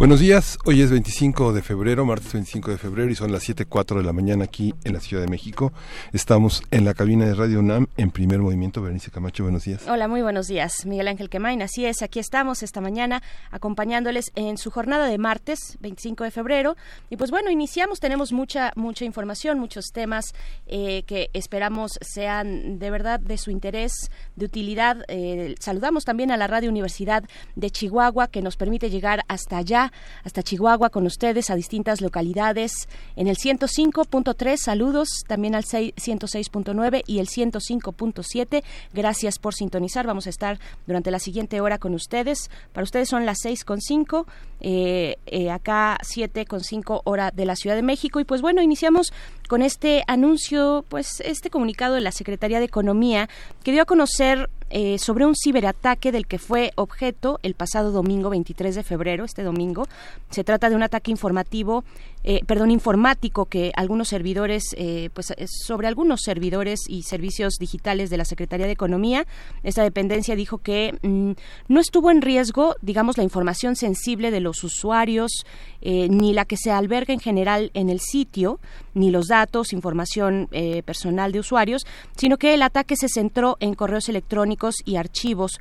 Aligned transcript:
Buenos 0.00 0.20
días, 0.20 0.58
hoy 0.64 0.80
es 0.80 0.90
25 0.90 1.52
de 1.52 1.60
febrero, 1.60 2.06
martes 2.06 2.32
25 2.32 2.70
de 2.70 2.78
febrero 2.78 3.10
y 3.10 3.14
son 3.14 3.32
las 3.32 3.46
7.04 3.46 3.98
de 3.98 4.02
la 4.02 4.14
mañana 4.14 4.44
aquí 4.44 4.74
en 4.84 4.94
la 4.94 5.00
Ciudad 5.00 5.22
de 5.22 5.28
México. 5.28 5.74
Estamos 6.14 6.62
en 6.70 6.86
la 6.86 6.94
cabina 6.94 7.26
de 7.26 7.34
Radio 7.34 7.58
UNAM 7.58 7.86
en 7.98 8.10
primer 8.10 8.38
movimiento. 8.38 8.80
Berenice 8.80 9.10
Camacho, 9.10 9.42
buenos 9.42 9.64
días. 9.64 9.86
Hola, 9.86 10.08
muy 10.08 10.22
buenos 10.22 10.48
días. 10.48 10.86
Miguel 10.86 11.06
Ángel 11.06 11.28
Quemain, 11.28 11.60
así 11.60 11.84
es, 11.84 12.00
aquí 12.00 12.18
estamos 12.18 12.62
esta 12.62 12.80
mañana 12.80 13.22
acompañándoles 13.50 14.32
en 14.36 14.56
su 14.56 14.70
jornada 14.70 15.06
de 15.06 15.18
martes 15.18 15.76
25 15.80 16.24
de 16.24 16.30
febrero. 16.30 16.76
Y 17.10 17.18
pues 17.18 17.30
bueno, 17.30 17.50
iniciamos, 17.50 18.00
tenemos 18.00 18.32
mucha, 18.32 18.72
mucha 18.76 19.04
información, 19.04 19.58
muchos 19.58 19.92
temas 19.92 20.32
eh, 20.66 21.02
que 21.02 21.28
esperamos 21.34 21.98
sean 22.00 22.78
de 22.78 22.90
verdad 22.90 23.20
de 23.20 23.36
su 23.36 23.50
interés, 23.50 23.92
de 24.34 24.46
utilidad. 24.46 25.04
Eh, 25.08 25.56
saludamos 25.60 26.06
también 26.06 26.30
a 26.30 26.38
la 26.38 26.46
Radio 26.46 26.70
Universidad 26.70 27.22
de 27.54 27.70
Chihuahua 27.70 28.28
que 28.28 28.40
nos 28.40 28.56
permite 28.56 28.88
llegar 28.88 29.26
hasta 29.28 29.58
allá 29.58 29.89
hasta 30.24 30.42
Chihuahua 30.42 30.90
con 30.90 31.06
ustedes 31.06 31.50
a 31.50 31.54
distintas 31.54 32.00
localidades 32.00 32.88
en 33.16 33.28
el 33.28 33.36
105.3. 33.36 34.56
Saludos 34.56 35.08
también 35.26 35.54
al 35.54 35.64
106.9 35.64 37.02
y 37.06 37.18
el 37.18 37.28
105.7. 37.28 38.62
Gracias 38.92 39.38
por 39.38 39.54
sintonizar. 39.54 40.06
Vamos 40.06 40.26
a 40.26 40.30
estar 40.30 40.58
durante 40.86 41.10
la 41.10 41.18
siguiente 41.18 41.60
hora 41.60 41.78
con 41.78 41.94
ustedes. 41.94 42.50
Para 42.72 42.84
ustedes 42.84 43.08
son 43.08 43.26
las 43.26 43.38
6.5, 43.44 44.26
eh, 44.60 45.16
eh, 45.26 45.50
acá 45.50 45.98
7.5 46.02 47.02
hora 47.04 47.30
de 47.30 47.44
la 47.44 47.56
Ciudad 47.56 47.76
de 47.76 47.82
México. 47.82 48.20
Y 48.20 48.24
pues 48.24 48.42
bueno, 48.42 48.62
iniciamos 48.62 49.12
con 49.50 49.62
este 49.62 50.04
anuncio, 50.06 50.84
pues 50.88 51.20
este 51.24 51.50
comunicado 51.50 51.96
de 51.96 52.00
la 52.00 52.12
Secretaría 52.12 52.60
de 52.60 52.66
Economía 52.66 53.28
que 53.64 53.72
dio 53.72 53.82
a 53.82 53.84
conocer 53.84 54.48
eh, 54.70 54.96
sobre 55.00 55.26
un 55.26 55.34
ciberataque 55.34 56.12
del 56.12 56.28
que 56.28 56.38
fue 56.38 56.70
objeto 56.76 57.40
el 57.42 57.54
pasado 57.54 57.90
domingo 57.90 58.30
23 58.30 58.76
de 58.76 58.84
febrero, 58.84 59.24
este 59.24 59.42
domingo. 59.42 59.88
Se 60.30 60.44
trata 60.44 60.70
de 60.70 60.76
un 60.76 60.84
ataque 60.84 61.10
informativo 61.10 61.82
eh, 62.22 62.40
perdón, 62.46 62.70
informático 62.70 63.46
que 63.46 63.72
algunos 63.76 64.08
servidores, 64.08 64.74
eh, 64.76 65.08
pues 65.14 65.32
sobre 65.66 65.88
algunos 65.88 66.20
servidores 66.22 66.80
y 66.86 67.02
servicios 67.02 67.54
digitales 67.58 68.10
de 68.10 68.18
la 68.18 68.26
Secretaría 68.26 68.66
de 68.66 68.72
Economía, 68.72 69.26
esta 69.62 69.82
dependencia 69.82 70.36
dijo 70.36 70.58
que 70.58 70.98
mm, 71.02 71.32
no 71.68 71.80
estuvo 71.80 72.10
en 72.10 72.20
riesgo, 72.20 72.76
digamos, 72.82 73.16
la 73.16 73.24
información 73.24 73.74
sensible 73.74 74.30
de 74.30 74.40
los 74.40 74.62
usuarios, 74.64 75.46
eh, 75.80 76.08
ni 76.10 76.34
la 76.34 76.44
que 76.44 76.58
se 76.58 76.70
alberga 76.70 77.14
en 77.14 77.20
general 77.20 77.70
en 77.72 77.88
el 77.88 78.00
sitio, 78.00 78.60
ni 78.92 79.10
los 79.10 79.28
datos, 79.28 79.72
información 79.72 80.48
personal 80.84 81.32
de 81.32 81.38
usuarios, 81.38 81.86
sino 82.16 82.36
que 82.38 82.54
el 82.54 82.62
ataque 82.62 82.96
se 82.96 83.08
centró 83.08 83.56
en 83.60 83.74
correos 83.74 84.08
electrónicos 84.08 84.74
y 84.84 84.96
archivos, 84.96 85.60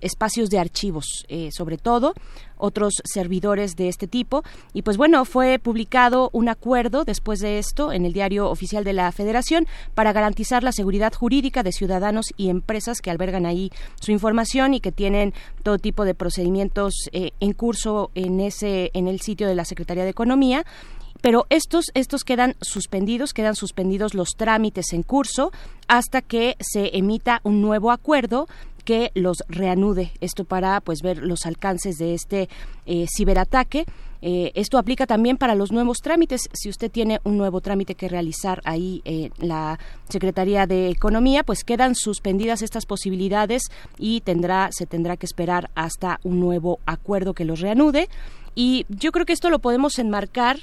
espacios 0.00 0.50
de 0.50 0.58
archivos, 0.58 1.24
sobre 1.50 1.78
todo, 1.78 2.14
otros 2.60 2.94
servidores 3.04 3.74
de 3.76 3.88
este 3.88 4.06
tipo. 4.06 4.44
Y 4.72 4.82
pues 4.82 4.96
bueno, 4.96 5.24
fue 5.24 5.58
publicado 5.58 6.30
un 6.32 6.48
acuerdo 6.48 7.04
después 7.04 7.40
de 7.40 7.58
esto 7.58 7.92
en 7.92 8.04
el 8.04 8.12
diario 8.12 8.48
oficial 8.50 8.84
de 8.84 8.92
la 8.92 9.10
Federación 9.12 9.66
para 9.94 10.12
garantizar 10.12 10.62
la 10.62 10.72
seguridad 10.72 11.12
jurídica 11.12 11.62
de 11.62 11.72
ciudadanos 11.72 12.26
y 12.36 12.48
empresas 12.50 13.00
que 13.00 13.10
albergan 13.10 13.46
ahí 13.46 13.70
su 14.00 14.12
información 14.12 14.74
y 14.74 14.80
que 14.80 14.92
tienen 14.92 15.34
todo 15.62 15.78
tipo 15.78 16.04
de 16.04 16.14
procedimientos 16.14 16.94
eh, 17.12 17.32
en 17.40 17.52
curso 17.52 18.10
en 18.14 18.40
ese 18.40 18.90
en 18.94 19.08
el 19.08 19.20
sitio 19.20 19.48
de 19.48 19.54
la 19.54 19.64
Secretaría 19.64 20.04
de 20.04 20.10
Economía 20.10 20.64
pero 21.20 21.46
estos 21.50 21.86
estos 21.94 22.24
quedan 22.24 22.56
suspendidos, 22.60 23.34
quedan 23.34 23.54
suspendidos 23.54 24.14
los 24.14 24.30
trámites 24.36 24.92
en 24.92 25.02
curso 25.02 25.52
hasta 25.88 26.22
que 26.22 26.56
se 26.60 26.96
emita 26.96 27.40
un 27.44 27.60
nuevo 27.60 27.90
acuerdo 27.90 28.48
que 28.90 29.12
los 29.14 29.44
reanude. 29.48 30.10
Esto 30.20 30.44
para 30.44 30.80
pues 30.80 31.00
ver 31.00 31.18
los 31.18 31.46
alcances 31.46 31.96
de 31.98 32.12
este 32.12 32.48
eh, 32.86 33.06
ciberataque. 33.16 33.86
Eh, 34.20 34.50
esto 34.56 34.78
aplica 34.78 35.06
también 35.06 35.36
para 35.36 35.54
los 35.54 35.70
nuevos 35.70 35.98
trámites. 35.98 36.48
Si 36.52 36.68
usted 36.68 36.90
tiene 36.90 37.20
un 37.22 37.38
nuevo 37.38 37.60
trámite 37.60 37.94
que 37.94 38.08
realizar 38.08 38.60
ahí 38.64 39.00
en 39.04 39.30
la 39.38 39.78
Secretaría 40.08 40.66
de 40.66 40.88
Economía, 40.88 41.44
pues 41.44 41.62
quedan 41.62 41.94
suspendidas 41.94 42.62
estas 42.62 42.84
posibilidades 42.84 43.62
y 43.96 44.22
tendrá, 44.22 44.70
se 44.72 44.86
tendrá 44.86 45.16
que 45.16 45.26
esperar 45.26 45.70
hasta 45.76 46.18
un 46.24 46.40
nuevo 46.40 46.80
acuerdo 46.84 47.32
que 47.32 47.44
los 47.44 47.60
reanude. 47.60 48.08
Y 48.56 48.86
yo 48.88 49.12
creo 49.12 49.24
que 49.24 49.34
esto 49.34 49.50
lo 49.50 49.60
podemos 49.60 50.00
enmarcar, 50.00 50.58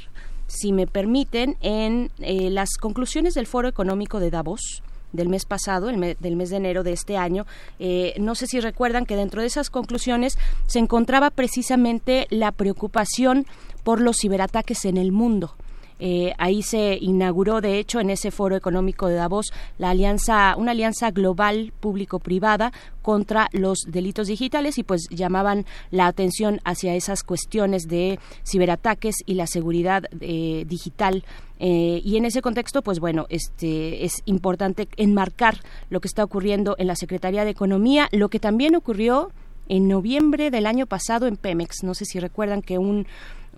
si 0.47 0.73
me 0.73 0.85
permiten, 0.85 1.55
en 1.61 2.11
eh, 2.19 2.49
las 2.49 2.75
conclusiones 2.75 3.35
del 3.35 3.47
Foro 3.47 3.69
Económico 3.69 4.19
de 4.19 4.31
Davos 4.31 4.83
del 5.13 5.29
mes 5.29 5.45
pasado, 5.45 5.89
el 5.89 6.17
del 6.19 6.35
mes 6.35 6.49
de 6.49 6.57
enero 6.57 6.83
de 6.83 6.93
este 6.93 7.17
año. 7.17 7.45
Eh, 7.79 8.13
no 8.19 8.35
sé 8.35 8.47
si 8.47 8.59
recuerdan 8.59 9.05
que 9.05 9.15
dentro 9.15 9.41
de 9.41 9.47
esas 9.47 9.69
conclusiones 9.69 10.37
se 10.67 10.79
encontraba 10.79 11.29
precisamente 11.29 12.27
la 12.29 12.51
preocupación 12.51 13.45
por 13.83 14.01
los 14.01 14.17
ciberataques 14.21 14.85
en 14.85 14.97
el 14.97 15.11
mundo. 15.11 15.55
Eh, 15.99 16.33
ahí 16.37 16.61
se 16.61 16.97
inauguró, 16.99 17.61
de 17.61 17.79
hecho, 17.79 17.99
en 17.99 18.09
ese 18.09 18.31
foro 18.31 18.55
económico 18.55 19.07
de 19.07 19.15
Davos, 19.15 19.51
la 19.77 19.89
alianza, 19.89 20.55
una 20.57 20.71
alianza 20.71 21.11
global 21.11 21.73
público-privada 21.79 22.71
contra 23.01 23.47
los 23.51 23.85
delitos 23.87 24.27
digitales 24.27 24.77
y 24.77 24.83
pues 24.83 25.07
llamaban 25.09 25.65
la 25.91 26.07
atención 26.07 26.59
hacia 26.65 26.95
esas 26.95 27.23
cuestiones 27.23 27.87
de 27.87 28.19
ciberataques 28.45 29.15
y 29.25 29.35
la 29.35 29.47
seguridad 29.47 30.03
eh, 30.19 30.65
digital 30.67 31.23
eh, 31.59 32.01
y 32.03 32.17
en 32.17 32.25
ese 32.25 32.41
contexto, 32.41 32.81
pues 32.81 32.99
bueno, 32.99 33.25
este 33.29 34.05
es 34.05 34.21
importante 34.25 34.87
enmarcar 34.97 35.59
lo 35.89 35.99
que 35.99 36.07
está 36.07 36.23
ocurriendo 36.23 36.75
en 36.77 36.87
la 36.87 36.95
Secretaría 36.95 37.45
de 37.45 37.51
Economía, 37.51 38.09
lo 38.11 38.29
que 38.29 38.39
también 38.39 38.75
ocurrió 38.75 39.31
en 39.69 39.87
noviembre 39.87 40.51
del 40.51 40.65
año 40.65 40.85
pasado 40.85 41.27
en 41.27 41.35
Pemex. 41.35 41.83
No 41.83 41.93
sé 41.93 42.05
si 42.05 42.19
recuerdan 42.19 42.61
que 42.61 42.77
un 42.77 43.07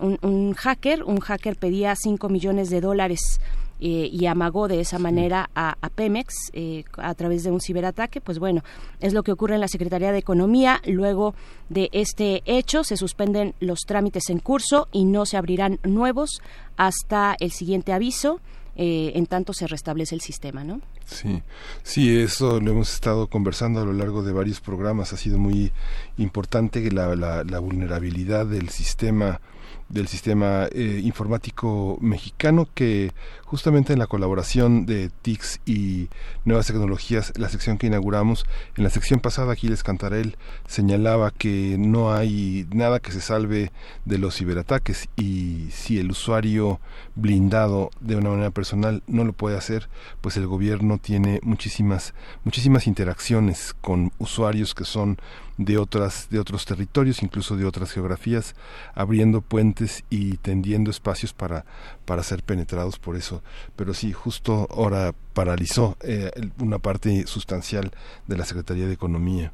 un, 0.00 0.54
hacker, 0.54 1.04
un 1.04 1.20
hacker 1.20 1.56
pedía 1.56 1.94
5 1.94 2.28
millones 2.28 2.70
de 2.70 2.80
dólares 2.80 3.40
eh, 3.82 4.10
y 4.12 4.26
amagó 4.26 4.68
de 4.68 4.80
esa 4.80 4.98
manera 4.98 5.48
a, 5.54 5.74
Pemex 5.94 6.34
eh, 6.52 6.84
a 6.98 7.14
través 7.14 7.44
de 7.44 7.50
un 7.50 7.62
ciberataque, 7.62 8.20
pues 8.20 8.38
bueno, 8.38 8.62
es 9.00 9.14
lo 9.14 9.22
que 9.22 9.32
ocurre 9.32 9.54
en 9.54 9.60
la 9.62 9.68
Secretaría 9.68 10.12
de 10.12 10.18
Economía. 10.18 10.82
Luego 10.86 11.34
de 11.70 11.88
este 11.92 12.42
hecho 12.44 12.84
se 12.84 12.98
suspenden 12.98 13.54
los 13.58 13.80
trámites 13.86 14.28
en 14.28 14.38
curso 14.38 14.88
y 14.92 15.04
no 15.04 15.24
se 15.24 15.38
abrirán 15.38 15.78
nuevos 15.82 16.42
hasta 16.76 17.36
el 17.40 17.52
siguiente 17.52 17.92
aviso. 17.92 18.40
Eh, 18.76 19.12
en 19.16 19.26
tanto 19.26 19.52
se 19.52 19.66
restablece 19.66 20.14
el 20.14 20.20
sistema, 20.20 20.62
¿no? 20.62 20.80
Sí, 21.04 21.42
sí, 21.82 22.16
eso 22.16 22.60
lo 22.60 22.70
hemos 22.70 22.94
estado 22.94 23.26
conversando 23.26 23.80
a 23.80 23.84
lo 23.84 23.92
largo 23.92 24.22
de 24.22 24.32
varios 24.32 24.60
programas. 24.60 25.12
Ha 25.12 25.16
sido 25.16 25.38
muy 25.38 25.72
importante 26.18 26.90
la, 26.90 27.14
la, 27.16 27.44
la 27.44 27.58
vulnerabilidad 27.58 28.46
del 28.46 28.68
sistema 28.68 29.40
del 29.90 30.08
sistema 30.08 30.68
eh, 30.72 31.00
informático 31.04 31.98
mexicano 32.00 32.68
que 32.74 33.12
justamente 33.50 33.92
en 33.92 33.98
la 33.98 34.06
colaboración 34.06 34.86
de 34.86 35.10
TICS 35.22 35.60
y 35.66 36.08
Nuevas 36.44 36.68
Tecnologías, 36.68 37.32
la 37.36 37.48
sección 37.48 37.78
que 37.78 37.88
inauguramos, 37.88 38.46
en 38.76 38.84
la 38.84 38.90
sección 38.90 39.18
pasada 39.18 39.54
Aquiles 39.54 39.82
Cantarel 39.82 40.36
señalaba 40.68 41.32
que 41.32 41.74
no 41.76 42.12
hay 42.12 42.68
nada 42.72 43.00
que 43.00 43.10
se 43.10 43.20
salve 43.20 43.72
de 44.04 44.18
los 44.18 44.36
ciberataques 44.36 45.08
y 45.16 45.66
si 45.72 45.98
el 45.98 46.12
usuario 46.12 46.80
blindado 47.16 47.90
de 47.98 48.14
una 48.14 48.30
manera 48.30 48.52
personal 48.52 49.02
no 49.08 49.24
lo 49.24 49.32
puede 49.32 49.56
hacer, 49.56 49.88
pues 50.20 50.36
el 50.36 50.46
gobierno 50.46 50.98
tiene 50.98 51.40
muchísimas 51.42 52.14
muchísimas 52.44 52.86
interacciones 52.86 53.74
con 53.80 54.12
usuarios 54.18 54.76
que 54.76 54.84
son 54.84 55.18
de 55.58 55.76
otras 55.76 56.28
de 56.30 56.38
otros 56.38 56.64
territorios, 56.64 57.22
incluso 57.22 57.56
de 57.56 57.66
otras 57.66 57.92
geografías, 57.92 58.54
abriendo 58.94 59.42
puentes 59.42 60.04
y 60.08 60.38
tendiendo 60.38 60.90
espacios 60.90 61.34
para 61.34 61.66
para 62.06 62.22
ser 62.22 62.42
penetrados 62.42 62.98
por 62.98 63.16
eso. 63.16 63.39
Pero 63.76 63.94
sí, 63.94 64.12
justo 64.12 64.68
ahora 64.70 65.14
paralizó 65.34 65.96
eh, 66.02 66.30
una 66.58 66.78
parte 66.78 67.26
sustancial 67.26 67.90
de 68.26 68.36
la 68.36 68.44
Secretaría 68.44 68.86
de 68.86 68.94
Economía. 68.94 69.52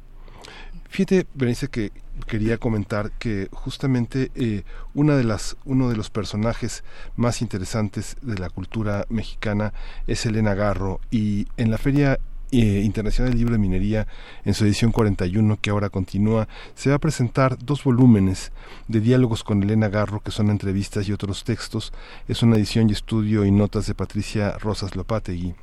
Fíjate, 0.89 1.27
Berenice, 1.33 1.67
que 1.67 1.91
quería 2.27 2.57
comentar 2.57 3.11
que 3.11 3.49
justamente 3.51 4.31
eh, 4.35 4.63
una 4.93 5.15
de 5.15 5.23
las, 5.23 5.57
uno 5.65 5.89
de 5.89 5.95
los 5.95 6.09
personajes 6.09 6.83
más 7.15 7.41
interesantes 7.41 8.15
de 8.21 8.37
la 8.37 8.49
cultura 8.49 9.05
mexicana 9.09 9.73
es 10.07 10.25
Elena 10.25 10.55
Garro 10.55 10.99
y 11.11 11.47
en 11.57 11.71
la 11.71 11.77
feria 11.77 12.19
eh, 12.51 12.81
Internacional 12.83 13.31
del 13.31 13.39
Libro 13.39 13.53
de 13.53 13.59
Minería 13.59 14.07
en 14.45 14.53
su 14.53 14.65
edición 14.65 14.91
41 14.91 15.57
que 15.61 15.69
ahora 15.69 15.89
continúa, 15.89 16.47
se 16.75 16.89
va 16.89 16.95
a 16.95 16.99
presentar 16.99 17.57
dos 17.57 17.83
volúmenes 17.83 18.51
de 18.87 18.99
diálogos 18.99 19.43
con 19.43 19.61
Elena 19.63 19.89
Garro 19.89 20.21
que 20.21 20.31
son 20.31 20.49
entrevistas 20.49 21.07
y 21.07 21.13
otros 21.13 21.43
textos. 21.43 21.93
Es 22.27 22.43
una 22.43 22.55
edición 22.55 22.89
y 22.89 22.93
estudio 22.93 23.45
y 23.45 23.51
notas 23.51 23.87
de 23.87 23.95
Patricia 23.95 24.57
Rosas 24.57 24.95
Lopategui 24.95 25.55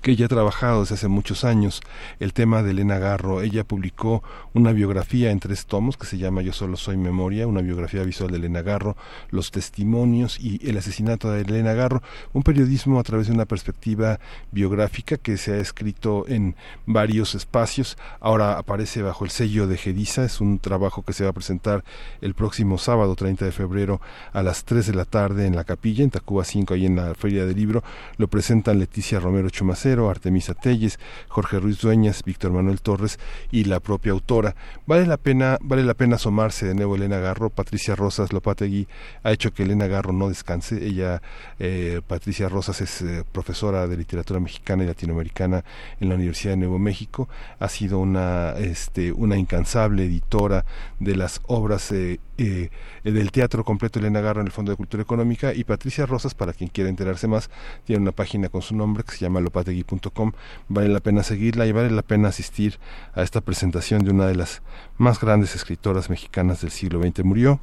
que 0.00 0.12
ella 0.12 0.26
ha 0.26 0.28
trabajado 0.28 0.80
desde 0.80 0.94
hace 0.94 1.08
muchos 1.08 1.44
años 1.44 1.80
el 2.20 2.32
tema 2.32 2.62
de 2.62 2.70
Elena 2.70 2.98
Garro. 2.98 3.42
Ella 3.42 3.64
publicó 3.64 4.22
una 4.54 4.72
biografía 4.72 5.30
en 5.30 5.40
tres 5.40 5.66
tomos 5.66 5.96
que 5.96 6.06
se 6.06 6.18
llama 6.18 6.42
Yo 6.42 6.52
solo 6.52 6.76
soy 6.76 6.96
memoria, 6.96 7.46
una 7.46 7.60
biografía 7.60 8.02
visual 8.02 8.30
de 8.30 8.38
Elena 8.38 8.62
Garro, 8.62 8.96
los 9.30 9.50
testimonios 9.50 10.38
y 10.40 10.60
el 10.68 10.78
asesinato 10.78 11.30
de 11.30 11.42
Elena 11.42 11.72
Garro, 11.74 12.02
un 12.32 12.42
periodismo 12.42 13.00
a 13.00 13.02
través 13.02 13.26
de 13.26 13.34
una 13.34 13.44
perspectiva 13.44 14.20
biográfica 14.52 15.16
que 15.16 15.36
se 15.36 15.52
ha 15.52 15.58
escrito 15.58 16.24
en 16.28 16.56
varios 16.86 17.34
espacios. 17.34 17.98
Ahora 18.20 18.58
aparece 18.58 19.02
bajo 19.02 19.24
el 19.24 19.30
sello 19.30 19.66
de 19.66 19.76
Gedisa, 19.76 20.24
es 20.24 20.40
un 20.40 20.58
trabajo 20.58 21.02
que 21.02 21.12
se 21.12 21.24
va 21.24 21.30
a 21.30 21.34
presentar 21.34 21.84
el 22.20 22.34
próximo 22.34 22.78
sábado 22.78 23.14
30 23.14 23.44
de 23.44 23.52
febrero 23.52 24.00
a 24.32 24.42
las 24.42 24.64
3 24.64 24.86
de 24.86 24.94
la 24.94 25.04
tarde 25.04 25.46
en 25.46 25.56
la 25.56 25.64
capilla, 25.64 26.04
en 26.04 26.10
Tacuba 26.10 26.44
5, 26.44 26.74
ahí 26.74 26.86
en 26.86 26.96
la 26.96 27.14
Feria 27.14 27.44
del 27.46 27.56
Libro. 27.56 27.82
Lo 28.16 28.28
presentan 28.28 28.78
Leticia 28.78 29.20
Romero 29.20 29.45
Chumacero, 29.50 30.10
Artemisa 30.10 30.54
Telles, 30.54 30.98
Jorge 31.28 31.58
Ruiz 31.58 31.80
Dueñas, 31.80 32.22
Víctor 32.24 32.52
Manuel 32.52 32.80
Torres 32.80 33.18
y 33.50 33.64
la 33.64 33.80
propia 33.80 34.12
autora. 34.12 34.54
Vale 34.86 35.06
la 35.06 35.16
pena, 35.16 35.58
vale 35.60 35.84
la 35.84 35.94
pena 35.94 36.16
asomarse 36.16 36.66
de 36.66 36.74
nuevo 36.74 36.96
Elena 36.96 37.18
Garro, 37.18 37.50
Patricia 37.50 37.94
Rosas 37.94 38.32
Lopategui 38.32 38.86
ha 39.22 39.32
hecho 39.32 39.52
que 39.52 39.62
Elena 39.62 39.86
Garro 39.86 40.12
no 40.12 40.28
descanse. 40.28 40.84
Ella, 40.84 41.22
eh, 41.58 42.00
Patricia 42.06 42.48
Rosas, 42.48 42.80
es 42.80 43.02
eh, 43.02 43.24
profesora 43.32 43.86
de 43.86 43.96
literatura 43.96 44.40
mexicana 44.40 44.84
y 44.84 44.86
latinoamericana 44.86 45.64
en 46.00 46.08
la 46.08 46.14
Universidad 46.14 46.52
de 46.52 46.58
Nuevo 46.58 46.78
México. 46.78 47.28
Ha 47.58 47.68
sido 47.68 47.98
una, 47.98 48.52
este, 48.58 49.12
una 49.12 49.36
incansable 49.36 50.04
editora 50.04 50.64
de 51.00 51.16
las 51.16 51.40
obras 51.46 51.92
eh, 51.92 52.20
del 52.36 53.32
teatro 53.32 53.64
completo 53.64 53.98
Elena 53.98 54.20
Garro 54.20 54.40
en 54.40 54.46
el 54.46 54.52
Fondo 54.52 54.72
de 54.72 54.76
Cultura 54.76 55.02
Económica 55.02 55.52
y 55.54 55.64
Patricia 55.64 56.06
Rosas, 56.06 56.34
para 56.34 56.52
quien 56.52 56.70
quiera 56.70 56.90
enterarse 56.90 57.28
más, 57.28 57.50
tiene 57.84 58.02
una 58.02 58.12
página 58.12 58.48
con 58.48 58.62
su 58.62 58.76
nombre 58.76 59.04
que 59.04 59.12
se 59.12 59.20
llama 59.20 59.40
lopategui.com. 59.40 60.32
Vale 60.68 60.88
la 60.88 61.00
pena 61.00 61.22
seguirla 61.22 61.66
y 61.66 61.72
vale 61.72 61.90
la 61.90 62.02
pena 62.02 62.28
asistir 62.28 62.78
a 63.14 63.22
esta 63.22 63.40
presentación 63.40 64.04
de 64.04 64.10
una 64.10 64.26
de 64.26 64.34
las 64.34 64.62
más 64.98 65.18
grandes 65.20 65.54
escritoras 65.54 66.10
mexicanas 66.10 66.60
del 66.60 66.70
siglo 66.70 67.02
XX. 67.02 67.24
Murió 67.24 67.58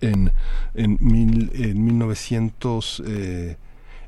en, 0.00 0.32
en, 0.74 0.98
mil, 1.00 1.50
en 1.54 1.84
1900, 1.84 3.02
eh, 3.06 3.56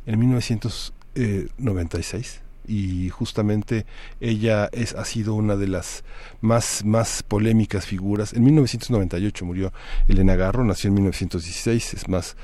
en 0.06 0.18
1996 0.18 2.42
y 2.68 3.08
justamente 3.08 3.86
ella 4.20 4.68
es, 4.72 4.94
ha 4.94 5.04
sido 5.04 5.34
una 5.34 5.56
de 5.56 5.68
las 5.68 6.04
más, 6.40 6.84
más 6.84 7.22
polémicas 7.22 7.86
figuras. 7.86 8.34
En 8.34 8.44
1998 8.44 9.44
murió 9.44 9.72
Elena 10.06 10.36
Garro, 10.36 10.64
nació 10.64 10.88
en 10.88 10.94
1916, 10.94 11.94
es 11.94 12.08
más 12.08 12.36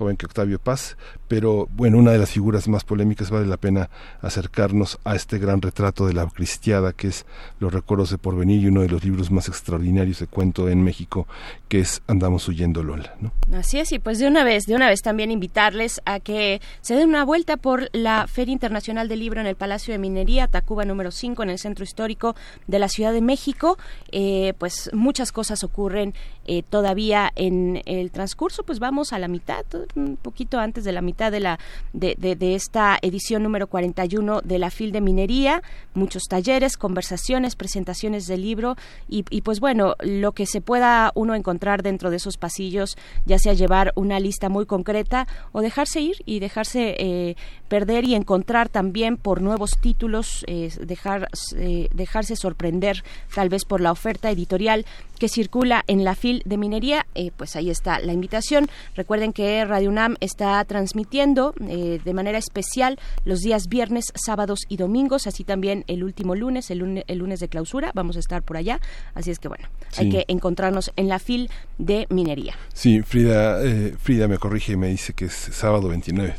joven 0.00 0.16
que 0.16 0.24
Octavio 0.24 0.58
Paz, 0.58 0.96
pero 1.28 1.68
bueno, 1.72 1.98
una 1.98 2.12
de 2.12 2.18
las 2.18 2.30
figuras 2.30 2.68
más 2.68 2.84
polémicas 2.84 3.28
vale 3.28 3.46
la 3.46 3.58
pena 3.58 3.90
acercarnos 4.22 4.98
a 5.04 5.14
este 5.14 5.38
gran 5.38 5.60
retrato 5.60 6.06
de 6.06 6.14
la 6.14 6.26
cristiada 6.26 6.94
que 6.94 7.08
es 7.08 7.26
Los 7.58 7.74
recuerdos 7.74 8.08
de 8.08 8.16
porvenir 8.16 8.62
y 8.62 8.68
uno 8.68 8.80
de 8.80 8.88
los 8.88 9.04
libros 9.04 9.30
más 9.30 9.48
extraordinarios 9.48 10.20
de 10.20 10.26
cuento 10.26 10.70
en 10.70 10.82
México 10.82 11.26
que 11.68 11.80
es 11.80 12.00
Andamos 12.06 12.48
huyendo 12.48 12.82
Lola, 12.82 13.14
¿no? 13.20 13.30
Así 13.54 13.78
es, 13.78 13.92
y 13.92 13.98
pues 13.98 14.18
de 14.18 14.26
una 14.26 14.42
vez, 14.42 14.64
de 14.64 14.74
una 14.74 14.88
vez 14.88 15.02
también 15.02 15.30
invitarles 15.30 16.00
a 16.06 16.18
que 16.18 16.62
se 16.80 16.94
den 16.94 17.10
una 17.10 17.26
vuelta 17.26 17.58
por 17.58 17.90
la 17.92 18.26
Feria 18.26 18.52
Internacional 18.52 19.06
del 19.06 19.20
Libro 19.20 19.40
en 19.42 19.46
el 19.46 19.54
Palacio 19.54 19.92
de 19.92 19.98
Minería, 19.98 20.48
Tacuba 20.48 20.86
número 20.86 21.10
5 21.10 21.42
en 21.42 21.50
el 21.50 21.58
Centro 21.58 21.84
Histórico 21.84 22.34
de 22.66 22.78
la 22.78 22.88
Ciudad 22.88 23.12
de 23.12 23.20
México. 23.20 23.76
Eh, 24.12 24.54
pues 24.58 24.88
muchas 24.94 25.30
cosas 25.30 25.62
ocurren 25.62 26.14
eh, 26.46 26.62
todavía 26.68 27.30
en 27.36 27.82
el 27.84 28.10
transcurso, 28.10 28.64
pues 28.64 28.78
vamos 28.78 29.12
a 29.12 29.18
la 29.18 29.28
mitad, 29.28 29.64
un 29.94 30.16
poquito 30.16 30.58
antes 30.58 30.84
de 30.84 30.92
la 30.92 31.00
mitad 31.00 31.32
de 31.32 31.40
la 31.40 31.58
de, 31.92 32.14
de, 32.18 32.54
esta 32.54 32.98
edición 33.02 33.42
número 33.42 33.66
41 33.66 34.40
de 34.42 34.58
la 34.58 34.70
FIL 34.70 34.92
de 34.92 35.00
Minería, 35.00 35.62
muchos 35.94 36.24
talleres, 36.24 36.76
conversaciones, 36.76 37.56
presentaciones 37.56 38.26
del 38.26 38.42
libro 38.42 38.76
y, 39.08 39.24
y, 39.30 39.42
pues 39.42 39.60
bueno, 39.60 39.94
lo 40.00 40.32
que 40.32 40.46
se 40.46 40.60
pueda 40.60 41.12
uno 41.14 41.34
encontrar 41.34 41.82
dentro 41.82 42.10
de 42.10 42.16
esos 42.16 42.36
pasillos, 42.36 42.96
ya 43.26 43.38
sea 43.38 43.52
llevar 43.52 43.92
una 43.94 44.20
lista 44.20 44.48
muy 44.48 44.66
concreta 44.66 45.26
o 45.52 45.60
dejarse 45.60 46.00
ir 46.00 46.16
y 46.24 46.40
dejarse 46.40 46.94
eh, 46.98 47.36
perder 47.70 48.04
y 48.04 48.16
encontrar 48.16 48.68
también 48.68 49.16
por 49.16 49.40
nuevos 49.40 49.78
títulos, 49.80 50.44
eh, 50.48 50.70
dejar, 50.80 51.28
eh, 51.56 51.88
dejarse 51.94 52.34
sorprender 52.34 53.04
tal 53.32 53.48
vez 53.48 53.64
por 53.64 53.80
la 53.80 53.92
oferta 53.92 54.28
editorial 54.28 54.84
que 55.20 55.28
circula 55.28 55.84
en 55.86 56.02
la 56.02 56.16
FIL 56.16 56.42
de 56.44 56.56
Minería, 56.56 57.06
eh, 57.14 57.30
pues 57.36 57.54
ahí 57.54 57.70
está 57.70 58.00
la 58.00 58.12
invitación. 58.12 58.68
Recuerden 58.96 59.32
que 59.32 59.64
Radio 59.64 59.79
UNAM 59.88 60.16
está 60.20 60.64
transmitiendo 60.64 61.54
eh, 61.68 62.00
de 62.04 62.14
manera 62.14 62.38
especial 62.38 62.98
los 63.24 63.40
días 63.40 63.68
viernes, 63.68 64.06
sábados 64.14 64.60
y 64.68 64.76
domingos, 64.76 65.26
así 65.26 65.44
también 65.44 65.84
el 65.86 66.04
último 66.04 66.34
lunes, 66.34 66.70
el 66.70 66.78
lunes, 66.78 67.40
de 67.40 67.48
clausura, 67.48 67.92
vamos 67.94 68.16
a 68.16 68.20
estar 68.20 68.42
por 68.42 68.56
allá. 68.56 68.80
Así 69.14 69.30
es 69.30 69.38
que 69.38 69.48
bueno, 69.48 69.68
hay 69.96 70.10
que 70.10 70.24
encontrarnos 70.28 70.92
en 70.96 71.08
la 71.08 71.18
FIL 71.18 71.50
de 71.78 72.06
Minería. 72.10 72.54
Sí, 72.74 73.02
Frida, 73.02 73.62
eh, 73.64 73.94
Frida 74.00 74.28
me 74.28 74.38
corrige 74.38 74.72
y 74.72 74.76
me 74.76 74.88
dice 74.88 75.12
que 75.12 75.26
es 75.26 75.32
sábado 75.32 75.88
29. 75.88 76.34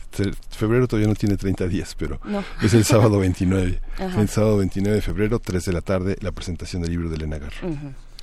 Febrero 0.49 0.87
todavía 0.87 1.07
no 1.07 1.15
tiene 1.15 1.37
30 1.37 1.67
días, 1.67 1.95
pero 1.97 2.19
es 2.61 2.73
el 2.73 2.83
sábado 2.83 3.19
29. 3.19 3.79
el 4.17 4.29
sábado 4.29 4.57
29 4.57 4.95
de 4.95 5.01
febrero, 5.01 5.39
3 5.39 5.65
de 5.65 5.73
la 5.73 5.81
tarde, 5.81 6.17
la 6.21 6.31
presentación 6.31 6.81
del 6.81 6.91
libro 6.91 7.09
de 7.09 7.15
Elena 7.15 7.37
Garro. 7.37 7.67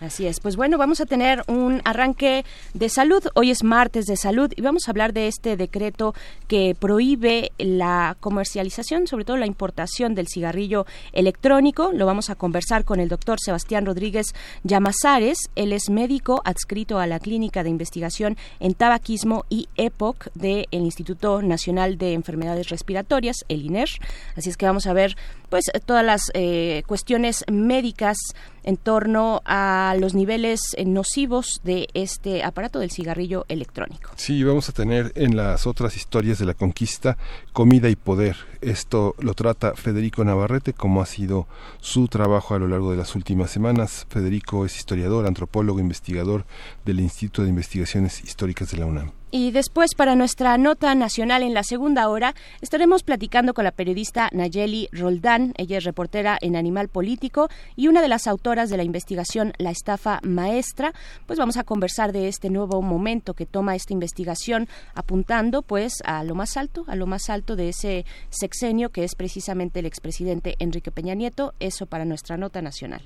Así 0.00 0.28
es, 0.28 0.38
pues 0.38 0.54
bueno, 0.54 0.78
vamos 0.78 1.00
a 1.00 1.06
tener 1.06 1.42
un 1.48 1.82
arranque 1.84 2.44
de 2.72 2.88
salud. 2.88 3.20
Hoy 3.34 3.50
es 3.50 3.64
martes 3.64 4.06
de 4.06 4.16
salud 4.16 4.52
y 4.54 4.62
vamos 4.62 4.86
a 4.86 4.92
hablar 4.92 5.12
de 5.12 5.26
este 5.26 5.56
decreto 5.56 6.14
que 6.46 6.76
prohíbe 6.78 7.50
la 7.58 8.16
comercialización, 8.20 9.08
sobre 9.08 9.24
todo 9.24 9.36
la 9.36 9.46
importación 9.46 10.14
del 10.14 10.28
cigarrillo 10.28 10.86
electrónico. 11.12 11.90
Lo 11.92 12.06
vamos 12.06 12.30
a 12.30 12.36
conversar 12.36 12.84
con 12.84 13.00
el 13.00 13.08
doctor 13.08 13.38
Sebastián 13.40 13.86
Rodríguez 13.86 14.34
Llamazares. 14.62 15.38
Él 15.56 15.72
es 15.72 15.90
médico 15.90 16.42
adscrito 16.44 17.00
a 17.00 17.08
la 17.08 17.18
Clínica 17.18 17.64
de 17.64 17.70
Investigación 17.70 18.36
en 18.60 18.74
Tabaquismo 18.74 19.46
y 19.48 19.68
EPOC 19.76 20.32
del 20.34 20.66
Instituto 20.70 21.42
Nacional 21.42 21.98
de 21.98 22.12
Enfermedades 22.12 22.68
Respiratorias, 22.68 23.38
el 23.48 23.66
INER. 23.66 23.88
Así 24.36 24.48
es 24.48 24.56
que 24.56 24.66
vamos 24.66 24.86
a 24.86 24.92
ver 24.92 25.16
pues 25.48 25.64
todas 25.86 26.04
las 26.04 26.30
eh, 26.34 26.82
cuestiones 26.86 27.44
médicas 27.50 28.16
en 28.64 28.76
torno 28.76 29.40
a 29.46 29.96
los 29.98 30.14
niveles 30.14 30.60
nocivos 30.84 31.60
de 31.64 31.88
este 31.94 32.44
aparato 32.44 32.78
del 32.78 32.90
cigarrillo 32.90 33.46
electrónico. 33.48 34.10
Sí, 34.16 34.44
vamos 34.44 34.68
a 34.68 34.72
tener 34.72 35.12
en 35.14 35.36
las 35.36 35.66
otras 35.66 35.96
historias 35.96 36.38
de 36.38 36.44
la 36.44 36.54
conquista 36.54 37.16
comida 37.52 37.88
y 37.88 37.96
poder. 37.96 38.36
Esto 38.60 39.14
lo 39.20 39.34
trata 39.34 39.74
Federico 39.74 40.24
Navarrete, 40.24 40.74
como 40.74 41.00
ha 41.00 41.06
sido 41.06 41.46
su 41.80 42.08
trabajo 42.08 42.54
a 42.54 42.58
lo 42.58 42.68
largo 42.68 42.90
de 42.90 42.98
las 42.98 43.14
últimas 43.14 43.50
semanas. 43.50 44.06
Federico 44.10 44.66
es 44.66 44.76
historiador, 44.76 45.26
antropólogo, 45.26 45.80
investigador 45.80 46.44
del 46.84 47.00
Instituto 47.00 47.44
de 47.44 47.48
Investigaciones 47.48 48.22
Históricas 48.22 48.70
de 48.70 48.78
la 48.78 48.86
UNAM. 48.86 49.12
Y 49.30 49.50
después, 49.50 49.94
para 49.94 50.14
nuestra 50.14 50.56
nota 50.56 50.94
nacional 50.94 51.42
en 51.42 51.52
la 51.52 51.62
segunda 51.62 52.08
hora, 52.08 52.34
estaremos 52.62 53.02
platicando 53.02 53.52
con 53.52 53.64
la 53.64 53.72
periodista 53.72 54.30
Nayeli 54.32 54.88
Roldán. 54.90 55.52
Ella 55.58 55.76
es 55.76 55.84
reportera 55.84 56.38
en 56.40 56.56
Animal 56.56 56.88
Político 56.88 57.50
y 57.76 57.88
una 57.88 58.00
de 58.00 58.08
las 58.08 58.26
autoras 58.26 58.70
de 58.70 58.78
la 58.78 58.84
investigación 58.84 59.52
La 59.58 59.70
Estafa 59.70 60.20
Maestra. 60.22 60.94
Pues 61.26 61.38
vamos 61.38 61.58
a 61.58 61.64
conversar 61.64 62.12
de 62.12 62.26
este 62.28 62.48
nuevo 62.48 62.80
momento 62.80 63.34
que 63.34 63.44
toma 63.44 63.76
esta 63.76 63.92
investigación, 63.92 64.66
apuntando 64.94 65.60
pues 65.60 65.92
a 66.06 66.24
lo 66.24 66.34
más 66.34 66.56
alto, 66.56 66.84
a 66.86 66.96
lo 66.96 67.06
más 67.06 67.28
alto 67.28 67.54
de 67.54 67.68
ese 67.68 68.06
sexenio 68.30 68.88
que 68.88 69.04
es 69.04 69.14
precisamente 69.14 69.80
el 69.80 69.86
expresidente 69.86 70.56
Enrique 70.58 70.90
Peña 70.90 71.12
Nieto. 71.12 71.52
Eso 71.60 71.84
para 71.84 72.06
nuestra 72.06 72.38
nota 72.38 72.62
nacional. 72.62 73.02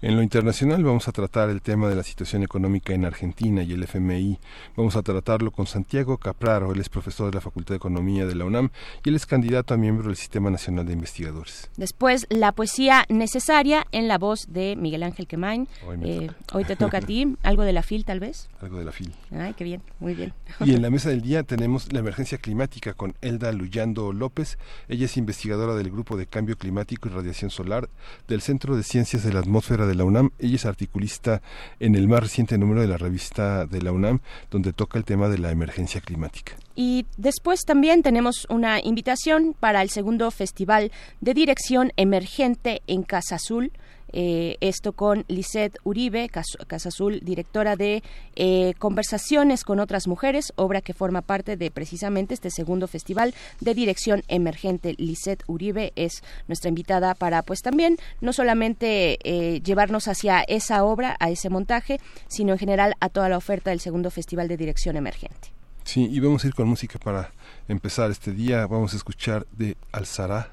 En 0.00 0.14
lo 0.14 0.22
internacional 0.22 0.84
vamos 0.84 1.08
a 1.08 1.12
tratar 1.12 1.50
el 1.50 1.60
tema 1.60 1.88
de 1.88 1.96
la 1.96 2.04
situación 2.04 2.44
económica 2.44 2.94
en 2.94 3.04
Argentina 3.04 3.64
y 3.64 3.72
el 3.72 3.82
FMI. 3.82 4.38
Vamos 4.76 4.94
a 4.94 5.02
tratarlo 5.02 5.50
con 5.50 5.66
Santiago 5.66 6.18
Capraro, 6.18 6.72
él 6.72 6.78
es 6.78 6.88
profesor 6.88 7.32
de 7.32 7.34
la 7.34 7.40
Facultad 7.40 7.70
de 7.70 7.78
Economía 7.78 8.24
de 8.24 8.36
la 8.36 8.44
UNAM 8.44 8.70
y 9.04 9.08
él 9.08 9.16
es 9.16 9.26
candidato 9.26 9.74
a 9.74 9.76
miembro 9.76 10.06
del 10.06 10.14
Sistema 10.14 10.50
Nacional 10.50 10.86
de 10.86 10.92
Investigadores. 10.92 11.68
Después, 11.76 12.28
la 12.30 12.52
poesía 12.52 13.06
necesaria 13.08 13.88
en 13.90 14.06
la 14.06 14.18
voz 14.18 14.46
de 14.48 14.76
Miguel 14.76 15.02
Ángel 15.02 15.26
Quemain. 15.26 15.66
Hoy, 15.84 15.98
eh, 16.04 16.30
hoy 16.52 16.64
te 16.64 16.76
toca 16.76 16.98
a 16.98 17.00
ti, 17.00 17.36
algo 17.42 17.64
de 17.64 17.72
la 17.72 17.82
FIL 17.82 18.04
tal 18.04 18.20
vez. 18.20 18.48
Algo 18.60 18.78
de 18.78 18.84
la 18.84 18.92
FIL. 18.92 19.12
Ay, 19.32 19.54
qué 19.54 19.64
bien, 19.64 19.82
muy 19.98 20.14
bien. 20.14 20.32
Y 20.60 20.74
en 20.74 20.82
la 20.82 20.90
mesa 20.92 21.08
del 21.08 21.22
día 21.22 21.42
tenemos 21.42 21.92
la 21.92 21.98
emergencia 21.98 22.38
climática 22.38 22.94
con 22.94 23.14
Elda 23.20 23.50
Luyando 23.50 24.12
López. 24.12 24.58
Ella 24.88 25.06
es 25.06 25.16
investigadora 25.16 25.74
del 25.74 25.90
Grupo 25.90 26.16
de 26.16 26.26
Cambio 26.26 26.56
Climático 26.56 27.08
y 27.08 27.10
Radiación 27.10 27.50
Solar 27.50 27.88
del 28.28 28.42
Centro 28.42 28.76
de 28.76 28.84
Ciencias 28.84 29.24
de 29.24 29.32
la 29.32 29.40
Atmósfera 29.40 29.87
de 29.88 29.96
la 29.96 30.04
UNAM. 30.04 30.30
Ella 30.38 30.56
es 30.56 30.66
articulista 30.66 31.42
en 31.80 31.96
el 31.96 32.06
más 32.06 32.20
reciente 32.20 32.58
número 32.58 32.80
de 32.80 32.86
la 32.86 32.96
revista 32.96 33.66
de 33.66 33.82
la 33.82 33.90
UNAM, 33.90 34.20
donde 34.50 34.72
toca 34.72 34.98
el 34.98 35.04
tema 35.04 35.28
de 35.28 35.38
la 35.38 35.50
emergencia 35.50 36.00
climática. 36.00 36.52
Y 36.76 37.06
después 37.16 37.62
también 37.66 38.02
tenemos 38.02 38.46
una 38.48 38.80
invitación 38.80 39.56
para 39.58 39.82
el 39.82 39.90
segundo 39.90 40.30
Festival 40.30 40.92
de 41.20 41.34
Dirección 41.34 41.92
Emergente 41.96 42.82
en 42.86 43.02
Casa 43.02 43.34
Azul. 43.34 43.72
Eh, 44.12 44.56
esto 44.60 44.92
con 44.92 45.24
Lisette 45.28 45.78
Uribe, 45.84 46.28
Casa 46.28 46.88
Azul, 46.88 47.20
directora 47.22 47.76
de 47.76 48.02
eh, 48.36 48.74
Conversaciones 48.78 49.64
con 49.64 49.80
otras 49.80 50.06
mujeres, 50.06 50.52
obra 50.56 50.80
que 50.80 50.94
forma 50.94 51.22
parte 51.22 51.56
de 51.56 51.70
precisamente 51.70 52.34
este 52.34 52.50
segundo 52.50 52.88
festival 52.88 53.34
de 53.60 53.74
dirección 53.74 54.22
emergente. 54.28 54.94
Lisette 54.98 55.44
Uribe 55.46 55.92
es 55.96 56.22
nuestra 56.46 56.68
invitada 56.68 57.14
para, 57.14 57.42
pues 57.42 57.60
también, 57.60 57.96
no 58.20 58.32
solamente 58.32 59.18
eh, 59.22 59.60
llevarnos 59.60 60.08
hacia 60.08 60.42
esa 60.42 60.84
obra, 60.84 61.16
a 61.20 61.30
ese 61.30 61.50
montaje, 61.50 62.00
sino 62.28 62.52
en 62.52 62.58
general 62.58 62.94
a 63.00 63.08
toda 63.08 63.28
la 63.28 63.36
oferta 63.36 63.70
del 63.70 63.80
segundo 63.80 64.10
festival 64.10 64.48
de 64.48 64.56
dirección 64.56 64.96
emergente. 64.96 65.52
Sí, 65.84 66.06
y 66.10 66.20
vamos 66.20 66.44
a 66.44 66.48
ir 66.48 66.54
con 66.54 66.68
música 66.68 66.98
para 66.98 67.32
empezar 67.66 68.10
este 68.10 68.32
día. 68.32 68.66
Vamos 68.66 68.92
a 68.92 68.96
escuchar 68.96 69.46
de 69.52 69.76
Alzara 69.90 70.50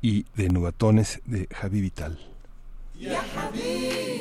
y 0.00 0.24
de 0.34 0.48
Nubatones 0.48 1.20
de 1.26 1.46
Javi 1.52 1.82
Vital. 1.82 2.18
Movimiento. 3.00 4.17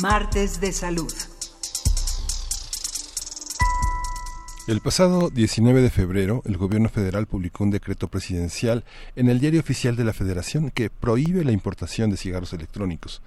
Martes 0.00 0.62
de 0.62 0.72
Salud. 0.72 1.12
El 4.66 4.80
pasado 4.80 5.28
19 5.28 5.82
de 5.82 5.90
febrero, 5.90 6.42
el 6.46 6.56
gobierno 6.56 6.88
federal 6.88 7.26
publicó 7.26 7.64
un 7.64 7.70
decreto 7.70 8.08
presidencial 8.08 8.84
en 9.14 9.28
el 9.28 9.40
diario 9.40 9.60
oficial 9.60 9.96
de 9.96 10.04
la 10.04 10.14
Federación 10.14 10.70
que 10.70 10.88
prohíbe 10.88 11.44
la 11.44 11.52
importación 11.52 12.10
de 12.10 12.16
cigarros 12.16 12.54
electrónicos. 12.54 13.20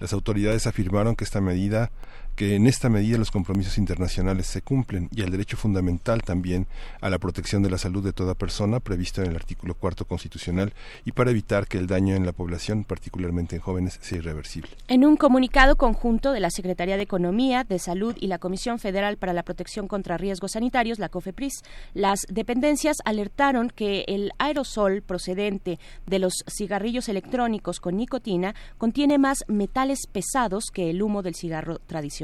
Las 0.00 0.14
autoridades 0.14 0.66
afirmaron 0.66 1.14
que 1.14 1.24
esta 1.24 1.42
medida 1.42 1.90
que 2.34 2.56
en 2.56 2.66
esta 2.66 2.88
medida 2.88 3.18
los 3.18 3.30
compromisos 3.30 3.78
internacionales 3.78 4.46
se 4.46 4.62
cumplen 4.62 5.08
y 5.14 5.22
el 5.22 5.30
derecho 5.30 5.56
fundamental 5.56 6.22
también 6.22 6.66
a 7.00 7.10
la 7.10 7.18
protección 7.18 7.62
de 7.62 7.70
la 7.70 7.78
salud 7.78 8.04
de 8.04 8.12
toda 8.12 8.34
persona 8.34 8.80
previsto 8.80 9.22
en 9.22 9.30
el 9.30 9.36
artículo 9.36 9.74
cuarto 9.74 10.04
constitucional 10.04 10.72
y 11.04 11.12
para 11.12 11.30
evitar 11.30 11.66
que 11.66 11.78
el 11.78 11.86
daño 11.86 12.14
en 12.16 12.26
la 12.26 12.32
población, 12.32 12.84
particularmente 12.84 13.56
en 13.56 13.62
jóvenes, 13.62 13.98
sea 14.02 14.18
irreversible. 14.18 14.70
En 14.88 15.04
un 15.04 15.16
comunicado 15.16 15.76
conjunto 15.76 16.32
de 16.32 16.40
la 16.40 16.50
Secretaría 16.50 16.96
de 16.96 17.02
Economía, 17.02 17.64
de 17.64 17.78
Salud 17.78 18.16
y 18.18 18.26
la 18.26 18.38
Comisión 18.38 18.78
Federal 18.78 19.16
para 19.16 19.32
la 19.32 19.42
Protección 19.42 19.88
contra 19.88 20.16
Riesgos 20.16 20.52
Sanitarios, 20.52 20.98
la 20.98 21.08
COFEPRIS, 21.08 21.62
las 21.94 22.20
dependencias 22.28 22.96
alertaron 23.04 23.70
que 23.70 24.04
el 24.08 24.32
aerosol 24.38 25.02
procedente 25.02 25.78
de 26.06 26.18
los 26.18 26.44
cigarrillos 26.48 27.08
electrónicos 27.08 27.80
con 27.80 27.96
nicotina 27.96 28.54
contiene 28.78 29.18
más 29.18 29.44
metales 29.48 30.06
pesados 30.10 30.64
que 30.72 30.90
el 30.90 31.02
humo 31.02 31.22
del 31.22 31.34
cigarro 31.34 31.78
tradicional. 31.78 32.23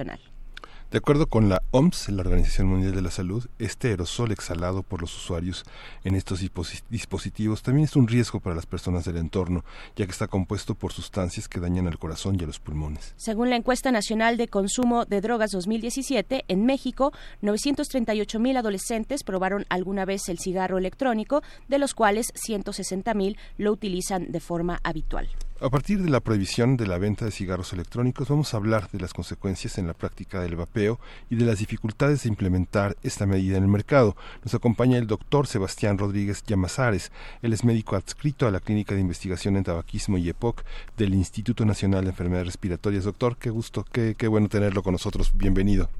De 0.90 0.98
acuerdo 0.98 1.28
con 1.28 1.48
la 1.48 1.62
OMS, 1.70 2.08
la 2.08 2.22
Organización 2.22 2.66
Mundial 2.66 2.96
de 2.96 3.00
la 3.00 3.12
Salud, 3.12 3.46
este 3.60 3.90
aerosol 3.90 4.32
exhalado 4.32 4.82
por 4.82 5.00
los 5.00 5.16
usuarios 5.16 5.64
en 6.02 6.16
estos 6.16 6.40
dispositivos 6.40 7.62
también 7.62 7.84
es 7.84 7.94
un 7.94 8.08
riesgo 8.08 8.40
para 8.40 8.56
las 8.56 8.66
personas 8.66 9.04
del 9.04 9.16
entorno, 9.18 9.64
ya 9.94 10.04
que 10.04 10.10
está 10.10 10.26
compuesto 10.26 10.74
por 10.74 10.92
sustancias 10.92 11.46
que 11.46 11.60
dañan 11.60 11.86
al 11.86 12.00
corazón 12.00 12.36
y 12.40 12.42
a 12.42 12.46
los 12.48 12.58
pulmones. 12.58 13.14
Según 13.16 13.50
la 13.50 13.56
encuesta 13.56 13.92
nacional 13.92 14.36
de 14.36 14.48
consumo 14.48 15.04
de 15.04 15.20
drogas 15.20 15.52
2017, 15.52 16.44
en 16.48 16.66
México, 16.66 17.12
938 17.40 18.40
mil 18.40 18.56
adolescentes 18.56 19.22
probaron 19.22 19.66
alguna 19.68 20.04
vez 20.04 20.28
el 20.28 20.40
cigarro 20.40 20.76
electrónico, 20.76 21.44
de 21.68 21.78
los 21.78 21.94
cuales 21.94 22.32
160 22.34 23.14
mil 23.14 23.38
lo 23.58 23.70
utilizan 23.70 24.32
de 24.32 24.40
forma 24.40 24.80
habitual. 24.82 25.28
A 25.62 25.68
partir 25.68 26.02
de 26.02 26.08
la 26.08 26.20
prohibición 26.20 26.78
de 26.78 26.86
la 26.86 26.96
venta 26.96 27.26
de 27.26 27.30
cigarros 27.30 27.74
electrónicos, 27.74 28.30
vamos 28.30 28.54
a 28.54 28.56
hablar 28.56 28.88
de 28.92 28.98
las 28.98 29.12
consecuencias 29.12 29.76
en 29.76 29.86
la 29.86 29.92
práctica 29.92 30.40
del 30.40 30.56
vapeo 30.56 30.98
y 31.28 31.36
de 31.36 31.44
las 31.44 31.58
dificultades 31.58 32.22
de 32.22 32.30
implementar 32.30 32.96
esta 33.02 33.26
medida 33.26 33.58
en 33.58 33.64
el 33.64 33.68
mercado. 33.68 34.16
Nos 34.42 34.54
acompaña 34.54 34.96
el 34.96 35.06
doctor 35.06 35.46
Sebastián 35.46 35.98
Rodríguez 35.98 36.42
Llamazares. 36.46 37.12
Él 37.42 37.52
es 37.52 37.62
médico 37.62 37.94
adscrito 37.94 38.46
a 38.46 38.50
la 38.50 38.60
Clínica 38.60 38.94
de 38.94 39.02
Investigación 39.02 39.58
en 39.58 39.64
Tabaquismo 39.64 40.16
y 40.16 40.30
EPOC 40.30 40.62
del 40.96 41.12
Instituto 41.12 41.66
Nacional 41.66 42.04
de 42.04 42.10
Enfermedades 42.10 42.46
Respiratorias. 42.46 43.04
Doctor, 43.04 43.36
qué 43.36 43.50
gusto, 43.50 43.84
qué, 43.92 44.14
qué 44.16 44.28
bueno 44.28 44.48
tenerlo 44.48 44.82
con 44.82 44.92
nosotros. 44.92 45.30
Bienvenido. 45.34 45.90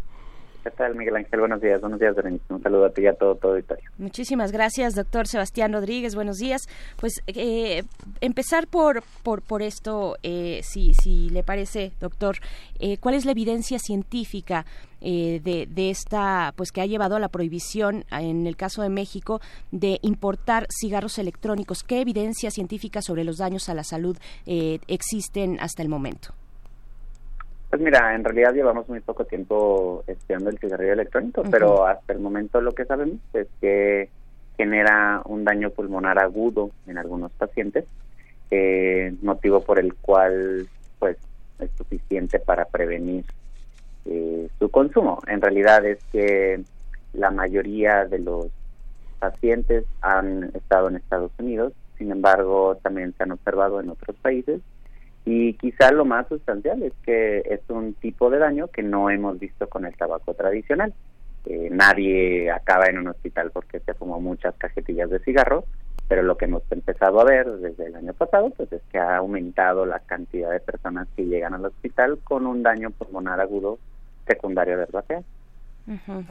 ¿Qué 0.62 0.70
tal, 0.70 0.94
Miguel 0.94 1.16
Ángel? 1.16 1.40
Buenos 1.40 1.62
días. 1.62 1.80
Buenos 1.80 1.98
días, 1.98 2.14
Berenice. 2.14 2.44
Un 2.52 2.62
saludo 2.62 2.84
a 2.84 2.90
ti 2.90 3.02
y 3.02 3.06
a 3.06 3.14
todo, 3.14 3.34
todo. 3.34 3.56
Muchísimas 3.96 4.52
gracias, 4.52 4.94
doctor 4.94 5.26
Sebastián 5.26 5.72
Rodríguez. 5.72 6.14
Buenos 6.14 6.36
días. 6.36 6.68
Pues 7.00 7.22
eh, 7.28 7.82
empezar 8.20 8.66
por, 8.66 9.02
por, 9.22 9.40
por 9.40 9.62
esto, 9.62 10.16
eh, 10.22 10.60
si, 10.62 10.92
si 10.92 11.30
le 11.30 11.42
parece, 11.42 11.92
doctor, 11.98 12.36
eh, 12.78 12.98
¿cuál 12.98 13.14
es 13.14 13.24
la 13.24 13.32
evidencia 13.32 13.78
científica 13.78 14.66
eh, 15.00 15.40
de, 15.42 15.66
de, 15.66 15.88
esta, 15.88 16.52
pues 16.56 16.72
que 16.72 16.82
ha 16.82 16.86
llevado 16.86 17.16
a 17.16 17.20
la 17.20 17.28
prohibición, 17.28 18.04
en 18.10 18.46
el 18.46 18.56
caso 18.56 18.82
de 18.82 18.90
México, 18.90 19.40
de 19.70 19.98
importar 20.02 20.66
cigarros 20.70 21.18
electrónicos? 21.18 21.82
¿Qué 21.82 22.02
evidencia 22.02 22.50
científica 22.50 23.00
sobre 23.00 23.24
los 23.24 23.38
daños 23.38 23.70
a 23.70 23.74
la 23.74 23.84
salud 23.84 24.18
existen 24.44 25.58
hasta 25.60 25.82
el 25.82 25.88
momento? 25.88 26.34
Pues 27.70 27.80
mira, 27.80 28.16
en 28.16 28.24
realidad 28.24 28.52
llevamos 28.52 28.88
muy 28.88 28.98
poco 28.98 29.24
tiempo 29.24 30.02
estudiando 30.08 30.50
el 30.50 30.58
cigarrillo 30.58 30.94
electrónico, 30.94 31.44
pero 31.48 31.86
hasta 31.86 32.12
el 32.12 32.18
momento 32.18 32.60
lo 32.60 32.72
que 32.72 32.84
sabemos 32.84 33.20
es 33.32 33.46
que 33.60 34.08
genera 34.56 35.22
un 35.24 35.44
daño 35.44 35.70
pulmonar 35.70 36.18
agudo 36.18 36.72
en 36.88 36.98
algunos 36.98 37.30
pacientes, 37.32 37.84
eh, 38.50 39.14
motivo 39.22 39.60
por 39.60 39.78
el 39.78 39.94
cual 39.94 40.68
pues 40.98 41.16
es 41.60 41.70
suficiente 41.78 42.40
para 42.40 42.64
prevenir 42.64 43.24
eh, 44.04 44.48
su 44.58 44.68
consumo. 44.68 45.20
En 45.28 45.40
realidad 45.40 45.86
es 45.86 46.02
que 46.10 46.64
la 47.12 47.30
mayoría 47.30 48.04
de 48.04 48.18
los 48.18 48.48
pacientes 49.20 49.84
han 50.00 50.50
estado 50.54 50.88
en 50.88 50.96
Estados 50.96 51.30
Unidos, 51.38 51.72
sin 51.98 52.10
embargo 52.10 52.78
también 52.82 53.14
se 53.16 53.22
han 53.22 53.30
observado 53.30 53.78
en 53.80 53.90
otros 53.90 54.16
países 54.16 54.60
y 55.32 55.54
quizá 55.54 55.92
lo 55.92 56.04
más 56.04 56.26
sustancial 56.26 56.82
es 56.82 56.92
que 57.04 57.38
es 57.38 57.60
un 57.68 57.94
tipo 57.94 58.30
de 58.30 58.38
daño 58.38 58.66
que 58.66 58.82
no 58.82 59.10
hemos 59.10 59.38
visto 59.38 59.68
con 59.68 59.86
el 59.86 59.94
tabaco 59.96 60.34
tradicional. 60.34 60.92
Eh, 61.46 61.68
nadie 61.70 62.50
acaba 62.50 62.86
en 62.86 62.98
un 62.98 63.06
hospital 63.06 63.52
porque 63.52 63.78
se 63.78 63.94
fumó 63.94 64.20
muchas 64.20 64.56
cajetillas 64.56 65.08
de 65.08 65.20
cigarro, 65.20 65.64
pero 66.08 66.24
lo 66.24 66.36
que 66.36 66.46
hemos 66.46 66.64
empezado 66.72 67.20
a 67.20 67.24
ver 67.24 67.46
desde 67.46 67.86
el 67.86 67.94
año 67.94 68.12
pasado 68.12 68.50
pues 68.50 68.72
es 68.72 68.82
que 68.90 68.98
ha 68.98 69.18
aumentado 69.18 69.86
la 69.86 70.00
cantidad 70.00 70.50
de 70.50 70.58
personas 70.58 71.06
que 71.14 71.24
llegan 71.24 71.54
al 71.54 71.64
hospital 71.64 72.18
con 72.24 72.44
un 72.44 72.64
daño 72.64 72.90
pulmonar 72.90 73.40
agudo 73.40 73.78
secundario 74.26 74.78
del 74.78 74.88
vapeo. 74.90 75.22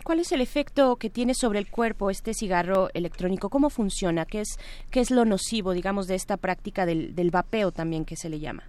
¿Cuál 0.03 0.19
es 0.19 0.33
el 0.33 0.41
efecto 0.41 0.97
que 0.97 1.09
tiene 1.09 1.33
sobre 1.33 1.59
el 1.59 1.71
cuerpo 1.71 2.09
este 2.09 2.33
cigarro 2.33 2.89
electrónico? 2.93 3.49
¿Cómo 3.49 3.69
funciona? 3.69 4.25
¿Qué 4.25 4.41
es, 4.41 4.57
qué 4.91 4.99
es 4.99 5.09
lo 5.09 5.23
nocivo, 5.23 5.71
digamos, 5.71 6.07
de 6.07 6.15
esta 6.15 6.35
práctica 6.35 6.85
del, 6.85 7.15
del 7.15 7.31
vapeo 7.31 7.71
también 7.71 8.03
que 8.03 8.17
se 8.17 8.27
le 8.27 8.39
llama? 8.39 8.63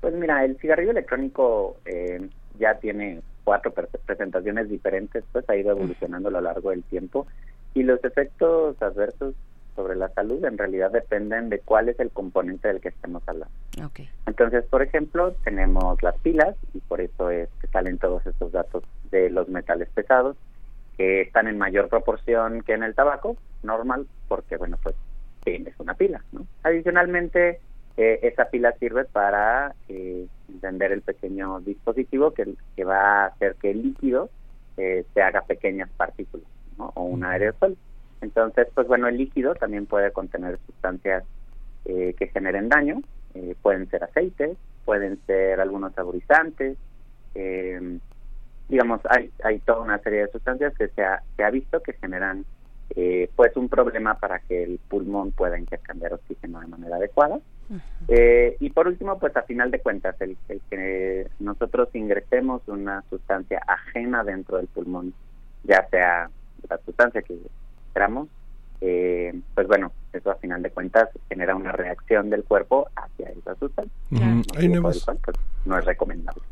Pues 0.00 0.14
mira, 0.14 0.44
el 0.44 0.56
cigarrillo 0.58 0.90
electrónico 0.90 1.76
eh, 1.84 2.28
ya 2.58 2.78
tiene 2.78 3.20
cuatro 3.44 3.72
presentaciones 3.72 4.68
diferentes, 4.68 5.24
pues 5.32 5.48
ha 5.48 5.56
ido 5.56 5.70
evolucionando 5.70 6.28
a 6.28 6.32
lo 6.32 6.40
largo 6.40 6.70
del 6.70 6.82
tiempo 6.82 7.26
y 7.74 7.82
los 7.82 8.02
efectos 8.04 8.80
adversos 8.82 9.34
sobre 9.76 9.94
la 9.94 10.08
salud 10.08 10.42
en 10.44 10.58
realidad 10.58 10.90
dependen 10.90 11.50
de 11.50 11.60
cuál 11.60 11.88
es 11.88 12.00
el 12.00 12.10
componente 12.10 12.68
del 12.68 12.80
que 12.80 12.88
estemos 12.88 13.22
hablando. 13.26 13.54
Entonces, 14.26 14.64
por 14.64 14.82
ejemplo, 14.82 15.32
tenemos 15.44 16.02
las 16.02 16.16
pilas 16.20 16.56
y 16.74 16.80
por 16.80 17.00
eso 17.00 17.30
es 17.30 17.48
que 17.60 17.66
salen 17.68 17.98
todos 17.98 18.26
estos 18.26 18.50
datos 18.52 18.82
de 19.10 19.30
los 19.30 19.48
metales 19.48 19.88
pesados 19.90 20.36
que 20.96 21.20
están 21.20 21.46
en 21.46 21.58
mayor 21.58 21.88
proporción 21.88 22.62
que 22.62 22.72
en 22.72 22.82
el 22.82 22.94
tabaco, 22.94 23.36
normal, 23.62 24.06
porque 24.28 24.56
bueno, 24.56 24.78
pues 24.82 24.94
tienes 25.44 25.78
una 25.78 25.94
pila, 25.94 26.24
¿no? 26.32 26.46
Adicionalmente, 26.62 27.60
eh, 27.96 28.20
esa 28.22 28.50
pila 28.50 28.72
sirve 28.78 29.04
para 29.04 29.74
eh, 29.88 30.26
encender 30.48 30.92
el 30.92 31.00
pequeño 31.00 31.60
dispositivo 31.60 32.32
que, 32.32 32.54
que, 32.76 32.84
va 32.84 33.24
a 33.24 33.26
hacer 33.26 33.56
que 33.56 33.70
el 33.70 33.82
líquido 33.82 34.28
eh, 34.76 35.04
se 35.14 35.22
haga 35.22 35.40
pequeñas 35.42 35.88
partículas 35.96 36.46
o 36.76 37.02
un 37.02 37.24
aerosol. 37.24 37.76
Entonces, 38.20 38.68
pues 38.74 38.86
bueno, 38.86 39.08
el 39.08 39.16
líquido 39.16 39.54
también 39.54 39.86
puede 39.86 40.12
contener 40.12 40.58
sustancias 40.66 41.24
eh, 41.86 42.14
que 42.18 42.28
generen 42.28 42.68
daño, 42.68 43.00
pueden 43.60 43.88
ser 43.90 44.02
aceites, 44.02 44.56
pueden 44.86 45.18
ser 45.26 45.60
algunos 45.60 45.92
saborizantes, 45.92 46.78
digamos, 48.68 49.02
hay, 49.10 49.30
hay 49.44 49.58
toda 49.60 49.80
una 49.80 49.98
serie 49.98 50.20
de 50.20 50.32
sustancias 50.32 50.74
que 50.74 50.88
se 50.88 51.04
ha, 51.04 51.22
se 51.36 51.44
ha 51.44 51.50
visto 51.50 51.82
que 51.82 51.92
generan 51.92 52.46
pues 53.34 53.54
un 53.56 53.68
problema 53.68 54.14
para 54.18 54.38
que 54.38 54.62
el 54.62 54.78
pulmón 54.88 55.32
pueda 55.32 55.58
intercambiar 55.58 56.14
oxígeno 56.14 56.60
de 56.60 56.66
manera 56.66 56.96
adecuada 56.96 57.40
eh, 58.08 58.56
y 58.60 58.70
por 58.70 58.88
último, 58.88 59.18
pues 59.18 59.36
a 59.36 59.42
final 59.42 59.70
de 59.70 59.80
cuentas, 59.80 60.14
el, 60.20 60.36
que 60.70 61.28
nosotros 61.40 61.88
ingresemos 61.94 62.62
una 62.66 63.02
sustancia 63.10 63.60
ajena 63.66 64.24
dentro 64.24 64.58
del 64.58 64.66
pulmón, 64.68 65.12
ya 65.64 65.86
sea 65.90 66.30
la 66.68 66.78
sustancia 66.78 67.22
que 67.22 67.38
queramos, 67.92 68.28
eh, 68.80 69.34
pues 69.54 69.66
bueno, 69.66 69.90
eso 70.12 70.30
a 70.30 70.34
final 70.36 70.62
de 70.62 70.70
cuentas 70.70 71.08
genera 71.28 71.56
una 71.56 71.72
reacción 71.72 72.28
del 72.28 72.44
cuerpo 72.44 72.88
hacia 72.94 73.30
esa 73.30 73.54
sustancia. 73.54 73.92
hay 74.56 74.68
nuevos, 74.68 75.04
pues, 75.24 75.36
no 75.64 75.78
es 75.78 75.84
recomendable. 75.84 76.42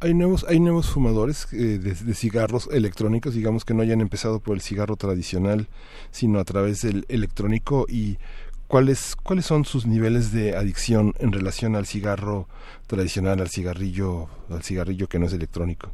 Hay 0.00 0.14
nuevos, 0.14 0.46
hay 0.48 0.60
nuevos 0.60 0.90
fumadores 0.90 1.46
eh, 1.52 1.78
de, 1.78 1.94
de, 1.94 2.14
cigarros 2.14 2.68
electrónicos, 2.72 3.34
digamos 3.34 3.64
que 3.64 3.74
no 3.74 3.82
hayan 3.82 4.00
empezado 4.00 4.40
por 4.40 4.54
el 4.54 4.62
cigarro 4.62 4.96
tradicional, 4.96 5.68
sino 6.10 6.38
a 6.38 6.44
través 6.44 6.82
del 6.82 7.04
electrónico 7.08 7.84
y 7.88 8.18
¿Cuáles, 8.68 9.14
¿Cuáles 9.16 9.44
son 9.44 9.64
sus 9.64 9.86
niveles 9.86 10.32
de 10.32 10.56
adicción 10.56 11.12
en 11.18 11.32
relación 11.32 11.76
al 11.76 11.86
cigarro 11.86 12.48
tradicional, 12.86 13.40
al 13.40 13.48
cigarrillo, 13.48 14.28
al 14.50 14.62
cigarrillo 14.62 15.06
que 15.06 15.18
no 15.18 15.26
es 15.26 15.32
electrónico? 15.32 15.90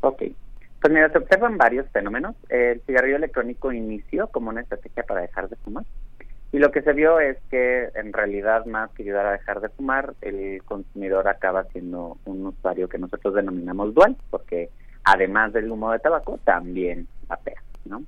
Ok. 0.00 0.22
Pues 0.80 0.92
mira, 0.92 1.10
se 1.10 1.18
observan 1.18 1.58
varios 1.58 1.86
fenómenos. 1.90 2.36
El 2.48 2.80
cigarrillo 2.82 3.16
electrónico 3.16 3.72
inició 3.72 4.28
como 4.28 4.50
una 4.50 4.60
estrategia 4.60 5.02
para 5.02 5.22
dejar 5.22 5.48
de 5.48 5.56
fumar. 5.56 5.84
Y 6.52 6.58
lo 6.58 6.70
que 6.70 6.82
se 6.82 6.92
vio 6.92 7.18
es 7.18 7.36
que 7.50 7.90
en 7.94 8.12
realidad 8.12 8.64
más 8.66 8.90
que 8.92 9.02
ayudar 9.02 9.26
a 9.26 9.32
dejar 9.32 9.60
de 9.60 9.68
fumar, 9.68 10.14
el 10.22 10.62
consumidor 10.64 11.28
acaba 11.28 11.64
siendo 11.64 12.18
un 12.24 12.46
usuario 12.46 12.88
que 12.88 12.98
nosotros 12.98 13.34
denominamos 13.34 13.92
dual, 13.94 14.16
porque 14.30 14.70
además 15.04 15.52
del 15.52 15.70
humo 15.70 15.90
de 15.92 15.98
tabaco, 15.98 16.38
también 16.44 17.08
vapea, 17.26 17.60
¿no? 17.84 18.04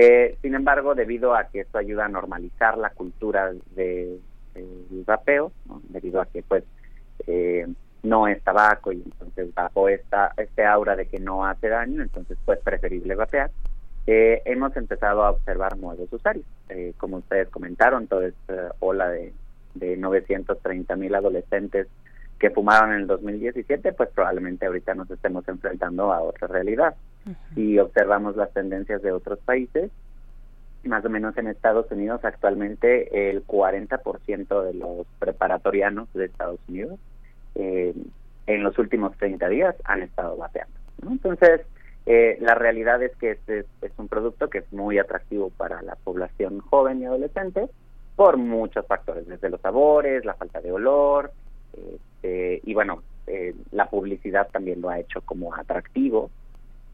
Eh, 0.00 0.38
sin 0.42 0.54
embargo, 0.54 0.94
debido 0.94 1.34
a 1.34 1.48
que 1.48 1.62
esto 1.62 1.76
ayuda 1.76 2.04
a 2.04 2.08
normalizar 2.08 2.78
la 2.78 2.90
cultura 2.90 3.52
del 3.74 4.20
de, 4.54 5.02
vapeo, 5.04 5.50
debido 5.88 6.20
a 6.20 6.26
que 6.26 6.44
pues 6.44 6.62
eh, 7.26 7.66
no 8.04 8.28
es 8.28 8.40
tabaco 8.44 8.92
y 8.92 9.02
entonces 9.04 9.52
bajo 9.52 9.88
esta 9.88 10.34
este 10.36 10.64
aura 10.64 10.94
de 10.94 11.06
que 11.06 11.18
no 11.18 11.44
hace 11.44 11.68
daño, 11.68 12.00
entonces 12.00 12.38
pues 12.44 12.60
preferible 12.60 13.16
vapear, 13.16 13.50
eh, 14.06 14.40
hemos 14.44 14.76
empezado 14.76 15.24
a 15.24 15.30
observar 15.30 15.76
nuevos 15.76 16.12
usuarios. 16.12 16.46
Eh, 16.68 16.92
como 16.96 17.16
ustedes 17.16 17.48
comentaron, 17.48 18.06
toda 18.06 18.28
esta 18.28 18.76
ola 18.78 19.08
de, 19.08 19.32
de 19.74 19.96
930 19.96 20.94
mil 20.94 21.12
adolescentes 21.12 21.88
que 22.38 22.50
fumaron 22.50 22.92
en 22.92 23.00
el 23.00 23.06
2017, 23.08 23.92
pues 23.94 24.10
probablemente 24.10 24.64
ahorita 24.64 24.94
nos 24.94 25.10
estemos 25.10 25.48
enfrentando 25.48 26.12
a 26.12 26.20
otra 26.20 26.46
realidad. 26.46 26.94
Si 27.54 27.78
observamos 27.78 28.36
las 28.36 28.52
tendencias 28.52 29.02
de 29.02 29.12
otros 29.12 29.38
países, 29.40 29.90
más 30.84 31.04
o 31.04 31.10
menos 31.10 31.36
en 31.36 31.48
Estados 31.48 31.90
Unidos 31.90 32.24
actualmente 32.24 33.30
el 33.30 33.46
40% 33.46 34.62
de 34.62 34.74
los 34.74 35.06
preparatorianos 35.18 36.12
de 36.14 36.26
Estados 36.26 36.60
Unidos 36.68 36.98
eh, 37.54 37.94
en 38.46 38.62
los 38.62 38.78
últimos 38.78 39.16
30 39.18 39.48
días 39.48 39.74
han 39.84 40.02
estado 40.02 40.36
bateando. 40.36 40.74
Entonces, 41.02 41.60
eh, 42.06 42.38
la 42.40 42.54
realidad 42.54 43.02
es 43.02 43.14
que 43.16 43.32
este 43.32 43.66
es, 43.82 43.92
un 43.98 44.08
producto 44.08 44.48
que 44.48 44.58
es 44.58 44.72
muy 44.72 44.98
atractivo 44.98 45.50
para 45.50 45.82
la 45.82 45.96
población 45.96 46.60
joven 46.60 47.02
y 47.02 47.04
adolescente 47.04 47.68
por 48.16 48.36
muchos 48.38 48.86
factores, 48.86 49.26
desde 49.28 49.50
los 49.50 49.60
sabores, 49.60 50.24
la 50.24 50.34
falta 50.34 50.60
de 50.60 50.72
olor, 50.72 51.30
este, 51.74 52.60
y 52.64 52.74
bueno, 52.74 53.02
eh, 53.26 53.54
la 53.72 53.90
publicidad 53.90 54.48
también 54.50 54.80
lo 54.80 54.88
ha 54.88 54.98
hecho 54.98 55.20
como 55.20 55.54
atractivo. 55.54 56.30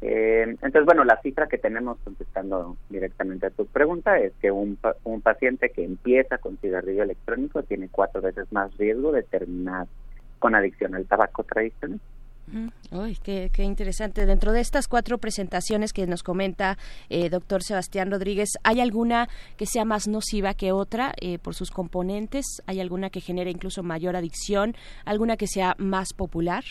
Eh, 0.00 0.42
entonces, 0.42 0.84
bueno, 0.84 1.04
la 1.04 1.20
cifra 1.22 1.46
que 1.46 1.58
tenemos 1.58 1.98
contestando 2.04 2.76
directamente 2.90 3.46
a 3.46 3.50
tu 3.50 3.66
pregunta 3.66 4.18
es 4.18 4.32
que 4.40 4.50
un, 4.50 4.78
un 5.04 5.20
paciente 5.22 5.70
que 5.70 5.84
empieza 5.84 6.38
con 6.38 6.58
cigarrillo 6.58 7.04
electrónico 7.04 7.62
tiene 7.62 7.88
cuatro 7.90 8.20
veces 8.20 8.52
más 8.52 8.76
riesgo 8.76 9.12
de 9.12 9.22
terminar 9.22 9.86
con 10.38 10.54
adicción 10.54 10.94
al 10.94 11.06
tabaco 11.06 11.42
tradicional. 11.44 12.00
Uy, 12.90 13.16
qué, 13.22 13.50
interesante. 13.58 14.26
Dentro 14.26 14.52
de 14.52 14.60
estas 14.60 14.86
cuatro 14.86 15.18
presentaciones 15.18 15.92
que 15.92 16.06
nos 16.06 16.22
comenta 16.22 16.76
eh, 17.08 17.30
doctor 17.30 17.62
Sebastián 17.62 18.10
Rodríguez, 18.10 18.50
¿hay 18.62 18.80
alguna 18.80 19.28
que 19.56 19.66
sea 19.66 19.84
más 19.84 20.06
nociva 20.06 20.54
que 20.54 20.72
otra 20.72 21.14
eh, 21.20 21.38
por 21.38 21.54
sus 21.54 21.70
componentes? 21.70 22.62
¿Hay 22.66 22.80
alguna 22.80 23.10
que 23.10 23.20
genere 23.20 23.50
incluso 23.50 23.82
mayor 23.82 24.16
adicción? 24.16 24.76
¿Alguna 25.04 25.36
que 25.36 25.46
sea 25.46 25.74
más 25.78 26.12
popular? 26.12 26.64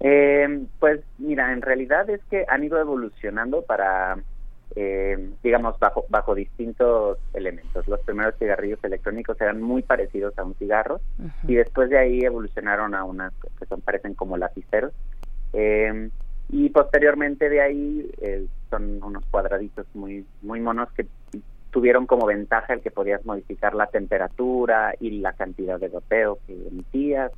Eh, 0.00 0.64
pues 0.78 1.00
mira, 1.18 1.52
en 1.52 1.62
realidad 1.62 2.08
es 2.08 2.20
que 2.30 2.46
han 2.48 2.64
ido 2.64 2.78
evolucionando 2.78 3.62
para 3.62 4.16
eh, 4.76 5.30
digamos, 5.42 5.78
bajo, 5.78 6.04
bajo 6.08 6.34
distintos 6.34 7.18
elementos. 7.34 7.86
Los 7.88 8.00
primeros 8.00 8.36
cigarrillos 8.38 8.78
electrónicos 8.84 9.40
eran 9.40 9.60
muy 9.60 9.82
parecidos 9.82 10.38
a 10.38 10.44
un 10.44 10.54
cigarro 10.54 11.00
y 11.46 11.54
después 11.54 11.90
de 11.90 11.98
ahí 11.98 12.20
evolucionaron 12.20 12.94
a 12.94 13.04
unas 13.04 13.32
que 13.58 13.66
son 13.66 13.80
parecen 13.80 14.14
como 14.14 14.36
lapiceros. 14.36 14.92
Eh, 15.52 16.10
y 16.50 16.68
posteriormente 16.70 17.48
de 17.48 17.60
ahí 17.60 18.10
eh, 18.20 18.46
son 18.70 19.02
unos 19.02 19.24
cuadraditos 19.26 19.86
muy, 19.94 20.24
muy 20.42 20.60
monos 20.60 20.88
que 20.92 21.06
tuvieron 21.70 22.06
como 22.06 22.26
ventaja 22.26 22.74
el 22.74 22.80
que 22.80 22.90
podías 22.90 23.24
modificar 23.24 23.74
la 23.74 23.86
temperatura 23.86 24.94
y 25.00 25.20
la 25.20 25.32
cantidad 25.32 25.78
de 25.78 25.88
goteo 25.88 26.38
que 26.46 26.52
emitías. 26.52 27.32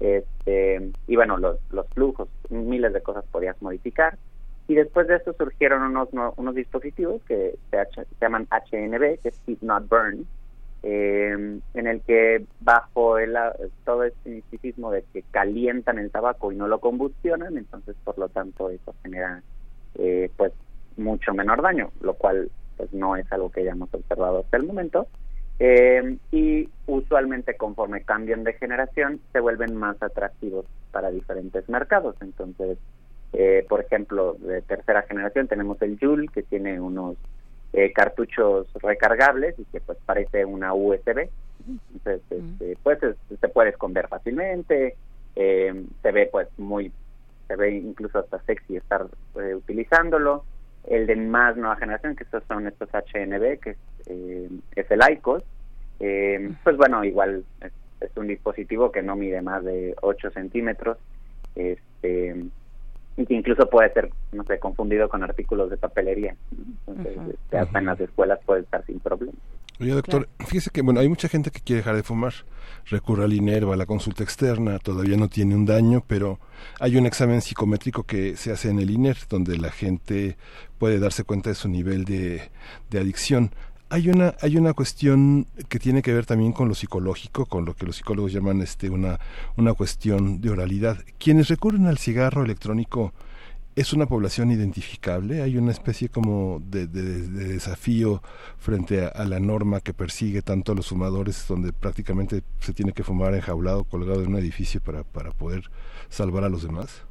Este, 0.00 0.90
y 1.06 1.16
bueno, 1.16 1.36
los, 1.36 1.58
flujos, 1.94 2.28
miles 2.48 2.92
de 2.92 3.02
cosas 3.02 3.24
podías 3.30 3.60
modificar 3.60 4.16
y 4.66 4.74
después 4.74 5.06
de 5.08 5.16
eso 5.16 5.34
surgieron 5.34 5.82
unos, 5.82 6.08
unos 6.36 6.54
dispositivos 6.54 7.22
que 7.24 7.56
se, 7.70 8.06
llaman 8.20 8.46
HNB, 8.50 9.18
que 9.20 9.28
es 9.28 9.40
Heat 9.46 9.60
Not 9.60 9.88
Burn, 9.88 10.26
eh, 10.82 11.60
en 11.74 11.86
el 11.86 12.00
que 12.02 12.46
bajo 12.60 13.18
el, 13.18 13.36
todo 13.84 14.04
este 14.04 14.30
misticismo 14.30 14.90
de 14.90 15.04
que 15.12 15.22
calientan 15.30 15.98
el 15.98 16.10
tabaco 16.10 16.52
y 16.52 16.56
no 16.56 16.68
lo 16.68 16.78
combustionan, 16.78 17.58
entonces 17.58 17.96
por 18.02 18.16
lo 18.16 18.28
tanto 18.28 18.70
eso 18.70 18.94
genera 19.02 19.42
eh, 19.96 20.30
pues 20.36 20.52
mucho 20.96 21.34
menor 21.34 21.62
daño, 21.62 21.90
lo 22.00 22.14
cual 22.14 22.50
pues 22.76 22.92
no 22.94 23.16
es 23.16 23.30
algo 23.32 23.50
que 23.50 23.60
hayamos 23.60 23.92
observado 23.92 24.38
hasta 24.38 24.56
el 24.56 24.66
momento. 24.66 25.06
Eh, 25.62 26.16
y 26.32 26.70
usualmente 26.86 27.54
conforme 27.54 28.02
cambian 28.02 28.44
de 28.44 28.54
generación 28.54 29.20
se 29.30 29.40
vuelven 29.40 29.76
más 29.76 30.02
atractivos 30.02 30.64
para 30.90 31.10
diferentes 31.10 31.68
mercados. 31.68 32.16
Entonces, 32.22 32.78
eh, 33.34 33.64
por 33.68 33.80
ejemplo, 33.80 34.34
de 34.40 34.62
tercera 34.62 35.02
generación 35.02 35.48
tenemos 35.48 35.80
el 35.82 35.98
Joule, 36.00 36.28
que 36.28 36.42
tiene 36.42 36.80
unos 36.80 37.16
eh, 37.74 37.92
cartuchos 37.92 38.66
recargables 38.82 39.56
y 39.58 39.64
que 39.66 39.80
pues 39.80 39.98
parece 40.06 40.46
una 40.46 40.72
USB. 40.72 41.28
Entonces, 41.92 42.22
este, 42.30 42.78
pues 42.82 42.98
se 42.98 43.48
puede 43.48 43.70
esconder 43.70 44.08
fácilmente, 44.08 44.96
eh, 45.36 45.84
se 46.02 46.10
ve 46.10 46.28
pues 46.32 46.48
muy, 46.58 46.90
se 47.46 47.56
ve 47.56 47.72
incluso 47.72 48.18
hasta 48.18 48.42
sexy 48.44 48.76
estar 48.76 49.06
utilizándolo. 49.34 50.44
El 50.88 51.06
de 51.06 51.14
más 51.16 51.56
nueva 51.58 51.76
generación, 51.76 52.16
que 52.16 52.24
estos 52.24 52.42
son 52.48 52.66
estos 52.66 52.88
HNB, 52.88 53.60
que 53.60 53.76
es, 54.10 54.50
es 54.76 54.90
el 54.90 55.00
ICOS, 55.12 55.42
pues 55.98 56.76
bueno, 56.76 57.04
igual 57.04 57.44
es, 57.60 57.72
es, 58.00 58.16
un 58.16 58.26
dispositivo 58.26 58.90
que 58.90 59.02
no 59.02 59.16
mide 59.16 59.42
más 59.42 59.64
de 59.64 59.94
8 60.00 60.30
centímetros. 60.30 60.98
Este, 61.54 62.34
y 63.16 63.26
que 63.26 63.34
incluso 63.34 63.68
puede 63.68 63.92
ser, 63.92 64.10
no 64.32 64.44
sé, 64.44 64.58
confundido 64.58 65.08
con 65.08 65.22
artículos 65.22 65.68
de 65.70 65.76
papelería. 65.76 66.36
Entonces, 66.86 67.18
este, 67.34 67.58
hasta 67.58 67.78
en 67.78 67.86
las 67.86 68.00
escuelas 68.00 68.38
puede 68.46 68.62
estar 68.62 68.84
sin 68.86 69.00
problema. 69.00 69.32
Oye, 69.78 69.92
doctor, 69.92 70.28
fíjese 70.38 70.70
que, 70.70 70.82
bueno, 70.82 71.00
hay 71.00 71.08
mucha 71.08 71.28
gente 71.28 71.50
que 71.50 71.60
quiere 71.60 71.78
dejar 71.78 71.96
de 71.96 72.02
fumar, 72.02 72.32
recurre 72.86 73.24
al 73.24 73.32
INER 73.32 73.64
a 73.64 73.76
la 73.76 73.86
consulta 73.86 74.22
externa, 74.22 74.78
todavía 74.78 75.16
no 75.16 75.28
tiene 75.28 75.54
un 75.54 75.64
daño, 75.64 76.02
pero 76.06 76.38
hay 76.78 76.96
un 76.96 77.06
examen 77.06 77.40
psicométrico 77.40 78.04
que 78.04 78.36
se 78.36 78.52
hace 78.52 78.68
en 78.68 78.78
el 78.78 78.90
INER, 78.90 79.16
donde 79.28 79.56
la 79.56 79.70
gente 79.70 80.36
puede 80.78 80.98
darse 80.98 81.24
cuenta 81.24 81.48
de 81.48 81.54
su 81.54 81.68
nivel 81.68 82.04
de, 82.04 82.42
de 82.90 82.98
adicción. 82.98 83.52
Hay 83.92 84.08
una, 84.08 84.36
hay 84.40 84.56
una 84.56 84.72
cuestión 84.72 85.48
que 85.68 85.80
tiene 85.80 86.00
que 86.00 86.14
ver 86.14 86.24
también 86.24 86.52
con 86.52 86.68
lo 86.68 86.76
psicológico, 86.76 87.46
con 87.46 87.64
lo 87.64 87.74
que 87.74 87.86
los 87.86 87.96
psicólogos 87.96 88.32
llaman 88.32 88.62
este, 88.62 88.88
una, 88.88 89.18
una 89.56 89.74
cuestión 89.74 90.40
de 90.40 90.50
oralidad. 90.50 90.98
Quienes 91.18 91.48
recurren 91.48 91.88
al 91.88 91.98
cigarro 91.98 92.44
electrónico, 92.44 93.12
¿es 93.74 93.92
una 93.92 94.06
población 94.06 94.52
identificable? 94.52 95.42
¿Hay 95.42 95.56
una 95.56 95.72
especie 95.72 96.08
como 96.08 96.62
de, 96.64 96.86
desafío 96.86 98.22
frente 98.58 99.06
a, 99.06 99.24
la 99.24 99.40
norma 99.40 99.80
que 99.80 99.92
persigue 99.92 100.40
tanto 100.40 100.70
a 100.70 100.76
los 100.76 100.86
fumadores, 100.86 101.44
donde 101.48 101.72
prácticamente 101.72 102.44
se 102.60 102.72
tiene 102.72 102.92
que 102.92 103.02
fumar 103.02 103.34
enjaulado, 103.34 103.82
colgado 103.82 104.22
en 104.22 104.28
un 104.28 104.38
edificio 104.38 104.80
para, 104.80 105.02
para 105.02 105.32
poder 105.32 105.64
salvar 106.08 106.44
a 106.44 106.48
los 106.48 106.62
demás? 106.62 107.09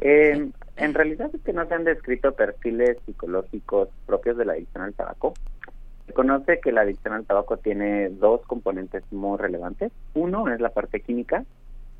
Eh, 0.00 0.50
en 0.76 0.94
realidad 0.94 1.30
es 1.34 1.40
que 1.42 1.52
no 1.52 1.66
se 1.66 1.74
han 1.74 1.84
descrito 1.84 2.32
perfiles 2.32 2.98
psicológicos 3.06 3.88
propios 4.06 4.36
de 4.36 4.44
la 4.44 4.52
adicción 4.54 4.84
al 4.84 4.94
tabaco. 4.94 5.34
Se 6.06 6.12
conoce 6.12 6.60
que 6.60 6.72
la 6.72 6.82
adicción 6.82 7.14
al 7.14 7.24
tabaco 7.24 7.56
tiene 7.56 8.08
dos 8.10 8.42
componentes 8.46 9.04
muy 9.10 9.38
relevantes. 9.38 9.92
Uno 10.14 10.48
es 10.48 10.60
la 10.60 10.70
parte 10.70 11.00
química 11.00 11.44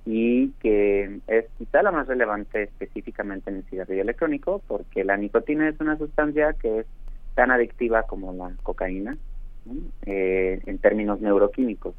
y 0.04 0.50
que 0.60 1.20
es 1.28 1.46
quizá 1.58 1.82
la 1.82 1.92
más 1.92 2.08
relevante 2.08 2.64
específicamente 2.64 3.50
en 3.50 3.58
el 3.58 3.64
cigarrillo 3.64 4.02
electrónico 4.02 4.60
porque 4.66 5.04
la 5.04 5.16
nicotina 5.16 5.68
es 5.68 5.78
una 5.80 5.96
sustancia 5.96 6.54
que 6.54 6.80
es 6.80 6.86
tan 7.36 7.52
adictiva 7.52 8.02
como 8.02 8.32
la 8.32 8.52
cocaína 8.64 9.16
eh, 10.06 10.60
en 10.66 10.78
términos 10.78 11.20
neuroquímicos 11.20 11.94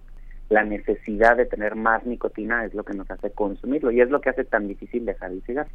la 0.50 0.64
necesidad 0.64 1.38
de 1.38 1.46
tener 1.46 1.76
más 1.76 2.06
nicotina 2.06 2.66
es 2.66 2.74
lo 2.74 2.84
que 2.84 2.94
nos 2.94 3.10
hace 3.10 3.32
consumirlo 3.32 3.92
y 3.92 4.02
es 4.02 4.10
lo 4.10 4.22
que 4.22 4.30
hace 4.30 4.44
tan 4.44 4.68
difícil 4.68 5.06
dejar 5.06 5.32
el 5.32 5.42
cigarro. 5.44 5.70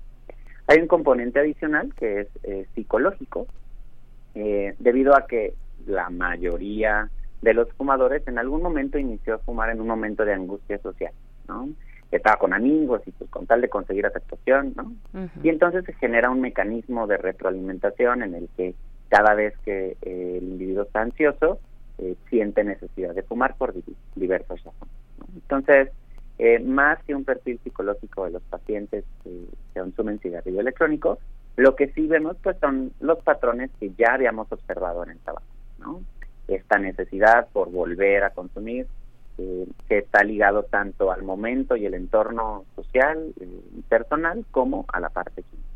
Hay 0.66 0.78
un 0.78 0.86
componente 0.86 1.40
adicional 1.40 1.94
que 1.94 2.20
es 2.20 2.28
eh, 2.42 2.66
psicológico, 2.74 3.46
eh, 4.34 4.74
debido 4.78 5.16
a 5.16 5.26
que 5.26 5.54
la 5.86 6.10
mayoría 6.10 7.10
de 7.40 7.54
los 7.54 7.72
fumadores 7.72 8.26
en 8.28 8.38
algún 8.38 8.62
momento 8.62 8.98
inició 8.98 9.34
a 9.34 9.38
fumar 9.38 9.70
en 9.70 9.80
un 9.80 9.86
momento 9.86 10.24
de 10.24 10.34
angustia 10.34 10.78
social, 10.78 11.12
¿no? 11.48 11.68
Estaba 12.10 12.36
con 12.36 12.52
amigos 12.52 13.02
y 13.06 13.10
pues 13.12 13.30
con 13.30 13.46
tal 13.46 13.60
de 13.60 13.68
conseguir 13.68 14.06
aceptación, 14.06 14.74
¿no? 14.76 14.92
Y 15.42 15.48
entonces 15.48 15.84
se 15.84 15.92
genera 15.94 16.30
un 16.30 16.40
mecanismo 16.40 17.06
de 17.06 17.16
retroalimentación 17.16 18.22
en 18.22 18.34
el 18.34 18.48
que 18.56 18.74
cada 19.08 19.34
vez 19.34 19.56
que 19.64 19.96
eh, 20.02 20.38
el 20.38 20.44
individuo 20.44 20.84
está 20.84 21.02
ansioso, 21.02 21.60
eh, 21.98 22.16
siente 22.30 22.62
necesidad 22.64 23.14
de 23.14 23.22
fumar 23.22 23.56
por 23.56 23.74
diversos 24.14 24.62
razones. 24.62 24.94
Entonces, 25.34 25.90
eh, 26.38 26.60
más 26.60 27.02
que 27.04 27.14
un 27.14 27.24
perfil 27.24 27.58
psicológico 27.64 28.24
de 28.24 28.30
los 28.30 28.42
pacientes 28.42 29.04
que, 29.24 29.44
consumen 29.74 30.18
cigarrillo 30.18 30.60
electrónico, 30.60 31.18
lo 31.56 31.74
que 31.76 31.88
sí 31.92 32.06
vemos 32.06 32.36
pues 32.42 32.56
son 32.60 32.92
los 33.00 33.18
patrones 33.22 33.70
que 33.78 33.90
ya 33.98 34.14
habíamos 34.14 34.50
observado 34.50 35.02
en 35.04 35.10
el 35.10 35.18
tabaco. 35.18 35.46
Esta 36.46 36.78
necesidad 36.78 37.48
por 37.52 37.70
volver 37.70 38.24
a 38.24 38.30
consumir, 38.30 38.86
eh, 39.38 39.66
que 39.88 39.98
está 39.98 40.24
ligado 40.24 40.62
tanto 40.62 41.12
al 41.12 41.22
momento 41.22 41.76
y 41.76 41.84
el 41.84 41.94
entorno 41.94 42.64
social 42.74 43.32
y 43.40 43.82
personal 43.82 44.44
como 44.50 44.86
a 44.92 45.00
la 45.00 45.10
parte 45.10 45.42
química 45.42 45.67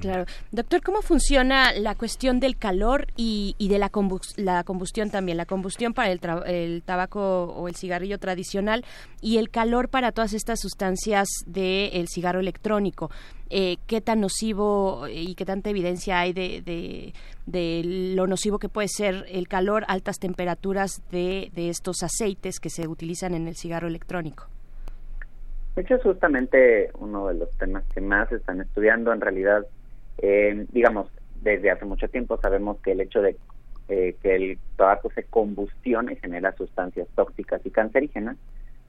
claro. 0.00 0.26
Doctor, 0.52 0.82
¿cómo 0.82 1.02
funciona 1.02 1.72
la 1.72 1.94
cuestión 1.94 2.40
del 2.40 2.56
calor 2.56 3.06
y, 3.16 3.54
de 3.58 3.78
la, 3.78 3.90
la, 4.36 4.64
combustión 4.64 5.10
también? 5.10 5.36
La 5.36 5.46
combustión 5.46 5.92
para 5.92 6.10
el, 6.10 6.82
tabaco 6.84 7.44
o 7.44 7.68
el 7.68 7.74
cigarrillo 7.74 8.18
tradicional 8.18 8.84
y 9.20 9.38
el 9.38 9.50
calor 9.50 9.88
para 9.88 10.12
todas 10.12 10.32
estas 10.34 10.60
sustancias 10.60 11.28
del 11.46 12.08
cigarro 12.08 12.40
electrónico. 12.40 13.10
Eh, 13.52 13.78
¿Qué 13.88 14.00
tan 14.00 14.20
nocivo 14.20 15.08
y 15.08 15.34
qué 15.34 15.44
tanta 15.44 15.70
evidencia 15.70 16.20
hay 16.20 16.32
de, 16.32 17.12
lo 18.14 18.26
nocivo 18.28 18.60
que 18.60 18.68
puede 18.68 18.88
ser 18.88 19.26
el 19.28 19.48
calor, 19.48 19.84
altas 19.88 20.18
temperaturas 20.18 21.02
de 21.10 21.50
estos 21.56 22.02
aceites 22.02 22.60
que 22.60 22.70
se 22.70 22.86
utilizan 22.86 23.34
en 23.34 23.48
el 23.48 23.56
cigarro 23.56 23.88
electrónico? 23.88 24.46
De 25.76 25.82
hecho, 25.82 25.94
es 25.94 26.02
justamente 26.02 26.90
uno 26.98 27.28
de 27.28 27.34
los 27.34 27.50
temas 27.58 27.84
que 27.94 28.00
más 28.00 28.30
están 28.32 28.60
estudiando. 28.60 29.12
En 29.12 29.20
realidad, 29.20 29.66
eh, 30.18 30.66
digamos, 30.72 31.08
desde 31.40 31.70
hace 31.70 31.84
mucho 31.84 32.08
tiempo 32.08 32.38
sabemos 32.40 32.78
que 32.80 32.92
el 32.92 33.00
hecho 33.00 33.22
de 33.22 33.36
eh, 33.88 34.16
que 34.22 34.36
el 34.36 34.58
tabaco 34.76 35.10
se 35.10 35.24
combustione 35.24 36.14
genera 36.14 36.52
sustancias 36.52 37.08
tóxicas 37.16 37.60
y 37.64 37.70
cancerígenas. 37.70 38.36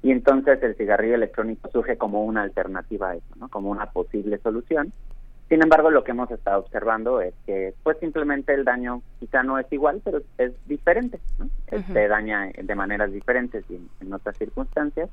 Y 0.04 0.12
entonces 0.12 0.62
el 0.62 0.76
cigarrillo 0.76 1.15
electrónico 1.15 1.70
surge 1.72 1.98
como 1.98 2.24
una 2.24 2.44
alternativa 2.44 3.10
a 3.10 3.15
eso, 3.15 3.36
¿no? 3.39 3.50
como 3.50 3.72
una 3.72 3.88
posible 3.88 4.38
solución. 4.39 4.94
Sin 5.50 5.62
embargo, 5.63 5.89
lo 5.89 6.04
que 6.04 6.12
hemos 6.12 6.30
estado 6.32 6.60
observando 6.60 7.20
es 7.20 7.34
que 7.46 7.74
pues 7.84 7.98
simplemente 8.00 8.54
el 8.54 8.63
daño 8.63 9.02
quizá 9.20 9.44
no 9.44 9.58
es 9.58 9.65
igual, 9.72 10.02
pero 10.04 10.22
es 10.38 10.54
diferente. 10.67 11.20
¿no? 11.39 11.50
Se 11.94 12.08
daña 12.08 12.52
de 12.56 12.76
maneras 12.76 13.12
diferentes 13.12 13.65
y 13.70 13.80
en 14.02 14.13
otras 14.13 14.38
circunstancias. 14.38 15.10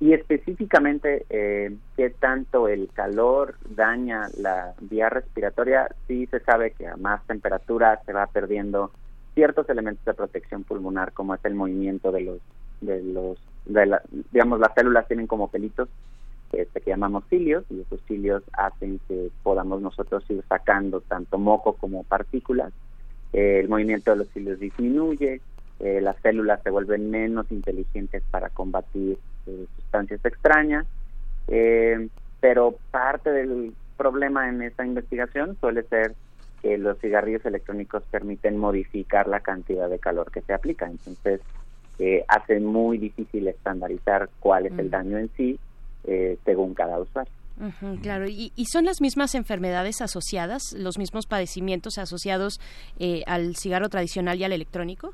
Y 0.00 0.12
específicamente 0.12 1.26
eh, 1.28 1.76
qué 1.96 2.10
tanto 2.10 2.68
el 2.68 2.88
calor 2.92 3.56
daña 3.68 4.28
la 4.38 4.74
vía 4.80 5.08
respiratoria, 5.10 5.88
sí 6.06 6.26
se 6.26 6.40
sabe 6.40 6.70
que 6.70 6.86
a 6.86 6.96
más 6.96 7.26
temperatura 7.26 8.00
se 8.06 8.12
va 8.12 8.26
perdiendo 8.28 8.92
ciertos 9.34 9.68
elementos 9.68 10.04
de 10.04 10.14
protección 10.14 10.62
pulmonar 10.64 11.12
como 11.12 11.34
es 11.34 11.44
el 11.44 11.54
movimiento 11.54 12.12
de 12.12 12.20
los 12.20 12.38
de 12.80 13.02
los 13.02 13.38
de 13.66 13.86
la, 13.86 14.02
digamos 14.32 14.60
las 14.60 14.72
células 14.74 15.08
tienen 15.08 15.26
como 15.26 15.48
pelitos 15.48 15.88
este, 16.52 16.80
que 16.80 16.90
llamamos 16.90 17.24
cilios 17.28 17.64
y 17.68 17.80
esos 17.80 18.00
cilios 18.06 18.42
hacen 18.52 19.00
que 19.08 19.30
podamos 19.42 19.82
nosotros 19.82 20.24
ir 20.30 20.42
sacando 20.48 21.00
tanto 21.00 21.38
moco 21.38 21.74
como 21.74 22.04
partículas. 22.04 22.72
Eh, 23.32 23.60
el 23.60 23.68
movimiento 23.68 24.12
de 24.12 24.16
los 24.18 24.28
cilios 24.30 24.58
disminuye 24.58 25.40
eh, 25.80 26.00
las 26.00 26.16
células 26.22 26.60
se 26.62 26.70
vuelven 26.70 27.10
menos 27.10 27.50
inteligentes 27.52 28.22
para 28.30 28.50
combatir 28.50 29.18
eh, 29.48 29.66
sustancias 29.76 30.24
extrañas, 30.24 30.86
eh, 31.48 32.08
pero 32.40 32.76
parte 32.90 33.30
del 33.30 33.72
problema 33.96 34.48
en 34.48 34.62
esta 34.62 34.84
investigación 34.84 35.56
suele 35.60 35.82
ser 35.84 36.14
que 36.62 36.76
los 36.76 36.98
cigarrillos 36.98 37.44
electrónicos 37.46 38.02
permiten 38.10 38.58
modificar 38.58 39.26
la 39.26 39.40
cantidad 39.40 39.88
de 39.88 39.98
calor 39.98 40.30
que 40.30 40.42
se 40.42 40.52
aplica, 40.52 40.86
entonces 40.86 41.40
hace 42.28 42.60
muy 42.60 42.96
difícil 42.96 43.48
estandarizar 43.48 44.30
cuál 44.38 44.66
es 44.66 44.78
el 44.78 44.86
mm. 44.86 44.90
daño 44.90 45.18
en 45.18 45.30
sí 45.36 45.58
según 46.44 46.72
cada 46.74 47.00
usuario. 47.00 47.32
claro, 48.02 48.26
¿Y, 48.28 48.52
son 48.70 48.84
las 48.84 49.00
mismas 49.00 49.34
enfermedades 49.34 50.00
asociadas, 50.00 50.72
los 50.76 50.96
mismos 50.96 51.26
padecimientos 51.26 51.98
asociados 51.98 52.60
al 53.26 53.56
cigarro 53.56 53.88
tradicional 53.88 54.38
y 54.38 54.44
al 54.44 54.52
electrónico? 54.52 55.12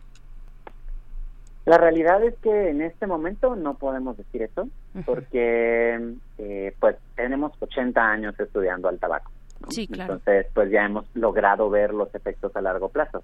La 1.66 1.78
realidad 1.78 2.22
es 2.22 2.34
que 2.42 2.70
en 2.70 2.82
este 2.82 3.06
momento 3.06 3.56
no 3.56 3.74
podemos 3.74 4.16
decir 4.18 4.42
eso, 4.42 4.68
porque 5.06 6.14
eh, 6.38 6.74
pues 6.78 6.96
tenemos 7.16 7.52
80 7.58 8.00
años 8.00 8.38
estudiando 8.38 8.88
al 8.88 8.98
tabaco. 8.98 9.30
Sí, 9.70 9.86
claro. 9.86 10.14
Entonces, 10.14 10.46
pues 10.52 10.70
ya 10.70 10.84
hemos 10.84 11.06
logrado 11.14 11.70
ver 11.70 11.94
los 11.94 12.14
efectos 12.14 12.54
a 12.54 12.60
largo 12.60 12.90
plazo. 12.90 13.22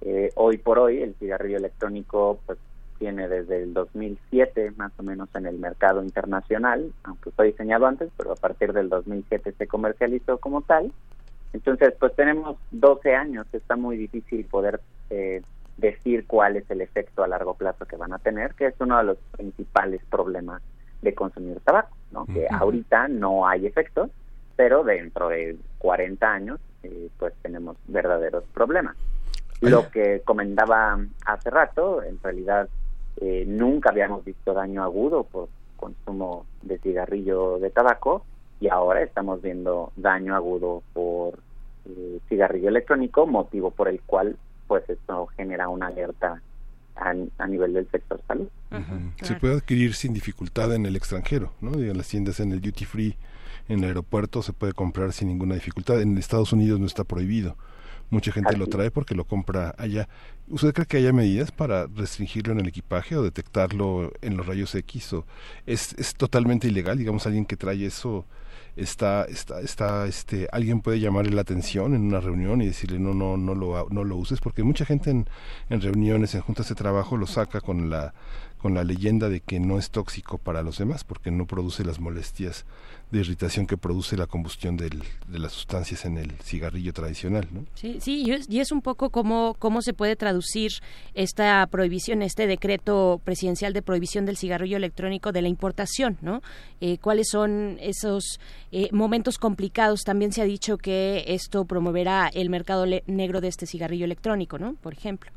Eh, 0.00 0.30
hoy 0.34 0.58
por 0.58 0.80
hoy, 0.80 1.00
el 1.00 1.14
cigarrillo 1.14 1.58
electrónico 1.58 2.40
pues 2.44 2.58
tiene 2.98 3.28
desde 3.28 3.62
el 3.62 3.74
2007 3.74 4.72
más 4.76 4.92
o 4.98 5.02
menos 5.02 5.28
en 5.34 5.46
el 5.46 5.58
mercado 5.58 6.02
internacional, 6.02 6.92
aunque 7.04 7.30
fue 7.30 7.46
diseñado 7.46 7.86
antes, 7.86 8.10
pero 8.16 8.32
a 8.32 8.36
partir 8.36 8.72
del 8.72 8.88
2007 8.88 9.52
se 9.56 9.66
comercializó 9.66 10.38
como 10.38 10.62
tal. 10.62 10.92
Entonces, 11.52 11.94
pues 11.98 12.14
tenemos 12.16 12.56
12 12.72 13.14
años, 13.14 13.46
está 13.52 13.76
muy 13.76 13.96
difícil 13.96 14.44
poder 14.46 14.80
eh, 15.10 15.42
decir 15.76 16.26
cuál 16.26 16.56
es 16.56 16.70
el 16.70 16.80
efecto 16.80 17.22
a 17.22 17.28
largo 17.28 17.54
plazo 17.54 17.84
que 17.86 17.96
van 17.96 18.12
a 18.12 18.18
tener, 18.18 18.54
que 18.54 18.66
es 18.66 18.74
uno 18.80 18.98
de 18.98 19.04
los 19.04 19.18
principales 19.32 20.00
problemas 20.10 20.62
de 21.02 21.14
consumir 21.14 21.60
tabaco, 21.60 21.96
¿no? 22.12 22.26
que 22.26 22.46
ahorita 22.50 23.08
no 23.08 23.46
hay 23.46 23.66
efectos, 23.66 24.10
pero 24.56 24.84
dentro 24.84 25.28
de 25.28 25.56
40 25.78 26.32
años 26.32 26.60
eh, 26.82 27.08
pues 27.18 27.34
tenemos 27.42 27.76
verdaderos 27.86 28.44
problemas. 28.54 28.96
Lo 29.60 29.90
que 29.90 30.20
comentaba 30.24 30.98
hace 31.24 31.50
rato, 31.50 32.02
en 32.02 32.20
realidad 32.22 32.68
eh, 33.20 33.44
nunca 33.46 33.90
habíamos 33.90 34.24
visto 34.24 34.52
daño 34.52 34.82
agudo 34.82 35.24
por 35.24 35.48
consumo 35.76 36.46
de 36.62 36.78
cigarrillo 36.78 37.58
de 37.58 37.70
tabaco 37.70 38.24
y 38.60 38.68
ahora 38.68 39.02
estamos 39.02 39.40
viendo 39.42 39.92
daño 39.96 40.34
agudo 40.34 40.82
por 40.92 41.38
eh, 41.86 42.20
cigarrillo 42.28 42.68
electrónico, 42.68 43.26
motivo 43.26 43.70
por 43.70 43.88
el 43.88 44.00
cual 44.02 44.36
pues 44.66 44.88
esto 44.88 45.26
genera 45.36 45.68
una 45.68 45.88
alerta 45.88 46.40
a, 46.96 47.46
nivel 47.46 47.74
del 47.74 47.90
sector 47.90 48.20
salud. 48.26 48.48
Se 49.22 49.34
puede 49.34 49.54
adquirir 49.54 49.94
sin 49.94 50.14
dificultad 50.14 50.74
en 50.74 50.86
el 50.86 50.96
extranjero, 50.96 51.52
¿no? 51.60 51.74
En 51.74 51.96
las 51.96 52.08
tiendas 52.08 52.40
en 52.40 52.52
el 52.52 52.60
duty 52.60 52.84
free, 52.84 53.16
en 53.68 53.80
el 53.80 53.86
aeropuerto 53.86 54.42
se 54.42 54.52
puede 54.52 54.72
comprar 54.72 55.12
sin 55.12 55.28
ninguna 55.28 55.54
dificultad. 55.54 56.00
En 56.00 56.16
Estados 56.18 56.52
Unidos 56.52 56.80
no 56.80 56.86
está 56.86 57.04
prohibido. 57.04 57.56
Mucha 58.08 58.30
gente 58.30 58.56
lo 58.56 58.68
trae 58.68 58.92
porque 58.92 59.16
lo 59.16 59.24
compra 59.24 59.74
allá. 59.78 60.08
¿Usted 60.48 60.72
cree 60.72 60.86
que 60.86 60.96
haya 60.98 61.12
medidas 61.12 61.50
para 61.50 61.86
restringirlo 61.88 62.52
en 62.52 62.60
el 62.60 62.68
equipaje 62.68 63.16
o 63.16 63.22
detectarlo 63.22 64.12
en 64.22 64.36
los 64.36 64.46
rayos 64.46 64.74
X? 64.76 65.12
O 65.12 65.26
es, 65.66 65.92
es 65.98 66.14
totalmente 66.14 66.68
ilegal, 66.68 66.98
digamos, 66.98 67.26
alguien 67.26 67.44
que 67.44 67.56
trae 67.56 67.84
eso 67.84 68.24
está, 68.76 69.24
está, 69.24 69.60
está, 69.60 70.06
este, 70.06 70.48
alguien 70.52 70.80
puede 70.80 71.00
llamarle 71.00 71.32
la 71.32 71.40
atención 71.40 71.94
en 71.94 72.02
una 72.02 72.20
reunión 72.20 72.60
y 72.60 72.66
decirle 72.66 72.98
no, 72.98 73.14
no, 73.14 73.36
no 73.36 73.54
lo, 73.54 73.88
no 73.90 74.04
lo 74.04 74.16
uses, 74.16 74.40
porque 74.40 74.62
mucha 74.62 74.84
gente 74.84 75.10
en, 75.10 75.28
en 75.70 75.80
reuniones, 75.80 76.34
en 76.34 76.42
juntas 76.42 76.68
de 76.68 76.74
trabajo 76.74 77.16
lo 77.16 77.26
saca 77.26 77.60
con 77.60 77.90
la, 77.90 78.14
con 78.58 78.74
la 78.74 78.84
leyenda 78.84 79.28
de 79.28 79.40
que 79.40 79.60
no 79.60 79.78
es 79.78 79.90
tóxico 79.90 80.38
para 80.38 80.62
los 80.62 80.78
demás, 80.78 81.04
porque 81.04 81.30
no 81.30 81.46
produce 81.46 81.84
las 81.84 82.00
molestias 82.00 82.64
de 83.10 83.20
irritación 83.20 83.66
que 83.66 83.76
produce 83.76 84.16
la 84.16 84.26
combustión 84.26 84.76
del, 84.76 85.02
de 85.28 85.38
las 85.38 85.52
sustancias 85.52 86.04
en 86.04 86.18
el 86.18 86.32
cigarrillo 86.42 86.92
tradicional, 86.92 87.46
¿no? 87.52 87.64
Sí, 87.74 87.98
sí, 88.00 88.24
y 88.48 88.60
es, 88.60 88.72
un 88.72 88.82
poco 88.82 89.10
cómo, 89.10 89.54
cómo 89.58 89.82
se 89.82 89.92
puede 89.92 90.16
traducir 90.16 90.72
esta 91.14 91.64
prohibición, 91.68 92.22
este 92.22 92.46
decreto 92.46 93.20
presidencial 93.24 93.72
de 93.72 93.82
prohibición 93.82 94.26
del 94.26 94.36
cigarrillo 94.36 94.76
electrónico 94.76 95.30
de 95.30 95.42
la 95.42 95.48
importación, 95.48 96.18
¿no? 96.20 96.42
Eh, 96.80 96.98
¿Cuáles 96.98 97.28
son 97.30 97.78
esos 97.80 98.40
eh, 98.72 98.88
momentos 98.90 99.38
complicados? 99.38 100.02
También 100.02 100.32
se 100.32 100.42
ha 100.42 100.46
dicho 100.46 100.78
que 100.78 101.24
esto 101.28 101.64
promoverá 101.64 102.28
el 102.34 102.50
mercado 102.50 102.86
negro 103.06 103.40
de 103.40 103.48
este 103.48 103.66
cigarrillo 103.66 104.04
electrónico, 104.04 104.58
¿no? 104.58 104.74
Por 104.74 104.94
ejemplo. 104.94 105.30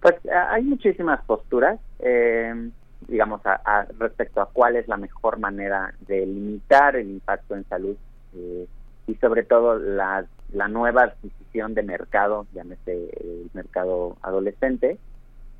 Pues 0.00 0.14
hay 0.30 0.62
muchísimas 0.62 1.22
posturas. 1.24 1.78
Eh, 1.98 2.70
digamos, 3.06 3.40
a, 3.44 3.86
respecto 3.98 4.40
a 4.40 4.50
cuál 4.50 4.76
es 4.76 4.88
la 4.88 4.96
mejor 4.96 5.38
manera 5.38 5.94
de 6.06 6.26
limitar 6.26 6.96
el 6.96 7.10
impacto 7.10 7.54
en 7.54 7.64
salud 7.68 7.96
eh, 8.34 8.66
y 9.06 9.14
sobre 9.16 9.44
todo 9.44 9.78
la, 9.78 10.26
la 10.52 10.68
nueva 10.68 11.04
adquisición 11.04 11.74
de 11.74 11.82
mercado, 11.82 12.46
llámese 12.54 13.10
el 13.20 13.50
mercado 13.54 14.16
adolescente. 14.22 14.98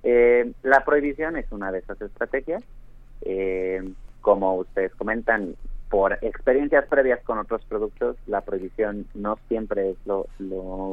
Eh, 0.02 0.52
la 0.62 0.84
prohibición 0.84 1.36
es 1.36 1.50
una 1.52 1.70
de 1.70 1.78
esas 1.78 2.00
estrategias. 2.00 2.62
Eh, 3.22 3.92
como 4.20 4.56
ustedes 4.56 4.94
comentan, 4.94 5.54
por 5.88 6.18
experiencias 6.20 6.84
previas 6.86 7.20
con 7.24 7.38
otros 7.38 7.64
productos, 7.64 8.16
la 8.26 8.42
prohibición 8.42 9.06
no 9.14 9.38
siempre 9.48 9.90
es 9.90 9.96
lo 10.06 10.26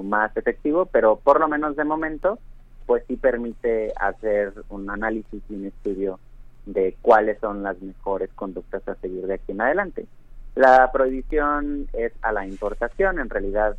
más 0.03 0.36
efectivo, 0.38 0.86
pero 0.86 1.17
por 1.17 1.41
lo 1.41 1.49
menos 1.49 1.75
de 1.75 1.84
momento, 1.84 2.39
pues 2.86 3.04
sí 3.08 3.15
permite 3.15 3.93
hacer 4.00 4.54
un 4.69 4.89
análisis 4.89 5.41
y 5.50 5.54
un 5.54 5.65
estudio 5.65 6.19
de 6.65 6.95
cuáles 7.02 7.39
son 7.39 7.63
las 7.63 7.80
mejores 7.82 8.30
conductas 8.34 8.88
a 8.88 8.95
seguir 8.95 9.26
de 9.28 9.36
aquí 9.36 9.52
en 9.52 9.62
adelante. 9.62 10.06
La 10.56 10.91
prohibición 10.91 11.88
es 11.93 12.13
a 12.21 12.32
la 12.32 12.48
importación, 12.48 13.19
en 13.19 13.30
realidad 13.30 13.76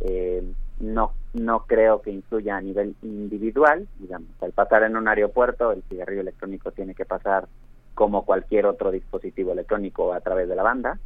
eh, 0.00 0.42
no, 0.78 1.12
no 1.34 1.66
creo 1.66 2.00
que 2.00 2.10
influya 2.10 2.56
a 2.56 2.60
nivel 2.60 2.94
individual, 3.02 3.86
digamos, 3.98 4.30
al 4.40 4.52
pasar 4.52 4.84
en 4.84 4.96
un 4.96 5.08
aeropuerto 5.08 5.72
el 5.72 5.82
cigarrillo 5.88 6.22
electrónico 6.22 6.70
tiene 6.70 6.94
que 6.94 7.04
pasar 7.04 7.48
como 7.94 8.24
cualquier 8.24 8.64
otro 8.64 8.90
dispositivo 8.90 9.52
electrónico 9.52 10.14
a 10.14 10.20
través 10.20 10.48
de 10.48 10.54
la 10.54 10.62
banda, 10.62 10.98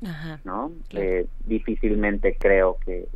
¿no? 0.45 0.71
Eh, 0.91 1.27
difícilmente 1.45 2.37
creo 2.39 2.77
que, 2.85 3.09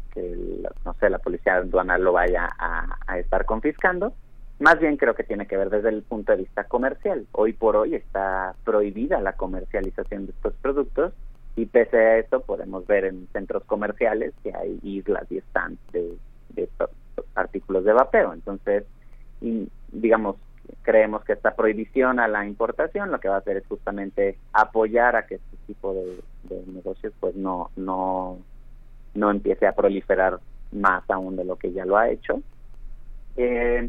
no 0.84 0.94
sé, 0.94 1.10
la 1.10 1.18
policía 1.18 1.56
aduanal 1.56 2.02
lo 2.02 2.12
vaya 2.12 2.48
a 2.58 3.18
estar 3.18 3.44
confiscando, 3.44 4.14
más 4.58 4.80
bien 4.80 4.96
creo 4.96 5.14
que 5.14 5.24
tiene 5.24 5.46
que 5.46 5.56
ver 5.56 5.70
desde 5.70 5.90
el 5.90 6.02
punto 6.02 6.32
de 6.32 6.38
vista 6.38 6.64
comercial. 6.64 7.26
Hoy 7.32 7.52
por 7.52 7.76
hoy 7.76 7.94
está 7.94 8.54
prohibida 8.64 9.20
la 9.20 9.34
comercialización 9.34 10.26
de 10.26 10.32
estos 10.32 10.54
productos 10.54 11.12
y 11.54 11.66
pese 11.66 11.96
a 11.96 12.18
eso 12.18 12.40
podemos 12.40 12.86
ver 12.86 13.04
en 13.04 13.28
centros 13.32 13.64
comerciales 13.64 14.34
que 14.42 14.52
hay 14.54 14.78
islas 14.82 15.30
y 15.30 15.40
stands 15.40 15.80
de, 15.92 16.16
artículos 17.34 17.84
de 17.84 17.92
vapeo. 17.92 18.32
Entonces, 18.32 18.84
digamos, 19.92 20.36
creemos 20.82 21.24
que 21.24 21.34
esta 21.34 21.54
prohibición 21.54 22.18
a 22.18 22.28
la 22.28 22.44
importación 22.46 23.10
lo 23.10 23.20
que 23.20 23.28
va 23.28 23.36
a 23.36 23.38
hacer 23.38 23.56
es 23.58 23.66
justamente 23.66 24.38
apoyar 24.52 25.16
a 25.16 25.26
que 25.26 25.36
este 25.36 25.56
tipo 25.66 25.94
de, 25.94 26.20
negocios 26.66 27.12
pues 27.20 27.34
no, 27.36 27.70
no, 27.76 28.38
no 29.14 29.30
empiece 29.30 29.66
a 29.66 29.72
proliferar 29.72 30.38
más 30.72 31.08
aún 31.10 31.36
de 31.36 31.44
lo 31.44 31.56
que 31.56 31.72
ya 31.72 31.84
lo 31.84 31.96
ha 31.96 32.08
hecho. 32.10 32.42
Eh, 33.36 33.88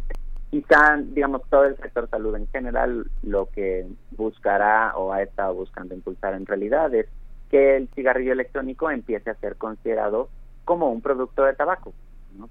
quizá, 0.50 0.98
digamos, 0.98 1.42
todo 1.50 1.66
el 1.66 1.78
sector 1.78 2.10
salud 2.10 2.36
en 2.36 2.48
general 2.48 3.10
lo 3.24 3.48
que 3.48 3.86
buscará 4.12 4.96
o 4.98 5.14
ha 5.14 5.22
estado 5.22 5.54
buscando 5.54 5.94
impulsar 5.94 6.34
en 6.34 6.46
realidad 6.46 6.94
es 6.94 7.08
que 7.50 7.78
el 7.78 7.88
cigarrillo 7.90 8.34
electrónico 8.34 8.90
empiece 8.90 9.30
a 9.30 9.36
ser 9.36 9.56
considerado 9.56 10.30
como 10.66 10.92
un 10.92 11.02
producto 11.02 11.44
de 11.44 11.54
tabaco. 11.54 11.94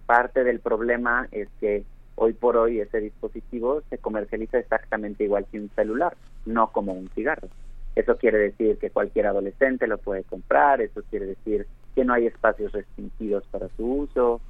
Parte 0.07 0.45
del 0.45 0.61
problema 0.61 1.29
es 1.31 1.49
que 1.61 1.85
hoy 2.17 2.33
por 2.33 2.57
hoy 2.57 2.81
ese 2.81 3.01
dispositivo 3.01 3.83
se 3.91 3.99
comercializa 3.99 4.59
exactamente 4.59 5.25
igual 5.25 5.47
que 5.51 5.61
un 5.61 5.71
celular, 5.71 6.17
no 6.47 6.73
como 6.73 6.93
un 6.93 7.09
cigarro. 7.11 7.49
Eso 7.95 8.17
quiere 8.17 8.39
decir 8.39 8.79
que 8.79 8.91
cualquier 8.91 9.27
adolescente 9.27 9.87
lo 9.87 9.99
puede 9.99 10.25
comprar, 10.25 10.81
eso 10.81 11.03
quiere 11.11 11.27
decir 11.27 11.67
que 11.95 12.05
no 12.05 12.13
hay 12.13 12.27
espacios 12.27 12.73
restringidos 12.73 13.45
para 13.49 13.69
su 13.77 13.85
uso, 13.85 14.41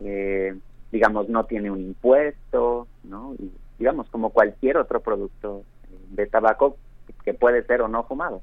eh, 0.00 0.54
digamos, 0.94 1.28
no 1.28 1.44
tiene 1.44 1.72
un 1.72 1.80
impuesto, 1.80 2.86
¿no? 3.02 3.34
Y, 3.40 3.50
digamos, 3.80 4.08
como 4.10 4.30
cualquier 4.30 4.76
otro 4.76 5.00
producto 5.00 5.64
eh, 5.90 5.98
de 6.10 6.26
tabaco, 6.28 6.76
que 7.24 7.34
puede 7.34 7.64
ser 7.64 7.82
o 7.82 7.88
no 7.88 8.04
fumado. 8.04 8.42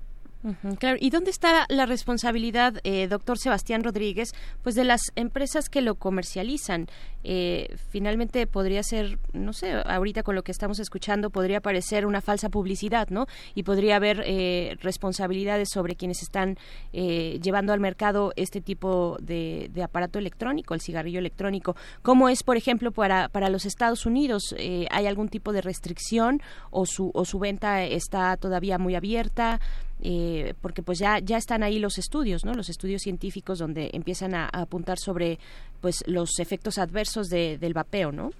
Claro, 0.80 0.97
¿y 0.99 1.10
dónde 1.10 1.32
está 1.32 1.65
la 1.69 1.86
responsabilidad, 1.86 2.80
eh, 2.84 3.08
doctor 3.08 3.38
Sebastián 3.38 3.84
Rodríguez, 3.84 4.34
pues 4.63 4.75
de 4.75 4.84
las 4.84 5.01
empresas 5.15 5.69
que 5.69 5.82
lo 5.82 5.95
comercializan? 5.95 6.88
Eh, 7.23 7.75
finalmente 7.89 8.47
podría 8.47 8.82
ser, 8.82 9.19
no 9.34 9.54
sé, 9.54 9.73
ahorita 9.86 10.23
con 10.23 10.34
lo 10.34 10.43
que 10.43 10.51
estamos 10.51 10.80
escuchando 10.80 11.30
podría 11.30 11.62
parecer 11.62 12.06
una 12.08 12.21
falsa 12.21 12.49
publicidad, 12.49 13.10
¿no? 13.10 13.27
Y 13.54 13.63
podría 13.63 13.97
haber 13.97 14.23
eh, 14.25 14.77
responsabilidades 14.82 15.69
sobre 15.71 15.95
quienes 15.95 16.23
están 16.23 16.58
llevando 16.91 17.73
al 17.73 17.80
mercado 17.80 18.34
este 18.36 18.62
tipo 18.62 19.17
de, 19.21 19.69
aparato 19.84 20.19
electrónico, 20.19 20.73
el 20.73 20.82
cigarrillo 20.82 21.19
electrónico. 21.19 21.75
¿Cómo 22.01 22.30
es, 22.30 22.43
por 22.43 22.58
ejemplo, 22.58 22.91
para, 22.91 23.30
para 23.30 23.49
los 23.49 23.65
Estados 23.65 24.06
Unidos? 24.06 24.56
¿Hay 24.89 25.06
algún 25.06 25.30
tipo 25.30 25.54
de 25.54 25.62
restricción 25.62 26.41
o 26.69 26.86
su, 26.86 27.12
o 27.13 27.25
su 27.25 27.39
venta 27.39 27.84
está 27.84 28.36
todavía 28.38 28.77
muy 28.77 28.95
abierta? 28.95 29.60
Eh, 30.03 30.55
porque 30.61 30.81
pues 30.81 30.97
ya 30.97 31.19
ya 31.19 31.37
están 31.37 31.61
ahí 31.61 31.77
los 31.77 31.99
estudios, 31.99 32.43
¿no? 32.43 32.53
Los 32.53 32.69
estudios 32.69 33.03
científicos 33.03 33.59
donde 33.59 33.91
empiezan 33.93 34.33
a, 34.33 34.49
apuntar 34.51 34.97
sobre 34.97 35.37
pues 35.79 36.03
los 36.07 36.39
efectos 36.39 36.79
adversos 36.79 37.29
del 37.29 37.73
vapeo, 37.73 38.11
¿no? 38.11 38.31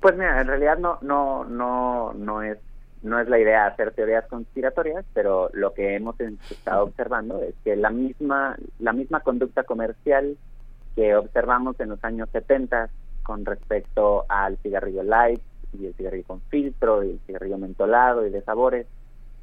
Pues 0.00 0.14
mira, 0.16 0.40
en 0.40 0.46
realidad 0.46 0.78
no 0.78 0.98
no 1.02 1.44
no 1.44 2.12
no 2.14 2.42
es 2.42 2.58
no 3.02 3.18
es 3.18 3.28
la 3.28 3.38
idea 3.38 3.66
hacer 3.66 3.92
teorías 3.92 4.26
conspiratorias, 4.28 5.04
pero 5.12 5.50
lo 5.52 5.74
que 5.74 5.96
hemos 5.96 6.18
estado 6.20 6.84
observando 6.84 7.42
es 7.42 7.54
que 7.64 7.74
la 7.74 7.90
misma 7.90 8.56
la 8.78 8.92
misma 8.92 9.20
conducta 9.20 9.64
comercial 9.64 10.36
que 10.94 11.16
observamos 11.16 11.78
en 11.80 11.88
los 11.88 12.04
años 12.04 12.28
70 12.30 12.88
con 13.24 13.44
respecto 13.44 14.26
al 14.28 14.58
cigarrillo 14.58 15.02
light 15.02 15.40
y 15.72 15.86
el 15.86 15.94
cigarrillo 15.94 16.24
con 16.24 16.40
filtro 16.42 17.02
y 17.02 17.10
el 17.10 17.20
cigarrillo 17.26 17.58
mentolado 17.58 18.24
y 18.24 18.30
de 18.30 18.42
sabores 18.42 18.86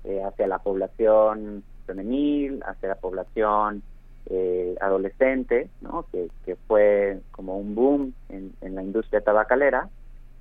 eh, 0.03 0.21
hacia 0.23 0.47
la 0.47 0.59
población 0.59 1.63
femenil, 1.85 2.63
hacia 2.65 2.89
la 2.89 2.95
población 2.95 3.83
eh, 4.27 4.75
adolescente, 4.81 5.69
¿no? 5.81 6.05
que, 6.11 6.29
que 6.45 6.55
fue 6.67 7.19
como 7.31 7.57
un 7.57 7.75
boom 7.75 8.13
en, 8.29 8.53
en 8.61 8.75
la 8.75 8.83
industria 8.83 9.21
tabacalera, 9.21 9.89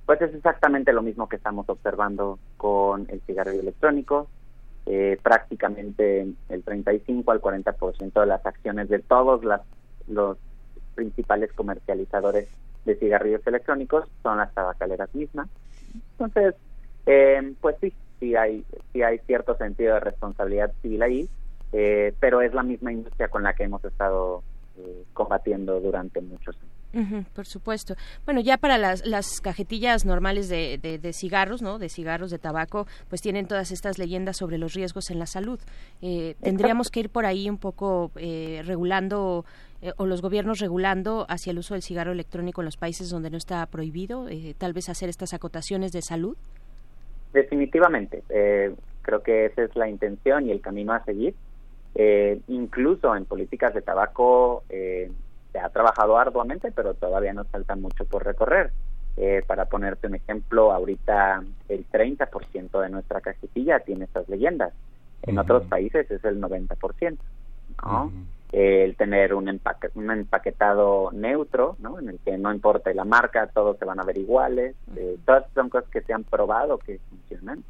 pues 0.05 0.21
es 0.21 0.33
exactamente 0.33 0.93
lo 0.93 1.01
mismo 1.01 1.29
que 1.29 1.37
estamos 1.37 1.67
observando 1.69 2.39
con 2.57 3.07
el 3.09 3.21
cigarrillo 3.21 3.61
electrónico. 3.61 4.27
Eh, 4.87 5.19
prácticamente 5.21 6.27
el 6.49 6.63
35 6.63 7.31
al 7.31 7.39
40% 7.39 8.19
de 8.19 8.25
las 8.25 8.45
acciones 8.45 8.89
de 8.89 8.99
todos 8.99 9.43
las, 9.43 9.61
los 10.07 10.37
principales 10.95 11.53
comercializadores 11.53 12.49
de 12.85 12.95
cigarrillos 12.95 13.45
electrónicos 13.45 14.05
son 14.23 14.39
las 14.39 14.51
tabacaleras 14.53 15.13
mismas. 15.13 15.47
Entonces, 16.13 16.55
eh, 17.05 17.53
pues 17.61 17.75
sí, 17.79 17.93
sí 18.21 18.35
hay, 18.35 18.63
sí 18.93 19.01
hay 19.01 19.17
cierto 19.25 19.57
sentido 19.57 19.95
de 19.95 19.99
responsabilidad 19.99 20.71
civil 20.81 21.01
ahí, 21.01 21.29
eh, 21.73 22.13
pero 22.21 22.41
es 22.41 22.53
la 22.53 22.63
misma 22.63 22.93
industria 22.93 23.27
con 23.27 23.43
la 23.43 23.53
que 23.53 23.63
hemos 23.63 23.83
estado 23.83 24.43
eh, 24.77 25.03
combatiendo 25.13 25.81
durante 25.81 26.21
muchos 26.21 26.55
años. 26.93 27.25
por 27.33 27.45
supuesto. 27.45 27.95
Bueno, 28.25 28.41
ya 28.41 28.57
para 28.57 28.77
las, 28.77 29.05
las 29.05 29.41
cajetillas 29.41 30.05
normales 30.05 30.49
de, 30.49 30.77
de, 30.77 31.13
cigarros, 31.13 31.61
¿no? 31.61 31.79
De 31.79 31.89
cigarros, 31.89 32.31
de 32.31 32.37
tabaco, 32.37 32.85
pues 33.09 33.21
tienen 33.21 33.47
todas 33.47 33.71
estas 33.71 33.97
leyendas 33.97 34.37
sobre 34.37 34.57
los 34.57 34.73
riesgos 34.73 35.09
en 35.09 35.17
la 35.17 35.25
salud. 35.25 35.59
Eh, 36.01 36.35
tendríamos 36.41 36.91
que 36.91 36.99
ir 37.01 37.09
por 37.09 37.25
ahí 37.25 37.49
un 37.49 37.57
poco 37.57 38.11
regulando 38.15 39.45
o 39.97 40.05
los 40.05 40.21
gobiernos 40.21 40.59
regulando 40.59 41.25
hacia 41.27 41.49
el 41.49 41.57
uso 41.57 41.73
del 41.73 41.81
cigarro 41.81 42.11
electrónico 42.11 42.61
en 42.61 42.65
los 42.65 42.77
países 42.77 43.09
donde 43.09 43.31
no 43.31 43.37
está 43.37 43.65
prohibido, 43.65 44.27
tal 44.59 44.73
vez 44.73 44.89
hacer 44.89 45.09
estas 45.09 45.33
acotaciones 45.33 45.91
de 45.91 46.03
salud. 46.03 46.37
Definitivamente, 47.33 48.23
eh, 48.29 48.75
creo 49.01 49.23
que 49.23 49.45
esa 49.45 49.63
es 49.63 49.75
la 49.75 49.89
intención 49.89 50.47
y 50.47 50.51
el 50.51 50.61
camino 50.61 50.93
a 50.93 51.03
seguir. 51.03 51.33
Eh, 51.95 52.39
incluso 52.47 53.15
en 53.15 53.25
políticas 53.25 53.73
de 53.73 53.81
tabaco 53.81 54.63
eh, 54.69 55.11
se 55.51 55.59
ha 55.59 55.69
trabajado 55.69 56.17
arduamente, 56.17 56.71
pero 56.71 56.93
todavía 56.93 57.33
nos 57.33 57.47
falta 57.47 57.75
mucho 57.75 58.05
por 58.05 58.25
recorrer. 58.25 58.71
para 59.45 59.65
ponerte 59.65 60.07
un 60.07 60.15
ejemplo, 60.15 60.71
ahorita 60.71 61.43
el 61.67 61.85
30% 61.89 62.81
de 62.81 62.89
nuestra 62.89 63.19
cajetilla 63.21 63.79
tiene 63.81 64.05
estas 64.05 64.27
leyendas. 64.29 64.73
En 65.23 65.37
otros 65.37 65.63
países 65.65 66.09
es 66.09 66.23
el 66.23 66.41
90%. 66.41 67.17
¿no? 67.83 68.11
El 68.51 68.95
tener 68.97 69.33
un, 69.33 69.47
empaque, 69.47 69.89
un 69.95 70.11
empaquetado 70.11 71.11
neutro, 71.13 71.77
¿no? 71.79 71.99
En 71.99 72.09
el 72.09 72.19
que 72.19 72.37
no 72.37 72.53
importa 72.53 72.93
la 72.93 73.05
marca, 73.05 73.47
todos 73.47 73.77
se 73.77 73.85
van 73.85 73.99
a 73.99 74.03
ver 74.03 74.17
iguales. 74.17 74.75
Eh, 74.95 75.17
todas 75.25 75.45
son 75.53 75.69
cosas 75.69 75.89
que 75.89 76.01
se 76.01 76.13
han 76.13 76.23
probado 76.23 76.77
que 76.77 76.99
funcionan 77.09 77.63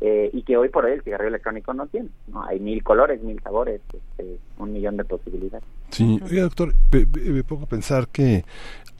eh, 0.00 0.30
y 0.32 0.42
que 0.42 0.56
hoy 0.56 0.68
por 0.68 0.84
hoy 0.84 0.92
el 0.92 1.02
cigarrillo 1.02 1.28
electrónico 1.28 1.74
no 1.74 1.86
tiene. 1.88 2.08
¿no? 2.28 2.44
Hay 2.44 2.60
mil 2.60 2.82
colores, 2.84 3.20
mil 3.22 3.40
sabores, 3.42 3.80
este, 3.92 4.38
un 4.58 4.72
millón 4.72 4.96
de 4.96 5.04
posibilidades. 5.04 5.66
Sí, 5.90 6.20
oiga, 6.24 6.42
doctor, 6.42 6.74
me 6.92 7.42
pongo 7.42 7.64
a 7.64 7.68
pensar 7.68 8.06
que 8.08 8.44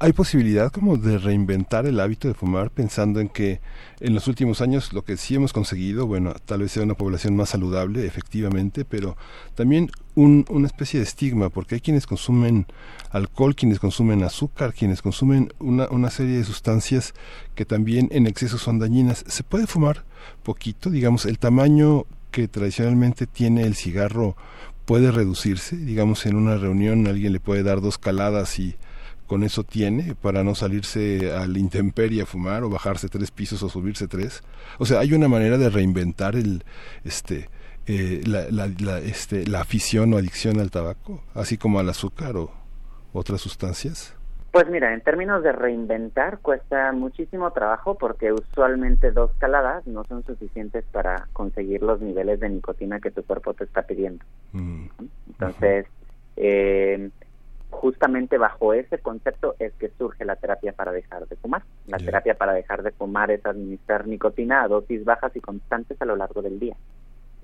hay 0.02 0.14
posibilidad 0.14 0.72
como 0.72 0.96
de 0.96 1.18
reinventar 1.18 1.84
el 1.84 2.00
hábito 2.00 2.26
de 2.26 2.32
fumar 2.32 2.70
pensando 2.70 3.20
en 3.20 3.28
que 3.28 3.60
en 4.00 4.14
los 4.14 4.28
últimos 4.28 4.62
años 4.62 4.94
lo 4.94 5.04
que 5.04 5.18
sí 5.18 5.34
hemos 5.34 5.52
conseguido, 5.52 6.06
bueno, 6.06 6.32
tal 6.46 6.60
vez 6.60 6.72
sea 6.72 6.84
una 6.84 6.94
población 6.94 7.36
más 7.36 7.50
saludable, 7.50 8.06
efectivamente, 8.06 8.86
pero 8.86 9.18
también 9.54 9.90
un, 10.14 10.46
una 10.48 10.66
especie 10.66 10.98
de 10.98 11.04
estigma, 11.04 11.50
porque 11.50 11.74
hay 11.74 11.80
quienes 11.82 12.06
consumen 12.06 12.66
alcohol, 13.10 13.54
quienes 13.54 13.78
consumen 13.78 14.22
azúcar, 14.22 14.72
quienes 14.72 15.02
consumen 15.02 15.52
una, 15.58 15.86
una 15.90 16.08
serie 16.08 16.38
de 16.38 16.44
sustancias 16.44 17.12
que 17.54 17.66
también 17.66 18.08
en 18.10 18.26
exceso 18.26 18.56
son 18.56 18.78
dañinas. 18.78 19.22
¿Se 19.28 19.42
puede 19.42 19.66
fumar 19.66 20.06
poquito? 20.42 20.88
Digamos, 20.88 21.26
el 21.26 21.38
tamaño 21.38 22.06
que 22.30 22.48
tradicionalmente 22.48 23.26
tiene 23.26 23.64
el 23.64 23.74
cigarro 23.74 24.34
puede 24.86 25.10
reducirse, 25.10 25.76
digamos, 25.76 26.24
en 26.24 26.36
una 26.36 26.56
reunión 26.56 27.06
alguien 27.06 27.34
le 27.34 27.40
puede 27.40 27.62
dar 27.62 27.82
dos 27.82 27.98
caladas 27.98 28.58
y 28.58 28.76
con 29.30 29.44
eso 29.44 29.62
tiene 29.62 30.16
para 30.20 30.42
no 30.42 30.56
salirse 30.56 31.32
al 31.32 31.56
intemperie 31.56 32.22
a 32.22 32.26
fumar 32.26 32.64
o 32.64 32.68
bajarse 32.68 33.08
tres 33.08 33.30
pisos 33.30 33.62
o 33.62 33.68
subirse 33.68 34.08
tres. 34.08 34.42
O 34.80 34.84
sea, 34.84 34.98
hay 34.98 35.12
una 35.12 35.28
manera 35.28 35.56
de 35.56 35.70
reinventar 35.70 36.34
el 36.34 36.64
este 37.04 37.48
eh, 37.86 38.22
la, 38.26 38.48
la, 38.50 38.98
este, 38.98 39.46
la 39.46 39.60
afición 39.60 40.12
o 40.12 40.16
adicción 40.16 40.58
al 40.58 40.72
tabaco, 40.72 41.22
así 41.32 41.58
como 41.58 41.78
al 41.78 41.88
azúcar 41.88 42.36
o 42.36 42.50
otras 43.12 43.40
sustancias. 43.40 44.16
Pues 44.50 44.68
mira, 44.68 44.92
en 44.92 45.00
términos 45.00 45.44
de 45.44 45.52
reinventar 45.52 46.40
cuesta 46.40 46.90
muchísimo 46.90 47.52
trabajo 47.52 47.96
porque 47.96 48.32
usualmente 48.32 49.12
dos 49.12 49.30
caladas 49.38 49.86
no 49.86 50.02
son 50.06 50.24
suficientes 50.24 50.84
para 50.90 51.28
conseguir 51.32 51.84
los 51.84 52.00
niveles 52.00 52.40
de 52.40 52.48
nicotina 52.48 52.98
que 52.98 53.12
tu 53.12 53.22
cuerpo 53.22 53.54
te 53.54 53.62
está 53.62 53.82
pidiendo. 53.82 54.24
Mm. 54.50 54.86
Entonces, 55.28 55.86
eh, 56.34 57.10
justamente 58.00 58.38
bajo 58.38 58.72
ese 58.72 58.96
concepto 58.96 59.56
es 59.58 59.74
que 59.74 59.90
surge 59.98 60.24
la 60.24 60.36
terapia 60.36 60.72
para 60.72 60.90
dejar 60.90 61.28
de 61.28 61.36
fumar. 61.36 61.62
La 61.86 61.98
terapia 61.98 62.34
para 62.34 62.54
dejar 62.54 62.82
de 62.82 62.92
fumar 62.92 63.30
es 63.30 63.44
administrar 63.44 64.06
nicotina 64.06 64.62
a 64.62 64.68
dosis 64.68 65.04
bajas 65.04 65.36
y 65.36 65.40
constantes 65.40 66.00
a 66.00 66.06
lo 66.06 66.16
largo 66.16 66.40
del 66.40 66.58
día. 66.58 66.74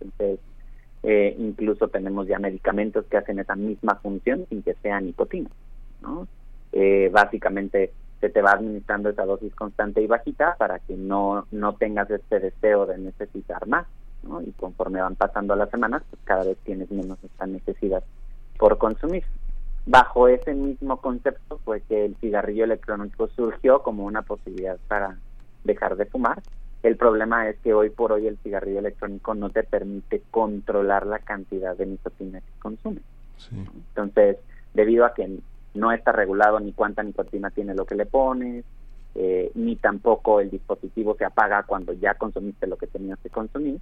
Entonces, 0.01 0.41
eh, 1.03 1.37
incluso 1.39 1.89
tenemos 1.89 2.27
ya 2.27 2.39
medicamentos 2.39 3.05
que 3.05 3.19
hacen 3.19 3.39
esa 3.39 3.55
misma 3.55 3.97
función 3.97 4.47
sin 4.49 4.63
que 4.63 4.73
sea 4.81 4.99
nicotina. 4.99 5.51
¿no? 6.01 6.27
Eh, 6.73 7.11
básicamente 7.13 7.93
se 8.23 8.31
te 8.31 8.41
va 8.41 8.53
administrando 8.53 9.11
esa 9.11 9.27
dosis 9.27 9.55
constante 9.55 10.01
y 10.01 10.07
bajita 10.07 10.57
para 10.57 10.79
que 10.79 10.97
no, 10.97 11.47
no 11.51 11.75
tengas 11.75 12.11
este 12.11 12.41
deseo 12.41 12.87
de 12.87 12.97
necesitar 12.97 13.67
más. 13.67 13.87
¿no? 14.23 14.41
Y 14.41 14.53
conforme 14.53 15.03
van 15.03 15.17
pasando 15.17 15.55
las 15.55 15.69
semanas, 15.69 16.03
pues 16.09 16.23
cada 16.25 16.45
vez 16.45 16.57
tienes 16.65 16.91
menos 16.91 17.19
esta 17.23 17.45
necesidad 17.47 18.03
por 18.57 18.79
consumir. 18.79 19.23
Bajo 19.87 20.27
ese 20.27 20.53
mismo 20.53 21.01
concepto 21.01 21.61
fue 21.65 21.81
que 21.81 22.05
el 22.05 22.17
cigarrillo 22.17 22.65
electrónico 22.65 23.29
surgió 23.29 23.83
como 23.83 24.05
una 24.05 24.23
posibilidad 24.23 24.79
para 24.89 25.17
dejar 25.63 25.97
de 25.97 26.07
fumar. 26.07 26.43
El 26.83 26.97
problema 26.97 27.49
es 27.49 27.57
que 27.61 27.73
hoy 27.73 27.91
por 27.91 28.11
hoy 28.13 28.27
el 28.27 28.37
cigarrillo 28.39 28.81
electrónico 28.81 29.35
no 29.35 29.51
te 29.51 29.63
permite 29.63 30.23
controlar 30.33 31.07
la 31.07 31.21
cantidad 31.21 31.77
de 31.77 31.87
nicotina 31.87 32.41
que 32.41 32.61
consumes. 32.61 33.03
Entonces, 33.51 34.39
debido 34.75 35.05
a 35.05 35.15
que 35.15 35.39
no 35.75 35.93
está 35.93 36.11
regulado 36.11 36.59
ni 36.59 36.73
cuánta 36.73 37.05
nicotina 37.05 37.51
tiene 37.51 37.75
lo 37.75 37.85
que 37.85 37.95
le 37.95 38.07
pones, 38.07 38.65
eh, 39.15 39.53
ni 39.55 39.77
tampoco 39.77 40.41
el 40.41 40.51
dispositivo 40.51 41.15
se 41.17 41.25
apaga 41.25 41.63
cuando 41.63 41.93
ya 41.93 42.15
consumiste 42.15 42.67
lo 42.67 42.77
que 42.77 42.89
tenías 42.89 43.19
que 43.21 43.31
consumir, 43.31 43.79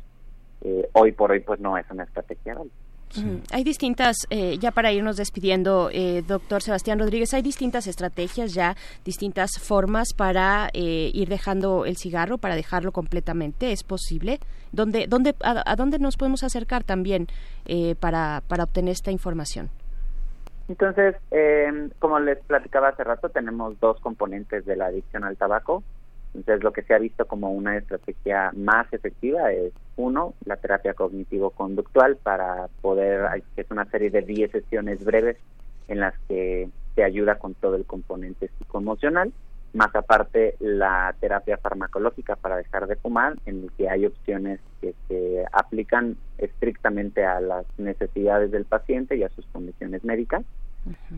eh, 0.60 0.88
hoy 0.92 1.12
por 1.12 1.30
hoy 1.30 1.40
pues 1.40 1.60
no 1.60 1.78
es 1.78 1.90
una 1.90 2.04
estrategia 2.04 2.56
hay 3.52 3.64
distintas, 3.64 4.16
eh, 4.30 4.58
ya 4.58 4.70
para 4.70 4.92
irnos 4.92 5.16
despidiendo, 5.16 5.90
eh, 5.92 6.22
doctor 6.26 6.62
Sebastián 6.62 6.98
Rodríguez, 6.98 7.34
hay 7.34 7.42
distintas 7.42 7.86
estrategias 7.86 8.54
ya, 8.54 8.76
distintas 9.04 9.58
formas 9.60 10.12
para 10.16 10.68
eh, 10.72 11.10
ir 11.12 11.28
dejando 11.28 11.84
el 11.84 11.96
cigarro, 11.96 12.38
para 12.38 12.56
dejarlo 12.56 12.92
completamente. 12.92 13.72
¿Es 13.72 13.84
posible? 13.84 14.38
¿Dónde, 14.72 15.06
dónde, 15.08 15.34
a, 15.42 15.76
dónde 15.76 15.98
nos 15.98 16.16
podemos 16.16 16.42
acercar 16.42 16.84
también 16.84 17.28
para, 18.00 18.42
para 18.48 18.64
obtener 18.64 18.92
esta 18.92 19.10
información? 19.10 19.70
Entonces, 20.68 21.14
como 21.98 22.18
les 22.18 22.38
platicaba 22.40 22.88
hace 22.88 23.04
rato, 23.04 23.28
tenemos 23.28 23.78
dos 23.80 24.00
componentes 24.00 24.64
de 24.64 24.76
la 24.76 24.86
adicción 24.86 25.24
al 25.24 25.36
tabaco. 25.36 25.84
Entonces, 26.34 26.64
lo 26.64 26.72
que 26.72 26.82
se 26.82 26.94
ha 26.94 26.98
visto 26.98 27.26
como 27.26 27.52
una 27.52 27.76
estrategia 27.76 28.50
más 28.56 28.92
efectiva 28.92 29.52
es, 29.52 29.72
uno, 29.96 30.34
la 30.44 30.56
terapia 30.56 30.94
cognitivo-conductual 30.94 32.16
para 32.16 32.68
poder, 32.80 33.42
es 33.56 33.70
una 33.70 33.84
serie 33.86 34.10
de 34.10 34.22
10 34.22 34.50
sesiones 34.50 35.04
breves 35.04 35.36
en 35.88 36.00
las 36.00 36.14
que 36.28 36.68
se 36.94 37.04
ayuda 37.04 37.36
con 37.36 37.54
todo 37.54 37.76
el 37.76 37.84
componente 37.84 38.50
psicoemocional, 38.58 39.32
más 39.72 39.94
aparte 39.94 40.54
la 40.60 41.14
terapia 41.20 41.56
farmacológica 41.56 42.36
para 42.36 42.56
dejar 42.56 42.86
de 42.86 42.96
fumar, 42.96 43.36
en 43.46 43.64
el 43.64 43.72
que 43.72 43.88
hay 43.88 44.06
opciones 44.06 44.60
que 44.80 44.94
se 45.08 45.44
aplican 45.52 46.16
estrictamente 46.38 47.24
a 47.24 47.40
las 47.40 47.66
necesidades 47.78 48.50
del 48.50 48.64
paciente 48.64 49.16
y 49.16 49.24
a 49.24 49.28
sus 49.30 49.46
condiciones 49.46 50.04
médicas. 50.04 50.44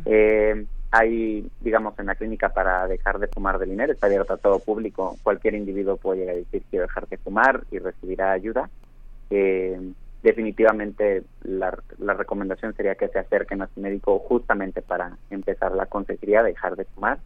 eh, 0.05 0.67
hay, 0.91 1.51
digamos, 1.61 1.99
en 1.99 2.07
la 2.07 2.15
clínica 2.15 2.51
para 2.51 2.87
dejar 2.87 3.19
de 3.19 3.27
fumar 3.29 3.59
del 3.59 3.71
dinero, 3.71 3.93
está 3.93 4.07
abierto 4.07 4.35
a 4.35 4.39
todo 4.39 4.59
público, 4.59 5.17
cualquier 5.23 5.55
individuo 5.55 5.97
puede 5.97 6.21
llegar 6.21 6.35
a 6.35 6.39
decir 6.39 6.63
quiero 6.71 6.87
dejar 6.87 7.09
de 7.09 7.19
fumar 7.19 7.65
y 7.71 7.79
recibirá 7.79 8.33
ayuda. 8.33 8.71
Eh, 9.31 9.93
definitivamente 10.23 11.25
la, 11.43 11.77
la, 11.99 12.15
recomendación 12.15 12.75
sería 12.75 12.95
que 12.95 13.09
se 13.09 13.19
acerquen 13.19 13.63
a 13.63 13.69
su 13.69 13.81
médico 13.81 14.19
justamente 14.21 14.83
para 14.83 15.17
empezar 15.31 15.73
la 15.73 15.87
consejería, 15.87 16.43
dejar 16.43 16.77
de 16.77 16.85
fumar 16.85 17.19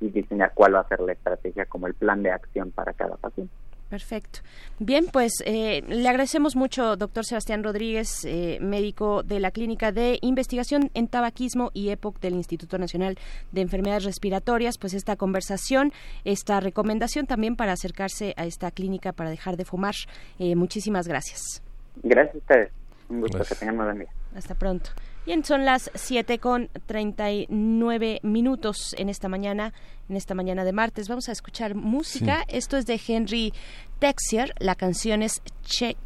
y 0.00 0.10
diseñar 0.10 0.52
cuál 0.54 0.74
va 0.74 0.80
a 0.80 0.88
ser 0.88 1.00
la 1.00 1.12
estrategia 1.12 1.66
como 1.66 1.86
el 1.86 1.94
plan 1.94 2.22
de 2.22 2.30
acción 2.30 2.70
para 2.70 2.92
cada 2.92 3.16
paciente. 3.16 3.52
Perfecto. 3.88 4.40
Bien, 4.78 5.06
pues 5.10 5.32
eh, 5.46 5.82
le 5.88 6.08
agradecemos 6.08 6.56
mucho, 6.56 6.96
doctor 6.96 7.24
Sebastián 7.24 7.64
Rodríguez, 7.64 8.24
eh, 8.26 8.58
médico 8.60 9.22
de 9.22 9.40
la 9.40 9.50
Clínica 9.50 9.92
de 9.92 10.18
Investigación 10.20 10.90
en 10.92 11.08
Tabaquismo 11.08 11.70
y 11.72 11.88
EPOC 11.88 12.20
del 12.20 12.34
Instituto 12.34 12.76
Nacional 12.76 13.16
de 13.50 13.62
Enfermedades 13.62 14.04
Respiratorias, 14.04 14.76
pues 14.78 14.92
esta 14.92 15.16
conversación, 15.16 15.92
esta 16.24 16.60
recomendación 16.60 17.26
también 17.26 17.56
para 17.56 17.72
acercarse 17.72 18.34
a 18.36 18.44
esta 18.44 18.70
clínica 18.70 19.12
para 19.12 19.30
dejar 19.30 19.56
de 19.56 19.64
fumar. 19.64 19.94
Eh, 20.38 20.54
muchísimas 20.54 21.08
gracias. 21.08 21.62
Gracias 22.02 22.34
a 22.34 22.38
ustedes. 22.38 22.72
Un 23.08 23.22
gusto 23.22 23.38
gracias. 23.38 23.58
que 23.58 23.66
tengan 23.66 23.84
buen 23.84 23.98
día. 24.00 24.10
Hasta 24.34 24.54
pronto. 24.54 24.90
Bien, 25.28 25.44
son 25.44 25.66
las 25.66 25.90
7 25.94 26.38
con 26.38 26.70
39 26.86 28.20
minutos 28.22 28.94
en 28.96 29.10
esta 29.10 29.28
mañana, 29.28 29.74
en 30.08 30.16
esta 30.16 30.34
mañana 30.34 30.64
de 30.64 30.72
martes. 30.72 31.06
Vamos 31.06 31.28
a 31.28 31.32
escuchar 31.32 31.74
música. 31.74 32.46
Sí. 32.48 32.56
Esto 32.56 32.78
es 32.78 32.86
de 32.86 32.98
Henry 33.06 33.52
Texier. 33.98 34.54
La 34.58 34.74
canción 34.74 35.22
es 35.22 35.42
Ch 35.66 35.98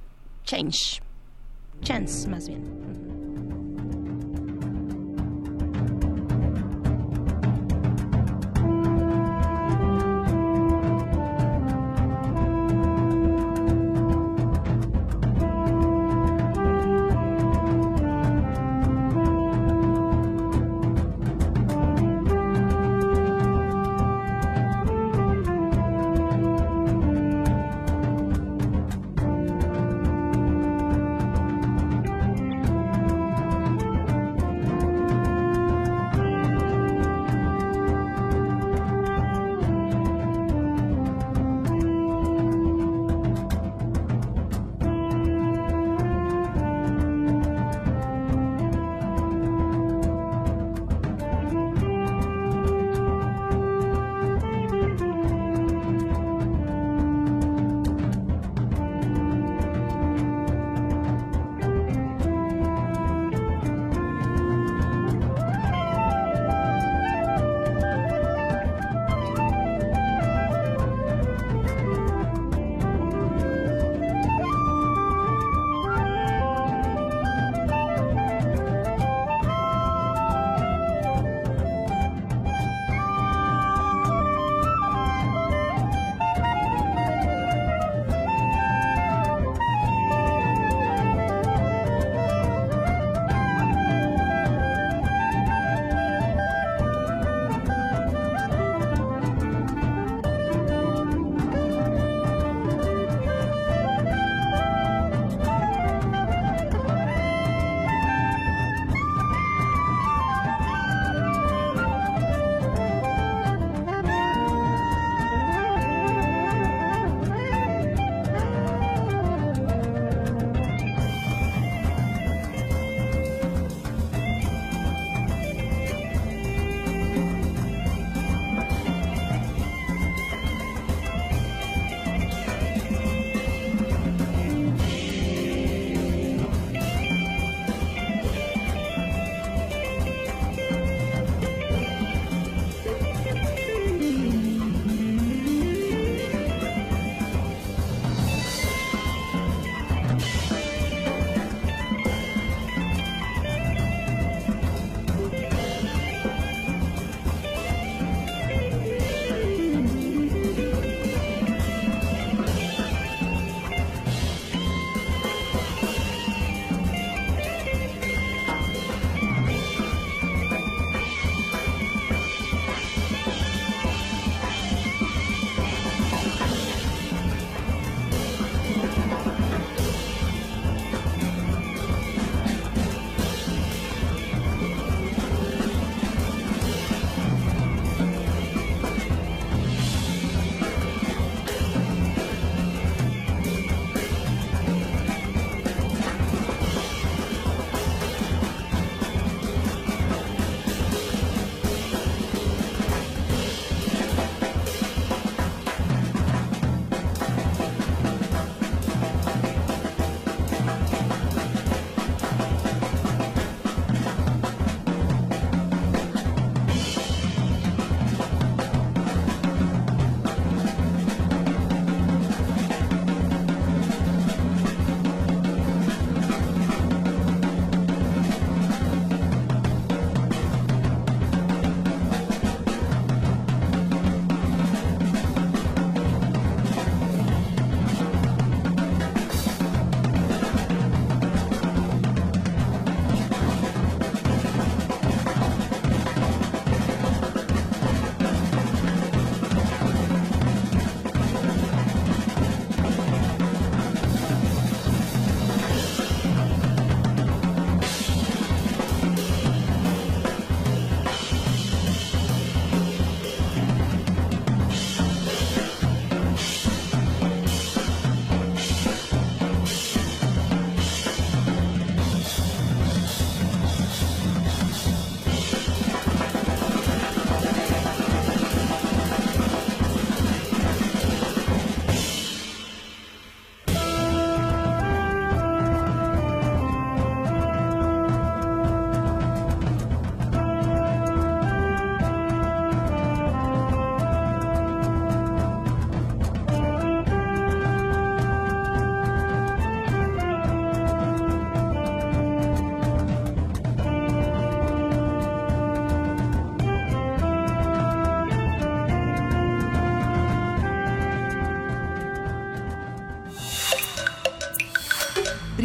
Change. 0.43 1.03
Chance, 1.83 2.29
más 2.29 2.49
bien. 2.49 3.32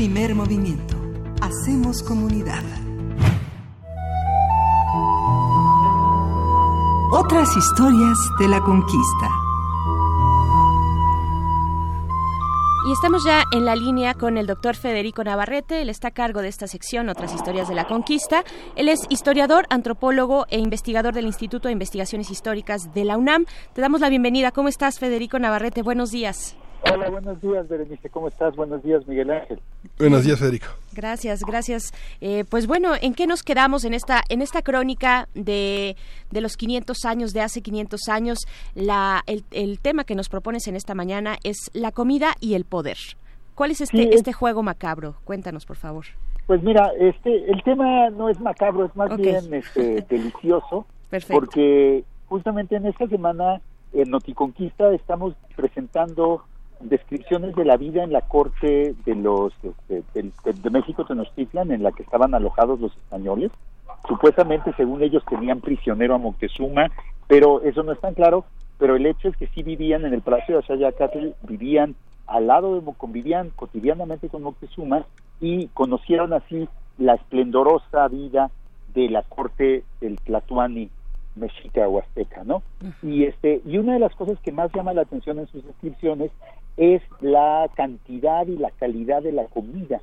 Primer 0.09 0.35
movimiento. 0.35 0.95
Hacemos 1.41 2.01
comunidad. 2.01 2.63
Otras 7.11 7.49
historias 7.57 8.17
de 8.39 8.47
la 8.47 8.61
conquista. 8.61 9.29
Y 12.87 12.93
estamos 12.93 13.25
ya 13.25 13.43
en 13.51 13.65
la 13.65 13.75
línea 13.75 14.13
con 14.13 14.37
el 14.37 14.47
doctor 14.47 14.77
Federico 14.77 15.25
Navarrete. 15.25 15.81
Él 15.81 15.89
está 15.89 16.07
a 16.07 16.11
cargo 16.11 16.41
de 16.41 16.47
esta 16.47 16.67
sección, 16.67 17.09
Otras 17.09 17.35
Historias 17.35 17.67
de 17.67 17.75
la 17.75 17.85
Conquista. 17.85 18.45
Él 18.77 18.87
es 18.87 19.05
historiador, 19.09 19.65
antropólogo 19.69 20.45
e 20.49 20.57
investigador 20.57 21.13
del 21.13 21.25
Instituto 21.25 21.67
de 21.67 21.73
Investigaciones 21.73 22.31
Históricas 22.31 22.93
de 22.93 23.03
la 23.03 23.17
UNAM. 23.17 23.45
Te 23.73 23.81
damos 23.81 23.99
la 23.99 24.07
bienvenida. 24.07 24.53
¿Cómo 24.53 24.69
estás, 24.69 24.99
Federico 24.99 25.37
Navarrete? 25.37 25.81
Buenos 25.81 26.11
días. 26.11 26.55
Hola, 26.93 27.09
buenos 27.09 27.41
días, 27.41 27.67
Berenice. 27.67 28.09
¿Cómo 28.09 28.27
estás? 28.27 28.55
Buenos 28.55 28.83
días, 28.83 29.05
Miguel 29.07 29.31
Ángel. 29.31 29.59
Buenos 29.99 30.23
días, 30.23 30.39
Federico. 30.39 30.67
Gracias, 30.93 31.43
gracias. 31.43 31.93
Eh, 32.21 32.43
pues 32.49 32.67
bueno, 32.67 32.93
¿en 32.99 33.13
qué 33.13 33.25
nos 33.27 33.43
quedamos 33.43 33.83
en 33.83 33.93
esta 33.93 34.21
en 34.29 34.41
esta 34.41 34.61
crónica 34.61 35.27
de, 35.33 35.95
de 36.31 36.41
los 36.41 36.55
500 36.55 37.05
años, 37.05 37.33
de 37.33 37.41
hace 37.41 37.61
500 37.61 38.07
años? 38.09 38.39
La, 38.75 39.23
el, 39.27 39.43
el, 39.51 39.79
tema 39.79 40.03
que 40.03 40.15
nos 40.15 40.29
propones 40.29 40.67
en 40.67 40.75
esta 40.75 40.95
mañana 40.95 41.37
es 41.43 41.69
la 41.73 41.91
comida 41.91 42.35
y 42.39 42.53
el 42.53 42.65
poder. 42.65 42.97
¿Cuál 43.55 43.71
es 43.71 43.81
este, 43.81 43.97
sí, 43.97 44.09
este 44.11 44.33
juego 44.33 44.61
macabro? 44.61 45.15
Cuéntanos, 45.23 45.65
por 45.65 45.77
favor. 45.77 46.05
Pues 46.45 46.61
mira, 46.63 46.91
este, 46.99 47.51
el 47.51 47.63
tema 47.63 48.09
no 48.11 48.29
es 48.29 48.39
macabro, 48.39 48.85
es 48.85 48.95
más 48.95 49.11
okay. 49.11 49.25
bien 49.25 49.53
este, 49.53 50.01
delicioso. 50.09 50.85
Perfecto. 51.09 51.39
Porque 51.39 52.03
justamente 52.27 52.75
en 52.75 52.85
esta 52.85 53.07
semana 53.07 53.61
en 53.93 54.09
Noticonquista 54.11 54.93
estamos 54.93 55.33
presentando 55.55 56.43
descripciones 56.79 57.55
de 57.55 57.65
la 57.65 57.77
vida 57.77 58.03
en 58.03 58.11
la 58.11 58.21
corte 58.21 58.95
de 59.05 59.15
los 59.15 59.53
este, 59.63 60.03
de, 60.13 60.31
de, 60.43 60.53
de, 60.53 60.69
México 60.69 61.05
Tenochtitlan 61.05 61.71
en 61.71 61.83
la 61.83 61.91
que 61.91 62.03
estaban 62.03 62.33
alojados 62.33 62.79
los 62.79 62.95
españoles. 62.95 63.51
Supuestamente 64.07 64.73
según 64.77 65.01
ellos 65.01 65.23
tenían 65.29 65.59
prisionero 65.59 66.15
a 66.15 66.17
Moctezuma 66.17 66.89
pero 67.27 67.61
eso 67.61 67.83
no 67.83 67.91
es 67.91 67.99
tan 67.99 68.13
claro. 68.13 68.45
Pero 68.79 68.95
el 68.95 69.05
hecho 69.05 69.29
es 69.29 69.37
que 69.37 69.47
sí 69.47 69.63
vivían 69.63 70.05
en 70.05 70.13
el 70.13 70.21
Palacio 70.21 70.55
de 70.55 70.59
Axayacatl 70.59 71.29
vivían 71.47 71.95
al 72.27 72.47
lado 72.47 72.79
de 72.79 72.93
convivían 72.95 73.49
cotidianamente 73.55 74.29
con 74.29 74.43
Moctezuma 74.43 75.05
y 75.39 75.67
conocieron 75.69 76.33
así 76.33 76.67
la 76.97 77.15
esplendorosa 77.15 78.07
vida 78.07 78.51
de 78.93 79.09
la 79.09 79.23
corte 79.23 79.83
del 80.01 80.17
Tlatuani 80.17 80.89
mexica 81.35 81.87
o 81.87 81.99
azteca, 81.99 82.43
¿no? 82.43 82.63
Y 83.01 83.23
este 83.23 83.61
y 83.65 83.77
una 83.77 83.93
de 83.93 83.99
las 83.99 84.13
cosas 84.15 84.39
que 84.41 84.51
más 84.51 84.71
llama 84.73 84.93
la 84.93 85.03
atención 85.03 85.39
en 85.39 85.47
sus 85.47 85.65
descripciones 85.65 86.31
es 86.77 87.01
la 87.21 87.69
cantidad 87.75 88.45
y 88.47 88.57
la 88.57 88.71
calidad 88.71 89.21
de 89.23 89.31
la 89.31 89.45
comida 89.45 90.01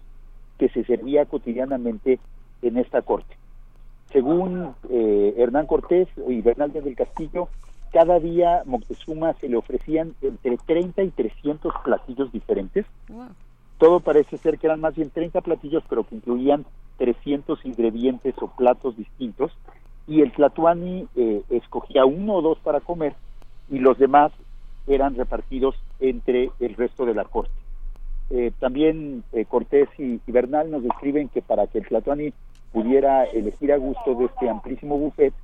que 0.58 0.68
se 0.68 0.84
servía 0.84 1.24
cotidianamente 1.24 2.18
en 2.62 2.76
esta 2.78 3.02
corte. 3.02 3.36
Según 4.12 4.74
eh, 4.90 5.34
Hernán 5.38 5.66
Cortés 5.66 6.08
y 6.28 6.40
Bernal 6.40 6.72
del 6.72 6.94
Castillo, 6.94 7.48
cada 7.92 8.18
día 8.18 8.62
Moctezuma 8.64 9.34
se 9.34 9.48
le 9.48 9.56
ofrecían 9.56 10.14
entre 10.20 10.56
30 10.56 11.02
y 11.02 11.10
300 11.10 11.72
platillos 11.84 12.32
diferentes. 12.32 12.86
Wow. 13.08 13.28
Todo 13.78 14.00
parece 14.00 14.36
ser 14.36 14.58
que 14.58 14.66
eran 14.66 14.80
más 14.80 14.94
bien 14.94 15.10
30 15.10 15.40
platillos, 15.40 15.82
pero 15.88 16.04
que 16.04 16.16
incluían 16.16 16.64
300 16.98 17.64
ingredientes 17.64 18.34
o 18.40 18.48
platos 18.48 18.96
distintos 18.96 19.52
y 20.06 20.20
el 20.20 20.32
Tlatuani 20.32 21.06
eh, 21.16 21.42
escogía 21.50 22.04
uno 22.04 22.34
o 22.34 22.42
dos 22.42 22.58
para 22.58 22.80
comer 22.80 23.14
y 23.70 23.78
los 23.78 23.98
demás 23.98 24.32
eran 24.86 25.14
repartidos 25.14 25.74
entre 26.08 26.50
el 26.60 26.74
resto 26.74 27.06
de 27.06 27.14
la 27.14 27.24
corte. 27.24 27.52
Eh, 28.30 28.52
también 28.58 29.22
eh, 29.32 29.44
Cortés 29.44 29.88
y, 29.98 30.20
y, 30.26 30.32
Bernal 30.32 30.70
nos 30.70 30.82
describen 30.82 31.28
que 31.28 31.42
para 31.42 31.66
que 31.66 31.78
el 31.78 31.86
Tlatuani 31.86 32.32
pudiera 32.72 33.24
elegir 33.24 33.72
a 33.72 33.76
gusto 33.76 34.14
de 34.14 34.24
este 34.26 34.48
amplísimo 34.48 34.98
buffet, 34.98 35.34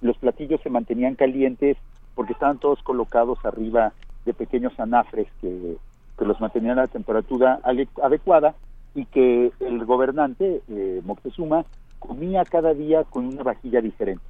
los 0.00 0.16
platillos 0.18 0.60
se 0.62 0.70
mantenían 0.70 1.14
calientes 1.14 1.76
porque 2.14 2.34
estaban 2.34 2.58
todos 2.58 2.82
colocados 2.82 3.38
arriba 3.44 3.92
de 4.24 4.34
pequeños 4.34 4.78
anafres 4.78 5.26
que, 5.40 5.76
que 6.18 6.24
los 6.24 6.40
mantenían 6.40 6.78
a 6.78 6.82
la 6.82 6.88
temperatura 6.88 7.60
adecuada 8.02 8.54
y 8.94 9.06
que 9.06 9.52
el 9.60 9.84
gobernante, 9.84 10.62
eh, 10.68 11.00
Moctezuma, 11.04 11.64
comía 11.98 12.44
cada 12.44 12.74
día 12.74 13.04
con 13.04 13.26
una 13.26 13.42
vajilla 13.42 13.80
diferente. 13.80 14.22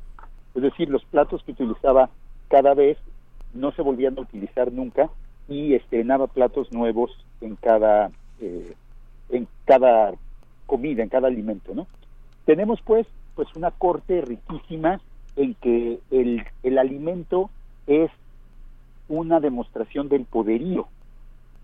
Es 0.55 0.63
decir, 0.63 0.89
los 0.89 1.05
platos 1.05 1.43
que 1.43 1.53
utilizaba 1.53 2.11
cada 2.49 2.75
vez 2.75 2.99
no 3.55 3.73
se 3.73 3.83
volvían 3.83 4.19
a 4.19 4.23
utilizar 4.23 4.73
nunca 4.73 5.11
y 5.49 5.75
estrenaba 5.75 6.27
platos 6.27 6.73
nuevos 6.73 7.11
en 7.41 7.57
cada 7.57 8.11
eh, 8.41 8.75
en 9.31 9.47
cada 9.65 10.13
comida, 10.67 11.03
en 11.03 11.09
cada 11.09 11.29
alimento, 11.29 11.75
¿no? 11.75 11.87
Tenemos 12.45 12.81
pues 12.83 13.07
pues 13.35 13.49
una 13.55 13.71
corte 13.71 14.21
riquísima 14.21 15.01
en 15.37 15.55
que 15.55 16.01
el, 16.11 16.45
el 16.63 16.79
alimento 16.79 17.51
es 17.87 18.11
una 19.09 19.41
demostración 19.41 20.09
del 20.09 20.25
poderío 20.25 20.89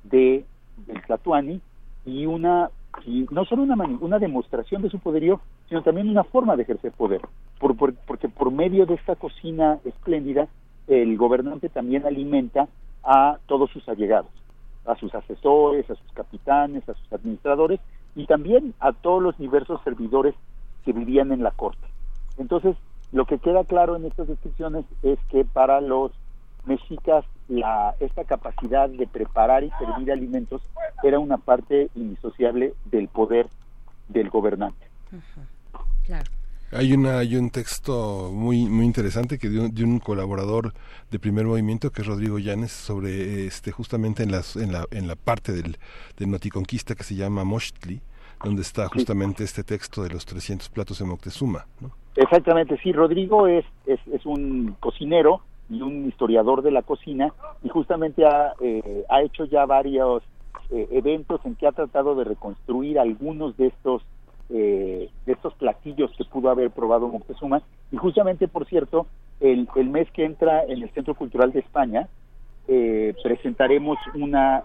de 0.05 0.45
del 0.87 1.03
Tlatuani 1.03 1.61
y 2.07 2.27
una 2.27 2.71
y 3.05 3.27
no 3.31 3.45
solo 3.45 3.65
una, 3.65 3.75
una 4.01 4.19
demostración 4.19 4.83
de 4.83 4.91
su 4.91 4.99
poderío, 4.99 5.41
sino 5.69 5.83
también 5.83 6.09
una 6.09 6.25
forma 6.25 6.57
de 6.57 6.63
ejercer 6.63 6.93
poder, 6.93 7.21
por, 7.59 7.77
por, 7.77 7.95
porque 7.95 8.29
por 8.29 8.51
medio 8.51 8.87
de 8.87 8.95
esta 8.95 9.17
cocina 9.17 9.79
espléndida, 9.85 10.49
el 10.87 11.17
gobernante 11.17 11.69
también 11.69 12.07
alimenta 12.07 12.69
a 13.05 13.39
todos 13.47 13.71
sus 13.71 13.89
allegados, 13.89 14.31
a 14.87 14.97
sus 14.97 15.15
asesores, 15.15 15.89
a 15.91 15.95
sus 15.95 16.13
capitanes, 16.13 16.89
a 16.89 16.95
sus 16.95 17.13
administradores 17.13 17.81
y 18.15 18.27
también 18.27 18.75
a 18.81 18.93
todos 18.93 19.23
los 19.23 19.37
diversos 19.39 19.81
servidores 19.83 20.35
que 20.85 20.93
vivían 20.93 21.33
en 21.33 21.43
la 21.43 21.51
corte. 21.51 21.87
Entonces, 22.39 22.77
lo 23.13 23.27
que 23.27 23.39
queda 23.39 23.65
claro 23.65 23.97
en 23.97 24.07
estas 24.07 24.29
descripciones 24.29 24.85
es 25.03 25.19
que 25.31 25.45
para 25.45 25.81
los 25.81 26.13
mexicas 26.65 27.25
la, 27.49 27.95
esta 28.01 28.25
capacidad 28.25 28.89
de 28.89 29.07
preparar 29.07 29.65
y 29.65 29.71
servir 29.79 30.11
alimentos 30.11 30.63
era 31.03 31.19
una 31.19 31.37
parte 31.37 31.91
indisociable 31.95 32.75
del 32.87 33.09
poder 33.09 33.49
del 34.09 34.31
gobernante. 34.31 34.87
Claro. 36.05 36.31
Hay, 36.75 36.93
una, 36.93 37.19
hay 37.19 37.37
un 37.37 37.51
texto 37.51 38.31
muy 38.33 38.67
muy 38.67 38.85
interesante 38.85 39.39
que 39.39 39.49
de 39.49 39.61
un, 39.61 39.75
de 39.75 39.85
un, 39.85 40.01
colaborador 40.01 40.73
de 41.11 41.19
primer 41.21 41.47
movimiento 41.47 41.91
que 41.91 42.03
es 42.03 42.09
Rodrigo 42.09 42.39
Llanes 42.41 42.73
sobre 42.73 43.47
este 43.47 43.71
justamente 43.71 44.25
en 44.25 44.33
las 44.33 44.57
en 44.57 44.73
la 44.73 44.85
en 44.91 45.07
la 45.07 45.15
parte 45.15 45.53
del 45.53 45.77
de 46.17 46.27
Noticonquista 46.27 46.97
que 46.97 47.05
se 47.05 47.15
llama 47.15 47.45
Mochtli 47.45 48.01
donde 48.43 48.63
está 48.63 48.89
justamente 48.89 49.39
sí. 49.39 49.45
este 49.45 49.63
texto 49.63 50.03
de 50.03 50.11
los 50.11 50.27
300 50.27 50.69
platos 50.71 50.99
de 50.99 51.05
Moctezuma 51.05 51.67
¿no? 51.81 51.93
exactamente 52.17 52.77
sí 52.83 52.93
Rodrigo 52.93 53.47
es, 53.47 53.65
es, 53.87 54.01
es 54.13 54.27
un 54.27 54.77
cocinero 54.81 55.43
y 55.71 55.81
un 55.81 56.09
historiador 56.09 56.63
de 56.63 56.73
la 56.73 56.83
cocina 56.83 57.33
y 57.63 57.69
justamente 57.69 58.27
ha, 58.27 58.53
eh, 58.61 59.05
ha 59.09 59.23
hecho 59.23 59.45
ya 59.45 59.65
varios 59.65 60.25
eh, 60.71 60.89
eventos 60.91 61.41
en 61.45 61.55
que 61.55 61.67
ha 61.67 61.73
tratado 61.73 62.15
de 62.15 62.25
reconstruir 62.25 62.99
algunos 62.99 63.57
de 63.57 63.69
estos 63.69 64.03
eh, 64.51 65.11
de 65.27 65.33
estos 65.33 65.55
platillos 65.55 66.11
que 66.17 66.25
pudo 66.25 66.51
haber 66.51 66.71
probado 66.71 67.09
Moctezuma 67.09 67.63
y 67.91 67.97
justamente 67.97 68.47
por 68.47 68.67
cierto 68.67 69.07
el, 69.41 69.69
el 69.77 69.89
mes 69.89 70.11
que 70.13 70.25
entra 70.25 70.65
en 70.65 70.83
el 70.83 70.91
Centro 70.91 71.15
Cultural 71.15 71.53
de 71.53 71.61
España 71.61 72.09
eh, 72.69 73.15
presentaremos 73.23 73.99
una 74.15 74.63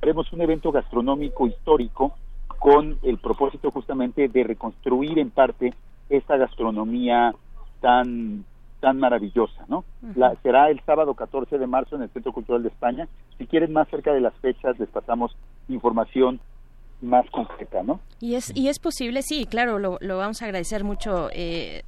haremos 0.00 0.32
un 0.32 0.40
evento 0.40 0.72
gastronómico 0.72 1.46
histórico 1.46 2.14
con 2.58 2.98
el 3.02 3.18
propósito 3.18 3.70
justamente 3.70 4.28
de 4.28 4.44
reconstruir 4.44 5.18
en 5.18 5.30
parte 5.30 5.72
esta 6.08 6.36
gastronomía 6.36 7.34
tan 7.80 8.44
tan 8.80 8.98
maravillosa, 8.98 9.64
¿no? 9.68 9.78
Uh 9.78 10.08
-huh. 10.08 10.16
La, 10.16 10.34
será 10.42 10.68
el 10.68 10.80
sábado 10.80 11.14
14 11.14 11.56
de 11.56 11.66
marzo 11.68 11.94
en 11.94 12.02
el 12.02 12.10
Centro 12.10 12.32
Cultural 12.32 12.64
de 12.64 12.68
España. 12.68 13.06
Si 13.38 13.46
quieren 13.46 13.72
más 13.72 13.88
cerca 13.88 14.12
de 14.12 14.20
las 14.20 14.34
fechas, 14.34 14.76
les 14.80 14.88
pasamos 14.88 15.36
información 15.68 16.40
más 17.02 17.28
concreta, 17.30 17.82
¿no? 17.82 18.00
Y 18.20 18.36
es, 18.36 18.52
y 18.54 18.68
es 18.68 18.78
posible, 18.78 19.22
sí, 19.22 19.44
claro, 19.46 19.78
lo, 19.78 19.98
lo 20.00 20.18
vamos 20.18 20.40
a 20.40 20.44
agradecer 20.44 20.84
mucho, 20.84 21.28
eh, 21.32 21.82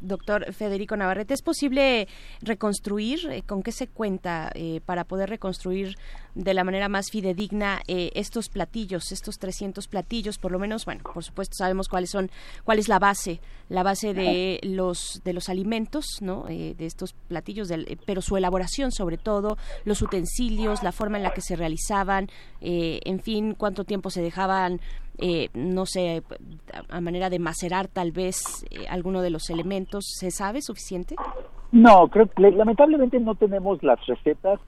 doctor 0.00 0.52
Federico 0.52 0.96
Navarrete. 0.96 1.34
¿Es 1.34 1.42
posible 1.42 2.08
reconstruir? 2.40 3.20
Eh, 3.30 3.42
¿Con 3.42 3.62
qué 3.62 3.70
se 3.70 3.86
cuenta 3.86 4.50
eh, 4.54 4.80
para 4.86 5.04
poder 5.04 5.28
reconstruir 5.28 5.96
de 6.34 6.54
la 6.54 6.64
manera 6.64 6.88
más 6.88 7.10
fidedigna 7.10 7.80
eh, 7.86 8.10
estos 8.14 8.48
platillos, 8.48 9.12
estos 9.12 9.38
300 9.38 9.88
platillos? 9.88 10.38
Por 10.38 10.52
lo 10.52 10.58
menos, 10.58 10.84
bueno, 10.84 11.02
por 11.02 11.24
supuesto 11.24 11.54
sabemos 11.56 11.88
cuáles 11.88 12.10
son, 12.10 12.30
cuál 12.64 12.78
es 12.78 12.88
la 12.88 12.98
base, 12.98 13.40
la 13.68 13.82
base 13.82 14.14
de 14.14 14.60
los 14.62 15.20
de 15.24 15.32
los 15.32 15.48
alimentos, 15.48 16.04
¿no? 16.20 16.48
Eh, 16.48 16.74
de 16.76 16.86
estos 16.86 17.12
platillos, 17.12 17.68
del, 17.68 17.98
pero 18.06 18.22
su 18.22 18.36
elaboración 18.36 18.92
sobre 18.92 19.18
todo, 19.18 19.56
los 19.84 20.02
utensilios, 20.02 20.82
la 20.82 20.92
forma 20.92 21.16
en 21.16 21.22
la 21.22 21.32
que 21.32 21.40
se 21.40 21.56
realizaban, 21.56 22.28
eh, 22.60 23.00
en 23.04 23.20
fin, 23.20 23.54
cuánto 23.54 23.84
tiempo 23.84 24.10
se 24.10 24.22
dejaban 24.22 24.80
eh, 25.22 25.50
no 25.52 25.84
sé, 25.84 26.22
a 26.88 27.00
manera 27.02 27.28
de 27.28 27.38
macerar 27.38 27.88
tal 27.88 28.10
vez 28.10 28.64
eh, 28.70 28.86
alguno 28.88 29.20
de 29.20 29.28
los 29.28 29.50
elementos, 29.50 30.04
¿se 30.18 30.30
sabe 30.30 30.62
suficiente? 30.62 31.14
No, 31.72 32.08
creo 32.08 32.28
lamentablemente 32.36 33.20
no 33.20 33.34
tenemos 33.34 33.82
las 33.82 34.04
recetas 34.06 34.60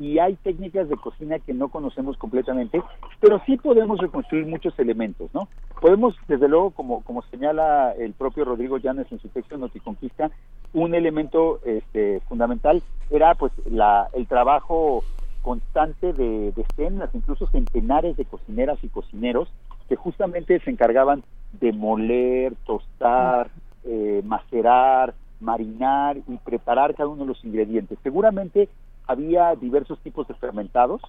y 0.00 0.18
hay 0.18 0.34
técnicas 0.36 0.88
de 0.88 0.96
cocina 0.96 1.38
que 1.38 1.52
no 1.52 1.68
conocemos 1.68 2.16
completamente, 2.16 2.82
pero 3.20 3.40
sí 3.44 3.58
podemos 3.58 4.00
reconstruir 4.00 4.46
muchos 4.46 4.76
elementos, 4.78 5.28
¿no? 5.34 5.46
Podemos, 5.78 6.16
desde 6.26 6.48
luego, 6.48 6.70
como, 6.70 7.04
como 7.04 7.20
señala 7.24 7.92
el 7.92 8.14
propio 8.14 8.46
Rodrigo 8.46 8.78
Llanes 8.78 9.12
en 9.12 9.20
su 9.20 9.28
texto 9.28 9.58
Noticonquista, 9.58 10.30
un 10.72 10.94
elemento 10.94 11.60
este, 11.66 12.20
fundamental 12.20 12.82
era 13.10 13.34
pues 13.34 13.52
la, 13.70 14.08
el 14.14 14.26
trabajo 14.26 15.04
constante 15.42 16.14
de 16.14 16.52
decenas, 16.52 17.10
incluso 17.12 17.46
centenares 17.48 18.16
de 18.16 18.24
cocineras 18.24 18.82
y 18.82 18.88
cocineros 18.88 19.52
que 19.86 19.96
justamente 19.96 20.60
se 20.60 20.70
encargaban 20.70 21.22
de 21.60 21.72
moler, 21.72 22.54
tostar, 22.64 23.50
eh, 23.84 24.22
macerar, 24.24 25.12
marinar 25.40 26.16
y 26.16 26.36
preparar 26.38 26.94
cada 26.94 27.08
uno 27.08 27.22
de 27.22 27.28
los 27.28 27.44
ingredientes. 27.44 27.98
Seguramente 28.02 28.70
había 29.10 29.56
diversos 29.56 29.98
tipos 30.00 30.28
de 30.28 30.34
fermentados, 30.34 31.02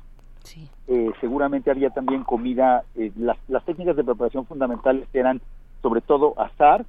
eh, 0.88 1.12
seguramente 1.22 1.70
había 1.70 1.92
también 1.92 2.24
comida, 2.24 2.84
eh, 2.96 3.12
las, 3.16 3.38
las, 3.48 3.64
técnicas 3.64 3.96
de 3.96 4.04
preparación 4.04 4.48
fundamentales 4.48 5.08
eran 5.14 5.40
sobre 5.84 6.02
todo 6.02 6.34
asar, 6.40 6.84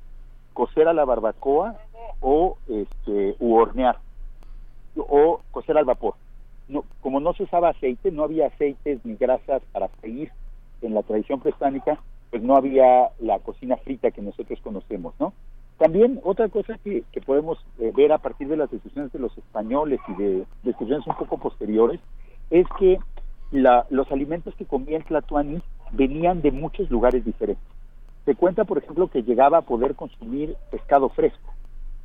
cocer 0.55 0.89
a 0.89 0.95
la 0.95 1.05
barbacoa 1.05 1.77
o 2.21 2.57
este, 2.67 3.37
u 3.41 3.55
hornear 3.57 3.99
o 4.97 5.41
cocer 5.51 5.77
al 5.77 5.85
vapor. 5.85 6.15
No, 6.69 6.85
como 7.03 7.21
no 7.21 7.35
se 7.35 7.43
usaba 7.43 7.71
aceite, 7.71 8.11
no 8.11 8.25
había 8.25 8.47
aceites 8.47 9.05
ni 9.05 9.17
grasas 9.17 9.63
para 9.73 9.89
seguir 10.01 10.31
en 10.81 10.95
la 10.95 11.03
tradición 11.03 11.41
prehispánica, 11.41 11.99
pues 12.31 12.43
no 12.43 12.57
había 12.57 13.11
la 13.21 13.39
cocina 13.41 13.77
frita 13.77 14.11
que 14.11 14.23
nosotros 14.23 14.59
conocemos, 14.63 15.15
¿no? 15.21 15.35
También 15.83 16.21
otra 16.23 16.49
cosa 16.49 16.79
que, 16.85 17.03
podemos 17.27 17.59
eh, 17.81 17.91
ver 17.93 18.13
a 18.13 18.19
partir 18.19 18.47
de 18.47 18.57
las 18.57 18.71
decisiones 18.71 19.11
de 19.11 19.19
los 19.19 19.37
españoles 19.37 19.99
y 20.07 20.15
de 20.15 20.45
decisiones 20.63 21.05
un 21.09 21.17
poco 21.17 21.39
posteriores 21.39 21.99
es 22.51 22.69
que 22.79 23.01
los 23.51 24.13
alimentos 24.13 24.55
que 24.55 24.65
comía 24.65 24.99
el 24.99 25.05
Tlatuani 25.05 25.61
venían 25.91 26.41
de 26.41 26.53
muchos 26.53 26.89
lugares 26.89 27.25
diferentes. 27.25 27.67
Se 28.25 28.37
cuenta, 28.37 28.63
por 28.63 28.79
ejemplo, 28.79 29.09
que 29.09 29.25
llegaba 29.25 29.59
a 29.59 29.63
poder 29.63 29.97
consumir 29.97 30.55
pescado 30.71 31.09
fresco, 31.09 31.53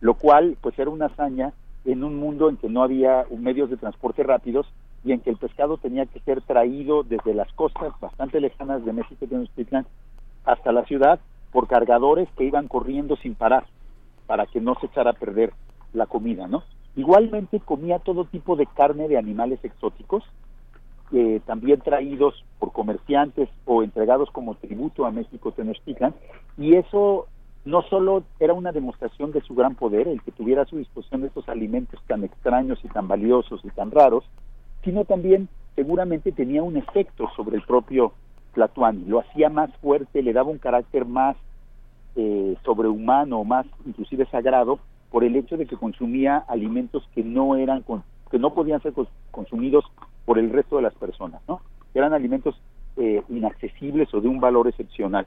lo 0.01 0.15
cual 0.15 0.57
pues 0.59 0.77
era 0.79 0.89
una 0.89 1.05
hazaña 1.05 1.53
en 1.85 2.03
un 2.03 2.15
mundo 2.19 2.49
en 2.49 2.57
que 2.57 2.69
no 2.69 2.81
había 2.81 3.25
medios 3.29 3.69
de 3.69 3.77
transporte 3.77 4.23
rápidos 4.23 4.65
y 5.05 5.11
en 5.11 5.19
que 5.19 5.29
el 5.29 5.37
pescado 5.37 5.77
tenía 5.77 6.07
que 6.07 6.19
ser 6.21 6.41
traído 6.41 7.03
desde 7.03 7.35
las 7.35 7.53
costas 7.53 7.93
bastante 7.99 8.41
lejanas 8.41 8.83
de 8.83 8.93
México 8.93 9.23
y 9.23 9.27
Tenochtitlan 9.27 9.85
hasta 10.45 10.71
la 10.71 10.83
ciudad 10.85 11.19
por 11.51 11.67
cargadores 11.67 12.27
que 12.37 12.45
iban 12.45 12.67
corriendo 12.67 13.15
sin 13.17 13.35
parar 13.35 13.65
para 14.25 14.45
que 14.45 14.61
no 14.61 14.75
se 14.75 14.87
echara 14.87 15.11
a 15.11 15.13
perder 15.13 15.53
la 15.93 16.05
comida, 16.05 16.47
¿no? 16.47 16.63
Igualmente 16.95 17.59
comía 17.59 17.99
todo 17.99 18.25
tipo 18.25 18.55
de 18.55 18.65
carne 18.65 19.07
de 19.07 19.17
animales 19.17 19.63
exóticos, 19.63 20.23
eh, 21.11 21.39
también 21.45 21.79
traídos 21.79 22.43
por 22.59 22.71
comerciantes 22.71 23.49
o 23.65 23.83
entregados 23.83 24.29
como 24.31 24.55
tributo 24.55 25.05
a 25.05 25.11
México 25.11 25.51
Tenochtitlan, 25.51 26.13
y 26.57 26.75
eso 26.75 27.27
no 27.65 27.81
solo 27.83 28.23
era 28.39 28.53
una 28.53 28.71
demostración 28.71 29.31
de 29.31 29.41
su 29.41 29.53
gran 29.53 29.75
poder, 29.75 30.07
el 30.07 30.21
que 30.21 30.31
tuviera 30.31 30.63
a 30.63 30.65
su 30.65 30.77
disposición 30.77 31.25
estos 31.25 31.47
alimentos 31.49 32.01
tan 32.07 32.23
extraños 32.23 32.79
y 32.83 32.87
tan 32.87 33.07
valiosos 33.07 33.63
y 33.63 33.69
tan 33.69 33.91
raros, 33.91 34.23
sino 34.83 35.05
también 35.05 35.49
seguramente 35.75 36.31
tenía 36.31 36.63
un 36.63 36.77
efecto 36.77 37.29
sobre 37.35 37.57
el 37.57 37.63
propio 37.63 38.13
Tlatuani, 38.53 39.05
lo 39.05 39.19
hacía 39.19 39.49
más 39.49 39.71
fuerte, 39.77 40.23
le 40.23 40.33
daba 40.33 40.49
un 40.49 40.57
carácter 40.57 41.05
más 41.05 41.35
eh, 42.15 42.55
sobrehumano, 42.63 43.43
más 43.43 43.65
inclusive 43.85 44.25
sagrado, 44.27 44.79
por 45.11 45.23
el 45.23 45.35
hecho 45.35 45.57
de 45.57 45.65
que 45.65 45.77
consumía 45.77 46.37
alimentos 46.47 47.07
que 47.13 47.23
no 47.23 47.55
eran 47.55 47.83
que 48.29 48.39
no 48.39 48.53
podían 48.53 48.81
ser 48.81 48.93
consumidos 49.31 49.85
por 50.25 50.37
el 50.37 50.49
resto 50.49 50.75
de 50.75 50.81
las 50.81 50.93
personas, 50.95 51.41
¿no? 51.47 51.61
Eran 51.93 52.13
alimentos 52.13 52.59
eh, 52.97 53.23
inaccesibles 53.29 54.13
o 54.13 54.19
de 54.19 54.27
un 54.27 54.39
valor 54.39 54.67
excepcional. 54.67 55.25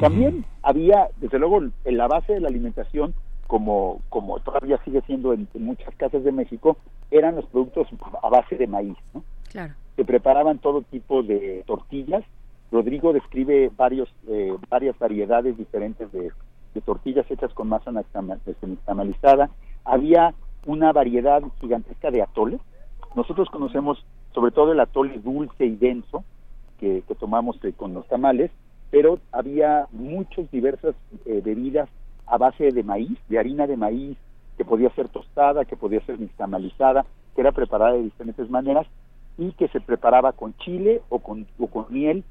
También 0.00 0.44
había, 0.62 1.08
desde 1.16 1.38
luego, 1.38 1.60
en 1.60 1.96
la 1.96 2.06
base 2.06 2.32
de 2.32 2.40
la 2.40 2.48
alimentación, 2.48 3.14
como, 3.48 4.00
como 4.08 4.38
todavía 4.40 4.78
sigue 4.84 5.00
siendo 5.02 5.32
en, 5.32 5.48
muchas 5.54 5.94
casas 5.96 6.22
de 6.22 6.30
México, 6.32 6.76
eran 7.10 7.36
los 7.36 7.46
productos 7.46 7.88
a 8.22 8.28
base 8.28 8.56
de 8.56 8.66
maíz. 8.66 8.96
¿no? 9.12 9.24
Claro. 9.50 9.74
Se 9.98 10.04
preparaban 10.04 10.60
todo 10.60 10.82
tipo 10.82 11.24
de 11.24 11.64
tortillas. 11.66 12.22
Rodrigo 12.70 13.12
describe 13.12 13.68
varios, 13.76 14.08
eh, 14.28 14.54
varias 14.70 14.96
variedades 14.96 15.58
diferentes 15.58 16.12
de, 16.12 16.30
tortillas 16.84 17.28
hechas 17.28 17.52
con 17.52 17.68
masa 17.68 17.90
nixtamalizada. 17.90 19.50
Había 19.84 20.34
una 20.66 20.92
variedad 20.92 21.42
gigantesca 21.60 22.12
de 22.12 22.22
atoles. 22.22 22.60
Nosotros 23.16 23.48
conocemos 23.50 24.06
sobre 24.32 24.52
todo 24.52 24.70
el 24.70 24.78
atole 24.78 25.18
dulce 25.18 25.66
y 25.66 25.74
denso 25.74 26.22
que, 26.78 27.02
tomamos 27.18 27.58
eh, 27.64 27.72
con 27.76 27.92
los 27.92 28.06
tamales, 28.06 28.52
pero 28.92 29.18
había 29.32 29.88
muchas 29.90 30.48
diversas 30.52 30.94
eh, 31.26 31.42
bebidas 31.44 31.88
a 32.28 32.38
base 32.38 32.70
de 32.70 32.84
maíz, 32.84 33.18
de 33.28 33.40
harina 33.40 33.66
de 33.66 33.76
maíz, 33.76 34.16
que 34.56 34.64
podía 34.64 34.90
ser 34.90 35.08
tostada, 35.08 35.64
que 35.64 35.76
podía 35.76 36.00
ser 36.06 36.20
nixtamalizada, 36.20 37.04
que 37.34 37.40
era 37.40 37.50
preparada 37.50 37.94
de 37.94 38.04
diferentes 38.04 38.48
maneras 38.48 38.86
y 39.38 39.52
que 39.52 39.68
se 39.68 39.80
preparaba 39.80 40.32
con 40.32 40.54
chile 40.58 41.00
o 41.08 41.20
con, 41.20 41.46
o 41.58 41.66
con 41.68 41.86
miel, 41.88 42.24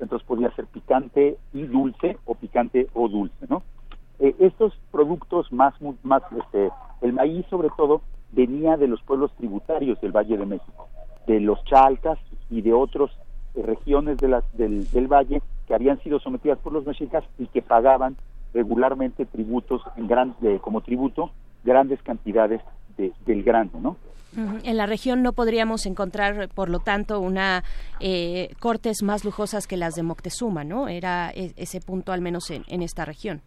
entonces 0.00 0.26
podía 0.26 0.50
ser 0.56 0.66
picante 0.66 1.36
y 1.52 1.62
dulce 1.62 2.18
o 2.24 2.34
picante 2.34 2.88
o 2.94 3.08
dulce, 3.08 3.46
¿no? 3.48 3.62
Eh, 4.18 4.34
estos 4.38 4.72
productos 4.90 5.52
más, 5.52 5.74
más 6.02 6.22
este, 6.38 6.70
el 7.02 7.12
maíz 7.12 7.44
sobre 7.50 7.68
todo 7.76 8.00
venía 8.32 8.76
de 8.76 8.88
los 8.88 9.02
pueblos 9.02 9.32
tributarios 9.36 10.00
del 10.00 10.12
Valle 10.12 10.36
de 10.36 10.46
México, 10.46 10.88
de 11.26 11.40
los 11.40 11.62
chalcas 11.64 12.18
y 12.50 12.62
de 12.62 12.72
otras 12.72 13.10
eh, 13.54 13.62
regiones 13.62 14.18
de 14.18 14.28
las, 14.28 14.56
del, 14.56 14.90
del 14.90 15.06
valle 15.06 15.42
que 15.66 15.74
habían 15.74 16.00
sido 16.00 16.18
sometidas 16.20 16.58
por 16.58 16.72
los 16.72 16.86
mexicas 16.86 17.24
y 17.38 17.46
que 17.46 17.62
pagaban 17.62 18.16
regularmente 18.52 19.26
tributos 19.26 19.82
en 19.96 20.06
gran, 20.06 20.34
como 20.60 20.80
tributo 20.80 21.30
grandes 21.64 22.00
cantidades 22.02 22.60
de, 22.96 23.12
del 23.26 23.42
grano, 23.42 23.72
¿no? 23.80 23.96
En 24.36 24.76
la 24.76 24.86
región 24.86 25.22
no 25.22 25.32
podríamos 25.32 25.86
encontrar, 25.86 26.48
por 26.48 26.68
lo 26.68 26.78
tanto, 26.80 27.20
una 27.20 27.64
eh, 28.00 28.54
cortes 28.60 29.02
más 29.02 29.24
lujosas 29.24 29.66
que 29.66 29.76
las 29.76 29.94
de 29.94 30.02
Moctezuma, 30.02 30.64
¿no? 30.64 30.88
Era 30.88 31.30
e, 31.30 31.52
ese 31.56 31.80
punto 31.80 32.12
al 32.12 32.20
menos 32.20 32.50
en, 32.50 32.64
en 32.68 32.82
esta 32.82 33.04
región. 33.04 33.42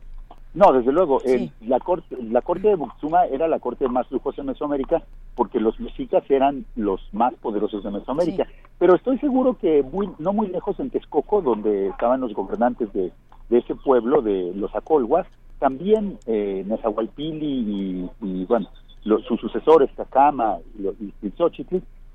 No, 0.54 0.74
desde 0.74 0.92
luego. 0.92 1.22
la, 1.62 1.80
corte, 1.80 2.18
la 2.20 2.42
corte 2.42 2.70
de 2.70 2.78
Moctezuma 2.78 3.26
era 3.26 3.48
la 3.48 3.60
corte 3.60 3.88
más 3.88 4.10
lujosa 4.12 4.42
de 4.42 4.48
Mesoamérica 4.48 5.04
porque 5.36 5.60
los 5.60 5.80
mexicas 5.80 6.24
eran 6.30 6.66
los 6.76 7.00
más 7.14 7.34
poderosos 7.36 7.84
de 7.84 7.92
Mesoamérica. 7.92 8.48
Pero 8.80 8.96
estoy 8.96 9.20
seguro 9.20 9.56
que 9.60 9.84
muy, 9.84 10.10
no 10.18 10.34
muy 10.34 10.48
lejos 10.48 10.80
en 10.80 10.90
Texcoco, 10.90 11.42
donde 11.42 11.90
estaban 11.90 12.22
los 12.22 12.34
gobernantes 12.34 12.92
de, 12.94 13.12
de 13.50 13.58
ese 13.60 13.76
pueblo, 13.76 14.22
de 14.24 14.52
los 14.56 14.76
Acolhuas, 14.76 15.28
también 15.60 16.18
eh, 16.26 16.64
Nezahualpili 16.66 18.10
y, 18.22 18.46
bueno, 18.46 18.68
sus 19.04 19.40
sucesores, 19.40 19.90
Cacama 19.96 20.58
y, 20.78 21.14
y 21.26 21.34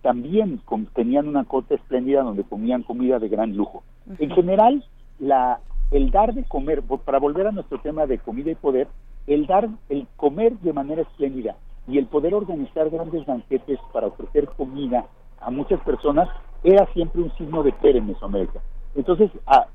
también 0.03 0.61
tenían 0.95 1.29
una 1.29 1.45
corte 1.45 1.77
espléndida 1.77 2.23
donde 2.23 2.43
comían 2.43 2.83
comida 2.83 3.19
de 3.19 3.29
gran 3.29 3.57
lujo. 3.57 3.83
En 4.19 4.31
general, 4.31 4.85
la, 5.21 5.61
el 5.93 6.11
dar 6.11 6.35
de 6.35 6.45
comer, 6.45 6.83
para 7.05 7.19
volver 7.19 7.47
a 7.47 7.53
nuestro 7.53 7.79
tema 7.79 8.07
de 8.07 8.19
comida 8.19 8.51
y 8.51 8.57
poder, 8.57 8.89
el 9.27 9.47
dar, 9.47 9.69
el 9.89 10.07
comer 10.17 10.59
de 10.59 10.73
manera 10.73 11.03
espléndida 11.03 11.57
y 11.87 11.99
el 11.99 12.07
poder 12.07 12.35
organizar 12.35 12.91
grandes 12.91 13.25
banquetes 13.27 13.79
para 13.93 14.09
ofrecer 14.09 14.49
comida 14.49 15.07
a 15.41 15.51
muchas 15.51 15.81
personas 15.81 16.29
era 16.65 16.87
siempre 16.93 17.23
un 17.23 17.33
signo 17.37 17.63
de 17.63 17.73
poder 17.73 17.97
en 17.97 18.07
Mesoamérica. 18.07 18.61
Entonces, 18.95 19.31
a, 19.47 19.67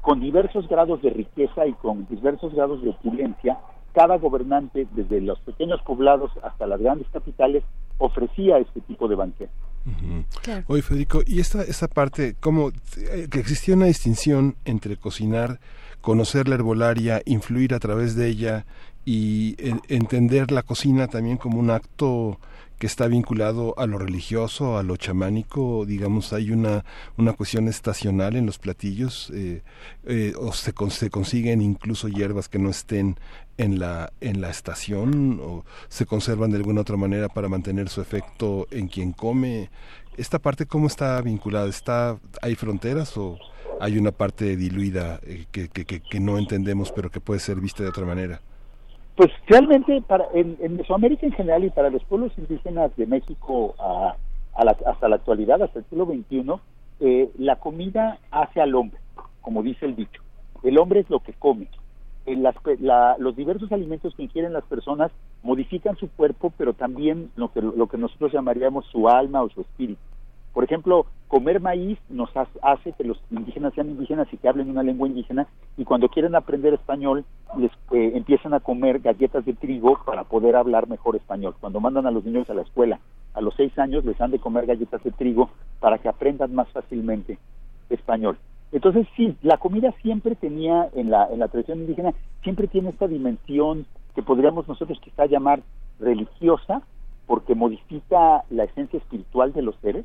con 0.00 0.20
diversos 0.20 0.68
grados 0.68 1.00
de 1.02 1.10
riqueza 1.10 1.66
y 1.66 1.72
con 1.74 2.06
diversos 2.06 2.54
grados 2.54 2.82
de 2.82 2.90
opulencia, 2.90 3.58
cada 3.92 4.16
gobernante, 4.18 4.86
desde 4.92 5.20
los 5.20 5.40
pequeños 5.40 5.80
poblados 5.82 6.30
hasta 6.42 6.66
las 6.66 6.80
grandes 6.80 7.08
capitales, 7.12 7.64
ofrecía 7.98 8.58
este 8.58 8.80
tipo 8.80 9.08
de 9.08 9.16
banquete. 9.16 9.52
Oye, 10.66 10.82
Federico, 10.82 11.22
y 11.26 11.40
esta, 11.40 11.62
esta 11.62 11.88
parte, 11.88 12.34
como 12.38 12.68
eh, 12.68 13.28
que 13.30 13.40
existía 13.40 13.74
una 13.74 13.86
distinción 13.86 14.56
entre 14.64 14.96
cocinar, 14.96 15.58
conocer 16.00 16.48
la 16.48 16.56
herbolaria, 16.56 17.22
influir 17.24 17.74
a 17.74 17.78
través 17.78 18.14
de 18.14 18.28
ella 18.28 18.66
y 19.04 19.56
entender 19.88 20.52
la 20.52 20.62
cocina 20.62 21.08
también 21.08 21.38
como 21.38 21.58
un 21.58 21.70
acto 21.70 22.38
que 22.80 22.86
está 22.86 23.08
vinculado 23.08 23.74
a 23.78 23.86
lo 23.86 23.98
religioso, 23.98 24.78
a 24.78 24.82
lo 24.82 24.96
chamánico, 24.96 25.84
digamos, 25.84 26.32
hay 26.32 26.50
una, 26.50 26.86
una 27.18 27.34
cuestión 27.34 27.68
estacional 27.68 28.36
en 28.36 28.46
los 28.46 28.58
platillos, 28.58 29.30
eh, 29.34 29.62
eh, 30.04 30.32
o 30.38 30.54
se, 30.54 30.72
se, 30.88 31.10
consiguen 31.10 31.60
incluso 31.60 32.08
hierbas 32.08 32.48
que 32.48 32.58
no 32.58 32.70
estén 32.70 33.18
en 33.58 33.78
la, 33.78 34.14
en 34.22 34.40
la 34.40 34.48
estación, 34.48 35.40
o 35.42 35.66
se 35.90 36.06
conservan 36.06 36.52
de 36.52 36.56
alguna 36.56 36.80
otra 36.80 36.96
manera 36.96 37.28
para 37.28 37.50
mantener 37.50 37.90
su 37.90 38.00
efecto 38.00 38.66
en 38.70 38.88
quien 38.88 39.12
come. 39.12 39.68
¿Esta 40.16 40.38
parte 40.38 40.64
cómo 40.64 40.86
está 40.86 41.20
vinculada? 41.20 41.68
¿Está, 41.68 42.18
¿Hay 42.40 42.54
fronteras 42.54 43.14
o 43.18 43.38
hay 43.78 43.98
una 43.98 44.10
parte 44.10 44.56
diluida 44.56 45.20
eh, 45.24 45.44
que, 45.52 45.68
que, 45.68 45.84
que 45.84 46.20
no 46.20 46.38
entendemos 46.38 46.92
pero 46.92 47.10
que 47.10 47.20
puede 47.20 47.40
ser 47.40 47.60
vista 47.60 47.82
de 47.82 47.90
otra 47.90 48.06
manera? 48.06 48.40
Pues 49.20 49.32
realmente 49.46 50.00
para, 50.00 50.28
en, 50.32 50.56
Mesoamérica 50.76 51.26
en 51.26 51.32
general 51.32 51.62
y 51.62 51.68
para 51.68 51.90
los 51.90 52.02
pueblos 52.04 52.32
indígenas 52.38 52.96
de 52.96 53.04
México 53.04 53.74
a, 53.78 54.16
hasta 54.54 55.10
la 55.10 55.16
actualidad, 55.16 55.60
hasta 55.60 55.80
el 55.80 55.84
siglo 55.90 56.06
XXI, 56.06 56.54
eh, 57.00 57.30
la 57.36 57.56
comida 57.56 58.18
hace 58.30 58.62
al 58.62 58.74
hombre, 58.74 58.98
como 59.42 59.62
dice 59.62 59.84
el 59.84 59.94
dicho. 59.94 60.22
El 60.62 60.78
hombre 60.78 61.00
es 61.00 61.10
lo 61.10 61.20
que 61.20 61.34
come. 61.34 61.68
los 63.18 63.36
diversos 63.36 63.70
alimentos 63.72 64.14
que 64.14 64.22
ingieren 64.22 64.54
las 64.54 64.64
personas 64.64 65.12
modifican 65.42 65.96
su 65.96 66.08
cuerpo, 66.12 66.50
pero 66.56 66.72
también 66.72 67.30
lo 67.36 67.50
que 67.52 67.98
nosotros 67.98 68.32
llamaríamos 68.32 68.86
su 68.86 69.06
alma 69.06 69.42
o 69.42 69.50
su 69.50 69.60
espíritu. 69.60 70.00
Por 70.52 70.64
ejemplo, 70.64 71.06
comer 71.28 71.60
maíz 71.60 71.98
nos 72.08 72.30
hace 72.34 72.92
que 72.92 73.04
los 73.04 73.20
indígenas 73.30 73.72
sean 73.74 73.90
indígenas 73.90 74.26
y 74.32 74.36
que 74.36 74.48
hablen 74.48 74.70
una 74.70 74.82
lengua 74.82 75.06
indígena 75.06 75.46
y 75.76 75.84
cuando 75.84 76.08
quieren 76.08 76.34
aprender 76.34 76.74
español 76.74 77.24
les 77.56 77.70
eh, 77.92 78.12
empiezan 78.14 78.54
a 78.54 78.60
comer 78.60 78.98
galletas 78.98 79.44
de 79.44 79.54
trigo 79.54 80.00
para 80.04 80.24
poder 80.24 80.56
hablar 80.56 80.88
mejor 80.88 81.14
español. 81.16 81.54
Cuando 81.60 81.80
mandan 81.80 82.06
a 82.06 82.10
los 82.10 82.24
niños 82.24 82.50
a 82.50 82.54
la 82.54 82.62
escuela 82.62 82.98
a 83.34 83.40
los 83.40 83.54
seis 83.54 83.76
años 83.78 84.04
les 84.04 84.20
han 84.20 84.30
de 84.30 84.38
comer 84.38 84.66
galletas 84.66 85.02
de 85.04 85.12
trigo 85.12 85.50
para 85.78 85.98
que 85.98 86.08
aprendan 86.08 86.54
más 86.54 86.68
fácilmente 86.70 87.38
español. 87.88 88.38
Entonces 88.72 89.06
sí, 89.16 89.36
la 89.42 89.58
comida 89.58 89.92
siempre 90.02 90.36
tenía 90.36 90.88
en 90.94 91.10
la, 91.10 91.28
en 91.30 91.40
la 91.40 91.48
tradición 91.48 91.80
indígena, 91.80 92.12
siempre 92.42 92.68
tiene 92.68 92.90
esta 92.90 93.08
dimensión 93.08 93.86
que 94.14 94.22
podríamos 94.22 94.68
nosotros 94.68 95.00
quizá 95.00 95.26
llamar 95.26 95.62
religiosa, 95.98 96.82
porque 97.26 97.54
modifica 97.54 98.44
la 98.50 98.64
esencia 98.64 98.98
espiritual 98.98 99.52
de 99.52 99.62
los 99.62 99.76
seres, 99.76 100.04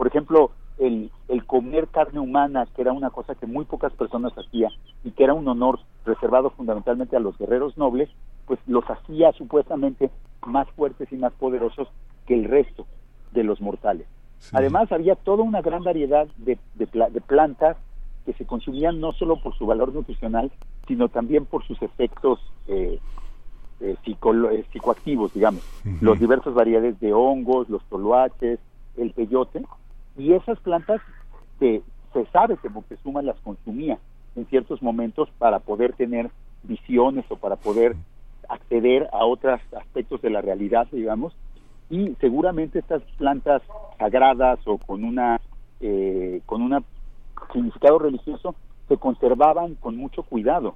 por 0.00 0.06
ejemplo, 0.06 0.50
el, 0.78 1.10
el 1.28 1.44
comer 1.44 1.86
carne 1.88 2.20
humana, 2.20 2.66
que 2.74 2.80
era 2.80 2.90
una 2.90 3.10
cosa 3.10 3.34
que 3.34 3.44
muy 3.46 3.66
pocas 3.66 3.92
personas 3.92 4.32
hacían 4.32 4.72
y 5.04 5.10
que 5.10 5.24
era 5.24 5.34
un 5.34 5.46
honor 5.46 5.78
reservado 6.06 6.48
fundamentalmente 6.48 7.18
a 7.18 7.20
los 7.20 7.36
guerreros 7.36 7.76
nobles, 7.76 8.08
pues 8.46 8.58
los 8.66 8.82
hacía 8.88 9.30
supuestamente 9.32 10.10
más 10.46 10.66
fuertes 10.70 11.12
y 11.12 11.16
más 11.16 11.34
poderosos 11.34 11.86
que 12.26 12.32
el 12.32 12.44
resto 12.44 12.86
de 13.32 13.44
los 13.44 13.60
mortales. 13.60 14.06
Además, 14.52 14.90
había 14.90 15.16
toda 15.16 15.42
una 15.42 15.60
gran 15.60 15.84
variedad 15.84 16.26
de, 16.38 16.56
de, 16.76 17.20
plantas 17.20 17.76
que 18.24 18.32
se 18.32 18.46
consumían 18.46 19.00
no 19.00 19.12
solo 19.12 19.36
por 19.42 19.54
su 19.58 19.66
valor 19.66 19.92
nutricional, 19.92 20.50
sino 20.88 21.10
también 21.10 21.44
por 21.44 21.62
sus 21.66 21.82
efectos 21.82 22.40
eh, 22.68 22.98
eh, 23.80 23.96
eh 24.06 24.64
psicoactivos, 24.72 25.34
digamos. 25.34 25.62
Los 26.00 26.18
diversas 26.18 26.54
variedades 26.54 26.98
de 27.00 27.12
hongos, 27.12 27.68
los 27.68 27.84
toloaches, 27.84 28.60
el 28.96 29.12
peyote, 29.12 29.62
y 30.20 30.34
esas 30.34 30.58
plantas 30.60 31.00
se, 31.58 31.82
se 32.12 32.26
sabe 32.26 32.58
que 32.58 32.68
Moctezuma 32.68 33.22
las 33.22 33.40
consumía 33.40 33.98
en 34.36 34.46
ciertos 34.46 34.82
momentos 34.82 35.28
para 35.38 35.58
poder 35.60 35.94
tener 35.94 36.30
visiones 36.62 37.24
o 37.30 37.36
para 37.36 37.56
poder 37.56 37.96
acceder 38.48 39.08
a 39.12 39.24
otros 39.24 39.60
aspectos 39.76 40.20
de 40.20 40.30
la 40.30 40.42
realidad, 40.42 40.86
digamos, 40.92 41.34
y 41.88 42.14
seguramente 42.20 42.80
estas 42.80 43.02
plantas 43.16 43.62
sagradas 43.98 44.58
o 44.66 44.78
con 44.78 45.04
una 45.04 45.40
eh, 45.80 46.42
con 46.46 46.62
un 46.62 46.84
significado 47.52 47.98
religioso 47.98 48.54
se 48.88 48.98
conservaban 48.98 49.76
con 49.76 49.96
mucho 49.96 50.22
cuidado 50.22 50.74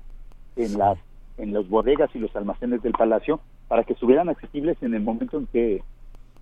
en 0.56 0.78
las 0.78 0.98
en 1.36 1.52
las 1.52 1.68
bodegas 1.68 2.10
y 2.14 2.18
los 2.18 2.34
almacenes 2.34 2.82
del 2.82 2.92
palacio 2.92 3.40
para 3.68 3.84
que 3.84 3.92
estuvieran 3.92 4.28
accesibles 4.28 4.82
en 4.82 4.94
el 4.94 5.02
momento 5.02 5.36
en 5.36 5.46
que 5.46 5.82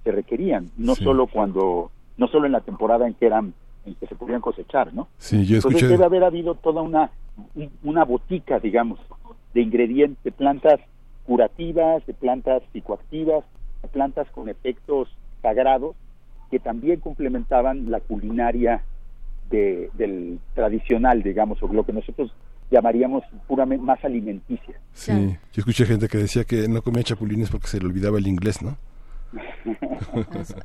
se 0.05 0.13
requerían, 0.13 0.71
no 0.77 0.95
solo 0.95 1.27
cuando 1.27 1.91
no 2.17 2.29
solo 2.29 2.47
en 2.47 2.53
la 2.53 2.61
temporada 2.61 3.07
en 3.07 3.15
que 3.15 3.27
eran 3.27 3.55
en 3.85 3.95
que 3.97 4.07
se 4.07 4.15
podían 4.15 4.41
cosechar, 4.41 4.95
¿no? 4.95 5.09
Sí, 5.19 5.45
yo 5.45 5.59
escuché... 5.59 5.75
Entonces 5.75 5.89
debe 5.91 6.05
haber 6.05 6.25
habido 6.25 6.55
toda 6.55 6.83
una 6.83 7.11
una 7.83 8.05
botica, 8.05 8.59
digamos, 8.59 9.01
de 9.55 9.63
ingredientes, 9.63 10.23
de 10.23 10.33
plantas 10.33 10.81
curativas, 11.25 12.05
de 12.07 12.15
plantas 12.15 12.63
psicoactivas, 12.73 13.45
de 13.83 13.89
plantas 13.89 14.29
con 14.31 14.49
efectos 14.49 15.09
sagrados 15.41 15.97
que 16.51 16.59
también 16.59 17.01
complementaban 17.01 17.91
la 17.91 18.01
culinaria 18.01 18.83
de, 19.51 19.91
del 19.95 20.39
tradicional, 20.55 21.23
digamos, 21.23 21.63
o 21.63 21.69
lo 21.69 21.85
que 21.85 21.95
nosotros 21.95 22.31
llamaríamos 22.71 23.23
puramente 23.47 23.85
más 23.85 24.05
alimenticia. 24.05 24.75
Sí, 24.93 25.13
yo 25.53 25.61
escuché 25.61 25.87
gente 25.87 26.09
que 26.09 26.19
decía 26.19 26.45
que 26.45 26.69
no 26.69 26.83
comía 26.83 27.03
chapulines 27.03 27.51
porque 27.51 27.69
se 27.69 27.81
le 27.81 27.87
olvidaba 27.87 28.19
el 28.19 28.27
inglés, 28.27 28.63
¿no? 28.63 28.77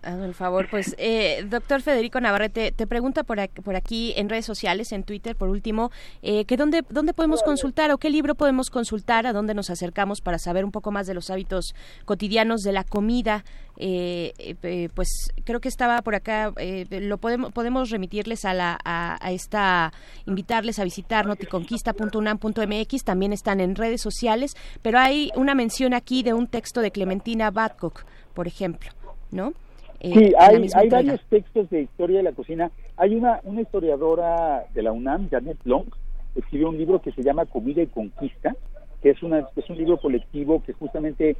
Hazme 0.04 0.26
el 0.26 0.34
favor, 0.34 0.68
pues, 0.70 0.96
eh, 0.98 1.46
doctor 1.50 1.82
Federico 1.82 2.20
Navarrete, 2.20 2.72
te 2.72 2.88
pregunta 2.88 3.24
por, 3.24 3.40
aquí, 3.40 4.14
en 4.18 4.30
redes 4.30 4.46
sociales, 4.46 4.92
en 4.92 5.04
Twitter, 5.04 5.36
por 5.36 5.50
último, 5.50 5.92
eh, 6.22 6.46
que 6.46 6.58
dónde, 6.58 6.84
dónde 6.90 7.14
podemos 7.14 7.44
consultar 7.44 7.92
o 7.92 7.98
qué 7.98 8.10
libro 8.10 8.36
podemos 8.36 8.70
consultar, 8.70 9.26
a 9.26 9.34
dónde 9.34 9.54
nos 9.54 9.70
acercamos 9.70 10.22
para 10.22 10.38
saber 10.38 10.66
un 10.66 10.72
poco 10.72 10.92
más 10.92 11.08
de 11.08 11.14
los 11.14 11.30
hábitos 11.30 11.76
cotidianos 12.06 12.62
de 12.62 12.72
la 12.74 12.84
comida. 12.84 13.46
Eh, 13.80 14.34
eh, 14.40 14.90
pues 14.96 15.30
creo 15.44 15.60
que 15.60 15.70
estaba 15.70 16.02
por 16.02 16.16
acá, 16.16 16.52
lo 16.90 17.18
podemos, 17.20 17.52
podemos 17.54 17.92
remitirles 17.92 18.44
a, 18.44 18.54
la, 18.56 18.80
a, 18.84 19.32
esta, 19.32 19.94
invitarles 20.26 20.80
a 20.80 20.84
visitar 20.84 21.28
noticonquista.unam.mx, 21.28 23.04
también 23.04 23.34
están 23.34 23.60
en 23.60 23.76
redes 23.76 24.02
sociales, 24.02 24.56
pero 24.82 24.98
hay 25.00 25.32
una 25.36 25.54
mención 25.54 25.94
aquí 25.94 26.24
de 26.24 26.34
un 26.34 26.48
texto 26.48 26.82
de 26.82 26.92
Clementina 26.92 27.52
Badcock 27.52 28.04
por 28.38 28.46
ejemplo, 28.46 28.92
¿no? 29.32 29.52
Eh, 30.00 30.14
sí, 30.14 30.34
hay, 30.38 30.70
hay 30.76 30.90
varios 30.90 31.20
textos 31.28 31.68
de 31.72 31.82
historia 31.82 32.18
de 32.18 32.24
la 32.24 32.34
cocina. 32.34 32.70
Hay 32.96 33.16
una, 33.16 33.40
una 33.46 33.62
historiadora 33.62 34.64
de 34.76 34.84
la 34.84 34.92
UNAM, 34.92 35.28
Janet 35.32 35.58
Long, 35.66 35.88
escribió 36.36 36.70
un 36.70 36.78
libro 36.78 37.02
que 37.02 37.12
se 37.14 37.24
llama 37.24 37.48
Comida 37.48 37.82
y 37.82 37.88
Conquista, 37.88 38.56
que 39.02 39.10
es, 39.10 39.24
una, 39.24 39.48
es 39.56 39.68
un 39.72 39.78
libro 39.78 39.98
colectivo 39.98 40.62
que 40.64 40.74
justamente 40.74 41.36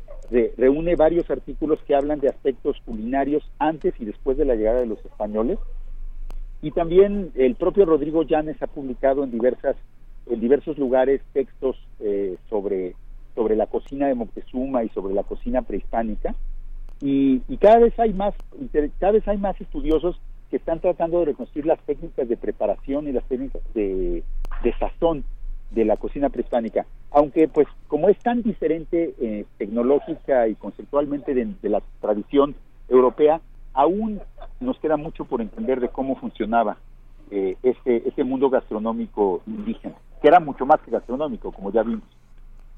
reúne 0.58 0.96
varios 0.96 1.30
artículos 1.30 1.78
que 1.86 1.94
hablan 1.94 2.20
de 2.20 2.30
aspectos 2.30 2.78
culinarios 2.84 3.48
antes 3.60 3.94
y 4.00 4.06
después 4.06 4.36
de 4.36 4.46
la 4.46 4.56
llegada 4.56 4.80
de 4.80 4.88
los 4.88 5.06
españoles. 5.06 5.60
Y 6.64 6.72
también 6.72 7.32
el 7.36 7.54
propio 7.54 7.86
Rodrigo 7.86 8.24
Llanes 8.24 8.60
ha 8.64 8.68
publicado 8.68 9.24
en 9.24 9.30
diversas 9.30 9.76
en 10.26 10.40
diversos 10.40 10.80
lugares 10.80 11.22
textos 11.32 11.78
eh, 12.00 12.38
sobre 12.50 12.96
sobre 13.36 13.56
la 13.56 13.68
cocina 13.68 14.08
de 14.08 14.16
Moctezuma 14.16 14.84
y 14.84 14.90
sobre 14.90 15.14
la 15.14 15.22
cocina 15.22 15.62
prehispánica 15.62 16.34
y, 17.02 17.40
cada 17.58 17.80
vez 17.80 17.98
hay 18.00 18.14
más 18.14 18.34
cada 19.00 19.14
vez 19.14 19.28
hay 19.28 19.38
más 19.38 19.60
estudiosos 19.62 20.20
que 20.50 20.58
están 20.58 20.80
tratando 20.80 21.20
de 21.20 21.26
reconstruir 21.26 21.66
las 21.66 21.80
técnicas 21.82 22.28
de 22.28 22.38
preparación 22.38 23.08
y 23.08 23.12
las 23.12 23.24
técnicas 23.26 23.62
de, 23.74 24.24
sazón 24.80 25.24
de 25.72 25.86
la 25.86 25.98
cocina 25.98 26.30
prehispánica. 26.30 26.86
Aunque 27.12 27.48
pues 27.48 27.68
como 27.88 28.10
es 28.10 28.18
tan 28.20 28.42
diferente 28.42 29.14
eh, 29.20 29.46
tecnológica 29.58 30.48
y 30.48 30.56
conceptualmente 30.56 31.34
de, 31.34 31.70
la 31.70 31.82
tradición 32.02 32.56
europea 32.90 33.42
aún 33.74 34.22
nos 34.60 34.80
queda 34.80 34.98
mucho 34.98 35.26
por 35.26 35.42
entender 35.42 35.80
de 35.80 35.90
cómo 35.90 36.16
funcionaba 36.16 36.78
eh, 37.30 37.58
ese, 37.62 38.08
ese 38.08 38.24
mundo 38.24 38.50
gastronómico 38.50 39.42
indígena 39.46 39.96
que 40.22 40.30
era 40.30 40.40
mucho 40.40 40.66
más 40.66 40.80
que 40.82 40.92
gastronómico 40.92 41.52
como 41.52 41.72
ya 41.72 41.84
vimos 41.84 42.06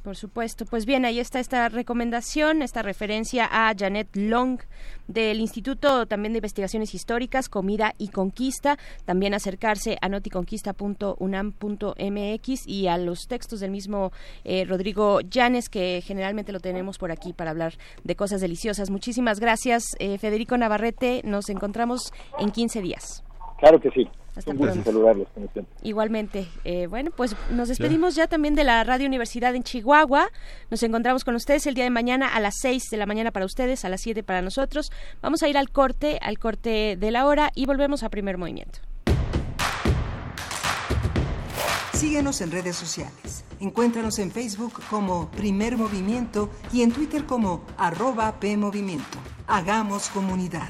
por 0.04 0.16
supuesto. 0.16 0.66
Pues 0.66 0.86
bien, 0.86 1.06
ahí 1.06 1.20
está 1.20 1.40
esta 1.40 1.70
recomendación, 1.70 2.62
esta 2.62 2.82
referencia 2.82 3.48
a 3.52 3.74
Janet 3.78 4.16
Long 4.16 4.60
del 5.08 5.40
Instituto 5.40 6.06
también 6.06 6.34
de 6.34 6.38
Investigaciones 6.38 6.94
Históricas, 6.94 7.50
Comida 7.50 7.94
y 7.98 8.10
Conquista. 8.10 8.78
También 9.06 9.34
acercarse 9.34 9.98
a 10.02 10.10
noticonquista.unam.mx 10.10 12.68
y 12.68 12.88
a 12.88 12.98
los 12.98 13.28
textos 13.28 13.60
del 13.60 13.72
mismo 13.72 14.12
eh, 14.44 14.66
Rodrigo 14.66 15.22
Llanes, 15.22 15.70
que 15.70 16.04
generalmente 16.06 16.52
lo 16.52 16.60
tenemos 16.60 16.98
por 16.98 17.12
aquí 17.12 17.34
para 17.34 17.52
hablar 17.52 17.74
de 18.04 18.16
cosas 18.16 18.42
deliciosas. 18.42 18.90
Muchísimas 18.90 19.40
gracias, 19.40 19.84
eh, 20.00 20.18
Federico 20.18 20.58
Navarrete. 20.58 21.22
Nos 21.24 21.50
encontramos 21.50 22.12
en 22.40 22.52
15 22.52 22.82
días. 22.82 23.24
Claro 23.60 23.80
que 23.80 23.90
sí. 23.92 24.08
Hasta 24.36 24.84
saludarlos, 24.84 25.28
Igualmente. 25.84 26.48
Eh, 26.64 26.88
bueno, 26.88 27.12
pues 27.16 27.36
nos 27.52 27.68
despedimos 27.68 28.16
ya. 28.16 28.28
también 28.28 28.56
de 28.56 28.64
la 28.64 28.84
Radio 28.86 29.06
Universidad 29.06 29.54
en 29.54 29.64
Chihuahua. 29.64 30.30
Nos 30.72 30.82
encontramos 30.84 31.26
con 31.26 31.36
ustedes 31.36 31.68
el 31.68 31.74
día 31.74 31.84
de 31.84 31.90
mañana 31.90 32.34
a 32.34 32.40
las 32.40 32.56
6 32.62 32.90
de 32.90 32.98
la 32.98 33.06
mañana 33.06 33.32
para 33.32 33.46
ustedes, 33.46 33.84
a 33.84 33.90
las 33.90 34.00
7 34.02 34.24
para 34.24 34.42
nosotros. 34.42 34.92
Vamos 35.22 35.44
a 35.44 35.50
ir 35.50 35.58
al 35.58 35.70
corte, 35.70 36.20
al 36.22 36.40
corte 36.40 36.96
de 36.98 37.12
la 37.12 37.26
hora 37.26 37.52
y 37.54 37.66
volvemos 37.66 38.04
a 38.04 38.10
primer 38.10 38.38
movimiento. 38.38 38.80
Síguenos 41.92 42.40
en 42.40 42.52
redes 42.52 42.78
sociales. 42.78 43.44
Encuéntranos 43.60 44.20
en 44.20 44.32
Facebook 44.32 44.82
como 44.90 45.30
Primer 45.32 45.76
Movimiento 45.76 46.50
y 46.72 46.82
en 46.82 46.94
Twitter 46.94 47.26
como 47.26 47.66
arroba 47.78 48.40
PMovimiento. 48.40 49.18
Hagamos 49.48 50.08
comunidad. 50.10 50.70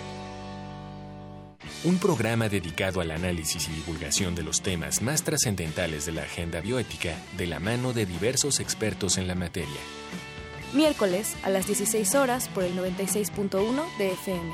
Un 1.83 1.97
programa 1.97 2.47
dedicado 2.47 3.01
al 3.01 3.09
análisis 3.09 3.67
y 3.67 3.71
divulgación 3.71 4.35
de 4.35 4.43
los 4.43 4.61
temas 4.61 5.01
más 5.01 5.23
trascendentales 5.23 6.05
de 6.05 6.11
la 6.11 6.21
agenda 6.21 6.61
bioética 6.61 7.15
de 7.37 7.47
la 7.47 7.59
mano 7.59 7.91
de 7.91 8.05
diversos 8.05 8.59
expertos 8.59 9.17
en 9.17 9.27
la 9.27 9.33
materia. 9.33 9.79
Miércoles 10.73 11.35
a 11.41 11.49
las 11.49 11.65
16 11.65 12.13
horas 12.13 12.49
por 12.49 12.65
el 12.65 12.77
96.1 12.77 13.97
de 13.97 14.11
FM. 14.11 14.53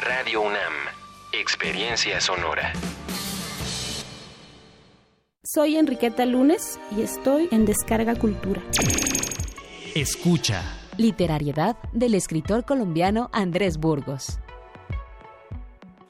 Radio 0.00 0.42
UNAM. 0.42 0.72
Experiencia 1.32 2.20
sonora. 2.20 2.72
Soy 5.42 5.76
Enriqueta 5.76 6.24
Lunes 6.26 6.78
y 6.96 7.02
estoy 7.02 7.48
en 7.50 7.64
Descarga 7.64 8.14
Cultura. 8.14 8.62
Escucha. 9.96 10.62
Literariedad 10.96 11.76
del 11.92 12.14
escritor 12.14 12.64
colombiano 12.64 13.30
Andrés 13.32 13.78
Burgos. 13.78 14.38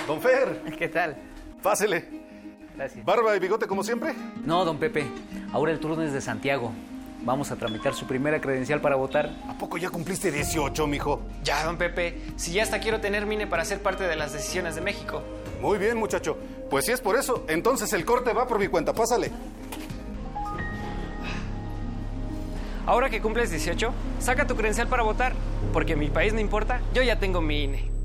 Don 0.07 0.21
Fer. 0.23 0.63
¿Qué 0.79 0.89
tal? 0.89 1.15
Pásele. 1.63 2.24
Gracias. 2.77 3.05
¿Barba 3.05 3.37
y 3.37 3.39
bigote 3.39 3.67
como 3.67 3.85
siempre? 3.85 4.15
No, 4.45 4.65
don 4.65 4.79
Pepe. 4.79 5.07
Ahora 5.53 5.73
el 5.73 5.79
turno 5.79 6.03
es 6.03 6.13
de 6.13 6.21
Santiago. 6.21 6.73
Vamos 7.25 7.51
a 7.51 7.57
tramitar 7.57 7.95
su 7.95 8.07
primera 8.07 8.41
credencial 8.41 8.81
para 8.81 8.97
votar. 8.97 9.31
¿A 9.49 9.57
poco 9.57 9.79
ya 9.79 9.89
cumpliste 9.89 10.31
18, 10.31 10.87
mijo? 10.87 11.23
Ya, 11.43 11.65
don 11.65 11.79
Pepe. 11.79 12.21
Si 12.37 12.53
ya 12.53 12.63
hasta 12.63 12.81
quiero 12.81 13.01
tener 13.01 13.25
mine 13.25 13.47
para 13.47 13.65
ser 13.65 13.81
parte 13.81 14.05
de 14.05 14.17
las 14.17 14.33
decisiones 14.33 14.75
de 14.75 14.83
México. 14.83 15.23
Muy 15.63 15.79
bien, 15.79 15.97
muchacho. 15.97 16.37
Pues 16.69 16.85
si 16.85 16.93
es 16.93 17.01
por 17.01 17.17
eso, 17.17 17.45
entonces 17.49 17.93
el 17.95 18.05
corte 18.05 18.33
va 18.35 18.47
por 18.47 18.59
mi 18.59 18.69
cuenta. 18.69 18.93
Pásale. 18.93 19.31
Ahora 22.85 23.09
que 23.09 23.23
cumples 23.23 23.51
18, 23.51 23.91
saca 24.19 24.47
tu 24.47 24.57
credencial 24.57 24.89
para 24.89 25.03
votar. 25.03 25.33
Porque 25.73 25.97
mi 25.97 26.11
país 26.11 26.35
no 26.35 26.41
importa, 26.41 26.83
yo 26.93 27.03
ya 27.03 27.19
tengo 27.19 27.41
mi 27.41 27.63
INE. 27.65 27.94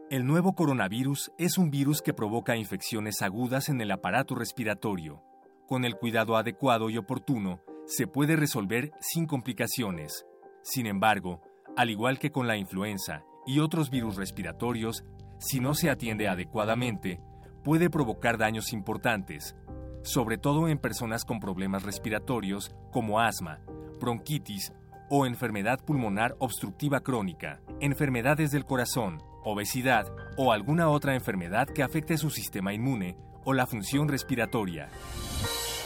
El 0.10 0.26
nuevo 0.26 0.56
coronavirus 0.56 1.32
es 1.38 1.58
un 1.58 1.72
virus 1.72 2.02
que 2.02 2.14
provoca 2.14 2.58
infecciones 2.58 3.22
agudas 3.22 3.70
en 3.70 3.80
el 3.80 3.92
aparato 3.92 4.36
respiratorio. 4.36 5.24
Con 5.72 5.86
el 5.86 5.96
cuidado 5.96 6.36
adecuado 6.36 6.90
y 6.90 6.98
oportuno, 6.98 7.62
se 7.86 8.06
puede 8.06 8.36
resolver 8.36 8.92
sin 9.00 9.26
complicaciones. 9.26 10.26
Sin 10.64 10.86
embargo, 10.86 11.40
al 11.78 11.90
igual 11.90 12.20
que 12.20 12.30
con 12.30 12.46
la 12.46 12.58
influenza 12.58 13.24
y 13.48 13.60
otros 13.60 13.90
virus 13.90 14.18
respiratorios, 14.18 15.06
si 15.40 15.62
no 15.62 15.74
se 15.74 15.90
atiende 15.90 16.28
adecuadamente, 16.28 17.22
puede 17.64 17.90
provocar 17.90 18.38
daños 18.38 18.74
importantes, 18.74 19.56
sobre 20.04 20.38
todo 20.38 20.68
en 20.68 20.78
personas 20.78 21.24
con 21.24 21.40
problemas 21.40 21.84
respiratorios 21.84 22.76
como 22.92 23.22
asma, 23.22 23.62
bronquitis 23.98 24.74
o 25.10 25.26
enfermedad 25.26 25.80
pulmonar 25.80 26.36
obstructiva 26.40 27.00
crónica, 27.00 27.62
enfermedades 27.80 28.52
del 28.52 28.66
corazón, 28.66 29.20
obesidad 29.46 30.14
o 30.36 30.52
alguna 30.52 30.90
otra 30.90 31.16
enfermedad 31.16 31.70
que 31.70 31.82
afecte 31.82 32.18
su 32.18 32.30
sistema 32.30 32.74
inmune 32.74 33.16
o 33.44 33.54
la 33.54 33.68
función 33.68 34.08
respiratoria. 34.08 34.90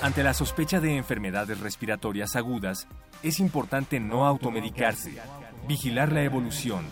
Ante 0.02 0.24
la 0.24 0.34
sospecha 0.34 0.80
de 0.80 0.98
enfermedades 0.98 1.60
respiratorias 1.60 2.36
agudas, 2.36 2.88
es 3.24 3.40
importante 3.40 4.00
no 4.00 4.26
automedicarse, 4.26 5.14
vigilar 5.68 6.12
la 6.12 6.24
evolución, 6.24 6.86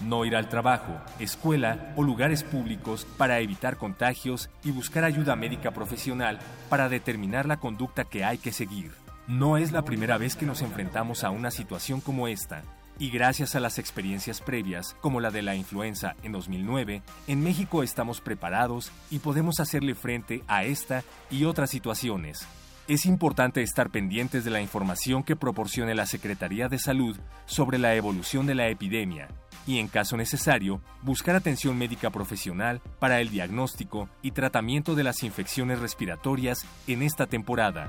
no 0.00 0.24
ir 0.24 0.36
al 0.36 0.48
trabajo, 0.48 0.98
escuela 1.18 1.92
o 1.96 2.02
lugares 2.02 2.42
públicos 2.42 3.06
para 3.16 3.40
evitar 3.40 3.76
contagios 3.76 4.50
y 4.64 4.70
buscar 4.70 5.04
ayuda 5.04 5.36
médica 5.36 5.70
profesional 5.70 6.38
para 6.68 6.88
determinar 6.88 7.46
la 7.46 7.58
conducta 7.58 8.04
que 8.04 8.24
hay 8.24 8.38
que 8.38 8.52
seguir. 8.52 8.92
No 9.26 9.56
es 9.56 9.72
la 9.72 9.82
primera 9.82 10.18
vez 10.18 10.36
que 10.36 10.46
nos 10.46 10.62
enfrentamos 10.62 11.24
a 11.24 11.30
una 11.30 11.50
situación 11.50 12.00
como 12.00 12.28
esta, 12.28 12.62
y 12.98 13.10
gracias 13.10 13.54
a 13.54 13.60
las 13.60 13.78
experiencias 13.78 14.40
previas, 14.40 14.96
como 15.00 15.20
la 15.20 15.30
de 15.30 15.42
la 15.42 15.54
influenza 15.54 16.16
en 16.22 16.32
2009, 16.32 17.02
en 17.26 17.42
México 17.42 17.82
estamos 17.82 18.20
preparados 18.20 18.90
y 19.10 19.18
podemos 19.18 19.60
hacerle 19.60 19.94
frente 19.94 20.42
a 20.48 20.64
esta 20.64 21.04
y 21.30 21.44
otras 21.44 21.70
situaciones. 21.70 22.46
Es 22.88 23.04
importante 23.04 23.62
estar 23.62 23.90
pendientes 23.90 24.44
de 24.44 24.50
la 24.50 24.60
información 24.60 25.24
que 25.24 25.34
proporcione 25.34 25.94
la 25.94 26.06
Secretaría 26.06 26.68
de 26.68 26.78
Salud 26.78 27.16
sobre 27.44 27.78
la 27.78 27.94
evolución 27.96 28.46
de 28.46 28.54
la 28.54 28.68
epidemia 28.68 29.28
y, 29.66 29.80
en 29.80 29.88
caso 29.88 30.16
necesario, 30.16 30.80
buscar 31.02 31.34
atención 31.34 31.76
médica 31.76 32.10
profesional 32.10 32.80
para 33.00 33.20
el 33.20 33.30
diagnóstico 33.30 34.08
y 34.22 34.30
tratamiento 34.30 34.94
de 34.94 35.02
las 35.02 35.24
infecciones 35.24 35.80
respiratorias 35.80 36.64
en 36.86 37.02
esta 37.02 37.26
temporada. 37.26 37.88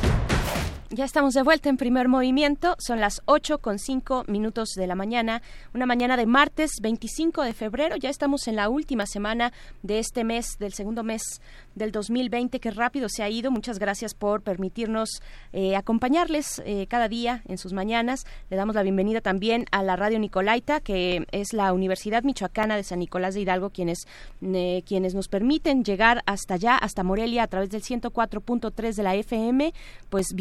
Ya 0.93 1.05
estamos 1.05 1.33
de 1.33 1.41
vuelta 1.41 1.69
en 1.69 1.77
primer 1.77 2.09
movimiento. 2.09 2.75
Son 2.77 2.99
las 2.99 3.21
8 3.23 3.59
con 3.59 3.79
5 3.79 4.25
minutos 4.27 4.71
de 4.75 4.87
la 4.87 4.95
mañana. 4.95 5.41
Una 5.73 5.85
mañana 5.85 6.17
de 6.17 6.25
martes 6.25 6.71
25 6.81 7.43
de 7.43 7.53
febrero. 7.53 7.95
Ya 7.95 8.09
estamos 8.09 8.45
en 8.49 8.57
la 8.57 8.67
última 8.67 9.05
semana 9.05 9.53
de 9.83 9.99
este 9.99 10.25
mes, 10.25 10.57
del 10.59 10.73
segundo 10.73 11.03
mes 11.03 11.21
del 11.75 11.93
2020. 11.93 12.59
Qué 12.59 12.71
rápido 12.71 13.07
se 13.07 13.23
ha 13.23 13.29
ido. 13.29 13.51
Muchas 13.51 13.79
gracias 13.79 14.13
por 14.13 14.41
permitirnos 14.41 15.21
eh, 15.53 15.77
acompañarles 15.77 16.61
eh, 16.65 16.87
cada 16.87 17.07
día 17.07 17.41
en 17.47 17.57
sus 17.57 17.71
mañanas. 17.71 18.25
Le 18.49 18.57
damos 18.57 18.75
la 18.75 18.83
bienvenida 18.83 19.21
también 19.21 19.67
a 19.71 19.83
la 19.83 19.95
Radio 19.95 20.19
Nicolaita, 20.19 20.81
que 20.81 21.25
es 21.31 21.53
la 21.53 21.71
Universidad 21.71 22.23
Michoacana 22.23 22.75
de 22.75 22.83
San 22.83 22.99
Nicolás 22.99 23.33
de 23.33 23.39
Hidalgo, 23.39 23.69
quienes, 23.69 24.07
eh, 24.41 24.83
quienes 24.85 25.15
nos 25.15 25.29
permiten 25.29 25.85
llegar 25.85 26.21
hasta 26.25 26.55
allá, 26.55 26.75
hasta 26.75 27.03
Morelia, 27.03 27.43
a 27.43 27.47
través 27.47 27.69
del 27.69 27.81
104.3 27.81 28.93
de 28.93 29.03
la 29.03 29.15
FM. 29.15 29.73
Pues 30.09 30.33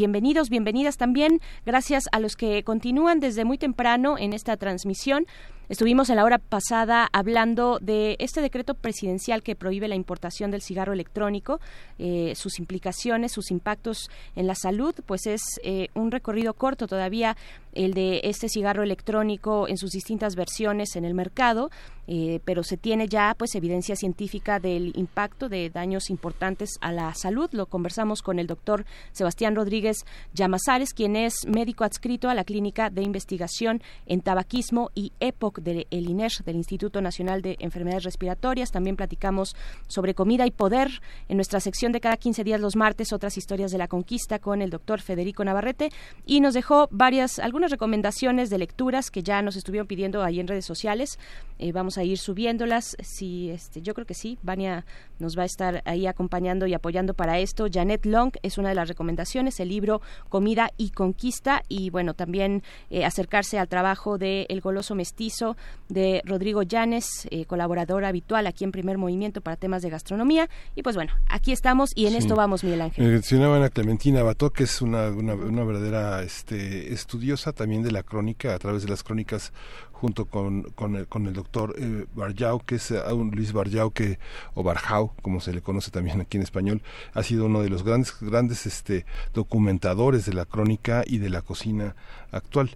bienvenidas 0.48 0.96
también. 0.96 1.40
Gracias 1.66 2.04
a 2.12 2.20
los 2.20 2.36
que 2.36 2.62
continúan 2.64 3.20
desde 3.20 3.44
muy 3.44 3.58
temprano 3.58 4.16
en 4.16 4.32
esta 4.32 4.56
transmisión. 4.56 5.26
Estuvimos 5.70 6.10
en 6.10 6.16
la 6.16 6.24
hora 6.24 6.38
pasada 6.38 7.08
hablando 7.12 7.78
de 7.80 8.16
este 8.18 8.40
decreto 8.40 8.74
presidencial 8.74 9.44
que 9.44 9.54
prohíbe 9.54 9.86
la 9.86 9.94
importación 9.94 10.50
del 10.50 10.62
cigarro 10.62 10.92
electrónico, 10.92 11.60
eh, 12.00 12.32
sus 12.34 12.58
implicaciones, 12.58 13.30
sus 13.30 13.52
impactos 13.52 14.10
en 14.34 14.48
la 14.48 14.56
salud, 14.56 14.96
pues 15.06 15.28
es 15.28 15.40
eh, 15.62 15.86
un 15.94 16.10
recorrido 16.10 16.54
corto 16.54 16.88
todavía 16.88 17.36
el 17.72 17.94
de 17.94 18.20
este 18.24 18.48
cigarro 18.48 18.82
electrónico 18.82 19.68
en 19.68 19.76
sus 19.76 19.92
distintas 19.92 20.34
versiones 20.34 20.96
en 20.96 21.04
el 21.04 21.14
mercado, 21.14 21.70
eh, 22.08 22.40
pero 22.44 22.64
se 22.64 22.76
tiene 22.76 23.06
ya 23.06 23.36
pues 23.38 23.54
evidencia 23.54 23.94
científica 23.94 24.58
del 24.58 24.92
impacto 24.96 25.48
de 25.48 25.70
daños 25.70 26.10
importantes 26.10 26.78
a 26.80 26.90
la 26.90 27.14
salud. 27.14 27.48
Lo 27.52 27.66
conversamos 27.66 28.22
con 28.22 28.40
el 28.40 28.48
doctor 28.48 28.84
Sebastián 29.12 29.54
Rodríguez 29.54 30.04
Llamazares, 30.34 30.92
quien 30.94 31.14
es 31.14 31.46
médico 31.46 31.84
adscrito 31.84 32.28
a 32.28 32.34
la 32.34 32.42
Clínica 32.42 32.90
de 32.90 33.02
Investigación 33.02 33.82
en 34.06 34.20
Tabaquismo 34.20 34.90
y 34.96 35.12
EPOC 35.20 35.59
del 35.60 35.86
INER, 35.90 36.32
del 36.44 36.56
Instituto 36.56 37.00
Nacional 37.00 37.42
de 37.42 37.56
Enfermedades 37.60 38.04
Respiratorias. 38.04 38.70
También 38.70 38.96
platicamos 38.96 39.56
sobre 39.86 40.14
comida 40.14 40.46
y 40.46 40.50
poder 40.50 41.00
en 41.28 41.36
nuestra 41.36 41.60
sección 41.60 41.92
de 41.92 42.00
cada 42.00 42.16
15 42.16 42.44
días 42.44 42.60
los 42.60 42.76
martes, 42.76 43.12
otras 43.12 43.36
historias 43.36 43.70
de 43.70 43.78
la 43.78 43.88
conquista 43.88 44.38
con 44.38 44.62
el 44.62 44.70
doctor 44.70 45.00
Federico 45.00 45.44
Navarrete 45.44 45.90
y 46.26 46.40
nos 46.40 46.54
dejó 46.54 46.88
varias, 46.90 47.38
algunas 47.38 47.70
recomendaciones 47.70 48.50
de 48.50 48.58
lecturas 48.58 49.10
que 49.10 49.22
ya 49.22 49.42
nos 49.42 49.56
estuvieron 49.56 49.86
pidiendo 49.86 50.22
ahí 50.22 50.40
en 50.40 50.48
redes 50.48 50.64
sociales. 50.64 51.18
Eh, 51.58 51.72
vamos 51.72 51.98
a 51.98 52.04
ir 52.04 52.18
subiéndolas. 52.18 52.96
Este, 52.98 53.82
yo 53.82 53.94
creo 53.94 54.06
que 54.06 54.14
sí. 54.14 54.38
Vania 54.42 54.86
nos 55.18 55.36
va 55.36 55.42
a 55.42 55.46
estar 55.46 55.82
ahí 55.84 56.06
acompañando 56.06 56.66
y 56.66 56.74
apoyando 56.74 57.14
para 57.14 57.38
esto. 57.38 57.66
Janet 57.70 58.06
Long 58.06 58.32
es 58.42 58.58
una 58.58 58.70
de 58.70 58.74
las 58.74 58.88
recomendaciones, 58.88 59.60
el 59.60 59.68
libro 59.68 60.00
Comida 60.28 60.70
y 60.76 60.90
Conquista. 60.90 61.62
Y 61.68 61.90
bueno, 61.90 62.14
también 62.14 62.62
eh, 62.88 63.04
acercarse 63.04 63.58
al 63.58 63.68
trabajo 63.68 64.18
de 64.18 64.46
El 64.48 64.60
Goloso 64.60 64.94
Mestizo 64.94 65.49
de 65.88 66.22
Rodrigo 66.24 66.62
Llanes, 66.62 67.28
eh, 67.30 67.44
colaborador 67.46 68.04
habitual 68.04 68.46
aquí 68.46 68.64
en 68.64 68.72
Primer 68.72 68.98
Movimiento 68.98 69.40
para 69.40 69.56
temas 69.56 69.82
de 69.82 69.90
gastronomía. 69.90 70.48
Y 70.74 70.82
pues 70.82 70.96
bueno, 70.96 71.12
aquí 71.28 71.52
estamos 71.52 71.90
y 71.94 72.06
en 72.06 72.14
esto 72.14 72.36
vamos, 72.36 72.64
Miguel 72.64 72.82
Ángel. 72.82 73.06
Mencionaban 73.06 73.62
a 73.62 73.68
Clementina 73.68 74.22
Bató, 74.22 74.50
que 74.50 74.64
es 74.64 74.82
una, 74.82 75.08
una, 75.08 75.34
una 75.34 75.64
verdadera 75.64 76.22
este, 76.22 76.92
estudiosa 76.92 77.52
también 77.52 77.82
de 77.82 77.92
la 77.92 78.02
crónica, 78.02 78.54
a 78.54 78.58
través 78.58 78.82
de 78.82 78.88
las 78.88 79.02
crónicas 79.02 79.52
junto 80.00 80.24
con, 80.24 80.62
con, 80.74 80.96
el, 80.96 81.06
con 81.06 81.26
el 81.26 81.34
doctor 81.34 81.74
eh, 81.78 82.06
Barjau, 82.14 82.60
que 82.60 82.76
es 82.76 82.90
uh, 82.90 83.14
un 83.14 83.32
Luis 83.32 83.52
Barjau, 83.52 83.90
que, 83.90 84.18
o 84.54 84.62
Barjau, 84.62 85.12
como 85.20 85.40
se 85.40 85.52
le 85.52 85.60
conoce 85.60 85.90
también 85.90 86.22
aquí 86.22 86.38
en 86.38 86.42
español, 86.42 86.82
ha 87.12 87.22
sido 87.22 87.44
uno 87.44 87.60
de 87.60 87.68
los 87.68 87.84
grandes, 87.84 88.14
grandes 88.18 88.64
este, 88.64 89.04
documentadores 89.34 90.24
de 90.24 90.32
la 90.32 90.46
crónica 90.46 91.04
y 91.06 91.18
de 91.18 91.28
la 91.28 91.42
cocina 91.42 91.96
actual. 92.32 92.70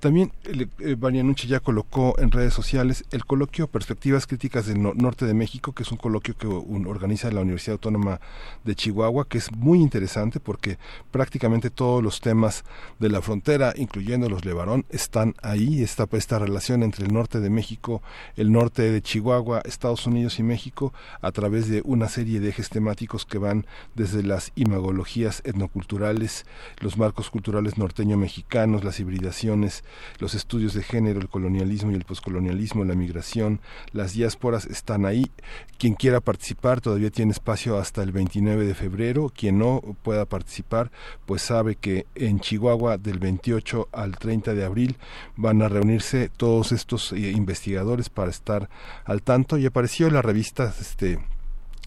También 0.00 0.30
eh, 0.44 0.96
Nuche 1.24 1.48
ya 1.48 1.58
colocó 1.58 2.14
en 2.18 2.30
redes 2.30 2.54
sociales 2.54 3.04
el 3.10 3.24
coloquio 3.24 3.66
Perspectivas 3.66 4.28
Críticas 4.28 4.66
del 4.66 4.80
Norte 4.80 5.26
de 5.26 5.34
México, 5.34 5.72
que 5.72 5.82
es 5.82 5.90
un 5.90 5.98
coloquio 5.98 6.36
que 6.36 6.46
organiza 6.46 7.32
la 7.32 7.40
Universidad 7.40 7.72
Autónoma 7.72 8.20
de 8.62 8.76
Chihuahua, 8.76 9.26
que 9.28 9.38
es 9.38 9.50
muy 9.50 9.80
interesante 9.80 10.38
porque 10.38 10.78
prácticamente 11.10 11.70
todos 11.70 12.00
los 12.00 12.20
temas 12.20 12.64
de 13.00 13.08
la 13.08 13.20
frontera, 13.22 13.74
incluyendo 13.76 14.28
los 14.28 14.44
Levarón, 14.44 14.84
están 14.90 15.34
ahí. 15.42 15.82
Esta, 15.82 16.06
esta 16.12 16.38
relación 16.38 16.84
entre 16.84 17.04
el 17.04 17.12
norte 17.12 17.40
de 17.40 17.50
México, 17.50 18.00
el 18.36 18.52
norte 18.52 18.92
de 18.92 19.02
Chihuahua, 19.02 19.62
Estados 19.64 20.06
Unidos 20.06 20.38
y 20.38 20.44
México, 20.44 20.92
a 21.20 21.32
través 21.32 21.68
de 21.68 21.82
una 21.84 22.08
serie 22.08 22.38
de 22.38 22.50
ejes 22.50 22.68
temáticos 22.68 23.26
que 23.26 23.38
van 23.38 23.66
desde 23.96 24.22
las 24.22 24.52
imagologías 24.54 25.42
etnoculturales, 25.44 26.46
los 26.80 26.96
marcos 26.96 27.30
culturales 27.30 27.78
norteño-mexicanos, 27.78 28.84
las 28.84 29.00
hibridaciones, 29.00 29.82
los 30.18 30.34
estudios 30.34 30.74
de 30.74 30.82
género, 30.82 31.20
el 31.20 31.28
colonialismo 31.28 31.90
y 31.90 31.94
el 31.94 32.04
poscolonialismo, 32.04 32.84
la 32.84 32.94
migración, 32.94 33.60
las 33.92 34.12
diásporas 34.12 34.66
están 34.66 35.06
ahí. 35.06 35.30
Quien 35.78 35.94
quiera 35.94 36.20
participar 36.20 36.80
todavía 36.80 37.10
tiene 37.10 37.32
espacio 37.32 37.78
hasta 37.78 38.02
el 38.02 38.12
29 38.12 38.66
de 38.66 38.74
febrero. 38.74 39.32
Quien 39.34 39.58
no 39.58 39.80
pueda 40.02 40.24
participar, 40.24 40.90
pues 41.26 41.42
sabe 41.42 41.76
que 41.76 42.06
en 42.14 42.40
Chihuahua 42.40 42.98
del 42.98 43.18
28 43.18 43.88
al 43.92 44.16
30 44.16 44.54
de 44.54 44.64
abril 44.64 44.96
van 45.36 45.62
a 45.62 45.68
reunirse 45.68 46.30
todos 46.36 46.72
estos 46.72 47.12
eh, 47.12 47.30
investigadores 47.30 48.08
para 48.08 48.30
estar 48.30 48.68
al 49.04 49.22
tanto. 49.22 49.58
Y 49.58 49.66
apareció 49.66 50.10
la 50.10 50.22
revista 50.22 50.74
este 50.80 51.18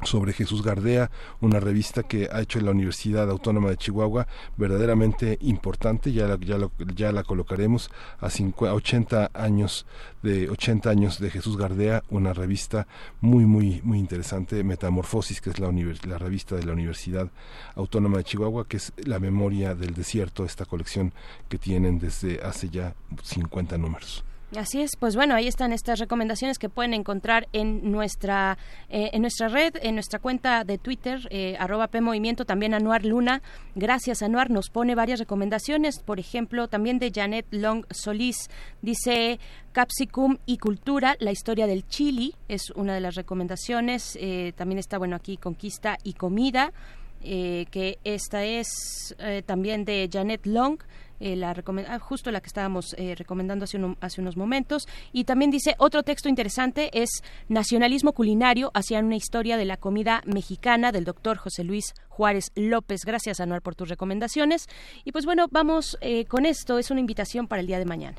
sobre 0.03 0.33
Jesús 0.33 0.63
Gardea, 0.63 1.11
una 1.39 1.59
revista 1.59 2.03
que 2.03 2.29
ha 2.31 2.41
hecho 2.41 2.59
la 2.59 2.71
Universidad 2.71 3.29
Autónoma 3.29 3.69
de 3.69 3.77
Chihuahua, 3.77 4.27
verdaderamente 4.57 5.37
importante, 5.41 6.11
ya 6.11 6.27
la, 6.27 6.37
ya, 6.39 6.57
ya 6.95 7.11
la 7.11 7.23
colocaremos 7.23 7.89
a, 8.19 8.27
80 8.27 9.31
años 9.33 9.85
de 10.23 10.49
80 10.49 10.89
años 10.89 11.19
de 11.19 11.29
Jesús 11.29 11.57
Gardea, 11.57 12.03
una 12.09 12.33
revista 12.33 12.87
muy 13.21 13.45
muy 13.45 13.81
muy 13.83 13.99
interesante, 13.99 14.63
Metamorfosis, 14.63 15.41
que 15.41 15.49
es 15.49 15.59
la, 15.59 15.71
la 16.07 16.17
revista 16.17 16.55
de 16.55 16.65
la 16.65 16.73
Universidad 16.73 17.29
Autónoma 17.75 18.17
de 18.17 18.23
Chihuahua, 18.23 18.67
que 18.67 18.77
es 18.77 18.93
la 19.03 19.19
memoria 19.19 19.75
del 19.75 19.93
desierto, 19.93 20.45
esta 20.45 20.65
colección 20.65 21.13
que 21.49 21.57
tienen 21.57 21.99
desde 21.99 22.41
hace 22.41 22.69
ya 22.69 22.95
50 23.23 23.77
números. 23.77 24.23
Así 24.57 24.81
es, 24.81 24.97
pues 24.97 25.15
bueno, 25.15 25.33
ahí 25.33 25.47
están 25.47 25.71
estas 25.71 25.99
recomendaciones 25.99 26.59
que 26.59 26.67
pueden 26.67 26.93
encontrar 26.93 27.47
en 27.53 27.89
nuestra 27.89 28.57
eh, 28.89 29.11
en 29.13 29.21
nuestra 29.21 29.47
red, 29.47 29.75
en 29.81 29.95
nuestra 29.95 30.19
cuenta 30.19 30.65
de 30.65 30.77
Twitter, 30.77 31.25
eh, 31.29 31.55
arroba 31.57 31.87
PMovimiento, 31.87 32.43
también 32.43 32.73
Anuar 32.73 33.05
Luna. 33.05 33.41
Gracias, 33.75 34.21
Anuar, 34.21 34.49
nos 34.49 34.69
pone 34.69 34.93
varias 34.93 35.19
recomendaciones, 35.19 35.99
por 35.99 36.19
ejemplo, 36.19 36.67
también 36.67 36.99
de 36.99 37.13
Janet 37.15 37.45
Long 37.51 37.85
Solís. 37.91 38.49
Dice 38.81 39.39
Capsicum 39.71 40.37
y 40.45 40.57
Cultura, 40.57 41.15
la 41.19 41.31
historia 41.31 41.65
del 41.65 41.87
Chili, 41.87 42.35
es 42.49 42.71
una 42.71 42.93
de 42.93 42.99
las 42.99 43.15
recomendaciones. 43.15 44.17
Eh, 44.19 44.51
también 44.57 44.79
está, 44.79 44.97
bueno, 44.97 45.15
aquí 45.15 45.37
Conquista 45.37 45.97
y 46.03 46.11
Comida, 46.11 46.73
que 47.21 47.99
esta 48.03 48.43
es 48.43 49.15
también 49.45 49.85
de 49.85 50.09
Janet 50.11 50.47
Long. 50.47 50.79
Eh, 51.21 51.35
la 51.35 51.51
ah, 51.87 51.99
justo 51.99 52.31
la 52.31 52.41
que 52.41 52.47
estábamos 52.47 52.95
eh, 52.97 53.13
recomendando 53.15 53.63
hace, 53.63 54.21
unos 54.21 54.37
momentos. 54.37 54.87
Y 55.13 55.25
también 55.25 55.51
dice, 55.51 55.75
otro 55.77 56.01
texto 56.01 56.29
interesante 56.29 56.89
es 56.99 57.21
Nacionalismo 57.47 58.13
Culinario 58.13 58.71
hacia 58.73 58.99
una 58.99 59.15
historia 59.15 59.55
de 59.55 59.65
la 59.65 59.77
comida 59.77 60.23
mexicana 60.25 60.91
del 60.91 61.05
doctor 61.05 61.37
José 61.37 61.63
Luis 61.63 61.93
Juárez 62.09 62.51
López. 62.55 63.05
Gracias, 63.05 63.39
Anual, 63.39 63.61
por 63.61 63.75
tus 63.75 63.87
recomendaciones. 63.87 64.67
Y 65.05 65.11
pues 65.11 65.25
bueno, 65.25 65.45
vamos 65.51 65.95
eh, 66.01 66.25
con 66.25 66.47
esto. 66.47 66.79
Es 66.79 66.89
una 66.89 66.99
invitación 66.99 67.47
para 67.47 67.59
el 67.59 67.67
día 67.67 67.77
de 67.77 67.85
mañana. 67.85 68.17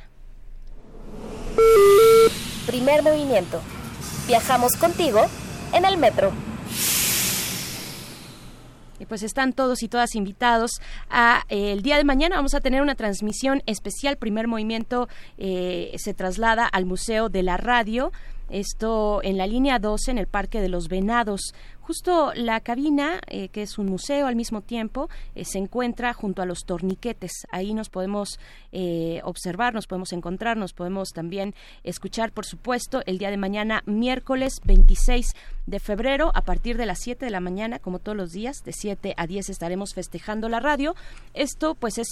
Primer 2.66 3.02
movimiento. 3.02 3.60
Viajamos 4.28 4.76
contigo 4.76 5.20
en 5.72 5.84
el 5.84 5.98
metro. 5.98 6.32
Pues 9.08 9.22
están 9.22 9.52
todos 9.52 9.82
y 9.82 9.88
todas 9.88 10.14
invitados 10.14 10.80
a 11.10 11.44
eh, 11.48 11.72
el 11.72 11.82
día 11.82 11.96
de 11.96 12.04
mañana. 12.04 12.36
Vamos 12.36 12.54
a 12.54 12.60
tener 12.60 12.82
una 12.82 12.94
transmisión 12.94 13.62
especial. 13.66 14.16
Primer 14.16 14.48
movimiento 14.48 15.08
eh, 15.38 15.92
se 15.96 16.14
traslada 16.14 16.66
al 16.66 16.86
Museo 16.86 17.28
de 17.28 17.42
la 17.42 17.56
Radio. 17.56 18.12
Esto 18.50 19.20
en 19.22 19.38
la 19.38 19.46
línea 19.46 19.78
12 19.78 20.10
en 20.10 20.18
el 20.18 20.26
Parque 20.26 20.60
de 20.60 20.68
los 20.68 20.88
Venados. 20.88 21.54
Justo 21.82 22.32
la 22.36 22.60
cabina, 22.60 23.20
eh, 23.26 23.48
que 23.48 23.62
es 23.62 23.76
un 23.76 23.86
museo 23.86 24.28
al 24.28 24.36
mismo 24.36 24.60
tiempo, 24.60 25.10
eh, 25.34 25.44
se 25.44 25.58
encuentra 25.58 26.12
junto 26.12 26.40
a 26.40 26.46
los 26.46 26.60
torniquetes. 26.64 27.32
Ahí 27.50 27.74
nos 27.74 27.88
podemos 27.88 28.38
eh, 28.70 29.20
observar, 29.24 29.74
nos 29.74 29.88
podemos 29.88 30.12
encontrar, 30.12 30.56
nos 30.56 30.74
podemos 30.74 31.08
también 31.08 31.56
escuchar, 31.82 32.30
por 32.30 32.46
supuesto, 32.46 33.02
el 33.06 33.18
día 33.18 33.30
de 33.32 33.36
mañana, 33.36 33.82
miércoles 33.84 34.60
26 34.64 35.26
de 35.66 35.80
febrero, 35.80 36.30
a 36.34 36.42
partir 36.42 36.76
de 36.76 36.86
las 36.86 37.00
7 37.00 37.24
de 37.24 37.30
la 37.32 37.40
mañana, 37.40 37.80
como 37.80 37.98
todos 37.98 38.16
los 38.16 38.30
días, 38.30 38.62
de 38.64 38.72
7 38.72 39.14
a 39.16 39.26
10 39.26 39.50
estaremos 39.50 39.92
festejando 39.92 40.48
la 40.48 40.60
radio. 40.60 40.94
Esto, 41.34 41.74
pues, 41.74 41.98
es 41.98 42.08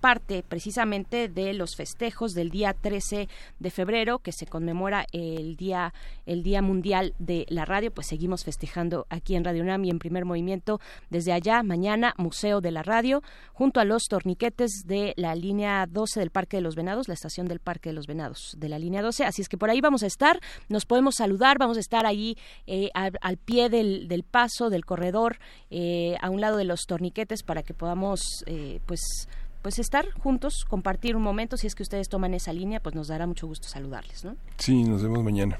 parte 0.00 0.42
precisamente 0.46 1.28
de 1.28 1.54
los 1.54 1.76
festejos 1.76 2.32
del 2.32 2.50
día 2.50 2.74
13 2.74 3.28
de 3.58 3.70
febrero, 3.70 4.18
que 4.18 4.32
se 4.32 4.46
conmemora 4.46 5.06
el 5.12 5.56
Día 5.56 5.92
el 6.26 6.42
Día 6.42 6.62
Mundial 6.62 7.14
de 7.18 7.46
la 7.48 7.64
Radio, 7.64 7.92
pues 7.92 8.06
seguimos 8.06 8.44
festejando 8.44 9.01
aquí 9.10 9.34
en 9.36 9.44
Radio 9.44 9.62
UNAM 9.62 9.84
y 9.84 9.90
en 9.90 9.98
Primer 9.98 10.24
Movimiento 10.24 10.80
desde 11.10 11.32
allá 11.32 11.62
mañana 11.62 12.14
Museo 12.16 12.60
de 12.60 12.70
la 12.70 12.82
Radio 12.82 13.22
junto 13.52 13.80
a 13.80 13.84
los 13.84 14.04
torniquetes 14.04 14.84
de 14.86 15.14
la 15.16 15.34
línea 15.34 15.86
12 15.86 16.20
del 16.20 16.30
Parque 16.30 16.56
de 16.56 16.62
los 16.62 16.74
Venados, 16.74 17.08
la 17.08 17.14
estación 17.14 17.46
del 17.46 17.60
Parque 17.60 17.90
de 17.90 17.94
los 17.94 18.06
Venados 18.06 18.54
de 18.58 18.68
la 18.68 18.78
línea 18.78 19.02
12, 19.02 19.24
así 19.24 19.42
es 19.42 19.48
que 19.48 19.58
por 19.58 19.70
ahí 19.70 19.80
vamos 19.80 20.02
a 20.02 20.06
estar, 20.06 20.40
nos 20.68 20.86
podemos 20.86 21.14
saludar, 21.16 21.58
vamos 21.58 21.76
a 21.76 21.80
estar 21.80 22.06
ahí 22.06 22.36
eh, 22.66 22.90
al, 22.94 23.12
al, 23.20 23.36
pie 23.36 23.68
del, 23.68 24.08
del, 24.08 24.22
paso 24.22 24.70
del 24.70 24.84
corredor 24.84 25.38
eh, 25.70 26.16
a 26.20 26.30
un 26.30 26.40
lado 26.40 26.56
de 26.56 26.64
los 26.64 26.86
torniquetes 26.86 27.42
para 27.42 27.62
que 27.62 27.74
podamos 27.74 28.44
eh, 28.46 28.80
pues 28.86 29.28
pues 29.62 29.78
estar 29.78 30.10
juntos, 30.18 30.64
compartir 30.68 31.14
un 31.14 31.22
momento. 31.22 31.56
Si 31.56 31.68
es 31.68 31.76
que 31.76 31.84
ustedes 31.84 32.08
toman 32.08 32.34
esa 32.34 32.52
línea, 32.52 32.80
pues 32.80 32.96
nos 32.96 33.06
dará 33.06 33.28
mucho 33.28 33.46
gusto 33.46 33.68
saludarles, 33.68 34.24
¿no? 34.24 34.36
Sí, 34.58 34.82
nos 34.82 35.02
vemos 35.02 35.22
mañana. 35.22 35.58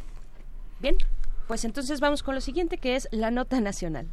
Bien, 0.80 0.97
pues 1.47 1.64
entonces 1.64 2.01
vamos 2.01 2.22
con 2.22 2.34
lo 2.34 2.40
siguiente, 2.40 2.78
que 2.78 2.97
es 2.97 3.09
la 3.11 3.30
nota 3.30 3.61
nacional. 3.61 4.07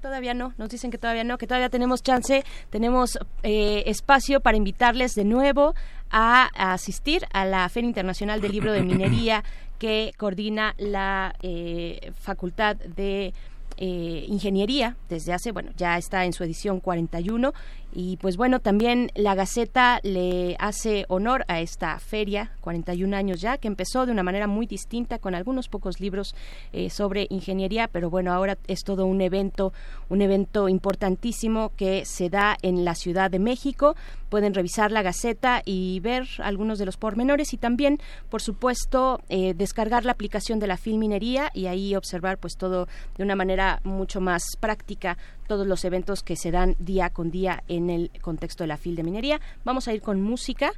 Todavía 0.00 0.34
no, 0.34 0.52
nos 0.58 0.68
dicen 0.68 0.90
que 0.90 0.98
todavía 0.98 1.22
no, 1.22 1.38
que 1.38 1.46
todavía 1.46 1.70
tenemos 1.70 2.02
chance, 2.02 2.44
tenemos 2.70 3.18
eh, 3.44 3.84
espacio 3.86 4.40
para 4.40 4.56
invitarles 4.56 5.14
de 5.14 5.24
nuevo 5.24 5.74
a, 6.10 6.48
a, 6.56 6.72
asistir 6.72 7.24
a 7.32 7.44
la 7.44 7.68
Feria 7.68 7.86
Internacional 7.86 8.40
del 8.40 8.50
Libro 8.50 8.72
de 8.72 8.82
Minería 8.82 9.44
que 9.78 10.12
coordina 10.16 10.74
la 10.78 11.34
eh, 11.42 12.12
Facultad 12.20 12.76
de 12.76 13.32
eh, 13.76 14.24
Ingeniería 14.28 14.96
desde 15.08 15.32
hace, 15.32 15.50
bueno, 15.50 15.72
ya 15.76 15.98
está 15.98 16.24
en 16.24 16.32
su 16.32 16.44
edición 16.44 16.78
41 16.78 17.52
y 17.94 18.16
pues 18.16 18.36
bueno, 18.36 18.60
también 18.60 19.10
la 19.14 19.34
Gaceta 19.34 20.00
le 20.02 20.56
hace 20.58 21.04
honor 21.08 21.44
a 21.48 21.60
esta 21.60 21.98
feria, 21.98 22.52
41 22.60 23.14
años 23.14 23.40
ya, 23.40 23.58
que 23.58 23.68
empezó 23.68 24.06
de 24.06 24.12
una 24.12 24.22
manera 24.22 24.46
muy 24.46 24.66
distinta 24.66 25.18
con 25.18 25.34
algunos 25.34 25.68
pocos 25.68 26.00
libros 26.00 26.34
eh, 26.72 26.88
sobre 26.88 27.26
ingeniería, 27.28 27.88
pero 27.88 28.08
bueno, 28.08 28.32
ahora 28.32 28.56
es 28.66 28.82
todo 28.84 29.04
un 29.04 29.20
evento, 29.20 29.74
un 30.08 30.22
evento 30.22 30.68
importantísimo 30.68 31.72
que 31.76 32.04
se 32.06 32.30
da 32.30 32.56
en 32.62 32.84
la 32.84 32.94
Ciudad 32.94 33.30
de 33.30 33.38
México. 33.38 33.94
Pueden 34.30 34.54
revisar 34.54 34.90
la 34.90 35.02
Gaceta 35.02 35.60
y 35.66 36.00
ver 36.00 36.26
algunos 36.38 36.78
de 36.78 36.86
los 36.86 36.96
pormenores 36.96 37.52
y 37.52 37.58
también, 37.58 37.98
por 38.30 38.40
supuesto, 38.40 39.20
eh, 39.28 39.52
descargar 39.54 40.06
la 40.06 40.12
aplicación 40.12 40.58
de 40.58 40.66
la 40.66 40.78
Filminería 40.78 41.50
y 41.52 41.66
ahí 41.66 41.94
observar 41.94 42.38
pues 42.38 42.56
todo 42.56 42.88
de 43.18 43.22
una 43.22 43.36
manera 43.36 43.80
mucho 43.84 44.22
más 44.22 44.42
práctica 44.58 45.18
todos 45.52 45.66
los 45.66 45.84
eventos 45.84 46.22
que 46.22 46.34
se 46.34 46.50
dan 46.50 46.76
día 46.78 47.10
con 47.10 47.30
día 47.30 47.62
en 47.68 47.90
el 47.90 48.10
contexto 48.22 48.64
de 48.64 48.68
la 48.68 48.78
FIL 48.78 48.96
de 48.96 49.02
minería. 49.02 49.38
Vamos 49.66 49.86
a 49.86 49.92
ir 49.92 50.00
con 50.00 50.22
música. 50.22 50.72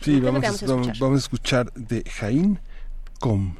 Sí, 0.00 0.20
vamos, 0.20 0.40
vamos, 0.40 0.62
a 0.62 0.64
escuchar? 0.64 0.96
vamos 0.98 1.16
a 1.16 1.18
escuchar 1.18 1.72
de 1.74 2.02
Jaín 2.02 2.58
Com. 3.20 3.56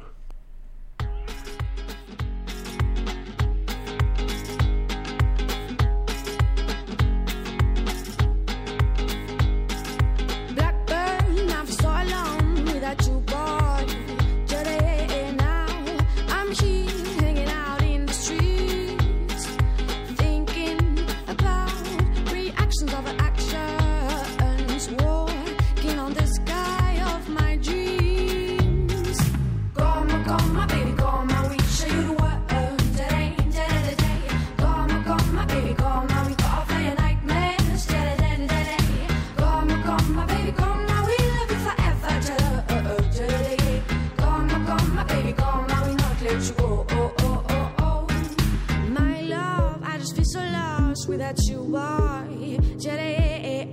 Boy. 51.67 52.57
Jedi, 52.77 53.71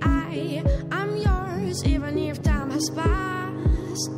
I'm 0.90 1.16
yours, 1.16 1.84
even 1.84 2.18
if 2.18 2.42
time 2.42 2.70
has 2.70 2.90
passed. 2.90 4.10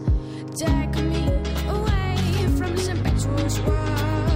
Take 0.57 0.95
me 1.05 1.25
away 1.69 2.17
from 2.57 2.75
this 2.75 2.89
impetuous 2.89 3.59
world, 3.61 4.36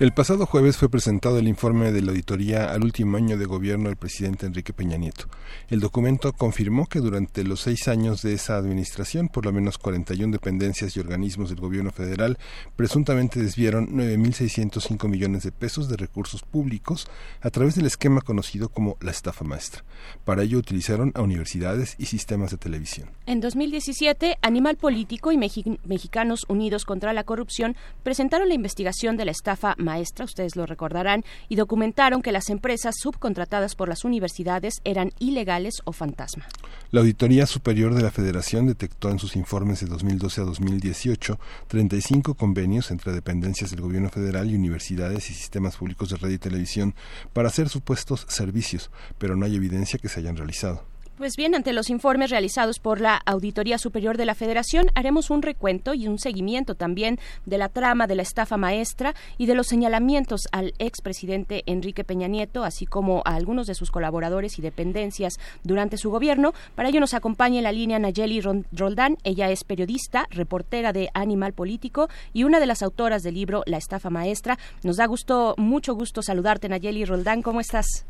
El 0.00 0.12
pasado 0.12 0.46
jueves 0.46 0.78
fue 0.78 0.88
presentado 0.88 1.38
el 1.38 1.46
informe 1.46 1.92
de 1.92 2.00
la 2.00 2.12
auditoría 2.12 2.72
al 2.72 2.84
último 2.84 3.18
año 3.18 3.36
de 3.36 3.44
gobierno 3.44 3.90
del 3.90 3.98
presidente 3.98 4.46
Enrique 4.46 4.72
Peña 4.72 4.96
Nieto. 4.96 5.26
El 5.68 5.80
documento 5.80 6.32
confirmó 6.32 6.86
que 6.86 7.00
durante 7.00 7.44
los 7.44 7.60
seis 7.60 7.86
años 7.86 8.22
de 8.22 8.32
esa 8.32 8.56
administración, 8.56 9.28
por 9.28 9.44
lo 9.44 9.52
menos 9.52 9.76
41 9.76 10.32
dependencias 10.32 10.96
y 10.96 11.00
organismos 11.00 11.50
del 11.50 11.60
gobierno 11.60 11.90
federal 11.90 12.38
presuntamente 12.76 13.42
desviaron 13.42 13.88
9.605 13.90 15.06
millones 15.06 15.42
de 15.42 15.52
pesos 15.52 15.90
de 15.90 15.98
recursos 15.98 16.44
públicos 16.44 17.06
a 17.42 17.50
través 17.50 17.74
del 17.74 17.84
esquema 17.84 18.22
conocido 18.22 18.70
como 18.70 18.96
la 19.02 19.10
estafa 19.10 19.44
maestra. 19.44 19.84
Para 20.24 20.44
ello 20.44 20.56
utilizaron 20.56 21.12
a 21.14 21.20
universidades 21.20 21.96
y 21.98 22.06
sistemas 22.06 22.52
de 22.52 22.56
televisión. 22.56 23.10
En 23.26 23.40
2017, 23.40 24.38
Animal 24.40 24.78
Político 24.78 25.30
y 25.30 25.36
Mexi 25.36 25.78
Mexicanos 25.84 26.46
Unidos 26.48 26.86
contra 26.86 27.12
la 27.12 27.24
Corrupción 27.24 27.76
presentaron 28.02 28.48
la 28.48 28.54
investigación 28.54 29.18
de 29.18 29.26
la 29.26 29.32
estafa 29.32 29.74
maestra 29.76 29.89
maestra, 29.90 30.24
ustedes 30.24 30.56
lo 30.56 30.66
recordarán, 30.66 31.24
y 31.48 31.56
documentaron 31.56 32.22
que 32.22 32.32
las 32.32 32.48
empresas 32.48 32.94
subcontratadas 32.98 33.74
por 33.74 33.88
las 33.88 34.04
universidades 34.04 34.80
eran 34.84 35.12
ilegales 35.18 35.74
o 35.84 35.92
fantasma. 35.92 36.46
La 36.90 37.00
Auditoría 37.00 37.46
Superior 37.46 37.94
de 37.94 38.02
la 38.02 38.10
Federación 38.10 38.66
detectó 38.66 39.10
en 39.10 39.18
sus 39.18 39.36
informes 39.36 39.80
de 39.80 39.86
2012 39.86 40.40
a 40.40 40.44
2018 40.44 41.38
35 41.68 42.34
convenios 42.34 42.90
entre 42.90 43.12
dependencias 43.12 43.70
del 43.70 43.80
gobierno 43.80 44.10
federal 44.10 44.50
y 44.50 44.54
universidades 44.54 45.30
y 45.30 45.34
sistemas 45.34 45.76
públicos 45.76 46.10
de 46.10 46.16
radio 46.16 46.34
y 46.34 46.38
televisión 46.38 46.94
para 47.32 47.48
hacer 47.48 47.68
supuestos 47.68 48.26
servicios, 48.28 48.90
pero 49.18 49.36
no 49.36 49.46
hay 49.46 49.56
evidencia 49.56 49.98
que 49.98 50.08
se 50.08 50.20
hayan 50.20 50.36
realizado. 50.36 50.84
Pues 51.20 51.36
bien, 51.36 51.54
ante 51.54 51.74
los 51.74 51.90
informes 51.90 52.30
realizados 52.30 52.78
por 52.78 52.98
la 52.98 53.20
Auditoría 53.26 53.76
Superior 53.76 54.16
de 54.16 54.24
la 54.24 54.34
Federación, 54.34 54.86
haremos 54.94 55.28
un 55.28 55.42
recuento 55.42 55.92
y 55.92 56.08
un 56.08 56.18
seguimiento 56.18 56.76
también 56.76 57.18
de 57.44 57.58
la 57.58 57.68
trama 57.68 58.06
de 58.06 58.14
la 58.14 58.22
estafa 58.22 58.56
maestra 58.56 59.14
y 59.36 59.44
de 59.44 59.54
los 59.54 59.66
señalamientos 59.66 60.48
al 60.50 60.72
expresidente 60.78 61.62
Enrique 61.66 62.04
Peña 62.04 62.26
Nieto, 62.26 62.64
así 62.64 62.86
como 62.86 63.20
a 63.26 63.34
algunos 63.34 63.66
de 63.66 63.74
sus 63.74 63.90
colaboradores 63.90 64.58
y 64.58 64.62
dependencias 64.62 65.34
durante 65.62 65.98
su 65.98 66.10
gobierno. 66.10 66.54
Para 66.74 66.88
ello 66.88 67.00
nos 67.00 67.12
acompaña 67.12 67.58
en 67.58 67.64
la 67.64 67.72
línea 67.72 67.98
Nayeli 67.98 68.40
Roldán. 68.40 69.18
Ella 69.22 69.50
es 69.50 69.62
periodista, 69.62 70.26
reportera 70.30 70.94
de 70.94 71.10
Animal 71.12 71.52
Político 71.52 72.08
y 72.32 72.44
una 72.44 72.60
de 72.60 72.66
las 72.66 72.82
autoras 72.82 73.22
del 73.22 73.34
libro 73.34 73.62
La 73.66 73.76
estafa 73.76 74.08
maestra. 74.08 74.58
Nos 74.82 74.96
da 74.96 75.04
gusto, 75.04 75.54
mucho 75.58 75.94
gusto 75.94 76.22
saludarte, 76.22 76.70
Nayeli 76.70 77.04
Roldán. 77.04 77.42
¿Cómo 77.42 77.60
estás? 77.60 78.06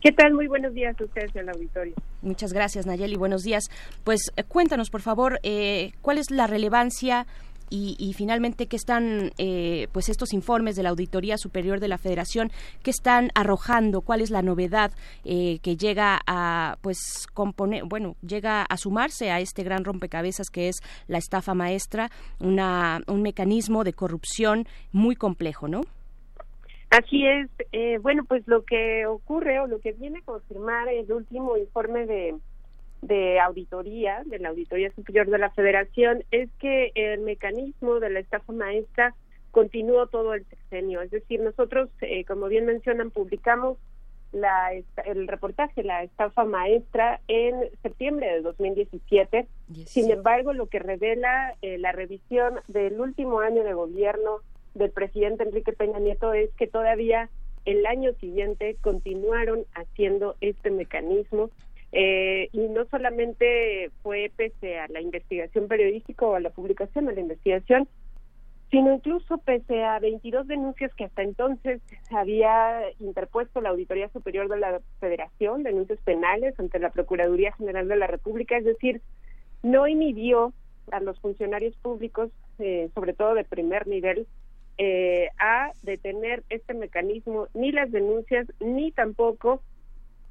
¿Qué 0.00 0.12
tal? 0.12 0.32
Muy 0.32 0.46
buenos 0.46 0.72
días 0.72 0.98
a 0.98 1.04
ustedes 1.04 1.34
en 1.36 1.42
el 1.42 1.50
auditorio. 1.50 1.94
Muchas 2.22 2.54
gracias, 2.54 2.86
Nayeli. 2.86 3.16
Buenos 3.16 3.42
días. 3.42 3.64
Pues 4.02 4.32
eh, 4.36 4.44
cuéntanos, 4.44 4.88
por 4.88 5.02
favor, 5.02 5.38
eh, 5.42 5.92
cuál 6.00 6.16
es 6.16 6.30
la 6.30 6.46
relevancia 6.46 7.26
y, 7.72 8.14
finalmente 8.16 8.66
qué 8.66 8.74
están, 8.74 9.30
eh, 9.38 9.86
pues 9.92 10.08
estos 10.08 10.32
informes 10.32 10.74
de 10.74 10.82
la 10.82 10.88
Auditoría 10.88 11.38
Superior 11.38 11.78
de 11.78 11.86
la 11.86 11.98
Federación, 11.98 12.50
qué 12.82 12.90
están 12.90 13.30
arrojando, 13.36 14.00
cuál 14.00 14.22
es 14.22 14.30
la 14.30 14.42
novedad 14.42 14.90
que 15.22 15.76
llega 15.78 16.20
a, 16.26 16.78
pues, 16.80 17.28
componer, 17.32 17.84
bueno, 17.84 18.16
llega 18.26 18.62
a 18.62 18.76
sumarse 18.76 19.30
a 19.30 19.38
este 19.38 19.62
gran 19.62 19.84
rompecabezas 19.84 20.50
que 20.50 20.68
es 20.68 20.80
la 21.06 21.18
estafa 21.18 21.54
maestra, 21.54 22.10
una, 22.40 23.02
un 23.06 23.22
mecanismo 23.22 23.84
de 23.84 23.92
corrupción 23.92 24.66
muy 24.90 25.14
complejo, 25.14 25.68
¿no? 25.68 25.82
Así 26.90 27.26
es. 27.26 27.48
Eh, 27.72 27.98
bueno, 27.98 28.24
pues 28.24 28.46
lo 28.46 28.64
que 28.64 29.06
ocurre 29.06 29.60
o 29.60 29.66
lo 29.66 29.80
que 29.80 29.92
viene 29.92 30.18
a 30.18 30.24
confirmar 30.24 30.88
el 30.88 31.10
último 31.12 31.56
informe 31.56 32.04
de, 32.04 32.34
de 33.02 33.40
auditoría, 33.40 34.22
de 34.26 34.40
la 34.40 34.50
Auditoría 34.50 34.90
Superior 34.92 35.28
de 35.30 35.38
la 35.38 35.50
Federación, 35.50 36.24
es 36.32 36.50
que 36.58 36.90
el 36.94 37.20
mecanismo 37.20 38.00
de 38.00 38.10
la 38.10 38.20
estafa 38.20 38.52
maestra 38.52 39.14
continuó 39.52 40.08
todo 40.08 40.34
el 40.34 40.44
sexenio. 40.46 41.00
Es 41.00 41.10
decir, 41.10 41.40
nosotros, 41.40 41.88
eh, 42.00 42.24
como 42.24 42.48
bien 42.48 42.66
mencionan, 42.66 43.10
publicamos 43.10 43.78
la, 44.32 44.70
el 45.06 45.28
reportaje 45.28 45.82
La 45.82 46.02
estafa 46.04 46.44
maestra 46.44 47.20
en 47.28 47.54
septiembre 47.82 48.32
de 48.32 48.42
2017. 48.42 49.46
Sin 49.86 50.10
embargo, 50.10 50.52
lo 50.52 50.66
que 50.66 50.78
revela 50.78 51.54
eh, 51.62 51.78
la 51.78 51.92
revisión 51.92 52.60
del 52.68 53.00
último 53.00 53.40
año 53.40 53.64
de 53.64 53.74
gobierno 53.74 54.38
del 54.74 54.90
presidente 54.90 55.44
Enrique 55.44 55.72
Peña 55.72 55.98
Nieto 55.98 56.32
es 56.32 56.50
que 56.54 56.66
todavía 56.66 57.28
el 57.64 57.86
año 57.86 58.12
siguiente 58.20 58.76
continuaron 58.80 59.64
haciendo 59.74 60.36
este 60.40 60.70
mecanismo 60.70 61.50
eh, 61.92 62.48
y 62.52 62.60
no 62.68 62.84
solamente 62.86 63.90
fue 64.02 64.30
pese 64.36 64.78
a 64.78 64.88
la 64.88 65.00
investigación 65.00 65.66
periodística 65.66 66.24
o 66.24 66.34
a 66.34 66.40
la 66.40 66.50
publicación 66.50 67.06
de 67.06 67.14
la 67.14 67.20
investigación, 67.20 67.88
sino 68.70 68.94
incluso 68.94 69.38
pese 69.38 69.82
a 69.82 69.98
22 69.98 70.46
denuncias 70.46 70.94
que 70.94 71.04
hasta 71.04 71.22
entonces 71.22 71.82
había 72.10 72.82
interpuesto 73.00 73.60
la 73.60 73.70
Auditoría 73.70 74.08
Superior 74.10 74.48
de 74.48 74.58
la 74.58 74.80
Federación, 75.00 75.64
denuncias 75.64 75.98
penales 76.02 76.58
ante 76.58 76.78
la 76.78 76.90
Procuraduría 76.90 77.52
General 77.52 77.88
de 77.88 77.96
la 77.96 78.06
República, 78.06 78.56
es 78.56 78.64
decir, 78.64 79.02
no 79.64 79.88
inhibió 79.88 80.52
a 80.92 81.00
los 81.00 81.18
funcionarios 81.18 81.76
públicos, 81.76 82.30
eh, 82.60 82.88
sobre 82.94 83.12
todo 83.12 83.34
de 83.34 83.44
primer 83.44 83.88
nivel, 83.88 84.28
eh, 84.82 85.28
a 85.38 85.72
detener 85.82 86.42
este 86.48 86.72
mecanismo, 86.72 87.48
ni 87.52 87.70
las 87.70 87.92
denuncias, 87.92 88.46
ni 88.60 88.92
tampoco 88.92 89.60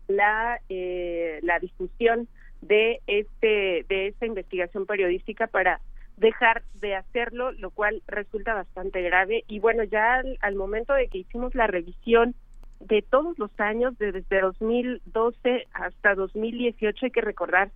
la, 0.08 0.60
eh, 0.70 1.38
la 1.44 1.60
difusión 1.60 2.28
de, 2.62 3.00
este, 3.06 3.86
de 3.88 4.08
esta 4.08 4.26
investigación 4.26 4.88
periodística 4.88 5.46
para 5.46 5.82
dejar 6.18 6.64
de 6.82 6.96
hacerlo, 6.96 7.52
lo 7.52 7.70
cual 7.70 8.02
resulta 8.08 8.56
bastante 8.56 9.04
grave. 9.04 9.44
Y 9.48 9.60
bueno, 9.60 9.84
ya 9.84 10.24
al, 10.42 10.56
momento 10.56 10.94
de 10.94 11.10
que 11.10 11.20
hicimos 11.20 11.54
la 11.54 11.68
revisión 11.68 12.34
de 12.80 13.04
todos 13.04 13.38
los 13.38 13.52
años, 13.60 14.00
desde 14.00 14.42
2012 14.42 15.68
hasta 15.74 16.16
2018, 16.16 17.06
hay 17.06 17.12
que 17.12 17.22
recordar 17.22 17.70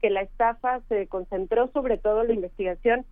que 0.00 0.08
la 0.08 0.22
estafa 0.22 0.80
se 0.88 1.06
concentró 1.06 1.68
sobre 1.74 1.98
todo 1.98 2.22
en 2.22 2.28
la 2.28 2.34
investigación 2.34 3.04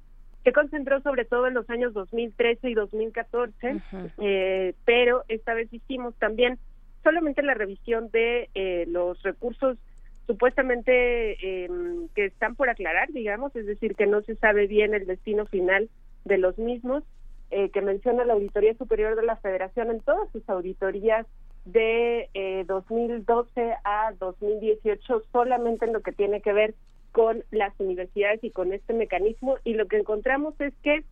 se 0.45 0.53
concentró 0.53 1.01
sobre 1.03 1.25
todo 1.25 1.47
en 1.47 1.55
los 1.55 1.69
años 1.71 1.93
2013 1.95 2.71
y 2.71 2.75
2014, 2.75 3.81
eh, 4.19 4.75
pero 4.85 5.25
esta 5.29 5.55
vez 5.55 5.73
hicimos 5.73 6.15
también 6.17 6.59
solamente 7.05 7.43
la 7.43 7.55
revisión 7.55 8.11
de 8.11 8.49
eh, 8.55 8.85
los 8.89 9.23
recursos 9.23 9.79
supuestamente 10.27 11.65
em, 11.65 12.09
que 12.15 12.27
están 12.27 12.55
por 12.55 12.71
aclarar, 12.71 13.13
digamos, 13.13 13.55
es 13.57 13.67
decir, 13.67 13.95
que 13.95 14.07
no 14.07 14.23
se 14.23 14.37
sabe 14.37 14.67
bien 14.67 14.95
el 14.95 15.07
destino 15.07 15.47
final 15.47 15.89
de 16.25 16.39
los 16.39 16.59
mismos, 16.59 17.05
eh, 17.51 17.71
que 17.71 17.83
menciona 17.83 18.25
la 18.25 18.35
Auditoría 18.35 18.75
Superior 18.75 19.17
de 19.17 19.25
la 19.25 19.37
Federación 19.37 19.91
en 19.91 20.01
todas 20.01 20.31
sus 20.31 20.49
auditorías 20.49 21.27
de 21.65 22.65
2012 22.67 23.75
a 23.85 24.13
2018, 24.19 25.23
solamente 25.31 25.85
en 25.85 25.93
lo 25.93 26.01
que 26.01 26.11
tiene 26.11 26.41
que 26.41 26.53
ver 26.53 26.75
con 27.13 27.45
las 27.51 27.79
universidades 27.79 28.43
y 28.43 28.51
con 28.51 28.73
este 28.73 28.95
mecanismo 28.95 29.57
y 29.65 29.75
lo 29.75 29.87
que 29.87 29.99
encontramos 29.99 30.59
es 30.61 30.75
que 30.83 31.05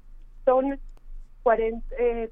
son 0.44 0.80
40, 1.42 1.86
eh, 1.98 2.30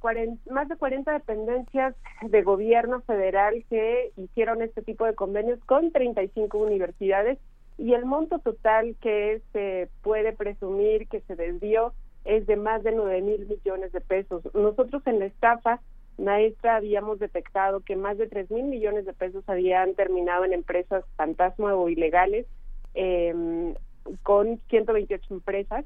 más 0.51 0.69
de 0.69 0.77
40 0.77 1.12
dependencias 1.12 1.95
de 2.23 2.43
gobierno 2.43 3.01
federal 3.03 3.65
que 3.70 4.12
hicieron 4.16 4.62
este 4.62 4.82
tipo 4.82 5.05
de 5.05 5.15
convenios 5.15 5.59
con 5.65 5.93
35 5.93 6.59
universidades 6.59 7.39
y 7.78 7.95
el 7.95 8.05
monto 8.05 8.39
total 8.40 8.97
que 9.01 9.40
se 9.53 9.89
puede 10.03 10.32
presumir 10.32 11.09
que 11.09 11.20
se 11.20 11.36
desvió 11.36 11.93
es 12.24 12.47
de 12.47 12.57
más 12.57 12.82
de 12.82 12.93
9 12.93 13.23
mil 13.23 13.47
millones 13.47 13.93
de 13.93 14.01
pesos. 14.01 14.43
Nosotros 14.55 15.03
en 15.07 15.20
la 15.20 15.27
estafa 15.27 15.81
maestra 16.19 16.77
habíamos 16.77 17.19
detectado 17.20 17.81
que 17.81 17.97
más 17.97 18.19
de 18.19 18.27
3 18.27 18.51
mil 18.51 18.65
millones 18.65 19.07
de 19.07 19.12
pesos 19.12 19.45
habían 19.47 19.95
terminado 19.95 20.45
en 20.45 20.53
empresas 20.53 21.05
fantasma 21.16 21.74
o 21.74 21.89
ilegales 21.89 22.47
eh, 22.99 23.75
con 24.23 24.61
128 24.69 25.35
empresas. 25.35 25.85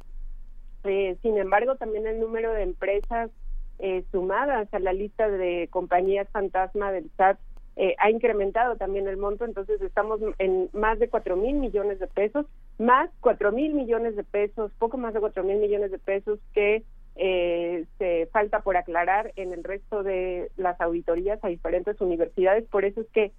Eh, 0.85 1.17
sin 1.23 1.37
embargo, 1.39 1.77
también 1.77 2.07
el 2.07 2.19
número 2.19 2.53
de 2.53 2.63
empresas 2.63 3.31
eh, 3.79 4.05
sumadas 4.11 4.73
a 4.73 4.79
la 4.79 4.93
lista 4.93 5.29
de 5.29 5.69
compañías 5.71 6.29
fantasma 6.31 6.91
del 6.91 7.11
SAT 7.17 7.39
eh, 7.75 7.95
ha 7.99 8.11
incrementado 8.11 8.77
también 8.77 9.09
el 9.09 9.17
monto, 9.17 9.47
entonces 9.47 9.81
estamos 9.81 10.21
en 10.39 10.69
más 10.73 10.99
de 10.99 11.09
4 11.09 11.37
mil 11.37 11.57
millones 11.57 11.99
de 12.01 12.07
pesos, 12.07 12.45
más 12.79 13.09
4 13.21 13.51
mil 13.51 13.73
millones 13.73 14.15
de 14.15 14.25
pesos, 14.25 14.71
poco 14.79 14.99
más 14.99 15.15
de 15.15 15.21
4 15.21 15.43
mil 15.43 15.57
millones 15.57 15.91
de 15.91 15.99
pesos 15.99 16.39
que 16.53 16.83
eh, 17.17 17.87
se 17.99 18.27
falta 18.27 18.61
por 18.61 18.77
aclarar 18.77 19.33
en 19.37 19.53
el 19.53 19.65
resto 19.65 20.03
de 20.03 20.51
las 20.57 20.79
auditorías 20.83 21.43
a 21.43 21.49
diferentes 21.49 21.99
universidades. 22.01 22.65
Por 22.69 22.85
eso 22.85 23.01
es 23.01 23.07
que 23.09 23.33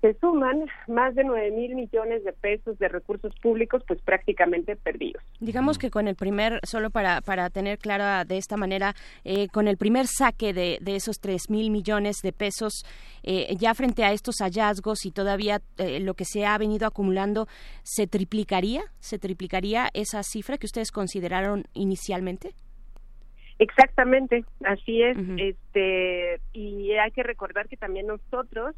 se 0.00 0.14
suman 0.14 0.64
más 0.88 1.14
de 1.14 1.24
9 1.24 1.50
mil 1.50 1.74
millones 1.74 2.24
de 2.24 2.32
pesos 2.32 2.78
de 2.78 2.88
recursos 2.88 3.34
públicos, 3.40 3.82
pues 3.86 4.00
prácticamente 4.00 4.76
perdidos. 4.76 5.22
Digamos 5.40 5.78
que 5.78 5.90
con 5.90 6.08
el 6.08 6.16
primer, 6.16 6.58
solo 6.62 6.90
para, 6.90 7.20
para 7.20 7.50
tener 7.50 7.78
clara 7.78 8.24
de 8.24 8.38
esta 8.38 8.56
manera, 8.56 8.94
eh, 9.24 9.48
con 9.48 9.68
el 9.68 9.76
primer 9.76 10.06
saque 10.06 10.52
de, 10.54 10.78
de 10.80 10.96
esos 10.96 11.20
3 11.20 11.50
mil 11.50 11.70
millones 11.70 12.22
de 12.22 12.32
pesos, 12.32 12.84
eh, 13.22 13.54
ya 13.56 13.74
frente 13.74 14.04
a 14.04 14.12
estos 14.12 14.36
hallazgos 14.40 15.04
y 15.04 15.10
todavía 15.10 15.60
eh, 15.76 16.00
lo 16.00 16.14
que 16.14 16.24
se 16.24 16.46
ha 16.46 16.56
venido 16.56 16.86
acumulando, 16.86 17.46
¿se 17.82 18.06
triplicaría? 18.06 18.82
¿Se 19.00 19.18
triplicaría 19.18 19.88
esa 19.92 20.22
cifra 20.22 20.56
que 20.56 20.66
ustedes 20.66 20.92
consideraron 20.92 21.64
inicialmente? 21.74 22.54
Exactamente, 23.58 24.46
así 24.64 25.02
es. 25.02 25.18
Este 25.36 26.40
y 26.54 26.92
hay 26.92 27.10
que 27.10 27.22
recordar 27.22 27.68
que 27.68 27.76
también 27.76 28.06
nosotros 28.06 28.74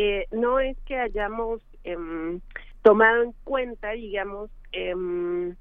eh, 0.00 0.28
no 0.30 0.60
es 0.60 0.78
que 0.86 0.96
hayamos 0.96 1.60
em, 1.82 2.40
tomado 2.82 3.24
en 3.24 3.32
cuenta, 3.42 3.90
digamos, 3.90 4.48
em, 4.70 5.56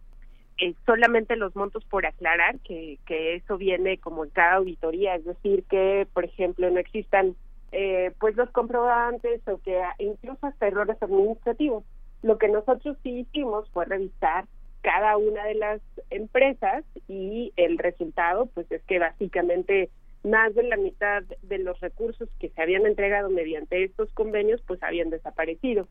eh, 0.59 0.76
solamente 0.85 1.35
los 1.35 1.55
montos 1.55 1.84
por 1.85 2.05
aclarar, 2.05 2.59
que, 2.59 2.99
que 3.07 3.34
eso 3.34 3.57
viene 3.57 3.97
como 3.97 4.26
en 4.26 4.30
cada 4.30 4.57
auditoría, 4.57 5.15
es 5.15 5.26
decir, 5.26 5.64
que, 5.64 6.05
por 6.14 6.23
ejemplo, 6.23 6.69
no 6.69 6.80
existan 6.80 7.35
eh, 7.72 8.11
pues 8.19 8.35
los 8.38 8.51
comprobantes 8.51 9.41
o 9.47 9.57
que 9.57 9.81
incluso 9.97 10.45
hasta 10.45 10.68
errores 10.68 11.01
administrativos. 11.01 11.84
Lo 12.22 12.38
que 12.38 12.47
nosotros 12.47 12.95
sí 13.01 13.22
hicimos 13.22 13.68
fue 13.72 13.85
revisar 13.85 14.45
cada 14.81 15.18
una 15.18 15.45
de 15.45 15.55
las 15.55 15.81
empresas 16.11 16.85
y 17.07 17.53
el 17.55 17.80
resultado 17.80 18.45
pues 18.53 18.72
es 18.72 18.84
que 18.84 18.99
básicamente 18.99 19.89
más 20.23 20.53
de 20.56 20.64
la 20.64 20.77
mitad 20.77 21.23
de 21.41 21.57
los 21.60 21.80
recursos 21.80 22.30
que 22.39 22.49
se 22.49 22.61
habían 22.61 22.85
entregado 22.85 23.30
mediante 23.30 23.84
estos 23.84 24.11
convenios 24.14 24.61
pues 24.65 24.81
habían 24.84 25.10
desaparecido. 25.10 25.88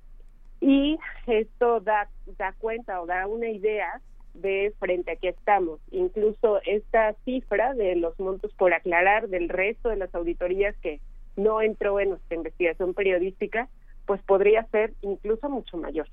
Y 0.60 0.98
esto 1.26 1.80
da, 1.80 2.08
da 2.38 2.54
cuenta 2.58 3.00
o 3.00 3.06
da 3.06 3.26
una 3.26 3.50
idea 3.50 4.00
de 4.34 4.74
frente 4.78 5.12
a 5.12 5.16
qué 5.16 5.28
estamos. 5.28 5.80
Incluso 5.90 6.60
esta 6.66 7.14
cifra 7.24 7.74
de 7.74 7.96
los 7.96 8.18
montos 8.18 8.52
por 8.54 8.72
aclarar 8.74 9.28
del 9.28 9.48
resto 9.48 9.88
de 9.88 9.96
las 9.96 10.14
auditorías 10.14 10.76
que 10.78 11.00
no 11.36 11.60
entró 11.60 12.00
en 12.00 12.10
nuestra 12.10 12.36
investigación 12.36 12.94
periodística, 12.94 13.68
pues 14.06 14.22
podría 14.22 14.64
ser 14.70 14.94
incluso 15.02 15.48
mucho 15.48 15.76
mayor. 15.76 16.06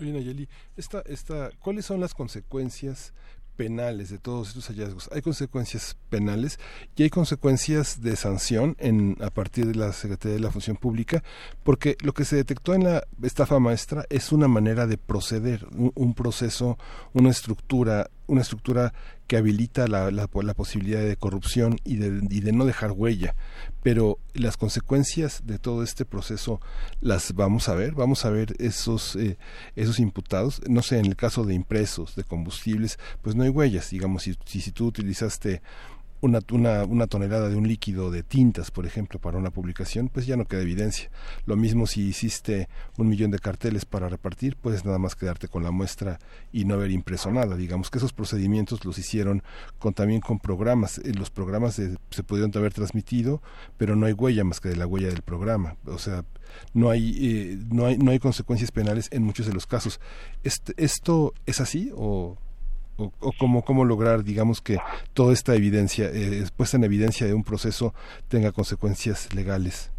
Oye, 0.00 0.12
Nayeli, 0.12 0.48
esta, 0.76 1.02
esta, 1.06 1.50
¿cuáles 1.60 1.86
son 1.86 2.00
las 2.00 2.12
consecuencias 2.12 3.14
penales 3.56 4.10
de 4.10 4.18
todos 4.18 4.48
estos 4.48 4.66
hallazgos. 4.68 5.08
Hay 5.12 5.22
consecuencias 5.22 5.96
penales 6.10 6.58
y 6.96 7.04
hay 7.04 7.10
consecuencias 7.10 8.02
de 8.02 8.16
sanción 8.16 8.76
en 8.78 9.16
a 9.20 9.30
partir 9.30 9.66
de 9.66 9.74
la 9.74 9.92
Secretaría 9.92 10.36
de 10.36 10.42
la 10.42 10.50
Función 10.50 10.76
Pública, 10.76 11.22
porque 11.62 11.96
lo 12.00 12.12
que 12.12 12.24
se 12.24 12.36
detectó 12.36 12.74
en 12.74 12.84
la 12.84 13.04
estafa 13.22 13.58
maestra 13.58 14.04
es 14.10 14.32
una 14.32 14.48
manera 14.48 14.86
de 14.86 14.98
proceder, 14.98 15.66
un, 15.72 15.92
un 15.94 16.14
proceso, 16.14 16.78
una 17.12 17.30
estructura 17.30 18.10
una 18.26 18.42
estructura 18.42 18.92
que 19.26 19.36
habilita 19.36 19.86
la, 19.86 20.10
la, 20.10 20.26
posibilidad 20.28 21.00
de 21.00 21.16
corrupción 21.16 21.78
y 21.84 21.96
de, 21.96 22.20
y 22.30 22.40
de, 22.40 22.52
no 22.52 22.66
dejar 22.66 22.92
huella. 22.92 23.34
Pero 23.82 24.18
las 24.34 24.56
consecuencias 24.56 25.42
de 25.44 25.58
todo 25.58 25.82
este 25.82 26.04
proceso 26.04 26.60
las 27.00 27.34
vamos 27.34 27.68
a 27.68 27.74
ver, 27.74 27.92
vamos 27.92 28.24
a 28.24 28.30
ver 28.30 28.54
esos, 28.58 29.16
eh, 29.16 29.38
esos 29.76 29.98
imputados. 29.98 30.60
No 30.68 30.82
sé, 30.82 30.98
en 30.98 31.06
el 31.06 31.16
caso 31.16 31.44
de 31.44 31.54
impresos, 31.54 32.16
de 32.16 32.24
combustibles, 32.24 32.98
pues 33.22 33.34
no 33.34 33.44
hay 33.44 33.50
huellas. 33.50 33.90
Digamos, 33.90 34.24
si, 34.24 34.36
si, 34.44 34.60
si 34.60 34.72
tú 34.72 34.86
utilizaste 34.86 35.62
una, 36.24 36.84
una, 36.84 37.06
tonelada 37.06 37.48
de 37.48 37.56
un 37.56 37.68
líquido 37.68 38.10
de 38.10 38.22
tintas, 38.22 38.70
por 38.70 38.86
ejemplo, 38.86 39.18
para 39.18 39.38
una 39.38 39.50
publicación, 39.50 40.08
pues 40.08 40.26
ya 40.26 40.36
no 40.36 40.46
queda 40.46 40.62
evidencia. 40.62 41.10
Lo 41.46 41.56
mismo 41.56 41.86
si 41.86 42.02
hiciste 42.02 42.68
un 42.96 43.08
millón 43.08 43.30
de 43.30 43.38
carteles 43.38 43.84
para 43.84 44.08
repartir, 44.08 44.56
puedes 44.56 44.84
nada 44.84 44.98
más 44.98 45.16
quedarte 45.16 45.48
con 45.48 45.62
la 45.62 45.70
muestra 45.70 46.18
y 46.52 46.64
no 46.64 46.74
haber 46.74 46.90
impreso 46.90 47.30
nada. 47.30 47.56
Digamos 47.56 47.90
que 47.90 47.98
esos 47.98 48.12
procedimientos 48.12 48.84
los 48.84 48.98
hicieron 48.98 49.42
con, 49.78 49.92
también 49.92 50.20
con 50.20 50.38
programas. 50.38 51.00
Los 51.04 51.30
programas 51.30 51.74
se 51.74 52.22
pudieron 52.22 52.50
haber 52.56 52.72
transmitido, 52.72 53.42
pero 53.76 53.96
no 53.96 54.06
hay 54.06 54.12
huella 54.12 54.44
más 54.44 54.60
que 54.60 54.70
de 54.70 54.76
la 54.76 54.86
huella 54.86 55.08
del 55.08 55.22
programa. 55.22 55.76
O 55.86 55.98
sea, 55.98 56.24
no 56.72 56.90
hay, 56.90 57.16
eh, 57.20 57.58
no 57.70 57.86
hay, 57.86 57.98
no 57.98 58.10
hay 58.10 58.18
consecuencias 58.18 58.70
penales 58.70 59.08
en 59.12 59.22
muchos 59.22 59.46
de 59.46 59.52
los 59.52 59.66
casos. 59.66 60.00
¿Esto 60.42 61.34
es 61.46 61.60
así 61.60 61.90
o...? 61.94 62.38
O, 62.96 63.12
o 63.20 63.62
cómo, 63.62 63.84
lograr, 63.84 64.24
digamos, 64.24 64.60
que 64.60 64.78
toda 65.12 65.32
esta 65.32 65.54
evidencia, 65.54 66.10
eh, 66.12 66.44
puesta 66.56 66.76
en 66.76 66.84
evidencia 66.84 67.26
de 67.26 67.34
un 67.34 67.44
proceso, 67.44 67.94
tenga 68.28 68.52
consecuencias 68.52 69.34
legales? 69.34 69.90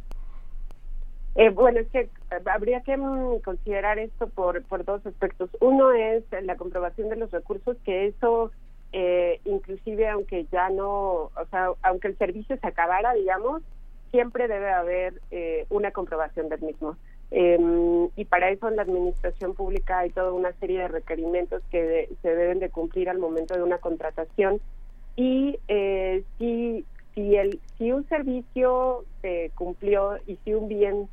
Eh, 1.35 1.49
bueno, 1.49 1.81
es 1.81 1.87
que 1.89 2.09
habría 2.45 2.81
que 2.81 2.95
mm, 2.95 3.39
considerar 3.39 3.99
esto 3.99 4.27
por, 4.27 4.63
por 4.63 4.85
dos 4.85 5.05
aspectos. 5.05 5.49
Uno 5.59 5.91
es 5.91 6.23
la 6.43 6.55
comprobación 6.55 7.09
de 7.09 7.17
los 7.17 7.29
recursos, 7.31 7.75
que 7.83 8.07
eso, 8.07 8.51
eh, 8.93 9.41
inclusive 9.43 10.07
aunque 10.07 10.45
ya 10.51 10.69
no, 10.69 11.29
o 11.35 11.45
sea, 11.51 11.71
aunque 11.81 12.07
el 12.07 12.17
servicio 12.17 12.57
se 12.57 12.67
acabara, 12.67 13.13
digamos, 13.13 13.61
siempre 14.11 14.47
debe 14.47 14.71
haber 14.71 15.21
eh, 15.31 15.65
una 15.69 15.91
comprobación 15.91 16.47
del 16.47 16.61
mismo. 16.61 16.95
Eh, 17.31 18.09
y 18.15 18.25
para 18.25 18.49
eso 18.49 18.67
en 18.67 18.75
la 18.75 18.83
administración 18.83 19.55
pública 19.55 19.99
hay 19.99 20.11
toda 20.11 20.31
una 20.31 20.53
serie 20.53 20.79
de 20.79 20.87
requerimientos 20.87 21.63
que 21.71 21.83
de, 21.83 22.09
se 22.21 22.35
deben 22.35 22.59
de 22.59 22.69
cumplir 22.69 23.09
al 23.09 23.19
momento 23.19 23.55
de 23.55 23.63
una 23.63 23.79
contratación. 23.79 24.61
Y 25.15 25.59
eh, 25.67 26.23
si 26.37 26.85
si 27.13 27.35
el 27.35 27.59
si 27.77 27.91
un 27.91 28.07
servicio 28.07 29.05
se 29.21 29.51
cumplió 29.55 30.17
y 30.27 30.37
si 30.43 30.53
un 30.53 30.67
bien 30.67 31.07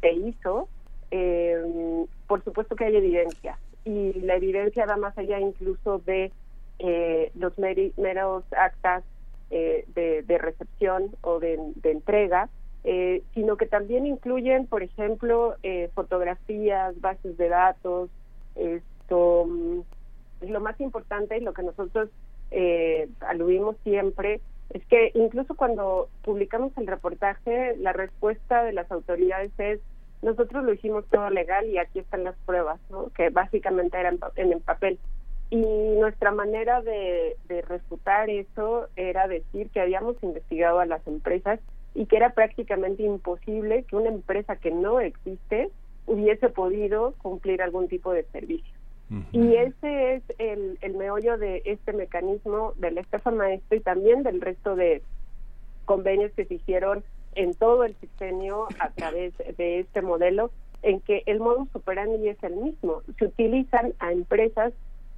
se 0.00 0.12
hizo 0.12 0.68
eh, 1.10 2.06
por 2.26 2.42
supuesto 2.44 2.76
que 2.76 2.84
hay 2.84 2.96
evidencia. 2.96 3.58
Y 3.84 4.20
la 4.20 4.36
evidencia 4.36 4.86
va 4.86 4.96
más 4.96 5.16
allá 5.16 5.38
incluso 5.38 5.98
de 5.98 6.32
eh, 6.78 7.30
los 7.34 7.52
meros 7.58 8.44
actas 8.52 9.04
eh, 9.50 9.84
de, 9.94 10.22
de, 10.22 10.38
recepción 10.38 11.10
o 11.22 11.38
de, 11.38 11.58
de 11.76 11.92
entrega 11.92 12.48
eh, 12.88 13.24
sino 13.34 13.56
que 13.56 13.66
también 13.66 14.06
incluyen, 14.06 14.68
por 14.68 14.84
ejemplo, 14.84 15.56
eh, 15.64 15.90
fotografías, 15.92 16.98
bases 17.00 17.36
de 17.36 17.48
datos, 17.48 18.10
esto 18.54 19.44
mm, 19.44 19.80
lo 20.48 20.60
más 20.60 20.80
importante 20.80 21.36
y 21.36 21.40
lo 21.40 21.52
que 21.52 21.64
nosotros 21.64 22.10
eh, 22.52 23.08
aludimos 23.22 23.74
siempre 23.82 24.40
es 24.70 24.86
que 24.86 25.10
incluso 25.14 25.56
cuando 25.56 26.08
publicamos 26.22 26.78
el 26.78 26.86
reportaje, 26.86 27.76
la 27.76 27.92
respuesta 27.92 28.62
de 28.62 28.72
las 28.72 28.88
autoridades 28.92 29.50
es 29.58 29.80
nosotros 30.22 30.62
lo 30.62 30.72
hicimos 30.72 31.04
todo 31.06 31.28
legal 31.30 31.66
y 31.66 31.78
aquí 31.78 31.98
están 31.98 32.22
las 32.22 32.36
pruebas, 32.46 32.78
¿no? 32.90 33.08
que 33.16 33.30
básicamente 33.30 33.98
eran 33.98 34.20
en 34.36 34.52
el 34.52 34.60
papel. 34.60 35.00
Y 35.50 35.60
nuestra 35.98 36.30
manera 36.30 36.82
de 36.82 37.36
refutar 37.66 38.30
eso 38.30 38.86
era 38.94 39.26
decir 39.26 39.70
que 39.70 39.80
habíamos 39.80 40.22
investigado 40.22 40.78
a 40.78 40.86
las 40.86 41.04
empresas 41.08 41.58
y 41.96 42.04
que 42.06 42.16
era 42.16 42.30
prácticamente 42.34 43.02
imposible 43.02 43.84
que 43.84 43.96
una 43.96 44.10
empresa 44.10 44.56
que 44.56 44.70
no 44.70 45.00
existe 45.00 45.70
hubiese 46.06 46.50
podido 46.50 47.14
cumplir 47.22 47.62
algún 47.62 47.88
tipo 47.88 48.12
de 48.12 48.24
servicio. 48.24 48.76
Uh 49.10 49.14
-huh. 49.14 49.24
Y 49.32 49.56
ese 49.56 50.14
es 50.14 50.22
el, 50.38 50.78
el 50.82 50.94
meollo 50.94 51.38
de 51.38 51.62
este 51.64 51.92
mecanismo 51.94 52.74
de 52.76 52.90
la 52.90 53.00
estafa 53.00 53.30
maestra 53.30 53.76
y 53.78 53.80
también 53.80 54.22
del 54.22 54.40
resto 54.40 54.76
de 54.76 55.02
convenios 55.86 56.32
que 56.32 56.44
se 56.44 56.54
hicieron 56.54 57.02
en 57.34 57.54
todo 57.54 57.84
el 57.84 57.94
sexenio 57.96 58.68
a 58.78 58.90
través 58.90 59.32
de 59.56 59.80
este 59.80 60.02
modelo, 60.02 60.50
en 60.82 61.00
que 61.00 61.22
el 61.26 61.40
modus 61.40 61.68
operandi 61.74 62.28
es 62.28 62.42
el 62.42 62.56
mismo. 62.56 63.02
Se 63.18 63.26
utilizan 63.26 63.94
a 64.00 64.12
empresas 64.12 64.72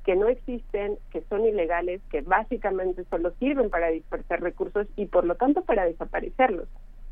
que 0.09 0.17
no 0.17 0.29
existen, 0.29 0.97
que 1.11 1.21
son 1.29 1.45
ilegales, 1.45 2.01
que 2.11 2.23
básicamente 2.23 3.05
solo 3.11 3.31
sirven 3.33 3.69
para 3.69 3.89
dispersar 3.89 4.41
recursos 4.41 4.87
y 4.97 5.05
por 5.05 5.27
lo 5.27 5.35
tanto 5.35 5.61
para 5.65 5.85
desaparecerlos. 5.85 6.67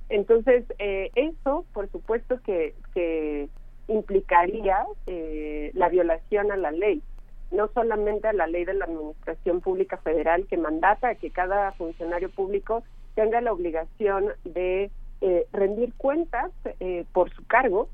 Entonces, 0.08 0.64
eh, 0.78 1.10
eso, 1.14 1.66
por 1.74 1.90
supuesto, 1.90 2.40
que, 2.40 2.74
que 2.94 3.50
implicaría 3.88 4.86
eh, 5.06 5.72
la 5.74 5.90
violación 5.90 6.50
a 6.50 6.56
la 6.56 6.70
ley, 6.70 7.02
no 7.50 7.68
solamente 7.74 8.28
a 8.28 8.32
la 8.32 8.46
ley 8.46 8.64
de 8.64 8.72
la 8.72 8.86
Administración 8.86 9.60
Pública 9.60 9.98
Federal 9.98 10.46
que 10.46 10.56
mandata 10.56 11.16
que 11.16 11.30
cada 11.30 11.72
funcionario 11.72 12.30
público 12.30 12.82
tenga 13.14 13.42
la 13.42 13.52
obligación 13.52 14.28
de 14.44 14.90
eh, 15.20 15.46
rendir 15.52 15.92
cuentas 15.98 16.50
eh, 16.80 17.04
por 17.12 17.28
su 17.34 17.46
cargo, 17.46 17.90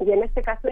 y 0.00 0.10
en 0.10 0.22
este 0.22 0.42
caso 0.42 0.68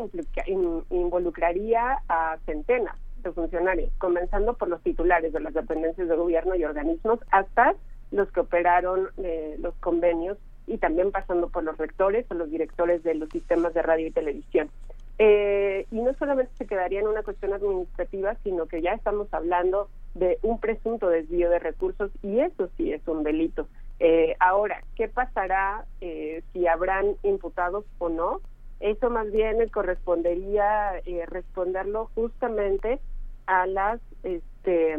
involucraría 0.91 2.03
a 2.07 2.37
centenas 2.45 2.97
de 3.23 3.33
funcionarios, 3.33 3.91
comenzando 3.99 4.55
por 4.55 4.69
los 4.69 4.83
titulares 4.83 5.33
de 5.33 5.41
las 5.41 5.55
dependencias 5.55 6.09
de 6.09 6.17
gobierno 6.17 6.55
y 6.55 6.65
organismos 6.65 7.21
hasta 7.31 7.75
los 8.11 8.31
que 8.33 8.41
operaron 8.41 9.09
eh, 9.19 9.57
los 9.61 9.75
convenios 9.77 10.39
y 10.67 10.79
también 10.79 11.11
pasando 11.11 11.49
por 11.49 11.65
los 11.65 11.77
rectores 11.79 12.27
o 12.31 12.35
los 12.35 12.51
directores 12.51 13.03
de 13.03 13.15
los 13.15 13.29
sistemas 13.31 13.75
de 13.75 13.83
radio 13.83 14.07
y 14.07 14.11
televisión. 14.13 14.71
Eh, 15.19 15.87
y 15.91 16.01
no 16.01 16.15
solamente 16.15 16.53
se 16.57 16.67
quedaría 16.67 17.01
en 17.01 17.07
una 17.07 17.23
cuestión 17.23 17.53
administrativa, 17.53 18.37
sino 18.43 18.67
que 18.67 18.81
ya 18.81 18.93
estamos 18.93 19.29
hablando 19.35 19.91
de 20.15 20.39
un 20.43 20.59
presunto 20.59 21.09
desvío 21.09 21.51
de 21.51 21.59
recursos 21.59 22.11
y 22.23 22.41
eso 22.41 22.71
sí 22.77 22.93
es 22.93 23.07
un 23.07 23.23
delito. 23.23 23.69
Eh, 23.99 24.35
ahora, 24.41 24.83
¿qué 24.97 25.09
pasará 25.09 25.85
eh, 26.01 26.43
si 26.53 26.67
habrán 26.67 27.17
imputados 27.23 27.85
o 27.99 28.09
no? 28.09 28.41
Eso 28.81 29.11
más 29.11 29.31
bien 29.31 29.69
correspondería 29.69 30.99
eh, 31.05 31.25
responderlo 31.27 32.11
justamente 32.15 32.99
a 33.47 33.67
las 33.67 34.01
este, 34.23 34.97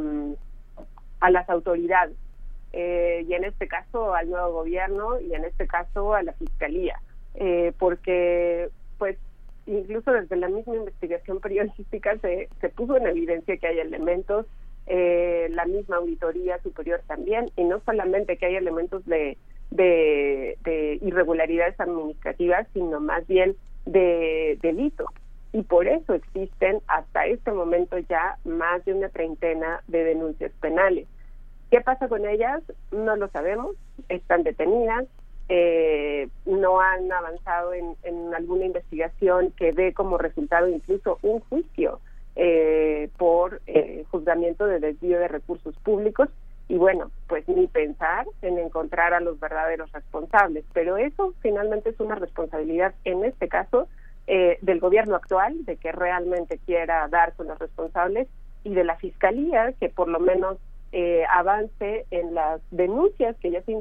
a 1.20 1.32
las 1.32 1.50
autoridades 1.50 2.18
eh, 2.74 3.26
y 3.28 3.34
en 3.34 3.44
este 3.44 3.68
caso 3.68 4.14
al 4.14 4.30
nuevo 4.30 4.54
gobierno 4.54 5.20
y 5.20 5.34
en 5.34 5.46
este 5.46 5.68
caso 5.68 6.14
a 6.14 6.24
la 6.24 6.34
fiscalía 6.34 7.00
eh, 7.36 7.74
porque 7.78 8.70
pues 8.98 9.18
incluso 9.66 10.12
desde 10.12 10.36
la 10.36 10.50
misma 10.50 10.76
investigación 10.76 11.40
periodística 11.40 12.18
se, 12.20 12.50
se 12.60 12.70
puso 12.70 12.98
en 12.98 13.08
evidencia 13.08 13.58
que 13.58 13.68
hay 13.68 13.80
elementos 13.80 14.46
eh, 14.88 15.48
la 15.52 15.66
misma 15.66 15.98
auditoría 15.98 16.62
superior 16.62 17.02
también 17.08 17.52
y 17.56 17.64
no 17.64 17.82
solamente 17.86 18.38
que 18.38 18.48
hay 18.48 18.56
elementos 18.56 19.06
de, 19.06 19.38
de, 19.70 20.58
de 20.64 21.00
irregularidades 21.02 21.80
administrativas 21.80 22.68
sino 22.74 23.00
más 23.00 23.26
bien 23.28 23.56
de 23.86 24.58
delito 24.62 25.06
y 25.54 25.64
por 25.64 25.88
eso 25.88 26.14
existen 26.14 26.82
hasta 26.88 27.26
este 27.26 27.52
momento 27.52 27.98
ya 27.98 28.38
más 28.46 28.84
de 28.86 28.94
una 28.94 29.10
treintena 29.10 29.82
de 29.88 30.04
denuncias 30.04 30.52
penales. 30.62 31.08
¿Qué 31.70 31.82
pasa 31.82 32.08
con 32.08 32.26
ellas? 32.26 32.62
No 32.92 33.16
lo 33.16 33.28
sabemos, 33.30 33.76
están 34.10 34.44
detenidas, 34.44 35.06
eh, 35.50 36.30
no 36.46 36.80
han 36.80 37.12
avanzado 37.12 37.74
en, 37.74 37.96
alguna 38.34 38.66
investigación 38.66 39.52
que 39.52 39.74
dé 39.74 39.94
como 39.94 40.18
resultado 40.18 40.70
incluso 40.70 41.18
un 41.22 41.42
juicio 41.42 42.00
eh, 42.38 43.10
por 43.18 43.62
eh, 43.68 44.06
juzgamiento 44.10 44.66
de 44.66 44.80
desvío 44.80 45.20
de 45.20 45.28
recursos 45.28 45.76
públicos 45.80 46.30
y 46.72 46.78
bueno, 46.78 47.12
pues 47.28 47.46
ni 47.50 47.68
pensar 47.68 48.26
en 48.42 48.58
encontrar 48.58 49.14
a 49.14 49.20
los 49.20 49.38
verdaderos 49.42 49.92
responsables, 49.92 50.64
pero 50.72 50.96
eso 50.96 51.34
finalmente 51.42 51.90
es 51.90 52.00
una 52.00 52.16
responsabilidad, 52.16 52.96
en 53.04 53.26
este 53.26 53.50
caso, 53.50 53.90
eh, 54.26 54.58
del 54.62 54.80
gobierno 54.80 55.18
actual, 55.18 55.66
de 55.66 55.76
que 55.76 55.92
realmente 55.92 56.60
quiera 56.60 57.10
dar 57.10 57.34
con 57.34 57.48
los 57.48 57.60
responsables, 57.60 58.30
y 58.64 58.74
de 58.74 58.86
la 58.86 58.96
Fiscalía, 58.96 59.74
que 59.82 59.90
por 59.90 60.08
lo 60.08 60.22
menos 60.22 60.60
eh, 60.94 61.26
avance 61.30 62.06
en 62.10 62.36
las 62.36 62.62
denuncias 62.72 63.36
que 63.42 63.52
ya 63.52 63.62
se 63.64 63.74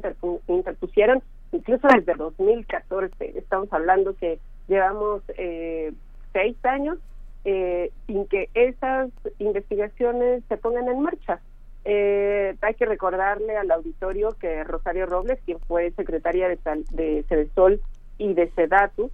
interpusieron, 0.49 1.23
incluso 1.53 1.87
desde 1.95 2.15
2014. 2.15 3.39
Estamos 3.39 3.73
hablando 3.73 4.17
que 4.17 4.41
llevamos 4.67 5.23
eh, 5.39 5.93
seis 6.33 6.57
años 6.65 6.99
eh, 7.45 7.93
sin 8.09 8.27
que 8.27 8.49
esas 8.55 9.11
investigaciones 9.39 10.43
se 10.49 10.57
pongan 10.57 10.89
en 10.89 11.01
marcha. 11.03 11.41
Eh, 11.85 12.57
hay 12.61 12.75
que 12.75 12.87
recordarle 12.87 13.57
al 13.57 13.71
auditorio 13.71 14.31
que 14.39 14.65
Rosario 14.65 15.07
Robles, 15.07 15.41
quien 15.45 15.59
fue 15.61 15.91
secretaria 15.93 16.49
de, 16.49 16.59
de 16.91 17.25
Cedesol 17.29 17.81
y 18.19 18.35
de 18.35 18.51
Sedatu, 18.51 19.11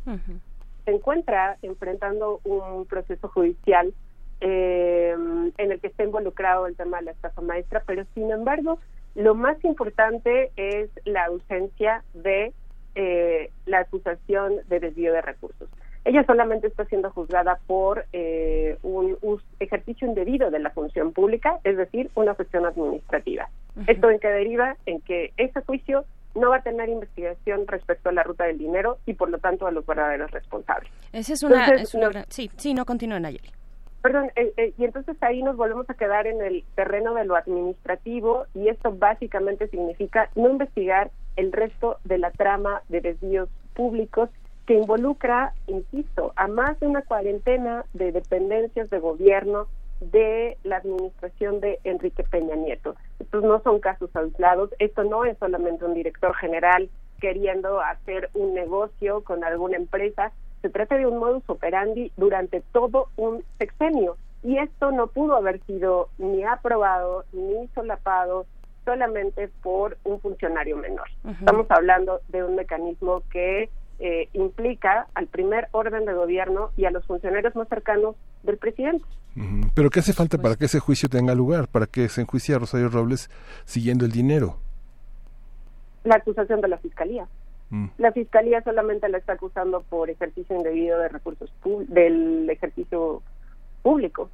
se 0.85 0.91
encuentra 0.91 1.59
enfrentando 1.63 2.41
un 2.45 2.87
proceso 2.87 3.29
judicial 3.29 3.93
eh, 4.41 5.15
en 5.57 5.73
el 5.73 5.81
que 5.81 5.87
está 5.87 6.05
involucrado 6.05 6.67
el 6.67 6.77
tema 6.77 6.99
de 6.99 7.07
la 7.07 7.11
estafa 7.13 7.41
maestra, 7.41 7.83
pero 7.87 8.05
sin 8.15 8.31
embargo, 8.31 8.79
lo 9.15 9.35
más 9.35 9.63
importante 9.65 10.51
es 10.57 10.91
la 11.05 11.25
ausencia 11.27 12.05
de 12.15 12.53
eh, 12.95 13.51
la 13.65 13.81
acusación 13.81 14.57
de 14.69 14.81
desvío 14.81 15.13
de 15.13 15.23
recursos. 15.23 15.69
Ella 16.07 16.25
solamente 16.25 16.69
está 16.69 16.85
siendo 16.85 17.11
juzgada 17.11 17.59
por 17.67 18.07
eh, 18.13 18.79
un, 18.85 19.19
ejercicio 19.59 20.07
indebido 20.07 20.53
de 20.53 20.61
la 20.61 20.71
función 20.71 21.13
pública, 21.13 21.59
es 21.65 21.77
decir, 21.77 22.11
una 22.15 22.35
cuestión 22.35 22.65
administrativa. 22.65 23.49
Esto 23.89 24.09
en 24.11 24.21
que 24.21 24.29
deriva 24.29 24.77
en 24.87 25.01
que 25.01 25.33
ese 25.37 25.61
juicio 25.63 26.05
no 26.37 26.51
va 26.51 26.59
a 26.59 26.63
tener 26.63 26.89
investigación 26.89 27.67
respecto 27.67 28.09
a 28.09 28.13
la 28.13 28.23
ruta 28.23 28.45
del 28.45 28.57
dinero 28.57 28.99
y 29.05 29.15
por 29.15 29.31
lo 29.31 29.39
tanto 29.39 29.67
a 29.67 29.73
los 29.73 29.85
verdaderos 29.85 30.31
responsables. 30.31 30.93
Esa 31.13 31.33
es 31.33 31.43
una, 31.43 32.25
sí, 32.29 32.53
sí, 32.57 32.73
no 32.73 32.85
continúa 32.85 33.19
Nayeli. 33.19 33.51
Perdón, 34.01 34.31
eh, 34.37 34.53
eh, 34.57 34.75
y 34.79 34.85
entonces 34.85 35.21
ahí 35.25 35.43
nos 35.43 35.57
volvemos 35.57 35.91
a 35.91 35.95
quedar 35.95 36.29
en 36.29 36.41
el 36.41 36.63
terreno 36.77 37.15
de 37.15 37.25
lo 37.25 37.35
administrativo 37.35 38.47
y 38.55 38.69
esto 38.69 38.93
básicamente 38.93 39.67
significa 39.67 40.31
no 40.37 40.51
investigar 40.51 41.11
el 41.35 41.51
resto 41.51 41.99
de 42.05 42.19
la 42.19 42.31
trama 42.31 42.83
de 42.89 43.01
desvíos 43.01 43.49
públicos 43.75 44.31
que 44.67 44.75
involucra, 44.75 45.55
insisto, 45.69 46.33
a 46.37 46.49
más 46.49 46.79
de 46.81 46.89
una 46.89 47.03
cuarentena 47.03 47.85
de 47.93 48.13
dependencias 48.13 48.91
de 48.91 48.99
gobierno 48.99 49.69
de 50.01 50.59
la 50.65 50.79
administración 50.79 51.61
de 51.61 51.79
Enrique 51.85 52.25
Peña 52.25 52.57
Nieto. 52.57 52.97
Estos 53.19 53.45
no 53.45 53.63
son 53.63 53.81
casos 53.81 54.15
aislados, 54.15 54.71
esto 54.79 55.05
no 55.05 55.25
es 55.25 55.39
solamente 55.39 55.85
un 55.85 55.95
director 55.95 56.35
general 56.35 56.91
queriendo 57.21 57.81
hacer 57.81 58.29
un 58.35 58.55
negocio 58.55 59.23
con 59.25 59.43
alguna 59.45 59.77
empresa, 59.77 60.33
se 60.61 60.69
trata 60.69 60.97
de 60.97 61.07
un 61.07 61.19
modus 61.19 61.45
operandi 61.47 62.13
durante 62.17 62.61
todo 62.73 63.09
un 63.17 63.43
sexenio 63.59 64.17
y 64.43 64.59
esto 64.59 64.91
no 64.91 65.07
pudo 65.07 65.37
haber 65.37 65.61
sido 65.65 66.09
ni 66.19 66.45
aprobado 66.45 67.25
ni 67.33 67.69
solapado 67.69 68.47
solamente 68.85 69.49
por 69.63 69.97
un 70.05 70.21
funcionario 70.21 70.77
menor. 70.77 71.09
Estamos 71.41 71.67
hablando 71.71 72.21
de 72.29 72.45
un 72.45 72.55
mecanismo 72.55 73.23
que 73.33 73.71
eh, 73.99 74.29
implica 74.35 75.07
al 75.15 75.27
primer 75.27 75.69
orden 75.73 76.05
de 76.05 76.13
gobierno 76.13 76.71
y 76.77 76.85
a 76.85 76.91
los 76.91 77.07
funcionarios 77.07 77.55
más 77.57 77.69
cercanos 77.69 78.17
del 78.43 78.59
presidente. 78.59 79.05
Pero 79.75 79.91
¿qué 79.91 80.01
hace 80.01 80.15
falta 80.15 80.39
para 80.39 80.57
que 80.57 80.65
ese 80.65 80.81
juicio 80.81 81.09
tenga 81.09 81.35
lugar, 81.35 81.69
para 81.69 81.87
que 81.87 82.09
se 82.09 82.23
enjuicie 82.23 82.55
a 82.55 82.59
Rosario 82.59 82.89
Robles 82.89 83.31
siguiendo 83.65 84.07
el 84.07 84.13
dinero? 84.13 84.59
La 86.05 86.17
acusación 86.17 86.61
de 86.63 86.69
la 86.69 86.79
fiscalía. 86.79 87.27
Mm. 87.71 87.89
La 87.99 88.13
fiscalía 88.13 88.63
solamente 88.63 89.09
la 89.09 89.19
está 89.19 89.35
acusando 89.35 89.83
por 89.83 90.09
ejercicio 90.09 90.57
indebido 90.57 90.99
de 90.99 91.09
recursos 91.09 91.53
del 91.89 92.49
ejercicio 92.49 93.23
público. 93.83 94.31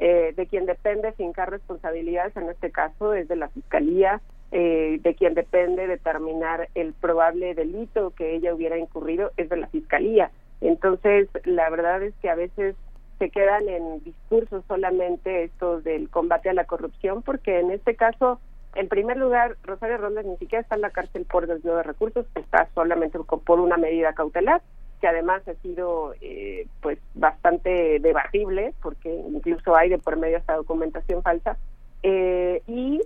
Eh, 0.00 0.32
de 0.36 0.46
quien 0.46 0.66
depende 0.66 1.10
fincar 1.12 1.50
responsabilidades, 1.50 2.36
en 2.36 2.48
este 2.48 2.70
caso 2.70 3.14
es 3.14 3.26
de 3.26 3.34
la 3.34 3.48
fiscalía, 3.48 4.20
eh, 4.52 4.98
de 5.02 5.14
quien 5.14 5.34
depende 5.34 5.86
determinar 5.86 6.68
el 6.74 6.92
probable 6.94 7.54
delito 7.54 8.10
que 8.10 8.34
ella 8.34 8.54
hubiera 8.54 8.78
incurrido 8.78 9.32
es 9.36 9.48
de 9.48 9.56
la 9.56 9.68
fiscalía. 9.68 10.30
Entonces, 10.60 11.28
la 11.44 11.68
verdad 11.70 12.02
es 12.02 12.14
que 12.22 12.30
a 12.30 12.34
veces 12.34 12.74
se 13.18 13.30
quedan 13.30 13.68
en 13.68 14.02
discursos 14.04 14.64
solamente 14.68 15.44
estos 15.44 15.84
del 15.84 16.08
combate 16.08 16.48
a 16.48 16.54
la 16.54 16.64
corrupción, 16.64 17.22
porque 17.22 17.58
en 17.58 17.70
este 17.70 17.96
caso 17.96 18.40
en 18.74 18.88
primer 18.88 19.16
lugar, 19.16 19.56
Rosario 19.64 19.96
Rondas 19.96 20.24
ni 20.24 20.36
siquiera 20.36 20.62
está 20.62 20.76
en 20.76 20.82
la 20.82 20.90
cárcel 20.90 21.24
por 21.24 21.46
desvío 21.46 21.76
de 21.76 21.82
recursos, 21.82 22.26
está 22.34 22.68
solamente 22.74 23.18
por 23.44 23.60
una 23.60 23.76
medida 23.76 24.12
cautelar, 24.12 24.62
que 25.00 25.08
además 25.08 25.46
ha 25.48 25.54
sido 25.54 26.14
eh, 26.20 26.66
pues 26.80 26.98
bastante 27.14 27.98
debatible, 27.98 28.74
porque 28.82 29.12
incluso 29.12 29.74
hay 29.74 29.88
de 29.88 29.98
por 29.98 30.16
medio 30.16 30.38
esta 30.38 30.54
documentación 30.54 31.22
falsa, 31.22 31.56
eh, 32.02 32.62
y 32.66 33.00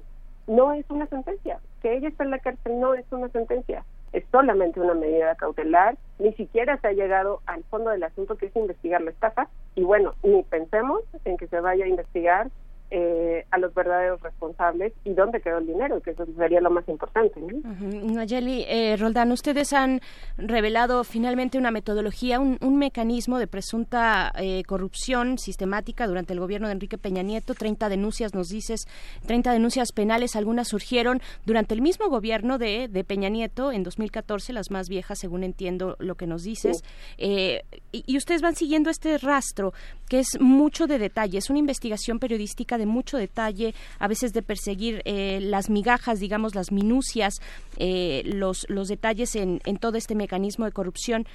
no 0.47 0.73
es 0.73 0.89
una 0.91 1.07
sentencia. 1.07 1.61
Que 1.81 1.97
ella 1.97 2.09
está 2.09 2.25
en 2.25 2.31
la 2.31 2.39
cárcel 2.39 2.79
no 2.79 2.95
es 2.95 3.05
una 3.11 3.29
sentencia, 3.29 3.85
es 4.13 4.25
solamente 4.31 4.81
una 4.81 4.95
medida 4.95 5.35
cautelar, 5.35 5.97
ni 6.19 6.33
siquiera 6.35 6.79
se 6.79 6.89
ha 6.89 6.93
llegado 6.93 7.41
al 7.47 7.65
fondo 7.65 7.91
del 7.91 8.05
asunto 8.05 8.37
que 8.37 8.47
es 8.47 8.57
investigar 8.57 9.01
la 9.01 9.11
estafa, 9.11 9.49
y 9.75 9.83
bueno, 9.83 10.15
ni 10.23 10.43
pensemos 10.45 11.01
en 11.25 11.37
que 11.37 11.49
se 11.49 11.61
vaya 11.61 11.85
a 11.85 11.89
investigar 11.89 12.51
eh, 12.95 13.47
a 13.51 13.57
los 13.57 13.73
verdaderos 13.73 14.21
responsables 14.21 14.93
y 15.03 15.15
dónde 15.15 15.41
quedó 15.41 15.57
el 15.57 15.67
dinero, 15.67 16.03
que 16.03 16.11
eso 16.11 16.27
sería 16.37 16.61
lo 16.61 16.71
más 16.71 16.87
importante. 16.91 17.41
Nayeli, 17.41 18.67
eh, 18.69 18.97
Roldán, 18.99 19.33
ustedes 19.33 19.73
han 19.73 20.03
revelado 20.37 21.03
finalmente 21.03 21.57
una 21.57 21.71
metodología, 21.71 22.39
un, 22.39 22.59
mecanismo 22.77 23.39
de 23.39 23.47
presunta 23.47 24.31
eh, 24.39 24.63
corrupción 24.65 25.39
sistemática 25.39 26.07
durante 26.07 26.35
el 26.35 26.41
gobierno 26.41 26.67
de 26.67 26.75
Enrique 26.75 26.99
Peña 26.99 27.23
Nieto. 27.23 27.55
30 27.55 27.89
denuncias, 27.89 28.35
nos 28.35 28.49
dices, 28.49 28.87
30 29.27 29.53
denuncias 29.53 29.93
penales, 29.93 30.37
algunas 30.37 30.69
surgieron 30.69 31.23
durante 31.47 31.73
el 31.73 31.81
mismo 31.81 32.11
gobierno 32.11 32.59
de, 32.59 32.91
Peña 33.07 33.31
Nieto 33.31 33.73
en 33.73 33.85
2014, 33.85 34.53
las 34.53 34.71
más 34.71 34.91
viejas, 34.91 35.19
según 35.19 35.45
entiendo 35.45 35.97
lo 35.99 36.17
que 36.17 36.27
nos 36.27 36.43
dices. 36.43 36.85
Eh, 37.17 37.63
y, 37.91 38.05
y 38.07 38.19
ustedes 38.19 38.43
van 38.43 38.55
siguiendo 38.55 38.91
este 38.91 39.17
rastro, 39.17 39.73
que 40.11 40.19
es 40.19 40.39
mucho 40.39 40.87
de 40.87 40.99
detalle, 40.99 41.39
es 41.39 41.49
una 41.49 41.59
investigación 41.59 42.19
periodística 42.19 42.77
de 42.77 42.82
mucho 42.87 43.17
detalle, 43.17 43.75
a 43.99 44.09
veces 44.09 44.33
de 44.33 44.43
perseguir 44.43 45.03
eh, 45.05 45.41
las 45.41 45.71
migajas, 45.71 46.21
digamos, 46.21 46.55
las 46.55 46.73
minucias, 46.73 47.35
eh, 47.77 48.23
los, 48.25 48.67
los 48.69 48.89
detalles 48.89 49.35
en, 49.37 49.61
en 49.65 49.77
todo 49.77 49.97
este 49.97 50.15
mecanismo 50.15 50.65
de 50.65 50.73
corrupción. 50.73 51.27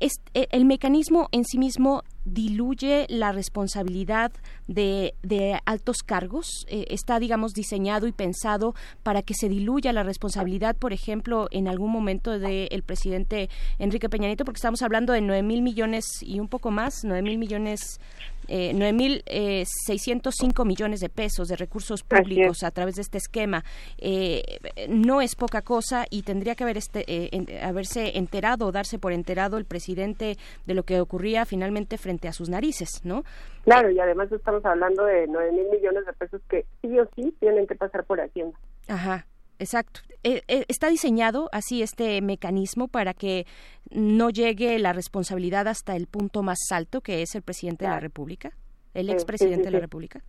Es, 0.00 0.12
eh, 0.34 0.48
el 0.50 0.64
mecanismo 0.64 1.28
en 1.32 1.44
sí 1.44 1.58
mismo 1.58 2.02
diluye 2.24 3.06
la 3.08 3.32
responsabilidad 3.32 4.32
de, 4.68 5.14
de 5.22 5.58
altos 5.64 6.02
cargos? 6.02 6.66
¿Está, 6.68 7.18
digamos, 7.18 7.52
diseñado 7.52 8.06
y 8.06 8.12
pensado 8.12 8.74
para 9.02 9.22
que 9.22 9.34
se 9.34 9.48
diluya 9.48 9.92
la 9.92 10.02
responsabilidad, 10.02 10.76
por 10.76 10.92
ejemplo, 10.92 11.48
en 11.50 11.68
algún 11.68 11.90
momento 11.90 12.38
del 12.38 12.82
presidente 12.82 13.48
Enrique 13.78 14.08
Peña 14.08 14.28
Nieto? 14.28 14.44
Porque 14.44 14.58
estamos 14.58 14.82
hablando 14.82 15.12
de 15.12 15.20
nueve 15.20 15.42
mil 15.42 15.62
millones 15.62 16.04
y 16.22 16.40
un 16.40 16.48
poco 16.48 16.70
más, 16.70 17.04
nueve 17.04 17.22
mil 17.22 17.38
millones 17.38 17.98
eh, 18.48 18.72
9.605 18.74 20.66
millones 20.66 21.00
de 21.00 21.08
pesos 21.08 21.48
de 21.48 21.56
recursos 21.56 22.02
públicos 22.02 22.62
a 22.62 22.70
través 22.70 22.96
de 22.96 23.02
este 23.02 23.18
esquema. 23.18 23.64
Eh, 23.98 24.42
no 24.88 25.20
es 25.20 25.36
poca 25.36 25.62
cosa 25.62 26.06
y 26.10 26.22
tendría 26.22 26.54
que 26.54 26.64
haber 26.64 26.76
este, 26.76 27.04
eh, 27.06 27.60
haberse 27.62 28.18
enterado 28.18 28.66
o 28.66 28.72
darse 28.72 28.98
por 28.98 29.12
enterado 29.12 29.58
el 29.58 29.64
presidente 29.64 30.36
de 30.66 30.74
lo 30.74 30.82
que 30.82 31.00
ocurría 31.00 31.46
finalmente 31.46 31.98
frente 31.98 32.11
a 32.28 32.32
sus 32.32 32.48
narices, 32.48 33.04
¿no? 33.04 33.24
Claro, 33.64 33.90
y 33.90 33.98
además 33.98 34.30
estamos 34.32 34.64
hablando 34.64 35.04
de 35.04 35.26
9 35.28 35.52
mil 35.52 35.68
millones 35.70 36.06
de 36.06 36.12
pesos 36.12 36.40
que 36.48 36.66
sí 36.80 36.98
o 36.98 37.08
sí 37.14 37.34
tienen 37.40 37.66
que 37.66 37.74
pasar 37.74 38.04
por 38.04 38.20
Hacienda. 38.20 38.58
Ajá. 38.88 39.26
Exacto. 39.58 40.00
Eh, 40.24 40.42
eh, 40.48 40.64
¿Está 40.66 40.88
diseñado 40.88 41.48
así 41.52 41.82
este 41.82 42.20
mecanismo 42.20 42.88
para 42.88 43.14
que 43.14 43.46
no 43.90 44.30
llegue 44.30 44.76
la 44.80 44.92
responsabilidad 44.92 45.68
hasta 45.68 45.94
el 45.94 46.08
punto 46.08 46.42
más 46.42 46.58
alto, 46.72 47.00
que 47.00 47.22
es 47.22 47.36
el 47.36 47.42
presidente 47.42 47.84
de 47.84 47.90
la 47.92 48.00
República, 48.00 48.50
el 48.92 49.08
expresidente 49.08 49.66
de 49.66 49.70
la 49.70 49.78
República? 49.78 50.20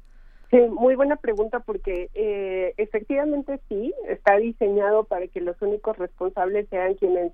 Sí, 0.51 0.60
muy 0.69 0.93
buena 0.95 1.15
pregunta 1.15 1.61
porque 1.61 2.11
eh, 2.14 2.76
efectivamente 2.77 3.60
sí, 3.69 3.91
está 4.07 4.38
diseñado 4.38 5.05
para 5.05 5.26
que 5.27 5.41
los 5.41 5.60
únicos 5.64 5.97
responsables 5.97 6.69
sean 6.69 6.93
quienes 6.93 7.31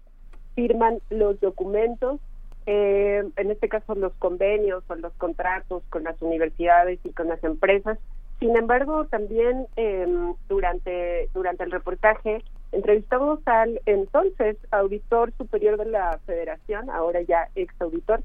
firman 0.55 0.99
los 1.09 1.38
documentos, 1.41 2.21
en 2.69 3.51
este 3.51 3.69
caso 3.69 3.95
los 3.95 4.13
convenios 4.15 4.83
o 4.87 4.95
los 4.95 5.13
contratos 5.13 5.83
con 5.89 6.03
las 6.03 6.21
universidades 6.21 6.99
y 7.03 7.11
con 7.11 7.27
las 7.27 7.43
empresas 7.43 7.97
sin 8.39 8.55
embargo, 8.55 9.05
también 9.05 9.67
em, 9.75 10.33
durante, 10.47 11.27
durante 11.33 11.65
el 11.65 11.71
reportaje 11.71 12.41
entrevistamos 12.71 13.39
al 13.45 13.81
entonces 13.85 14.55
auditor 14.71 15.33
superior 15.37 15.77
de 15.77 15.85
la 15.85 16.19
federación, 16.25 16.89
ahora 16.89 17.21
ya 17.21 17.49
ex 17.55 17.73
auditor, 17.81 18.21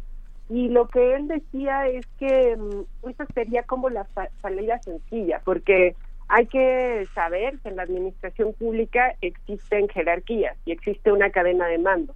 y 0.49 0.69
lo 0.69 0.87
que 0.89 1.15
él 1.15 1.27
decía 1.27 1.89
es 1.89 2.07
que 2.19 2.55
um, 2.55 2.85
esa 3.11 3.27
sería 3.35 3.65
como 3.65 3.89
la 3.91 4.07
salida 4.41 4.81
sencilla, 4.83 5.41
porque 5.45 5.97
Hay 6.29 6.47
que 6.47 7.07
saber 7.15 7.59
que 7.59 7.69
en 7.69 7.77
la 7.77 7.83
administración 7.83 8.55
pública 8.55 9.15
existen 9.21 9.89
jerarquías 9.89 10.57
y 10.65 10.73
existe 10.73 11.13
una 11.13 11.31
cadena 11.31 11.67
de 11.67 11.79
mando. 11.79 12.15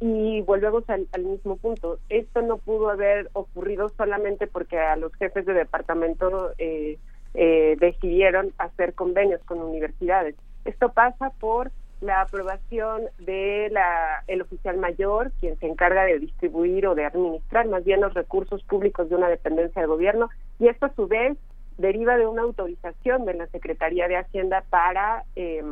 Y 0.00 0.40
volvemos 0.42 0.84
al, 0.88 1.06
mismo 1.22 1.56
punto. 1.56 1.98
Esto 2.08 2.40
no 2.40 2.56
pudo 2.56 2.88
haber 2.88 3.28
ocurrido 3.34 3.90
solamente 3.90 4.46
porque 4.46 4.78
a 4.78 4.96
los 4.96 5.14
jefes 5.16 5.44
de 5.44 5.52
departamento 5.52 6.52
eh, 6.56 6.98
eh, 7.34 7.76
decidieron 7.78 8.52
hacer 8.56 8.94
convenios 8.94 9.42
con 9.44 9.60
universidades. 9.60 10.36
Esto 10.64 10.92
pasa 10.92 11.30
por 11.38 11.70
la 12.00 12.22
aprobación 12.22 13.02
de 13.18 13.68
la 13.70 14.24
el 14.26 14.40
oficial 14.40 14.78
mayor, 14.78 15.32
quien 15.38 15.58
se 15.58 15.66
encarga 15.66 16.04
de 16.04 16.18
distribuir 16.18 16.86
o 16.86 16.94
de 16.94 17.04
administrar 17.04 17.68
más 17.68 17.84
bien 17.84 18.00
los 18.00 18.14
recursos 18.14 18.62
públicos 18.64 19.10
de 19.10 19.16
una 19.16 19.28
dependencia 19.28 19.82
del 19.82 19.90
gobierno, 19.90 20.30
y 20.58 20.68
esto 20.68 20.86
a 20.86 20.94
su 20.94 21.08
vez 21.08 21.36
deriva 21.76 22.16
de 22.16 22.26
una 22.26 22.42
autorización 22.42 23.26
de 23.26 23.34
la 23.34 23.46
Secretaría 23.48 24.08
de 24.08 24.16
Hacienda 24.16 24.64
para 24.70 25.24
eh, 25.36 25.62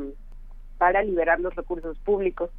para 0.77 1.03
liberar 1.03 1.41
los 1.41 1.55
recursos 1.55 1.99
públicos. 1.99 2.51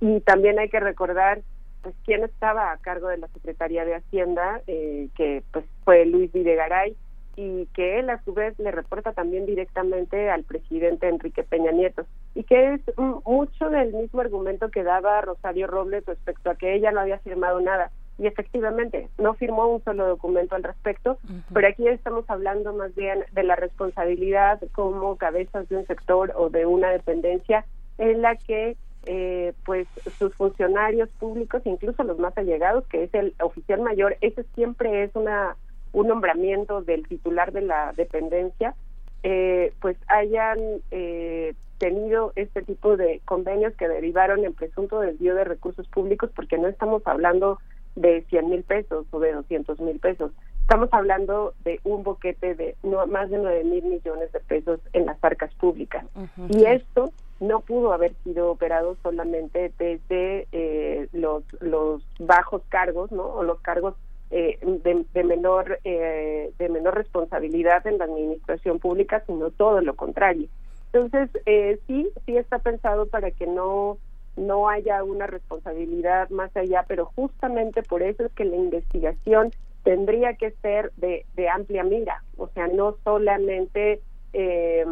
Y 0.00 0.20
también 0.20 0.58
hay 0.58 0.68
que 0.68 0.80
recordar 0.80 1.40
pues 1.82 1.94
quién 2.04 2.24
estaba 2.24 2.72
a 2.72 2.78
cargo 2.78 3.08
de 3.08 3.18
la 3.18 3.28
Secretaría 3.28 3.84
de 3.84 3.94
Hacienda, 3.94 4.60
eh, 4.66 5.08
que 5.16 5.42
pues 5.52 5.64
fue 5.84 6.04
Luis 6.04 6.32
Videgaray, 6.32 6.96
y 7.36 7.66
que 7.74 7.98
él 7.98 8.10
a 8.10 8.22
su 8.24 8.32
vez 8.32 8.58
le 8.58 8.70
reporta 8.70 9.12
también 9.12 9.44
directamente 9.46 10.30
al 10.30 10.42
presidente 10.44 11.06
Enrique 11.08 11.44
Peña 11.44 11.70
Nieto 11.70 12.06
y 12.34 12.44
que 12.44 12.74
es 12.74 12.80
mucho 13.24 13.68
del 13.68 13.92
mismo 13.92 14.20
argumento 14.22 14.70
que 14.70 14.82
daba 14.82 15.20
Rosario 15.20 15.66
Robles 15.66 16.04
respecto 16.06 16.50
a 16.50 16.54
que 16.54 16.74
ella 16.74 16.92
no 16.92 17.00
había 17.00 17.18
firmado 17.18 17.60
nada 17.60 17.90
y 18.18 18.26
efectivamente 18.26 19.10
no 19.18 19.34
firmó 19.34 19.66
un 19.66 19.84
solo 19.84 20.06
documento 20.06 20.54
al 20.56 20.62
respecto, 20.62 21.18
uh 21.22 21.28
-huh. 21.28 21.42
pero 21.52 21.68
aquí 21.68 21.86
estamos 21.86 22.24
hablando 22.28 22.72
más 22.72 22.94
bien 22.94 23.24
de 23.32 23.42
la 23.42 23.56
responsabilidad 23.56 24.58
como 24.72 25.16
cabezas 25.16 25.68
de 25.68 25.76
un 25.76 25.86
sector 25.86 26.32
o 26.34 26.48
de 26.48 26.64
una 26.64 26.88
dependencia 26.90 27.66
en 27.98 28.22
la 28.22 28.36
que 28.36 28.78
eh, 29.06 29.52
pues 29.64 29.86
sus 30.18 30.34
funcionarios 30.34 31.08
públicos, 31.18 31.62
incluso 31.64 32.02
los 32.04 32.18
más 32.18 32.36
allegados, 32.36 32.86
que 32.88 33.04
es 33.04 33.14
el 33.14 33.34
oficial 33.40 33.80
mayor, 33.80 34.16
ese 34.20 34.44
siempre 34.54 35.04
es 35.04 35.14
una 35.14 35.56
un 35.92 36.08
nombramiento 36.08 36.82
del 36.82 37.08
titular 37.08 37.52
de 37.52 37.62
la 37.62 37.94
dependencia, 37.96 38.74
eh, 39.22 39.72
pues 39.80 39.96
hayan 40.08 40.58
eh, 40.90 41.54
tenido 41.78 42.32
este 42.36 42.62
tipo 42.62 42.98
de 42.98 43.22
convenios 43.24 43.74
que 43.76 43.88
derivaron 43.88 44.44
en 44.44 44.52
presunto 44.52 45.00
desvío 45.00 45.34
de 45.34 45.44
recursos 45.44 45.88
públicos, 45.88 46.30
porque 46.36 46.58
no 46.58 46.68
estamos 46.68 47.02
hablando 47.06 47.58
de 47.94 48.22
100 48.28 48.50
mil 48.50 48.62
pesos 48.62 49.06
o 49.10 49.20
de 49.20 49.32
200 49.32 49.80
mil 49.80 49.98
pesos, 49.98 50.32
estamos 50.60 50.90
hablando 50.92 51.54
de 51.64 51.80
un 51.84 52.02
boquete 52.02 52.54
de 52.54 52.76
no, 52.82 53.06
más 53.06 53.30
de 53.30 53.38
9 53.38 53.64
mil 53.64 53.84
millones 53.84 54.30
de 54.32 54.40
pesos 54.40 54.80
en 54.92 55.06
las 55.06 55.16
arcas 55.24 55.54
públicas. 55.54 56.04
Uh 56.14 56.26
-huh. 56.36 56.60
Y 56.60 56.66
esto 56.66 57.10
no 57.40 57.60
pudo 57.60 57.92
haber 57.92 58.14
sido 58.24 58.50
operado 58.50 58.96
solamente 59.02 59.72
desde 59.78 60.46
eh, 60.52 61.08
los, 61.12 61.44
los 61.60 62.02
bajos 62.18 62.62
cargos, 62.68 63.12
¿no? 63.12 63.24
O 63.24 63.42
los 63.42 63.60
cargos 63.60 63.94
eh, 64.30 64.58
de, 64.62 65.04
de, 65.14 65.24
menor 65.24 65.78
eh, 65.84 66.50
de 66.58 66.68
menor 66.68 66.96
responsabilidad 66.96 67.86
en 67.86 67.98
la 67.98 68.06
administración 68.06 68.80
pública, 68.80 69.22
sino 69.26 69.50
todo 69.50 69.80
lo 69.80 69.94
contrario. 69.94 70.48
Entonces, 70.92 71.30
eh, 71.46 71.78
sí, 71.86 72.08
sí 72.24 72.36
está 72.36 72.58
pensado 72.58 73.06
para 73.06 73.30
que 73.30 73.46
no 73.46 73.98
no 74.36 74.68
haya 74.68 75.02
una 75.02 75.26
responsabilidad 75.26 76.28
más 76.30 76.54
allá, 76.56 76.84
pero 76.86 77.06
justamente 77.06 77.82
por 77.82 78.02
eso 78.02 78.24
es 78.26 78.32
que 78.32 78.44
la 78.44 78.56
investigación 78.56 79.50
tendría 79.82 80.34
que 80.34 80.50
ser 80.62 80.92
de, 80.96 81.24
de 81.36 81.48
amplia 81.48 81.84
mira, 81.84 82.22
o 82.36 82.48
sea, 82.48 82.66
no 82.66 82.96
solamente 83.04 84.00
eh, 84.38 84.84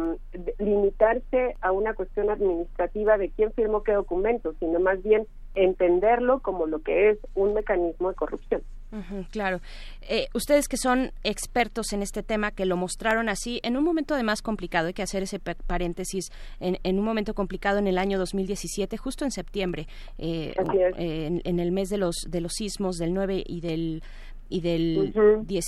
limitarse 0.57 1.55
a 1.61 1.71
una 1.71 1.93
cuestión 1.93 2.31
administrativa 2.31 3.15
de 3.19 3.29
quién 3.29 3.53
firmó 3.53 3.83
qué 3.83 3.91
documento, 3.93 4.55
sino 4.59 4.79
más 4.79 5.03
bien 5.03 5.27
entenderlo 5.53 6.39
como 6.39 6.65
lo 6.65 6.79
que 6.81 7.11
es 7.11 7.19
un 7.35 7.53
mecanismo 7.53 8.09
de 8.09 8.15
corrupción. 8.15 8.63
Uh 8.91 8.95
-huh, 8.97 9.29
claro. 9.29 9.59
Eh, 10.01 10.29
ustedes 10.33 10.67
que 10.67 10.77
son 10.77 11.11
expertos 11.23 11.93
en 11.93 12.01
este 12.01 12.23
tema, 12.23 12.49
que 12.49 12.65
lo 12.65 12.75
mostraron 12.75 13.29
así, 13.29 13.59
en 13.61 13.77
un 13.77 13.83
momento 13.83 14.15
además 14.15 14.41
complicado, 14.41 14.87
hay 14.87 14.93
que 14.93 15.03
hacer 15.03 15.21
ese 15.21 15.39
paréntesis, 15.39 16.31
en, 16.59 16.79
en 16.83 16.97
un 16.97 17.05
momento 17.05 17.35
complicado 17.35 17.77
en 17.77 17.85
el 17.85 17.99
año 17.99 18.17
2017, 18.17 18.97
justo 18.97 19.25
en 19.25 19.31
septiembre, 19.31 19.87
eh, 20.17 20.55
en, 20.97 21.41
en, 21.45 21.59
el 21.59 21.71
mes 21.71 21.89
de 21.89 21.99
los, 21.99 22.15
de 22.27 22.41
los 22.41 22.53
sismos 22.53 22.97
del 22.97 23.13
9 23.13 23.43
y 23.45 23.61
del, 23.61 24.01
y 24.49 24.61
del 24.61 24.97
uh 24.97 25.19
-huh. 25.19 25.45
10 25.45 25.65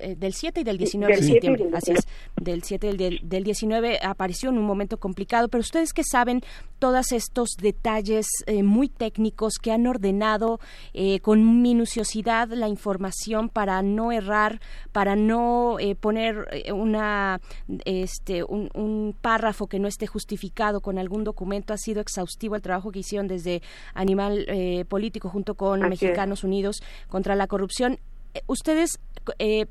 eh, 0.00 0.16
del 0.16 0.34
7 0.34 0.60
y 0.60 0.64
del 0.64 0.78
19 0.78 1.14
del 1.14 1.20
de 1.20 1.32
septiembre, 1.32 1.68
así 1.74 1.92
es, 1.92 2.06
del 2.40 2.62
7 2.62 2.90
y 2.90 2.96
del, 2.96 3.20
del 3.22 3.44
19 3.44 3.98
apareció 4.02 4.50
en 4.50 4.58
un 4.58 4.64
momento 4.64 4.98
complicado, 4.98 5.48
pero 5.48 5.60
ustedes 5.60 5.92
que 5.92 6.02
saben 6.04 6.42
todos 6.84 7.12
estos 7.12 7.56
detalles 7.56 8.26
eh, 8.46 8.62
muy 8.62 8.88
técnicos 8.88 9.54
que 9.54 9.72
han 9.72 9.86
ordenado 9.86 10.60
eh, 10.92 11.20
con 11.20 11.62
minuciosidad 11.62 12.48
la 12.48 12.68
información 12.68 13.48
para 13.48 13.80
no 13.82 14.12
errar, 14.12 14.60
para 14.92 15.16
no 15.16 15.78
eh, 15.78 15.94
poner 15.94 16.46
una 16.74 17.40
este 17.86 18.44
un, 18.44 18.68
un, 18.74 19.16
párrafo 19.18 19.66
que 19.66 19.78
no 19.78 19.88
esté 19.88 20.06
justificado 20.06 20.82
con 20.82 20.98
algún 20.98 21.24
documento, 21.24 21.72
ha 21.72 21.78
sido 21.78 22.02
exhaustivo 22.02 22.54
el 22.54 22.60
trabajo 22.60 22.92
que 22.92 22.98
hicieron 22.98 23.28
desde 23.28 23.62
Animal 23.94 24.46
Político 24.88 25.30
junto 25.30 25.54
con 25.54 25.82
así 25.82 25.90
Mexicanos 25.90 26.40
es. 26.40 26.44
Unidos 26.44 26.82
contra 27.08 27.34
la 27.34 27.46
corrupción 27.46 27.98
ustedes 28.46 28.98
eh, 29.38 29.66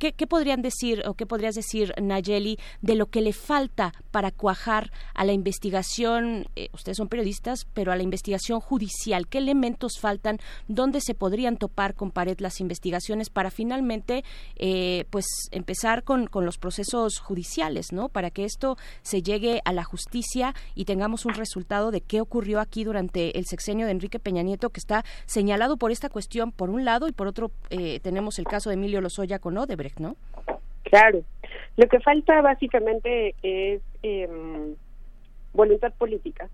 ¿Qué, 0.00 0.14
¿qué, 0.14 0.26
podrían 0.26 0.62
decir 0.62 1.02
o 1.06 1.12
qué 1.12 1.26
podrías 1.26 1.54
decir, 1.54 1.92
Nayeli, 2.00 2.58
de 2.80 2.94
lo 2.94 3.10
que 3.10 3.20
le 3.20 3.34
falta 3.34 3.92
para 4.10 4.30
cuajar 4.30 4.90
a 5.12 5.26
la 5.26 5.34
investigación? 5.34 6.46
Eh, 6.56 6.70
ustedes 6.72 6.96
son 6.96 7.08
periodistas, 7.08 7.66
pero 7.74 7.92
a 7.92 7.96
la 7.96 8.02
investigación 8.02 8.60
judicial. 8.60 9.28
¿Qué 9.28 9.36
elementos 9.36 9.98
faltan? 10.00 10.38
¿Dónde 10.68 11.02
se 11.02 11.12
podrían 11.12 11.58
topar 11.58 11.94
con 11.94 12.12
pared 12.12 12.38
las 12.40 12.60
investigaciones 12.60 13.28
para 13.28 13.50
finalmente, 13.50 14.24
eh, 14.56 15.04
pues, 15.10 15.26
empezar 15.50 16.02
con, 16.02 16.28
con, 16.28 16.46
los 16.46 16.56
procesos 16.56 17.18
judiciales, 17.18 17.92
¿no? 17.92 18.08
Para 18.08 18.30
que 18.30 18.46
esto 18.46 18.78
se 19.02 19.20
llegue 19.20 19.60
a 19.66 19.74
la 19.74 19.84
justicia 19.84 20.54
y 20.74 20.86
tengamos 20.86 21.26
un 21.26 21.34
resultado 21.34 21.90
de 21.90 22.00
qué 22.00 22.22
ocurrió 22.22 22.60
aquí 22.60 22.84
durante 22.84 23.38
el 23.38 23.44
sexenio 23.44 23.84
de 23.84 23.92
Enrique 23.92 24.18
Peña 24.18 24.42
Nieto, 24.42 24.70
que 24.70 24.80
está 24.80 25.04
señalado 25.26 25.76
por 25.76 25.90
esta 25.90 26.08
cuestión 26.08 26.52
por 26.52 26.70
un 26.70 26.86
lado 26.86 27.06
y 27.06 27.12
por 27.12 27.26
otro 27.26 27.50
eh, 27.68 28.00
tenemos 28.00 28.38
el 28.38 28.46
caso 28.46 28.70
de 28.70 28.76
Emilio 28.76 29.02
Lozoya 29.02 29.38
con 29.38 29.58
Odebrecht. 29.58 29.89
¿No? 29.98 30.16
Claro. 30.84 31.22
Lo 31.76 31.86
que 31.88 32.00
falta 32.00 32.40
básicamente 32.42 33.34
es 33.42 33.80
eh, 34.02 34.74
voluntad 35.52 35.92
política, 35.94 36.48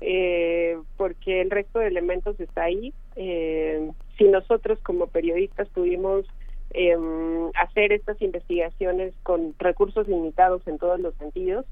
eh, 0.00 0.78
porque 0.96 1.40
el 1.40 1.50
resto 1.50 1.78
de 1.78 1.88
elementos 1.88 2.38
está 2.40 2.64
ahí. 2.64 2.92
Eh, 3.16 3.90
si 4.16 4.24
nosotros 4.24 4.78
como 4.80 5.06
periodistas 5.06 5.68
pudimos 5.68 6.26
em, 6.70 7.50
hacer 7.54 7.92
estas 7.92 8.20
investigaciones 8.20 9.14
con 9.22 9.54
recursos 9.58 10.06
limitados 10.08 10.66
en 10.66 10.78
todos 10.78 11.00
los 11.00 11.14
sentidos, 11.14 11.64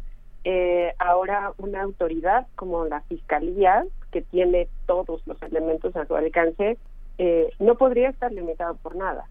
eh, 0.45 0.93
ahora 0.99 1.53
una 1.59 1.83
autoridad 1.83 2.47
como 2.55 2.85
la 2.87 3.01
Fiscalía, 3.03 3.85
que 4.13 4.23
tiene 4.23 4.69
todos 4.87 5.27
los 5.27 5.43
elementos 5.43 5.97
a 5.97 6.07
su 6.07 6.15
alcance, 6.15 6.79
eh, 7.19 7.51
no 7.59 7.77
podría 7.77 8.11
estar 8.11 8.33
limitado 8.33 8.77
por 8.77 8.95
nada 8.95 9.27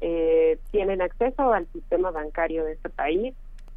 eh, 0.00 0.58
tienen 0.70 1.02
acceso 1.02 1.52
al 1.52 1.66
sistema 1.72 2.10
bancario 2.10 2.64
de 2.64 2.72
este 2.72 2.88
país, 2.88 3.34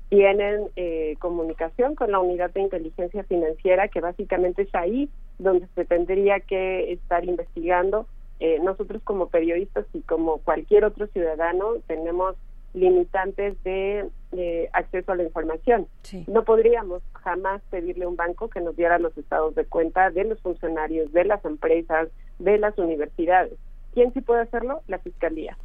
tienen 0.10 0.68
eh, 0.76 1.16
comunicación 1.20 1.96
con 1.96 2.12
la 2.12 2.20
unidad 2.20 2.52
de 2.52 2.62
inteligencia 2.62 3.24
financiera, 3.24 3.88
que 3.88 4.00
básicamente 4.00 4.62
es 4.62 4.76
ahí 4.76 5.10
donde 5.40 5.68
se 5.76 5.86
tendría 5.86 6.40
que 6.40 6.94
estar 6.94 7.26
investigando. 7.26 8.06
Eh, 8.40 8.60
nosotros 8.62 9.02
como 9.04 9.30
periodistas 9.30 9.86
y 9.94 10.02
como 10.02 10.38
cualquier 10.40 10.86
otro 10.86 11.08
ciudadano 11.08 11.78
tenemos 11.88 12.36
limitantes 12.74 13.62
de 13.64 14.10
eh, 14.34 14.70
acceso 14.74 15.12
a 15.12 15.16
la 15.16 15.24
información. 15.24 15.88
Sí. 16.02 16.26
No 16.28 16.44
podríamos 16.44 17.02
jamás 17.14 17.62
pedirle 17.70 18.06
a 18.06 18.10
un 18.10 18.16
banco 18.16 18.50
que 18.50 18.62
nos 18.62 18.76
diera 18.76 19.00
los 19.00 19.18
estados 19.18 19.56
de 19.56 19.66
cuenta 19.66 20.10
de 20.10 20.26
los 20.26 20.40
funcionarios, 20.42 21.12
de 21.12 21.26
las 21.26 21.44
empresas, 21.46 22.10
de 22.40 22.58
las 22.58 22.78
universidades. 22.78 23.54
¿Quién 23.94 24.12
sí 24.14 24.22
puede 24.22 24.42
hacerlo? 24.42 24.82
La 24.88 25.00
Fiscalía. 25.00 25.58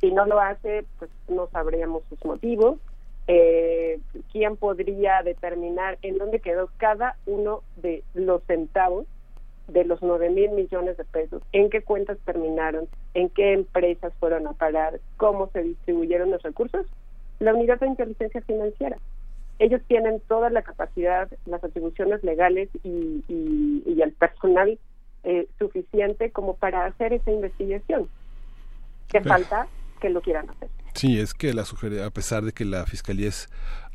Si 0.00 0.10
no 0.12 0.26
lo 0.26 0.40
hace, 0.40 0.84
pues 0.98 1.10
no 1.28 1.48
sabríamos 1.48 2.02
sus 2.08 2.24
motivos. 2.24 2.78
Eh, 3.28 3.98
¿Quién 4.30 4.56
podría 4.56 5.22
determinar 5.22 5.98
en 6.02 6.18
dónde 6.18 6.40
quedó 6.40 6.70
cada 6.76 7.16
uno 7.26 7.62
de 7.76 8.04
los 8.14 8.42
centavos 8.44 9.06
de 9.68 9.84
los 9.84 10.00
9 10.00 10.30
mil 10.30 10.50
millones 10.50 10.96
de 10.96 11.04
pesos? 11.04 11.42
¿En 11.52 11.70
qué 11.70 11.82
cuentas 11.82 12.18
terminaron? 12.24 12.88
¿En 13.14 13.28
qué 13.30 13.52
empresas 13.52 14.12
fueron 14.20 14.46
a 14.46 14.52
parar? 14.52 15.00
¿Cómo 15.16 15.50
se 15.52 15.62
distribuyeron 15.62 16.30
los 16.30 16.42
recursos? 16.42 16.86
La 17.40 17.54
unidad 17.54 17.80
de 17.80 17.88
inteligencia 17.88 18.40
financiera. 18.42 18.98
Ellos 19.58 19.80
tienen 19.88 20.20
toda 20.28 20.50
la 20.50 20.62
capacidad, 20.62 21.28
las 21.46 21.64
atribuciones 21.64 22.22
legales 22.22 22.68
y, 22.84 23.24
y, 23.26 23.82
y 23.86 24.02
el 24.02 24.12
personal 24.12 24.78
eh, 25.24 25.48
suficiente 25.58 26.30
como 26.30 26.54
para 26.54 26.84
hacer 26.84 27.12
esa 27.12 27.32
investigación. 27.32 28.08
¿Qué 29.08 29.20
falta? 29.22 29.66
Que 29.96 30.10
lo 30.10 30.20
quieran 30.20 30.48
hacer. 30.50 30.68
Sí, 30.94 31.18
es 31.18 31.34
que 31.34 31.52
la 31.52 31.62
a 31.62 32.10
pesar 32.10 32.44
de 32.44 32.52
que 32.52 32.64
la 32.64 32.86
fiscalía 32.86 33.28
es 33.28 33.48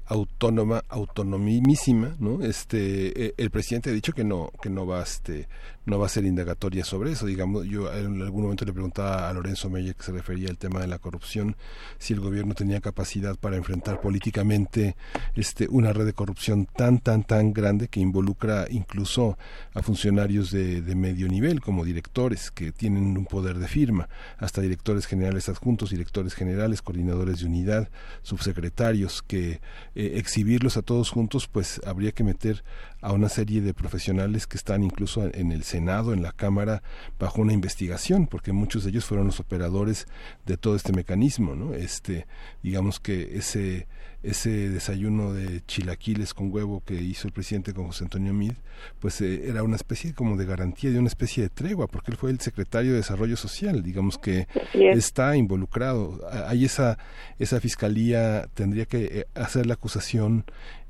autónoma, 0.06 0.84
autonomísima, 0.90 2.16
¿no? 2.20 2.44
Este, 2.44 3.28
eh, 3.28 3.34
el 3.38 3.50
presidente 3.50 3.90
ha 3.90 3.94
dicho 3.94 4.12
que 4.14 4.26
no, 4.26 4.52
que 4.62 4.70
no 4.70 4.86
va, 4.86 5.04
este, 5.04 5.48
no 5.86 6.00
va 6.00 6.06
a 6.06 6.10
ser 6.10 6.26
indagatoria 6.26 6.86
sobre 6.86 7.12
eso. 7.12 7.26
Digamos, 7.26 7.66
yo 7.66 7.92
en 7.94 8.22
algún 8.22 8.44
momento 8.44 8.66
le 8.66 8.74
preguntaba 8.74 9.30
a 9.30 9.34
Lorenzo 9.34 9.70
Meyer 9.70 9.96
que 9.96 10.04
se 10.04 10.12
refería 10.12 10.50
al 10.50 10.58
tema 10.58 10.80
de 10.80 10.88
la 10.88 11.00
corrupción, 11.00 11.56
si 11.98 12.14
el 12.14 12.20
gobierno 12.20 12.54
tenía 12.54 12.82
capacidad 12.82 13.36
para 13.38 13.58
enfrentar 13.58 14.02
políticamente, 14.02 14.96
este, 15.36 15.68
una 15.70 15.94
red 15.94 16.06
de 16.06 16.14
corrupción 16.14 16.66
tan, 16.66 17.00
tan, 17.00 17.24
tan 17.24 17.54
grande 17.54 17.88
que 17.88 18.00
involucra 18.00 18.68
incluso 18.70 19.38
a 19.74 19.82
funcionarios 19.82 20.52
de, 20.52 20.82
de 20.82 20.96
medio 20.96 21.28
nivel, 21.28 21.62
como 21.62 21.84
directores 21.84 22.52
que 22.52 22.72
tienen 22.72 23.18
un 23.18 23.26
poder 23.26 23.58
de 23.58 23.68
firma, 23.68 24.10
hasta 24.38 24.62
directores 24.62 25.06
generales 25.06 25.50
adjuntos, 25.50 25.90
directores 25.90 26.34
generales, 26.34 26.82
coordinadores 26.82 27.40
de 27.40 27.46
unidad, 27.46 27.90
subsecretarios 28.22 29.22
que 29.22 29.62
eh, 29.96 30.14
exhibirlos 30.16 30.78
a 30.78 30.82
todos 30.82 31.10
juntos, 31.10 31.48
pues 31.48 31.82
habría 31.86 32.12
que 32.12 32.24
meter 32.24 32.64
a 33.02 33.14
una 33.14 33.30
serie 33.30 33.62
de 33.62 33.74
profesionales 33.74 34.48
que 34.48 34.58
están 34.58 34.84
incluso 34.84 35.24
en 35.34 35.52
el 35.52 35.64
Senado, 35.72 36.14
en 36.14 36.22
la 36.22 36.32
Cámara, 36.32 36.84
bajo 37.20 37.42
una 37.42 37.54
investigación, 37.54 38.28
porque 38.28 38.52
muchos 38.52 38.84
de 38.84 38.92
ellos 38.92 39.06
fueron 39.06 39.28
los 39.28 39.40
operadores 39.40 40.08
de 40.46 40.58
todo 40.58 40.76
este 40.76 40.94
mecanismo, 40.94 41.56
¿no? 41.56 41.74
Este, 41.74 42.28
digamos 42.62 43.00
que 43.00 43.38
ese 43.38 43.88
ese 44.24 44.70
desayuno 44.70 45.34
de 45.34 45.62
chilaquiles 45.66 46.34
con 46.34 46.54
huevo 46.54 46.84
que 46.86 46.94
hizo 46.94 47.28
el 47.28 47.34
presidente 47.34 47.74
con 47.74 47.88
José 47.88 48.04
Antonio 48.04 48.34
Mid, 48.34 48.54
pues 49.00 49.20
eh, 49.22 49.50
era 49.50 49.64
una 49.64 49.76
especie 49.76 50.14
como 50.14 50.38
de 50.38 50.46
garantía, 50.46 50.92
de 50.92 51.00
una 51.00 51.08
especie 51.08 51.44
de 51.44 51.50
tregua, 51.50 51.88
porque 51.88 52.12
él 52.12 52.18
fue 52.18 52.30
el 52.30 52.40
secretario 52.40 52.92
de 52.92 52.98
Desarrollo 52.98 53.36
Social, 53.36 53.82
digamos 53.82 54.18
que 54.18 54.48
está 54.74 55.36
involucrado. 55.36 56.20
Hay 56.48 56.66
esa, 56.66 57.00
esa 57.40 57.60
fiscalía, 57.60 58.48
tendría 58.54 58.86
que 58.86 59.06
eh, 59.06 59.26
hacer 59.34 59.66
la 59.66 59.74
acusación 59.74 60.46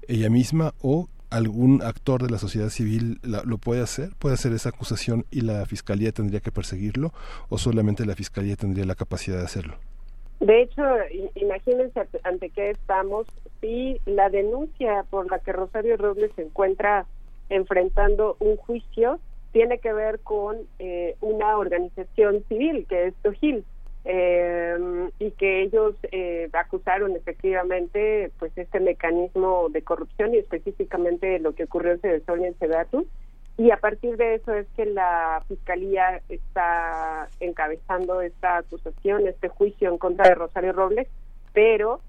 ella 0.07 0.29
misma 0.29 0.73
o 0.81 1.07
algún 1.31 1.81
actor 1.81 2.21
de 2.21 2.29
la 2.29 2.37
sociedad 2.37 2.69
civil 2.69 3.19
lo 3.23 3.57
puede 3.57 3.81
hacer, 3.81 4.09
puede 4.19 4.35
hacer 4.35 4.51
esa 4.51 4.69
acusación 4.69 5.25
y 5.31 5.41
la 5.41 5.65
fiscalía 5.65 6.11
tendría 6.11 6.41
que 6.41 6.51
perseguirlo 6.51 7.11
o 7.49 7.57
solamente 7.57 8.05
la 8.05 8.15
fiscalía 8.15 8.55
tendría 8.55 8.85
la 8.85 8.95
capacidad 8.95 9.37
de 9.37 9.45
hacerlo. 9.45 9.75
De 10.41 10.63
hecho, 10.63 10.81
imagínense 11.35 12.07
ante 12.23 12.49
qué 12.49 12.71
estamos 12.71 13.27
si 13.61 13.99
la 14.05 14.29
denuncia 14.29 15.05
por 15.09 15.29
la 15.29 15.39
que 15.39 15.53
Rosario 15.53 15.97
Robles 15.97 16.31
se 16.35 16.41
encuentra 16.41 17.05
enfrentando 17.49 18.37
un 18.39 18.57
juicio 18.57 19.19
tiene 19.51 19.79
que 19.79 19.93
ver 19.93 20.19
con 20.19 20.57
eh, 20.79 21.15
una 21.21 21.57
organización 21.57 22.43
civil 22.47 22.85
que 22.89 23.07
es 23.07 23.13
Tojil 23.21 23.63
eh, 24.05 25.09
y 25.19 25.31
que 25.31 25.61
ellos 25.61 25.95
eh, 26.11 26.49
acusaron 26.53 27.15
efectivamente 27.15 28.31
pues 28.39 28.51
este 28.57 28.79
mecanismo 28.79 29.67
de 29.69 29.83
corrupción 29.83 30.33
y 30.33 30.37
específicamente 30.37 31.39
lo 31.39 31.53
que 31.53 31.65
ocurrió 31.65 31.91
en 31.91 31.99
Cedesol 31.99 32.41
y 32.41 32.45
en 32.45 32.57
Sedatu 32.57 33.07
y 33.57 33.69
a 33.69 33.77
partir 33.77 34.17
de 34.17 34.35
eso 34.35 34.53
es 34.53 34.65
que 34.75 34.85
la 34.85 35.43
fiscalía 35.47 36.21
está 36.29 37.29
encabezando 37.39 38.21
esta 38.21 38.57
acusación, 38.57 39.27
este 39.27 39.49
juicio 39.49 39.91
en 39.91 39.97
contra 39.97 40.27
de 40.27 40.35
Rosario 40.35 40.73
Robles, 40.73 41.07
pero 41.53 41.99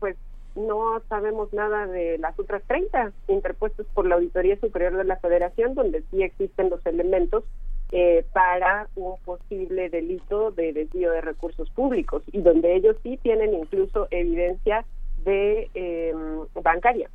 pues 0.00 0.16
no 0.56 1.00
sabemos 1.08 1.52
nada 1.52 1.86
de 1.86 2.18
las 2.18 2.36
otras 2.38 2.62
30 2.66 3.12
interpuestas 3.28 3.86
por 3.94 4.06
la 4.06 4.16
Auditoría 4.16 4.58
Superior 4.58 4.96
de 4.96 5.04
la 5.04 5.16
Federación, 5.18 5.74
donde 5.74 6.02
sí 6.10 6.22
existen 6.22 6.70
los 6.70 6.84
elementos 6.84 7.44
eh, 7.92 8.24
para 8.32 8.88
un 8.96 9.18
posible 9.24 9.88
delito 9.88 10.50
de 10.50 10.72
desvío 10.72 11.10
de 11.12 11.20
recursos 11.20 11.70
públicos 11.70 12.22
y 12.32 12.40
donde 12.40 12.74
ellos 12.74 12.96
sí 13.02 13.18
tienen 13.22 13.54
incluso 13.54 14.08
evidencia 14.10 14.84
de 15.24 15.70
eh, 15.74 16.14
bancaria. 16.62 17.08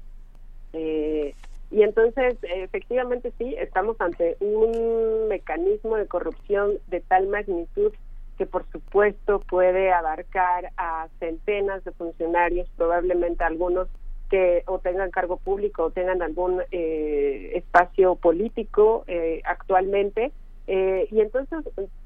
Eh, 0.74 1.36
y 1.72 1.82
entonces, 1.82 2.38
efectivamente, 2.44 3.32
sí, 3.38 3.56
estamos 3.58 4.00
ante 4.00 4.38
un 4.40 5.28
mecanismo 5.28 5.96
de 5.96 6.08
corrupción 6.08 6.74
de 6.88 7.02
tal 7.02 7.28
magnitud 7.28 7.92
que, 8.38 8.46
por 8.46 8.66
supuesto, 8.72 9.40
puede 9.40 9.92
abarcar 9.92 10.72
a 10.78 11.08
centenas 11.20 11.84
de 11.84 11.92
funcionarios, 11.92 12.68
probablemente 12.78 13.44
algunos 13.44 13.88
que 14.30 14.64
o 14.66 14.80
tengan 14.80 15.12
cargo 15.12 15.38
público 15.38 15.84
o 15.84 15.92
tengan 15.92 16.22
algún 16.22 16.62
eh, 16.72 17.52
espacio 17.56 18.16
político 18.16 19.04
eh, 19.08 19.42
actualmente. 19.46 20.32
Eh, 20.68 21.08
y 21.12 21.20
entonces 21.20 21.60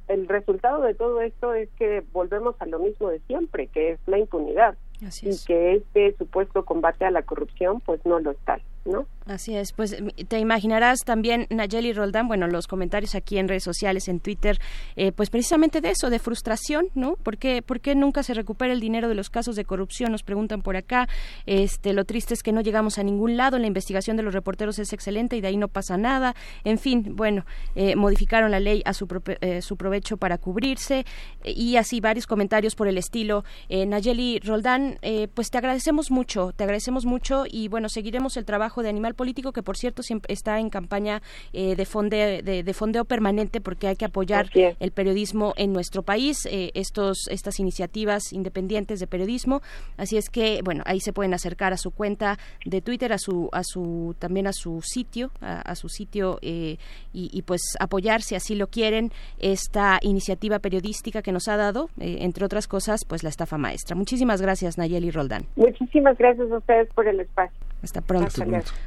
el 0.07 0.27
resultado 0.27 0.81
de 0.81 0.93
todo 0.95 1.21
esto 1.21 1.53
es 1.53 1.69
que 1.77 2.03
volvemos 2.11 2.55
a 2.59 2.65
lo 2.65 2.79
mismo 2.79 3.09
de 3.09 3.19
siempre, 3.21 3.67
que 3.67 3.91
es 3.91 3.99
la 4.07 4.17
impunidad. 4.17 4.77
Y 5.21 5.37
que 5.45 5.75
este 5.75 6.15
supuesto 6.17 6.65
combate 6.65 7.05
a 7.05 7.11
la 7.11 7.21
corrupción 7.21 7.81
pues 7.81 8.03
no 8.03 8.19
lo 8.19 8.31
está, 8.31 8.59
¿no? 8.87 9.07
Así 9.27 9.55
es, 9.57 9.73
pues 9.73 9.95
te 10.29 10.39
imaginarás 10.39 10.99
también 10.99 11.47
Nayeli 11.49 11.91
Roldán, 11.91 12.29
bueno, 12.29 12.47
los 12.47 12.65
comentarios 12.65 13.13
aquí 13.13 13.37
en 13.37 13.49
redes 13.49 13.63
sociales, 13.63 14.07
en 14.07 14.21
Twitter, 14.21 14.57
eh, 14.95 15.11
pues 15.11 15.29
precisamente 15.29 15.81
de 15.81 15.89
eso, 15.89 16.09
de 16.09 16.17
frustración, 16.17 16.87
¿no? 16.95 17.17
¿Por 17.17 17.37
qué, 17.37 17.61
¿Por 17.61 17.81
qué 17.81 17.93
nunca 17.93 18.23
se 18.23 18.33
recupera 18.33 18.71
el 18.71 18.79
dinero 18.79 19.09
de 19.09 19.15
los 19.15 19.29
casos 19.29 19.57
de 19.57 19.65
corrupción? 19.65 20.13
Nos 20.13 20.23
preguntan 20.23 20.61
por 20.61 20.77
acá. 20.77 21.09
Este, 21.45 21.91
lo 21.91 22.05
triste 22.05 22.33
es 22.33 22.41
que 22.41 22.53
no 22.53 22.61
llegamos 22.61 22.99
a 22.99 23.03
ningún 23.03 23.35
lado, 23.35 23.59
la 23.59 23.67
investigación 23.67 24.15
de 24.15 24.23
los 24.23 24.33
reporteros 24.33 24.79
es 24.79 24.93
excelente 24.93 25.35
y 25.35 25.41
de 25.41 25.49
ahí 25.49 25.57
no 25.57 25.67
pasa 25.67 25.97
nada. 25.97 26.33
En 26.63 26.79
fin, 26.79 27.13
bueno, 27.17 27.45
eh, 27.75 27.97
modificaron 27.97 28.49
la 28.49 28.61
ley 28.61 28.81
a 28.85 28.93
su, 28.93 29.07
eh, 29.41 29.61
su 29.61 29.75
provecho 29.75 30.15
para 30.15 30.37
cubrirse 30.37 31.05
y 31.43 31.75
así 31.75 31.99
varios 31.99 32.27
comentarios 32.27 32.75
por 32.75 32.87
el 32.87 32.97
estilo. 32.97 33.43
Nayeli 33.69 34.39
Roldán, 34.39 34.99
pues 35.33 35.49
te 35.49 35.57
agradecemos 35.57 36.11
mucho, 36.11 36.53
te 36.55 36.63
agradecemos 36.63 37.05
mucho 37.05 37.43
y 37.49 37.67
bueno, 37.67 37.89
seguiremos 37.89 38.37
el 38.37 38.45
trabajo 38.45 38.76
de 38.83 38.89
Animal 38.89 39.15
político 39.15 39.51
que 39.51 39.63
por 39.63 39.77
cierto 39.77 40.03
siempre 40.03 40.33
está 40.33 40.59
en 40.59 40.69
campaña 40.69 41.21
eh, 41.53 41.75
de, 41.75 41.85
fonde, 41.85 42.41
de, 42.43 42.73
fondeo 42.73 43.05
permanente 43.05 43.61
porque 43.61 43.87
hay 43.87 43.95
que 43.95 44.05
apoyar 44.05 44.49
el 44.53 44.91
periodismo 44.91 45.53
en 45.57 45.73
nuestro 45.73 46.03
país, 46.03 46.45
eh, 46.45 46.71
estos, 46.73 47.27
estas 47.29 47.59
iniciativas 47.59 48.33
independientes 48.33 48.99
de 48.99 49.07
periodismo. 49.07 49.61
Así 49.97 50.17
es 50.17 50.29
que, 50.29 50.61
bueno, 50.63 50.83
ahí 50.85 50.99
se 50.99 51.13
pueden 51.13 51.33
acercar 51.33 51.73
a 51.73 51.77
su 51.77 51.91
cuenta 51.91 52.37
de 52.65 52.81
Twitter, 52.81 53.13
a 53.13 53.17
su, 53.17 53.49
a 53.51 53.61
su 53.63 54.15
también 54.19 54.47
a 54.47 54.53
su 54.53 54.81
sitio, 54.81 55.31
a, 55.41 55.75
su 55.75 55.89
sitio 55.89 56.39
eh, 56.41 56.77
y, 57.13 57.29
y, 57.31 57.41
pues 57.43 57.61
apoyar, 57.79 58.21
si 58.21 58.35
así 58.35 58.55
lo 58.55 58.67
quieren, 58.67 59.11
esta 59.39 59.99
iniciativa 60.01 60.59
periodística 60.59 61.21
que 61.21 61.31
nos 61.31 61.47
ha 61.47 61.57
dado, 61.57 61.89
entre 61.99 62.45
otras 62.45 62.67
cosas, 62.67 63.05
pues 63.05 63.23
la 63.23 63.29
estafa 63.29 63.57
maestra. 63.57 63.95
Muchísimas 63.95 64.41
gracias, 64.41 64.77
Nayeli 64.77 65.11
Roldán. 65.11 65.43
Muchísimas 65.55 66.17
gracias 66.17 66.51
a 66.51 66.57
ustedes 66.57 66.87
por 66.93 67.07
el 67.07 67.19
espacio. 67.19 67.66
Hasta 67.83 68.01
pronto. 68.01 68.31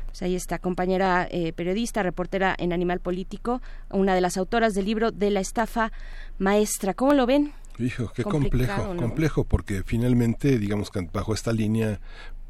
Pues 0.06 0.22
ahí 0.22 0.34
está, 0.34 0.58
compañera 0.58 1.28
eh, 1.30 1.52
periodista, 1.52 2.02
reportera 2.02 2.54
en 2.58 2.72
Animal 2.72 3.00
Político, 3.00 3.62
una 3.90 4.14
de 4.14 4.20
las 4.20 4.36
autoras 4.36 4.74
del 4.74 4.86
libro 4.86 5.12
de 5.12 5.30
la 5.30 5.40
estafa 5.40 5.92
maestra. 6.38 6.94
¿Cómo 6.94 7.14
lo 7.14 7.26
ven? 7.26 7.52
Hijo, 7.80 8.12
qué 8.14 8.22
complejo, 8.22 8.96
complejo, 8.96 9.44
porque 9.44 9.82
finalmente, 9.84 10.58
digamos 10.58 10.90
que 10.90 11.08
bajo 11.12 11.34
esta 11.34 11.52
línea 11.52 12.00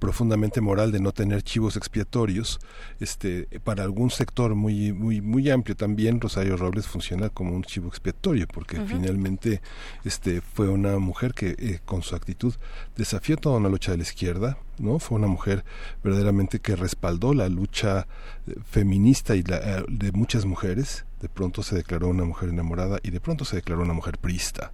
profundamente 0.01 0.61
moral 0.61 0.91
de 0.91 0.99
no 0.99 1.13
tener 1.13 1.43
chivos 1.43 1.77
expiatorios 1.77 2.59
este 2.99 3.47
para 3.63 3.85
algún 3.85 4.11
sector 4.11 4.57
muy 4.57 4.93
muy 4.93 5.21
muy 5.21 5.49
amplio 5.51 5.77
también 5.77 6.21
Rosario 6.21 6.57
Robles 6.57 6.87
funciona 6.87 7.29
como 7.29 7.55
un 7.55 7.63
chivo 7.63 7.89
expiatorio 7.89 8.49
porque 8.53 8.81
finalmente 8.81 9.61
este 10.03 10.41
fue 10.41 10.69
una 10.69 10.99
mujer 10.99 11.35
que 11.35 11.55
eh, 11.59 11.81
con 11.85 12.03
su 12.03 12.17
actitud 12.17 12.55
desafió 12.97 13.37
toda 13.37 13.59
una 13.59 13.69
lucha 13.69 13.93
de 13.93 13.99
la 13.99 14.03
izquierda 14.05 14.59
no 14.79 14.99
fue 14.99 15.19
una 15.19 15.27
mujer 15.27 15.65
verdaderamente 16.03 16.59
que 16.61 16.75
respaldó 16.75 17.35
la 17.35 17.51
lucha 17.51 18.07
eh, 18.47 18.55
feminista 18.65 19.37
y 19.37 19.43
la, 19.43 19.59
eh, 19.59 19.85
de 19.89 20.11
muchas 20.13 20.47
mujeres. 20.47 21.05
De 21.21 21.29
pronto 21.29 21.63
se 21.63 21.77
declaró 21.77 22.09
una 22.09 22.25
mujer 22.25 22.49
enamorada 22.49 22.99
y 23.03 23.11
de 23.11 23.21
pronto 23.21 23.45
se 23.45 23.57
declaró 23.57 23.83
una 23.83 23.93
mujer 23.93 24.17
prista 24.17 24.73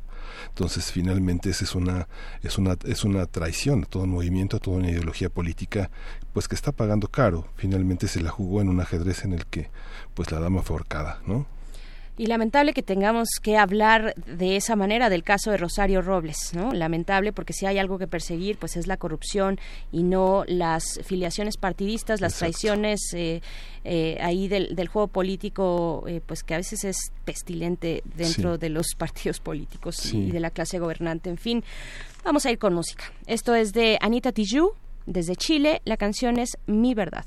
entonces, 0.49 0.93
finalmente, 0.93 1.51
esa 1.51 1.65
es 1.65 1.75
una, 1.75 2.09
es 2.43 2.59
una, 2.59 2.77
es 2.85 3.05
una 3.05 3.27
traición 3.27 3.83
a 3.85 3.87
todo 3.87 4.05
un 4.05 4.11
movimiento, 4.11 4.57
a 4.57 4.61
toda 4.61 4.79
una 4.79 4.91
ideología 4.91 5.29
política, 5.29 5.91
pues 6.33 6.49
que 6.49 6.55
está 6.55 6.73
pagando 6.73 7.09
caro. 7.09 7.49
Finalmente 7.57 8.09
se 8.09 8.21
la 8.21 8.31
jugó 8.31 8.61
en 8.61 8.69
un 8.69 8.81
ajedrez 8.81 9.25
en 9.25 9.33
el 9.33 9.47
que, 9.47 9.71
pues 10.15 10.31
la 10.31 10.41
dama 10.41 10.63
fue 10.63 10.77
ahorcada, 10.77 11.21
¿no? 11.27 11.47
Y 12.19 12.27
lamentable 12.27 12.73
que 12.73 12.83
tengamos 12.83 13.29
que 13.43 13.59
hablar 13.59 14.15
de 14.15 14.57
esa 14.57 14.75
manera 14.75 15.11
del 15.11 15.23
caso 15.23 15.51
de 15.51 15.59
Rosario 15.59 16.01
Robles, 16.01 16.53
¿no? 16.55 16.73
Lamentable 16.73 17.33
porque 17.33 17.53
si 17.53 17.67
hay 17.67 17.79
algo 17.79 17.99
que 17.99 18.07
perseguir, 18.07 18.57
pues 18.57 18.77
es 18.77 18.87
la 18.87 18.97
corrupción 18.97 19.59
y 19.93 20.03
no 20.03 20.45
las 20.47 20.99
filiaciones 21.05 21.59
partidistas, 21.59 22.23
las 22.23 22.37
traiciones 22.39 23.01
eh, 23.13 23.43
eh, 23.85 24.17
ahí 24.23 24.49
del, 24.49 24.89
juego 24.89 25.09
político, 25.09 26.05
eh, 26.09 26.23
pues 26.25 26.43
que 26.43 26.55
a 26.55 26.57
veces 26.57 26.85
es 26.85 27.13
pestilente 27.25 28.03
dentro 28.17 28.57
de 28.57 28.71
los 28.71 28.95
partidos 28.99 29.41
políticos 29.41 30.13
y 30.13 30.31
de 30.31 30.41
la 30.41 30.51
clase 30.51 30.79
gobernante. 30.79 31.29
En 31.29 31.39
fin, 31.39 31.65
vamos 32.25 32.47
a 32.47 32.51
ir 32.51 32.59
con 32.59 32.73
música. 32.73 33.05
Esto 33.27 33.55
es 33.55 33.75
de 33.75 33.99
Anita 34.01 34.33
Tijoux, 34.33 34.75
desde 35.05 35.37
Chile. 35.37 35.83
La 35.85 35.97
canción 35.97 36.39
es 36.39 36.57
Mi 36.67 36.95
Verdad. 36.95 37.27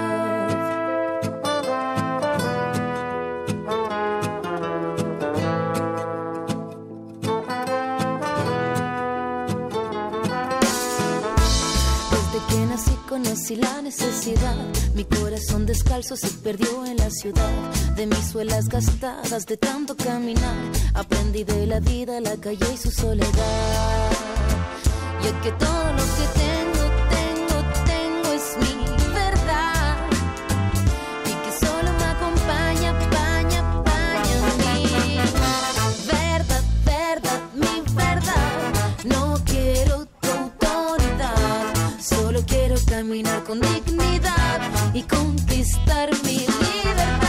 conocí 13.11 13.57
la 13.57 13.81
necesidad. 13.81 14.55
Mi 14.95 15.03
corazón 15.03 15.65
descalzo 15.65 16.15
se 16.15 16.29
perdió 16.29 16.85
en 16.85 16.95
la 16.95 17.09
ciudad. 17.09 17.51
De 17.97 18.05
mis 18.07 18.31
suelas 18.31 18.69
gastadas 18.69 19.45
de 19.45 19.57
tanto 19.57 19.97
caminar. 19.97 20.55
Aprendí 20.93 21.43
de 21.43 21.67
la 21.67 21.81
vida, 21.81 22.21
la 22.21 22.37
calle 22.37 22.73
y 22.73 22.77
su 22.77 22.89
soledad. 22.89 24.11
Y 25.23 25.43
que 25.43 25.51
todo 25.51 25.91
lo 25.91 26.03
que 26.17 26.25
tengo, 26.39 26.50
con 43.45 43.59
dignidad 43.59 44.61
y 44.95 45.03
conquistar 45.03 46.09
mi 46.23 46.39
libertad. 46.39 47.27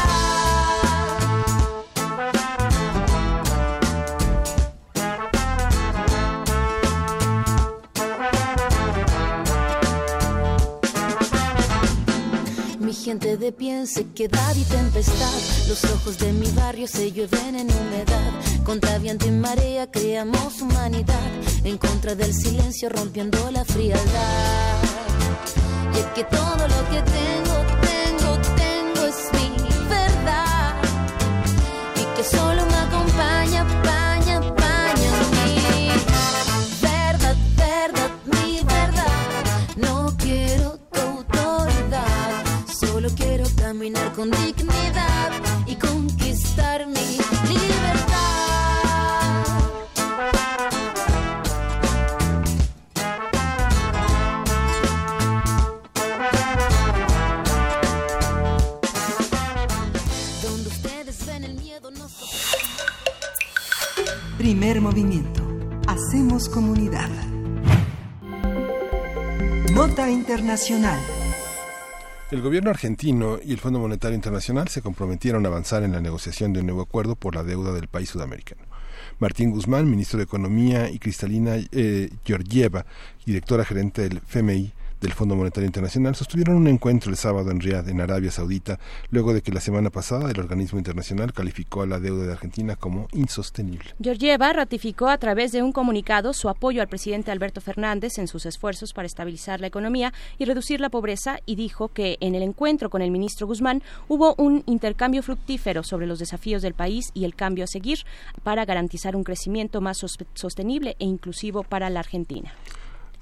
Mi 12.78 12.94
gente 12.94 13.36
de 13.36 13.52
pie 13.52 13.80
en 13.80 13.86
sequedad 13.86 14.54
y 14.56 14.64
tempestad. 14.64 15.12
Los 15.68 15.84
ojos 15.84 16.18
de 16.18 16.32
mi 16.32 16.50
barrio 16.52 16.88
se 16.88 17.12
llueven 17.12 17.56
en 17.56 17.70
humedad. 17.70 18.32
Contra 18.64 18.96
viento 18.98 19.26
y 19.26 19.30
marea 19.32 19.90
creamos 19.90 20.62
humanidad. 20.62 21.30
En 21.64 21.76
contra 21.76 22.14
del 22.14 22.32
silencio 22.32 22.88
rompiendo 22.88 23.50
la 23.50 23.64
frialdad. 23.64 25.01
Que 26.14 26.24
todo 26.24 26.68
lo 26.74 26.80
que 26.90 27.00
tengo, 27.18 27.56
tengo, 27.90 28.30
tengo 28.56 29.06
es 29.06 29.20
mi 29.32 29.48
verdad. 29.88 30.74
Y 31.96 32.04
que 32.16 32.24
solo 32.24 32.66
me 32.66 32.76
acompaña, 32.86 33.66
paña, 33.82 34.40
paña 34.54 35.10
mi 35.46 35.88
verdad, 36.82 37.36
verdad, 37.56 38.10
mi 38.26 38.60
verdad. 38.62 39.76
No 39.76 40.14
quiero 40.18 40.78
tu 40.92 41.00
autoridad, 41.00 42.44
solo 42.80 43.08
quiero 43.16 43.46
caminar 43.56 44.12
con 44.12 44.30
dignidad 44.30 45.11
Primer 64.42 64.80
movimiento. 64.80 65.40
Hacemos 65.86 66.48
comunidad. 66.48 67.08
Nota 69.72 70.10
internacional. 70.10 70.98
El 72.32 72.42
gobierno 72.42 72.70
argentino 72.70 73.38
y 73.40 73.52
el 73.52 73.60
Fondo 73.60 73.78
Monetario 73.78 74.16
Internacional 74.16 74.66
se 74.66 74.82
comprometieron 74.82 75.46
a 75.46 75.48
avanzar 75.48 75.84
en 75.84 75.92
la 75.92 76.00
negociación 76.00 76.52
de 76.52 76.58
un 76.58 76.66
nuevo 76.66 76.82
acuerdo 76.82 77.14
por 77.14 77.36
la 77.36 77.44
deuda 77.44 77.72
del 77.72 77.86
país 77.86 78.08
sudamericano. 78.08 78.62
Martín 79.20 79.52
Guzmán, 79.52 79.88
ministro 79.88 80.18
de 80.18 80.24
Economía, 80.24 80.90
y 80.90 80.98
Cristalina 80.98 81.54
eh, 81.70 82.10
Georgieva, 82.24 82.84
directora 83.24 83.64
gerente 83.64 84.02
del 84.02 84.22
FMI, 84.26 84.72
del 85.02 85.12
Fondo 85.12 85.36
Monetario 85.36 85.66
Internacional 85.66 86.14
sostuvieron 86.14 86.56
un 86.56 86.68
encuentro 86.68 87.10
el 87.10 87.16
sábado 87.16 87.50
en 87.50 87.60
Riad, 87.60 87.88
en 87.88 88.00
Arabia 88.00 88.30
Saudita, 88.30 88.78
luego 89.10 89.34
de 89.34 89.42
que 89.42 89.52
la 89.52 89.60
semana 89.60 89.90
pasada 89.90 90.30
el 90.30 90.38
organismo 90.40 90.78
internacional 90.78 91.32
calificó 91.32 91.82
a 91.82 91.86
la 91.86 91.98
deuda 92.00 92.24
de 92.24 92.32
Argentina 92.32 92.76
como 92.76 93.08
insostenible. 93.12 93.94
Georgieva 94.00 94.52
ratificó 94.52 95.08
a 95.08 95.18
través 95.18 95.52
de 95.52 95.62
un 95.62 95.72
comunicado 95.72 96.32
su 96.32 96.48
apoyo 96.48 96.80
al 96.80 96.88
presidente 96.88 97.30
Alberto 97.32 97.60
Fernández 97.60 98.18
en 98.18 98.28
sus 98.28 98.46
esfuerzos 98.46 98.92
para 98.92 99.06
estabilizar 99.06 99.60
la 99.60 99.66
economía 99.66 100.12
y 100.38 100.44
reducir 100.44 100.80
la 100.80 100.88
pobreza 100.88 101.38
y 101.46 101.56
dijo 101.56 101.88
que 101.88 102.16
en 102.20 102.34
el 102.34 102.42
encuentro 102.42 102.88
con 102.88 103.02
el 103.02 103.10
ministro 103.10 103.46
Guzmán 103.46 103.82
hubo 104.08 104.34
un 104.38 104.62
intercambio 104.66 105.22
fructífero 105.22 105.82
sobre 105.82 106.06
los 106.06 106.20
desafíos 106.20 106.62
del 106.62 106.74
país 106.74 107.10
y 107.12 107.24
el 107.24 107.34
cambio 107.34 107.64
a 107.64 107.66
seguir 107.66 107.98
para 108.44 108.64
garantizar 108.64 109.16
un 109.16 109.24
crecimiento 109.24 109.80
más 109.80 109.98
sos- 109.98 110.16
sostenible 110.34 110.96
e 111.00 111.04
inclusivo 111.04 111.64
para 111.64 111.90
la 111.90 112.00
Argentina. 112.00 112.52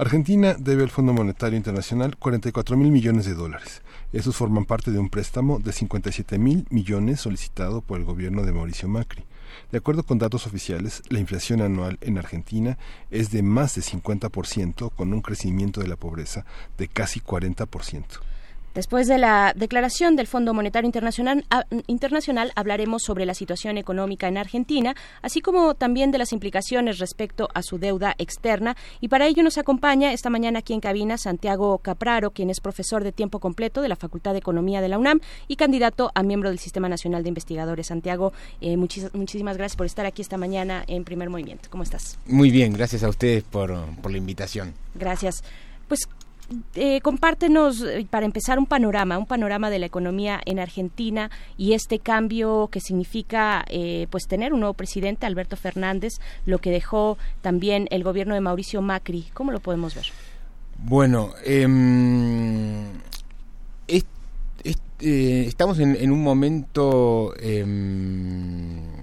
Argentina 0.01 0.55
debe 0.59 0.82
al 0.82 0.89
Fondo 0.89 1.12
Monetario 1.12 1.59
Internacional 1.59 2.16
44 2.16 2.74
mil 2.74 2.90
millones 2.90 3.27
de 3.27 3.35
dólares. 3.35 3.82
Esos 4.14 4.35
forman 4.35 4.64
parte 4.64 4.90
de 4.93 4.98
un 4.98 5.10
préstamo 5.10 5.59
de 5.59 5.72
57 5.72 6.39
mil 6.39 6.66
millones 6.70 7.20
solicitado 7.20 7.82
por 7.82 7.98
el 7.98 8.06
gobierno 8.06 8.43
de 8.43 8.52
Mauricio 8.52 8.89
Macri. 8.89 9.24
De 9.70 9.77
acuerdo 9.77 10.05
con 10.05 10.16
datos 10.16 10.47
oficiales, 10.47 11.02
la 11.10 11.20
inflación 11.20 11.60
anual 11.60 11.98
en 12.01 12.16
Argentina 12.16 12.78
es 13.10 13.31
de 13.31 13.43
más 13.43 13.74
de 13.74 13.82
50%, 13.82 14.90
con 14.97 15.12
un 15.12 15.20
crecimiento 15.20 15.82
de 15.82 15.89
la 15.89 15.97
pobreza 15.97 16.47
de 16.78 16.89
casi 16.89 17.20
40%. 17.20 18.30
Después 18.74 19.09
de 19.09 19.18
la 19.18 19.52
declaración 19.56 20.14
del 20.16 20.26
Fondo 20.28 20.55
Monetario 20.55 20.86
Internacional, 20.86 21.44
a- 21.51 21.64
Internacional, 21.88 22.52
hablaremos 22.55 23.02
sobre 23.02 23.26
la 23.26 23.34
situación 23.34 23.78
económica 23.78 24.28
en 24.28 24.38
Argentina, 24.38 24.94
así 25.22 25.40
como 25.40 25.74
también 25.74 26.10
de 26.12 26.18
las 26.18 26.32
implicaciones 26.32 26.98
respecto 26.98 27.48
a 27.52 27.62
su 27.62 27.78
deuda 27.78 28.14
externa. 28.18 28.76
Y 29.01 29.09
para 29.09 29.26
ello 29.26 29.42
nos 29.42 29.59
acompaña 29.59 30.12
esta 30.12 30.30
mañana 30.30 30.60
aquí 30.60 30.72
en 30.72 30.80
cabina 30.80 31.18
Santiago 31.18 31.78
Capraro, 31.78 32.30
quien 32.30 32.48
es 32.51 32.60
profesor 32.60 33.02
de 33.02 33.12
tiempo 33.12 33.40
completo 33.40 33.82
de 33.82 33.88
la 33.88 33.97
Facultad 33.97 34.32
de 34.32 34.38
Economía 34.38 34.80
de 34.80 34.88
la 34.88 34.98
UNAM 34.98 35.20
y 35.48 35.56
candidato 35.56 36.12
a 36.14 36.22
miembro 36.22 36.48
del 36.51 36.59
Sistema 36.59 36.88
Nacional 36.88 37.22
de 37.22 37.28
Investigadores. 37.28 37.88
Santiago, 37.88 38.32
eh, 38.60 38.76
muchis- 38.76 39.10
muchísimas 39.14 39.56
gracias 39.56 39.76
por 39.76 39.86
estar 39.86 40.06
aquí 40.06 40.22
esta 40.22 40.36
mañana 40.36 40.84
en 40.86 41.05
Primer 41.05 41.28
Movimiento. 41.28 41.68
¿Cómo 41.70 41.82
estás? 41.82 42.18
Muy 42.26 42.51
bien, 42.51 42.72
gracias 42.72 43.02
a 43.02 43.09
ustedes 43.09 43.42
por, 43.42 43.74
por 44.01 44.12
la 44.12 44.18
invitación. 44.18 44.74
Gracias. 44.94 45.42
Pues 45.88 46.09
eh, 46.74 47.01
compártenos, 47.01 47.82
eh, 47.82 48.06
para 48.09 48.27
empezar, 48.27 48.59
un 48.59 48.66
panorama, 48.66 49.18
un 49.18 49.27
panorama 49.27 49.70
de 49.70 49.78
la 49.78 49.86
economía 49.86 50.40
en 50.44 50.59
Argentina 50.59 51.31
y 51.56 51.72
este 51.72 51.98
cambio 51.98 52.68
que 52.70 52.81
significa 52.81 53.64
eh, 53.68 54.06
pues 54.10 54.27
tener 54.27 54.52
un 54.52 54.60
nuevo 54.60 54.74
presidente, 54.74 55.27
Alberto 55.27 55.56
Fernández, 55.56 56.14
lo 56.47 56.59
que 56.59 56.70
dejó 56.70 57.18
también 57.43 57.86
el 57.90 58.02
gobierno 58.02 58.35
de 58.35 58.40
Mauricio 58.40 58.82
Macri. 58.82 59.27
¿Cómo 59.35 59.52
lo 59.52 59.60
podemos 59.60 59.94
ver? 59.94 60.06
Bueno, 60.82 61.35
em, 61.44 62.86
eh, 65.02 65.44
estamos 65.47 65.78
en, 65.78 65.97
en 65.97 66.12
un 66.12 66.22
momento 66.22 67.32
em, 67.40 68.99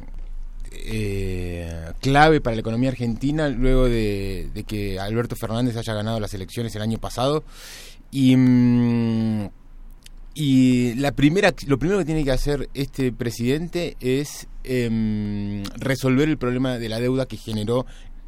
eh, 0.89 1.91
clave 1.99 2.39
para 2.39 2.55
la 2.55 2.61
economía 2.61 2.89
argentina 2.89 3.49
luego 3.49 3.89
de, 3.89 4.49
que 4.65 4.99
Alberto 4.99 5.35
Fernández 5.35 5.76
haya 5.76 5.93
ganado 5.93 6.19
las 6.19 6.34
elecciones 6.34 6.76
el 6.76 6.81
año 6.81 6.97
pasado. 6.97 7.43
Y 8.09 8.35
mm, 8.38 9.49
y 10.39 10.93
la 10.93 11.14
primera 11.14 11.51
lo 11.65 11.80
primero 11.80 11.97
que 11.97 12.05
tiene 12.05 12.23
que 12.23 12.31
hacer 12.31 12.69
este 12.76 13.11
presidente 13.11 13.97
es 13.99 14.47
em, 14.64 15.64
resolver 15.77 16.30
el 16.30 16.38
problema 16.38 16.77
de 16.77 16.89
la 16.89 16.99
deuda 16.99 17.26
que 17.26 17.38
generó 17.38 17.88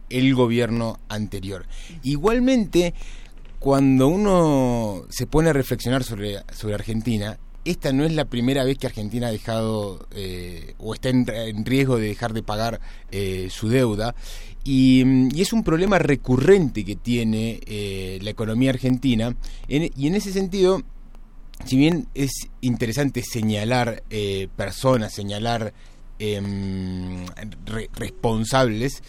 el 0.10 0.34
gobierno 0.34 0.99
anterior. 1.07 1.68
Igualmente 2.02 2.95
cuando 3.60 4.07
uno 4.07 5.03
se 5.10 5.27
pone 5.27 5.52
a 5.52 5.53
reflexionar 5.53 6.03
sobre, 6.03 6.38
sobre 6.52 6.73
Argentina, 6.73 7.38
esta 7.65 7.91
no 7.94 8.03
es 8.06 8.14
la 8.14 8.26
primera 8.26 8.64
vez 8.64 8.77
que 8.77 8.88
Argentina 8.88 9.27
ha 9.27 9.31
dejado 9.31 10.07
eh, 10.15 10.73
o 10.80 10.94
está 10.94 11.10
en, 11.10 11.26
en 11.30 11.65
riesgo 11.65 11.98
de 11.98 12.07
dejar 12.07 12.34
de 12.34 12.44
pagar 12.44 12.80
eh, 13.11 13.48
su 13.52 13.69
deuda. 13.69 14.15
Y, 14.64 15.03
mm, 15.06 15.30
y 15.36 15.41
es 15.41 15.53
un 15.53 15.64
problema 15.64 15.99
recurrente 15.99 16.84
que 16.86 16.95
tiene 16.95 17.60
eh, 17.65 18.19
la 18.22 18.30
economía 18.30 18.69
argentina. 18.72 19.36
En- 19.68 19.91
y 19.95 20.07
en 20.07 20.15
ese 20.15 20.31
sentido, 20.34 20.81
si 21.65 21.77
bien 21.77 22.07
es 22.14 22.31
interesante 22.61 23.22
señalar 23.23 24.03
personas, 24.56 25.14
señalar 25.14 25.73
em, 26.19 27.26
re- 27.65 27.90
responsables, 27.95 29.02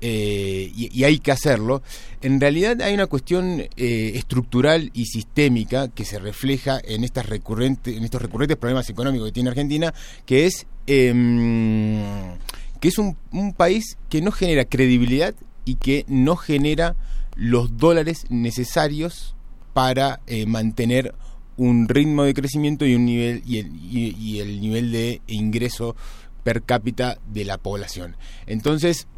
eh, 0.00 0.70
y, 0.74 1.04
hay 1.04 1.18
que 1.18 1.32
hacerlo, 1.32 1.82
en 2.22 2.40
realidad 2.40 2.80
hay 2.82 2.94
una 2.94 3.06
cuestión 3.06 3.60
eh, 3.76 4.12
estructural 4.14 4.90
y 4.94 5.06
sistémica 5.06 5.88
que 5.88 6.04
se 6.04 6.18
refleja 6.18 6.80
en, 6.84 7.04
estas 7.04 7.26
recurrentes, 7.26 7.96
en 7.96 8.04
estos 8.04 8.22
recurrentes 8.22 8.56
problemas 8.56 8.88
económicos 8.90 9.28
que 9.28 9.32
tiene 9.32 9.50
Argentina, 9.50 9.92
que 10.24 10.46
es, 10.46 10.66
em, 10.86 12.36
que 12.80 12.88
es 12.88 12.98
un, 12.98 13.16
país 13.56 13.98
que 14.08 14.20
no 14.20 14.30
genera 14.30 14.64
credibilidad 14.64 15.34
y 15.64 15.76
que 15.76 16.04
no 16.06 16.36
genera 16.36 16.94
los 17.34 17.76
dólares 17.76 18.26
necesarios 18.28 19.34
para 19.72 20.20
eh, 20.26 20.46
mantener 20.46 21.14
un 21.56 21.88
ritmo 21.88 22.22
de 22.22 22.34
crecimiento 22.34 22.86
y 22.86 22.94
un 22.94 23.04
nivel 23.04 23.42
el, 23.48 23.72
y 23.82 24.38
el 24.38 24.60
nivel 24.60 24.92
de 24.92 25.20
ingreso 25.26 25.96
per 26.44 26.62
cápita 26.62 27.18
de 27.26 27.44
la 27.44 27.58
población. 27.58 28.16
Entonces, 28.46 29.08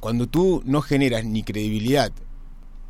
cuando 0.00 0.26
tú 0.26 0.62
no 0.64 0.82
generas 0.82 1.24
ni 1.24 1.42
credibilidad 1.42 2.12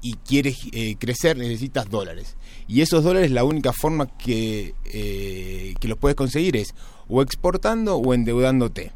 y 0.02 0.14
quieres 0.14 0.56
eh, 0.72 0.96
crecer 0.98 1.36
necesitas 1.36 1.90
dólares. 1.90 2.36
Y 2.68 2.80
esos 2.80 3.02
dólares 3.02 3.30
la 3.30 3.44
única 3.44 3.72
forma 3.72 4.06
que, 4.06 4.74
eh, 4.84 5.74
que 5.80 5.88
los 5.88 5.98
puedes 5.98 6.16
conseguir 6.16 6.56
es 6.56 6.74
o 7.08 7.22
exportando 7.22 7.96
o 7.96 8.14
endeudándote. 8.14 8.92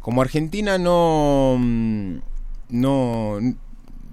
Como 0.00 0.20
Argentina 0.20 0.78
no, 0.78 1.56
mm, 1.58 2.16
no, 2.70 3.38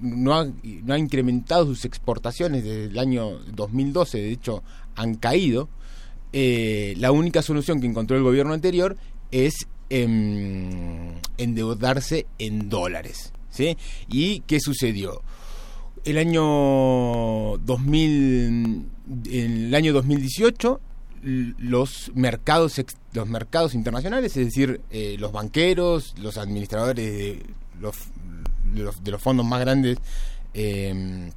no, 0.01 0.33
ha, 0.35 0.45
no 0.45 0.93
ha 0.93 0.99
incrementado 0.99 1.65
sus 1.65 1.85
exportaciones 1.85 2.63
desde 2.63 2.85
el 2.85 2.99
año 2.99 3.39
2012, 3.53 4.19
de 4.19 4.31
hecho 4.31 4.63
han 4.95 5.15
caído, 5.15 5.69
eh, 6.31 6.93
la 6.97 7.11
única 7.11 7.41
solución 7.41 7.81
que 7.81 7.87
encontró 7.87 8.17
el 8.17 8.23
gobierno 8.23 8.53
anterior 8.53 8.97
es 9.31 9.67
em, 9.89 11.15
endeudarse 11.37 12.27
en 12.37 12.69
dólares. 12.69 13.33
¿Sí? 13.49 13.77
¿Y 14.09 14.41
qué 14.41 14.59
sucedió? 14.59 15.21
El 16.05 16.17
año 16.17 17.57
2000, 17.57 18.85
en 19.25 19.65
el 19.65 19.75
año 19.75 19.91
2018 19.93 20.79
l- 21.23 21.53
los 21.57 22.11
mercados 22.15 22.81
los 23.13 23.27
mercados 23.27 23.73
internacionales, 23.75 24.37
es 24.37 24.45
decir, 24.45 24.81
eh, 24.91 25.17
los 25.19 25.31
banqueros, 25.31 26.15
los 26.19 26.37
administradores 26.37 27.11
de 27.13 27.43
los, 27.81 27.95
de 28.73 28.83
los, 28.83 29.03
de 29.03 29.11
los 29.11 29.21
fondos 29.21 29.45
más 29.45 29.59
grandes 29.61 29.97
em, 30.53 31.31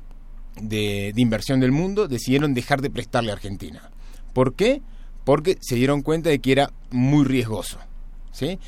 de, 0.61 1.13
de 1.15 1.21
inversión 1.23 1.61
del 1.61 1.73
mundo, 1.73 2.07
decidieron 2.09 2.55
dejar 2.55 2.83
de 2.83 2.91
prestarle 2.91 3.31
a 3.31 3.35
Argentina. 3.35 3.91
¿Por 4.33 4.55
qué? 4.55 4.81
Porque 5.25 5.57
se 5.61 5.75
dieron 5.77 6.03
cuenta 6.03 6.31
de 6.31 6.39
que 6.41 6.53
era 6.53 6.73
muy 6.91 7.25
riesgoso. 7.25 7.79
¿sí? 8.33 8.59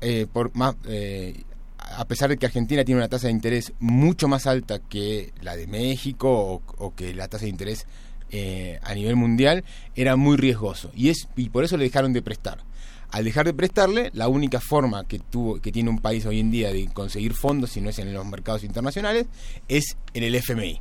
Eh, 0.00 0.26
por 0.32 0.54
más, 0.56 0.74
eh, 0.86 1.42
a 1.90 2.06
pesar 2.06 2.30
de 2.30 2.36
que 2.36 2.46
Argentina 2.46 2.84
tiene 2.84 3.00
una 3.00 3.08
tasa 3.08 3.26
de 3.26 3.32
interés 3.32 3.72
mucho 3.78 4.28
más 4.28 4.46
alta 4.46 4.78
que 4.78 5.32
la 5.42 5.56
de 5.56 5.66
México 5.66 6.62
o, 6.78 6.94
que 6.94 7.14
la 7.14 7.28
tasa 7.28 7.44
de 7.44 7.50
interés 7.50 7.86
eh, 8.30 8.80
a 8.82 8.94
nivel 8.94 9.16
mundial, 9.16 9.64
era 9.94 10.16
muy 10.16 10.36
riesgoso. 10.36 10.90
Y, 10.94 11.10
es, 11.10 11.28
y 11.36 11.50
por 11.50 11.64
eso 11.64 11.76
le 11.76 11.84
dejaron 11.84 12.12
de 12.12 12.22
prestar. 12.22 12.58
Al 13.10 13.24
dejar 13.24 13.46
de 13.46 13.54
prestarle, 13.54 14.10
la 14.12 14.26
única 14.26 14.60
forma 14.60 15.06
que, 15.06 15.20
tuvo, 15.20 15.60
que 15.60 15.70
tiene 15.70 15.90
un 15.90 16.00
país 16.00 16.26
hoy 16.26 16.40
en 16.40 16.50
día 16.50 16.72
de 16.72 16.88
conseguir 16.88 17.34
fondos, 17.34 17.70
si 17.70 17.80
no 17.80 17.90
es 17.90 17.98
en 18.00 18.12
los 18.12 18.26
mercados 18.26 18.64
internacionales, 18.64 19.26
es 19.68 19.96
en 20.14 20.24
el 20.24 20.34
FMI. 20.34 20.80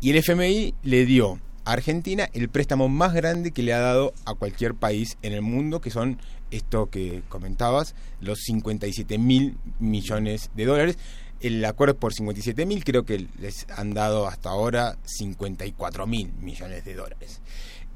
Y 0.00 0.10
el 0.10 0.16
FMI 0.16 0.74
le 0.82 1.04
dio 1.04 1.40
a 1.64 1.72
Argentina 1.72 2.30
el 2.32 2.48
préstamo 2.48 2.88
más 2.88 3.12
grande 3.12 3.50
que 3.50 3.62
le 3.62 3.74
ha 3.74 3.78
dado 3.78 4.14
a 4.24 4.34
cualquier 4.34 4.74
país 4.74 5.18
en 5.20 5.34
el 5.34 5.42
mundo, 5.42 5.82
que 5.82 5.90
son 5.90 6.18
esto 6.56 6.86
que 6.86 7.22
comentabas, 7.28 7.94
los 8.20 8.40
57 8.40 9.18
mil 9.18 9.56
millones 9.78 10.50
de 10.54 10.64
dólares. 10.64 10.98
El 11.40 11.64
acuerdo 11.64 11.94
es 11.94 12.00
por 12.00 12.14
57 12.14 12.64
mil, 12.64 12.84
creo 12.84 13.04
que 13.04 13.26
les 13.38 13.66
han 13.76 13.92
dado 13.92 14.26
hasta 14.26 14.50
ahora 14.50 14.96
54 15.04 16.06
mil 16.06 16.32
millones 16.40 16.84
de 16.84 16.94
dólares. 16.94 17.40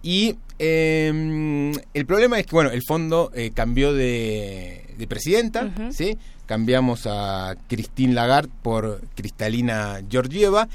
Y 0.02 0.36
eh, 0.58 1.72
el 1.94 2.06
problema 2.06 2.38
es 2.38 2.46
que, 2.46 2.52
bueno, 2.52 2.70
el 2.70 2.82
fondo 2.86 3.30
eh, 3.34 3.50
cambió 3.52 3.92
de, 3.92 4.94
de 4.96 5.06
presidenta, 5.06 5.72
¿sí? 5.90 6.16
Cambiamos 6.46 7.06
a 7.06 7.56
Christine 7.68 8.14
Lagarde 8.14 8.50
por 8.62 9.00
Cristalina 9.14 10.00
Georgieva 10.08 10.68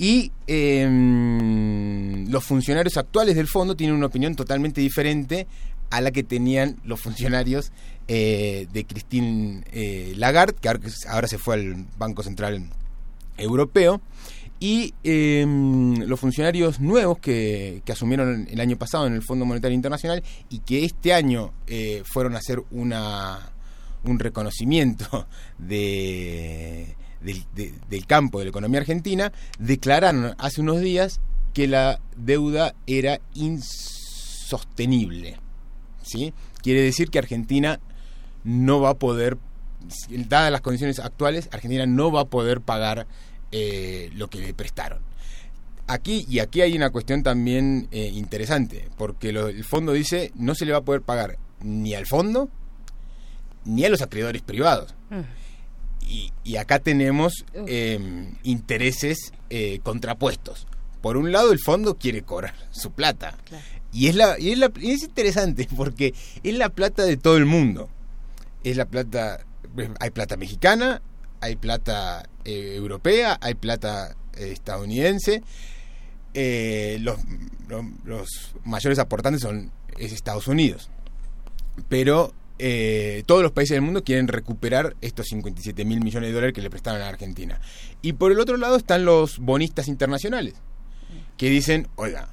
y 0.00 0.32
eh, 0.46 0.88
los 2.26 2.42
funcionarios 2.42 2.96
actuales 2.96 3.36
del 3.36 3.46
fondo 3.48 3.76
tienen 3.76 3.94
una 3.94 4.06
opinión 4.06 4.34
totalmente 4.34 4.80
diferente 4.80 5.46
a 5.90 6.00
la 6.00 6.10
que 6.10 6.22
tenían 6.22 6.76
los 6.84 7.00
funcionarios 7.00 7.72
eh, 8.08 8.66
de 8.72 8.84
Christine 8.84 9.64
eh, 9.72 10.14
Lagarde, 10.16 10.54
que 10.60 10.68
ahora, 11.08 11.28
se 11.28 11.38
fue 11.38 11.54
al 11.54 11.86
Banco 11.98 12.22
Central 12.22 12.70
Europeo. 13.36 14.00
Y 14.62 14.92
eh, 15.04 15.46
los 16.06 16.20
funcionarios 16.20 16.80
nuevos 16.80 17.18
que, 17.18 17.82
asumieron 17.90 18.46
el 18.50 18.60
año 18.60 18.76
pasado 18.76 19.06
en 19.06 19.14
el 19.14 19.22
Fondo 19.22 19.46
Monetario 19.46 19.74
Internacional 19.74 20.22
y 20.50 20.58
que 20.58 20.84
este 20.84 21.14
año 21.14 21.54
eh, 21.66 22.02
fueron 22.04 22.34
a 22.34 22.38
hacer 22.38 22.62
una, 22.70 23.52
un 24.04 24.18
reconocimiento 24.18 25.26
de, 25.58 26.94
del, 27.22 27.42
de, 27.54 27.72
del 27.88 28.06
campo 28.06 28.38
de 28.38 28.44
la 28.44 28.50
economía 28.50 28.80
argentina, 28.80 29.32
declararon 29.58 30.34
hace 30.36 30.60
unos 30.60 30.80
días 30.80 31.20
que 31.54 31.66
la 31.66 31.98
deuda 32.16 32.74
era 32.86 33.18
insostenible. 33.32 35.38
¿Sí? 36.10 36.32
Quiere 36.62 36.82
decir 36.82 37.10
que 37.10 37.18
Argentina 37.18 37.80
no 38.44 38.80
va 38.80 38.90
a 38.90 38.94
poder, 38.94 39.38
dadas 40.08 40.50
las 40.50 40.60
condiciones 40.60 40.98
actuales, 40.98 41.48
Argentina 41.52 41.86
no 41.86 42.10
va 42.10 42.22
a 42.22 42.24
poder 42.26 42.60
pagar 42.60 43.06
eh, 43.52 44.10
lo 44.14 44.28
que 44.28 44.40
le 44.40 44.54
prestaron. 44.54 45.00
Aquí 45.86 46.24
y 46.28 46.38
aquí 46.38 46.60
hay 46.60 46.76
una 46.76 46.90
cuestión 46.90 47.22
también 47.22 47.88
eh, 47.90 48.10
interesante, 48.14 48.88
porque 48.96 49.32
lo, 49.32 49.48
el 49.48 49.64
fondo 49.64 49.92
dice 49.92 50.30
no 50.36 50.54
se 50.54 50.64
le 50.64 50.72
va 50.72 50.78
a 50.78 50.84
poder 50.84 51.02
pagar 51.02 51.36
ni 51.62 51.94
al 51.94 52.06
fondo 52.06 52.48
ni 53.64 53.84
a 53.84 53.88
los 53.88 54.00
acreedores 54.02 54.42
privados. 54.42 54.94
Mm. 55.10 55.20
Y, 56.08 56.32
y, 56.44 56.56
acá 56.56 56.80
tenemos 56.80 57.44
eh, 57.54 58.32
intereses 58.42 59.32
contrapuestos. 59.84 60.66
Por 61.02 61.16
un 61.16 61.30
lado, 61.30 61.52
el 61.52 61.60
fondo 61.60 61.96
quiere 61.96 62.22
cobrar 62.22 62.54
su 62.72 62.90
plata. 62.90 63.36
Claro. 63.44 63.64
Y, 63.92 64.08
es, 64.08 64.14
la, 64.14 64.38
y, 64.38 64.52
es 64.52 64.58
la, 64.58 64.70
es 64.80 65.02
interesante 65.02 65.68
porque 65.76 66.14
es 66.42 66.54
la 66.54 66.68
plata 66.68 67.04
de 67.04 67.16
todo 67.16 67.36
el 67.36 67.46
mundo. 67.46 67.88
Es 68.62 68.76
la 68.76 68.84
plata, 68.84 69.44
hay 69.98 70.10
plata 70.10 70.36
mexicana, 70.36 71.02
hay 71.40 71.56
plata 71.56 72.28
eh, 72.44 72.74
europea, 72.76 73.38
hay 73.40 73.54
plata 73.54 74.16
eh, 74.36 74.50
estadounidense. 74.52 75.42
Eh, 76.34 76.98
los, 77.00 77.18
los, 77.68 77.84
los, 78.04 78.54
mayores 78.64 78.98
aportantes 78.98 79.42
son 79.42 79.72
es 79.98 80.12
Estados 80.12 80.46
Unidos. 80.48 80.90
Pero 81.88 82.34
todos 83.26 83.42
los 83.42 83.52
países 83.52 83.74
del 83.74 83.80
mundo 83.80 84.04
quieren 84.04 84.28
recuperar 84.28 84.94
estos 85.00 85.28
57 85.28 85.82
mil 85.86 86.04
millones 86.04 86.28
de 86.28 86.34
dólares 86.34 86.54
que 86.54 86.60
le 86.60 86.68
prestaron 86.68 87.00
a 87.00 87.08
Argentina. 87.08 87.58
Y 88.02 88.12
por 88.12 88.32
el 88.32 88.38
otro 88.38 88.58
lado 88.58 88.76
están 88.76 89.06
los 89.06 89.38
bonistas 89.38 89.88
internacionales, 89.88 90.56
que 91.38 91.48
dicen, 91.48 91.88
oiga, 91.96 92.28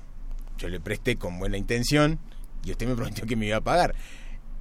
yo 0.57 0.69
le 0.69 0.79
presté 0.79 1.15
con 1.17 1.39
buena 1.39 1.57
intención 1.57 2.19
y 2.63 2.71
usted 2.71 2.87
me 2.87 2.95
prometió 2.95 3.25
que 3.25 3.35
me 3.35 3.45
iba 3.47 3.57
a 3.57 3.61
pagar. 3.61 3.95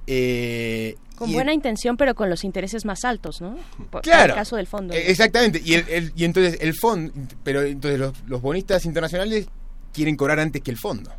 Eh, 0.07 0.95
con 1.15 1.33
buena 1.33 1.51
el, 1.51 1.55
intención, 1.55 1.97
pero 1.97 2.15
con 2.15 2.29
los 2.29 2.43
intereses 2.43 2.85
más 2.85 3.03
altos, 3.03 3.41
¿no? 3.41 3.57
Por, 3.89 4.01
claro. 4.03 4.33
el 4.33 4.39
caso 4.39 4.55
del 4.55 4.67
fondo. 4.67 4.93
Exactamente. 4.93 5.61
Y, 5.63 5.73
el, 5.73 5.89
el, 5.89 6.13
y 6.15 6.23
entonces 6.23 6.59
el 6.61 6.73
fondo, 6.75 7.11
pero 7.43 7.63
entonces 7.63 7.99
los, 7.99 8.13
los, 8.27 8.41
bonistas 8.41 8.85
internacionales 8.85 9.47
quieren 9.91 10.15
cobrar 10.15 10.39
antes 10.39 10.61
que 10.61 10.71
el 10.71 10.77
fondo. 10.77 11.11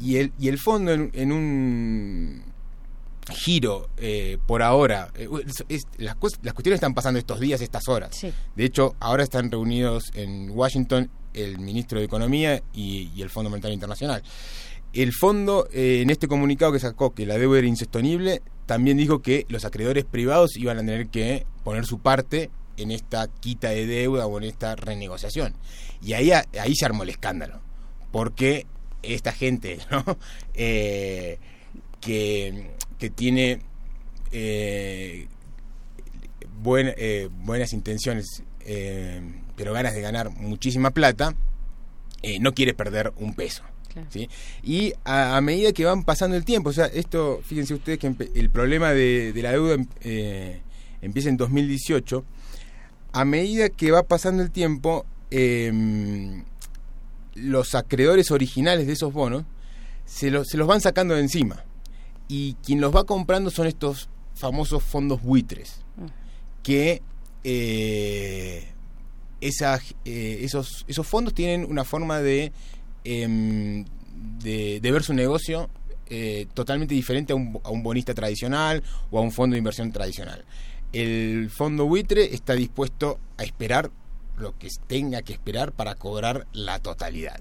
Y 0.00 0.16
el, 0.16 0.32
y 0.38 0.48
el 0.48 0.58
fondo 0.58 0.92
en, 0.92 1.10
en 1.14 1.32
un 1.32 2.42
giro 3.32 3.90
eh, 3.98 4.38
por 4.46 4.62
ahora, 4.62 5.10
eh, 5.14 5.28
es, 5.46 5.64
es, 5.68 5.86
las, 5.98 6.16
las, 6.42 6.54
cuestiones 6.54 6.78
están 6.78 6.94
pasando 6.94 7.18
estos 7.18 7.40
días, 7.40 7.60
estas 7.60 7.88
horas. 7.88 8.16
Sí. 8.16 8.32
De 8.56 8.64
hecho, 8.64 8.96
ahora 9.00 9.22
están 9.22 9.50
reunidos 9.50 10.10
en 10.14 10.50
Washington 10.50 11.10
el 11.34 11.58
ministro 11.58 11.98
de 11.98 12.06
Economía 12.06 12.62
y, 12.72 13.10
el 13.20 13.30
Fondo 13.30 13.50
Monetario 13.50 13.74
Internacional. 13.74 14.22
El 14.92 15.12
fondo, 15.12 15.68
eh, 15.72 16.00
en 16.02 16.10
este 16.10 16.28
comunicado 16.28 16.72
que 16.72 16.80
sacó 16.80 17.14
que 17.14 17.26
la 17.26 17.36
deuda 17.38 17.58
era 17.58 17.68
insostenible, 17.68 18.42
también 18.66 18.96
dijo 18.96 19.20
que 19.20 19.46
los 19.48 19.64
acreedores 19.64 20.04
privados 20.04 20.56
iban 20.56 20.78
a 20.78 20.80
tener 20.80 21.08
que 21.08 21.46
poner 21.62 21.84
su 21.84 21.98
parte 22.00 22.50
en 22.76 22.90
esta 22.90 23.28
quita 23.28 23.70
de 23.70 23.86
deuda 23.86 24.26
o 24.26 24.38
en 24.38 24.44
esta 24.44 24.76
renegociación. 24.76 25.54
Y 26.02 26.14
ahí, 26.14 26.30
ahí 26.32 26.74
se 26.74 26.84
armó 26.84 27.02
el 27.02 27.10
escándalo, 27.10 27.60
porque 28.12 28.66
esta 29.02 29.32
gente 29.32 29.78
eh, 30.54 31.38
que, 32.00 32.70
que, 32.98 33.10
tiene 33.10 33.60
eh, 34.32 35.28
buen, 36.62 36.94
buenas 37.44 37.72
intenciones, 37.72 38.42
pero 39.58 39.74
ganas 39.74 39.92
de 39.92 40.00
ganar 40.00 40.30
muchísima 40.30 40.90
plata, 40.92 41.34
eh, 42.22 42.38
no 42.38 42.54
quiere 42.54 42.72
perder 42.72 43.12
un 43.18 43.34
peso. 43.34 43.64
¿Sí? 44.10 44.28
Y 44.62 44.92
a, 45.04 45.36
a, 45.36 45.40
medida 45.40 45.72
que 45.72 45.84
van 45.84 46.04
pasando 46.04 46.36
el 46.36 46.44
tiempo, 46.44 46.70
o 46.70 46.72
sea, 46.72 46.86
esto, 46.86 47.40
fíjense 47.42 47.74
ustedes 47.74 47.98
que 47.98 48.14
el 48.34 48.48
problema 48.48 48.92
de, 48.92 49.32
de 49.32 49.42
la 49.42 49.50
deuda 49.50 49.84
eh, 50.02 50.62
empieza 51.02 51.28
en 51.28 51.36
2018, 51.36 52.24
a 53.12 53.24
medida 53.24 53.70
que 53.70 53.90
va 53.90 54.04
pasando 54.04 54.44
el 54.44 54.52
tiempo, 54.52 55.04
eh, 55.32 56.44
los 57.34 57.74
acreedores 57.74 58.30
originales 58.30 58.86
de 58.86 58.92
esos 58.92 59.12
bonos 59.12 59.44
se, 60.04 60.30
lo, 60.30 60.44
se, 60.44 60.56
los 60.56 60.68
van 60.68 60.80
sacando 60.80 61.14
de 61.14 61.20
encima. 61.20 61.64
Y 62.28 62.54
quien 62.64 62.80
los 62.80 62.94
va 62.94 63.04
comprando 63.04 63.50
son 63.50 63.66
estos 63.66 64.08
famosos 64.34 64.82
fondos 64.84 65.22
buitres, 65.22 65.80
que 66.62 67.02
eh, 67.42 68.68
esa, 69.40 69.80
esos, 70.04 70.84
esos 70.88 71.06
fondos 71.06 71.34
tienen 71.34 71.66
una 71.70 71.84
forma 71.84 72.20
de 72.20 72.52
eh, 73.04 73.84
de, 74.42 74.80
de, 74.80 74.92
ver 74.92 75.02
su 75.02 75.14
negocio 75.14 75.70
eh, 76.10 76.46
totalmente 76.54 76.94
diferente 76.94 77.32
a 77.32 77.36
un, 77.36 77.60
a 77.62 77.70
un, 77.70 77.82
bonista 77.82 78.14
tradicional 78.14 78.82
o 79.10 79.18
a 79.18 79.22
un 79.22 79.30
fondo 79.30 79.54
de 79.54 79.58
inversión 79.58 79.92
tradicional. 79.92 80.44
El 80.92 81.50
fondo 81.50 81.86
buitre 81.86 82.34
está 82.34 82.54
dispuesto 82.54 83.18
a 83.36 83.44
esperar 83.44 83.90
lo 84.36 84.58
que 84.58 84.68
tenga 84.86 85.22
que 85.22 85.32
esperar 85.32 85.72
para 85.72 85.94
cobrar 85.94 86.46
la 86.52 86.80
totalidad. 86.80 87.40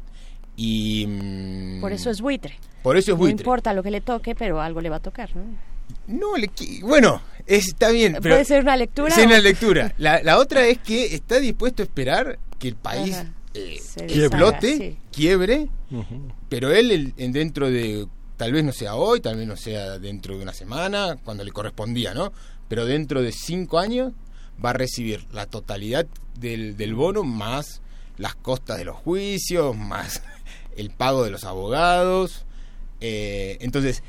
Y 0.56 1.06
mm, 1.08 1.82
Por 1.82 1.94
eso 1.94 2.10
es 2.10 2.22
buitre. 2.22 2.56
Por 2.84 2.98
eso 2.98 3.12
es 3.12 3.18
No 3.18 3.24
buitre. 3.24 3.44
importa 3.44 3.74
lo 3.74 3.84
que 3.84 3.92
le 3.92 4.02
toque, 4.02 4.36
pero 4.36 4.62
algo 4.62 4.82
le 4.82 4.90
va 4.90 4.98
a 4.98 5.02
tocar, 5.02 5.36
¿no? 5.36 5.44
No, 6.08 6.36
le 6.38 6.50
bueno, 6.82 7.22
está 7.48 7.90
bien. 7.90 8.18
Pero 8.22 8.36
Puede 8.36 8.46
ser 8.46 8.62
una 8.64 8.76
lectura. 8.78 9.14
Es 9.16 9.26
una 9.26 9.40
lectura. 9.40 9.94
La, 9.98 10.22
la 10.24 10.38
otra 10.38 10.66
es 10.68 10.78
que 10.80 11.16
está 11.16 11.40
dispuesto 11.40 11.82
a 11.82 11.86
esperar 11.86 12.40
que 12.60 12.68
el 12.70 12.76
país 12.76 13.18
eh, 13.54 13.80
Se 13.82 14.06
explote, 14.06 14.78
sí. 14.78 14.98
quiebre, 15.12 15.68
pero 16.50 16.72
él 16.72 16.92
el- 16.92 17.14
en 17.18 17.32
dentro 17.32 17.70
de, 17.72 18.08
tal 18.36 18.52
vez 18.54 18.64
no 18.64 18.72
sea 18.72 18.96
hoy, 18.96 19.20
tal 19.22 19.38
vez 19.38 19.48
no 19.48 19.56
sea 19.58 19.98
dentro 20.00 20.36
de 20.38 20.44
una 20.44 20.54
semana, 20.54 21.18
cuando 21.24 21.44
le 21.44 21.52
correspondía, 21.52 22.14
¿no? 22.14 22.32
Pero 22.68 22.86
dentro 22.86 23.22
de 23.22 23.32
cinco 23.32 23.80
años 23.80 24.14
va 24.64 24.72
a 24.72 24.74
recibir 24.74 25.26
la 25.32 25.46
totalidad 25.46 26.06
del, 26.40 26.78
del 26.78 26.94
bono 26.96 27.24
más 27.24 27.82
las 28.18 28.36
costas 28.36 28.78
de 28.80 28.86
los 28.86 28.96
juicios, 28.98 29.76
más 29.78 30.22
el 30.76 30.90
pago 30.92 31.24
de 31.24 31.30
los 31.32 31.44
abogados. 31.44 32.46
Eh, 33.00 33.58
entonces, 33.62 34.02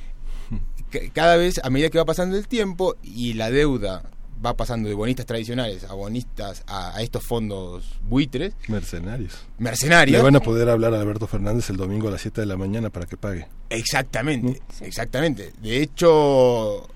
cada 1.12 1.36
vez 1.36 1.60
a 1.62 1.70
medida 1.70 1.90
que 1.90 1.98
va 1.98 2.04
pasando 2.04 2.36
el 2.36 2.46
tiempo 2.48 2.96
y 3.02 3.34
la 3.34 3.50
deuda 3.50 4.02
va 4.44 4.54
pasando 4.56 4.88
de 4.88 4.94
bonistas 4.94 5.26
tradicionales 5.26 5.82
a 5.84 5.94
bonistas 5.94 6.62
a, 6.68 6.96
a 6.96 7.02
estos 7.02 7.24
fondos 7.26 7.98
buitres, 8.08 8.54
Mercenarios. 8.68 9.34
Mercenarios. 9.58 10.16
Le 10.16 10.22
van 10.22 10.36
a 10.36 10.40
poder 10.40 10.68
hablar 10.68 10.94
a 10.94 11.00
Alberto 11.00 11.26
Fernández 11.26 11.68
el 11.70 11.76
domingo 11.76 12.06
a 12.08 12.12
las 12.12 12.20
7 12.22 12.42
de 12.42 12.46
la 12.46 12.56
mañana 12.56 12.88
para 12.90 13.06
que 13.06 13.16
pague. 13.16 13.48
Exactamente, 13.68 14.62
exactamente. 14.80 15.52
De 15.60 15.82
hecho, 15.82 16.86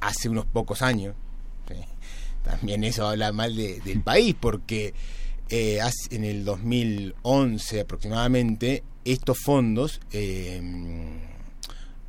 hace 0.00 0.28
unos 0.28 0.44
pocos 0.46 0.82
años, 0.82 1.14
sí, 1.68 1.76
también 2.42 2.82
eso 2.82 3.06
habla 3.06 3.30
mal 3.32 3.54
de- 3.54 3.78
del 3.80 4.00
país, 4.00 4.34
porque 4.40 4.92
eh, 5.50 5.78
en 6.10 6.24
el 6.24 6.44
2011 6.44 7.80
aproximadamente, 7.80 8.82
estos 9.04 9.38
fondos 9.38 10.00
eh, 10.12 10.60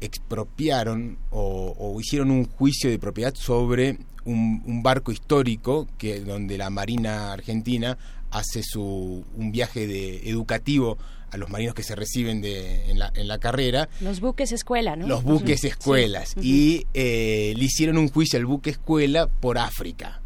expropiaron 0.06 1.18
o, 1.32 1.76
o 1.78 2.00
hicieron 2.00 2.32
un 2.32 2.46
juicio 2.46 2.90
de 2.90 3.00
propiedad 3.00 3.34
sobre 3.36 3.98
un, 4.26 4.62
un 4.66 4.84
barco 4.84 5.12
histórico 5.12 5.88
que 5.98 6.20
donde 6.22 6.58
la 6.58 6.70
Marina 6.70 7.32
Argentina 7.34 7.98
hace 8.32 8.64
su 8.64 9.24
un 9.36 9.52
viaje 9.52 9.88
de 9.88 10.30
educativo 10.30 10.98
a 11.32 11.38
los 11.38 11.50
marinos 11.50 11.74
que 11.74 11.84
se 11.84 11.96
reciben 11.96 12.42
de, 12.42 12.92
en, 12.92 13.00
la, 13.00 13.12
en 13.16 13.28
la 13.28 13.40
carrera. 13.40 13.90
Los 14.02 14.20
buques 14.20 14.52
escuela, 14.52 14.96
¿no? 14.96 15.08
los 15.08 15.24
buques 15.24 15.64
escuelas. 15.64 16.36
Sí. 16.36 16.40
y 16.44 16.88
eh, 16.94 17.54
le 17.58 17.66
hicieron 17.66 17.98
un 17.98 18.10
juicio 18.10 18.38
al 18.38 18.46
buque 18.46 18.70
escuela 18.70 19.28
por 19.28 19.58
África. 19.58 20.22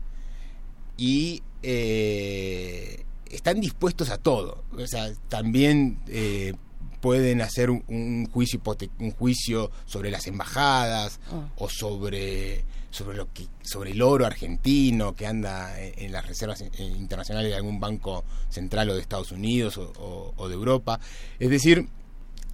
Y 0.97 1.43
eh, 1.63 3.05
están 3.29 3.61
dispuestos 3.61 4.09
a 4.09 4.17
todo. 4.17 4.63
O 4.77 4.85
sea 4.85 5.11
también 5.29 5.99
eh, 6.07 6.53
pueden 7.01 7.41
hacer 7.41 7.69
un, 7.69 7.83
un 7.87 8.27
juicio 8.31 8.61
un 8.99 9.11
juicio 9.11 9.71
sobre 9.85 10.11
las 10.11 10.27
embajadas 10.27 11.19
Ah. 11.31 11.49
o 11.57 11.69
sobre 11.69 12.63
sobre 12.89 13.17
lo 13.17 13.31
que 13.33 13.45
sobre 13.63 13.91
el 13.91 14.01
oro 14.01 14.25
argentino 14.25 15.13
que 15.15 15.27
anda 15.27 15.79
en, 15.81 15.93
en 16.05 16.11
las 16.11 16.25
reservas 16.27 16.61
eh, 16.61 16.69
internacionales 16.79 17.51
de 17.51 17.55
algún 17.57 17.79
banco 17.79 18.23
central 18.49 18.89
o 18.89 18.95
de 18.95 19.01
Estados 19.01 19.31
Unidos 19.31 19.77
o- 19.77 19.91
o- 19.99 20.33
o 20.37 20.47
de 20.47 20.55
Europa 20.55 20.99
es 21.39 21.49
decir 21.49 21.87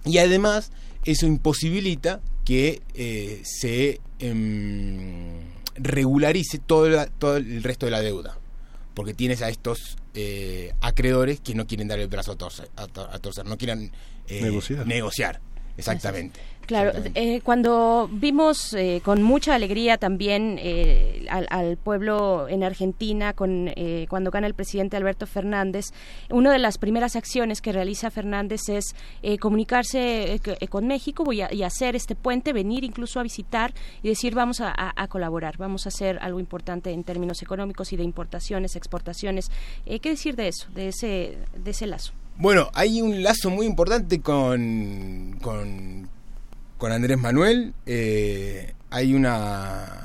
y 0.04 0.18
además 0.18 0.70
eso 1.04 1.26
imposibilita 1.26 2.20
que 2.44 2.82
eh, 2.94 3.40
se 3.44 4.00
em, 4.18 5.40
regularice 5.76 6.58
todo, 6.58 6.88
la- 6.88 7.06
todo 7.06 7.36
el 7.36 7.62
resto 7.62 7.86
de 7.86 7.92
la 7.92 8.00
deuda. 8.02 8.38
Porque 8.94 9.12
tienes 9.14 9.42
a 9.42 9.48
estos 9.48 9.96
eh, 10.14 10.72
acreedores 10.80 11.40
que 11.40 11.54
no 11.54 11.66
quieren 11.66 11.88
dar 11.88 11.98
el 11.98 12.06
brazo 12.08 12.32
a 12.32 12.36
torcer, 12.36 12.70
a 12.76 12.86
tor- 12.86 13.08
a 13.12 13.18
torcer, 13.18 13.44
no 13.46 13.56
quieren 13.58 13.90
eh, 14.28 14.40
Negociar. 14.42 14.86
negociar. 14.86 15.40
Exactamente. 15.76 16.40
Claro, 16.66 16.92
eh, 17.14 17.42
cuando 17.42 18.08
vimos 18.10 18.72
eh, 18.72 19.02
con 19.04 19.22
mucha 19.22 19.54
alegría 19.54 19.98
también 19.98 20.58
eh, 20.62 21.26
al, 21.28 21.46
al 21.50 21.76
pueblo 21.76 22.48
en 22.48 22.62
Argentina, 22.64 23.34
con, 23.34 23.68
eh, 23.76 24.06
cuando 24.08 24.30
gana 24.30 24.46
el 24.46 24.54
presidente 24.54 24.96
Alberto 24.96 25.26
Fernández, 25.26 25.86
una 26.30 26.50
de 26.50 26.58
las 26.58 26.78
primeras 26.78 27.16
acciones 27.16 27.60
que 27.60 27.70
realiza 27.72 28.10
Fernández 28.10 28.62
es 28.70 28.94
eh, 29.22 29.36
comunicarse 29.36 30.40
con 30.70 30.86
México 30.86 31.30
y, 31.34 31.42
a- 31.42 31.52
y 31.52 31.64
hacer 31.64 31.96
este 31.96 32.14
puente, 32.14 32.54
venir 32.54 32.82
incluso 32.82 33.20
a 33.20 33.24
visitar 33.24 33.74
y 34.02 34.08
decir 34.08 34.34
vamos 34.34 34.62
a, 34.62 34.70
a- 34.70 34.92
a 34.96 35.06
colaborar, 35.08 35.58
vamos 35.58 35.84
a 35.84 35.90
hacer 35.90 36.18
algo 36.22 36.40
importante 36.40 36.92
en 36.92 37.04
términos 37.04 37.42
económicos 37.42 37.92
y 37.92 37.98
de 37.98 38.04
importaciones, 38.04 38.74
exportaciones. 38.74 39.50
Eh, 39.84 39.98
¿Qué 40.00 40.08
decir 40.08 40.34
de 40.34 40.48
eso, 40.48 40.68
de 40.70 40.88
ese, 40.88 41.36
de 41.62 41.70
ese 41.72 41.86
lazo? 41.86 42.14
Bueno, 42.36 42.68
hay 42.74 43.00
un 43.00 43.22
lazo 43.22 43.50
muy 43.50 43.66
importante 43.66 44.20
con, 44.20 45.38
con, 45.40 46.08
con 46.78 46.92
Andrés 46.92 47.18
Manuel. 47.18 47.74
eh, 47.86 48.72
hay 48.90 49.14
una 49.14 50.00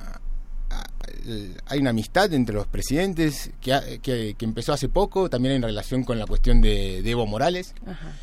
hay 1.67 1.79
una 1.79 1.91
amistad 1.91 2.33
entre 2.33 2.55
los 2.55 2.65
presidentes 2.65 3.51
que, 3.61 3.99
que, 4.01 4.33
que 4.35 4.45
empezó 4.45 4.73
hace 4.73 4.89
poco, 4.89 5.29
también 5.29 5.55
en 5.55 5.61
relación 5.61 6.03
con 6.03 6.17
la 6.17 6.25
cuestión 6.25 6.59
de, 6.61 7.01
de 7.03 7.11
Evo 7.11 7.27
Morales. 7.27 7.75
Ajá. 7.85 8.13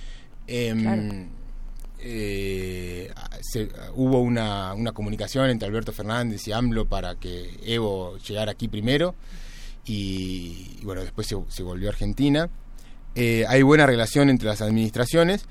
Em, 0.49 0.81
Claro. 0.83 1.03
eh, 2.01 3.13
se- 3.43 3.69
hubo 3.95 4.21
una, 4.21 4.75
una 4.75 4.93
comunicación 4.93 5.49
entre 5.51 5.69
Alberto 5.69 5.93
Fernández 5.93 6.47
y 6.49 6.53
AMLO 6.53 6.87
para 6.87 7.15
que 7.17 7.51
Evo 7.65 8.17
llegara 8.19 8.53
aquí 8.53 8.67
primero 8.67 9.15
y, 9.85 10.79
y 10.81 10.85
bueno, 10.85 11.03
después 11.03 11.27
se, 11.29 11.37
se 11.49 11.63
volvió 11.63 11.89
a 11.89 11.93
Argentina. 11.93 12.49
Eh, 13.17 13.45
hay 13.49 13.63
buena 13.63 13.87
relación 13.87 14.31
entre 14.31 14.47
las 14.49 14.61
administraciones. 14.63 15.47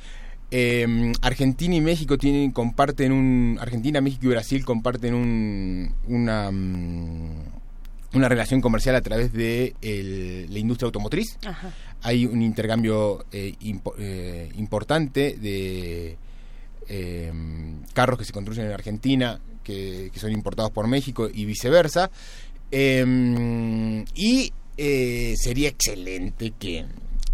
Eh, 0.52 1.12
Argentina 1.22 1.76
y 1.76 1.82
México 1.82 2.18
tienen 2.18 2.52
comparten 2.52 3.12
un 3.12 3.58
Argentina, 3.60 4.00
México 4.00 4.28
y 4.28 4.30
Brasil 4.30 4.64
comparten 4.64 5.14
un, 5.16 5.94
una 6.08 6.52
mm, 6.52 7.30
una 8.14 8.30
relación 8.30 8.62
comercial 8.62 8.96
a 8.96 9.02
través 9.02 9.34
de 9.34 9.76
el- 9.82 10.46
la 10.54 10.60
industria 10.60 10.86
automotriz. 10.86 11.38
Ajá. 11.46 11.74
Hay 12.04 12.26
un 12.28 12.42
intercambio 12.44 13.26
eh, 13.32 13.56
impo- 13.62 13.96
eh, 13.98 14.50
importante 14.58 15.36
de 15.42 16.16
eh, 16.88 17.34
carros 17.94 18.20
que 18.20 18.26
se 18.26 18.32
construyen 18.32 18.68
en 18.68 18.72
Argentina 18.74 19.42
que, 19.64 20.12
que 20.14 20.20
son 20.20 20.32
importados 20.32 20.72
por 20.72 20.88
México 20.88 21.28
y 21.34 21.44
viceversa. 21.46 22.12
Eh, 22.72 24.06
y 24.14 24.54
eh, 24.78 25.34
sería 25.38 25.70
excelente 25.70 26.54
que, 26.58 26.86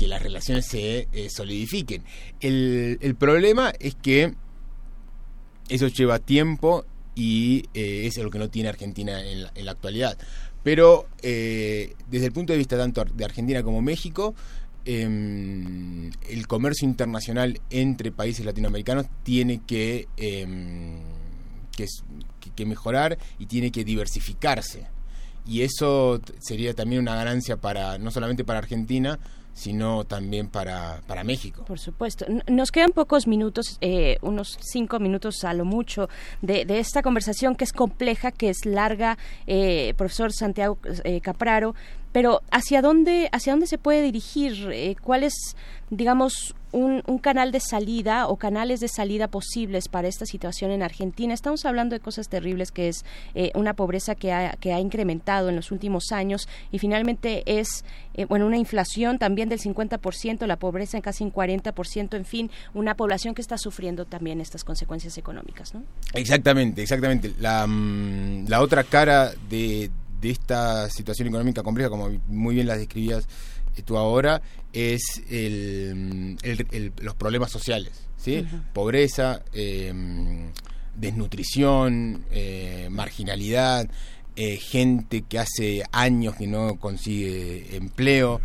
que 0.01 0.07
las 0.07 0.23
relaciones 0.23 0.65
se 0.65 1.07
eh, 1.13 1.29
solidifiquen. 1.29 2.03
El, 2.39 2.97
el 3.01 3.13
problema 3.13 3.71
es 3.79 3.93
que 3.93 4.33
eso 5.69 5.87
lleva 5.89 6.17
tiempo 6.17 6.85
y 7.13 7.65
eh, 7.75 8.07
es 8.07 8.17
lo 8.17 8.31
que 8.31 8.39
no 8.39 8.49
tiene 8.49 8.69
Argentina 8.69 9.23
en 9.23 9.43
la, 9.43 9.51
en 9.53 9.65
la 9.65 9.73
actualidad. 9.73 10.17
Pero 10.63 11.05
eh, 11.21 11.93
desde 12.09 12.25
el 12.25 12.31
punto 12.31 12.51
de 12.51 12.57
vista 12.57 12.77
tanto 12.79 13.05
de 13.05 13.23
Argentina 13.25 13.61
como 13.61 13.83
México, 13.83 14.33
em, 14.85 16.09
el 16.27 16.47
comercio 16.47 16.87
internacional 16.87 17.61
entre 17.69 18.11
países 18.11 18.43
latinoamericanos 18.43 19.05
tiene 19.21 19.61
que, 19.67 20.07
em, 20.17 20.97
que, 21.77 21.85
que- 22.55 22.65
mejorar 22.65 23.19
y 23.37 23.45
tiene 23.45 23.71
que 23.71 23.83
diversificarse. 23.83 24.87
Y 25.45 25.61
eso 25.61 26.19
sería 26.39 26.73
también 26.73 27.03
una 27.03 27.13
ganancia 27.15 27.57
para 27.57 27.99
no 27.99 28.09
solamente 28.09 28.43
para 28.43 28.57
Argentina, 28.59 29.19
sino 29.53 30.03
también 30.05 30.47
para, 30.47 31.01
para 31.07 31.23
México. 31.23 31.63
Por 31.65 31.79
supuesto. 31.79 32.25
Nos 32.47 32.71
quedan 32.71 32.91
pocos 32.91 33.27
minutos, 33.27 33.77
eh, 33.81 34.17
unos 34.21 34.57
cinco 34.61 34.99
minutos 34.99 35.43
a 35.43 35.53
lo 35.53 35.65
mucho, 35.65 36.09
de, 36.41 36.65
de 36.65 36.79
esta 36.79 37.01
conversación 37.01 37.55
que 37.55 37.63
es 37.63 37.73
compleja, 37.73 38.31
que 38.31 38.49
es 38.49 38.65
larga, 38.65 39.17
eh, 39.47 39.93
profesor 39.97 40.31
Santiago 40.33 40.77
eh, 41.03 41.21
Capraro, 41.21 41.75
pero 42.11 42.41
¿hacia 42.51 42.81
dónde, 42.81 43.29
hacia 43.31 43.53
dónde 43.53 43.67
se 43.67 43.77
puede 43.77 44.01
dirigir? 44.01 44.69
Eh, 44.71 44.95
¿Cuál 45.01 45.23
es, 45.23 45.55
digamos, 45.89 46.55
un, 46.71 47.03
un 47.05 47.17
canal 47.19 47.51
de 47.51 47.59
salida 47.59 48.27
o 48.27 48.37
canales 48.37 48.79
de 48.79 48.87
salida 48.87 49.27
posibles 49.27 49.87
para 49.87 50.07
esta 50.07 50.25
situación 50.25 50.71
en 50.71 50.83
Argentina? 50.83 51.33
Estamos 51.33 51.65
hablando 51.65 51.95
de 51.95 51.99
cosas 51.99 52.27
terribles 52.27 52.71
que 52.71 52.89
es 52.89 53.05
eh, 53.35 53.51
una 53.55 53.73
pobreza 53.73 54.15
que 54.15 54.31
ha, 54.33 54.53
que 54.59 54.73
ha 54.73 54.79
incrementado 54.79 55.49
en 55.49 55.55
los 55.55 55.71
últimos 55.71 56.11
años 56.11 56.47
y 56.71 56.79
finalmente 56.79 57.43
es, 57.45 57.85
eh, 58.13 58.25
bueno, 58.25 58.45
una 58.45 58.57
inflación 58.57 59.17
también 59.17 59.49
del 59.49 59.59
50%, 59.59 60.45
la 60.47 60.57
pobreza 60.57 60.97
en 60.97 61.01
casi 61.01 61.23
un 61.23 61.31
40%, 61.31 62.15
en 62.15 62.25
fin, 62.25 62.51
una 62.73 62.95
población 62.95 63.35
que 63.35 63.41
está 63.41 63.57
sufriendo 63.57 64.05
también 64.05 64.41
estas 64.41 64.63
consecuencias 64.63 65.17
económicas, 65.17 65.73
¿no? 65.73 65.83
Exactamente, 66.13 66.81
exactamente. 66.81 67.33
La, 67.39 67.65
mm, 67.67 68.47
la 68.47 68.61
otra 68.61 68.83
cara 68.83 69.31
de, 69.49 69.89
de 70.21 70.29
esta 70.29 70.89
situación 70.89 71.27
económica 71.27 71.63
compleja, 71.63 71.89
como 71.89 72.09
muy 72.27 72.55
bien 72.55 72.67
la 72.67 72.77
describías 72.77 73.27
eh, 73.75 73.81
tú 73.83 73.97
ahora, 73.97 74.41
es 74.73 75.01
el, 75.29 75.93
mm, 75.95 76.35
el- 76.43 76.67
el- 76.71 76.93
los 77.01 77.15
problemas 77.15 77.51
sociales. 77.51 77.93
Pobreza, 78.73 79.41
eh, 79.53 79.91
desnutrición, 80.95 82.23
eh, 82.31 82.87
marginalidad, 82.91 83.89
eh, 84.35 84.57
gente 84.57 85.23
que 85.23 85.39
hace 85.39 85.83
años 85.91 86.35
que 86.35 86.47
no 86.47 86.77
consigue 86.79 87.75
empleo, 87.75 88.39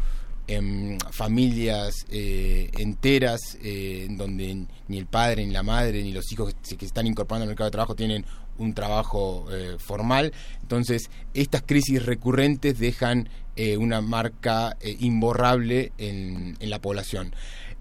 em, 0.49 0.97
familias 1.11 2.07
eh, 2.09 2.71
enteras 2.79 3.59
eh, 3.63 4.07
en 4.09 4.17
donde 4.17 4.67
ni 4.89 4.99
el 4.99 5.07
padre, 5.07 5.45
ni 5.45 5.53
la 5.53 5.63
madre, 5.65 6.03
ni 6.03 6.13
los 6.13 6.31
hijos 6.33 6.55
que 6.55 6.61
se, 6.63 6.77
que 6.77 6.85
se 6.85 6.87
están 6.87 7.07
incorporando 7.07 7.43
al 7.45 7.49
mercado 7.49 7.67
de 7.69 7.73
trabajo 7.73 7.95
tienen 7.97 8.25
un 8.59 8.75
trabajo 8.75 9.47
eh, 9.51 9.77
formal. 9.79 10.33
Entonces, 10.63 11.11
estas 11.35 11.63
crisis 11.63 12.05
recurrentes 12.05 12.79
dejan 12.79 13.29
eh, 13.57 13.77
una 13.77 14.01
marca 14.01 14.77
eh, 14.81 14.97
imborrable 15.01 15.93
en, 15.99 16.57
en 16.61 16.71
la 16.71 16.81
población. 16.81 17.33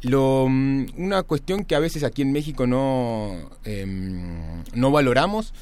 Lo, 0.01 0.47
mm, 0.47 0.85
una 0.97 1.23
cuestión 1.23 1.65
que 1.65 1.75
a 1.75 1.79
veces 1.79 2.03
aquí 2.03 2.21
en 2.21 2.31
México 2.31 2.67
no, 2.67 3.49
em, 3.63 4.63
no 4.73 4.91
valoramos 4.91 5.53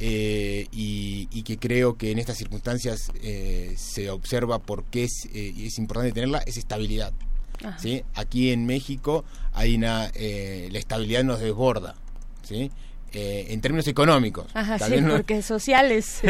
eh, 0.00 0.66
y, 0.72 1.28
y 1.30 1.42
que 1.44 1.58
creo 1.58 1.96
que 1.96 2.10
en 2.10 2.18
estas 2.18 2.36
circunstancias 2.36 3.12
eh, 3.22 3.74
se 3.76 4.10
observa 4.10 4.58
por 4.58 4.84
qué 4.86 5.04
es, 5.04 5.28
eh, 5.32 5.54
es 5.56 5.78
importante 5.78 6.12
tenerla, 6.12 6.38
es 6.38 6.56
estabilidad. 6.56 7.12
¿sí? 7.78 8.02
Aquí 8.14 8.50
en 8.50 8.66
México 8.66 9.24
hay 9.52 9.76
una, 9.76 10.10
la 10.10 10.78
estabilidad 10.78 11.22
nos 11.22 11.38
desborda. 11.38 11.94
¿sí? 12.42 12.72
Eh, 13.14 13.48
en 13.52 13.60
términos 13.60 13.86
económicos. 13.88 14.46
Ajá, 14.54 14.78
Tal 14.78 14.94
sí, 14.94 15.00
no- 15.02 15.16
porque 15.16 15.42
sociales. 15.42 16.20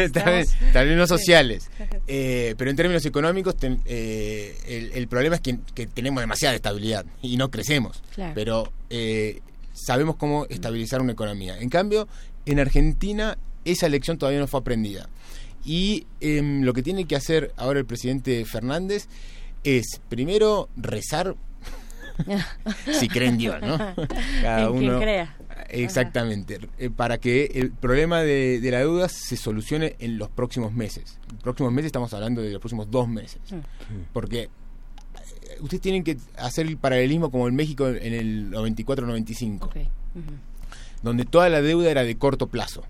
tal 0.73 0.87
vez 0.87 0.97
no 0.97 1.07
sociales. 1.07 1.69
Eh, 2.07 2.55
pero 2.57 2.69
en 2.69 2.75
términos 2.75 3.05
económicos, 3.05 3.55
ten- 3.55 3.81
eh, 3.85 4.57
el, 4.67 4.91
el 4.93 5.07
problema 5.07 5.35
es 5.35 5.41
que, 5.41 5.57
que 5.73 5.87
tenemos 5.87 6.21
demasiada 6.21 6.53
estabilidad 6.55 7.05
y 7.21 7.37
no 7.37 7.49
crecemos. 7.49 8.03
Claro. 8.13 8.33
Pero 8.35 8.73
sabemos 9.73 10.17
cómo 10.17 10.45
estabilizar 10.49 11.01
una 11.01 11.13
economía. 11.13 11.57
En 11.59 11.69
cambio, 11.69 12.07
en 12.45 12.59
Argentina 12.59 13.37
esa 13.65 13.87
lección 13.87 14.17
todavía 14.17 14.39
no 14.41 14.47
fue 14.47 14.59
aprendida. 14.59 15.07
Y 15.65 16.05
em, 16.19 16.63
lo 16.63 16.73
que 16.73 16.83
tiene 16.83 17.05
que 17.05 17.15
hacer 17.15 17.53
ahora 17.55 17.79
el 17.79 17.85
presidente 17.85 18.43
Fernández 18.45 19.07
es, 19.63 20.01
primero, 20.09 20.67
rezar. 20.75 21.35
si 22.91 23.07
cree 23.07 23.29
en 23.29 23.37
Dios, 23.37 23.61
¿no? 23.61 23.77
En 24.43 24.77
quien 24.77 24.99
crea. 24.99 25.35
Exactamente, 25.69 26.59
eh, 26.77 26.89
para 26.89 27.17
que 27.17 27.45
el 27.55 27.71
problema 27.71 28.21
de, 28.21 28.59
de 28.59 28.71
la 28.71 28.79
deuda 28.79 29.09
se 29.09 29.37
solucione 29.37 29.95
en 29.99 30.17
los 30.17 30.29
próximos 30.29 30.73
meses. 30.73 31.17
En 31.29 31.35
los 31.35 31.43
próximos 31.43 31.71
meses 31.71 31.87
estamos 31.87 32.13
hablando 32.13 32.41
de 32.41 32.51
los 32.51 32.59
próximos 32.59 32.91
dos 32.91 33.07
meses. 33.07 33.39
Porque 34.11 34.43
eh, 34.43 34.49
ustedes 35.61 35.81
tienen 35.81 36.03
que 36.03 36.17
hacer 36.37 36.67
el 36.67 36.77
paralelismo 36.77 37.31
como 37.31 37.47
en 37.47 37.55
México 37.55 37.87
en 37.87 38.13
el 38.13 38.51
94-95, 38.51 39.69
donde 41.01 41.25
toda 41.25 41.49
la 41.49 41.61
deuda 41.61 41.89
era 41.89 42.03
de 42.03 42.15
corto 42.17 42.47
plazo 42.47 42.83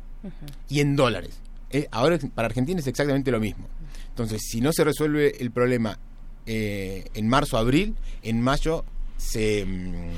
y 0.69 0.79
en 0.79 0.95
dólares. 0.95 1.39
Eh, 1.69 1.87
ahora 1.91 2.19
para 2.35 2.47
Argentina 2.47 2.79
es 2.79 2.87
exactamente 2.87 3.31
lo 3.31 3.39
mismo. 3.39 3.67
Entonces, 4.09 4.41
si 4.47 4.61
no 4.61 4.71
se 4.71 4.83
resuelve 4.83 5.41
el 5.41 5.51
problema 5.51 5.97
eh, 6.45 7.05
en 7.13 7.27
marzo, 7.27 7.57
abril, 7.57 7.95
en 8.21 8.41
mayo 8.41 8.85
se, 9.17 9.65
mm, 9.65 10.11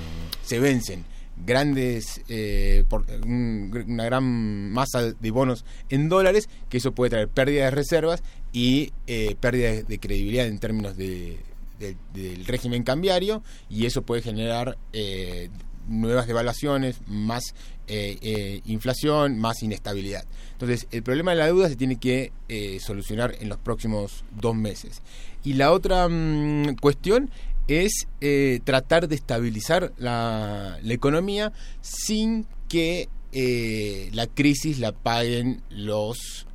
se 0.43 0.59
vencen 0.59 1.05
grandes 1.45 2.21
eh, 2.29 2.85
por- 2.87 3.05
un- 3.25 3.71
una 3.87 4.05
gran 4.05 4.71
masa 4.71 5.11
de 5.11 5.31
bonos 5.31 5.65
en 5.89 6.07
dólares 6.07 6.47
que 6.69 6.77
eso 6.77 6.93
puede 6.93 7.09
traer 7.09 7.27
pérdida 7.27 7.65
de 7.65 7.71
reservas 7.71 8.23
y 8.53 8.93
eh, 9.07 9.35
pérdida 9.39 9.83
de, 9.83 9.99
credibilidad 9.99 10.47
en 10.47 10.59
términos 10.59 10.95
de, 10.95 11.37
de- 11.79 11.97
del 12.13 12.45
régimen 12.45 12.83
cambiario 12.83 13.43
y 13.69 13.85
eso 13.85 14.01
puede 14.03 14.21
generar 14.21 14.77
eh, 14.93 15.49
nuevas 15.89 16.25
devaluaciones, 16.25 17.01
más 17.05 17.53
eh, 17.87 18.61
inflación, 18.65 19.37
más 19.37 19.61
inestabilidad. 19.61 20.23
Entonces, 20.53 20.87
el 20.91 21.03
problema 21.03 21.31
de 21.31 21.37
la 21.37 21.45
deuda 21.45 21.69
se 21.69 21.75
tiene 21.75 21.99
que 21.99 22.31
solucionar 22.79 23.35
en 23.39 23.49
los 23.49 23.59
próximos 23.59 24.23
dos 24.31 24.55
meses. 24.55 25.03
Y 25.43 25.53
la 25.53 25.71
otra 25.71 26.07
mm, 26.09 26.77
cuestión 26.81 27.29
es 27.67 28.07
eh, 28.21 28.59
tratar 28.63 29.07
de 29.07 29.15
estabilizar 29.15 29.91
la, 29.97 30.77
la 30.81 30.93
economía 30.93 31.51
sin 31.81 32.45
que 32.69 33.09
eh, 33.31 34.09
la 34.13 34.27
crisis 34.27 34.79
la 34.79 34.91
paguen 34.91 35.61
los, 35.69 36.47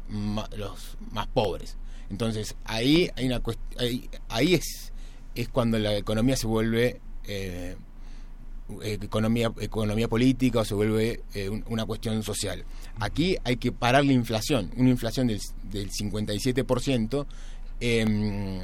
los 0.57 0.97
más 1.12 1.27
pobres. 1.28 1.77
Entonces, 2.11 2.57
ahí, 2.65 3.11
hay 3.16 3.27
una 3.27 3.41
ahí, 3.78 4.09
ahí 4.28 4.55
es, 4.55 4.93
es 5.35 5.49
cuando 5.49 5.78
la 5.78 5.97
economía 5.97 6.37
se 6.37 6.47
vuelve 6.47 7.01
eh, 7.28 7.77
economía, 8.82 9.53
economía 9.61 10.09
política 10.09 10.61
o 10.61 10.65
se 10.65 10.74
vuelve 10.74 11.20
eh, 11.35 11.49
un- 11.49 11.65
una 11.69 11.85
cuestión 11.87 12.23
social. 12.23 12.65
Aquí 13.01 13.37
hay 13.45 13.57
que 13.57 13.73
parar 13.73 14.05
la 14.05 14.12
inflación. 14.12 14.70
Una 14.77 14.91
inflación 14.91 15.27
del, 15.27 15.41
del 15.70 15.91
57% 15.91 17.27
em, 17.81 18.61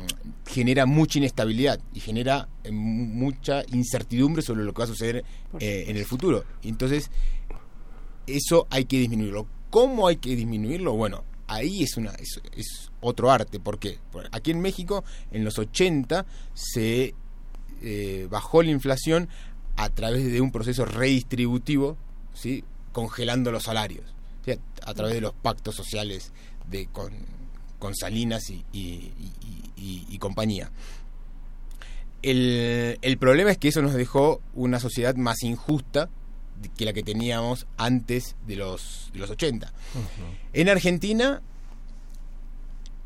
genera 0.47 0.87
mucha 0.87 1.19
inestabilidad 1.19 1.81
y 1.95 2.01
genera 2.01 2.49
mu- 2.71 3.07
mucha 3.07 3.63
incertidumbre 3.73 4.43
sobre 4.43 4.65
lo 4.65 4.73
que 4.73 4.79
va 4.79 4.85
a 4.85 4.89
suceder 4.89 5.25
eh, 5.59 5.85
en 5.89 5.97
el 5.97 6.05
futuro. 6.05 6.45
Entonces, 6.63 7.11
eso 8.27 8.67
hay 8.71 8.85
que 8.85 8.99
disminuirlo. 8.99 9.47
¿Cómo 9.71 10.07
hay 10.09 10.17
que 10.17 10.35
disminuirlo? 10.37 10.93
Bueno, 10.95 11.25
ahí 11.47 11.83
es, 11.83 11.97
una, 11.97 12.11
es, 12.13 12.41
es 12.57 12.91
otro 13.01 13.31
arte. 13.31 13.61
¿Por 13.61 13.79
qué? 13.79 13.99
Porque 14.13 14.29
aquí 14.33 14.51
en 14.51 14.61
México, 14.61 15.05
en 15.31 15.45
los 15.45 15.59
80, 15.59 16.27
se 16.55 17.15
eh, 17.83 18.27
bajó 18.31 18.63
la 18.63 18.71
inflación 18.71 19.29
a 19.77 19.89
través 19.91 20.25
de 20.31 20.41
un 20.41 20.51
proceso 20.51 20.85
redistributivo, 20.87 21.97
¿sí? 22.35 22.65
congelando 22.93 23.53
los 23.53 23.65
salarios, 23.65 24.05
a 24.87 24.95
través 24.95 25.15
de 25.15 25.21
los 25.21 25.35
pactos 25.35 25.75
sociales 25.75 26.33
de, 26.71 26.87
con, 26.87 27.13
con 27.79 27.95
Salinas 27.95 28.49
y, 28.51 28.65
y- 28.73 29.13
y- 29.21 29.71
y- 29.77 30.07
y 30.09 30.19
compañía. 30.19 30.71
El, 32.23 32.99
el 33.03 33.19
problema 33.19 33.51
es 33.51 33.59
que 33.59 33.69
eso 33.69 33.83
nos 33.83 33.95
dejó 33.95 34.41
una 34.55 34.81
sociedad 34.81 35.15
más 35.17 35.43
injusta 35.43 36.09
que 36.77 36.85
la 36.85 36.93
que 36.93 37.03
teníamos 37.03 37.67
antes 37.77 38.35
de 38.47 38.57
los, 38.57 39.11
de 39.13 39.19
los 39.21 39.31
80. 39.31 39.73
En 40.55 40.69
Argentina, 40.69 41.43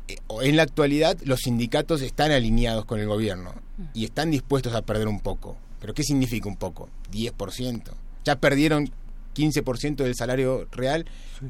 eh, 0.07 0.15
o 0.27 0.41
en 0.41 0.55
la 0.55 0.63
actualidad, 0.63 1.17
los 1.23 1.41
sindicatos 1.41 2.01
están 2.01 2.31
alineados 2.31 2.85
con 2.85 2.99
el 2.99 3.07
gobierno 3.07 3.53
y 3.93 4.05
están 4.05 4.31
dispuestos 4.31 4.73
a 4.73 4.81
perder 4.83 5.07
un 5.07 5.19
poco. 5.19 5.57
¿Pero 5.79 5.93
qué 5.93 6.03
significa 6.03 6.47
un 6.47 6.55
poco? 6.57 6.89
10%. 7.11 7.91
Ya 8.23 8.37
perdieron 8.39 8.89
15% 9.35 9.97
del 9.97 10.15
salario 10.15 10.67
real 10.71 11.05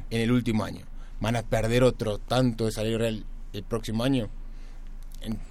en 0.10 0.22
el 0.22 0.32
último 0.32 0.64
año. 0.64 0.86
¿Van 1.22 1.36
a 1.36 1.44
perder 1.44 1.84
otro 1.84 2.18
tanto 2.18 2.66
de 2.66 2.72
salario 2.72 2.98
real 2.98 3.26
el 3.54 3.64
próximo 3.64 4.04
año? 4.04 4.28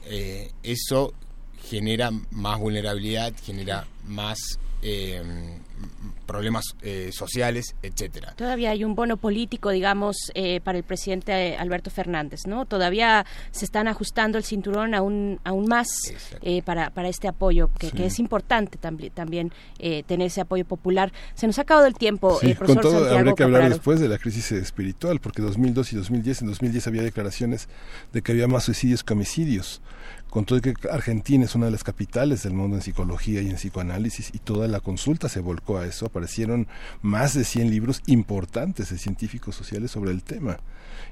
Eh, 0.05 0.51
eso 0.63 1.15
genera 1.63 2.11
más 2.31 2.59
vulnerabilidad, 2.59 3.33
genera 3.43 3.87
más 4.07 4.59
eh, 4.83 5.23
problemas 6.31 6.77
eh, 6.83 7.11
sociales, 7.13 7.75
etcétera. 7.83 8.35
Todavía 8.37 8.71
hay 8.71 8.85
un 8.85 8.95
bono 8.95 9.17
político, 9.17 9.71
digamos, 9.71 10.17
eh, 10.35 10.61
para 10.61 10.79
el 10.79 10.85
presidente 10.85 11.57
Alberto 11.57 11.91
Fernández, 11.91 12.43
¿no? 12.47 12.67
Todavía 12.67 13.27
se 13.51 13.65
están 13.65 13.89
ajustando 13.89 14.39
el 14.39 14.45
cinturón 14.45 14.95
aún, 14.95 15.41
aún 15.43 15.67
más 15.67 15.89
eh, 16.43 16.63
para, 16.63 16.91
para 16.91 17.09
este 17.09 17.27
apoyo, 17.27 17.71
que, 17.79 17.89
Sí. 17.91 17.97
que 17.97 18.07
es 18.07 18.21
importante 18.21 18.79
también, 18.79 19.13
también 19.13 19.53
eh, 19.81 20.05
tener 20.05 20.29
ese 20.29 20.41
apoyo 20.41 20.65
popular. 20.65 21.13
Se 21.35 21.49
nos 21.49 21.59
ha 21.59 21.63
acabado 21.63 21.89
el 21.89 21.95
tiempo, 21.95 22.39
Sí, 22.41 22.51
eh, 22.51 22.55
con 22.55 22.59
profesor 22.67 22.83
todo 22.83 22.93
Santiago 22.93 23.19
habría 23.19 23.35
que 23.35 23.43
hablar 23.43 23.61
Capraro. 23.63 23.75
después 23.75 23.99
de 24.01 24.09
la 24.09 24.19
crisis 24.19 24.53
espiritual, 24.53 25.19
porque 25.19 25.43
2002 25.43 25.93
y 25.93 25.97
2010, 25.97 26.43
en 26.43 26.47
2010 26.49 26.87
había 26.87 27.03
declaraciones 27.03 27.69
de 28.13 28.23
que 28.23 28.31
había 28.31 28.47
más 28.47 28.63
suicidios 28.65 29.03
que 29.03 29.13
homicidios. 29.15 29.83
Con 30.31 30.45
todo 30.45 30.61
que 30.61 30.75
Argentina 30.91 31.45
es 31.45 31.57
una 31.57 31.67
de 31.67 31.73
las 31.73 31.83
capitales 31.83 32.45
del 32.45 32.53
mundo 32.53 32.77
en 32.77 32.83
psicología 32.83 33.43
y 33.43 33.51
en 33.51 33.57
psicoanálisis 33.57 34.31
y 34.33 34.39
toda 34.39 34.69
la 34.69 34.79
consulta 34.79 35.29
se 35.29 35.41
volcó 35.41 35.79
a 35.79 35.87
eso, 35.87 36.07
aparecieron 36.07 36.69
más 37.03 37.35
de 37.35 37.45
100 37.45 37.69
libros 37.69 38.03
importantes 38.07 38.91
de 38.91 38.99
científicos 38.99 39.57
sociales 39.57 39.91
sobre 39.91 40.13
el 40.13 40.23
tema. 40.23 40.59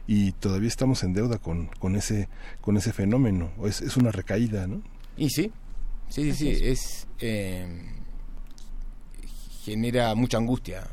Y 0.06 0.32
todavía 0.32 0.68
estamos 0.68 1.02
en 1.02 1.14
deuda 1.14 1.38
con, 1.38 1.66
con 1.78 1.96
ese 1.96 2.28
con 2.60 2.76
ese 2.76 2.92
fenómeno, 2.92 3.50
O 3.58 3.66
es, 3.66 3.80
es 3.80 3.96
una 3.96 4.12
recaída, 4.12 4.66
¿no? 4.66 4.82
Y 5.16 5.30
sí, 5.30 5.50
sí, 6.08 6.32
sí, 6.32 6.54
sí, 6.54 6.58
es, 6.62 7.08
eh, 7.18 7.66
genera 9.64 10.14
mucha 10.14 10.38
angustia 10.38 10.86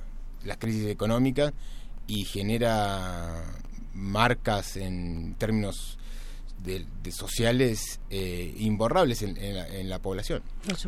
las 0.44 0.58
crisis 0.58 0.88
económicas 0.88 1.54
y 2.08 2.26
genera 2.26 3.44
marcas 3.94 4.78
en 4.78 5.36
términos 5.36 5.98
de, 6.66 6.86
de 7.04 7.12
sociales 7.12 8.00
eh, 8.10 8.54
imborrables 8.58 9.22
en, 9.22 9.38
en 9.38 9.56
la, 9.56 9.68
en 9.68 9.90
la 9.90 10.00
población. 10.00 10.42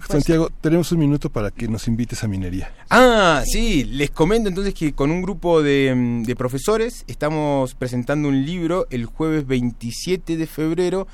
Santiago, 0.09 0.49
tenemos 0.61 0.91
un 0.91 0.99
minuto 0.99 1.29
para 1.29 1.51
que 1.51 1.67
nos 1.67 1.87
invites 1.87 2.23
a 2.23 2.27
minería. 2.27 2.73
Ah, 2.89 3.43
sí, 3.45 3.83
les 3.83 4.09
comento 4.11 4.49
entonces 4.49 4.73
que 4.73 4.93
con 4.93 5.11
un 5.11 5.21
grupo 5.21 5.61
de, 5.61 6.23
de 6.25 6.35
profesores 6.35 7.03
estamos 7.07 7.75
presentando 7.75 8.29
un 8.29 8.45
libro 8.45 8.87
el 8.89 9.05
jueves 9.05 9.45
27 9.47 10.37
de 10.37 10.47
febrero 10.47 11.07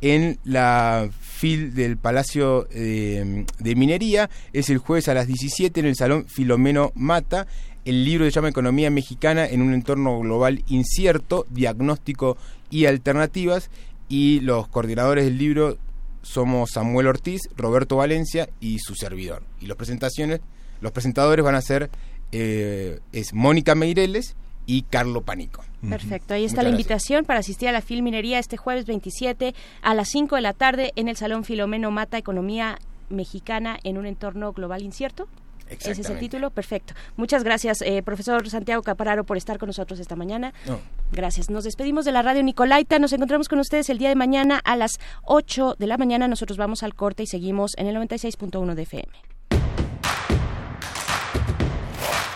en 0.00 0.38
la 0.44 1.08
FIL 1.20 1.74
del 1.74 1.96
Palacio 1.96 2.68
eh, 2.70 3.46
de 3.58 3.74
Minería. 3.74 4.28
Es 4.52 4.68
el 4.68 4.78
jueves 4.78 5.08
a 5.08 5.14
las 5.14 5.26
17 5.26 5.80
en 5.80 5.86
el 5.86 5.96
Salón 5.96 6.26
Filomeno 6.26 6.92
Mata. 6.94 7.46
El 7.84 8.04
libro 8.04 8.24
se 8.24 8.30
llama 8.30 8.48
Economía 8.48 8.90
Mexicana 8.90 9.46
en 9.46 9.62
un 9.62 9.72
entorno 9.72 10.18
global 10.20 10.62
incierto, 10.68 11.46
diagnóstico 11.50 12.36
y 12.70 12.86
alternativas. 12.86 13.70
Y 14.08 14.40
los 14.40 14.68
coordinadores 14.68 15.24
del 15.24 15.38
libro 15.38 15.78
somos 16.22 16.70
Samuel 16.72 17.06
Ortiz, 17.06 17.42
Roberto 17.56 17.96
Valencia 17.96 18.48
y 18.60 18.78
su 18.78 18.94
servidor. 18.94 19.42
Y 19.60 19.66
los 19.66 19.76
presentaciones, 19.76 20.40
los 20.80 20.92
presentadores 20.92 21.44
van 21.44 21.54
a 21.54 21.60
ser 21.60 21.90
eh, 22.32 22.98
es 23.12 23.32
Mónica 23.32 23.74
Meireles 23.74 24.34
y 24.66 24.82
Carlo 24.82 25.22
Panico. 25.22 25.62
Perfecto, 25.88 26.34
ahí 26.34 26.44
está 26.44 26.56
Muchas 26.56 26.64
la 26.64 26.70
gracias. 26.70 26.80
invitación 26.80 27.24
para 27.26 27.40
asistir 27.40 27.68
a 27.68 27.72
la 27.72 27.80
Filminería 27.80 28.38
este 28.38 28.56
jueves 28.56 28.86
27 28.86 29.54
a 29.82 29.94
las 29.94 30.08
5 30.08 30.34
de 30.36 30.42
la 30.42 30.52
tarde 30.52 30.92
en 30.96 31.08
el 31.08 31.16
Salón 31.16 31.44
Filomeno 31.44 31.90
Mata 31.90 32.18
Economía 32.18 32.78
Mexicana 33.08 33.78
en 33.84 33.98
un 33.98 34.06
entorno 34.06 34.52
global 34.52 34.82
incierto. 34.82 35.28
Ese 35.68 35.92
es 35.92 36.10
el 36.10 36.18
título, 36.18 36.50
perfecto. 36.50 36.94
Muchas 37.16 37.44
gracias, 37.44 37.82
eh, 37.82 38.02
profesor 38.02 38.48
Santiago 38.48 38.82
Capararo, 38.82 39.24
por 39.24 39.36
estar 39.36 39.58
con 39.58 39.68
nosotros 39.68 39.98
esta 40.00 40.16
mañana. 40.16 40.52
No. 40.66 40.78
Gracias. 41.12 41.50
Nos 41.50 41.64
despedimos 41.64 42.04
de 42.04 42.12
la 42.12 42.22
radio 42.22 42.42
Nicolaita. 42.42 42.98
Nos 42.98 43.12
encontramos 43.12 43.48
con 43.48 43.58
ustedes 43.58 43.88
el 43.90 43.98
día 43.98 44.08
de 44.08 44.14
mañana 44.16 44.60
a 44.64 44.76
las 44.76 44.98
8 45.24 45.76
de 45.78 45.86
la 45.86 45.96
mañana. 45.96 46.28
Nosotros 46.28 46.58
vamos 46.58 46.82
al 46.82 46.94
corte 46.94 47.22
y 47.22 47.26
seguimos 47.26 47.72
en 47.76 47.86
el 47.86 47.96
96.1 47.96 48.74
de 48.74 48.82
FM. 48.82 49.12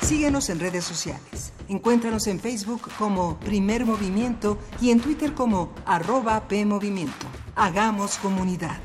Síguenos 0.03 0.49
en 0.49 0.59
redes 0.59 0.85
sociales. 0.85 1.53
Encuéntranos 1.69 2.29
en 2.29 2.41
Facebook 2.41 2.89
como 2.99 3.39
Primer 3.41 3.85
Movimiento 3.85 4.57
y 4.81 4.91
en 4.91 5.01
Twitter 5.01 5.35
como 5.35 5.75
arroba 5.85 6.49
PMovimiento. 6.49 7.27
Hagamos 7.55 8.17
comunidad. 8.17 8.79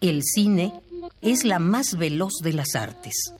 El 0.00 0.22
cine 0.22 0.72
es 1.20 1.44
la 1.44 1.58
más 1.58 1.96
veloz 1.96 2.34
de 2.42 2.52
las 2.52 2.74
artes. 2.74 3.34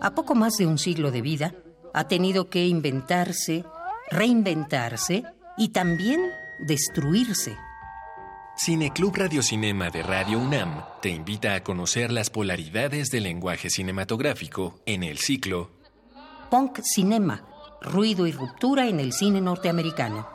A 0.00 0.14
poco 0.14 0.34
más 0.34 0.56
de 0.56 0.66
un 0.66 0.78
siglo 0.78 1.10
de 1.10 1.22
vida, 1.22 1.54
ha 1.94 2.08
tenido 2.08 2.48
que 2.48 2.66
inventarse, 2.66 3.64
reinventarse 4.10 5.24
y 5.56 5.68
también 5.68 6.20
destruirse. 6.60 7.56
Cineclub 8.56 9.14
Radiocinema 9.14 9.90
de 9.90 10.02
Radio 10.02 10.38
UNAM 10.38 10.82
te 11.00 11.10
invita 11.10 11.54
a 11.54 11.62
conocer 11.62 12.10
las 12.10 12.30
polaridades 12.30 13.10
del 13.10 13.24
lenguaje 13.24 13.70
cinematográfico 13.70 14.80
en 14.84 15.04
el 15.04 15.18
ciclo 15.18 15.70
Punk 16.50 16.80
Cinema, 16.82 17.44
ruido 17.80 18.26
y 18.26 18.32
ruptura 18.32 18.88
en 18.88 19.00
el 19.00 19.12
cine 19.12 19.40
norteamericano. 19.40 20.28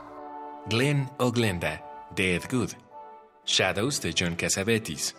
Glenn 0.68 1.10
o 1.18 1.32
Glenda 1.32 1.84
de 2.16 2.36
Ed 2.36 2.44
Good, 2.50 2.72
Shadows 3.46 4.02
de 4.02 4.14
John 4.18 4.36
Cassavetes, 4.36 5.16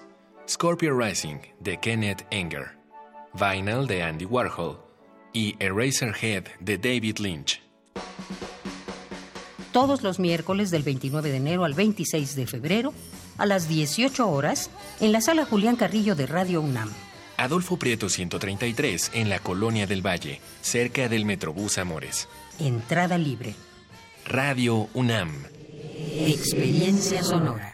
Scorpio 0.48 0.98
Rising 0.98 1.40
de 1.60 1.78
Kenneth 1.78 2.26
Enger, 2.30 2.76
Vinyl 3.34 3.86
de 3.86 4.02
Andy 4.02 4.24
Warhol 4.24 4.78
y 5.34 5.54
Eraserhead 5.60 6.44
de 6.60 6.78
David 6.78 7.18
Lynch. 7.18 7.60
Todos 9.72 10.02
los 10.02 10.18
miércoles 10.18 10.70
del 10.70 10.82
29 10.82 11.30
de 11.30 11.36
enero 11.36 11.64
al 11.64 11.74
26 11.74 12.34
de 12.36 12.46
febrero, 12.46 12.94
a 13.36 13.44
las 13.44 13.68
18 13.68 14.26
horas, 14.28 14.70
en 15.00 15.12
la 15.12 15.20
sala 15.20 15.44
Julián 15.44 15.76
Carrillo 15.76 16.14
de 16.14 16.26
Radio 16.26 16.60
UNAM. 16.62 16.90
Adolfo 17.36 17.76
Prieto 17.76 18.08
133 18.08 19.10
en 19.14 19.28
la 19.28 19.40
Colonia 19.40 19.86
del 19.86 20.06
Valle, 20.06 20.40
cerca 20.62 21.08
del 21.08 21.26
Metrobús 21.26 21.76
Amores. 21.78 22.28
Entrada 22.58 23.18
libre. 23.18 23.54
Radio 24.24 24.88
UNAM. 24.94 25.30
Experiencia 26.16 27.22
sonora. 27.22 27.73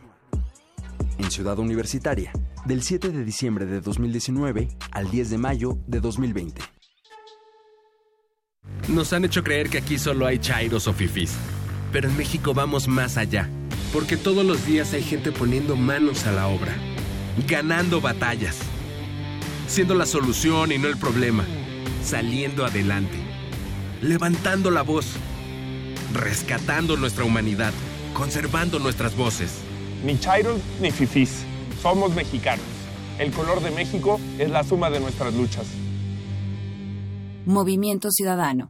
En 1.21 1.29
Ciudad 1.29 1.59
Universitaria, 1.59 2.31
del 2.65 2.81
7 2.81 3.09
de 3.09 3.23
diciembre 3.23 3.67
de 3.67 3.79
2019 3.79 4.69
al 4.91 5.11
10 5.11 5.29
de 5.29 5.37
mayo 5.37 5.77
de 5.85 5.99
2020. 5.99 6.63
Nos 8.87 9.13
han 9.13 9.25
hecho 9.25 9.43
creer 9.43 9.69
que 9.69 9.77
aquí 9.77 9.99
solo 9.99 10.25
hay 10.25 10.39
chairos 10.39 10.87
o 10.87 10.93
fifís. 10.93 11.35
Pero 11.91 12.09
en 12.09 12.17
México 12.17 12.55
vamos 12.55 12.87
más 12.87 13.17
allá. 13.17 13.47
Porque 13.93 14.17
todos 14.17 14.43
los 14.43 14.65
días 14.65 14.93
hay 14.93 15.03
gente 15.03 15.31
poniendo 15.31 15.75
manos 15.75 16.25
a 16.25 16.31
la 16.31 16.47
obra. 16.47 16.73
Ganando 17.47 18.01
batallas. 18.01 18.57
Siendo 19.67 19.93
la 19.93 20.07
solución 20.07 20.71
y 20.71 20.79
no 20.79 20.87
el 20.87 20.97
problema. 20.97 21.45
Saliendo 22.03 22.65
adelante. 22.65 23.19
Levantando 24.01 24.71
la 24.71 24.81
voz. 24.81 25.17
Rescatando 26.15 26.97
nuestra 26.97 27.25
humanidad. 27.25 27.73
Conservando 28.15 28.79
nuestras 28.79 29.15
voces. 29.15 29.61
Ni 30.03 30.17
chairos 30.17 30.59
ni 30.81 30.91
fifís. 30.91 31.45
Somos 31.81 32.13
mexicanos. 32.15 32.65
El 33.19 33.31
color 33.31 33.61
de 33.61 33.71
México 33.71 34.19
es 34.39 34.49
la 34.49 34.63
suma 34.63 34.89
de 34.89 34.99
nuestras 34.99 35.33
luchas. 35.33 35.67
Movimiento 37.45 38.09
Ciudadano. 38.11 38.69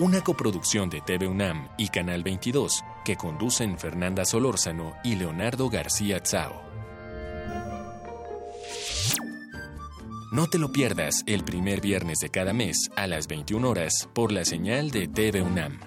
Una 0.00 0.22
coproducción 0.22 0.88
de 0.88 1.02
TV 1.02 1.28
UNAM 1.28 1.68
y 1.76 1.88
Canal 1.88 2.22
22 2.22 2.82
que 3.04 3.16
conducen 3.16 3.78
Fernanda 3.78 4.24
Solórzano 4.24 4.94
y 5.04 5.16
Leonardo 5.16 5.68
García 5.68 6.22
Tsao. 6.22 6.62
No 10.32 10.46
te 10.46 10.56
lo 10.56 10.72
pierdas 10.72 11.22
el 11.26 11.44
primer 11.44 11.82
viernes 11.82 12.16
de 12.20 12.30
cada 12.30 12.54
mes 12.54 12.88
a 12.96 13.06
las 13.06 13.26
21 13.26 13.68
horas 13.68 14.08
por 14.14 14.32
la 14.32 14.46
señal 14.46 14.90
de 14.90 15.06
TV 15.06 15.42
UNAM. 15.42 15.78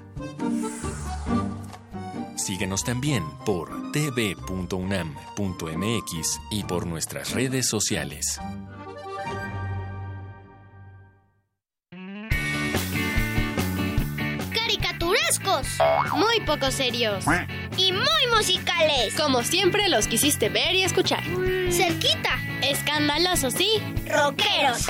Síguenos 2.35 2.83
también 2.83 3.23
por 3.47 3.91
tv.unam.mx 3.93 5.21
y 6.51 6.63
por 6.65 6.85
nuestras 6.85 7.31
redes 7.31 7.67
sociales. 7.67 8.39
Caricaturescos, 15.13 15.77
muy 16.17 16.39
poco 16.45 16.71
serios 16.71 17.25
y 17.77 17.91
muy 17.91 18.35
musicales. 18.35 19.13
Como 19.15 19.43
siempre 19.43 19.89
los 19.89 20.07
quisiste 20.07 20.49
ver 20.49 20.75
y 20.75 20.83
escuchar. 20.83 21.23
Cerquita, 21.71 22.37
Escandalosos, 22.61 23.53
sí. 23.53 23.81
rockeros. 24.07 24.87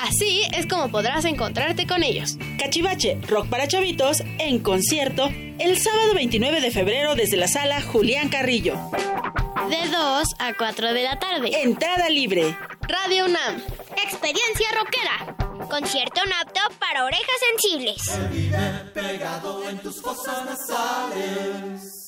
Así 0.00 0.42
es 0.52 0.66
como 0.66 0.90
podrás 0.90 1.24
encontrarte 1.24 1.86
con 1.86 2.02
ellos. 2.02 2.36
Cachivache, 2.58 3.18
rock 3.26 3.48
para 3.48 3.66
chavitos, 3.66 4.22
en 4.38 4.60
concierto, 4.60 5.28
el 5.58 5.78
sábado 5.78 6.14
29 6.14 6.60
de 6.60 6.70
febrero 6.70 7.14
desde 7.14 7.36
la 7.36 7.48
sala 7.48 7.82
Julián 7.82 8.28
Carrillo. 8.28 8.74
De 9.68 9.88
2 9.90 10.28
a 10.38 10.54
4 10.56 10.92
de 10.94 11.02
la 11.02 11.18
tarde. 11.18 11.50
Entrada 11.62 12.08
libre. 12.08 12.56
Radio 12.82 13.26
UNAM. 13.26 13.62
Experiencia 14.04 14.68
rockera. 14.72 15.36
Concierto 15.68 16.20
no 16.24 16.36
apto 16.40 16.60
para 16.78 17.04
orejas 17.04 17.26
sensibles. 17.50 18.18
pegado 18.94 19.68
en 19.68 19.78
tus 19.78 20.00
fosas 20.00 20.44
nasales. 20.46 22.07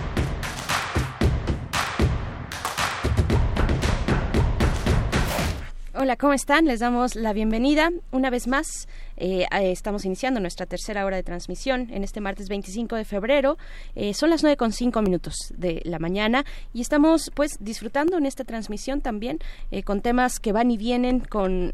Hola, 5.93 6.15
¿cómo 6.15 6.31
están? 6.31 6.67
Les 6.67 6.79
damos 6.79 7.15
la 7.15 7.33
bienvenida 7.33 7.91
una 8.11 8.29
vez 8.29 8.47
más. 8.47 8.87
Eh, 9.17 9.45
eh, 9.51 9.71
estamos 9.71 10.05
iniciando 10.05 10.39
nuestra 10.39 10.65
tercera 10.65 11.05
hora 11.05 11.17
de 11.17 11.23
transmisión 11.23 11.89
en 11.91 12.05
este 12.05 12.21
martes 12.21 12.47
25 12.47 12.95
de 12.95 13.03
febrero. 13.03 13.57
Eh, 13.95 14.13
son 14.13 14.29
las 14.29 14.41
nueve 14.41 14.55
con 14.55 14.71
cinco 14.71 15.01
minutos 15.01 15.35
de 15.53 15.81
la 15.83 15.99
mañana 15.99 16.45
y 16.73 16.79
estamos 16.79 17.29
pues 17.35 17.57
disfrutando 17.59 18.17
en 18.17 18.25
esta 18.25 18.45
transmisión 18.45 19.01
también 19.01 19.39
con 19.83 19.99
temas 19.99 20.39
que 20.39 20.53
van 20.53 20.71
y 20.71 20.77
vienen, 20.77 21.19
con 21.19 21.73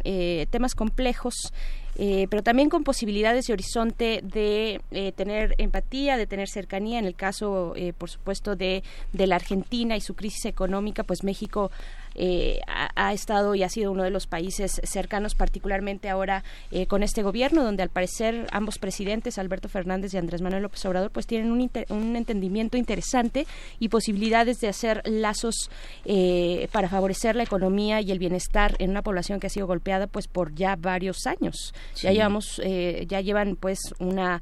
temas 0.49 0.73
complejos. 0.73 1.53
pero 1.95 2.43
también 2.43 2.69
con 2.69 2.83
posibilidades 2.83 3.49
y 3.49 3.53
horizonte 3.53 4.21
de 4.23 4.81
tener 5.15 5.55
empatía, 5.57 6.15
de 6.17 6.27
tener 6.27 6.47
cercanía. 6.47 6.99
En 6.99 7.05
el 7.05 7.15
caso, 7.15 7.73
por 7.97 8.09
supuesto, 8.09 8.55
de, 8.55 8.83
de 9.13 9.27
la 9.27 9.35
Argentina 9.35 9.95
y 9.95 10.01
su 10.01 10.13
crisis 10.13 10.45
económica, 10.45 11.03
pues 11.03 11.23
México 11.23 11.71
eh, 12.17 12.59
ha, 12.67 13.13
estado 13.13 13.55
y 13.55 13.63
ha 13.63 13.69
sido 13.69 13.91
uno 13.91 14.03
de 14.03 14.09
los 14.09 14.27
países 14.27 14.81
cercanos, 14.83 15.35
particularmente 15.35 16.09
ahora 16.09 16.43
eh, 16.71 16.87
con 16.87 17.03
este 17.03 17.21
gobierno, 17.21 17.63
donde 17.63 17.83
al 17.83 17.89
parecer 17.89 18.47
ambos 18.51 18.79
presidentes, 18.79 19.37
Alberto 19.37 19.69
Fernández 19.69 20.13
y 20.13 20.17
Andrés 20.17 20.41
Manuel 20.41 20.63
López 20.63 20.83
Obrador, 20.85 21.11
pues 21.11 21.27
tienen 21.27 21.51
un, 21.51 21.69
un 21.89 22.15
entendimiento 22.15 22.75
interesante 22.75 23.45
y 23.79 23.89
posibilidades 23.89 24.59
de 24.59 24.67
hacer 24.67 25.01
lazos 25.05 25.69
eh, 26.05 26.67
para 26.71 26.89
favorecer 26.89 27.35
la 27.35 27.43
economía 27.43 28.01
y 28.01 28.11
el 28.11 28.19
bienestar 28.19 28.75
en 28.79 28.89
una 28.89 29.03
población 29.03 29.39
que 29.39 29.47
ha 29.47 29.51
sido 29.51 29.67
golpeada 29.67 30.07
pues 30.07 30.27
por 30.27 30.55
ya 30.55 30.75
varios 30.75 31.27
años. 31.27 31.73
Ya 31.95 32.11
llevamos, 32.11 32.61
ya 33.07 33.21
llevan 33.21 33.55
pues 33.55 33.79
una 33.99 34.41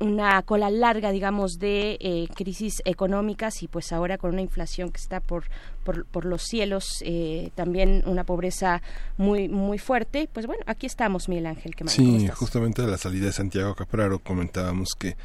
una 0.00 0.42
cola 0.42 0.70
larga, 0.70 1.10
digamos, 1.10 1.58
de 1.58 1.96
eh, 2.00 2.28
crisis 2.34 2.82
económicas 2.84 3.62
y 3.62 3.68
pues 3.68 3.92
ahora 3.92 4.18
con 4.18 4.32
una 4.32 4.42
inflación 4.42 4.90
que 4.90 5.00
está 5.00 5.20
por, 5.20 5.44
por, 5.84 6.24
los 6.24 6.42
cielos, 6.42 7.02
eh, 7.02 7.50
también 7.54 8.02
una 8.06 8.24
pobreza 8.24 8.82
muy 9.16 9.48
muy 9.48 9.78
fuerte. 9.78 10.28
Pues 10.32 10.46
bueno, 10.46 10.62
aquí 10.66 10.86
estamos, 10.86 11.28
Miguel 11.28 11.46
Ángel. 11.46 11.74
¿qué 11.74 11.88
sí, 11.88 12.28
justamente 12.28 12.82
a 12.82 12.86
la 12.86 12.98
salida 12.98 13.26
de 13.26 13.32
Santiago 13.32 13.74
Capraro 13.74 14.18
comentábamos 14.18 14.94
que 14.98 15.16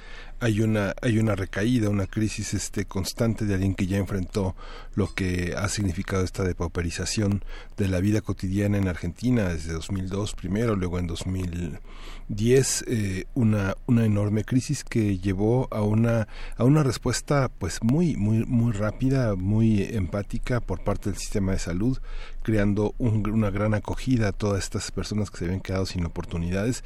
hay 0.41 0.61
una 0.61 0.95
hay 1.01 1.19
una 1.19 1.35
recaída, 1.35 1.89
una 1.89 2.07
crisis 2.07 2.55
este 2.55 2.85
constante 2.85 3.45
de 3.45 3.53
alguien 3.53 3.76
que 3.76 3.85
ya 3.85 3.97
enfrentó 3.97 4.55
lo 4.95 5.13
que 5.13 5.53
ha 5.55 5.69
significado 5.69 6.23
esta 6.23 6.43
depauperización 6.43 7.43
de 7.77 7.88
la 7.88 7.99
vida 7.99 8.22
cotidiana 8.22 8.80
en 8.80 8.88
Argentina 8.88 9.49
desde 9.49 9.72
2002 9.73 10.34
primero, 10.34 10.76
luego 10.76 10.97
en 10.97 11.05
2010 11.05 12.85
eh, 12.88 13.26
una 13.35 13.76
una 13.85 14.03
enorme 14.03 14.43
crisis 14.43 14.84
que 14.84 15.19
llevó 15.19 15.68
a 15.69 15.84
una 15.84 16.27
a 16.57 16.63
una 16.63 16.81
respuesta 16.81 17.51
pues 17.59 17.77
muy 17.84 18.15
muy 18.15 18.43
muy 18.43 18.72
rápida, 18.72 19.35
muy 19.35 19.84
empática 19.84 20.59
por 20.59 20.84
parte 20.84 21.11
del 21.11 21.19
sistema 21.19 21.51
de 21.51 21.59
salud, 21.59 21.99
creando 22.41 22.95
una 22.97 23.51
gran 23.51 23.76
acogida 23.76 24.30
a 24.30 24.31
todas 24.31 24.63
estas 24.63 24.89
personas 24.89 25.30
que 25.30 25.38
se 25.38 25.45
habían 25.45 25.61
quedado 25.61 25.85
sin 25.85 26.03
oportunidades 26.03 26.84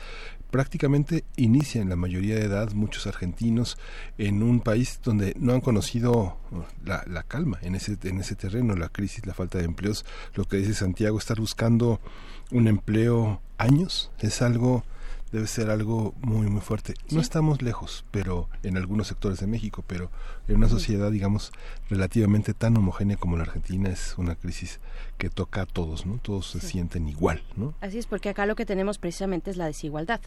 prácticamente 0.56 1.26
inicia 1.36 1.82
en 1.82 1.90
la 1.90 1.98
mayoría 1.98 2.36
de 2.36 2.46
edad 2.46 2.72
muchos 2.72 3.08
argentinos 3.08 3.78
en 4.18 4.42
un 4.42 4.62
país 4.62 5.02
donde 5.04 5.36
no 5.38 5.52
han 5.52 5.60
conocido 5.60 6.38
la, 6.86 7.04
la, 7.08 7.24
calma 7.24 7.60
en 7.62 7.76
ese, 7.76 7.98
en 8.04 8.22
ese 8.22 8.36
terreno, 8.36 8.74
la 8.78 8.88
crisis, 8.88 9.26
la 9.26 9.34
falta 9.34 9.58
de 9.58 9.66
empleos, 9.66 10.06
lo 10.34 10.46
que 10.46 10.56
dice 10.56 10.74
Santiago, 10.74 11.18
estar 11.18 11.42
buscando 11.42 12.00
un 12.52 12.70
empleo 12.70 13.42
años 13.58 14.14
es 14.20 14.42
algo 14.42 14.86
debe 15.32 15.48
ser 15.48 15.70
algo 15.70 16.14
muy 16.22 16.48
muy 16.48 16.62
fuerte. 16.62 16.94
No 17.12 17.22
estamos 17.22 17.62
lejos, 17.62 18.06
pero 18.12 18.50
en 18.64 18.78
algunos 18.78 19.08
sectores 19.08 19.40
de 19.40 19.48
México, 19.48 19.84
pero 19.86 20.10
en 20.48 20.58
una 20.58 20.70
sociedad 20.70 21.12
digamos 21.12 21.52
relativamente 21.90 22.54
tan 22.54 22.78
homogénea 22.78 23.18
como 23.18 23.38
la 23.38 23.44
Argentina 23.44 23.90
es 23.90 24.16
una 24.18 24.36
crisis 24.36 24.80
que 25.18 25.30
toca 25.30 25.62
a 25.62 25.66
todos, 25.66 26.06
¿no? 26.06 26.20
Todos 26.22 26.52
se 26.52 26.60
sienten 26.60 27.08
igual, 27.08 27.42
¿no? 27.56 27.74
Así 27.82 27.98
es, 27.98 28.06
porque 28.06 28.30
acá 28.30 28.46
lo 28.46 28.56
que 28.56 28.66
tenemos 28.66 28.98
precisamente 28.98 29.52
es 29.52 29.58
la 29.58 29.66
desigualdad. 29.66 30.20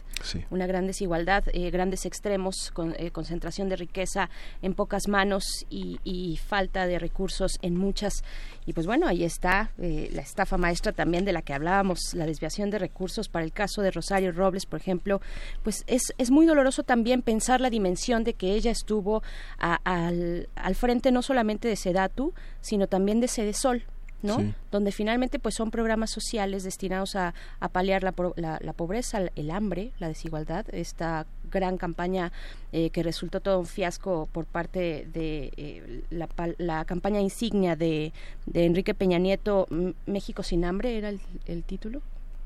Una 0.49 0.67
gran 0.67 0.87
desigualdad, 0.87 1.43
eh, 1.53 1.69
grandes 1.69 2.05
extremos, 2.05 2.71
con, 2.73 2.95
eh, 2.97 3.11
concentración 3.11 3.69
de 3.69 3.75
riqueza 3.75 4.29
en 4.61 4.73
pocas 4.73 5.07
manos 5.07 5.65
y, 5.69 5.99
falta 6.47 6.87
de 6.87 6.99
recursos 6.99 7.59
en 7.61 7.75
muchas. 7.75 8.23
Y 8.69 8.73
pues 8.73 8.85
bueno, 8.85 9.07
ahí 9.07 9.23
está 9.23 9.71
eh, 9.79 10.11
la 10.13 10.21
estafa 10.21 10.55
maestra 10.59 10.91
también 10.91 11.25
de 11.25 11.33
la 11.33 11.41
que 11.41 11.55
hablábamos, 11.55 12.13
la 12.13 12.27
desviación 12.27 12.69
de 12.69 12.77
recursos 12.77 13.27
para 13.27 13.43
el 13.43 13.51
caso 13.51 13.81
de 13.81 13.89
Rosario 13.89 14.31
Robles, 14.31 14.67
por 14.67 14.79
ejemplo. 14.79 15.21
Pues 15.63 15.83
es, 15.87 16.13
es 16.19 16.29
muy 16.29 16.45
doloroso 16.45 16.83
también 16.83 17.23
pensar 17.23 17.61
la 17.61 17.71
dimensión 17.71 18.23
de 18.23 18.35
que 18.35 18.53
ella 18.53 18.69
estuvo 18.69 19.23
al, 19.57 20.49
al 20.53 20.75
frente 20.75 21.11
no 21.11 21.23
solamente 21.23 21.67
de 21.67 21.75
Sedatu, 21.77 22.35
sino 22.61 22.85
también 22.85 23.19
de 23.21 23.27
Sedesol 23.27 23.85
¿no? 24.21 24.53
Donde 24.69 24.91
finalmente 24.91 25.39
pues 25.39 25.55
son 25.55 25.71
programas 25.71 26.11
sociales 26.11 26.63
destinados 26.63 27.15
a, 27.15 27.33
a 27.59 27.69
paliar 27.69 28.03
la, 28.03 28.13
la, 28.35 28.73
pobreza, 28.73 29.21
el 29.35 29.49
hambre, 29.49 29.93
la 29.97 30.09
desigualdad, 30.09 30.65
esta 30.73 31.25
gran 31.49 31.77
campaña 31.77 32.31
eh, 32.71 32.89
que 32.89 33.03
resultó 33.03 33.39
todo 33.39 33.59
un 33.59 33.65
fiasco 33.65 34.27
por 34.31 34.45
parte 34.45 35.07
de 35.13 35.51
eh, 35.57 36.03
la, 36.09 36.29
la, 36.57 36.85
campaña 36.85 37.19
insignia 37.19 37.75
de, 37.75 38.13
de 38.45 38.65
Enrique 38.65 38.93
Peña 38.93 39.17
Nieto, 39.17 39.67
México 40.05 40.43
sin 40.43 40.65
hambre 40.65 40.97
era 40.97 41.09
el, 41.09 41.19
el, 41.45 41.63
título, 41.63 42.01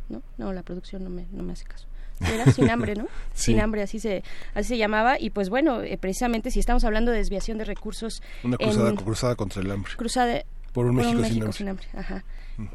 ¿no? 0.09 0.21
No, 0.38 0.53
la 0.53 0.63
producción 0.63 1.03
no 1.03 1.09
me, 1.09 1.25
no 1.31 1.43
me 1.43 1.53
hace 1.53 1.65
caso 1.65 1.88
era 2.31 2.51
sin 2.51 2.69
hambre, 2.69 2.95
¿no? 2.95 3.07
Sin 3.34 3.59
hambre, 3.59 3.81
así 3.81 3.99
se, 3.99 4.23
así 4.53 4.69
se 4.69 4.77
llamaba. 4.77 5.19
Y 5.19 5.31
pues 5.31 5.49
bueno, 5.49 5.81
eh, 5.81 5.97
precisamente 5.97 6.51
si 6.51 6.59
estamos 6.59 6.84
hablando 6.84 7.11
de 7.11 7.17
desviación 7.17 7.57
de 7.57 7.65
recursos. 7.65 8.21
Una 8.43 8.57
cruzada, 8.57 8.95
cruzada 8.95 9.35
contra 9.35 9.61
el 9.61 9.71
hambre. 9.71 9.91
Cruzada, 9.95 10.43
por 10.71 10.85
un 10.85 10.95
México, 10.95 11.51
sin, 11.51 11.69
hambre. 11.69 11.88
Ajá. 11.95 12.23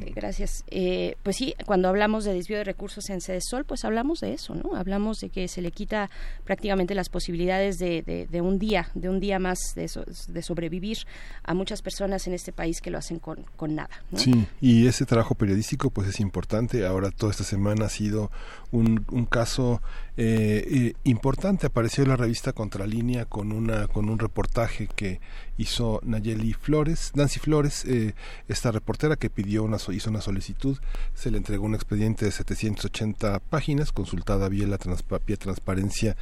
Eh, 0.00 0.12
gracias. 0.14 0.64
Eh, 0.68 1.16
pues 1.22 1.36
sí, 1.36 1.54
cuando 1.66 1.88
hablamos 1.88 2.24
de 2.24 2.34
desvío 2.34 2.58
de 2.58 2.64
recursos 2.64 3.08
en 3.10 3.20
Sol, 3.20 3.64
pues 3.64 3.84
hablamos 3.84 4.20
de 4.20 4.34
eso, 4.34 4.54
¿no? 4.54 4.74
Hablamos 4.74 5.20
de 5.20 5.28
que 5.28 5.48
se 5.48 5.62
le 5.62 5.70
quita 5.70 6.10
prácticamente 6.44 6.94
las 6.94 7.08
posibilidades 7.08 7.78
de, 7.78 8.26
de, 8.30 8.40
un 8.40 8.58
día, 8.58 8.90
de 8.94 9.08
un 9.08 9.20
día 9.20 9.38
más 9.38 9.58
de, 9.74 9.90
de, 10.28 10.42
sobrevivir 10.42 10.98
a 11.44 11.54
muchas 11.54 11.82
personas 11.82 12.26
en 12.26 12.34
este 12.34 12.52
país 12.52 12.80
que 12.80 12.90
lo 12.90 12.98
hacen 12.98 13.18
con, 13.18 13.44
con 13.56 13.74
nada. 13.74 14.02
¿no? 14.10 14.18
Sí, 14.18 14.46
y 14.60 14.86
ese 14.86 15.06
trabajo 15.06 15.34
periodístico 15.34 15.90
pues 15.90 16.08
es 16.08 16.20
importante. 16.20 16.86
Ahora 16.86 17.10
toda 17.10 17.32
esta 17.32 17.44
semana 17.44 17.86
ha 17.86 17.90
sido 17.90 18.30
un, 18.70 19.04
un 19.10 19.26
caso 19.26 19.80
eh, 20.16 20.66
eh, 20.68 20.94
importante. 21.04 21.66
Apareció 21.66 22.02
en 22.02 22.10
la 22.10 22.16
revista 22.16 22.52
Contralínea 22.52 23.24
con 23.24 23.52
una 23.52 23.86
con 23.86 24.08
un 24.08 24.18
reportaje 24.18 24.88
que 24.94 25.20
hizo 25.58 26.00
Nayeli 26.04 26.54
Flores, 26.54 27.12
Nancy 27.14 27.40
Flores, 27.40 27.84
eh, 27.84 28.14
esta 28.48 28.70
reportera 28.70 29.16
que 29.16 29.28
pidió 29.28 29.64
una 29.64 29.76
hizo 29.92 30.10
una 30.10 30.20
solicitud, 30.20 30.78
se 31.14 31.30
le 31.30 31.36
entregó 31.36 31.66
un 31.66 31.74
expediente 31.74 32.24
de 32.24 32.30
780 32.30 33.40
páginas, 33.40 33.92
consultada 33.92 34.48
vía 34.48 34.66
la 34.66 34.78
vía 34.78 35.36
transparencia 35.36 36.16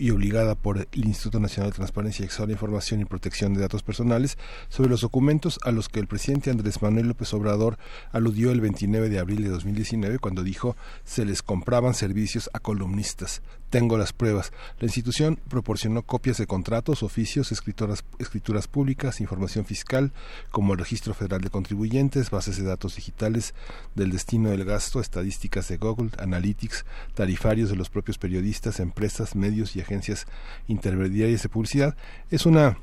y 0.00 0.10
obligada 0.12 0.54
por 0.54 0.78
el 0.78 1.04
Instituto 1.04 1.40
Nacional 1.40 1.70
de 1.70 1.76
Transparencia 1.76 2.22
y 2.22 2.26
Acceso 2.26 2.44
a 2.44 2.46
la 2.46 2.52
Información 2.52 3.02
y 3.02 3.04
Protección 3.04 3.52
de 3.52 3.60
Datos 3.60 3.82
Personales 3.82 4.38
sobre 4.70 4.88
los 4.88 5.02
documentos 5.02 5.60
a 5.62 5.72
los 5.72 5.90
que 5.90 6.00
el 6.00 6.06
presidente 6.06 6.50
Andrés 6.50 6.80
Manuel 6.80 7.08
López 7.08 7.34
Obrador 7.34 7.76
aludió 8.10 8.50
el 8.50 8.62
29 8.62 9.10
de 9.10 9.18
abril 9.18 9.42
de 9.42 9.50
2019 9.50 10.18
cuando 10.18 10.42
dijo 10.42 10.74
se 11.04 11.26
les 11.26 11.42
compraban 11.42 11.92
servicios 11.92 12.48
a 12.54 12.60
columnistas. 12.60 13.42
Tengo 13.70 13.96
las 13.96 14.12
pruebas. 14.12 14.52
La 14.80 14.86
institución 14.86 15.38
proporcionó 15.48 16.02
copias 16.02 16.38
de 16.38 16.46
contratos, 16.48 17.04
oficios, 17.04 17.52
escritoras, 17.52 18.04
escrituras 18.18 18.66
públicas, 18.66 19.20
información 19.20 19.64
fiscal, 19.64 20.12
como 20.50 20.72
el 20.72 20.80
Registro 20.80 21.14
Federal 21.14 21.40
de 21.40 21.50
Contribuyentes, 21.50 22.30
bases 22.30 22.56
de 22.56 22.64
datos 22.64 22.96
digitales 22.96 23.54
del 23.94 24.10
destino 24.10 24.50
del 24.50 24.64
gasto, 24.64 25.00
estadísticas 25.00 25.68
de 25.68 25.76
Google, 25.76 26.10
Analytics, 26.18 26.84
tarifarios 27.14 27.70
de 27.70 27.76
los 27.76 27.90
propios 27.90 28.18
periodistas, 28.18 28.80
empresas, 28.80 29.36
medios 29.36 29.76
y 29.76 29.80
agencias 29.90 30.26
intermediarias 30.68 31.42
de 31.42 31.48
publicidad. 31.48 31.96
Es 32.30 32.46
una 32.46 32.78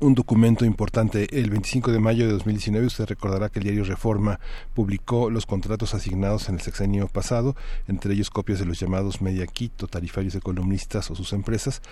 un 0.00 0.14
documento 0.14 0.64
importante. 0.64 1.26
El 1.30 1.50
25 1.50 1.92
de 1.92 1.98
mayo 1.98 2.26
de 2.26 2.32
2019, 2.32 2.86
usted 2.86 3.06
recordará 3.06 3.50
que 3.50 3.58
el 3.58 3.64
diario 3.64 3.84
Reforma 3.84 4.40
publicó 4.74 5.28
los 5.28 5.44
contratos 5.44 5.94
asignados 5.94 6.48
en 6.48 6.54
el 6.54 6.62
sexenio 6.62 7.06
pasado, 7.06 7.54
entre 7.86 8.14
ellos 8.14 8.30
copias 8.30 8.58
de 8.58 8.64
los 8.64 8.80
llamados 8.80 9.20
Media 9.20 9.46
Quito, 9.46 9.88
tarifarios 9.88 10.32
de 10.32 10.40
columnistas 10.40 11.10
o 11.10 11.14
sus 11.14 11.34
empresas, 11.34 11.82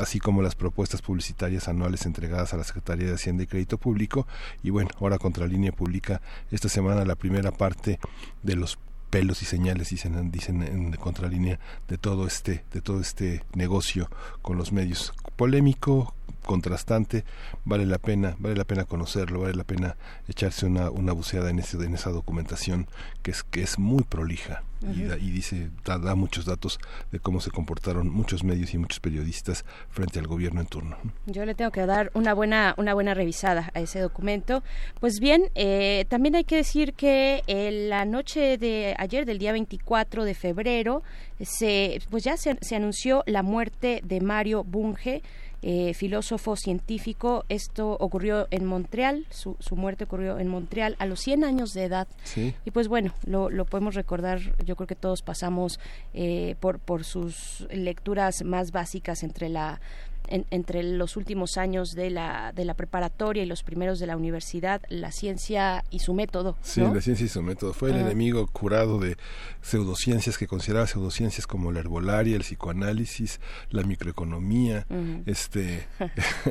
así 0.00 0.18
como 0.18 0.40
las 0.40 0.54
propuestas 0.54 1.02
publicitarias 1.02 1.68
anuales 1.68 2.06
entregadas 2.06 2.54
a 2.54 2.56
la 2.56 2.64
Secretaría 2.64 3.06
de 3.06 3.14
Hacienda 3.14 3.42
y 3.42 3.46
Crédito 3.46 3.76
Público. 3.76 4.26
Y 4.62 4.70
bueno, 4.70 4.88
ahora 4.98 5.18
Contralínea 5.18 5.72
publica 5.72 6.22
esta 6.50 6.70
semana 6.70 7.04
la 7.04 7.16
primera 7.16 7.52
parte 7.52 7.98
de 8.42 8.56
los 8.56 8.78
pelos 9.10 9.42
y 9.42 9.46
señales 9.46 9.90
dicen 9.90 10.30
dicen 10.30 10.62
en 10.62 10.92
contralínea 10.92 11.58
de 11.88 11.98
todo 11.98 12.26
este 12.26 12.64
de 12.72 12.80
todo 12.80 13.00
este 13.00 13.42
negocio 13.54 14.10
con 14.42 14.56
los 14.56 14.72
medios. 14.72 15.12
Polémico 15.36 16.14
contrastante, 16.48 17.24
vale 17.64 17.84
la 17.86 17.98
pena, 17.98 18.34
vale 18.38 18.56
la 18.56 18.64
pena 18.64 18.84
conocerlo, 18.84 19.40
vale 19.42 19.54
la 19.54 19.64
pena 19.64 19.96
echarse 20.28 20.66
una, 20.66 20.90
una 20.90 21.12
buceada 21.12 21.50
en, 21.50 21.58
ese, 21.60 21.76
en 21.76 21.94
esa 21.94 22.10
documentación 22.10 22.88
que 23.22 23.30
es, 23.30 23.44
que 23.44 23.62
es 23.62 23.78
muy 23.78 24.02
prolija 24.02 24.64
y, 24.94 25.02
da- 25.02 25.18
y 25.18 25.30
dice, 25.30 25.70
da, 25.84 25.98
da 25.98 26.14
muchos 26.14 26.44
datos 26.44 26.78
de 27.12 27.18
cómo 27.18 27.40
se 27.40 27.50
comportaron 27.50 28.08
muchos 28.08 28.44
medios 28.44 28.72
y 28.74 28.78
muchos 28.78 29.00
periodistas 29.00 29.64
frente 29.90 30.20
al 30.20 30.26
gobierno 30.28 30.60
en 30.60 30.68
turno. 30.68 30.96
Yo 31.26 31.44
le 31.44 31.54
tengo 31.56 31.70
que 31.72 31.84
dar 31.84 32.10
una 32.14 32.32
buena, 32.32 32.74
una 32.78 32.94
buena 32.94 33.12
revisada 33.12 33.70
a 33.74 33.80
ese 33.80 33.98
documento. 34.00 34.62
Pues 35.00 35.18
bien, 35.20 35.50
eh, 35.56 36.04
también 36.08 36.36
hay 36.36 36.44
que 36.44 36.56
decir 36.56 36.94
que 36.94 37.42
en 37.48 37.88
la 37.90 38.04
noche 38.04 38.56
de 38.56 38.94
ayer, 38.98 39.26
del 39.26 39.38
día 39.40 39.50
24 39.52 40.24
de 40.24 40.34
febrero, 40.34 41.02
se, 41.40 42.00
pues 42.10 42.22
ya 42.24 42.36
se, 42.36 42.56
se 42.60 42.76
anunció 42.76 43.24
la 43.26 43.42
muerte 43.42 44.00
de 44.04 44.20
Mario 44.20 44.62
Bunge, 44.62 45.22
eh, 45.62 45.94
filósofo 45.94 46.56
científico. 46.56 47.44
Esto 47.48 47.96
ocurrió 47.98 48.46
en 48.50 48.64
Montreal, 48.64 49.26
su, 49.30 49.56
su 49.58 49.76
muerte 49.76 50.04
ocurrió 50.04 50.38
en 50.38 50.48
Montreal 50.48 50.96
a 50.98 51.06
los 51.06 51.20
100 51.20 51.44
años 51.44 51.74
de 51.74 51.84
edad. 51.84 52.08
Sí. 52.24 52.54
Y 52.64 52.70
pues 52.70 52.88
bueno, 52.88 53.12
lo, 53.24 53.50
lo 53.50 53.64
podemos 53.64 53.94
recordar, 53.94 54.40
yo 54.64 54.76
creo 54.76 54.86
que 54.86 54.94
todos 54.94 55.22
pasamos 55.22 55.80
eh, 56.14 56.56
por, 56.60 56.78
por 56.78 57.04
sus 57.04 57.66
lecturas 57.70 58.44
más 58.44 58.72
básicas 58.72 59.22
entre 59.22 59.48
la 59.48 59.80
en- 60.28 60.46
entre 60.50 60.82
los 60.82 61.16
últimos 61.16 61.56
años 61.58 61.94
de 61.94 62.10
la, 62.10 62.52
de 62.52 62.64
la 62.64 62.74
preparatoria 62.74 63.42
y 63.42 63.46
los 63.46 63.62
primeros 63.62 63.98
de 63.98 64.06
la 64.06 64.16
universidad, 64.16 64.82
la 64.88 65.12
ciencia 65.12 65.84
y 65.90 65.98
su 66.00 66.14
método. 66.14 66.56
Sí, 66.62 66.80
¿no? 66.80 66.94
la 66.94 67.00
ciencia 67.00 67.26
y 67.26 67.28
su 67.28 67.42
método. 67.42 67.72
Fue 67.74 67.90
el 67.90 67.96
enemigo 67.96 68.46
curado 68.46 68.98
de 68.98 69.16
pseudociencias 69.62 70.38
que 70.38 70.46
consideraba 70.46 70.86
pseudociencias 70.86 71.46
como 71.46 71.72
la 71.72 71.80
herbolaria, 71.80 72.36
el 72.36 72.42
psicoanálisis, 72.42 73.40
la 73.70 73.82
microeconomía, 73.82 74.86
este, 75.26 75.86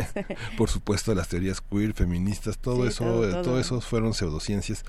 por 0.57 0.69
supuesto 0.69 1.13
las 1.15 1.27
teorías 1.29 1.61
queer, 1.61 1.93
feministas, 1.93 2.57
todo 2.57 2.83
Sí, 2.83 2.89
eso, 2.89 3.03
todo, 3.03 3.27
eh, 3.27 3.31
todo. 3.31 3.41
todo 3.43 3.59
eso 3.59 3.81
fueron 3.81 4.13
pseudociencias, 4.13 4.83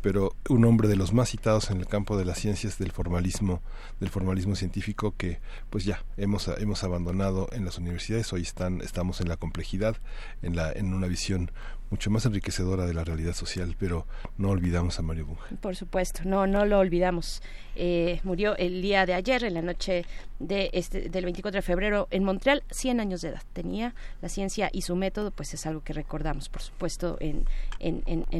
pero 0.00 0.34
un 0.48 0.64
hombre 0.64 0.88
de 0.88 0.96
los 0.96 1.12
más 1.12 1.30
citados 1.30 1.70
en 1.70 1.78
el 1.78 1.86
campo 1.86 2.16
de 2.16 2.24
las 2.24 2.38
ciencias 2.38 2.78
del 2.78 2.92
formalismo, 2.92 3.62
del 4.00 4.10
formalismo 4.10 4.54
científico 4.56 5.14
que 5.16 5.40
pues 5.70 5.84
ya 5.84 6.04
hemos 6.16 6.48
hemos 6.48 6.84
abandonado 6.84 7.48
en 7.52 7.64
las 7.64 7.78
universidades, 7.78 8.31
hoy 8.32 8.42
están 8.42 8.80
estamos 8.80 9.20
en 9.20 9.28
la 9.28 9.36
complejidad, 9.36 9.96
en 10.42 10.56
la 10.56 10.72
en 10.72 10.94
una 10.94 11.06
visión 11.06 11.50
mucho 11.92 12.10
más 12.10 12.24
enriquecedora 12.24 12.86
de 12.86 12.94
la 12.94 13.04
realidad 13.04 13.34
social, 13.34 13.76
pero 13.78 14.06
no 14.38 14.48
olvidamos 14.48 14.98
a 14.98 15.02
Mario 15.02 15.26
Bunge. 15.26 15.56
Por 15.60 15.76
supuesto, 15.76 16.22
no, 16.24 16.46
no 16.46 16.64
lo 16.64 16.78
olvidamos. 16.78 17.42
Eh, 17.76 18.18
murió 18.24 18.56
el 18.56 18.80
día 18.80 19.04
de 19.04 19.12
ayer, 19.12 19.44
en 19.44 19.52
la 19.52 19.60
noche 19.60 20.06
de 20.38 20.70
este, 20.72 21.10
del 21.10 21.24
24 21.24 21.58
de 21.58 21.62
febrero 21.62 22.08
en 22.10 22.24
Montreal, 22.24 22.62
100 22.70 22.98
años 22.98 23.20
de 23.20 23.28
edad. 23.28 23.42
Tenía 23.52 23.94
la 24.22 24.30
ciencia 24.30 24.70
y 24.72 24.82
su 24.82 24.96
método, 24.96 25.32
pues 25.32 25.52
es 25.52 25.66
algo 25.66 25.82
que 25.82 25.92
recordamos, 25.92 26.48
por 26.48 26.62
supuesto, 26.62 27.18
en, 27.20 27.44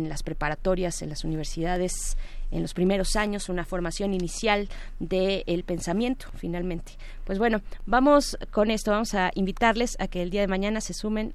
las 0.09 0.23
preparatorias, 0.23 1.03
en 1.03 1.11
las 1.11 1.23
universidades, 1.23 2.17
en 2.53 2.63
los 2.63 2.75
primeros 2.75 3.17
años, 3.17 3.49
una 3.49 3.65
formación 3.65 4.15
inicial 4.15 4.69
del 5.01 5.65
pensamiento, 5.65 6.27
finalmente. 6.37 6.93
Pues 7.25 7.39
bueno, 7.39 7.61
vamos 7.87 8.39
con 8.51 8.71
esto, 8.71 8.91
vamos 8.91 9.15
a 9.15 9.31
invitarles 9.35 9.97
a 9.99 10.07
que 10.07 10.23
el 10.23 10.31
día 10.31 10.43
de 10.43 10.49
mañana 10.49 10.81
se 10.81 10.95
sumen 10.95 11.35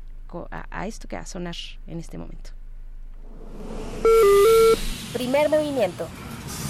a, 0.51 0.67
a 0.69 0.87
esto 0.87 1.07
que 1.07 1.15
va 1.15 1.23
a 1.23 1.25
sonar 1.25 1.55
en 1.87 1.99
este 1.99 2.17
momento. 2.17 2.51
Primer 5.13 5.49
movimiento. 5.49 6.07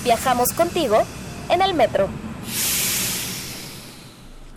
Viajamos 0.03 0.49
contigo 0.49 0.97
en 1.49 1.61
el 1.61 1.73
metro. 1.73 2.07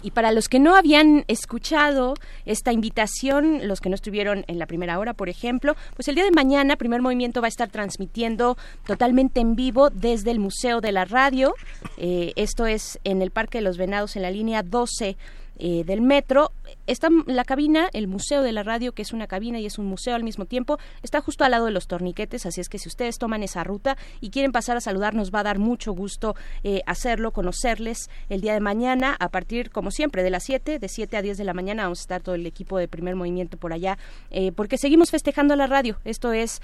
Y 0.03 0.13
para 0.13 0.33
los 0.33 0.49
que 0.49 0.59
no 0.59 0.77
habían 0.77 1.25
escuchado 1.29 2.15
esta 2.47 2.73
invitación, 2.73 3.69
los 3.69 3.81
que 3.81 3.89
no 3.89 3.95
estuvieron 3.95 4.45
en 4.47 4.59
la 4.59 4.67
primera 4.67 4.99
hora, 4.99 5.15
por 5.15 5.29
ejemplo, 5.29 5.77
pues 5.95 6.09
el 6.09 6.15
día 6.15 6.25
de 6.25 6.31
mañana 6.31 6.77
Primer 6.77 7.03
Movimiento 7.03 7.41
va 7.41 7.47
a 7.47 7.49
estar 7.49 7.69
transmitiendo 7.69 8.57
totalmente 8.87 9.41
en 9.41 9.57
vivo 9.57 9.91
desde 9.91 10.31
el 10.31 10.39
Museo 10.39 10.81
de 10.81 10.93
la 10.93 11.05
Radio. 11.05 11.55
Eh, 11.99 12.33
esto 12.37 12.67
es 12.67 12.99
en 13.05 13.23
el 13.23 13.31
Parque 13.31 13.59
de 13.59 13.63
los 13.63 13.77
Venados, 13.77 14.17
en 14.17 14.23
la 14.23 14.31
línea 14.31 14.63
12 14.63 15.17
eh, 15.63 15.85
del 15.85 16.01
metro. 16.01 16.53
Está 16.87 17.09
la 17.27 17.45
cabina, 17.45 17.91
el 17.93 18.09
Museo 18.09 18.43
de 18.43 18.53
la 18.53 18.63
Radio, 18.63 18.93
que 18.93 19.03
es 19.03 19.13
una 19.13 19.27
cabina 19.27 19.61
y 19.61 19.67
es 19.67 19.79
un 19.79 19.85
museo 19.85 20.15
al 20.15 20.25
mismo 20.25 20.47
tiempo, 20.47 20.79
está 21.03 21.21
justo 21.21 21.45
al 21.45 21.51
lado 21.51 21.67
de 21.67 21.71
los 21.71 21.87
torniquetes, 21.87 22.47
así 22.47 22.63
es 22.63 22.71
que 22.71 22.79
si 22.79 22.89
ustedes 22.89 23.19
toman 23.19 23.43
esa 23.43 23.63
ruta 23.63 23.99
y 24.23 24.31
quieren 24.31 24.53
pasar 24.53 24.79
a 24.79 24.81
saludar, 24.81 25.15
nos 25.15 25.31
va 25.33 25.41
a 25.41 25.43
dar 25.43 25.59
mucho 25.59 25.93
gusto 25.93 26.35
eh, 26.65 26.81
hacerlo, 26.87 27.33
conocerles 27.33 28.09
el 28.31 28.41
día 28.41 28.55
de 28.55 28.61
mañana, 28.61 29.17
a 29.21 29.29
partir, 29.29 29.71
como 29.71 29.91
siempre, 29.91 30.23
de 30.23 30.31
las 30.31 30.45
7, 30.45 30.79
de 30.79 30.89
7 30.89 31.17
a 31.19 31.23
10 31.23 31.37
de 31.37 31.45
la 31.45 31.53
mañana, 31.53 31.83
vamos 31.83 31.99
a 32.01 32.03
estar 32.03 32.23
todo 32.23 32.35
el 32.37 32.47
equipo 32.47 32.79
de 32.79 32.89
primer 32.89 33.15
movimiento 33.15 33.59
por 33.59 33.75
allá, 33.75 33.99
eh, 34.31 34.53
porque 34.53 34.79
seguimos 34.79 35.11
festejando 35.11 35.57
la 35.57 35.67
radio. 35.67 35.99
Esto 36.05 36.33
es 36.33 36.63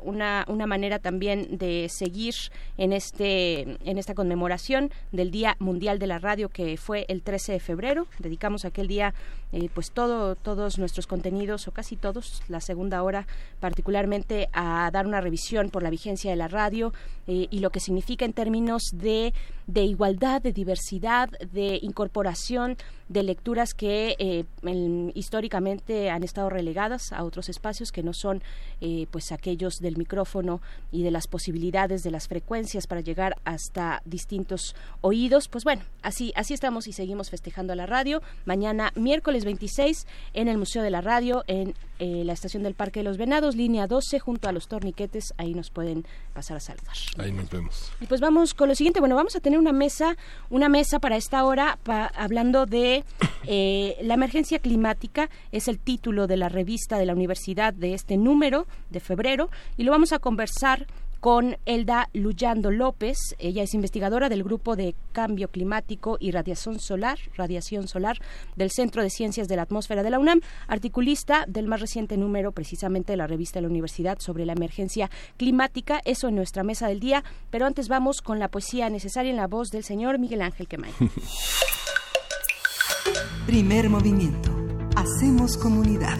una, 0.00 0.46
una 0.48 0.66
manera 0.66 0.98
también 0.98 1.58
de 1.58 1.88
seguir 1.90 2.34
en, 2.78 2.92
este, 2.92 3.76
en 3.84 3.98
esta 3.98 4.14
conmemoración 4.14 4.90
del 5.12 5.30
Día 5.30 5.56
Mundial 5.58 5.98
de 5.98 6.06
la 6.06 6.18
Radio, 6.18 6.48
que 6.48 6.76
fue 6.78 7.04
el 7.08 7.22
13 7.22 7.52
de 7.52 7.60
febrero. 7.60 7.97
Dedicamos 8.18 8.64
aquel 8.64 8.86
día 8.86 9.14
eh, 9.52 9.68
pues 9.72 9.90
todo, 9.90 10.34
todos 10.36 10.78
nuestros 10.78 11.06
contenidos, 11.06 11.66
o 11.68 11.72
casi 11.72 11.96
todos, 11.96 12.42
la 12.48 12.60
segunda 12.60 13.02
hora, 13.02 13.26
particularmente 13.60 14.48
a 14.52 14.90
dar 14.92 15.06
una 15.06 15.20
revisión 15.20 15.70
por 15.70 15.82
la 15.82 15.90
vigencia 15.90 16.30
de 16.30 16.36
la 16.36 16.48
radio 16.48 16.92
eh, 17.26 17.48
y 17.50 17.60
lo 17.60 17.70
que 17.70 17.80
significa 17.80 18.24
en 18.24 18.32
términos 18.32 18.90
de, 18.92 19.32
de 19.68 19.84
igualdad, 19.84 20.42
de 20.42 20.52
diversidad, 20.52 21.28
de 21.52 21.78
incorporación 21.82 22.76
de 23.08 23.22
lecturas 23.22 23.72
que 23.74 24.16
eh, 24.18 24.44
en- 24.62 25.12
históricamente 25.14 26.10
han 26.10 26.22
estado 26.24 26.50
relegadas 26.50 27.12
a 27.12 27.22
otros 27.22 27.48
espacios 27.48 27.92
que 27.92 28.02
no 28.02 28.12
son 28.12 28.42
eh, 28.80 29.06
pues 29.10 29.30
aquellos 29.30 29.78
del 29.80 29.96
micrófono 29.96 30.60
y 30.90 31.02
de 31.04 31.10
las 31.10 31.26
posibilidades 31.26 32.02
de 32.02 32.10
las 32.10 32.28
frecuencias 32.28 32.86
para 32.86 33.02
llegar 33.02 33.36
hasta 33.44 34.02
distintos 34.04 34.74
oídos. 35.02 35.48
Pues 35.48 35.64
bueno 35.64 35.82
así 36.02 36.32
así 36.34 36.54
estamos 36.54 36.88
y 36.88 36.92
seguimos 36.92 37.30
festejando 37.30 37.72
a 37.74 37.76
la 37.76 37.86
radio. 37.86 38.20
Mañana 38.46 38.90
miércoles 38.96 39.44
26 39.44 40.06
en 40.34 40.48
el 40.48 40.58
Museo 40.58 40.82
de 40.82 40.90
la 40.90 41.00
Radio 41.02 41.44
en 41.46 41.74
eh, 41.98 42.22
la 42.24 42.32
estación 42.32 42.62
del 42.62 42.74
Parque 42.74 43.00
de 43.00 43.04
los 43.04 43.16
Venados 43.16 43.56
línea 43.56 43.86
12 43.86 44.18
junto 44.20 44.48
a 44.48 44.52
los 44.52 44.68
torniquetes 44.68 45.34
ahí 45.36 45.54
nos 45.54 45.70
pueden 45.70 46.04
pasar 46.32 46.56
a 46.56 46.60
saludar 46.60 46.94
Ahí 47.18 47.32
nos 47.32 47.50
vemos. 47.50 47.90
y 48.00 48.06
pues 48.06 48.20
vamos 48.20 48.54
con 48.54 48.68
lo 48.68 48.74
siguiente. 48.74 49.00
Bueno, 49.00 49.16
vamos 49.16 49.34
a 49.36 49.40
tener 49.40 49.58
una 49.58 49.72
mesa, 49.72 50.16
una 50.50 50.68
mesa 50.68 50.98
para 51.00 51.16
esta 51.16 51.44
hora, 51.44 51.78
pa- 51.82 52.06
hablando 52.14 52.66
de 52.66 53.04
eh, 53.46 53.96
la 54.02 54.14
emergencia 54.14 54.58
climática. 54.58 55.28
Es 55.52 55.68
el 55.68 55.78
título 55.78 56.26
de 56.26 56.36
la 56.36 56.48
revista 56.48 56.98
de 56.98 57.06
la 57.06 57.14
universidad 57.14 57.72
de 57.74 57.94
este 57.94 58.16
número 58.16 58.66
de 58.90 59.00
febrero 59.00 59.50
y 59.76 59.82
lo 59.84 59.90
vamos 59.92 60.12
a 60.12 60.18
conversar 60.18 60.86
con 61.20 61.56
Elda 61.66 62.08
Luyando 62.12 62.70
López. 62.70 63.18
Ella 63.38 63.62
es 63.62 63.74
investigadora 63.74 64.28
del 64.28 64.44
grupo 64.44 64.76
de 64.76 64.94
cambio 65.12 65.48
climático 65.48 66.16
y 66.20 66.30
radiación 66.30 66.78
solar, 66.78 67.18
radiación 67.36 67.88
solar 67.88 68.18
del 68.56 68.70
Centro 68.70 69.02
de 69.02 69.10
Ciencias 69.10 69.48
de 69.48 69.56
la 69.56 69.62
Atmósfera 69.62 70.02
de 70.02 70.10
la 70.10 70.18
UNAM, 70.18 70.40
articulista 70.66 71.44
del 71.48 71.66
más 71.66 71.80
reciente 71.80 72.16
número 72.16 72.52
precisamente 72.52 73.12
de 73.12 73.16
la 73.16 73.26
revista 73.26 73.58
de 73.58 73.62
la 73.62 73.68
universidad 73.68 74.18
sobre 74.20 74.46
la 74.46 74.52
emergencia 74.52 75.10
climática. 75.36 76.00
Eso 76.04 76.28
en 76.28 76.36
nuestra 76.36 76.62
mesa 76.62 76.88
del 76.88 77.00
día, 77.00 77.24
pero 77.50 77.66
antes 77.66 77.88
vamos 77.88 78.22
con 78.22 78.38
la 78.38 78.48
poesía 78.48 78.88
necesaria 78.90 79.30
en 79.30 79.36
la 79.36 79.46
voz 79.46 79.70
del 79.70 79.84
señor 79.84 80.18
Miguel 80.18 80.42
Ángel 80.42 80.68
Quemay. 80.68 80.92
Primer 83.46 83.88
movimiento. 83.88 84.50
Hacemos 84.94 85.56
comunidad. 85.56 86.18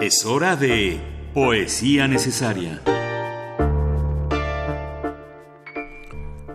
Es 0.00 0.24
hora 0.24 0.56
de 0.56 1.17
Poesía 1.40 2.08
Necesaria. 2.08 2.82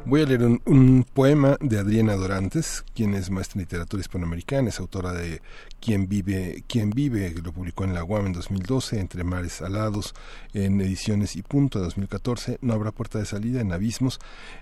Voy 0.04 0.22
a 0.22 0.26
leer 0.26 0.44
un, 0.44 1.06
poema 1.14 1.56
de 1.62 1.80
Adriana 1.80 2.16
Dorantes, 2.16 2.84
quien 2.94 3.14
es 3.14 3.30
maestra 3.30 3.60
en 3.60 3.62
literatura 3.62 4.02
hispanoamericana, 4.02 4.68
es 4.68 4.82
autora 4.82 5.14
de 5.14 5.42
Quien 5.84 6.08
vive, 6.08 6.64
Quien 6.66 6.92
vive, 6.92 7.36
lo 7.44 7.52
publicó 7.52 7.84
en 7.84 7.94
la 7.94 8.06
UAM 8.06 8.28
en 8.28 8.34
2012, 8.34 9.02
Entre 9.02 9.26
mares 9.26 9.62
alados, 9.62 10.16
en 10.54 10.80
ediciones 10.80 11.36
y 11.36 11.42
punto 11.42 11.80
de 11.80 11.84
2014, 11.84 12.60
No 12.62 12.72
habrá 12.72 12.92
puerta 12.92 13.20
de 13.20 13.26
salida, 13.26 13.60
en 13.60 13.74
Abismos. 13.74 14.22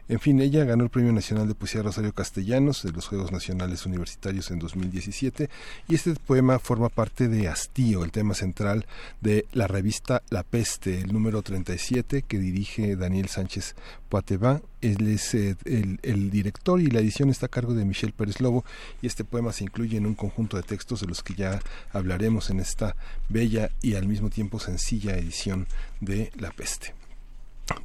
En 0.10 0.20
fin, 0.20 0.42
ella 0.42 0.66
ganó 0.66 0.84
el 0.84 0.90
Premio 0.90 1.14
Nacional 1.14 1.48
de 1.48 1.54
Poesía 1.54 1.84
Rosario 1.84 2.12
Castellanos 2.12 2.82
de 2.82 2.92
los 2.92 3.08
Juegos 3.08 3.32
Nacionales 3.32 3.86
Universitarios 3.86 4.50
en 4.50 4.58
2017 4.58 5.48
y 5.88 5.94
este 5.94 6.16
poema 6.16 6.58
forma 6.58 6.90
parte 6.90 7.28
de 7.28 7.48
Hastío, 7.48 8.04
el 8.04 8.12
tema 8.12 8.34
central 8.34 8.88
de 9.22 9.46
la 9.52 9.68
revista 9.68 10.24
La 10.32 10.42
Peste, 10.42 11.02
el 11.02 11.14
número 11.14 11.44
37 11.44 12.24
que 12.24 12.40
dirige 12.40 12.96
Daniel 12.96 13.28
Sánchez 13.28 13.76
Poitevin. 14.10 14.64
Él 14.82 15.08
es 15.08 15.36
eh, 15.36 15.56
el, 15.66 16.00
el 16.02 16.32
director 16.32 16.82
y 16.82 16.88
la 16.88 17.02
edición 17.02 17.30
está 17.30 17.46
a 17.46 17.50
cargo 17.50 17.76
de 17.76 17.86
Michel 17.86 18.14
Pérez 18.14 18.42
Lobo 18.42 18.66
y 19.04 19.06
este 19.06 19.24
poema 19.24 19.54
se 19.54 19.66
incluye 19.66 19.98
en 19.98 20.08
un 20.08 20.16
conjunto 20.16 20.58
de 20.58 20.64
textos 20.64 21.02
de 21.02 21.11
los 21.12 21.24
que 21.24 21.36
ya 21.36 21.60
hablaremos 21.92 22.50
en 22.50 22.62
esta 22.62 22.96
bella 23.28 23.70
y 23.82 23.96
al 23.96 24.08
mismo 24.08 24.30
tiempo 24.30 24.60
sencilla 24.60 25.18
edición 25.18 25.68
de 26.00 26.32
La 26.38 26.52
Peste. 26.52 26.96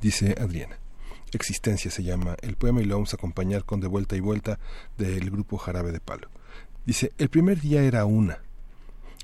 Dice 0.00 0.36
Adriana. 0.40 0.78
Existencia 1.32 1.90
se 1.90 2.04
llama 2.04 2.36
el 2.40 2.54
poema 2.54 2.80
y 2.80 2.84
lo 2.84 2.94
vamos 2.94 3.12
a 3.12 3.16
acompañar 3.16 3.64
con 3.64 3.80
De 3.80 3.88
vuelta 3.88 4.14
y 4.14 4.20
vuelta 4.20 4.60
del 4.96 5.28
grupo 5.28 5.58
Jarabe 5.58 5.90
de 5.90 5.98
Palo. 5.98 6.28
Dice, 6.86 7.12
el 7.18 7.30
primer 7.30 7.60
día 7.60 7.82
era 7.82 8.04
una, 8.04 8.38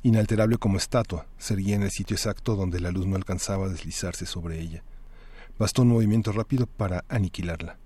inalterable 0.03 0.59
como 0.59 0.79
estatua, 0.79 1.27
se 1.39 1.55
en 1.55 1.83
el 1.83 1.93
sitio 1.93 2.17
exacto 2.17 2.57
donde 2.57 2.81
la 2.81 2.91
luz 2.91 3.07
no 3.07 3.15
alcanzaba 3.15 3.67
a 3.67 3.69
deslizarse 3.69 4.27
sobre 4.27 4.59
ella. 4.59 4.83
Bastó 5.61 5.83
un 5.83 5.89
movimiento 5.89 6.33
rápido 6.33 6.67
para 6.67 7.05
aniquilarla. 7.09 7.79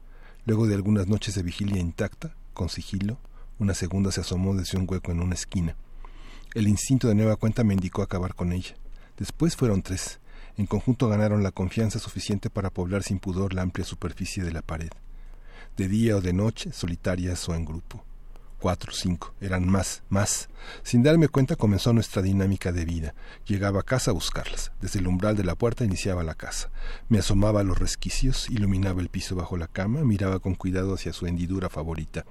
Luego 0.46 0.66
de 0.66 0.76
algunas 0.76 1.08
noches 1.08 1.34
de 1.34 1.42
vigilia 1.42 1.78
intacta, 1.78 2.34
con 2.54 2.70
sigilo, 2.70 3.18
una 3.58 3.74
segunda 3.74 4.12
se 4.12 4.22
asomó 4.22 4.54
desde 4.54 4.78
un 4.78 4.86
hueco 4.88 5.12
en 5.12 5.20
una 5.20 5.34
esquina. 5.34 5.76
El 6.56 6.68
instinto 6.68 7.06
de 7.06 7.14
nueva 7.14 7.36
cuenta 7.36 7.64
me 7.64 7.74
indicó 7.74 8.00
acabar 8.00 8.34
con 8.34 8.50
ella. 8.50 8.76
Después 9.18 9.54
fueron 9.54 9.82
tres. 9.82 10.20
En 10.56 10.64
conjunto 10.64 11.06
ganaron 11.06 11.42
la 11.42 11.50
confianza 11.50 11.98
suficiente 11.98 12.48
para 12.48 12.70
poblar 12.70 13.02
sin 13.02 13.18
pudor 13.18 13.52
la 13.52 13.60
amplia 13.60 13.84
superficie 13.84 14.42
de 14.42 14.52
la 14.52 14.62
pared. 14.62 14.88
De 15.76 15.86
día 15.86 16.16
o 16.16 16.22
de 16.22 16.32
noche, 16.32 16.72
solitarias 16.72 17.46
o 17.50 17.54
en 17.54 17.66
grupo 17.66 18.06
cuatro, 18.66 18.92
cinco, 18.92 19.34
eran 19.40 19.68
más, 19.68 20.02
más. 20.08 20.48
Sin 20.82 21.02
darme 21.02 21.28
cuenta 21.28 21.56
comenzó 21.56 21.92
nuestra 21.92 22.22
dinámica 22.22 22.72
de 22.72 22.84
vida. 22.84 23.14
Llegaba 23.46 23.80
a 23.80 23.84
casa 23.84 24.10
a 24.10 24.14
buscarlas. 24.14 24.72
Desde 24.80 24.98
el 24.98 25.06
umbral 25.06 25.36
de 25.36 25.44
la 25.44 25.54
puerta 25.54 25.84
iniciaba 25.84 26.24
la 26.24 26.34
casa. 26.34 26.70
Me 27.08 27.18
asomaba 27.18 27.60
a 27.60 27.62
los 27.64 27.78
resquicios, 27.78 28.50
iluminaba 28.50 29.00
el 29.00 29.08
piso 29.08 29.36
bajo 29.36 29.56
la 29.56 29.68
cama, 29.68 30.02
miraba 30.02 30.40
con 30.40 30.54
cuidado 30.54 30.94
hacia 30.94 31.12
su 31.12 31.26
hendidura 31.26 31.68
favorita. 31.68 32.24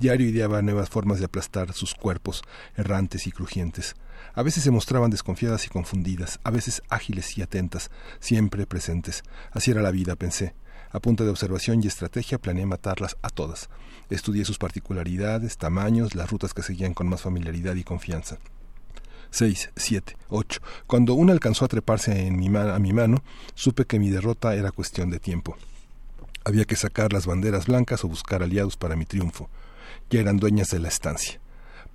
Diario 0.00 0.26
ideaba 0.26 0.62
nuevas 0.62 0.88
formas 0.88 1.18
de 1.18 1.26
aplastar 1.26 1.74
sus 1.74 1.94
cuerpos, 1.94 2.42
errantes 2.74 3.26
y 3.26 3.32
crujientes. 3.32 3.96
A 4.32 4.42
veces 4.42 4.64
se 4.64 4.70
mostraban 4.70 5.10
desconfiadas 5.10 5.66
y 5.66 5.68
confundidas, 5.68 6.40
a 6.42 6.50
veces 6.50 6.80
ágiles 6.88 7.36
y 7.36 7.42
atentas, 7.42 7.90
siempre 8.18 8.64
presentes. 8.64 9.22
Así 9.52 9.70
era 9.70 9.82
la 9.82 9.90
vida, 9.90 10.16
pensé. 10.16 10.54
A 10.90 11.00
punta 11.00 11.24
de 11.24 11.28
observación 11.28 11.84
y 11.84 11.86
estrategia 11.86 12.38
planeé 12.38 12.64
matarlas 12.64 13.18
a 13.20 13.28
todas. 13.28 13.68
Estudié 14.08 14.46
sus 14.46 14.56
particularidades, 14.56 15.58
tamaños, 15.58 16.14
las 16.14 16.30
rutas 16.30 16.54
que 16.54 16.62
seguían 16.62 16.94
con 16.94 17.06
más 17.06 17.20
familiaridad 17.20 17.74
y 17.74 17.84
confianza. 17.84 18.38
Seis, 19.30 19.68
siete, 19.76 20.16
ocho. 20.30 20.62
Cuando 20.86 21.12
una 21.12 21.34
alcanzó 21.34 21.66
a 21.66 21.68
treparse 21.68 22.26
en 22.26 22.38
mi 22.38 22.46
a 22.56 22.78
mi 22.78 22.94
mano, 22.94 23.22
supe 23.54 23.84
que 23.84 23.98
mi 23.98 24.08
derrota 24.08 24.54
era 24.54 24.72
cuestión 24.72 25.10
de 25.10 25.20
tiempo. 25.20 25.58
Había 26.42 26.64
que 26.64 26.76
sacar 26.76 27.12
las 27.12 27.26
banderas 27.26 27.66
blancas 27.66 28.02
o 28.02 28.08
buscar 28.08 28.42
aliados 28.42 28.78
para 28.78 28.96
mi 28.96 29.04
triunfo. 29.04 29.50
Ya 30.10 30.20
eran 30.20 30.38
dueñas 30.38 30.68
de 30.68 30.78
la 30.78 30.88
estancia. 30.88 31.40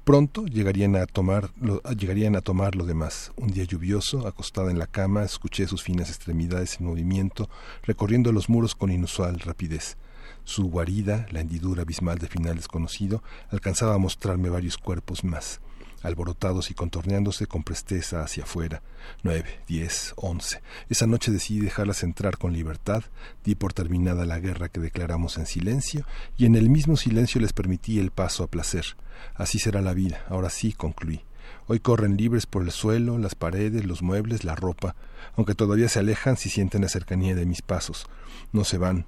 Pronto 0.03 0.45
llegarían 0.45 0.95
a 0.95 1.07
tomar 1.07 1.49
lo, 1.59 1.81
llegarían 1.83 2.35
a 2.35 2.41
tomar 2.41 2.75
lo 2.75 2.85
demás. 2.85 3.31
Un 3.37 3.47
día 3.47 3.63
lluvioso, 3.63 4.27
acostada 4.27 4.69
en 4.69 4.77
la 4.77 4.87
cama, 4.87 5.23
escuché 5.23 5.67
sus 5.67 5.81
finas 5.81 6.09
extremidades 6.09 6.79
en 6.79 6.85
movimiento, 6.85 7.49
recorriendo 7.83 8.31
los 8.31 8.47
muros 8.47 8.75
con 8.75 8.91
inusual 8.91 9.39
rapidez. 9.39 9.97
Su 10.43 10.69
guarida, 10.69 11.25
la 11.31 11.41
hendidura 11.41 11.81
abismal 11.81 12.19
de 12.19 12.27
final 12.27 12.55
desconocido, 12.55 13.23
alcanzaba 13.49 13.95
a 13.95 13.97
mostrarme 13.97 14.49
varios 14.49 14.77
cuerpos 14.77 15.23
más 15.23 15.59
alborotados 16.05 16.71
y 16.71 16.73
contorneándose 16.73 17.47
con 17.47 17.63
presteza 17.63 18.21
hacia 18.21 18.43
afuera. 18.43 18.81
Nueve, 19.23 19.59
diez, 19.67 20.13
once. 20.15 20.61
Esa 20.89 21.07
noche 21.07 21.31
decidí 21.31 21.59
dejarlas 21.59 22.03
entrar 22.03 22.37
con 22.37 22.53
libertad, 22.53 23.03
di 23.43 23.55
por 23.55 23.73
terminada 23.73 24.25
la 24.25 24.39
guerra 24.39 24.69
que 24.69 24.79
declaramos 24.79 25.37
en 25.37 25.45
silencio, 25.45 26.05
y 26.37 26.45
en 26.45 26.55
el 26.55 26.69
mismo 26.69 26.95
silencio 26.97 27.41
les 27.41 27.53
permití 27.53 27.99
el 27.99 28.11
paso 28.11 28.43
a 28.43 28.47
placer. 28.47 28.85
Así 29.33 29.59
será 29.59 29.81
la 29.81 29.93
vida, 29.93 30.23
ahora 30.29 30.49
sí 30.49 30.73
concluí. 30.73 31.23
Hoy 31.67 31.79
corren 31.79 32.17
libres 32.17 32.45
por 32.45 32.63
el 32.63 32.71
suelo, 32.71 33.17
las 33.17 33.33
paredes, 33.33 33.85
los 33.85 34.01
muebles, 34.01 34.43
la 34.43 34.55
ropa, 34.55 34.95
aunque 35.35 35.55
todavía 35.55 35.89
se 35.89 35.99
alejan 35.99 36.37
si 36.37 36.49
sienten 36.49 36.81
la 36.81 36.89
cercanía 36.89 37.35
de 37.35 37.45
mis 37.45 37.61
pasos. 37.61 38.07
No 38.51 38.63
se 38.63 38.77
van, 38.77 39.07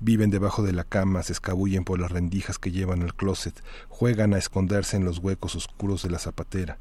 Viven 0.00 0.30
debajo 0.30 0.62
de 0.62 0.72
la 0.72 0.84
cama, 0.84 1.24
se 1.24 1.32
escabullen 1.32 1.84
por 1.84 1.98
las 1.98 2.12
rendijas 2.12 2.58
que 2.60 2.70
llevan 2.70 3.02
al 3.02 3.14
closet, 3.14 3.60
juegan 3.88 4.32
a 4.32 4.38
esconderse 4.38 4.96
en 4.96 5.04
los 5.04 5.18
huecos 5.18 5.56
oscuros 5.56 6.04
de 6.04 6.10
la 6.10 6.20
zapatera. 6.20 6.78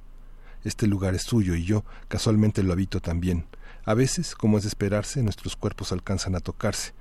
Este 0.64 0.86
lugar 0.86 1.16
es 1.16 1.24
suyo 1.24 1.56
y 1.56 1.64
yo 1.64 1.84
casualmente 2.10 2.62
lo 2.62 2.74
habito 2.74 3.00
también. 3.00 3.48
A 3.86 3.96
veces, 3.96 4.36
como 4.36 4.58
es 4.58 4.66
de 4.66 4.70
esperarse, 4.70 5.24
nuestros 5.24 5.56
cuerpos 5.56 5.92
alcanzan 5.92 6.36
a 6.36 6.42
tocarse. 6.42 6.94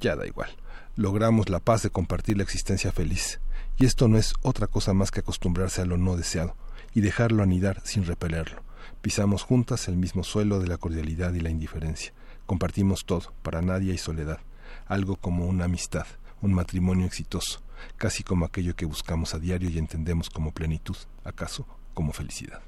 Ya 0.00 0.14
da 0.14 0.24
igual. 0.24 0.50
Logramos 0.94 1.48
la 1.48 1.58
paz 1.58 1.82
de 1.82 1.90
compartir 1.90 2.36
la 2.36 2.44
existencia 2.44 2.92
feliz. 2.92 3.40
Y 3.76 3.86
esto 3.86 4.06
no 4.06 4.18
es 4.18 4.34
otra 4.42 4.68
cosa 4.68 4.94
más 4.94 5.10
que 5.10 5.20
acostumbrarse 5.20 5.82
a 5.82 5.86
lo 5.86 5.96
no 5.96 6.16
deseado 6.16 6.54
y 6.94 7.00
dejarlo 7.00 7.42
anidar 7.42 7.80
sin 7.84 8.06
repelerlo. 8.06 8.62
Pisamos 9.02 9.42
juntas 9.42 9.88
el 9.88 9.96
mismo 9.96 10.22
suelo 10.22 10.60
de 10.60 10.68
la 10.68 10.78
cordialidad 10.78 11.34
y 11.34 11.40
la 11.40 11.50
indiferencia. 11.50 12.12
Compartimos 12.46 13.04
todo, 13.04 13.34
para 13.42 13.62
nadie 13.62 13.90
hay 13.90 13.98
soledad 13.98 14.38
algo 14.86 15.16
como 15.16 15.46
una 15.46 15.64
amistad, 15.64 16.06
un 16.42 16.52
matrimonio 16.52 17.06
exitoso, 17.06 17.62
casi 17.96 18.22
como 18.22 18.44
aquello 18.44 18.76
que 18.76 18.86
buscamos 18.86 19.34
a 19.34 19.38
diario 19.38 19.70
y 19.70 19.78
entendemos 19.78 20.30
como 20.30 20.52
plenitud, 20.52 20.96
acaso 21.24 21.66
como 21.94 22.12
felicidad. 22.12 22.62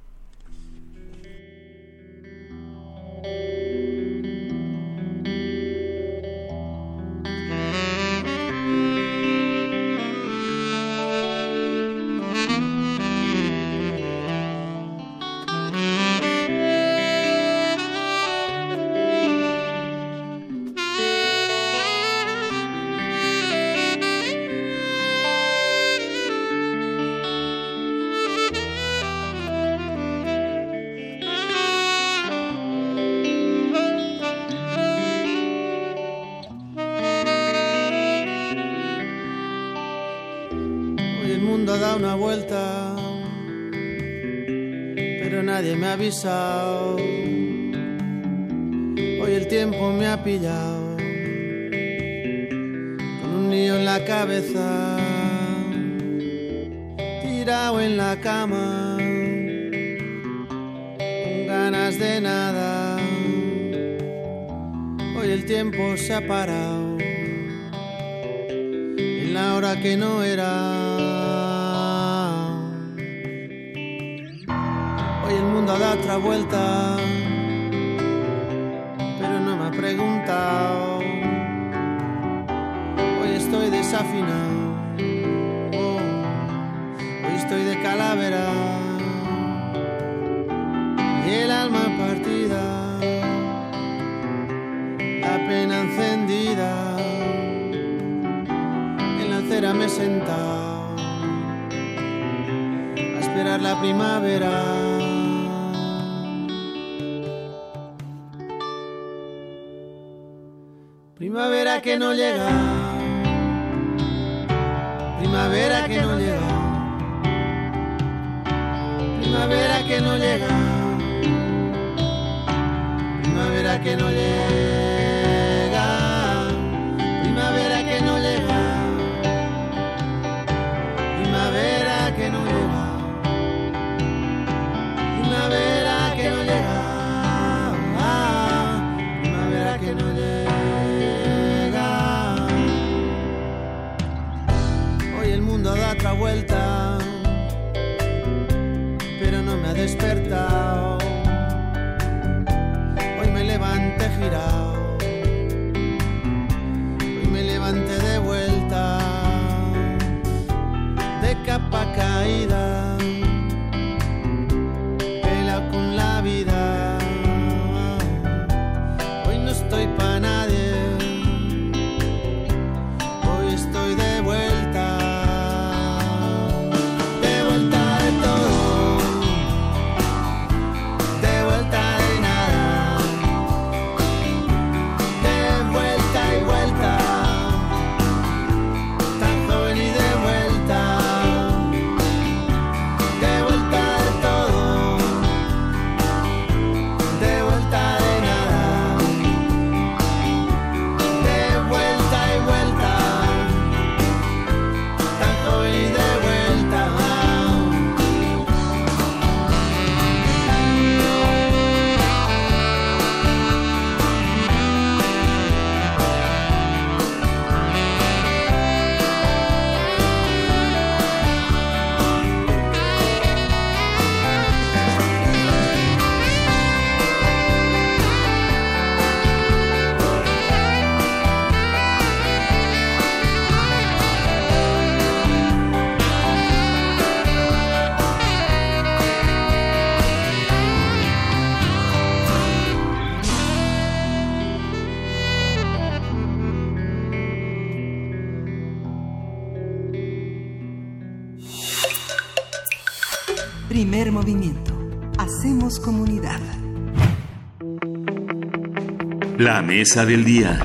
La 259.59 259.63
mesa 259.63 260.07
del 260.07 260.25
día. 260.25 260.65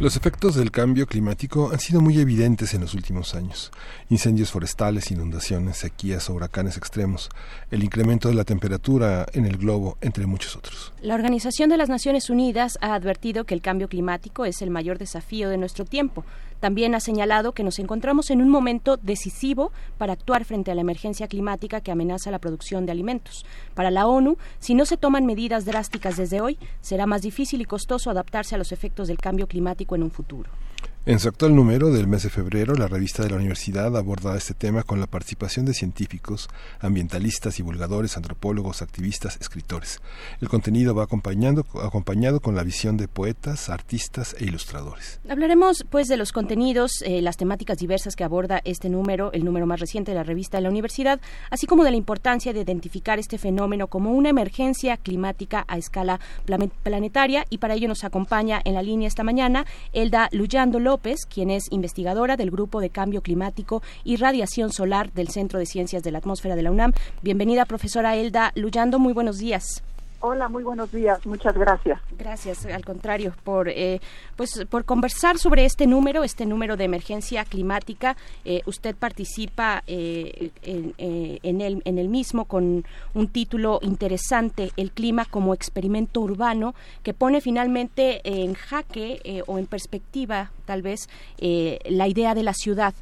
Los 0.00 0.16
efectos 0.16 0.54
del 0.54 0.70
cambio 0.70 1.06
climático 1.06 1.68
han 1.70 1.78
sido 1.78 2.00
muy 2.00 2.18
evidentes 2.18 2.72
en 2.72 2.80
los 2.80 2.94
últimos 2.94 3.34
años. 3.34 3.70
Incendios 4.08 4.50
forestales, 4.50 5.10
inundaciones, 5.10 5.76
sequías, 5.76 6.30
huracanes 6.30 6.78
extremos, 6.78 7.28
el 7.70 7.84
incremento 7.84 8.30
de 8.30 8.34
la 8.34 8.44
temperatura 8.44 9.26
en 9.34 9.44
el 9.44 9.58
globo, 9.58 9.98
entre 10.00 10.24
muchos 10.24 10.56
otros. 10.56 10.91
La 11.02 11.16
Organización 11.16 11.68
de 11.68 11.76
las 11.76 11.88
Naciones 11.88 12.30
Unidas 12.30 12.78
ha 12.80 12.94
advertido 12.94 13.42
que 13.42 13.54
el 13.54 13.60
cambio 13.60 13.88
climático 13.88 14.44
es 14.44 14.62
el 14.62 14.70
mayor 14.70 14.98
desafío 14.98 15.48
de 15.48 15.58
nuestro 15.58 15.84
tiempo. 15.84 16.24
También 16.60 16.94
ha 16.94 17.00
señalado 17.00 17.50
que 17.50 17.64
nos 17.64 17.80
encontramos 17.80 18.30
en 18.30 18.40
un 18.40 18.48
momento 18.48 18.98
decisivo 18.98 19.72
para 19.98 20.12
actuar 20.12 20.44
frente 20.44 20.70
a 20.70 20.76
la 20.76 20.82
emergencia 20.82 21.26
climática 21.26 21.80
que 21.80 21.90
amenaza 21.90 22.30
la 22.30 22.38
producción 22.38 22.86
de 22.86 22.92
alimentos. 22.92 23.44
Para 23.74 23.90
la 23.90 24.06
ONU, 24.06 24.36
si 24.60 24.74
no 24.76 24.84
se 24.84 24.96
toman 24.96 25.26
medidas 25.26 25.64
drásticas 25.64 26.16
desde 26.16 26.40
hoy, 26.40 26.56
será 26.80 27.04
más 27.04 27.22
difícil 27.22 27.60
y 27.60 27.64
costoso 27.64 28.08
adaptarse 28.08 28.54
a 28.54 28.58
los 28.58 28.70
efectos 28.70 29.08
del 29.08 29.18
cambio 29.18 29.48
climático 29.48 29.96
en 29.96 30.04
un 30.04 30.12
futuro. 30.12 30.50
En 31.04 31.18
su 31.18 31.26
actual 31.26 31.56
número 31.56 31.90
del 31.90 32.06
mes 32.06 32.22
de 32.22 32.30
febrero, 32.30 32.74
la 32.76 32.86
revista 32.86 33.24
de 33.24 33.30
la 33.30 33.34
universidad 33.34 33.96
aborda 33.96 34.36
este 34.36 34.54
tema 34.54 34.84
con 34.84 35.00
la 35.00 35.08
participación 35.08 35.66
de 35.66 35.74
científicos, 35.74 36.48
ambientalistas, 36.78 37.56
divulgadores, 37.56 38.16
antropólogos, 38.16 38.82
activistas, 38.82 39.36
escritores. 39.40 40.00
El 40.40 40.48
contenido 40.48 40.94
va 40.94 41.02
acompañando, 41.02 41.66
acompañado 41.82 42.38
con 42.38 42.54
la 42.54 42.62
visión 42.62 42.96
de 42.96 43.08
poetas, 43.08 43.68
artistas 43.68 44.36
e 44.38 44.44
ilustradores. 44.44 45.18
Hablaremos 45.28 45.84
pues 45.90 46.06
de 46.06 46.16
los 46.16 46.30
contenidos, 46.30 47.02
eh, 47.04 47.20
las 47.20 47.36
temáticas 47.36 47.78
diversas 47.78 48.14
que 48.14 48.22
aborda 48.22 48.60
este 48.62 48.88
número, 48.88 49.32
el 49.32 49.44
número 49.44 49.66
más 49.66 49.80
reciente 49.80 50.12
de 50.12 50.18
la 50.18 50.22
revista 50.22 50.58
de 50.58 50.62
la 50.62 50.70
universidad, 50.70 51.20
así 51.50 51.66
como 51.66 51.82
de 51.82 51.90
la 51.90 51.96
importancia 51.96 52.52
de 52.52 52.60
identificar 52.60 53.18
este 53.18 53.38
fenómeno 53.38 53.88
como 53.88 54.12
una 54.12 54.28
emergencia 54.28 54.96
climática 54.98 55.64
a 55.66 55.78
escala 55.78 56.20
planetaria 56.84 57.44
y 57.50 57.58
para 57.58 57.74
ello 57.74 57.88
nos 57.88 58.04
acompaña 58.04 58.60
en 58.64 58.74
la 58.74 58.84
línea 58.84 59.08
esta 59.08 59.24
mañana 59.24 59.66
Elda 59.92 60.28
Luyando 60.30 60.78
López, 60.92 61.24
quien 61.24 61.48
es 61.48 61.64
investigadora 61.70 62.36
del 62.36 62.50
Grupo 62.50 62.78
de 62.78 62.90
Cambio 62.90 63.22
Climático 63.22 63.82
y 64.04 64.16
Radiación 64.16 64.74
Solar 64.74 65.10
del 65.14 65.28
Centro 65.28 65.58
de 65.58 65.64
Ciencias 65.64 66.02
de 66.02 66.10
la 66.10 66.18
Atmósfera 66.18 66.54
de 66.54 66.60
la 66.60 66.70
UNAM. 66.70 66.92
Bienvenida, 67.22 67.64
profesora 67.64 68.14
Elda 68.14 68.52
Luyando, 68.56 68.98
muy 68.98 69.14
buenos 69.14 69.38
días. 69.38 69.82
Hola, 70.24 70.48
muy 70.48 70.62
buenos 70.62 70.92
días. 70.92 71.26
Muchas 71.26 71.52
gracias. 71.54 72.00
Gracias, 72.16 72.64
al 72.66 72.84
contrario, 72.84 73.34
por 73.42 73.68
eh, 73.68 74.00
pues 74.36 74.64
por 74.70 74.84
conversar 74.84 75.36
sobre 75.36 75.64
este 75.64 75.88
número, 75.88 76.22
este 76.22 76.46
número 76.46 76.76
de 76.76 76.84
emergencia 76.84 77.44
climática. 77.44 78.16
Eh, 78.44 78.60
usted 78.66 78.94
participa 78.94 79.82
eh, 79.88 80.52
en, 80.62 80.94
en, 80.96 81.60
el, 81.60 81.82
en 81.84 81.98
el 81.98 82.08
mismo 82.08 82.44
con 82.44 82.84
un 83.14 83.28
título 83.32 83.80
interesante, 83.82 84.70
El 84.76 84.92
clima 84.92 85.24
como 85.24 85.54
experimento 85.54 86.20
urbano, 86.20 86.76
que 87.02 87.14
pone 87.14 87.40
finalmente 87.40 88.20
en 88.22 88.54
jaque 88.54 89.42
o 89.48 89.58
en 89.58 89.66
perspectiva, 89.66 90.52
tal 90.66 90.82
vez, 90.82 91.08
la 91.38 92.06
idea 92.06 92.36
de 92.36 92.44
la 92.44 92.54
ciudad 92.54 92.94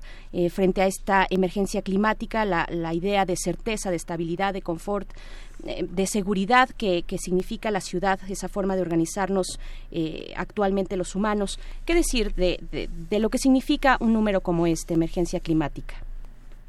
frente 0.51 0.81
a 0.81 0.87
esta 0.87 1.27
emergencia 1.29 1.83
climática, 1.83 2.47
la, 2.47 2.67
la 2.71 2.95
idea 2.95 3.27
de 3.27 3.37
certeza, 3.37 3.91
de 3.91 3.97
estabilidad, 3.97 4.55
de 4.55 4.63
confort 4.63 5.11
de 5.63 6.07
seguridad 6.07 6.69
que, 6.71 7.03
que, 7.03 7.19
significa 7.19 7.71
la 7.71 7.81
ciudad, 7.81 8.19
esa 8.29 8.49
forma 8.49 8.77
de 8.77 8.83
organizarnos 8.83 9.59
eh, 9.91 10.33
actualmente 10.37 10.97
los 10.97 11.15
humanos. 11.15 11.59
¿Qué 11.85 11.95
decir 11.95 12.35
de, 12.35 12.61
de, 12.71 12.89
de, 12.89 13.19
lo 13.19 13.29
que 13.29 13.39
significa 13.39 13.97
un 14.01 14.13
número 14.13 14.41
como 14.41 14.67
este, 14.67 14.95
emergencia 14.95 15.41
climática? 15.41 15.95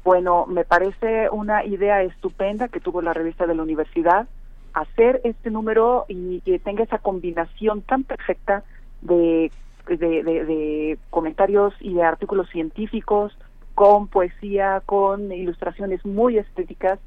Bueno, 0.04 0.46
me 0.46 0.64
parece 0.64 1.30
una 1.30 1.64
idea 1.64 2.02
estupenda 2.02 2.68
que 2.68 2.80
tuvo 2.80 3.02
la 3.02 3.12
revista 3.12 3.46
de 3.46 3.54
la 3.54 3.62
universidad 3.62 4.26
hacer 4.74 5.20
este 5.24 5.50
número 5.50 6.06
y 6.08 6.40
que 6.40 6.58
tenga 6.58 6.82
esa 6.82 6.98
combinación 6.98 7.82
tan 7.82 8.04
perfecta 8.04 8.64
de, 9.02 9.50
de 9.86 10.98
comentarios 11.10 11.74
y 11.80 11.94
de 11.94 12.02
artículos 12.02 12.48
científicos 12.50 13.36
con 13.74 14.06
poesía, 14.06 14.82
con 14.84 15.32
ilustraciones 15.32 16.04
muy 16.04 16.38
estéticas 16.38 16.98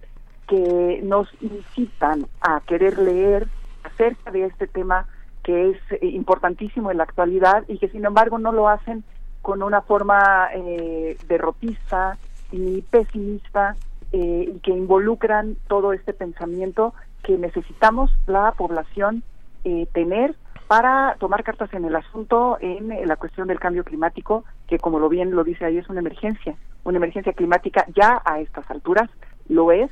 que 0.48 1.00
nos 1.04 1.28
incitan 1.42 2.28
a 2.42 2.62
querer 2.62 2.98
leer 2.98 3.48
acerca 3.84 4.32
de 4.32 4.46
este 4.46 4.68
tema 4.68 5.08
que 5.44 5.72
es 5.72 5.78
eh, 5.92 6.08
importantísimo 6.08 6.92
en 6.92 6.98
la 6.98 7.04
actualidad 7.04 7.64
y 7.68 7.78
que 7.78 7.90
sin 7.90 8.06
embargo 8.06 8.38
no 8.40 8.52
lo 8.52 8.68
hacen 8.68 9.04
con 9.46 9.62
una 9.62 9.82
forma 9.82 10.50
eh, 10.56 11.18
derrotista 11.28 12.18
y 12.52 12.82
pesimista 12.82 13.76
eh, 14.12 14.54
y 14.56 14.60
que 14.60 14.72
involucran 14.72 15.56
todo 15.68 15.94
este 15.94 16.14
pensamiento 16.14 16.96
que 17.22 17.38
necesitamos 17.38 18.12
la 18.26 18.54
población 18.54 19.22
eh, 19.64 19.88
tener 19.94 20.36
para 20.68 21.16
tomar 21.20 21.44
cartas 21.44 21.72
en 21.74 21.86
el 21.86 21.96
asunto 21.96 22.58
en, 22.60 22.92
en 22.92 23.08
la 23.08 23.18
cuestión 23.18 23.48
del 23.48 23.60
cambio 23.60 23.84
climático, 23.84 24.46
que 24.68 24.80
como 24.80 24.98
lo 24.98 25.10
bien 25.10 25.36
lo 25.36 25.44
dice 25.44 25.66
ahí 25.66 25.78
es 25.78 25.90
una 25.90 26.00
emergencia, 26.00 26.56
una 26.84 26.98
emergencia 26.98 27.34
climática 27.34 27.86
ya 27.96 28.22
a 28.26 28.40
estas 28.40 28.70
alturas 28.72 29.10
lo 29.48 29.72
es 29.72 29.92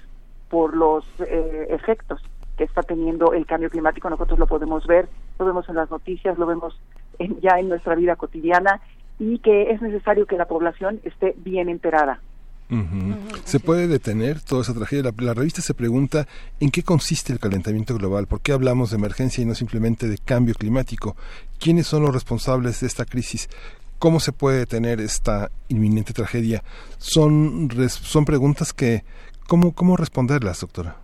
por 0.54 0.78
los 0.78 1.04
eh, 1.18 1.66
efectos 1.72 2.22
que 2.58 2.66
está 2.66 2.84
teniendo 2.84 3.34
el 3.34 3.48
cambio 3.48 3.72
climático. 3.72 4.08
Nosotros 4.08 4.38
lo 4.38 4.46
podemos 4.46 4.86
ver, 4.86 5.10
lo 5.40 5.48
vemos 5.48 5.68
en 5.68 5.74
las 5.74 5.90
noticias, 5.90 6.38
lo 6.38 6.46
vemos 6.46 6.80
en, 7.18 7.42
ya 7.42 7.58
en 7.58 7.70
nuestra 7.70 7.96
vida 7.96 8.16
cotidiana 8.16 8.80
y 9.18 9.40
que 9.40 9.72
es 9.72 9.82
necesario 9.82 10.28
que 10.28 10.38
la 10.38 10.46
población 10.46 11.00
esté 11.06 11.34
bien 11.38 11.70
enterada. 11.70 12.20
Uh 12.70 12.76
-huh. 12.76 13.16
¿Se 13.46 13.60
puede 13.60 13.88
detener 13.88 14.42
toda 14.42 14.62
esa 14.62 14.76
tragedia? 14.76 15.12
La, 15.12 15.26
la, 15.26 15.34
revista 15.34 15.64
se 15.64 15.74
pregunta 15.74 16.28
en 16.60 16.70
qué 16.70 16.84
consiste 16.84 17.34
el 17.34 17.40
calentamiento 17.40 17.98
global, 17.98 18.28
por 18.28 18.40
qué 18.40 18.52
hablamos 18.52 18.92
de 18.92 18.98
emergencia 18.98 19.42
y 19.42 19.46
no 19.46 19.56
simplemente 19.56 20.08
de 20.08 20.20
cambio 20.20 20.54
climático, 20.54 21.16
quiénes 21.60 21.88
son 21.88 22.04
los 22.04 22.14
responsables 22.14 22.80
de 22.82 22.86
esta 22.86 23.06
crisis, 23.06 23.50
cómo 23.98 24.20
se 24.20 24.34
puede 24.34 24.60
detener 24.60 25.02
esta 25.02 25.50
inminente 25.68 26.14
tragedia. 26.14 26.64
Son, 27.00 27.70
son 27.88 28.26
preguntas 28.26 28.72
que, 28.72 29.04
¿Cómo, 29.48 29.74
¿Cómo 29.74 29.98
responderlas, 29.98 30.62
doctora? 30.62 30.96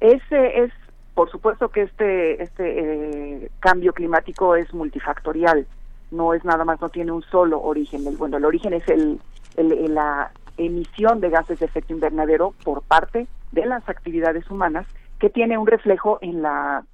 Ese 0.00 0.64
es, 0.64 0.72
por 1.14 1.30
supuesto 1.30 1.68
que 1.70 1.82
este, 1.82 2.42
este 2.42 3.44
eh, 3.44 3.50
cambio 3.60 3.92
climático 3.92 4.56
es 4.56 4.72
multifactorial, 4.72 5.66
no 6.10 6.34
es 6.34 6.44
nada 6.44 6.64
más, 6.64 6.80
no 6.80 6.88
tiene 6.88 7.12
un 7.12 7.22
solo 7.22 7.60
origen. 7.60 8.06
El, 8.06 8.16
bueno, 8.16 8.36
el 8.36 8.44
origen 8.44 8.74
es 8.74 8.88
el, 8.88 9.20
el, 9.56 9.94
la 9.94 10.30
emisión 10.56 11.20
de 11.20 11.30
gases 11.30 11.58
de 11.58 11.66
efecto 11.66 11.92
invernadero 11.92 12.54
por 12.64 12.82
parte 12.82 13.26
de 13.52 13.66
las 13.66 13.88
actividades 13.88 14.48
humanas 14.50 14.86
que 15.18 15.30
tiene 15.30 15.58
un 15.58 15.66
reflejo 15.66 16.18
en 16.20 16.42
la 16.42 16.84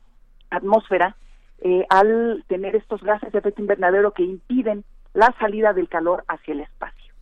atmósfera 0.50 1.16
eh, 1.62 1.84
al 1.90 2.44
tener 2.48 2.74
estos 2.76 3.02
gases 3.02 3.32
de 3.32 3.38
efecto 3.38 3.60
invernadero 3.60 4.12
que 4.12 4.22
impiden 4.22 4.84
la 5.12 5.34
salida 5.38 5.72
del 5.72 5.88
calor 5.88 6.24
hacia 6.28 6.54
el 6.54 6.60
espacio. 6.60 7.12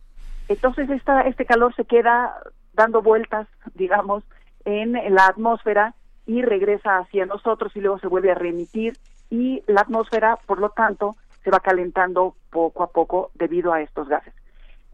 Entonces 0.47 0.89
esta, 0.89 1.21
este 1.21 1.45
calor 1.45 1.75
se 1.75 1.85
queda 1.85 2.35
dando 2.79 3.01
vueltas, 3.01 3.47
digamos, 3.75 4.23
en 4.63 4.93
la 5.13 5.27
atmósfera 5.27 5.93
y 6.25 6.41
regresa 6.41 6.99
hacia 6.99 7.25
nosotros 7.25 7.75
y 7.75 7.81
luego 7.81 7.99
se 7.99 8.07
vuelve 8.07 8.31
a 8.31 8.35
remitir 8.35 8.93
y 9.29 9.61
la 9.67 9.81
atmósfera, 9.81 10.37
por 10.45 10.59
lo 10.59 10.69
tanto, 10.69 11.15
se 11.43 11.51
va 11.51 11.59
calentando 11.59 12.35
poco 12.49 12.83
a 12.83 12.87
poco 12.87 13.31
debido 13.35 13.73
a 13.73 13.81
estos 13.81 14.07
gases. 14.07 14.33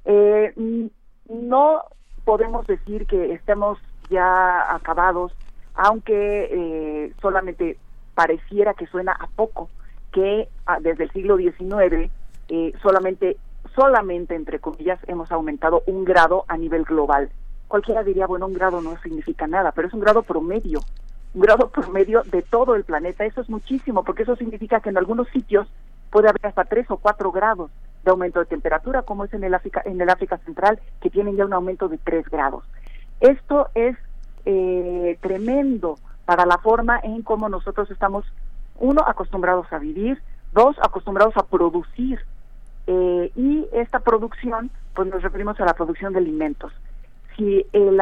Eh, 0.05 0.53
no 1.29 1.81
podemos 2.23 2.65
decir 2.65 3.05
que 3.05 3.33
estemos 3.33 3.77
ya 4.09 4.73
acabados, 4.73 5.31
aunque 5.75 6.49
eh, 6.51 7.13
solamente 7.21 7.77
pareciera 8.15 8.73
que 8.73 8.87
suena 8.87 9.11
a 9.11 9.27
poco, 9.27 9.69
que 10.11 10.47
ah, 10.65 10.79
desde 10.79 11.03
el 11.03 11.11
siglo 11.11 11.37
XIX 11.37 12.09
eh, 12.49 12.73
solamente, 12.81 13.37
solamente 13.75 14.35
entre 14.35 14.59
comillas, 14.59 14.99
hemos 15.07 15.31
aumentado 15.31 15.83
un 15.85 16.03
grado 16.05 16.45
a 16.47 16.57
nivel 16.57 16.83
global. 16.83 17.29
Cualquiera 17.75 18.03
diría, 18.03 18.25
bueno, 18.25 18.45
un 18.45 18.53
grado 18.53 18.79
no 18.79 18.95
significa 19.01 19.47
nada, 19.47 19.73
pero 19.73 19.89
es 19.89 19.93
un 19.93 19.99
grado 19.99 20.23
promedio, 20.23 20.79
un 21.33 21.41
grado 21.41 21.67
promedio 21.67 22.21
de 22.23 22.41
todo 22.41 22.73
el 22.73 22.85
planeta. 22.85 23.25
Eso 23.25 23.41
es 23.41 23.49
muchísimo, 23.49 24.05
porque 24.05 24.23
eso 24.23 24.37
significa 24.37 24.79
que 24.79 24.91
en 24.91 24.97
algunos 24.97 25.27
sitios 25.27 25.67
puede 26.09 26.29
haber 26.29 26.45
hasta 26.45 26.63
tres 26.63 26.89
o 26.89 26.95
cuatro 26.95 27.33
grados 27.33 27.69
de 28.05 28.11
aumento 28.11 28.39
de 28.39 28.45
temperatura, 28.45 29.01
como 29.01 29.25
es 29.25 29.33
en 29.33 29.43
el 29.43 29.53
África, 29.53 29.81
en 29.83 29.99
el 29.99 30.09
África 30.09 30.37
Central, 30.45 30.79
que 31.01 31.09
tienen 31.09 31.35
ya 31.35 31.45
un 31.45 31.51
aumento 31.51 31.89
de 31.89 31.97
tres 31.97 32.29
grados. 32.29 32.63
Esto 33.19 33.67
es 33.75 33.97
eh, 34.45 35.19
tremendo 35.19 35.97
para 36.23 36.45
la 36.45 36.57
forma 36.59 36.97
en 37.03 37.23
cómo 37.23 37.49
nosotros 37.49 37.91
estamos, 37.91 38.23
uno, 38.79 39.03
acostumbrados 39.05 39.67
a 39.73 39.79
vivir, 39.79 40.21
dos, 40.53 40.77
acostumbrados 40.81 41.35
a 41.35 41.45
producir. 41.45 42.21
Eh, 42.87 43.33
y 43.35 43.67
esta 43.73 43.99
producción, 43.99 44.71
pues 44.93 45.09
nos 45.09 45.21
referimos 45.21 45.59
a 45.59 45.65
la 45.65 45.73
producción 45.73 46.13
de 46.13 46.19
alimentos. 46.19 46.71
Si 47.37 47.65
el, 47.73 47.99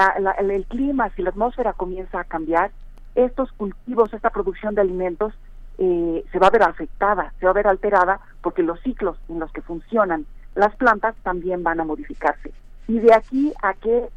el 0.52 0.66
clima, 0.66 1.10
si 1.16 1.22
la 1.24 1.30
atmósfera 1.30 1.74
comienza 1.74 2.20
a 2.20 2.24
cambiar, 2.24 2.72
estos 3.16 3.52
cultivos, 3.54 4.14
esta 4.14 4.30
producción 4.30 4.76
de 4.76 4.82
alimentos, 4.82 5.34
eh, 5.78 6.24
se 6.32 6.40
va 6.40 6.48
a 6.48 6.52
ver 6.52 6.64
afectada, 6.64 7.34
se 7.40 7.46
va 7.46 7.52
a 7.52 7.56
ver 7.56 7.68
alterada, 7.68 8.20
porque 8.42 8.64
los 8.64 8.80
ciclos 8.82 9.18
en 9.30 9.40
los 9.40 9.52
que 9.52 9.62
funcionan 9.62 10.26
las 10.56 10.76
plantas 10.76 11.16
también 11.24 11.64
van 11.64 11.80
a 11.80 11.84
modificarse. 11.84 12.52
Y 12.88 13.00
de 13.00 13.14
aquí 13.14 13.54
a 13.62 13.74
que 13.74 14.10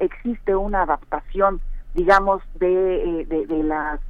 existe 0.00 0.56
una 0.56 0.82
adaptación 0.82 1.60
digamos, 1.94 2.42
de, 2.58 3.20
eh, 3.20 3.26
de, 3.26 3.46
de, 3.46 3.62
las, 3.62 4.00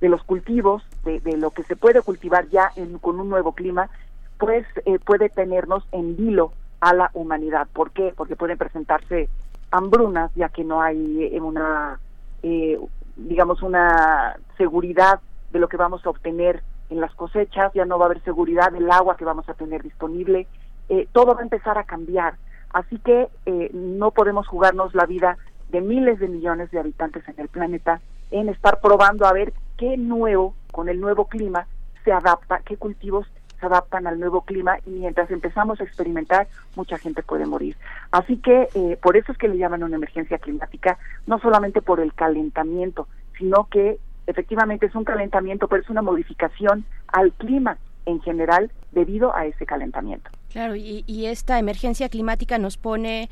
de 0.00 0.08
los 0.08 0.22
cultivos, 0.22 0.82
de, 1.04 1.20
de, 1.20 1.36
lo 1.36 1.50
que 1.50 1.64
se 1.64 1.76
puede 1.76 2.00
cultivar 2.00 2.48
ya 2.48 2.70
en, 2.76 2.98
con 2.98 3.20
un 3.20 3.28
nuevo 3.28 3.52
clima, 3.52 3.90
pues 4.38 4.64
eh, 4.86 4.98
puede 5.04 5.28
tenernos 5.28 5.84
en 5.92 6.16
vilo 6.16 6.52
a 6.80 6.94
la 6.94 7.10
humanidad. 7.14 7.68
¿Por 7.72 7.90
qué? 7.90 8.12
Porque 8.16 8.36
pueden 8.36 8.58
presentarse 8.58 9.28
hambrunas, 9.72 10.30
ya 10.34 10.48
que 10.50 10.62
no 10.62 10.80
hay 10.80 11.24
eh, 11.24 11.40
una, 11.40 11.98
eh, 12.42 12.78
digamos, 13.16 13.62
una 13.62 14.36
seguridad 14.56 15.20
de 15.50 15.58
lo 15.58 15.68
que 15.68 15.76
vamos 15.76 16.06
a 16.06 16.10
obtener 16.10 16.62
en 16.92 17.00
las 17.00 17.14
cosechas, 17.14 17.72
ya 17.74 17.84
no 17.84 17.98
va 17.98 18.04
a 18.04 18.10
haber 18.10 18.22
seguridad 18.22 18.70
del 18.70 18.90
agua 18.90 19.16
que 19.16 19.24
vamos 19.24 19.48
a 19.48 19.54
tener 19.54 19.82
disponible, 19.82 20.46
eh, 20.88 21.08
todo 21.12 21.34
va 21.34 21.40
a 21.40 21.44
empezar 21.44 21.78
a 21.78 21.84
cambiar. 21.84 22.34
Así 22.72 22.98
que 22.98 23.28
eh, 23.46 23.70
no 23.72 24.10
podemos 24.10 24.46
jugarnos 24.46 24.94
la 24.94 25.06
vida 25.06 25.36
de 25.70 25.80
miles 25.80 26.20
de 26.20 26.28
millones 26.28 26.70
de 26.70 26.78
habitantes 26.78 27.26
en 27.28 27.38
el 27.38 27.48
planeta 27.48 28.00
en 28.30 28.48
estar 28.48 28.80
probando 28.80 29.26
a 29.26 29.32
ver 29.32 29.52
qué 29.76 29.96
nuevo, 29.96 30.54
con 30.70 30.88
el 30.88 31.00
nuevo 31.00 31.26
clima, 31.26 31.66
se 32.04 32.12
adapta, 32.12 32.60
qué 32.64 32.76
cultivos 32.76 33.26
se 33.62 33.66
adaptan 33.66 34.08
al 34.08 34.18
nuevo 34.18 34.42
clima 34.42 34.78
y 34.84 34.90
mientras 34.90 35.30
empezamos 35.30 35.80
a 35.80 35.84
experimentar, 35.84 36.48
mucha 36.74 36.98
gente 36.98 37.22
puede 37.22 37.46
morir. 37.46 37.76
Así 38.10 38.36
que 38.38 38.68
eh, 38.74 38.98
por 39.00 39.16
eso 39.16 39.30
es 39.30 39.38
que 39.38 39.46
le 39.46 39.56
llaman 39.56 39.84
una 39.84 39.96
emergencia 39.96 40.38
climática, 40.38 40.98
no 41.26 41.38
solamente 41.38 41.80
por 41.80 42.00
el 42.00 42.12
calentamiento, 42.12 43.06
sino 43.38 43.68
que 43.70 43.98
efectivamente 44.26 44.86
es 44.86 44.94
un 44.96 45.04
calentamiento, 45.04 45.68
pero 45.68 45.82
es 45.82 45.88
una 45.88 46.02
modificación 46.02 46.84
al 47.06 47.32
clima 47.32 47.78
en 48.04 48.20
general 48.20 48.72
debido 48.90 49.34
a 49.34 49.46
ese 49.46 49.64
calentamiento. 49.64 50.28
Claro, 50.50 50.74
y, 50.74 51.04
y 51.06 51.26
esta 51.26 51.60
emergencia 51.60 52.08
climática 52.08 52.58
nos 52.58 52.76
pone 52.76 53.30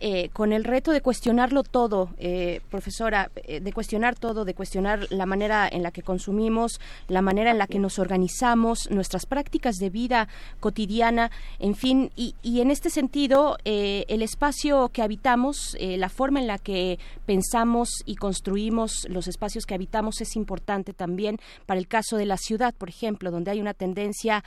eh, 0.00 0.30
con 0.32 0.52
el 0.52 0.64
reto 0.64 0.92
de 0.92 1.02
cuestionarlo 1.02 1.62
todo, 1.62 2.08
eh, 2.18 2.60
profesora, 2.70 3.30
eh, 3.36 3.60
de 3.60 3.72
cuestionar 3.72 4.18
todo, 4.18 4.46
de 4.46 4.54
cuestionar 4.54 5.06
la 5.10 5.26
manera 5.26 5.68
en 5.70 5.82
la 5.82 5.90
que 5.90 6.02
consumimos, 6.02 6.80
la 7.08 7.20
manera 7.20 7.50
en 7.50 7.58
la 7.58 7.66
que 7.66 7.78
nos 7.78 7.98
organizamos, 7.98 8.90
nuestras 8.90 9.26
prácticas 9.26 9.76
de 9.76 9.90
vida 9.90 10.28
cotidiana, 10.58 11.30
en 11.58 11.74
fin, 11.74 12.10
y, 12.16 12.34
y 12.42 12.60
en 12.60 12.70
este 12.70 12.88
sentido, 12.88 13.58
eh, 13.66 14.06
el 14.08 14.22
espacio 14.22 14.88
que 14.88 15.02
habitamos, 15.02 15.76
eh, 15.78 15.98
la 15.98 16.08
forma 16.08 16.40
en 16.40 16.46
la 16.46 16.56
que 16.56 16.98
pensamos 17.26 17.90
y 18.06 18.16
construimos 18.16 19.06
los 19.10 19.28
espacios 19.28 19.66
que 19.66 19.74
habitamos 19.74 20.22
es 20.22 20.34
importante 20.34 20.94
también 20.94 21.38
para 21.66 21.78
el 21.78 21.88
caso 21.88 22.16
de 22.16 22.24
la 22.24 22.38
ciudad, 22.38 22.74
por 22.74 22.88
ejemplo, 22.88 23.30
donde 23.30 23.50
hay 23.50 23.60
una 23.60 23.74
tendencia 23.74 24.42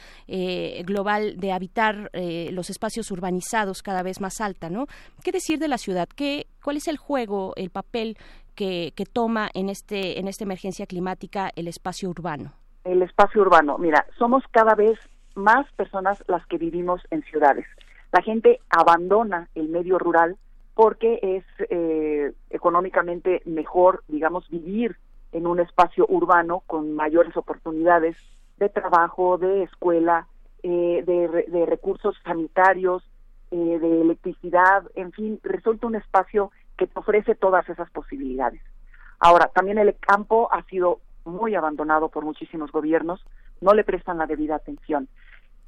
global 0.85 1.39
de 1.39 1.51
habitar 1.51 2.09
los 2.13 2.69
espacios 2.69 3.11
urbanizados 3.11 3.81
cada 3.81 4.03
vez 4.03 4.19
más 4.19 4.41
alta, 4.41 4.69
¿no? 4.69 4.87
¿Qué 5.23 5.31
decir 5.43 5.59
de 5.59 5.67
la 5.67 5.77
ciudad? 5.77 6.07
¿Qué, 6.07 6.47
¿Cuál 6.63 6.77
es 6.77 6.87
el 6.87 6.95
juego, 6.95 7.51
el 7.57 7.69
papel 7.69 8.17
que, 8.55 8.93
toma 9.11 9.49
en, 9.53 9.67
este, 9.67 10.19
en 10.19 10.29
esta 10.29 10.45
emergencia 10.45 10.85
climática 10.85 11.51
el 11.57 11.67
espacio 11.67 12.09
urbano? 12.09 12.53
El 12.85 13.01
espacio 13.01 13.41
urbano, 13.41 13.77
mira, 13.77 14.05
somos 14.17 14.43
cada 14.51 14.73
vez 14.73 14.97
más 15.35 15.69
personas 15.73 16.23
las 16.27 16.45
que 16.47 16.57
vivimos 16.57 17.01
en 17.11 17.23
ciudades. 17.23 17.65
La 18.13 18.21
gente 18.21 18.61
abandona 18.69 19.49
el 19.55 19.67
medio 19.67 19.99
rural 19.99 20.37
porque 20.75 21.19
es 21.21 21.43
eh, 21.69 22.31
económicamente 22.49 23.41
mejor, 23.45 24.03
digamos, 24.07 24.49
vivir 24.49 24.95
en 25.33 25.45
un 25.45 25.59
espacio 25.59 26.05
urbano 26.07 26.63
con 26.67 26.93
mayores 26.93 27.35
oportunidades 27.35 28.15
de 28.59 28.69
trabajo, 28.69 29.37
de 29.37 29.63
escuela, 29.63 30.27
eh, 30.61 31.03
de, 31.05 31.45
de 31.49 31.65
recursos 31.65 32.15
sanitarios, 32.23 33.03
eh, 33.53 33.77
de 33.79 34.01
electricidad, 34.01 34.83
en 34.95 35.11
fin, 35.11 35.39
resulta 35.43 35.85
un 35.85 35.93
espacio 35.93 36.51
que 36.75 36.87
te 36.87 36.99
ofrece 36.99 37.35
todas 37.35 37.69
esas 37.69 37.87
posibilidades. 37.91 38.63
Ahora, 39.19 39.51
también 39.53 39.77
el 39.77 39.95
campo 39.99 40.51
ha 40.51 40.63
sido 40.63 41.01
muy 41.23 41.53
abandonado 41.53 42.09
por 42.09 42.25
muchísimos 42.25 42.71
gobiernos, 42.71 43.23
no 43.61 43.75
le 43.75 43.83
prestan 43.83 44.17
la 44.17 44.25
debida 44.25 44.55
atención. 44.55 45.07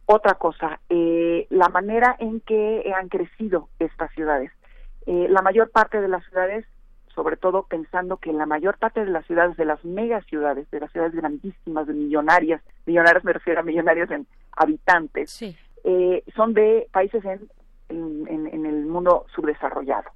Otra 0.07 0.33
cosa, 0.33 0.80
eh, 0.89 1.45
la 1.51 1.69
manera 1.69 2.15
en 2.17 2.39
que 2.39 2.91
han 2.91 3.07
crecido 3.07 3.69
estas 3.77 4.11
ciudades. 4.14 4.51
Eh, 5.05 5.27
la 5.30 5.43
mayor 5.43 5.69
parte 5.69 6.01
de 6.01 6.07
las 6.07 6.25
ciudades, 6.25 6.65
sobre 7.14 7.38
todo 7.38 7.67
pensando 7.67 8.17
que 8.17 8.33
la 8.33 8.47
mayor 8.47 8.80
parte 8.80 9.05
de 9.05 9.11
las 9.11 9.27
ciudades, 9.27 9.57
de 9.57 9.65
las 9.65 9.85
megaciudades, 9.85 10.67
de 10.72 10.80
las 10.80 10.91
ciudades 10.91 11.14
grandísimas, 11.14 11.85
de 11.85 11.93
millonarias, 11.93 12.64
millonarias 12.88 13.23
me 13.23 13.33
refiero 13.33 13.59
a 13.59 13.64
millonarias 13.64 14.09
en 14.09 14.25
habitantes, 14.57 15.30
sí. 15.30 15.55
eh, 15.83 16.23
son 16.35 16.55
de 16.55 16.88
países 16.91 17.23
en 17.25 17.47
en, 17.95 18.65
el 18.65 18.85
mundo 18.85 19.25
subdesarrollado. 19.33 20.09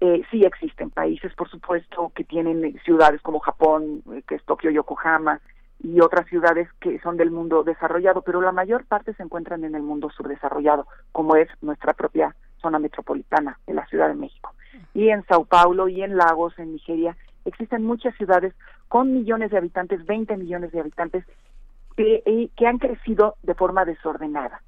Eh, 0.00 0.22
sí 0.30 0.44
existen 0.44 0.90
países, 0.90 1.32
por 1.34 1.48
supuesto, 1.48 2.10
que 2.14 2.24
tienen 2.24 2.78
ciudades 2.84 3.20
como 3.22 3.38
Japón, 3.38 4.02
eh, 4.12 4.22
que 4.26 4.34
es 4.34 4.44
Tokio, 4.44 4.70
Yokohama, 4.70 5.40
y 5.80 6.00
otras 6.00 6.26
ciudades 6.28 6.68
que 6.80 6.98
son 7.00 7.16
del 7.16 7.30
mundo 7.30 7.64
desarrollado, 7.64 8.22
pero 8.22 8.40
la 8.40 8.52
mayor 8.52 8.84
parte 8.84 9.14
se 9.14 9.22
encuentran 9.22 9.64
en 9.64 9.74
el 9.74 9.82
mundo 9.82 10.10
subdesarrollado, 10.10 10.86
como 11.10 11.36
es 11.36 11.48
nuestra 11.60 11.92
propia 11.92 12.34
zona 12.60 12.78
metropolitana 12.78 13.58
de 13.66 13.74
la 13.74 13.86
Ciudad 13.86 14.08
de 14.08 14.14
México. 14.14 14.54
Y 14.94 15.08
en 15.08 15.24
Sao 15.26 15.44
Paulo 15.44 15.88
y 15.88 16.02
en 16.02 16.16
Lagos, 16.16 16.56
en 16.58 16.72
Nigeria, 16.72 17.16
existen 17.44 17.84
muchas 17.84 18.14
ciudades 18.16 18.54
con 18.88 19.12
millones 19.12 19.50
de 19.50 19.58
habitantes, 19.58 20.04
20 20.06 20.36
millones 20.36 20.70
de 20.72 20.80
habitantes, 20.80 21.24
que, 21.96 22.50
que 22.56 22.66
han 22.66 22.78
crecido 22.78 23.36
de 23.42 23.54
forma 23.54 23.84
desordenada 23.84 24.62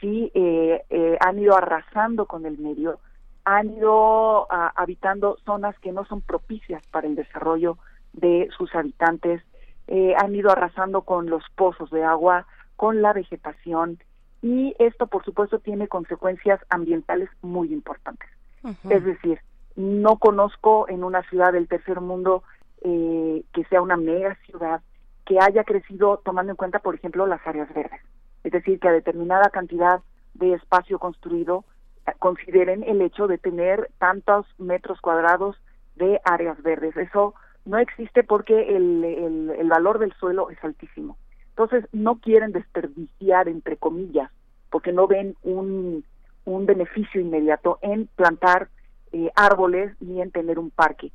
sí 0.00 0.30
eh, 0.34 0.84
eh, 0.90 1.16
han 1.20 1.38
ido 1.38 1.56
arrasando 1.56 2.26
con 2.26 2.46
el 2.46 2.58
medio, 2.58 2.98
han 3.44 3.70
ido 3.70 4.50
a, 4.52 4.68
habitando 4.76 5.38
zonas 5.44 5.78
que 5.80 5.92
no 5.92 6.04
son 6.04 6.20
propicias 6.20 6.82
para 6.88 7.06
el 7.06 7.16
desarrollo 7.16 7.78
de 8.12 8.48
sus 8.56 8.74
habitantes, 8.74 9.42
eh, 9.86 10.14
han 10.16 10.34
ido 10.34 10.50
arrasando 10.50 11.02
con 11.02 11.30
los 11.30 11.42
pozos 11.54 11.90
de 11.90 12.04
agua, 12.04 12.46
con 12.76 13.02
la 13.02 13.12
vegetación 13.12 13.98
y 14.42 14.74
esto 14.78 15.06
por 15.06 15.24
supuesto 15.24 15.58
tiene 15.58 15.88
consecuencias 15.88 16.60
ambientales 16.70 17.28
muy 17.42 17.72
importantes. 17.72 18.28
Uh 18.62 18.68
-huh. 18.68 18.96
Es 18.96 19.04
decir, 19.04 19.40
no 19.76 20.16
conozco 20.16 20.88
en 20.88 21.04
una 21.04 21.22
ciudad 21.22 21.52
del 21.52 21.68
tercer 21.68 22.00
mundo 22.00 22.42
eh, 22.82 23.44
que 23.52 23.64
sea 23.64 23.80
una 23.80 23.96
mega 23.96 24.36
ciudad, 24.46 24.80
que 25.24 25.38
haya 25.40 25.64
crecido 25.64 26.18
tomando 26.24 26.52
en 26.52 26.56
cuenta, 26.56 26.78
por 26.80 26.94
ejemplo, 26.94 27.26
las 27.26 27.44
áreas 27.46 27.72
verdes. 27.74 28.00
Es 28.48 28.52
decir, 28.52 28.80
que 28.80 28.88
a 28.88 28.92
determinada 28.92 29.50
cantidad 29.50 30.00
de 30.32 30.54
espacio 30.54 30.98
construido 30.98 31.66
eh, 32.06 32.12
consideren 32.18 32.82
el 32.82 33.02
hecho 33.02 33.26
de 33.26 33.36
tener 33.36 33.90
tantos 33.98 34.46
metros 34.56 35.02
cuadrados 35.02 35.56
de 35.96 36.18
áreas 36.24 36.62
verdes. 36.62 36.96
Eso 36.96 37.34
no 37.66 37.76
existe 37.76 38.24
porque 38.24 38.74
el, 38.74 39.68
valor 39.68 39.98
del 39.98 40.14
suelo 40.14 40.48
es 40.48 40.56
altísimo. 40.64 41.18
Entonces, 41.50 41.84
no 41.92 42.20
quieren 42.20 42.52
desperdiciar, 42.52 43.48
entre 43.48 43.76
comillas, 43.76 44.30
porque 44.70 44.92
no 44.92 45.06
ven 45.06 45.36
un, 45.42 46.02
un 46.46 46.64
beneficio 46.64 47.20
inmediato 47.20 47.78
en 47.82 48.06
plantar 48.16 48.70
eh, 49.12 49.30
árboles 49.36 49.94
ni 50.00 50.22
en 50.22 50.30
tener 50.30 50.58
un 50.58 50.70
parque. 50.70 51.12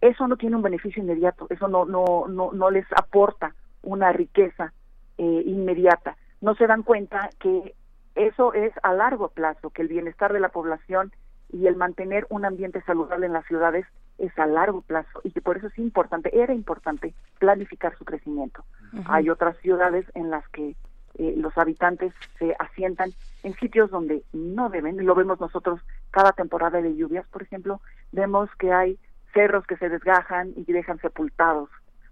Eso 0.00 0.28
no 0.28 0.36
tiene 0.36 0.54
un 0.54 0.62
beneficio 0.62 1.02
inmediato, 1.02 1.48
eso 1.50 1.66
no, 1.66 1.84
no, 1.84 2.28
no, 2.28 2.52
no 2.52 2.70
les 2.70 2.86
aporta 2.92 3.56
una 3.82 4.12
riqueza 4.12 4.72
eh, 5.18 5.42
inmediata. 5.46 6.16
No 6.40 6.54
se 6.54 6.66
dan 6.66 6.82
cuenta 6.82 7.30
que 7.38 7.74
eso 8.14 8.54
es 8.54 8.72
a 8.82 8.92
largo 8.92 9.28
plazo, 9.28 9.70
que 9.70 9.82
el 9.82 9.88
bienestar 9.88 10.32
de 10.32 10.40
la 10.40 10.48
población 10.48 11.12
y 11.50 11.66
el 11.66 11.76
mantener 11.76 12.26
un 12.30 12.44
ambiente 12.44 12.82
saludable 12.82 13.26
en 13.26 13.32
las 13.32 13.46
ciudades 13.46 13.86
es 14.18 14.36
a 14.38 14.46
largo 14.46 14.80
plazo 14.80 15.20
y 15.22 15.30
que 15.30 15.42
por 15.42 15.58
eso 15.58 15.66
es 15.66 15.78
importante, 15.78 16.30
era 16.38 16.54
importante 16.54 17.14
planificar 17.38 17.96
su 17.98 18.04
crecimiento. 18.04 18.64
Hay 19.06 19.28
otras 19.28 19.56
ciudades 19.58 20.06
en 20.14 20.30
las 20.30 20.48
que 20.48 20.74
eh, 21.18 21.34
los 21.36 21.56
habitantes 21.58 22.14
se 22.38 22.56
asientan 22.58 23.10
en 23.42 23.54
sitios 23.54 23.90
donde 23.90 24.22
no 24.32 24.70
deben, 24.70 25.04
lo 25.04 25.14
vemos 25.14 25.40
nosotros 25.40 25.80
cada 26.10 26.32
temporada 26.32 26.80
de 26.80 26.96
lluvias, 26.96 27.26
por 27.28 27.42
ejemplo, 27.42 27.80
vemos 28.12 28.48
que 28.58 28.72
hay 28.72 28.98
cerros 29.34 29.66
que 29.66 29.76
se 29.76 29.90
desgajan 29.90 30.52
y 30.56 30.72
dejan 30.72 30.98
sepultados 31.00 31.68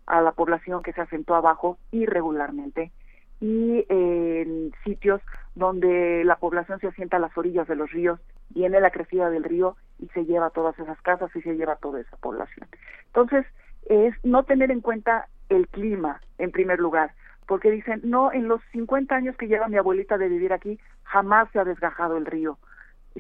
a 0.07 0.21
la 0.21 0.33
población 0.33 0.83
que 0.83 0.93
se 0.93 1.01
asentó 1.01 1.35
abajo 1.35 1.79
irregularmente 1.91 2.93
y 3.41 3.85
en 3.89 4.73
sitios 4.85 5.21
donde 5.55 6.25
la 6.25 6.37
población 6.37 6.81
se 6.81 6.89
asienta 6.89 7.17
a 7.17 7.21
las 7.21 7.37
orillas 7.37 7.69
de 7.69 7.77
los 7.77 7.91
ríos, 7.91 8.21
viene 8.51 8.81
la 8.81 8.91
crecida 8.91 9.31
del 9.31 9.45
río 9.45 9.77
y 9.99 10.09
se 10.09 10.25
lleva 10.25 10.51
todas 10.51 10.79
esas 10.79 11.01
casas 11.03 11.35
y 11.35 11.43
se 11.43 11.55
lleva 11.55 11.77
toda 11.77 12.01
esa 12.01 12.17
población. 12.17 12.69
Entonces, 13.07 13.47
es 13.87 14.15
no 14.23 14.45
tener 14.45 14.71
en 14.71 14.81
cuenta 14.81 15.29
el 15.49 15.69
clima 15.69 16.21
en 16.39 16.51
primer 16.51 16.81
lugar, 16.81 17.13
porque 17.47 17.71
dicen, 17.71 18.01
no, 18.05 18.33
en 18.33 18.49
los 18.49 18.61
50 18.73 19.15
años 19.15 19.37
que 19.37 19.49
lleva 19.49 19.69
mi 19.69 19.77
abuelita 19.77 20.17
de 20.17 20.29
vivir 20.29 20.53
aquí, 20.53 20.79
jamás 21.03 21.49
se 21.53 21.59
ha 21.59 21.65
desgajado 21.65 22.17
el 22.17 22.27
río, 22.27 22.59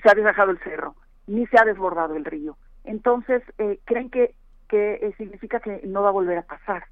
se 0.03 0.09
ha 0.09 0.15
desgajado 0.15 0.51
el 0.51 0.59
cerro, 0.61 0.95
ni 1.27 1.47
se 1.47 1.59
ha 1.61 1.65
desbordado 1.65 2.17
el 2.17 2.25
río. 2.25 2.57
Entonces, 2.85 3.43
eh, 3.59 3.79
creen 3.85 4.11
que, 4.11 4.35
que 4.69 4.95
eh, 4.95 5.15
significa 5.19 5.61
que 5.61 5.83
no 5.85 6.03
va 6.03 6.09
a 6.09 6.13
volver 6.13 6.39
a 6.39 6.43
pasar. 6.43 6.85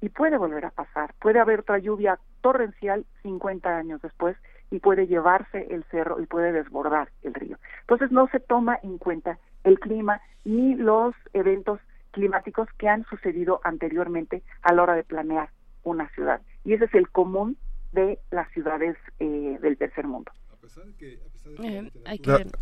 Y 0.00 0.08
puede 0.10 0.36
volver 0.36 0.64
a 0.64 0.70
pasar. 0.70 1.14
Puede 1.20 1.40
haber 1.40 1.60
otra 1.60 1.78
lluvia 1.78 2.18
torrencial 2.40 3.06
50 3.22 3.76
años 3.76 4.02
después 4.02 4.36
y 4.70 4.80
puede 4.80 5.06
llevarse 5.06 5.66
el 5.70 5.84
cerro 5.84 6.20
y 6.20 6.26
puede 6.26 6.52
desbordar 6.52 7.08
el 7.22 7.34
río. 7.34 7.56
Entonces, 7.80 8.10
no 8.10 8.28
se 8.28 8.40
toma 8.40 8.78
en 8.82 8.98
cuenta 8.98 9.38
el 9.64 9.78
clima 9.78 10.20
ni 10.44 10.74
los 10.74 11.14
eventos 11.32 11.80
climáticos 12.10 12.68
que 12.78 12.88
han 12.88 13.04
sucedido 13.04 13.60
anteriormente 13.64 14.42
a 14.62 14.72
la 14.72 14.82
hora 14.82 14.94
de 14.94 15.04
planear 15.04 15.50
una 15.82 16.08
ciudad. 16.10 16.40
Y 16.64 16.74
ese 16.74 16.86
es 16.86 16.94
el 16.94 17.08
común 17.10 17.56
de 17.92 18.18
las 18.30 18.50
ciudades 18.52 18.96
eh, 19.20 19.58
del 19.60 19.76
tercer 19.76 20.06
mundo. 20.06 20.32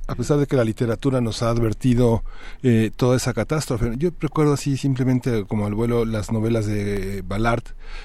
A 0.07 0.15
pesar 0.15 0.39
de 0.39 0.47
que 0.47 0.57
la 0.57 0.65
literatura 0.65 1.21
nos 1.21 1.43
ha 1.43 1.51
advertido 1.51 2.23
eh, 2.63 2.91
toda 2.95 3.17
esa 3.17 3.33
catástrofe, 3.33 3.93
yo 3.97 4.11
recuerdo 4.21 4.53
así 4.53 4.77
simplemente 4.77 5.45
como 5.47 5.67
al 5.67 5.75
vuelo 5.75 6.05
las 6.05 6.31
novelas 6.31 6.67
de 6.67 7.23
Ballard, 7.23 7.65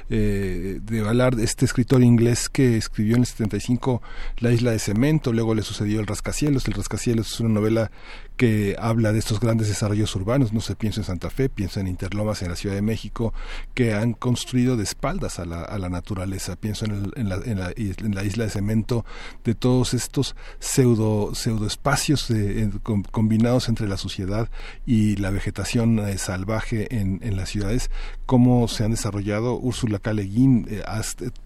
eh, 0.10 0.80
de 0.82 1.02
Ballard, 1.02 1.40
este 1.40 1.66
escritor 1.66 2.02
inglés 2.02 2.50
que 2.50 2.78
escribió 2.78 3.16
en 3.16 3.22
el 3.22 3.28
75 3.28 4.02
La 4.38 4.52
isla 4.52 4.72
de 4.72 4.80
cemento, 4.80 5.34
luego 5.34 5.54
le 5.54 5.64
sucedió 5.64 6.00
El 6.00 6.08
rascacielos, 6.08 6.68
El 6.68 6.74
rascacielos 6.74 7.34
es 7.34 7.40
una 7.40 7.50
novela 7.50 7.92
que 8.40 8.78
habla 8.80 9.12
de 9.12 9.20
estos 9.20 9.42
grandes 9.42 9.68
desarrollos 9.68 10.16
urbanos, 10.16 10.54
no 10.54 10.62
sé, 10.62 10.74
pienso 10.78 11.02
en 11.02 11.04
Santa 11.04 11.30
Fe, 11.30 11.50
pienso 11.50 11.82
en 11.82 11.88
Interlomas 11.88 12.42
en 12.42 12.48
la 12.48 12.56
Ciudad 12.56 12.74
de 12.74 12.82
México, 12.82 13.34
que 13.74 13.94
han 13.94 14.14
construido 14.14 14.78
de 14.78 14.84
espaldas 14.84 15.40
a 15.40 15.46
la, 15.46 15.64
a 15.64 15.78
la 15.78 15.90
naturaleza, 15.90 16.56
pienso 16.56 16.86
en, 16.86 17.12
en, 17.18 17.28
la, 17.28 17.36
en, 17.36 17.60
la, 17.60 17.74
en, 17.76 18.16
la, 18.16 18.24
isla 18.24 18.46
de 18.46 18.50
cemento, 18.50 19.04
de 19.44 19.56
todos 19.56 19.94
estos 19.94 20.38
pseudo, 20.60 21.36
pseudo 21.36 21.68
espacios 21.68 22.32
con, 22.82 23.04
combinados 23.04 23.68
entre 23.68 23.90
la 23.90 23.98
sociedad 23.98 24.50
y 24.86 25.18
la 25.18 25.32
vegetación 25.32 26.00
eh, 26.00 26.18
salvaje 26.18 26.96
en, 26.96 27.20
en 27.22 27.36
las 27.36 27.50
ciudades, 27.50 27.92
cómo 28.30 28.68
se 28.68 28.84
han 28.84 28.92
desarrollado, 28.92 29.58
Úrsula 29.58 29.98
K. 29.98 30.14
Le 30.14 30.22
Guin, 30.22 30.68
eh, 30.70 30.84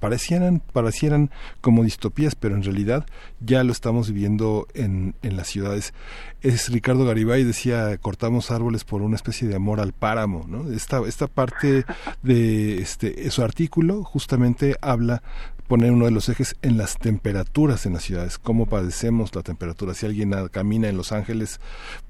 parecieran, 0.02 0.62
parecieran 0.74 1.32
como 1.62 1.86
distopías, 1.86 2.36
pero 2.36 2.56
en 2.56 2.64
realidad 2.64 3.06
ya 3.40 3.64
lo 3.64 3.72
estamos 3.72 4.10
viviendo 4.10 4.68
en, 4.74 5.16
en 5.22 5.38
las 5.38 5.48
ciudades. 5.48 5.94
Es 6.42 6.70
Ricardo 6.70 7.06
Garibay 7.06 7.46
decía, 7.46 7.98
cortamos 8.00 8.52
árboles 8.52 8.84
por 8.84 9.02
una 9.02 9.16
especie 9.16 9.48
de 9.48 9.56
amor 9.56 9.80
al 9.80 9.94
páramo, 9.94 10.44
¿no? 10.46 10.70
Esta, 10.74 11.00
esta 11.08 11.28
parte 11.28 11.86
de 12.22 12.82
este, 12.82 13.32
su 13.32 13.44
artículo 13.44 14.04
justamente 14.04 14.76
habla 14.82 15.24
poner 15.68 15.92
uno 15.92 16.06
de 16.06 16.12
los 16.12 16.30
ejes 16.30 16.56
en 16.62 16.78
las 16.78 16.98
temperaturas 16.98 17.86
en 17.86 17.94
las 17.94 18.04
ciudades, 18.04 18.38
cómo 18.38 18.66
padecemos 18.66 19.34
la 19.36 19.42
temperatura. 19.42 19.94
Si 19.94 20.06
alguien 20.06 20.34
camina 20.52 20.90
en 20.90 20.98
Los 20.98 21.12
Ángeles, 21.12 21.60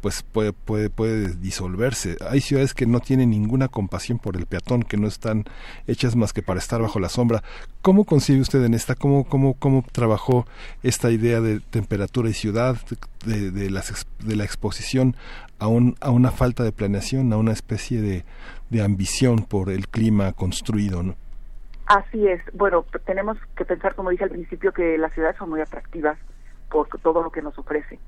pues 0.02 0.24
puede, 0.24 0.54
puede, 0.54 0.90
puede 0.90 1.36
disolverse. 1.36 2.18
Hay 2.30 2.42
ciudades 2.42 2.74
que 2.74 2.86
no 2.86 3.00
tienen 3.00 3.30
ninguna 3.30 3.68
compasión 3.68 4.20
por 4.20 4.36
el 4.36 4.46
peatón, 4.46 4.84
que 4.84 4.98
no 4.98 5.08
están 5.08 5.46
hechas 5.88 6.16
más 6.16 6.34
que 6.34 6.42
para 6.42 6.60
estar 6.60 6.82
bajo 6.82 7.00
la 7.00 7.10
sombra. 7.10 7.44
¿Cómo 7.82 8.06
concibe 8.06 8.42
usted 8.42 8.64
en 8.64 8.74
esta? 8.74 8.96
¿Cómo, 8.96 9.24
cómo, 9.24 9.54
cómo 9.54 9.84
trabajó 9.92 10.46
esta 10.82 11.12
idea 11.12 11.42
de 11.42 11.60
temperatura 11.60 12.30
y 12.30 12.34
ciudad, 12.34 12.78
de, 13.26 13.52
de, 13.52 13.70
la, 13.70 13.84
de 14.20 14.36
la 14.36 14.44
exposición 14.44 15.16
a, 15.60 15.68
un, 15.68 15.96
a 16.02 16.10
una 16.10 16.32
falta 16.32 16.64
de 16.64 16.72
planeación, 16.72 17.32
a 17.34 17.38
una 17.38 17.52
especie 17.52 18.02
de, 18.02 18.26
de 18.70 18.82
ambición 18.82 19.44
por 19.44 19.70
el 19.70 19.88
clima 19.88 20.34
construido, 20.34 21.04
¿no? 21.04 21.23
Así 21.94 22.28
es. 22.28 22.42
Bueno, 22.54 22.84
tenemos 23.06 23.38
que 23.56 23.66
pensar, 23.66 23.94
como 23.94 24.10
dije 24.10 24.24
al 24.24 24.32
principio, 24.32 24.72
que 24.72 24.98
las 24.98 25.14
ciudades 25.14 25.38
son 25.38 25.52
muy 25.52 25.62
atractivas 25.62 26.18
por 26.72 26.88
todo 27.04 27.22
lo 27.22 27.30
que 27.30 27.44
nos 27.44 27.56
ofrece. 27.60 28.00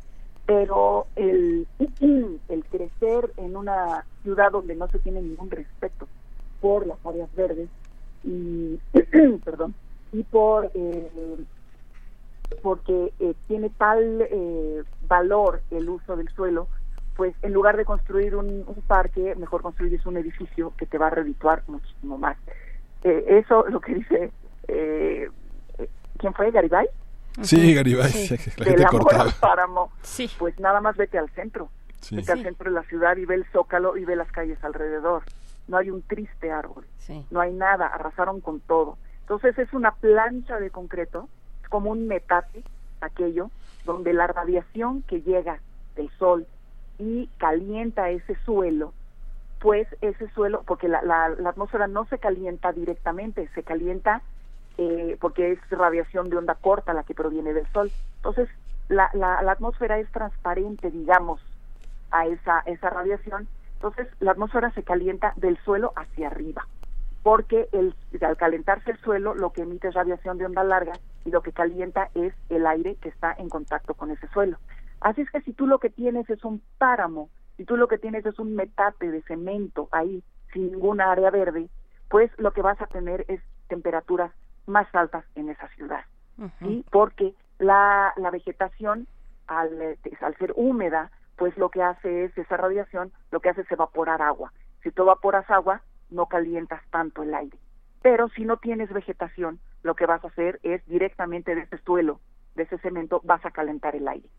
Pero 0.47 1.05
el, 1.15 1.67
el 2.49 2.65
crecer 2.65 3.31
en 3.37 3.55
una 3.55 4.03
ciudad 4.23 4.51
donde 4.51 4.75
no 4.75 4.87
se 4.87 4.97
tiene 4.97 5.21
ningún 5.21 5.51
respeto 5.51 6.07
por 6.61 6.87
las 6.87 6.97
áreas 7.05 7.29
verdes 7.35 7.69
y, 8.23 8.79
perdón, 9.45 9.75
y 10.11 10.23
por 10.23 10.71
eh, 10.73 11.37
porque 12.63 13.13
eh, 13.19 13.35
tiene 13.47 13.69
tal 13.69 14.27
eh, 14.31 14.83
valor 15.07 15.61
el 15.69 15.87
uso 15.89 16.15
del 16.15 16.29
suelo, 16.29 16.67
pues 17.15 17.35
en 17.43 17.53
lugar 17.53 17.77
de 17.77 17.85
construir 17.85 18.35
un, 18.35 18.63
un 18.65 18.81
parque, 18.87 19.35
mejor 19.35 19.61
construir 19.61 20.01
un 20.05 20.17
edificio 20.17 20.73
que 20.75 20.87
te 20.87 20.97
va 20.97 21.07
a 21.07 21.11
redituar 21.11 21.61
muchísimo 21.67 22.17
más. 22.17 22.37
Eh, 23.05 23.39
eso 23.39 23.67
lo 23.69 23.79
que 23.79 23.93
dice 23.93 24.31
eh, 24.67 25.29
quién 26.17 26.33
fue 26.33 26.49
Garibay 26.49 26.87
sí 27.43 27.75
Garibay 27.75 28.09
sí. 28.09 28.35
la 28.57 28.65
gente 28.65 28.85
cortaba 28.85 29.31
páramo. 29.39 29.91
Sí. 30.01 30.29
pues 30.37 30.59
nada 30.59 30.81
más 30.81 30.97
vete 30.97 31.17
al 31.17 31.29
centro. 31.31 31.69
Sí. 32.01 32.15
vete 32.15 32.31
al 32.31 32.43
centro 32.43 32.69
de 32.69 32.75
la 32.75 32.83
ciudad 32.83 33.15
y 33.17 33.25
ve 33.25 33.35
el 33.35 33.45
zócalo 33.51 33.97
y 33.97 34.05
ve 34.05 34.15
las 34.15 34.31
calles 34.31 34.57
alrededor. 34.63 35.23
No 35.67 35.77
hay 35.77 35.89
un 35.89 36.01
triste 36.03 36.51
árbol. 36.51 36.85
No 37.29 37.39
hay 37.39 37.53
nada 37.53 37.85
arrasaron 37.87 38.41
con 38.41 38.59
todo. 38.61 38.97
Entonces 39.21 39.57
es 39.59 39.71
una 39.73 39.91
plancha 39.91 40.59
de 40.59 40.71
concreto 40.71 41.29
como 41.69 41.91
un 41.91 42.07
metate 42.07 42.63
aquello 43.01 43.51
donde 43.85 44.13
la 44.13 44.25
radiación 44.25 45.03
que 45.03 45.21
llega 45.21 45.59
del 45.95 46.09
sol 46.17 46.47
y 46.97 47.29
calienta 47.37 48.09
ese 48.09 48.35
suelo 48.45 48.93
pues 49.65 49.87
ese 50.01 50.29
suelo, 50.29 50.61
porque 50.67 50.87
la, 50.87 51.01
la, 51.01 51.27
la, 51.29 51.49
atmósfera 51.49 51.87
no 51.87 52.05
se 52.05 52.19
calienta 52.19 52.71
directamente, 52.71 53.49
se 53.55 53.63
calienta 53.63 54.21
eh, 54.77 55.17
porque 55.19 55.53
es 55.53 55.59
radiación 55.71 56.29
de 56.29 56.37
onda 56.37 56.53
corta 56.53 56.93
la 56.93 57.01
que 57.01 57.15
proviene 57.15 57.51
del 57.51 57.65
sol. 57.71 57.91
Entonces, 58.17 58.47
la, 58.89 59.09
la, 59.15 59.39
atmósfera 59.51 59.97
es 59.97 60.07
transparente, 60.11 60.91
digamos, 60.91 61.41
a 62.11 62.27
esa, 62.27 62.59
esa 62.67 62.91
radiación. 62.91 63.47
Entonces, 63.77 64.07
la 64.19 64.33
atmósfera 64.33 64.69
se 64.69 64.83
calienta 64.83 65.33
del 65.35 65.57
suelo 65.57 65.93
hacia 65.95 66.27
arriba, 66.27 66.67
porque 67.23 67.67
el, 67.71 67.95
al 68.21 68.37
calentarse 68.37 68.91
el 68.91 68.99
suelo, 68.99 69.33
lo 69.33 69.51
que 69.51 69.63
emite 69.63 69.87
es 69.87 69.95
radiación 69.95 70.37
de 70.37 70.45
onda 70.45 70.63
larga 70.63 70.93
y 71.25 71.31
lo 71.31 71.41
que 71.41 71.53
calienta 71.53 72.11
es 72.13 72.35
el 72.49 72.67
aire 72.67 72.97
que 72.97 73.09
está 73.09 73.33
en 73.35 73.49
contacto 73.49 73.95
con 73.95 74.11
ese 74.11 74.27
suelo. 74.27 74.59
Así 75.01 75.21
es 75.21 75.31
que 75.31 75.41
si 75.41 75.53
tú 75.53 75.65
lo 75.65 75.79
que 75.79 75.89
tienes 75.89 76.29
es 76.29 76.45
un 76.45 76.61
páramo 76.77 77.31
si 77.57 77.65
tú 77.65 77.77
lo 77.77 77.87
que 77.87 77.97
tienes 77.97 78.25
es 78.25 78.39
un 78.39 78.55
metate 78.55 79.11
de 79.11 79.21
cemento 79.23 79.87
ahí, 79.91 80.23
sin 80.53 80.71
ninguna 80.71 81.11
área 81.11 81.29
verde, 81.29 81.69
pues 82.09 82.31
lo 82.37 82.51
que 82.51 82.61
vas 82.61 82.79
a 82.81 82.87
tener 82.87 83.25
es 83.27 83.41
temperaturas 83.67 84.31
más 84.67 84.87
altas 84.93 85.25
en 85.35 85.49
esa 85.49 85.67
ciudad, 85.69 86.05
¿sí? 86.59 86.85
Porque 86.91 87.33
la, 87.59 88.13
la 88.17 88.31
vegetación, 88.31 89.07
al, 89.47 89.97
al 90.21 90.37
ser 90.37 90.53
húmeda, 90.55 91.11
pues 91.37 91.57
lo 91.57 91.69
que 91.69 91.81
hace 91.81 92.25
es, 92.25 92.37
esa 92.37 92.57
radiación, 92.57 93.11
lo 93.31 93.39
que 93.39 93.49
hace 93.49 93.61
es 93.61 93.71
evaporar 93.71 94.21
agua. 94.21 94.53
Si 94.83 94.91
tú 94.91 95.03
evaporas 95.03 95.49
agua, 95.49 95.81
no 96.09 96.27
calientas 96.27 96.81
tanto 96.91 97.23
el 97.23 97.33
aire. 97.33 97.57
Pero 98.01 98.29
si 98.29 98.45
no 98.45 98.57
tienes 98.57 98.91
vegetación, 98.91 99.59
lo 99.83 99.95
que 99.95 100.05
vas 100.05 100.23
a 100.23 100.27
hacer 100.27 100.59
es 100.63 100.85
directamente 100.87 101.55
de 101.55 101.61
ese 101.61 101.77
suelo, 101.79 102.19
de 102.55 102.63
ese 102.63 102.77
cemento, 102.79 103.21
vas 103.23 103.43
a 103.45 103.51
calentar 103.51 103.95
el 103.95 104.07
aire. 104.07 104.29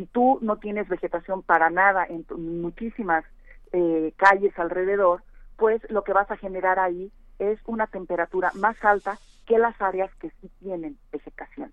Si 0.00 0.06
tú 0.06 0.38
no 0.40 0.56
tienes 0.56 0.88
vegetación 0.88 1.42
para 1.42 1.68
nada 1.68 2.06
en 2.06 2.24
muchísimas 2.62 3.22
eh, 3.70 4.14
calles 4.16 4.58
alrededor, 4.58 5.22
pues 5.58 5.82
lo 5.90 6.04
que 6.04 6.14
vas 6.14 6.30
a 6.30 6.38
generar 6.38 6.78
ahí 6.78 7.12
es 7.38 7.58
una 7.66 7.86
temperatura 7.86 8.50
más 8.54 8.82
alta 8.82 9.18
que 9.44 9.58
las 9.58 9.78
áreas 9.78 10.10
que 10.14 10.30
sí 10.40 10.50
tienen 10.58 10.96
vegetación, 11.12 11.70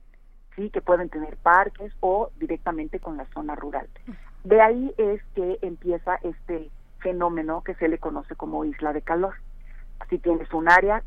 sí, 0.57 0.69
que 0.71 0.81
pueden 0.81 1.07
tener 1.07 1.37
parques 1.37 1.93
o 2.01 2.29
directamente 2.35 2.99
con 2.99 3.15
la 3.15 3.23
zona 3.27 3.55
rural. 3.55 3.87
De 4.43 4.59
ahí 4.59 4.93
es 4.97 5.21
que 5.33 5.57
empieza 5.61 6.15
este 6.21 6.69
fenómeno 6.99 7.63
que 7.63 7.75
se 7.75 7.87
le 7.87 7.97
conoce 7.97 8.35
como 8.35 8.65
isla 8.65 8.91
de 8.91 9.03
calor. 9.03 9.35
Si 10.09 10.17
tienes 10.17 10.53
un 10.53 10.69
área 10.69 11.01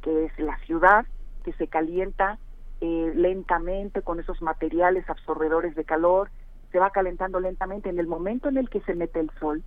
que 0.00 0.26
es 0.26 0.38
la 0.38 0.56
ciudad, 0.58 1.06
que 1.42 1.54
se 1.54 1.66
calienta 1.66 2.38
eh, 2.80 3.12
lentamente 3.16 4.02
con 4.02 4.20
esos 4.20 4.40
materiales 4.42 5.10
absorbedores 5.10 5.74
de 5.74 5.84
calor, 5.84 6.30
se 6.72 6.78
va 6.78 6.90
calentando 6.90 7.38
lentamente. 7.38 7.90
En 7.90 7.98
el 7.98 8.06
momento 8.06 8.48
en 8.48 8.56
el 8.56 8.68
que 8.68 8.80
se 8.80 8.94
mete 8.94 9.20
el 9.20 9.30
sol, 9.38 9.62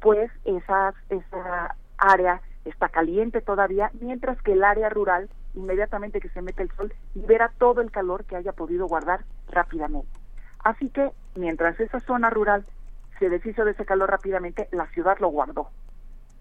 pues 0.00 0.30
esa, 0.44 0.94
esa 1.10 1.76
área 1.98 2.40
está 2.64 2.88
caliente 2.88 3.40
todavía, 3.40 3.90
mientras 4.00 4.40
que 4.42 4.52
el 4.52 4.64
área 4.64 4.88
rural, 4.88 5.28
inmediatamente 5.54 6.20
que 6.20 6.28
se 6.30 6.42
mete 6.42 6.62
el 6.62 6.70
sol, 6.72 6.92
libera 7.14 7.52
todo 7.58 7.80
el 7.80 7.90
calor 7.90 8.24
que 8.24 8.36
haya 8.36 8.52
podido 8.52 8.86
guardar 8.86 9.24
rápidamente. 9.48 10.08
Así 10.64 10.88
que 10.90 11.12
mientras 11.34 11.78
esa 11.80 12.00
zona 12.00 12.30
rural 12.30 12.64
se 13.18 13.28
deshizo 13.28 13.64
de 13.64 13.72
ese 13.72 13.84
calor 13.84 14.10
rápidamente, 14.10 14.68
la 14.72 14.86
ciudad 14.88 15.18
lo 15.20 15.28
guardó. 15.28 15.70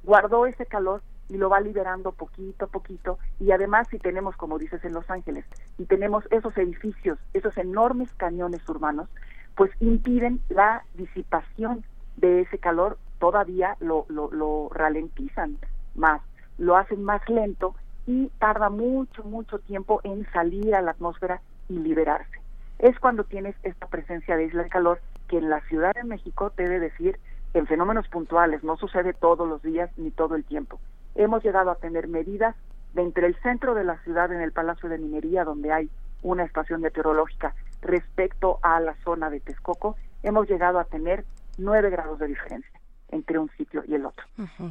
Guardó 0.04 0.46
ese 0.46 0.66
calor 0.66 1.02
y 1.30 1.38
lo 1.38 1.50
va 1.50 1.60
liberando 1.60 2.12
poquito 2.12 2.66
a 2.66 2.68
poquito. 2.70 3.20
Y 3.40 3.52
además, 3.52 3.88
si 3.90 4.00
tenemos, 4.00 4.36
como 4.38 4.58
dices 4.58 4.84
en 4.86 4.94
Los 4.94 5.10
Ángeles, 5.10 5.46
y 5.78 5.86
tenemos 5.86 6.26
esos 6.32 6.58
edificios, 6.58 7.20
esos 7.34 7.58
enormes 7.58 8.14
cañones 8.14 8.68
urbanos, 8.70 9.10
pues 9.58 9.72
impiden 9.80 10.40
la 10.50 10.84
disipación 10.94 11.84
de 12.16 12.42
ese 12.42 12.60
calor, 12.60 12.98
todavía 13.20 13.76
lo, 13.80 14.06
lo, 14.08 14.70
ralentizan 14.70 15.58
más, 15.96 16.22
lo 16.60 16.78
hacen 16.78 17.04
más 17.04 17.28
lento 17.28 17.76
y 18.06 18.28
tarda 18.40 18.70
mucho, 18.70 19.24
mucho 19.24 19.58
tiempo 19.60 20.00
en 20.04 20.32
salir 20.32 20.76
a 20.76 20.82
la 20.82 20.92
atmósfera 20.92 21.42
y 21.68 21.80
liberarse. 21.80 22.40
Es 22.78 23.00
cuando 23.00 23.24
tienes 23.24 23.56
esta 23.64 23.88
presencia 23.88 24.38
de 24.38 24.46
isla 24.46 24.62
de 24.62 24.70
calor 24.70 25.02
que 25.28 25.40
en 25.40 25.50
la 25.50 25.62
Ciudad 25.62 25.94
de 25.96 26.04
México 26.04 26.52
te 26.52 26.64
debe 26.64 26.80
decir 26.80 27.20
en 27.56 27.66
fenómenos 27.66 28.08
puntuales, 28.10 28.64
no 28.64 28.78
sucede 28.78 29.14
todos 29.14 29.50
los 29.50 29.64
días 29.64 29.90
ni 29.98 30.12
todo 30.12 30.36
el 30.36 30.44
tiempo. 30.44 30.80
Hemos 31.16 31.44
llegado 31.44 31.72
a 31.72 31.76
tener 31.76 32.08
medidas 32.08 32.56
de 32.94 33.02
entre 33.02 33.26
el 33.26 33.36
centro 33.42 33.74
de 33.74 33.84
la 33.84 33.98
ciudad 34.04 34.32
en 34.32 34.42
el 34.42 34.52
Palacio 34.52 34.88
de 34.88 35.00
Minería, 35.00 35.44
donde 35.44 35.72
hay 35.72 35.90
una 36.22 36.44
estación 36.44 36.82
meteorológica, 36.82 37.56
respecto 37.82 38.60
a 38.62 38.80
la 38.80 38.96
zona 39.04 39.30
de 39.30 39.40
Texcoco, 39.40 39.96
hemos 40.24 40.50
llegado 40.50 40.80
a 40.80 40.86
tener 40.86 41.26
nueve 41.58 41.90
grados 41.90 42.20
de 42.20 42.28
diferencia 42.28 42.72
entre 43.10 43.40
un 43.40 43.50
sitio 43.52 43.84
y 43.88 43.96
el 43.96 44.06
otro. 44.06 44.26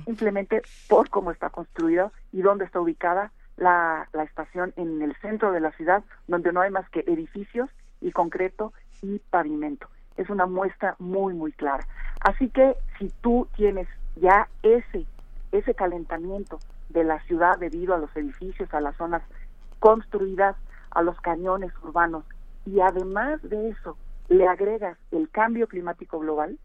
Simplemente 0.05 0.62
por 0.89 1.09
cómo 1.09 1.31
está 1.31 1.51
construido 1.51 2.12
y 2.33 2.43
dónde 2.43 2.65
está 2.65 2.81
ubicada 2.81 3.33
la, 3.57 4.09
la 4.12 4.25
estación 4.25 4.75
en 4.76 5.01
el 5.01 5.17
centro 5.17 5.52
de 5.52 5.60
la 5.60 5.73
ciudad, 5.73 6.05
donde 6.28 6.52
no 6.52 6.60
hay 6.60 6.70
más 6.70 6.89
que 6.91 7.01
edificios 7.07 7.70
y 8.01 8.12
concreto 8.12 8.73
y 9.02 9.18
pavimento. 9.31 9.89
Es 10.17 10.28
una 10.31 10.47
muestra 10.47 10.97
muy, 10.99 11.35
muy 11.35 11.52
clara. 11.52 11.86
Así 12.20 12.51
que 12.51 12.76
si 12.99 13.09
tú 13.20 13.49
tienes 13.57 13.89
ya 14.17 14.49
ese, 14.62 15.07
ese 15.52 15.75
calentamiento 15.75 16.59
de 16.91 17.05
la 17.05 17.20
ciudad 17.23 17.59
debido 17.59 17.94
a 17.94 17.99
los 17.99 18.15
edificios, 18.17 18.73
a 18.73 18.81
las 18.81 18.97
zonas 18.97 19.23
construidas, 19.78 20.57
a 20.91 21.02
los 21.02 21.18
cañones 21.20 21.73
urbanos, 21.83 22.25
y 22.67 22.81
además 22.81 23.41
de 23.43 23.70
eso 23.70 23.97
le 24.28 24.47
agregas 24.47 24.99
el 25.12 25.31
cambio 25.31 25.69
climático 25.69 26.19
global, 26.19 26.59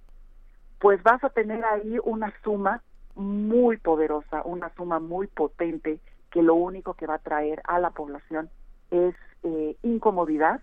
pues 0.80 1.02
vas 1.04 1.24
a 1.24 1.30
tener 1.30 1.64
ahí 1.64 1.98
una 2.04 2.34
suma 2.44 2.82
muy 3.16 3.78
poderosa, 3.78 4.42
una 4.44 4.74
suma 4.76 5.00
muy 5.00 5.28
potente 5.28 6.00
que 6.32 6.42
lo 6.42 6.56
único 6.56 6.96
que 6.96 7.06
va 7.06 7.16
a 7.16 7.20
traer 7.20 7.62
a 7.66 7.80
la 7.80 7.92
población 7.92 8.50
es 8.90 9.16
eh, 9.44 9.76
incomodidad, 9.84 10.62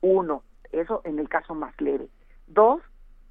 uno, 0.00 0.42
eso 0.72 1.02
en 1.04 1.18
el 1.18 1.28
caso 1.28 1.54
más 1.54 1.78
leve. 1.80 2.08
Dos, 2.48 2.80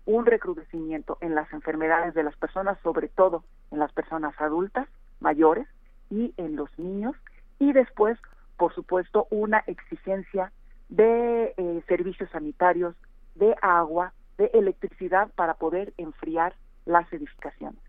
un 0.06 0.26
recrudecimiento 0.26 1.18
en 1.20 1.36
las 1.36 1.52
enfermedades 1.52 2.14
de 2.14 2.24
las 2.24 2.36
personas, 2.38 2.78
sobre 2.84 3.10
todo 3.10 3.44
en 3.72 3.80
las 3.80 3.92
personas 3.92 4.34
adultas, 4.40 4.88
mayores 5.20 5.68
y 6.10 6.34
en 6.38 6.56
los 6.56 6.70
niños. 6.80 7.16
Y 7.60 7.74
después, 7.74 8.18
por 8.58 8.74
supuesto, 8.74 9.28
una 9.30 9.60
exigencia 9.68 10.52
de 10.90 11.54
eh, 11.56 11.84
servicios 11.88 12.30
sanitarios, 12.32 12.96
de 13.36 13.56
agua, 13.62 14.14
de 14.38 14.52
electricidad 14.54 15.30
para 15.36 15.54
poder 15.54 15.94
enfriar 15.98 16.54
las 16.86 17.12
edificaciones. 17.14 17.80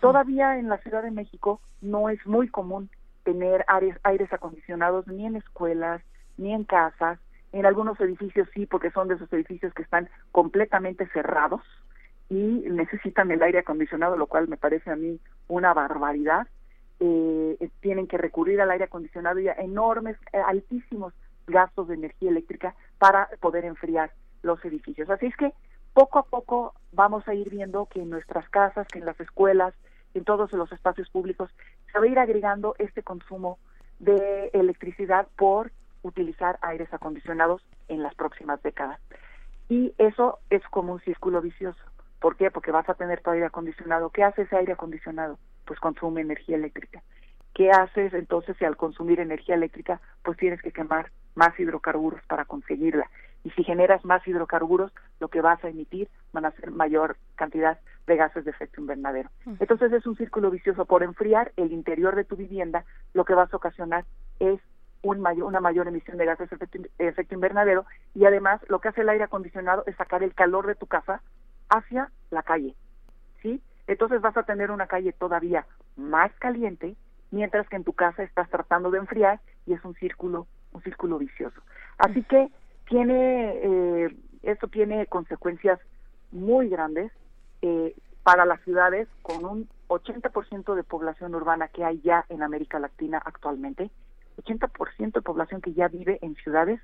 Todavía 0.00 0.58
en 0.58 0.70
la 0.70 0.78
Ciudad 0.78 1.02
de 1.02 1.10
México 1.10 1.60
no 1.82 2.08
es 2.08 2.24
muy 2.26 2.48
común 2.48 2.88
tener 3.24 3.62
aires, 3.68 3.96
aires 4.04 4.32
acondicionados 4.32 5.06
ni 5.06 5.26
en 5.26 5.36
escuelas, 5.36 6.00
ni 6.38 6.54
en 6.54 6.64
casas, 6.64 7.18
en 7.52 7.66
algunos 7.66 8.00
edificios 8.00 8.48
sí, 8.54 8.64
porque 8.64 8.90
son 8.90 9.08
de 9.08 9.14
esos 9.16 9.30
edificios 9.32 9.74
que 9.74 9.82
están 9.82 10.08
completamente 10.32 11.06
cerrados 11.08 11.60
y 12.28 12.64
necesitan 12.70 13.30
el 13.30 13.42
aire 13.42 13.58
acondicionado, 13.58 14.16
lo 14.16 14.26
cual 14.26 14.48
me 14.48 14.56
parece 14.56 14.90
a 14.90 14.96
mí 14.96 15.20
una 15.48 15.74
barbaridad. 15.74 16.46
Eh, 16.98 17.56
eh, 17.60 17.68
tienen 17.80 18.06
que 18.06 18.16
recurrir 18.16 18.60
al 18.60 18.70
aire 18.70 18.84
acondicionado 18.84 19.38
y 19.38 19.48
a 19.48 19.52
enormes, 19.52 20.16
eh, 20.32 20.38
altísimos 20.38 21.12
gastos 21.46 21.88
de 21.88 21.94
energía 21.94 22.30
eléctrica 22.30 22.74
para 22.98 23.28
poder 23.40 23.64
enfriar 23.64 24.12
los 24.42 24.64
edificios. 24.64 25.08
Así 25.10 25.26
es 25.26 25.36
que 25.36 25.52
poco 25.94 26.18
a 26.18 26.24
poco 26.24 26.74
vamos 26.92 27.26
a 27.28 27.34
ir 27.34 27.50
viendo 27.50 27.86
que 27.86 28.00
en 28.00 28.10
nuestras 28.10 28.48
casas, 28.50 28.86
que 28.88 28.98
en 28.98 29.06
las 29.06 29.18
escuelas, 29.20 29.74
en 30.14 30.24
todos 30.24 30.52
los 30.52 30.70
espacios 30.72 31.08
públicos, 31.10 31.50
se 31.92 31.98
va 31.98 32.04
a 32.04 32.08
ir 32.08 32.18
agregando 32.18 32.74
este 32.78 33.02
consumo 33.02 33.58
de 33.98 34.50
electricidad 34.52 35.26
por 35.36 35.72
utilizar 36.02 36.58
aires 36.62 36.92
acondicionados 36.92 37.62
en 37.88 38.02
las 38.02 38.14
próximas 38.14 38.62
décadas. 38.62 39.00
Y 39.68 39.94
eso 39.98 40.38
es 40.50 40.62
como 40.68 40.92
un 40.92 41.00
círculo 41.00 41.40
vicioso. 41.40 41.80
¿Por 42.20 42.36
qué? 42.36 42.50
Porque 42.50 42.70
vas 42.70 42.88
a 42.88 42.94
tener 42.94 43.20
tu 43.22 43.30
aire 43.30 43.46
acondicionado. 43.46 44.10
¿Qué 44.10 44.22
hace 44.22 44.42
ese 44.42 44.56
aire 44.56 44.72
acondicionado? 44.72 45.38
Pues 45.64 45.80
consume 45.80 46.20
energía 46.20 46.56
eléctrica. 46.56 47.02
¿Qué 47.56 47.70
haces 47.70 48.12
entonces 48.12 48.54
si 48.58 48.66
al 48.66 48.76
consumir 48.76 49.18
energía 49.18 49.54
eléctrica 49.54 49.98
pues 50.22 50.36
tienes 50.36 50.60
que 50.60 50.72
quemar 50.72 51.10
más 51.34 51.58
hidrocarburos 51.58 52.20
para 52.26 52.44
conseguirla? 52.44 53.08
Y 53.44 53.50
si 53.52 53.64
generas 53.64 54.04
más 54.04 54.28
hidrocarburos, 54.28 54.92
lo 55.20 55.28
que 55.28 55.40
vas 55.40 55.64
a 55.64 55.70
emitir 55.70 56.10
van 56.34 56.44
a 56.44 56.50
ser 56.50 56.70
mayor 56.70 57.16
cantidad 57.34 57.78
de 58.06 58.16
gases 58.16 58.44
de 58.44 58.50
efecto 58.50 58.82
invernadero. 58.82 59.30
Entonces 59.58 59.90
es 59.94 60.06
un 60.06 60.18
círculo 60.18 60.50
vicioso. 60.50 60.84
Por 60.84 61.02
enfriar 61.02 61.52
el 61.56 61.72
interior 61.72 62.14
de 62.14 62.24
tu 62.24 62.36
vivienda, 62.36 62.84
lo 63.14 63.24
que 63.24 63.32
vas 63.32 63.50
a 63.50 63.56
ocasionar 63.56 64.04
es 64.38 64.60
una 65.00 65.60
mayor 65.60 65.88
emisión 65.88 66.18
de 66.18 66.26
gases 66.26 66.50
de 66.50 66.90
efecto, 66.98 67.34
invernadero 67.34 67.86
y 68.14 68.26
además 68.26 68.60
lo 68.68 68.80
que 68.80 68.88
hace 68.88 69.00
el 69.00 69.08
aire 69.08 69.24
acondicionado 69.24 69.82
es 69.86 69.96
sacar 69.96 70.22
el 70.22 70.34
calor 70.34 70.66
de 70.66 70.74
tu 70.74 70.86
casa 70.86 71.22
hacia 71.70 72.10
la 72.30 72.42
calle, 72.42 72.74
¿sí? 73.40 73.62
Entonces 73.86 74.20
vas 74.20 74.36
a 74.36 74.42
tener 74.42 74.70
una 74.70 74.88
calle 74.88 75.14
todavía 75.14 75.64
más 75.96 76.30
caliente 76.38 76.96
mientras 77.30 77.68
que 77.68 77.76
en 77.76 77.84
tu 77.84 77.92
casa 77.92 78.22
estás 78.22 78.48
tratando 78.48 78.90
de 78.90 78.98
enfriar 78.98 79.40
y 79.66 79.72
es 79.72 79.84
un 79.84 79.94
círculo, 79.94 80.46
un 80.72 80.82
círculo 80.82 81.18
vicioso. 81.18 81.60
Así 81.98 82.22
que 82.24 82.48
tiene, 82.88 83.60
eh, 83.62 84.16
esto 84.42 84.68
tiene 84.68 85.06
consecuencias 85.06 85.80
muy 86.30 86.68
grandes 86.68 87.12
eh, 87.62 87.94
para 88.22 88.44
las 88.44 88.60
ciudades 88.62 89.08
con 89.22 89.44
un 89.44 89.68
80% 89.88 90.74
de 90.74 90.82
población 90.82 91.34
urbana 91.34 91.68
que 91.68 91.84
hay 91.84 92.00
ya 92.00 92.24
en 92.28 92.42
América 92.42 92.78
Latina 92.78 93.22
actualmente 93.24 93.90
80% 94.42 95.12
de 95.12 95.22
población 95.22 95.60
que 95.60 95.72
ya 95.72 95.88
vive 95.88 96.18
en 96.22 96.34
ciudades, 96.36 96.80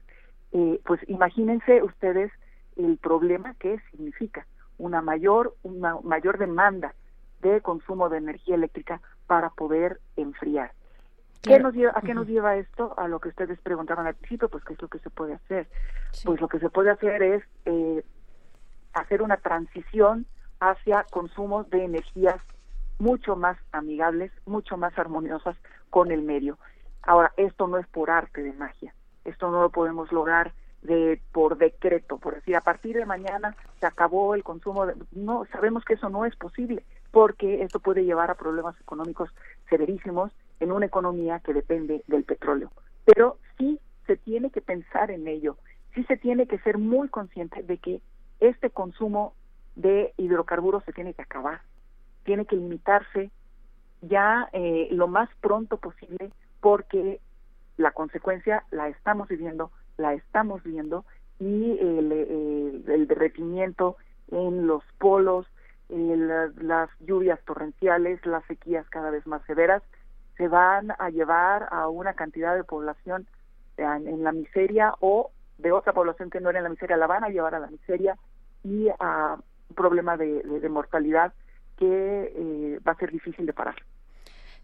eh, 0.53 0.81
pues 0.85 1.01
imagínense 1.09 1.83
ustedes 1.83 2.33
el 2.77 2.99
problema 2.99 3.55
que 3.55 3.79
significa 3.91 4.47
una 4.79 5.03
mayor, 5.03 5.55
una 5.63 5.97
mayor 6.03 6.39
demanda 6.39 6.95
de 7.43 7.61
consumo 7.61 8.09
de 8.09 8.19
energía 8.19 8.55
eléctrica 8.55 9.01
para 9.33 9.49
poder 9.49 9.99
enfriar. 10.17 10.73
¿Qué 11.41 11.59
nos 11.59 11.73
lleva, 11.73 11.93
¿A 11.95 12.03
qué 12.03 12.13
nos 12.13 12.27
lleva 12.27 12.57
esto? 12.57 12.93
A 12.99 13.09
lo 13.09 13.19
que 13.19 13.31
ustedes 13.31 13.59
preguntaban 13.63 14.07
al 14.07 14.15
principio, 14.15 14.51
pues 14.51 14.63
qué 14.63 14.75
es 14.75 14.83
lo 14.83 14.89
que 14.89 14.99
se 14.99 15.09
puede 15.09 15.33
hacer. 15.33 15.69
Pues 16.23 16.39
lo 16.39 16.49
que 16.49 16.59
se 16.59 16.69
puede 16.69 16.91
hacer 16.91 17.23
es 17.23 17.43
eh, 17.65 18.05
hacer 18.93 19.23
una 19.23 19.39
transición 19.39 20.27
hacia 20.61 21.05
consumos 21.05 21.71
de 21.71 21.83
energías 21.83 22.43
mucho 22.99 23.35
más 23.35 23.57
amigables, 23.73 24.33
mucho 24.45 24.77
más 24.77 24.99
armoniosas 24.99 25.57
con 25.89 26.11
el 26.11 26.21
medio. 26.21 26.59
Ahora, 27.03 27.33
esto 27.39 27.67
no 27.69 27.79
es 27.79 27.87
por 27.87 28.11
arte 28.11 28.43
de 28.43 28.53
magia, 28.53 28.95
esto 29.25 29.51
no 29.51 29.63
lo 29.63 29.71
podemos 29.71 30.13
lograr 30.13 30.53
de 30.83 31.23
por 31.33 31.57
decreto, 31.57 32.19
por 32.19 32.35
decir, 32.35 32.55
a 32.55 32.61
partir 32.61 32.97
de 32.97 33.07
mañana 33.07 33.57
se 33.81 33.87
acabó 33.87 34.35
el 34.35 34.45
consumo, 34.45 34.85
de, 34.85 34.95
no, 35.13 35.47
sabemos 35.53 35.87
que 35.87 35.95
eso 35.95 36.11
no 36.11 36.27
es 36.27 36.37
posible, 36.37 36.85
porque 37.13 37.63
esto 37.63 37.79
puede 37.79 38.05
llevar 38.05 38.31
a 38.31 38.35
problemas 38.35 38.79
económicos 38.81 39.31
severísimos 39.71 40.33
en 40.59 40.73
una 40.73 40.87
economía 40.87 41.41
que 41.41 41.55
depende 41.55 42.03
del 42.09 42.25
petróleo. 42.25 42.73
Pero 43.05 43.39
sí 43.59 43.79
se 44.07 44.17
tiene 44.17 44.51
que 44.51 44.61
pensar 44.61 45.11
en 45.13 45.29
ello, 45.29 45.57
sí 45.95 46.03
se 46.05 46.17
tiene 46.17 46.47
que 46.49 46.59
ser 46.59 46.79
muy 46.79 47.09
consciente 47.09 47.63
de 47.63 47.79
que 47.79 48.01
este 48.41 48.71
consumo 48.71 49.35
de 49.77 50.13
hidrocarburos 50.17 50.85
se 50.85 50.93
tiene 50.93 51.15
que 51.15 51.23
acabar, 51.23 51.61
tiene 52.25 52.47
que 52.47 52.57
limitarse 52.57 53.31
ya 54.01 54.49
eh, 54.53 54.89
lo 54.91 55.07
más 55.07 55.29
pronto 55.41 55.77
posible 55.77 56.33
porque 56.61 57.21
la 57.77 57.93
consecuencia 57.93 58.65
la 58.71 58.89
estamos 58.89 59.29
viviendo, 59.29 59.71
la 59.97 60.15
estamos 60.15 60.63
viendo 60.63 61.05
y 61.39 61.79
el, 61.79 62.13
el, 62.13 63.07
derretimiento 63.07 63.97
en 64.31 64.67
los 64.67 64.85
polos, 64.99 65.47
las 65.93 66.91
lluvias 67.01 67.39
torrenciales, 67.45 68.25
las 68.25 68.45
sequías 68.47 68.89
cada 68.89 69.11
vez 69.11 69.27
más 69.27 69.43
severas, 69.47 69.83
se 70.37 70.49
van 70.49 70.93
a 70.99 71.11
llevar 71.11 71.69
a 71.71 71.89
una 71.89 72.15
cantidad 72.15 72.55
de 72.55 72.65
población 72.65 73.27
en, 73.77 74.25
la 74.25 74.33
miseria 74.33 74.95
o 75.01 75.31
de 75.59 75.73
otra 75.73 75.93
población 75.93 76.31
que 76.31 76.41
no 76.41 76.51
era 76.51 76.59
en 76.59 76.65
la 76.65 76.71
miseria, 76.71 76.97
la 76.97 77.07
van 77.07 77.25
a 77.25 77.29
llevar 77.29 77.55
a 77.55 77.61
la 77.61 77.69
miseria 77.69 78.17
y 78.65 78.89
a 78.99 79.37
un 79.69 79.75
problema 79.75 80.17
de, 80.17 80.43
de, 80.43 80.69
mortalidad 80.69 81.33
que 81.77 82.33
eh, 82.35 82.81
va 82.87 82.93
a 82.93 82.97
ser 82.97 83.11
difícil 83.11 83.47
de 83.47 83.53
parar. 83.53 83.77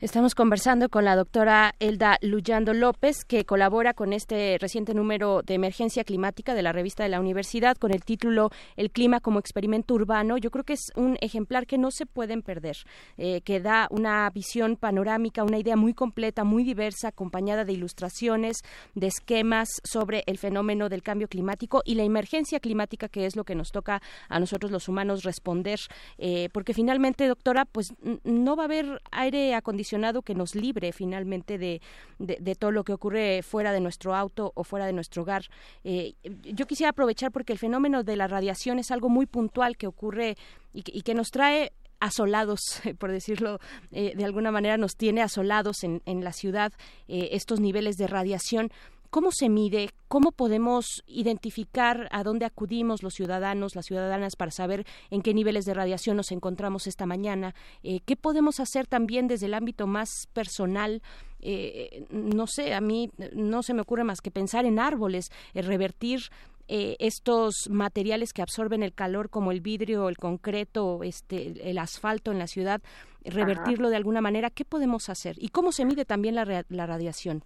Estamos 0.01 0.37
conversando 0.37 0.91
con 0.91 1.05
la 1.05 1.17
doctora 1.17 1.75
Elda 1.81 2.19
Luyando 2.23 2.73
López, 2.73 3.25
que 3.25 3.45
colabora 3.45 3.95
con 3.95 4.13
este 4.13 4.57
reciente 4.61 4.95
número 4.95 5.43
de 5.43 5.55
emergencia 5.55 6.05
climática 6.05 6.55
de 6.55 6.63
la 6.63 6.71
revista 6.71 7.03
de 7.03 7.09
la 7.09 7.19
universidad 7.19 7.77
con 7.77 7.93
el 7.93 8.05
título 8.05 8.51
El 8.77 8.93
clima 8.93 9.19
como 9.19 9.41
experimento 9.41 9.95
urbano. 9.95 10.39
Yo 10.39 10.53
creo 10.53 10.63
que 10.63 10.75
es 10.75 10.93
un 10.95 11.19
ejemplar 11.21 11.67
que 11.67 11.79
no 11.79 11.91
se 11.91 12.07
pueden 12.07 12.43
perder, 12.43 12.77
eh, 13.17 13.41
que 13.41 13.59
da 13.59 13.89
una 13.91 14.31
visión 14.31 14.77
panorámica, 14.77 15.43
una 15.43 15.59
idea 15.59 15.75
muy 15.75 15.95
completa, 15.95 16.45
muy 16.45 16.63
diversa, 16.63 17.09
acompañada 17.09 17.65
de 17.65 17.73
ilustraciones, 17.73 18.59
de 18.95 19.09
esquemas 19.09 19.69
sobre 19.83 20.23
el 20.27 20.39
fenómeno 20.39 20.89
del 20.89 21.03
cambio 21.03 21.27
climático 21.27 21.83
y 21.85 21.97
la 21.97 22.05
emergencia 22.05 22.61
climática, 22.61 23.09
que 23.09 23.27
es 23.27 23.35
lo 23.35 23.43
que 23.43 23.57
nos 23.57 23.73
toca 23.73 24.01
a 24.29 24.39
nosotros 24.39 24.71
los 24.71 24.89
humanos 24.89 25.25
responder, 25.25 25.81
eh, 26.19 26.51
porque 26.53 26.73
finalmente, 26.73 27.27
doctora, 27.27 27.65
pues 27.65 27.89
no 28.23 28.55
va 28.55 28.63
a 28.63 28.67
haber 28.67 29.03
aire 29.11 29.57
acondicionado 29.57 29.88
que 30.25 30.35
nos 30.35 30.55
libre 30.55 30.93
finalmente 30.93 31.59
de, 31.59 31.81
de, 32.19 32.55
todo 32.55 32.71
lo 32.71 32.85
que 32.85 32.93
ocurre 32.93 33.43
fuera 33.43 33.73
de 33.73 33.81
nuestro 33.81 34.15
auto 34.15 34.53
o 34.55 34.65
fuera 34.65 34.87
de 34.87 34.93
nuestro 34.93 35.23
hogar. 35.23 35.43
Eh, 35.85 36.15
yo 36.43 36.67
quisiera 36.67 36.91
aprovechar 36.91 37.33
porque 37.33 37.53
el 37.53 37.59
fenómeno 37.59 38.03
de 38.03 38.17
la 38.17 38.27
radiación 38.27 38.79
es 38.79 38.91
algo 38.91 39.09
muy 39.09 39.27
puntual 39.27 39.77
que 39.77 39.87
ocurre 39.87 40.37
y 40.75 41.03
que, 41.03 41.15
nos 41.15 41.31
trae 41.31 41.73
asolados, 42.01 42.61
por 42.99 43.11
decirlo 43.11 43.59
eh, 43.91 44.13
de 44.15 44.25
alguna 44.25 44.53
manera, 44.53 44.77
nos 44.77 44.97
tiene 44.97 45.23
asolados 45.23 45.83
en, 45.85 46.03
en 46.05 46.23
la 46.23 46.33
ciudad 46.33 46.73
eh, 47.09 47.31
estos 47.33 47.61
niveles 47.61 47.97
de 47.97 48.07
radiación. 48.07 48.71
¿Cómo 49.11 49.31
se 49.33 49.49
mide? 49.49 49.89
¿Cómo 50.09 50.33
podemos 50.33 51.03
identificar 51.07 52.09
a 52.11 52.23
dónde 52.23 52.45
acudimos 52.45 53.03
los 53.03 53.15
ciudadanos, 53.15 53.75
las 53.75 53.87
ciudadanas, 53.87 54.37
para 54.37 54.51
saber 54.51 54.87
en 55.11 55.23
qué 55.23 55.33
niveles 55.33 55.65
de 55.65 55.73
radiación 55.73 56.19
nos 56.19 56.31
encontramos 56.31 56.87
esta 56.87 57.07
mañana? 57.07 57.55
Eh, 57.83 58.01
¿Qué 58.05 58.17
podemos 58.17 58.61
hacer 58.61 58.87
también 58.87 59.27
desde 59.27 59.47
el 59.47 59.55
ámbito 59.55 59.87
más 59.87 60.11
personal? 60.35 61.03
Eh, 61.41 62.07
no 62.11 62.47
sé, 62.47 62.75
a 62.75 62.83
mí 62.83 63.11
no 63.33 63.63
se 63.63 63.73
me 63.73 63.81
ocurre 63.81 64.05
más 64.05 64.21
que 64.21 64.31
pensar 64.31 64.67
en 64.67 64.79
árboles, 64.79 65.31
revertir 65.55 66.21
eh, 66.69 66.97
estos 66.99 67.71
materiales 67.71 68.35
que 68.35 68.43
absorben 68.43 68.83
el 68.83 68.93
calor 68.93 69.31
como 69.31 69.53
el 69.53 69.63
vidrio, 69.63 70.11
el 70.11 70.19
concreto, 70.19 71.03
este, 71.03 71.71
el 71.71 71.79
asfalto 71.79 72.31
en 72.31 72.39
la 72.39 72.47
ciudad, 72.47 72.83
revertirlo 73.25 73.89
de 73.89 73.97
alguna 73.97 74.21
manera. 74.21 74.51
¿Qué 74.51 74.67
podemos 74.67 75.09
hacer? 75.09 75.37
¿Y 75.39 75.49
cómo 75.49 75.73
se 75.73 75.87
mide 75.87 76.05
también 76.05 76.35
la, 76.35 76.65
la 76.69 76.87
radiación? 76.87 77.43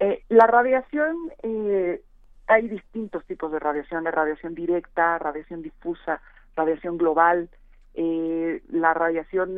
Eh, 0.00 0.24
la 0.28 0.46
radiación, 0.46 1.16
eh, 1.42 2.02
hay 2.46 2.68
distintos 2.68 3.24
tipos 3.24 3.50
de 3.50 3.58
radiación, 3.58 4.04
de 4.04 4.10
radiación 4.10 4.54
directa, 4.54 5.18
radiación 5.18 5.62
difusa, 5.62 6.20
radiación 6.56 6.98
global. 6.98 7.48
Eh, 7.94 8.62
la 8.68 8.94
radiación 8.94 9.56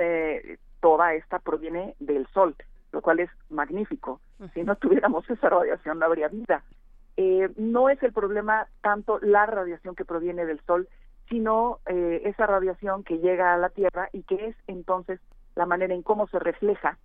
toda 0.80 1.14
esta 1.14 1.38
proviene 1.40 1.94
del 1.98 2.26
Sol, 2.28 2.56
lo 2.92 3.02
cual 3.02 3.20
es 3.20 3.30
magnífico. 3.50 4.20
Si 4.54 4.62
no 4.62 4.76
tuviéramos 4.76 5.28
esa 5.28 5.50
radiación 5.50 5.98
no 5.98 6.06
habría 6.06 6.28
vida. 6.28 6.62
no 7.56 7.90
es 7.90 8.02
el 8.02 8.12
problema 8.14 8.66
tanto 8.80 9.18
la 9.20 9.44
radiación 9.44 9.94
que 9.94 10.06
proviene 10.06 10.46
del 10.46 10.60
Sol, 10.60 10.88
sino 11.28 11.80
esa 11.86 12.46
radiación 12.46 13.04
que 13.04 13.18
llega 13.18 13.52
a 13.52 13.58
la 13.58 13.68
Tierra 13.68 14.08
y 14.12 14.22
que 14.22 14.46
es 14.48 14.56
entonces 14.66 15.20
la 15.54 15.66
manera 15.66 15.94
en 15.94 16.02
cómo 16.02 16.26
se 16.28 16.38
refleja 16.38 16.96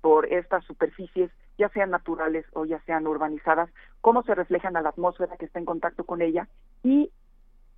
por 0.00 0.32
estas 0.32 0.64
superficies 0.64 1.30
ya 1.60 1.68
sean 1.68 1.90
naturales 1.90 2.46
o 2.54 2.64
ya 2.64 2.80
sean 2.86 3.06
urbanizadas, 3.06 3.68
cómo 4.00 4.22
se 4.22 4.34
reflejan 4.34 4.76
a 4.76 4.80
la 4.82 4.88
atmósfera 4.88 5.36
que 5.36 5.44
está 5.44 5.58
en 5.58 5.66
contacto 5.66 6.04
con 6.04 6.22
ella. 6.22 6.48
Y 6.82 7.10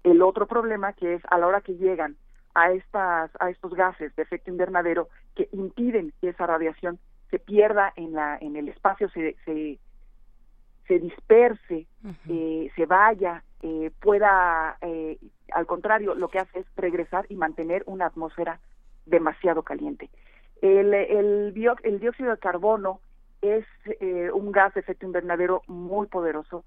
el 0.04 0.22
otro 0.22 0.46
problema 0.46 0.92
que 0.92 1.14
es 1.14 1.22
a 1.28 1.38
la 1.38 1.48
hora 1.48 1.60
que 1.60 1.74
llegan 1.74 2.16
a 2.54 2.70
estas 2.70 3.30
a 3.40 3.50
estos 3.50 3.74
gases 3.74 4.14
de 4.14 4.22
efecto 4.22 4.50
invernadero 4.50 5.08
que 5.34 5.48
impiden 5.52 6.12
que 6.20 6.28
esa 6.28 6.46
radiación 6.46 6.98
se 7.30 7.38
pierda 7.38 7.92
en 7.96 8.12
la 8.12 8.38
en 8.40 8.56
el 8.56 8.68
espacio 8.68 9.08
se 9.08 9.36
se, 9.44 9.78
se 10.86 10.98
disperse 10.98 11.86
eh, 12.28 12.70
se 12.76 12.86
vaya 12.86 13.42
eh, 13.62 13.90
pueda 14.00 14.76
eh, 14.82 15.18
al 15.54 15.66
contrario 15.66 16.14
lo 16.14 16.28
que 16.28 16.40
hace 16.40 16.60
es 16.60 16.66
regresar 16.76 17.24
y 17.30 17.36
mantener 17.36 17.82
una 17.86 18.06
atmósfera 18.06 18.60
demasiado 19.06 19.62
caliente. 19.62 20.10
El, 20.60 20.94
el, 20.94 21.52
el 21.82 22.00
dióxido 22.00 22.30
de 22.30 22.38
carbono 22.38 23.00
es 23.42 23.66
eh, 24.00 24.30
un 24.32 24.52
gas 24.52 24.72
de 24.74 24.80
efecto 24.80 25.04
invernadero 25.04 25.62
muy 25.66 26.06
poderoso, 26.06 26.64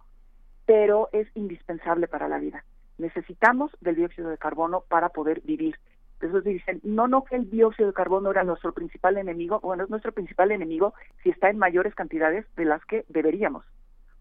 pero 0.65 1.09
es 1.11 1.27
indispensable 1.35 2.07
para 2.07 2.27
la 2.27 2.37
vida. 2.37 2.63
Necesitamos 2.97 3.71
del 3.81 3.95
dióxido 3.95 4.29
de 4.29 4.37
carbono 4.37 4.83
para 4.87 5.09
poder 5.09 5.41
vivir. 5.41 5.77
Entonces 6.19 6.43
dicen, 6.43 6.81
no, 6.83 7.07
no 7.07 7.23
que 7.23 7.35
el 7.35 7.49
dióxido 7.49 7.87
de 7.87 7.93
carbono 7.93 8.31
era 8.31 8.43
nuestro 8.43 8.73
principal 8.73 9.17
enemigo, 9.17 9.59
bueno, 9.61 9.83
es 9.83 9.89
nuestro 9.89 10.11
principal 10.11 10.51
enemigo 10.51 10.93
si 11.23 11.29
está 11.29 11.49
en 11.49 11.57
mayores 11.57 11.95
cantidades 11.95 12.45
de 12.55 12.65
las 12.65 12.83
que 12.85 13.05
deberíamos 13.09 13.65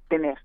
tener. 0.09 0.39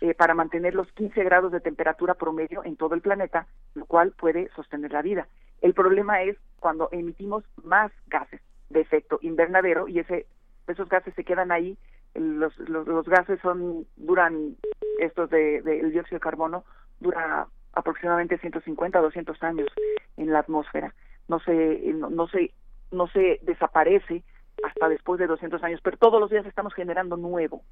Eh, 0.00 0.14
para 0.14 0.34
mantener 0.34 0.74
los 0.74 0.90
15 0.92 1.22
grados 1.22 1.52
de 1.52 1.60
temperatura 1.60 2.14
promedio 2.14 2.64
en 2.64 2.76
todo 2.76 2.96
el 2.96 3.02
planeta, 3.02 3.46
lo 3.74 3.86
cual 3.86 4.12
puede 4.18 4.50
sostener 4.56 4.90
la 4.90 5.02
vida. 5.02 5.28
El 5.60 5.74
problema 5.74 6.22
es 6.22 6.36
cuando 6.58 6.88
emitimos 6.90 7.44
más 7.62 7.92
gases 8.08 8.40
de 8.68 8.80
efecto 8.80 9.20
invernadero 9.22 9.86
y 9.86 10.00
ese 10.00 10.26
esos 10.66 10.88
gases 10.88 11.14
se 11.14 11.24
quedan 11.24 11.52
ahí 11.52 11.76
los, 12.18 12.56
los, 12.58 13.06
gases 13.06 13.40
son 13.40 13.86
duran 13.96 14.56
estos 14.98 15.30
de, 15.30 15.58
el 15.58 15.92
dióxido 15.92 16.16
de 16.16 16.20
carbono 16.20 16.64
dura 17.00 17.46
aproximadamente 17.72 18.38
150 18.38 18.98
200 19.00 19.42
años 19.42 19.68
en 20.16 20.32
la 20.32 20.40
atmósfera. 20.40 20.94
No 21.28 21.40
se 21.40 21.52
no, 21.94 22.10
no 22.10 22.26
se 22.28 22.52
no 22.90 23.06
se 23.08 23.38
desaparece 23.42 24.22
hasta 24.64 24.88
después 24.88 25.18
de 25.18 25.26
200 25.26 25.62
años 25.62 25.80
pero 25.82 25.98
todos 25.98 26.20
los 26.20 26.30
días 26.30 26.46
estamos 26.46 26.72
generando 26.74 27.16
nuevo 27.16 27.62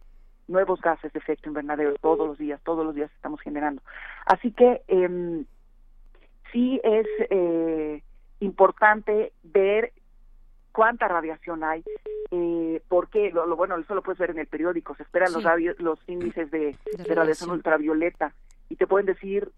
nuevos 0.49 0.81
gases 0.83 1.13
de 1.13 1.19
efecto 1.19 1.49
invernadero 1.49 1.95
todos 2.01 2.29
los 2.29 2.37
días 2.37 2.61
todos 2.65 2.85
los 2.85 2.95
días 2.95 3.11
estamos 3.15 3.41
generando. 3.41 3.83
Así 4.27 4.53
que 4.53 4.83
eh, 4.89 5.45
sí 6.53 6.81
es 6.85 7.07
eh, 7.31 8.03
importante 8.41 9.33
ver 9.43 9.93
cuánta 10.75 11.07
radiación 11.07 11.63
hay, 11.63 11.85
eh, 12.33 12.83
porque 12.89 13.31
lo, 13.31 13.47
lo, 13.47 13.55
bueno, 13.55 13.79
eso 13.79 13.95
lo 13.95 14.03
puedes 14.03 14.19
ver 14.19 14.31
en 14.31 14.41
el 14.41 14.49
periódico, 14.49 14.97
se 14.97 15.05
esperan 15.05 15.33
los, 15.33 15.45
los 15.79 16.01
índices 16.09 16.51
de, 16.51 16.77
radiación 17.15 17.51
ultravioleta 17.51 18.35
y 18.69 18.75
te 18.75 18.89
pueden 18.89 19.07
decir, 19.07 19.53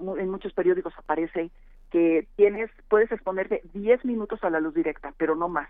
en 0.00 0.30
muchos 0.30 0.52
periódicos 0.52 0.94
aparece 0.96 1.50
que 1.90 2.28
tienes, 2.36 2.70
puedes 2.88 3.10
exponerte 3.10 3.62
10 3.74 4.04
minutos 4.04 4.44
a 4.44 4.50
la 4.50 4.60
luz 4.60 4.72
directa, 4.72 5.12
pero 5.18 5.34
no 5.34 5.48
más. 5.48 5.68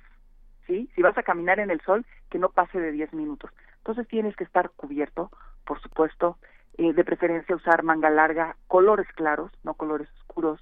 ¿Sí? 0.67 0.89
Si 0.95 1.03
vas 1.03 1.17
a 1.19 1.25
caminar 1.25 1.59
en 1.59 1.71
el 1.71 1.81
sol, 1.81 2.05
que 2.31 2.39
no 2.39 2.51
pase 2.51 2.79
de 2.79 2.93
10 2.93 3.15
minutos. 3.15 3.51
Entonces 3.79 4.07
tienes 4.07 4.37
que 4.37 4.45
estar 4.45 4.71
cubierto, 4.77 5.31
por 5.65 5.81
supuesto, 5.81 6.37
eh, 6.77 6.93
de 6.93 7.05
preferencia 7.05 7.57
usar 7.57 7.83
manga 7.83 8.11
larga, 8.11 8.57
colores 8.69 9.09
claros, 9.17 9.51
no 9.65 9.75
colores 9.75 10.09
oscuros, 10.21 10.61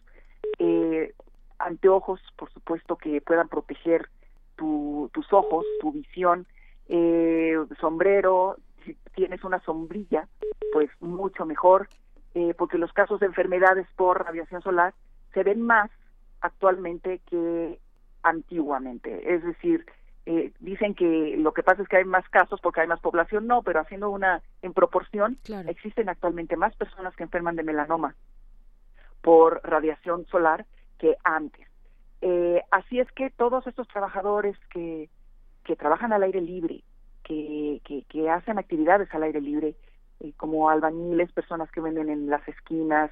eh, 0.59 1.15
anteojos, 1.59 2.20
por 2.36 2.50
supuesto, 2.52 2.97
que 2.97 3.20
puedan 3.20 3.49
proteger 3.49 4.09
tus 5.12 5.32
ojos, 5.32 5.64
tu 5.80 5.92
visión, 5.92 6.47
eh, 6.89 7.56
sombrero, 7.80 8.56
si 8.84 8.97
tienes 9.14 9.44
una 9.44 9.60
sombrilla, 9.60 10.28
pues 10.72 10.90
mucho 11.00 11.47
mejor, 11.47 11.89
eh, 12.34 12.55
porque 12.56 12.78
los 12.78 12.92
casos 12.92 13.20
de 13.20 13.26
enfermedades 13.26 13.86
por 13.97 14.24
radiación 14.24 14.62
solar 14.62 14.94
se 15.32 15.42
ven 15.42 15.62
más 15.62 15.90
actualmente 16.40 17.20
que 17.28 17.78
antiguamente. 18.22 19.34
Es 19.34 19.42
decir, 19.42 19.86
eh, 20.26 20.52
dicen 20.60 20.94
que 20.94 21.36
lo 21.39 21.52
que 21.52 21.62
pasa 21.62 21.82
es 21.82 21.89
que 21.89 21.97
hay 21.97 22.05
más 22.05 22.28
casos 22.28 22.60
porque 22.60 22.82
hay 22.82 22.86
más 22.86 23.00
población, 23.00 23.47
no, 23.47 23.62
pero 23.62 23.80
haciendo 23.80 24.10
una 24.10 24.42
en 24.62 24.72
proporción, 24.72 25.39
existen 25.66 26.08
actualmente 26.08 26.56
más 26.56 26.74
personas 26.76 27.14
que 27.16 27.22
enferman 27.22 27.56
de 27.56 27.62
melanoma 27.62 28.14
por 29.22 29.60
radiación 29.64 30.26
solar 30.26 30.66
que 30.98 31.16
antes. 31.24 31.69
Eh, 32.23 32.62
así 32.70 33.00
es 33.00 33.10
que 33.12 33.31
todos 33.31 33.66
estos 33.66 33.89
trabajadores 33.89 34.57
que, 34.73 35.08
que 35.65 35.76
trabajan 35.76 36.12
al 36.12 36.23
aire 36.23 36.40
libre, 36.40 36.82
que, 37.24 37.81
que, 38.08 38.28
hacen 38.28 38.58
actividades 38.58 39.08
al 39.15 39.23
aire 39.23 39.40
libre, 39.40 39.74
eh, 40.20 40.32
como 40.36 40.68
albañiles, 40.68 41.32
personas 41.32 41.70
que 41.70 41.81
venden 41.81 42.10
en 42.10 42.28
las 42.28 42.47
esquinas, 42.49 43.10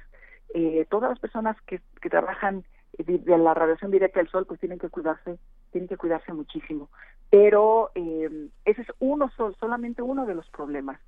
eh, 0.53 0.85
todas 0.89 1.09
las 1.09 1.19
personas 1.19 1.55
que, 1.61 1.79
que 2.01 2.09
trabajan 2.09 2.65
de, 2.97 3.37
la 3.37 3.53
radiación 3.53 3.91
directa 3.91 4.19
del 4.19 4.29
sol, 4.29 4.45
pues 4.45 4.59
tienen 4.59 4.77
que 4.77 4.89
cuidarse, 4.89 5.39
tienen 5.71 5.87
que 5.87 5.97
cuidarse 5.97 6.33
muchísimo. 6.33 6.89
Pero 7.29 7.91
ese 7.95 8.81
es 8.81 8.87
uno 8.99 9.31
solamente 9.59 10.01
uno 10.01 10.25
de 10.25 10.35
los 10.35 10.49
problemas 10.49 10.99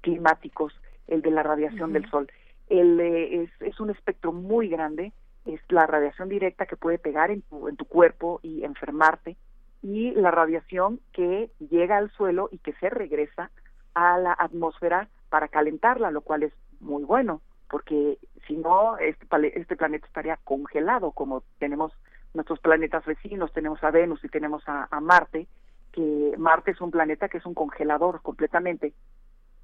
climáticos, 0.00 0.72
el 1.06 1.20
de 1.20 1.30
la 1.30 1.42
radiación 1.42 1.92
del 1.92 2.08
sol. 2.10 2.30
El, 2.68 2.98
es, 2.98 3.50
es 3.60 3.78
un 3.78 3.90
espectro 3.90 4.32
muy 4.32 4.68
grande 4.68 5.12
es 5.46 5.60
la 5.68 5.86
radiación 5.86 6.28
directa 6.28 6.66
que 6.66 6.76
puede 6.76 6.98
pegar 6.98 7.30
en 7.30 7.42
tu, 7.42 7.68
en 7.68 7.76
tu 7.76 7.84
cuerpo 7.84 8.40
y 8.42 8.64
enfermarte 8.64 9.36
y 9.82 10.12
la 10.12 10.30
radiación 10.30 11.00
que 11.12 11.50
llega 11.58 11.96
al 11.96 12.10
suelo 12.10 12.48
y 12.52 12.58
que 12.58 12.74
se 12.74 12.90
regresa 12.90 13.50
a 13.94 14.18
la 14.18 14.32
atmósfera 14.38 15.08
para 15.30 15.48
calentarla, 15.48 16.10
lo 16.10 16.20
cual 16.20 16.42
es 16.42 16.52
muy 16.80 17.04
bueno, 17.04 17.40
porque 17.68 18.18
si 18.46 18.56
no, 18.56 18.98
este, 18.98 19.26
este 19.58 19.76
planeta 19.76 20.06
estaría 20.06 20.38
congelado, 20.44 21.12
como 21.12 21.42
tenemos 21.58 21.92
nuestros 22.34 22.60
planetas 22.60 23.04
vecinos, 23.06 23.52
tenemos 23.52 23.82
a 23.82 23.90
Venus 23.90 24.22
y 24.24 24.28
tenemos 24.28 24.62
a, 24.68 24.88
a 24.90 25.00
Marte, 25.00 25.46
que 25.92 26.34
Marte 26.36 26.72
es 26.72 26.80
un 26.80 26.90
planeta 26.90 27.28
que 27.28 27.38
es 27.38 27.46
un 27.46 27.54
congelador 27.54 28.22
completamente. 28.22 28.92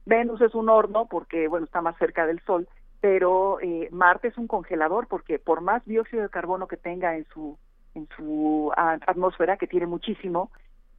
Venus 0.07 0.41
es 0.41 0.55
un 0.55 0.69
horno 0.69 1.07
porque, 1.07 1.49
bueno, 1.49 1.67
está 1.67 1.83
más 1.83 1.97
cerca 1.99 2.27
del 2.27 2.41
Sol 2.41 2.69
pero 3.07 3.61
eh, 3.61 3.89
Marte 3.93 4.27
es 4.27 4.37
un 4.37 4.49
congelador 4.49 5.07
porque 5.07 5.39
por 5.39 5.61
más 5.61 5.85
dióxido 5.85 6.25
de 6.25 6.29
carbono 6.29 6.67
que 6.67 6.77
tenga 6.77 7.17
en 7.17 7.25
su 7.33 7.57
en 7.95 8.09
su 8.17 8.73
atmósfera 8.75 9.57
que 9.59 9.69
tiene 9.69 9.87
muchísimo 9.87 10.51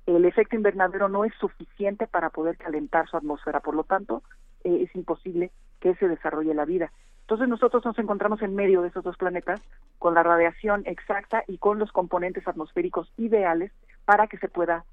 el 0.05 0.23
efecto 0.23 0.55
invernadero 0.55 1.09
no 1.09 1.25
es 1.25 1.33
suficiente 1.33 2.07
para 2.07 2.29
poder 2.29 2.55
calentar 2.55 3.09
su 3.09 3.17
atmósfera. 3.17 3.59
Por 3.59 3.75
lo 3.75 3.83
tanto 3.83 4.23
eh, 4.63 4.83
es 4.83 4.95
imposible 4.95 5.51
que 5.81 5.95
se 5.95 6.07
desarrolle 6.07 6.53
la 6.53 6.63
vida. 6.63 6.93
Entonces 7.23 7.49
nosotros 7.49 7.83
nos 7.83 7.99
encontramos 7.99 8.41
en 8.41 8.55
medio 8.55 8.83
de 8.83 8.87
esos 8.87 9.03
dos 9.03 9.17
planetas 9.17 9.59
con 9.99 10.13
la 10.13 10.23
radiación 10.23 10.83
exacta 10.85 11.43
y 11.45 11.57
con 11.57 11.77
los 11.77 11.91
componentes 11.91 12.47
atmosféricos 12.47 13.11
ideales 13.17 13.73
para 14.05 14.27
que 14.27 14.37
se 14.37 14.47
pueda 14.47 14.85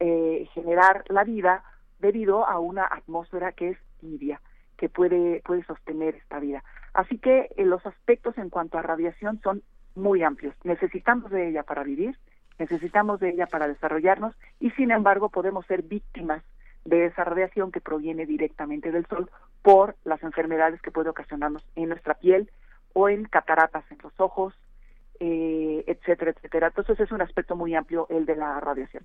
eh, 0.00 0.48
generar 0.54 1.04
la 1.08 1.24
vida 1.24 1.64
debido 2.00 2.46
a 2.46 2.58
una 2.60 2.86
atmósfera 2.86 3.52
que 3.52 3.68
es 3.72 3.78
tibia 4.00 4.40
que 4.82 4.88
puede, 4.88 5.42
puede 5.44 5.62
sostener 5.62 6.16
esta 6.16 6.40
vida. 6.40 6.64
Así 6.92 7.16
que 7.16 7.50
eh, 7.56 7.64
los 7.64 7.86
aspectos 7.86 8.36
en 8.36 8.50
cuanto 8.50 8.78
a 8.78 8.82
radiación 8.82 9.40
son 9.40 9.62
muy 9.94 10.24
amplios. 10.24 10.56
Necesitamos 10.64 11.30
de 11.30 11.50
ella 11.50 11.62
para 11.62 11.84
vivir, 11.84 12.18
necesitamos 12.58 13.20
de 13.20 13.28
ella 13.30 13.46
para 13.46 13.68
desarrollarnos 13.68 14.34
y 14.58 14.70
sin 14.70 14.90
embargo 14.90 15.28
podemos 15.28 15.64
ser 15.66 15.82
víctimas 15.82 16.42
de 16.84 17.06
esa 17.06 17.22
radiación 17.22 17.70
que 17.70 17.80
proviene 17.80 18.26
directamente 18.26 18.90
del 18.90 19.06
sol 19.06 19.30
por 19.62 19.94
las 20.02 20.20
enfermedades 20.24 20.82
que 20.82 20.90
puede 20.90 21.10
ocasionarnos 21.10 21.64
en 21.76 21.90
nuestra 21.90 22.14
piel 22.14 22.50
o 22.92 23.08
en 23.08 23.26
cataratas 23.26 23.84
en 23.92 23.98
los 24.02 24.18
ojos, 24.18 24.52
eh, 25.20 25.84
etcétera, 25.86 26.32
etcétera. 26.32 26.66
Entonces 26.66 26.98
es 26.98 27.12
un 27.12 27.22
aspecto 27.22 27.54
muy 27.54 27.76
amplio 27.76 28.08
el 28.10 28.26
de 28.26 28.34
la 28.34 28.58
radiación. 28.58 29.04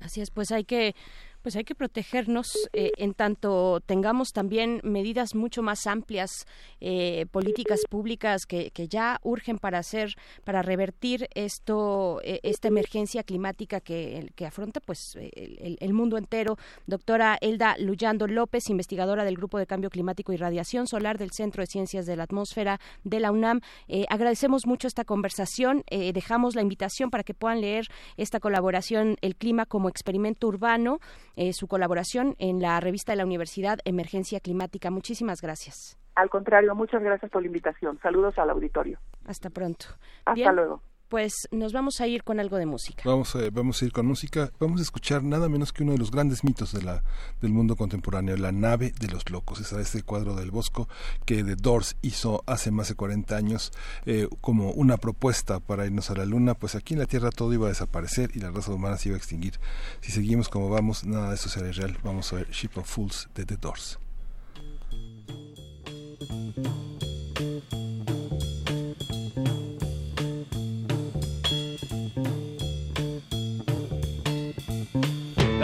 Así 0.00 0.20
es, 0.20 0.32
pues 0.32 0.50
hay 0.50 0.64
que 0.64 0.96
pues 1.44 1.56
hay 1.56 1.64
que 1.64 1.74
protegernos 1.74 2.56
eh, 2.72 2.90
en 2.96 3.12
tanto 3.12 3.82
tengamos 3.84 4.32
también 4.32 4.80
medidas 4.82 5.34
mucho 5.34 5.62
más 5.62 5.86
amplias, 5.86 6.46
eh, 6.80 7.26
políticas 7.30 7.82
públicas 7.88 8.46
que, 8.46 8.72
ya 8.88 9.20
urgen 9.22 9.58
para 9.58 9.78
hacer, 9.78 10.14
para 10.44 10.62
revertir 10.62 11.28
esto, 11.34 12.20
eh, 12.24 12.40
esta 12.42 12.68
emergencia 12.68 13.24
climática 13.24 13.80
que, 13.80 14.32
que 14.34 14.46
afronta 14.46 14.80
pues 14.80 15.16
el, 15.16 15.92
mundo 15.92 16.16
entero. 16.16 16.56
Doctora 16.86 17.36
Elda 17.40 17.76
Luyando 17.78 18.26
López, 18.26 18.70
investigadora 18.70 19.22
del 19.24 19.36
Grupo 19.36 19.58
de 19.58 19.66
Cambio 19.66 19.90
Climático 19.90 20.32
y 20.32 20.38
Radiación 20.38 20.86
Solar 20.86 21.18
del 21.18 21.32
Centro 21.32 21.62
de 21.62 21.66
Ciencias 21.66 22.06
de 22.06 22.16
la 22.16 22.22
Atmósfera 22.22 22.80
de 23.04 23.20
la 23.20 23.30
UNAM. 23.30 23.60
agradecemos 24.08 24.66
mucho 24.66 24.88
esta 24.88 25.04
conversación. 25.04 25.84
dejamos 25.90 26.54
la 26.54 26.62
invitación 26.62 27.10
para 27.10 27.22
que 27.22 27.34
puedan 27.34 27.60
leer 27.60 27.86
esta 28.16 28.40
colaboración 28.40 29.18
El 29.20 29.36
clima 29.36 29.66
como 29.66 29.90
experimento 29.90 30.48
urbano 30.48 31.00
eh, 31.36 31.52
su 31.52 31.68
colaboración 31.68 32.34
en 32.38 32.60
la 32.60 32.78
revista 32.80 33.12
de 33.12 33.16
la 33.16 33.24
Universidad 33.24 33.78
Emergencia 33.84 34.40
Climática. 34.40 34.90
Muchísimas 34.90 35.40
gracias. 35.40 35.98
Al 36.14 36.30
contrario, 36.30 36.74
muchas 36.74 37.02
gracias 37.02 37.30
por 37.30 37.42
la 37.42 37.48
invitación. 37.48 37.98
Saludos 38.00 38.38
al 38.38 38.50
auditorio. 38.50 38.98
Hasta 39.26 39.50
pronto. 39.50 39.86
Hasta 40.24 40.52
luego 40.52 40.80
pues 41.14 41.46
nos 41.52 41.72
vamos 41.72 42.00
a 42.00 42.08
ir 42.08 42.24
con 42.24 42.40
algo 42.40 42.56
de 42.56 42.66
música. 42.66 43.04
Vamos 43.04 43.36
a, 43.36 43.48
vamos 43.52 43.80
a 43.80 43.84
ir 43.84 43.92
con 43.92 44.04
música. 44.04 44.50
Vamos 44.58 44.80
a 44.80 44.82
escuchar 44.82 45.22
nada 45.22 45.48
menos 45.48 45.72
que 45.72 45.84
uno 45.84 45.92
de 45.92 45.98
los 45.98 46.10
grandes 46.10 46.42
mitos 46.42 46.72
del 46.72 47.52
mundo 47.52 47.76
contemporáneo, 47.76 48.36
la 48.36 48.50
nave 48.50 48.92
de 48.98 49.06
los 49.06 49.30
locos. 49.30 49.60
Es 49.60 49.72
este 49.74 50.02
cuadro 50.02 50.34
del 50.34 50.50
Bosco 50.50 50.88
que 51.24 51.44
The 51.44 51.54
Doors 51.54 51.94
hizo 52.02 52.42
hace 52.48 52.72
más 52.72 52.88
de 52.88 52.96
40 52.96 53.36
años 53.36 53.70
eh, 54.06 54.26
como 54.40 54.72
una 54.72 54.96
propuesta 54.96 55.60
para 55.60 55.86
irnos 55.86 56.10
a 56.10 56.16
la 56.16 56.24
luna. 56.24 56.54
Pues 56.54 56.74
aquí 56.74 56.94
en 56.94 56.98
la 56.98 57.06
Tierra 57.06 57.30
todo 57.30 57.52
iba 57.52 57.66
a 57.66 57.68
desaparecer 57.68 58.32
y 58.34 58.40
la 58.40 58.50
raza 58.50 58.72
humana 58.72 58.98
se 58.98 59.10
iba 59.10 59.14
a 59.14 59.18
extinguir. 59.18 59.60
Si 60.00 60.10
seguimos 60.10 60.48
como 60.48 60.68
vamos, 60.68 61.04
nada 61.04 61.28
de 61.28 61.36
eso 61.36 61.48
será 61.48 61.70
real. 61.70 61.96
Vamos 62.02 62.32
a 62.32 62.36
ver 62.38 62.50
Ship 62.50 62.76
of 62.76 62.90
Fools 62.90 63.28
de 63.36 63.46
The 63.46 63.56
Doors. 63.56 64.00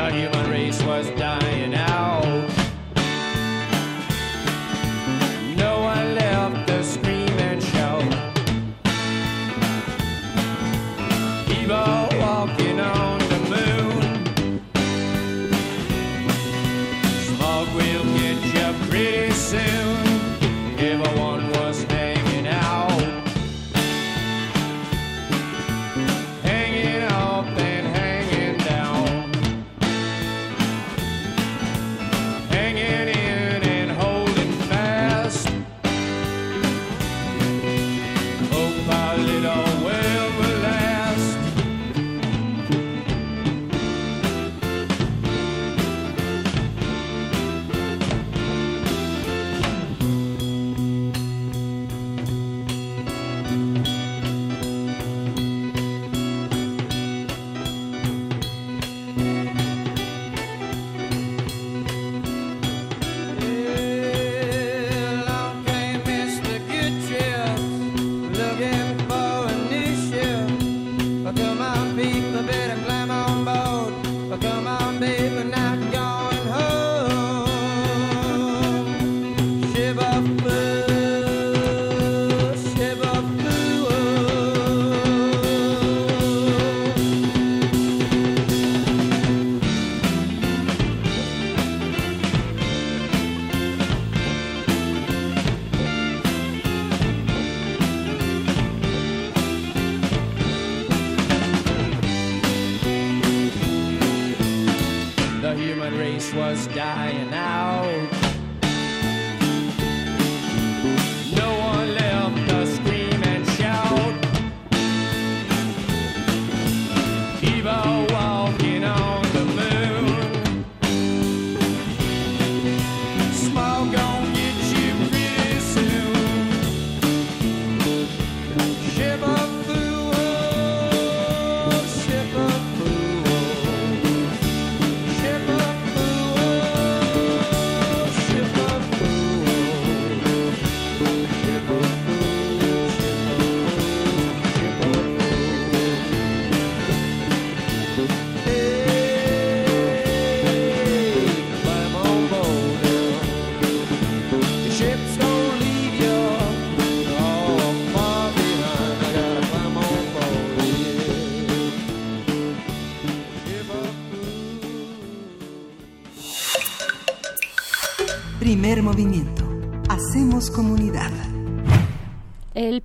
The 0.00 0.16
human 0.16 0.50
race 0.50 0.82
was 0.82 1.10
dying 1.10 1.74
out. 1.74 2.49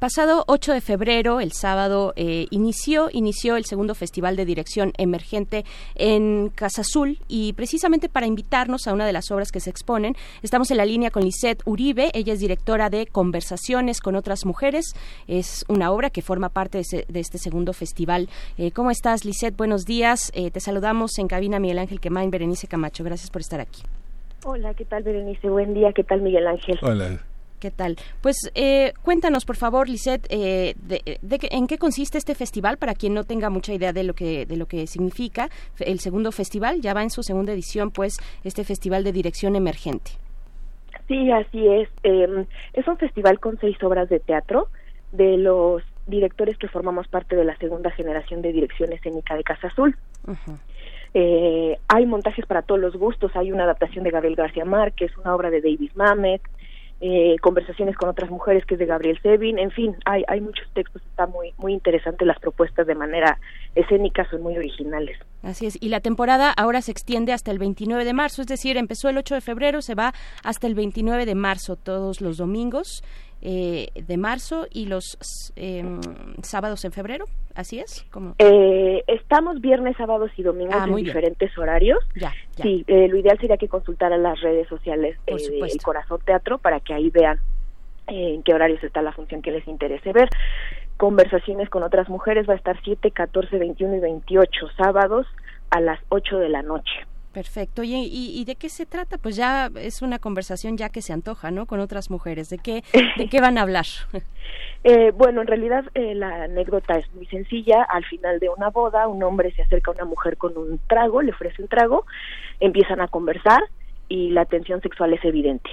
Pasado 0.05 0.43
8 0.45 0.73
de 0.73 0.81
febrero, 0.81 1.39
el 1.39 1.51
sábado, 1.51 2.13
eh, 2.15 2.45
inició, 2.51 3.09
inició 3.11 3.55
el 3.57 3.65
segundo 3.65 3.95
Festival 3.95 4.35
de 4.35 4.45
Dirección 4.45 4.93
Emergente 4.99 5.65
en 5.95 6.49
Casa 6.53 6.81
Azul 6.81 7.17
y 7.27 7.53
precisamente 7.53 8.07
para 8.07 8.27
invitarnos 8.27 8.85
a 8.85 8.93
una 8.93 9.07
de 9.07 9.13
las 9.13 9.31
obras 9.31 9.51
que 9.51 9.59
se 9.59 9.71
exponen, 9.71 10.13
estamos 10.43 10.69
en 10.69 10.77
la 10.77 10.85
línea 10.85 11.09
con 11.09 11.23
Lisette 11.23 11.63
Uribe, 11.65 12.11
ella 12.13 12.33
es 12.33 12.39
directora 12.39 12.91
de 12.91 13.07
Conversaciones 13.07 13.99
con 13.99 14.15
otras 14.15 14.45
mujeres, 14.45 14.93
es 15.27 15.65
una 15.69 15.89
obra 15.89 16.11
que 16.11 16.21
forma 16.21 16.49
parte 16.49 16.77
de, 16.77 16.81
ese- 16.83 17.05
de 17.09 17.19
este 17.19 17.39
segundo 17.39 17.73
festival. 17.73 18.29
Eh, 18.59 18.69
¿Cómo 18.69 18.91
estás, 18.91 19.25
Lisette? 19.25 19.57
Buenos 19.57 19.85
días, 19.85 20.31
Eh, 20.35 20.51
te 20.51 20.59
saludamos 20.59 21.17
en 21.17 21.27
cabina 21.27 21.57
Miguel 21.57 21.79
Ángel 21.79 21.99
Quemain, 21.99 22.29
Berenice 22.29 22.67
Camacho, 22.67 23.03
gracias 23.03 23.31
por 23.31 23.41
estar 23.41 23.59
aquí. 23.59 23.81
Hola, 24.43 24.75
¿qué 24.75 24.85
tal 24.85 25.01
Berenice? 25.01 25.49
Buen 25.49 25.73
día, 25.73 25.93
¿qué 25.93 26.03
tal 26.03 26.21
Miguel 26.21 26.45
Ángel? 26.45 26.77
Hola. 26.83 27.19
¿Qué 27.59 27.71
tal? 27.71 27.95
Pues 28.21 28.35
eh, 28.53 28.93
cuéntanos, 29.01 29.45
por 29.45 29.55
favor, 29.55 29.89
Lisette, 29.89 30.27
eh, 30.29 30.75
de, 30.77 31.19
de 31.21 31.39
en 31.51 31.67
qué 31.67 31.77
consiste 31.77 32.17
este 32.17 32.35
festival 32.35 32.77
para 32.77 32.93
quien 32.93 33.13
no 33.13 33.23
tenga 33.23 33.49
mucha 33.49 33.73
idea 33.73 33.93
de 33.93 34.03
lo 34.03 34.13
que 34.13 34.45
de 34.45 34.57
lo 34.57 34.65
que 34.65 34.87
significa 34.87 35.49
el 35.79 35.99
segundo 35.99 36.31
festival. 36.31 36.81
Ya 36.81 36.93
va 36.93 37.03
en 37.03 37.09
su 37.09 37.23
segunda 37.23 37.53
edición, 37.53 37.91
pues, 37.91 38.17
este 38.43 38.63
festival 38.63 39.03
de 39.03 39.11
dirección 39.11 39.55
emergente. 39.55 40.11
Sí, 41.07 41.31
así 41.31 41.67
es. 41.67 41.89
Eh, 42.03 42.45
es 42.73 42.87
un 42.87 42.97
festival 42.97 43.39
con 43.39 43.59
seis 43.59 43.81
obras 43.83 44.09
de 44.09 44.19
teatro 44.19 44.69
de 45.11 45.37
los 45.37 45.83
directores 46.07 46.57
que 46.57 46.67
formamos 46.67 47.07
parte 47.07 47.35
de 47.35 47.45
la 47.45 47.57
segunda 47.57 47.91
generación 47.91 48.41
de 48.41 48.51
dirección 48.51 48.91
escénica 48.93 49.35
de 49.35 49.43
Casa 49.43 49.67
Azul. 49.67 49.95
Eh, 51.13 51.77
hay 51.87 52.05
montajes 52.05 52.45
para 52.45 52.61
todos 52.61 52.81
los 52.81 52.95
gustos. 52.95 53.35
Hay 53.35 53.51
una 53.51 53.63
adaptación 53.63 54.03
de 54.03 54.11
Gabriel 54.11 54.35
García 54.35 54.65
Márquez, 54.65 55.15
una 55.17 55.33
obra 55.33 55.49
de 55.49 55.61
David 55.61 55.91
Mamet, 55.95 56.41
eh, 57.01 57.35
conversaciones 57.41 57.95
con 57.97 58.09
otras 58.09 58.29
mujeres 58.29 58.65
que 58.65 58.75
es 58.75 58.79
de 58.79 58.85
Gabriel 58.85 59.19
Sevin. 59.21 59.59
En 59.59 59.71
fin, 59.71 59.95
hay, 60.05 60.23
hay 60.27 60.41
muchos 60.41 60.67
textos. 60.73 61.01
Está 61.05 61.27
muy 61.27 61.53
muy 61.57 61.73
interesante 61.73 62.25
las 62.25 62.39
propuestas 62.39 62.87
de 62.87 62.95
manera 62.95 63.39
escénica, 63.75 64.27
son 64.29 64.41
muy 64.41 64.57
originales. 64.57 65.17
Así 65.43 65.65
es. 65.65 65.77
Y 65.81 65.89
la 65.89 65.99
temporada 65.99 66.51
ahora 66.51 66.81
se 66.81 66.91
extiende 66.91 67.33
hasta 67.33 67.51
el 67.51 67.59
29 67.59 68.05
de 68.05 68.13
marzo, 68.13 68.41
es 68.41 68.47
decir, 68.47 68.77
empezó 68.77 69.09
el 69.09 69.17
8 69.17 69.35
de 69.35 69.41
febrero, 69.41 69.81
se 69.81 69.95
va 69.95 70.13
hasta 70.43 70.67
el 70.67 70.75
29 70.75 71.25
de 71.25 71.35
marzo, 71.35 71.75
todos 71.75 72.21
los 72.21 72.37
domingos 72.37 73.03
eh, 73.41 73.89
de 73.93 74.17
marzo 74.17 74.65
y 74.71 74.85
los 74.85 75.17
eh, 75.55 75.83
sábados 76.41 76.83
en 76.85 76.91
febrero. 76.91 77.25
Así 77.55 77.79
es. 77.79 78.05
como 78.11 78.35
Eh, 78.37 79.03
estamos 79.07 79.61
viernes, 79.61 79.95
sábados 79.97 80.29
y 80.37 80.43
domingos 80.43 80.75
Ah, 80.77 80.83
en 80.85 80.95
bien. 80.95 81.05
diferentes 81.05 81.57
horarios. 81.57 81.99
Ya, 82.15 82.33
ya. 82.57 82.63
Sí, 82.63 82.83
eh, 82.87 83.07
lo 83.07 83.17
ideal 83.17 83.39
sería 83.39 83.57
que 83.57 83.67
consultaran 83.69 84.21
las 84.23 84.41
redes 84.41 84.67
sociales 84.67 85.17
eh, 85.25 85.33
de 85.33 85.39
supuesto. 85.39 85.77
El 85.77 85.83
Corazón 85.83 86.19
Teatro 86.25 86.57
para 86.57 86.79
que 86.81 86.93
ahí 86.93 87.09
vean 87.09 87.39
eh, 88.07 88.33
en 88.35 88.43
qué 88.43 88.53
horarios 88.53 88.83
está 88.83 89.01
la 89.01 89.13
función 89.13 89.41
que 89.41 89.51
les 89.51 89.67
interese 89.67 90.11
ver. 90.11 90.29
Conversaciones 90.97 91.69
con 91.69 91.83
otras 91.83 92.07
mujeres 92.09 92.47
va 92.47 92.53
a 92.53 92.57
estar 92.57 92.77
7, 92.83 93.11
14, 93.11 93.57
21 93.57 93.95
y 93.95 93.99
28 93.99 94.67
sábados 94.77 95.25
a 95.69 95.79
las 95.81 95.99
8 96.09 96.37
de 96.37 96.49
la 96.49 96.61
noche. 96.61 97.05
Perfecto. 97.35 97.83
¿Y, 97.83 97.93
y, 97.93 98.39
y 98.39 98.45
de 98.45 98.55
qué 98.55 98.69
se 98.69 98.85
trata? 98.85 99.17
Pues 99.17 99.35
ya 99.35 99.69
es 99.75 100.01
una 100.01 100.19
conversación 100.19 100.77
ya 100.77 100.87
que 100.87 101.01
se 101.01 101.11
antoja, 101.11 101.51
¿no? 101.51 101.65
Con 101.65 101.81
otras 101.81 102.09
mujeres. 102.09 102.49
¿De 102.49 102.57
qué, 102.57 102.81
de 103.17 103.27
qué 103.27 103.41
van 103.41 103.57
a 103.59 103.61
hablar? 103.61 103.85
Eh, 104.87 105.11
bueno, 105.17 105.41
en 105.41 105.47
realidad 105.47 105.83
eh, 105.95 106.13
la 106.13 106.43
anécdota 106.43 106.93
es 106.93 107.11
muy 107.15 107.25
sencilla. 107.25 107.81
Al 107.89 108.05
final 108.05 108.39
de 108.39 108.49
una 108.49 108.69
boda, 108.69 109.07
un 109.07 109.23
hombre 109.23 109.51
se 109.53 109.63
acerca 109.63 109.89
a 109.89 109.95
una 109.95 110.05
mujer 110.05 110.37
con 110.37 110.55
un 110.55 110.79
trago, 110.87 111.23
le 111.23 111.31
ofrece 111.31 111.63
un 111.63 111.67
trago, 111.67 112.05
empiezan 112.59 113.01
a 113.01 113.07
conversar 113.07 113.63
y 114.09 114.29
la 114.29 114.45
tensión 114.45 114.81
sexual 114.81 115.11
es 115.13 115.25
evidente. 115.25 115.71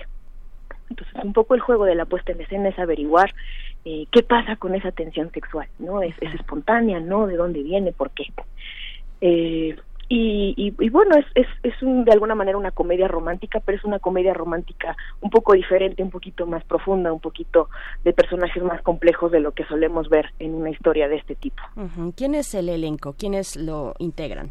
Entonces, 0.89 1.15
un 1.23 1.35
poco 1.35 1.55
el 1.55 1.61
juego 1.61 1.85
de 1.85 1.95
la 1.95 2.07
puesta 2.07 2.33
en 2.33 2.41
escena 2.41 2.71
es 2.71 2.79
averiguar 2.79 3.35
eh, 3.85 4.07
qué 4.11 4.23
pasa 4.23 4.57
con 4.57 4.75
esa 4.75 4.93
tensión 4.93 5.31
sexual, 5.31 5.69
¿no? 5.79 6.01
¿Es, 6.01 6.15
es 6.23 6.35
espontánea, 6.35 6.99
no? 6.99 7.27
¿De 7.27 7.37
dónde 7.37 7.63
viene? 7.63 7.93
¿Por 7.93 8.13
qué? 8.13 8.33
Eh, 9.21 9.77
y, 10.09 10.55
y, 10.57 10.75
y 10.85 10.91
bueno, 10.91 11.17
es, 11.17 11.27
es, 11.35 11.47
es 11.63 11.83
un, 11.83 12.05
de 12.05 12.13
alguna 12.13 12.35
manera 12.35 12.59
una 12.59 12.71
comedia 12.71 13.09
romántica, 13.09 13.61
pero 13.65 13.79
es 13.79 13.85
una 13.85 13.99
comedia 13.99 14.35
romántica 14.35 14.97
un 15.21 15.31
poco 15.31 15.55
diferente, 15.55 16.03
un 16.03 16.11
poquito 16.11 16.47
más 16.47 16.65
profunda, 16.65 17.13
un 17.13 17.21
poquito 17.21 17.69
de 18.05 18.13
personajes 18.13 18.63
más 18.63 18.83
complejos 18.83 19.33
de 19.33 19.41
lo 19.41 19.53
que 19.53 19.65
solemos 19.65 20.09
ver 20.09 20.27
en 20.39 20.55
una 20.55 20.71
historia 20.71 21.09
de 21.09 21.17
este 21.17 21.35
tipo. 21.35 21.63
¿Quién 22.17 22.35
es 22.35 22.55
el 22.55 22.69
elenco? 22.69 23.15
¿Quiénes 23.19 23.57
lo 23.57 23.95
integran? 23.99 24.51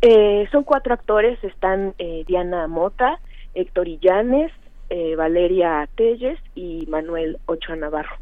Eh, 0.00 0.48
son 0.50 0.64
cuatro 0.64 0.94
actores, 0.94 1.42
están 1.44 1.94
eh, 1.98 2.24
Diana 2.26 2.66
Mota, 2.66 3.20
Héctor 3.54 3.88
Illanes, 3.88 4.52
eh, 4.90 5.14
Valeria 5.16 5.88
Telles 5.96 6.38
y 6.54 6.86
Manuel 6.88 7.38
Ochoa 7.46 7.76
Navarro. 7.76 8.16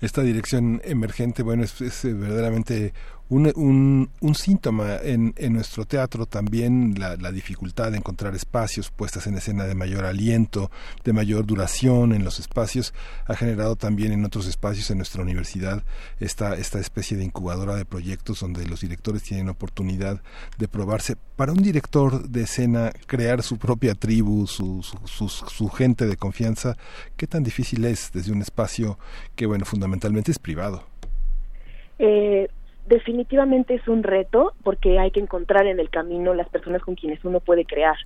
Esta 0.00 0.22
dirección 0.22 0.80
emergente, 0.84 1.42
bueno, 1.42 1.62
es, 1.62 1.80
es, 1.80 2.04
eh, 2.04 2.12
verdaderamente 2.12 2.92
un, 3.32 4.10
un, 4.20 4.34
síntoma 4.34 4.96
en, 5.02 5.32
en, 5.38 5.54
nuestro 5.54 5.86
teatro 5.86 6.26
también 6.26 6.94
la, 6.98 7.16
la, 7.16 7.32
dificultad 7.32 7.90
de 7.90 7.96
encontrar 7.96 8.34
espacios 8.34 8.90
puestas 8.90 9.26
en 9.26 9.36
escena 9.36 9.64
de 9.64 9.74
mayor 9.74 10.04
aliento, 10.04 10.70
de 11.02 11.14
mayor 11.14 11.46
duración 11.46 12.12
en 12.12 12.24
los 12.24 12.38
espacios, 12.40 12.92
ha 13.26 13.34
generado 13.34 13.76
también 13.76 14.12
en 14.12 14.24
otros 14.24 14.46
espacios 14.46 14.90
en 14.90 14.98
nuestra 14.98 15.22
universidad 15.22 15.82
esta, 16.20 16.56
esta 16.56 16.78
especie 16.78 17.16
de 17.16 17.24
incubadora 17.24 17.74
de 17.74 17.86
proyectos 17.86 18.40
donde 18.40 18.66
los 18.66 18.82
directores 18.82 19.22
tienen 19.22 19.48
oportunidad 19.48 20.20
de 20.58 20.68
probarse. 20.68 21.16
Para 21.36 21.52
un 21.52 21.62
director 21.62 22.28
de 22.28 22.42
escena, 22.42 22.92
crear 23.06 23.42
su 23.42 23.56
propia 23.56 23.94
tribu, 23.94 24.46
su, 24.46 24.82
su, 24.82 24.98
su, 25.06 25.28
su 25.28 25.68
gente 25.70 26.06
de 26.06 26.16
confianza, 26.16 26.76
¿qué 27.16 27.26
tan 27.26 27.42
difícil 27.42 27.84
es 27.86 28.10
desde 28.12 28.32
un 28.32 28.42
espacio 28.42 28.98
que, 29.34 29.46
bueno, 29.46 29.64
fundamentalmente 29.64 30.30
es 30.30 30.38
privado? 30.38 30.84
Eh, 31.98 32.48
definitivamente 32.86 33.74
es 33.74 33.86
un 33.88 34.02
reto 34.02 34.52
porque 34.62 34.98
hay 34.98 35.10
que 35.10 35.20
encontrar 35.20 35.66
en 35.66 35.80
el 35.80 35.90
camino 35.90 36.34
las 36.34 36.48
personas 36.48 36.82
con 36.82 36.94
quienes 36.94 37.24
uno 37.24 37.40
puede 37.40 37.64
crear 37.64 37.96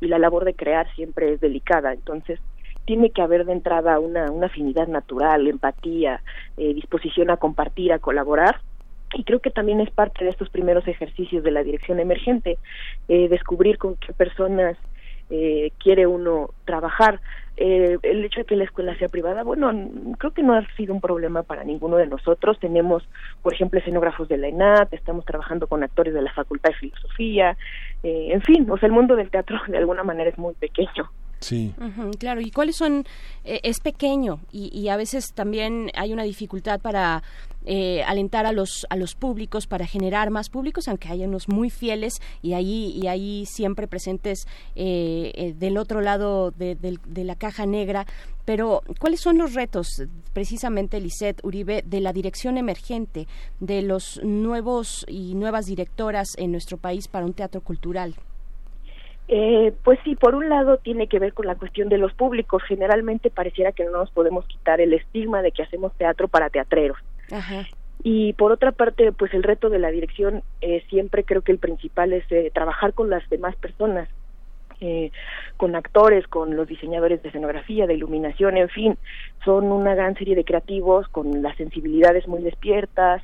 y 0.00 0.08
la 0.08 0.18
labor 0.18 0.44
de 0.44 0.54
crear 0.54 0.86
siempre 0.94 1.32
es 1.32 1.40
delicada. 1.40 1.92
Entonces 1.92 2.40
tiene 2.84 3.10
que 3.10 3.22
haber 3.22 3.44
de 3.44 3.52
entrada 3.52 3.98
una, 3.98 4.26
afinidad 4.44 4.86
natural 4.88 5.48
empatía 5.48 6.22
eh, 6.56 6.72
disposición 6.74 7.30
a 7.30 7.36
compartir 7.36 7.92
a 7.92 7.98
colaborar. 7.98 8.60
Y 9.14 9.24
creo 9.24 9.40
que 9.40 9.50
también 9.50 9.80
es 9.80 9.90
parte 9.90 10.24
de 10.24 10.30
estos 10.30 10.50
primeros 10.50 10.86
ejercicios 10.86 11.42
de 11.42 11.50
la 11.50 11.62
dirección 11.62 12.00
emergente 12.00 12.58
eh, 13.08 13.28
descubrir 13.28 13.78
con 13.78 13.96
qué 13.96 14.12
personas 14.12 14.76
eh, 15.30 15.72
quiere 15.78 16.06
uno 16.06 16.50
trabajar. 16.64 17.20
Eh, 17.58 17.96
el 18.02 18.22
hecho 18.22 18.40
de 18.40 18.44
que 18.44 18.56
la 18.56 18.64
escuela 18.64 18.96
sea 18.98 19.08
privada, 19.08 19.42
bueno, 19.42 19.72
creo 20.18 20.32
que 20.32 20.42
no 20.42 20.54
ha 20.54 20.66
sido 20.76 20.92
un 20.92 21.00
problema 21.00 21.42
para 21.42 21.64
ninguno 21.64 21.96
de 21.96 22.06
nosotros. 22.06 22.58
Tenemos, 22.60 23.08
por 23.42 23.54
ejemplo, 23.54 23.78
escenógrafos 23.78 24.28
de 24.28 24.36
la 24.36 24.48
ENAT, 24.48 24.92
estamos 24.92 25.24
trabajando 25.24 25.66
con 25.66 25.82
actores 25.82 26.12
de 26.12 26.22
la 26.22 26.32
Facultad 26.34 26.70
de 26.70 26.76
Filosofía, 26.76 27.56
eh, 28.02 28.28
en 28.30 28.42
fin, 28.42 28.70
o 28.70 28.76
sea, 28.76 28.88
el 28.88 28.92
mundo 28.92 29.16
del 29.16 29.30
teatro 29.30 29.58
de 29.68 29.78
alguna 29.78 30.04
manera 30.04 30.28
es 30.28 30.38
muy 30.38 30.54
pequeño. 30.54 31.10
Sí. 31.40 31.74
Claro, 32.18 32.40
¿y 32.40 32.50
cuáles 32.50 32.76
son? 32.76 33.04
Eh, 33.44 33.60
es 33.62 33.80
pequeño 33.80 34.40
y, 34.50 34.76
y, 34.76 34.88
a 34.88 34.96
veces 34.96 35.32
también 35.34 35.90
hay 35.94 36.12
una 36.12 36.22
dificultad 36.22 36.80
para 36.80 37.22
eh, 37.68 38.04
alentar 38.04 38.46
a 38.46 38.52
los 38.52 38.86
a 38.90 38.96
los 38.96 39.16
públicos 39.16 39.66
para 39.66 39.86
generar 39.86 40.30
más 40.30 40.50
públicos, 40.50 40.86
aunque 40.86 41.08
hay 41.08 41.24
unos 41.24 41.48
muy 41.48 41.68
fieles 41.68 42.22
y 42.40 42.52
ahí 42.52 42.92
y 42.94 43.08
ahí 43.08 43.44
siempre 43.44 43.88
presentes 43.88 44.46
eh, 44.76 45.52
del 45.58 45.76
otro 45.76 46.00
lado 46.00 46.52
de, 46.52 46.76
la 47.24 47.34
caja 47.34 47.66
negra. 47.66 48.06
Pero 48.44 48.82
¿cuáles 49.00 49.20
son 49.20 49.38
los 49.38 49.54
retos, 49.54 50.04
precisamente, 50.32 51.00
Lisette 51.00 51.44
Uribe, 51.44 51.82
de 51.84 51.98
la 51.98 52.12
dirección 52.12 52.56
emergente, 52.56 53.26
de 53.58 53.82
los 53.82 54.20
nuevos 54.22 55.04
y 55.08 55.34
nuevas 55.34 55.66
directoras 55.66 56.34
en 56.36 56.52
nuestro 56.52 56.78
país 56.78 57.08
para 57.08 57.26
un 57.26 57.32
teatro 57.32 57.60
cultural? 57.62 58.14
Eh, 59.28 59.72
pues 59.82 59.98
sí, 60.04 60.14
por 60.14 60.34
un 60.34 60.48
lado 60.48 60.78
tiene 60.78 61.08
que 61.08 61.18
ver 61.18 61.32
con 61.32 61.46
la 61.46 61.56
cuestión 61.56 61.88
de 61.88 61.98
los 61.98 62.12
públicos. 62.12 62.62
Generalmente 62.62 63.30
pareciera 63.30 63.72
que 63.72 63.84
no 63.84 63.90
nos 63.92 64.10
podemos 64.10 64.46
quitar 64.46 64.80
el 64.80 64.92
estigma 64.92 65.42
de 65.42 65.52
que 65.52 65.62
hacemos 65.62 65.92
teatro 65.96 66.28
para 66.28 66.50
teatreros. 66.50 66.98
Ajá. 67.32 67.66
Y 68.02 68.34
por 68.34 68.52
otra 68.52 68.72
parte, 68.72 69.10
pues 69.12 69.34
el 69.34 69.42
reto 69.42 69.68
de 69.68 69.78
la 69.78 69.90
dirección 69.90 70.42
eh, 70.60 70.84
siempre 70.88 71.24
creo 71.24 71.42
que 71.42 71.52
el 71.52 71.58
principal 71.58 72.12
es 72.12 72.24
eh, 72.30 72.52
trabajar 72.54 72.92
con 72.92 73.10
las 73.10 73.28
demás 73.30 73.56
personas, 73.56 74.08
eh, 74.80 75.10
con 75.56 75.74
actores, 75.74 76.26
con 76.28 76.54
los 76.54 76.68
diseñadores 76.68 77.22
de 77.22 77.30
escenografía, 77.30 77.86
de 77.86 77.94
iluminación, 77.94 78.58
en 78.58 78.68
fin, 78.68 78.98
son 79.44 79.72
una 79.72 79.94
gran 79.94 80.14
serie 80.14 80.36
de 80.36 80.44
creativos 80.44 81.08
con 81.08 81.42
las 81.42 81.56
sensibilidades 81.56 82.28
muy 82.28 82.42
despiertas, 82.42 83.22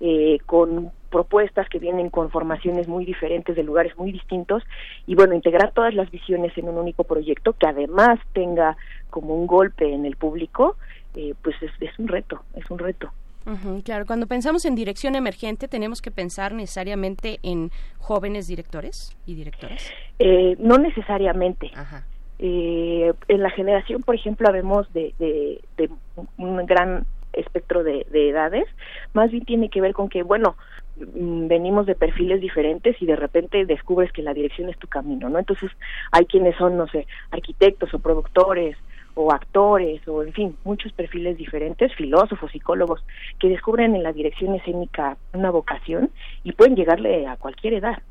eh, 0.00 0.38
con 0.46 0.90
propuestas 1.10 1.68
que 1.68 1.78
vienen 1.78 2.10
con 2.10 2.30
formaciones 2.30 2.86
muy 2.86 3.04
diferentes 3.04 3.56
de 3.56 3.62
lugares 3.62 3.96
muy 3.96 4.12
distintos 4.12 4.62
y 5.06 5.14
bueno, 5.14 5.34
integrar 5.34 5.72
todas 5.72 5.94
las 5.94 6.10
visiones 6.10 6.56
en 6.58 6.68
un 6.68 6.76
único 6.76 7.04
proyecto 7.04 7.54
que 7.54 7.66
además 7.66 8.18
tenga 8.32 8.76
como 9.10 9.34
un 9.34 9.46
golpe 9.46 9.92
en 9.92 10.04
el 10.04 10.16
público, 10.16 10.76
eh, 11.14 11.34
pues 11.42 11.56
es, 11.62 11.70
es, 11.80 11.98
un 11.98 12.08
reto, 12.08 12.42
es 12.54 12.70
un 12.70 12.78
reto. 12.78 13.10
Uh 13.46 13.52
-huh, 13.52 13.82
claro, 13.82 14.04
cuando 14.04 14.26
pensamos 14.26 14.66
en 14.66 14.74
dirección 14.74 15.14
emergente 15.14 15.68
tenemos 15.68 16.02
que 16.02 16.10
pensar 16.10 16.52
necesariamente 16.52 17.38
en 17.42 17.70
jóvenes 17.98 18.46
directores 18.46 19.16
y 19.24 19.34
directoras. 19.34 19.90
Eh, 20.18 20.56
no 20.58 20.76
necesariamente. 20.76 21.70
Ajá. 21.74 22.04
Eh, 22.38 23.12
en 23.28 23.42
la 23.42 23.50
generación, 23.50 24.02
por 24.02 24.14
ejemplo, 24.14 24.48
habemos 24.48 24.92
de, 24.92 25.14
de, 25.18 25.60
de 25.76 25.90
un 26.36 26.66
gran 26.66 27.06
espectro 27.38 27.82
de, 27.82 28.06
de 28.10 28.30
edades, 28.30 28.66
más 29.12 29.30
bien 29.30 29.44
tiene 29.44 29.68
que 29.68 29.80
ver 29.80 29.92
con 29.92 30.08
que, 30.08 30.22
bueno, 30.22 30.56
mm, 30.96 31.48
venimos 31.48 31.86
de 31.86 31.94
perfiles 31.94 32.40
diferentes 32.40 33.00
y 33.00 33.06
de 33.06 33.16
repente 33.16 33.64
descubres 33.66 34.12
que 34.12 34.22
la 34.22 34.34
dirección 34.34 34.68
es 34.68 34.78
tu 34.78 34.88
camino, 34.88 35.28
¿no? 35.28 35.38
Entonces 35.38 35.70
hay 36.12 36.26
quienes 36.26 36.56
son, 36.56 36.76
no 36.76 36.86
sé, 36.88 37.06
arquitectos 37.30 37.92
o 37.94 37.98
productores 37.98 38.76
o 39.14 39.32
actores 39.32 40.06
o 40.06 40.22
en 40.22 40.32
fin, 40.32 40.56
muchos 40.64 40.92
perfiles 40.92 41.36
diferentes, 41.36 41.94
filósofos, 41.94 42.52
psicólogos, 42.52 43.04
que 43.40 43.48
descubren 43.48 43.96
en 43.96 44.04
la 44.04 44.12
dirección 44.12 44.54
escénica 44.54 45.16
una 45.32 45.50
vocación 45.50 46.10
y 46.44 46.52
pueden 46.52 46.76
llegarle 46.76 47.26
a 47.26 47.36
cualquier 47.36 47.74
edad. 47.74 48.02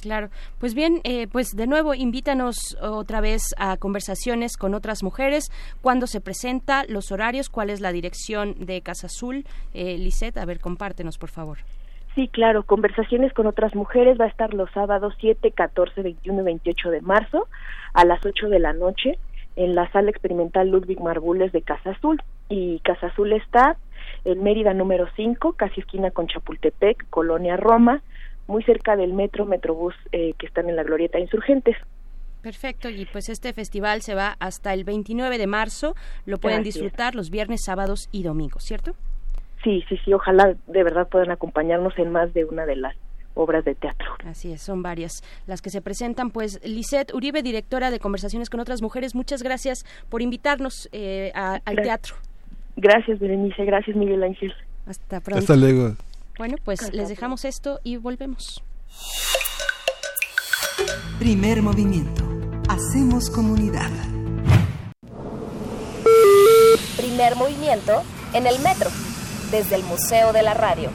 Claro. 0.00 0.28
Pues 0.58 0.74
bien, 0.74 1.00
eh, 1.04 1.26
pues 1.28 1.56
de 1.56 1.66
nuevo 1.66 1.94
invítanos 1.94 2.76
otra 2.80 3.20
vez 3.20 3.54
a 3.58 3.76
conversaciones 3.76 4.56
con 4.56 4.74
otras 4.74 5.02
mujeres. 5.02 5.50
¿Cuándo 5.80 6.06
se 6.06 6.20
presenta? 6.20 6.84
¿Los 6.88 7.12
horarios? 7.12 7.48
¿Cuál 7.48 7.70
es 7.70 7.80
la 7.80 7.92
dirección 7.92 8.66
de 8.66 8.80
Casa 8.82 9.06
Azul? 9.06 9.44
Eh, 9.74 9.96
a 10.36 10.44
ver, 10.44 10.60
compártenos, 10.60 11.18
por 11.18 11.30
favor. 11.30 11.58
Sí, 12.14 12.28
claro, 12.28 12.62
conversaciones 12.62 13.32
con 13.34 13.46
otras 13.46 13.74
mujeres 13.74 14.18
va 14.18 14.24
a 14.24 14.28
estar 14.28 14.54
los 14.54 14.70
sábados 14.70 15.14
7, 15.20 15.50
14, 15.50 16.02
21 16.02 16.40
y 16.40 16.44
28 16.44 16.90
de 16.90 17.00
marzo 17.02 17.46
a 17.92 18.04
las 18.06 18.24
8 18.24 18.48
de 18.48 18.58
la 18.58 18.72
noche 18.72 19.18
en 19.56 19.74
la 19.74 19.90
sala 19.90 20.10
experimental 20.10 20.70
Ludwig 20.70 21.00
Marbules 21.00 21.52
de 21.52 21.62
Casa 21.62 21.90
Azul. 21.90 22.22
Y 22.48 22.80
Casa 22.80 23.08
Azul 23.08 23.32
está 23.32 23.76
en 24.24 24.42
Mérida 24.42 24.72
número 24.72 25.08
5, 25.14 25.54
casi 25.54 25.80
esquina 25.80 26.10
con 26.10 26.26
Chapultepec, 26.26 27.08
Colonia 27.10 27.56
Roma, 27.56 28.02
muy 28.46 28.62
cerca 28.62 28.96
del 28.96 29.12
metro, 29.12 29.44
Metrobús 29.46 29.94
eh, 30.12 30.34
que 30.38 30.46
están 30.46 30.68
en 30.68 30.76
la 30.76 30.82
Glorieta 30.84 31.18
Insurgentes. 31.18 31.76
Perfecto, 32.42 32.88
y 32.88 33.06
pues 33.06 33.28
este 33.28 33.52
festival 33.52 34.02
se 34.02 34.14
va 34.14 34.36
hasta 34.38 34.72
el 34.72 34.84
29 34.84 35.36
de 35.36 35.46
marzo. 35.48 35.96
Lo 36.26 36.38
pueden 36.38 36.62
disfrutar 36.62 37.14
los 37.16 37.30
viernes, 37.30 37.62
sábados 37.64 38.08
y 38.12 38.22
domingos, 38.22 38.62
¿cierto? 38.62 38.94
Sí, 39.64 39.84
sí, 39.88 39.98
sí, 40.04 40.12
ojalá 40.12 40.54
de 40.68 40.82
verdad 40.84 41.08
puedan 41.08 41.32
acompañarnos 41.32 41.98
en 41.98 42.12
más 42.12 42.32
de 42.34 42.44
una 42.44 42.64
de 42.66 42.76
las 42.76 42.94
obras 43.34 43.64
de 43.64 43.74
teatro. 43.74 44.06
Así 44.24 44.52
es, 44.52 44.62
son 44.62 44.80
varias 44.82 45.24
las 45.48 45.60
que 45.60 45.70
se 45.70 45.82
presentan. 45.82 46.30
Pues 46.30 46.60
Lisette 46.64 47.12
Uribe, 47.14 47.42
directora 47.42 47.90
de 47.90 47.98
Conversaciones 47.98 48.48
con 48.48 48.60
otras 48.60 48.80
mujeres, 48.80 49.16
muchas 49.16 49.42
gracias 49.42 49.84
por 50.08 50.22
invitarnos 50.22 50.88
eh, 50.92 51.32
a- 51.34 51.54
al 51.64 51.74
Gracias. 51.74 51.82
teatro. 51.84 52.14
Gracias, 52.76 53.18
Berenice, 53.18 53.64
gracias, 53.64 53.96
Miguel 53.96 54.22
Ángel. 54.22 54.54
Hasta 54.86 55.20
pronto. 55.20 55.40
Hasta 55.40 55.56
luego. 55.56 55.96
Bueno, 56.38 56.56
pues 56.62 56.92
les 56.92 57.08
dejamos 57.08 57.44
esto 57.44 57.80
y 57.82 57.96
volvemos. 57.96 58.62
Primer 61.18 61.62
movimiento. 61.62 62.24
Hacemos 62.68 63.30
comunidad. 63.30 63.90
Primer 66.96 67.36
movimiento 67.36 68.02
en 68.34 68.46
el 68.46 68.58
metro, 68.60 68.90
desde 69.50 69.76
el 69.76 69.84
Museo 69.84 70.34
de 70.34 70.42
la 70.42 70.52
Radio. 70.52 70.90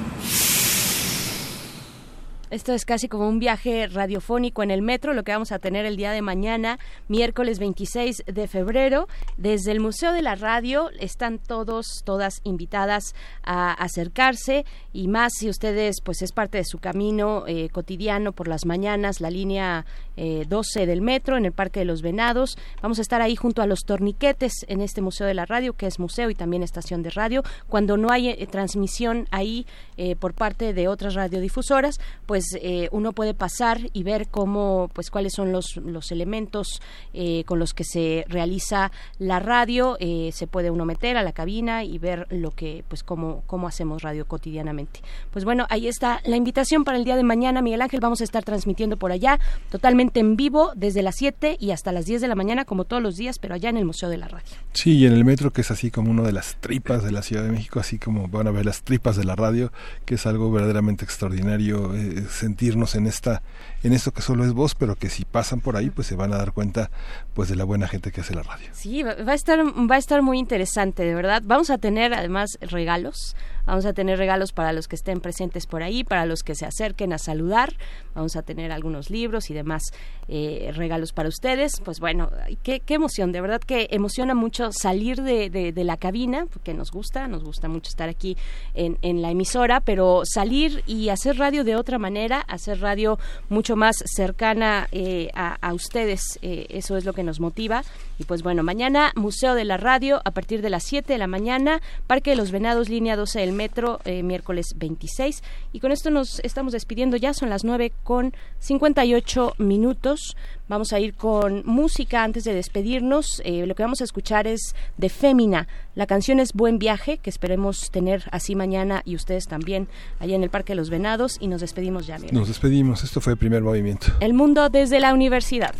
Esto 2.51 2.73
es 2.73 2.83
casi 2.83 3.07
como 3.07 3.29
un 3.29 3.39
viaje 3.39 3.87
radiofónico 3.87 4.61
en 4.61 4.71
el 4.71 4.81
metro, 4.81 5.13
lo 5.13 5.23
que 5.23 5.31
vamos 5.31 5.53
a 5.53 5.59
tener 5.59 5.85
el 5.85 5.95
día 5.95 6.11
de 6.11 6.21
mañana, 6.21 6.79
miércoles 7.07 7.59
26 7.59 8.23
de 8.25 8.47
febrero. 8.49 9.07
Desde 9.37 9.71
el 9.71 9.79
Museo 9.79 10.11
de 10.11 10.21
la 10.21 10.35
Radio 10.35 10.89
están 10.99 11.39
todos, 11.39 12.01
todas 12.03 12.41
invitadas 12.43 13.15
a 13.41 13.71
acercarse 13.71 14.65
y 14.91 15.07
más 15.07 15.31
si 15.37 15.47
ustedes, 15.47 16.01
pues 16.03 16.21
es 16.21 16.33
parte 16.33 16.57
de 16.57 16.65
su 16.65 16.79
camino 16.79 17.45
eh, 17.47 17.69
cotidiano 17.69 18.33
por 18.33 18.49
las 18.49 18.65
mañanas, 18.65 19.21
la 19.21 19.29
línea 19.29 19.85
eh, 20.17 20.43
12 20.45 20.85
del 20.85 21.01
metro 21.01 21.37
en 21.37 21.45
el 21.45 21.53
Parque 21.53 21.79
de 21.79 21.85
los 21.85 22.01
Venados. 22.01 22.57
Vamos 22.81 22.99
a 22.99 23.01
estar 23.01 23.21
ahí 23.21 23.37
junto 23.37 23.61
a 23.61 23.65
los 23.65 23.85
torniquetes 23.85 24.65
en 24.67 24.81
este 24.81 25.01
Museo 25.01 25.25
de 25.25 25.35
la 25.35 25.45
Radio, 25.45 25.71
que 25.71 25.87
es 25.87 25.99
museo 25.99 26.29
y 26.29 26.35
también 26.35 26.63
estación 26.63 27.01
de 27.01 27.11
radio. 27.11 27.43
Cuando 27.69 27.95
no 27.95 28.11
hay 28.11 28.27
eh, 28.27 28.47
transmisión 28.51 29.25
ahí 29.31 29.65
eh, 30.01 30.15
por 30.15 30.33
parte 30.33 30.73
de 30.73 30.87
otras 30.87 31.13
radiodifusoras, 31.13 31.99
pues 32.25 32.57
eh, 32.59 32.89
uno 32.91 33.13
puede 33.13 33.35
pasar 33.35 33.79
y 33.93 34.01
ver 34.01 34.29
cómo, 34.29 34.89
pues 34.95 35.11
cuáles 35.11 35.33
son 35.33 35.51
los, 35.51 35.77
los 35.77 36.11
elementos 36.11 36.81
eh, 37.13 37.43
con 37.45 37.59
los 37.59 37.75
que 37.75 37.83
se 37.83 38.25
realiza 38.27 38.91
la 39.19 39.39
radio. 39.39 39.97
Eh, 39.99 40.31
se 40.33 40.47
puede 40.47 40.71
uno 40.71 40.85
meter 40.85 41.17
a 41.17 41.23
la 41.23 41.33
cabina 41.33 41.83
y 41.83 41.99
ver 41.99 42.25
lo 42.31 42.49
que, 42.49 42.83
pues 42.87 43.03
cómo, 43.03 43.43
cómo 43.45 43.67
hacemos 43.67 44.01
radio 44.01 44.25
cotidianamente. 44.25 45.01
Pues 45.29 45.45
bueno, 45.45 45.67
ahí 45.69 45.87
está 45.87 46.19
la 46.25 46.35
invitación 46.35 46.83
para 46.83 46.97
el 46.97 47.05
día 47.05 47.15
de 47.15 47.23
mañana, 47.23 47.61
Miguel 47.61 47.83
Ángel. 47.83 47.99
Vamos 47.99 48.21
a 48.21 48.23
estar 48.23 48.43
transmitiendo 48.43 48.97
por 48.97 49.11
allá, 49.11 49.39
totalmente 49.69 50.19
en 50.19 50.35
vivo, 50.35 50.71
desde 50.75 51.03
las 51.03 51.15
7 51.17 51.57
y 51.59 51.69
hasta 51.69 51.91
las 51.91 52.07
10 52.07 52.21
de 52.21 52.27
la 52.27 52.33
mañana, 52.33 52.65
como 52.65 52.85
todos 52.85 53.03
los 53.03 53.17
días, 53.17 53.37
pero 53.37 53.53
allá 53.53 53.69
en 53.69 53.77
el 53.77 53.85
Museo 53.85 54.09
de 54.09 54.17
la 54.17 54.27
Radio. 54.27 54.47
Sí, 54.73 54.97
y 54.97 55.05
en 55.05 55.13
el 55.13 55.25
metro, 55.25 55.53
que 55.53 55.61
es 55.61 55.69
así 55.69 55.91
como 55.91 56.09
una 56.09 56.23
de 56.23 56.31
las 56.31 56.55
tripas 56.55 57.03
de 57.03 57.11
la 57.11 57.21
Ciudad 57.21 57.43
de 57.43 57.51
México, 57.51 57.79
así 57.79 57.99
como 57.99 58.27
van 58.27 58.47
a 58.47 58.51
ver 58.51 58.65
las 58.65 58.81
tripas 58.81 59.15
de 59.15 59.25
la 59.25 59.35
radio, 59.35 59.71
que 60.05 60.15
es 60.15 60.25
algo 60.25 60.51
verdaderamente 60.51 61.05
extraordinario 61.05 61.93
eh, 61.95 62.25
sentirnos 62.29 62.95
en 62.95 63.07
esta, 63.07 63.41
en 63.83 63.93
esto 63.93 64.11
que 64.11 64.21
solo 64.21 64.45
es 64.45 64.53
voz, 64.53 64.75
pero 64.75 64.95
que 64.95 65.09
si 65.09 65.25
pasan 65.25 65.61
por 65.61 65.77
ahí, 65.77 65.89
pues 65.89 66.07
se 66.07 66.15
van 66.15 66.33
a 66.33 66.37
dar 66.37 66.51
cuenta, 66.53 66.91
pues 67.33 67.49
de 67.49 67.55
la 67.55 67.63
buena 67.63 67.87
gente 67.87 68.11
que 68.11 68.21
hace 68.21 68.33
la 68.33 68.43
radio. 68.43 68.67
Sí, 68.73 69.03
va 69.03 69.31
a 69.31 69.35
estar 69.35 69.59
va 69.59 69.95
a 69.95 69.99
estar 69.99 70.21
muy 70.21 70.39
interesante, 70.39 71.03
de 71.03 71.15
verdad. 71.15 71.41
Vamos 71.45 71.69
a 71.69 71.77
tener 71.77 72.13
además 72.13 72.57
regalos. 72.61 73.35
Vamos 73.65 73.85
a 73.85 73.93
tener 73.93 74.17
regalos 74.17 74.51
para 74.53 74.73
los 74.73 74.87
que 74.87 74.95
estén 74.95 75.19
presentes 75.19 75.67
por 75.67 75.83
ahí, 75.83 76.03
para 76.03 76.25
los 76.25 76.43
que 76.43 76.55
se 76.55 76.65
acerquen 76.65 77.13
a 77.13 77.17
saludar. 77.17 77.73
Vamos 78.15 78.35
a 78.35 78.41
tener 78.41 78.71
algunos 78.71 79.09
libros 79.09 79.49
y 79.49 79.53
demás 79.53 79.83
eh, 80.27 80.71
regalos 80.75 81.13
para 81.13 81.29
ustedes. 81.29 81.81
Pues 81.83 81.99
bueno, 81.99 82.29
qué, 82.63 82.81
emoción, 82.87 83.31
de 83.31 83.41
verdad 83.41 83.61
que 83.61 83.87
emociona 83.91 84.33
mucho 84.33 84.71
salir 84.71 85.21
de, 85.21 85.71
la 85.81 85.97
cabina, 85.97 86.45
porque 86.51 86.73
nos 86.73 86.91
gusta, 86.91 87.27
nos 87.27 87.43
gusta 87.43 87.67
mucho 87.67 87.89
estar 87.89 88.09
aquí 88.09 88.37
en, 88.73 89.21
la 89.21 89.31
emisora, 89.31 89.81
pero 89.81 90.21
salir 90.25 90.83
y 90.85 91.09
hacer 91.09 91.37
radio 91.37 91.63
de 91.63 91.75
otra 91.75 91.97
manera, 91.97 92.41
hacer 92.41 92.79
radio 92.81 93.17
mucho 93.49 93.75
más 93.75 93.95
cercana 94.05 94.87
eh, 94.91 95.29
a, 95.33 95.55
a 95.55 95.73
ustedes, 95.73 96.39
eh, 96.41 96.67
eso 96.69 96.97
es 96.97 97.05
lo 97.05 97.13
que 97.13 97.23
nos 97.23 97.39
motiva. 97.39 97.83
Y 98.19 98.25
pues 98.25 98.43
bueno, 98.43 98.63
mañana 98.63 99.11
Museo 99.15 99.55
de 99.55 99.65
la 99.65 99.77
Radio 99.77 100.21
a 100.23 100.31
partir 100.31 100.61
de 100.61 100.69
las 100.69 100.83
7 100.83 101.11
de 101.11 101.19
la 101.19 101.27
mañana, 101.27 101.81
Parque 102.07 102.31
de 102.31 102.35
los 102.35 102.51
Venados, 102.51 102.89
línea 102.89 103.15
12 103.15 103.39
del 103.39 103.50
metro, 103.51 103.99
eh, 104.05 104.23
miércoles 104.23 104.73
26. 104.75 105.43
Y 105.73 105.79
con 105.79 105.91
esto 105.91 106.09
nos 106.09 106.39
estamos 106.39 106.73
despidiendo 106.73 107.17
ya, 107.17 107.33
son 107.33 107.49
las 107.49 107.63
9 107.63 107.91
con 108.03 108.33
58 108.59 109.53
minutos. 109.57 110.35
Vamos 110.67 110.93
a 110.93 110.99
ir 110.99 111.13
con 111.13 111.63
música 111.65 112.23
antes 112.23 112.43
de 112.43 112.53
despedirnos. 112.53 113.41
Eh, 113.43 113.65
lo 113.65 113.75
que 113.75 113.83
vamos 113.83 114.01
a 114.01 114.05
escuchar 114.05 114.47
es 114.47 114.75
de 114.97 115.09
Fémina. 115.09 115.67
La 115.95 116.07
canción 116.07 116.39
es 116.39 116.53
Buen 116.53 116.79
Viaje, 116.79 117.17
que 117.17 117.29
esperemos 117.29 117.91
tener 117.91 118.23
así 118.31 118.55
mañana 118.55 119.01
y 119.05 119.15
ustedes 119.15 119.47
también 119.47 119.87
allá 120.19 120.35
en 120.35 120.43
el 120.43 120.49
Parque 120.49 120.71
de 120.73 120.77
los 120.77 120.89
Venados. 120.89 121.37
Y 121.39 121.47
nos 121.47 121.61
despedimos 121.61 122.07
ya, 122.07 122.17
Miguel. 122.17 122.35
Nos 122.35 122.47
despedimos, 122.47 123.03
esto 123.03 123.19
fue 123.19 123.33
el 123.33 123.37
primer 123.37 123.61
movimiento. 123.61 124.07
El 124.19 124.33
mundo 124.33 124.69
desde 124.69 124.99
la 124.99 125.13
universidad. 125.13 125.75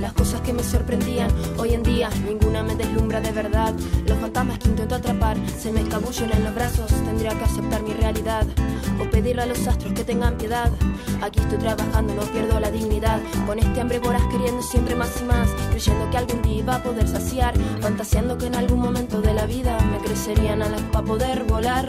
Las 0.00 0.12
cosas 0.12 0.40
que 0.40 0.52
me 0.52 0.62
sorprendían. 0.62 1.30
Hoy 1.58 1.74
en 1.74 1.82
día 1.82 2.08
ninguna 2.26 2.62
me 2.62 2.74
deslumbra 2.74 3.20
de 3.20 3.32
verdad. 3.32 3.74
Los 4.06 4.18
fantasmas 4.18 4.58
que 4.58 4.68
intento 4.68 4.94
atrapar 4.94 5.36
se 5.58 5.72
me 5.72 5.80
escabullen 5.80 6.30
en 6.32 6.44
los 6.44 6.54
brazos. 6.54 6.90
Tendría 7.04 7.30
que 7.30 7.44
aceptar 7.44 7.82
mi 7.82 7.92
realidad 7.92 8.46
o 9.00 9.10
pedirle 9.10 9.42
a 9.42 9.46
los 9.46 9.66
astros 9.66 9.92
que 9.92 10.04
tengan 10.04 10.36
piedad. 10.36 10.70
Aquí 11.22 11.40
estoy 11.40 11.58
trabajando, 11.58 12.14
no 12.14 12.22
pierdo 12.22 12.60
la 12.60 12.70
dignidad. 12.70 13.20
Con 13.46 13.58
este 13.58 13.80
hambre 13.80 13.98
voraz 13.98 14.22
queriendo 14.30 14.62
siempre 14.62 14.94
más 14.94 15.20
y 15.20 15.24
más, 15.24 15.48
creyendo 15.70 16.10
que 16.10 16.18
algún 16.18 16.42
día 16.42 16.58
iba 16.58 16.74
a 16.76 16.82
poder 16.82 17.08
saciar, 17.08 17.54
fantaseando 17.80 18.38
que 18.38 18.46
en 18.46 18.54
algún 18.54 18.80
momento 18.80 19.20
de 19.20 19.34
la 19.34 19.46
vida 19.46 19.78
me 19.90 19.98
crecerían 19.98 20.62
alas 20.62 20.82
para 20.92 21.04
poder 21.04 21.44
volar. 21.44 21.86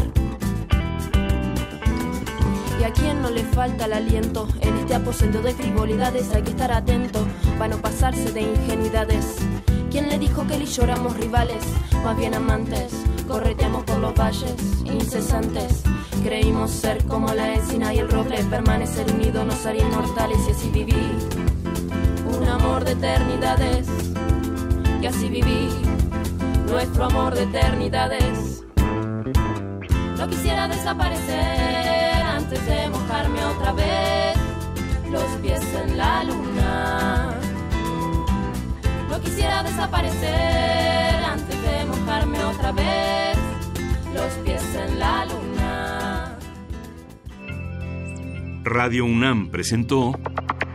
Y 2.80 2.84
a 2.84 2.92
quien 2.92 3.22
no 3.22 3.30
le 3.30 3.44
falta 3.44 3.86
el 3.86 3.94
aliento 3.94 4.48
en 4.62 4.76
este 4.78 4.96
aposento 4.96 5.42
de 5.42 5.54
frivolidades 5.54 6.32
hay 6.34 6.44
que 6.44 6.52
estar 6.52 6.72
atento 6.72 7.26
para 7.58 7.76
no 7.76 7.82
pasarse 7.82 8.32
de 8.32 8.42
ingenuidades. 8.42 9.38
¿Quién 9.90 10.10
le 10.10 10.20
dijo 10.20 10.46
que 10.46 10.56
él 10.56 10.64
y 10.64 10.66
yo 10.66 10.84
rivales? 11.18 11.64
Más 12.04 12.18
bien 12.18 12.34
amantes, 12.34 12.92
correteamos 13.28 13.84
por 13.86 13.98
los 14.00 14.14
valles 14.14 14.56
incesantes. 14.84 15.84
Creímos 16.24 16.72
ser 16.72 17.04
como 17.06 17.34
la 17.34 17.54
encina 17.54 17.94
y 17.94 18.00
el 18.00 18.10
roble, 18.10 18.44
permanecer 18.46 19.12
unidos 19.14 19.46
nos 19.46 19.66
haría 19.66 19.84
inmortales 19.84 20.40
y 20.48 20.52
así 20.52 20.70
viví. 20.70 20.94
Un 22.38 22.48
amor 22.48 22.84
de 22.84 22.92
eternidades, 22.92 23.88
y 25.02 25.06
así 25.06 25.30
viví 25.30 25.70
nuestro 26.68 27.06
amor 27.06 27.36
de 27.36 27.44
eternidades. 27.44 28.64
No 30.18 30.28
quisiera 30.28 30.68
desaparecer 30.68 32.05
antes 32.46 32.64
de 32.68 32.90
mojarme 32.90 33.44
otra 33.44 33.72
vez 33.74 34.38
los 35.12 35.24
pies 35.42 35.64
en 35.84 35.98
la 35.98 36.24
luna. 36.24 37.40
No 39.10 39.20
quisiera 39.20 39.64
desaparecer 39.64 41.24
antes 41.24 41.62
de 41.64 41.86
mojarme 41.86 42.44
otra 42.44 42.72
vez 42.72 43.36
los 44.14 44.32
pies 44.46 44.64
en 44.76 45.00
la 45.00 45.26
luna. 45.26 46.38
Radio 48.64 49.06
UNAM 49.06 49.50
presentó 49.50 50.12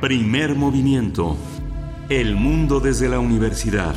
Primer 0.01 0.57
Movimiento. 0.57 1.37
El 2.09 2.35
mundo 2.35 2.81
desde 2.81 3.09
la 3.09 3.21
universidad. 3.21 3.95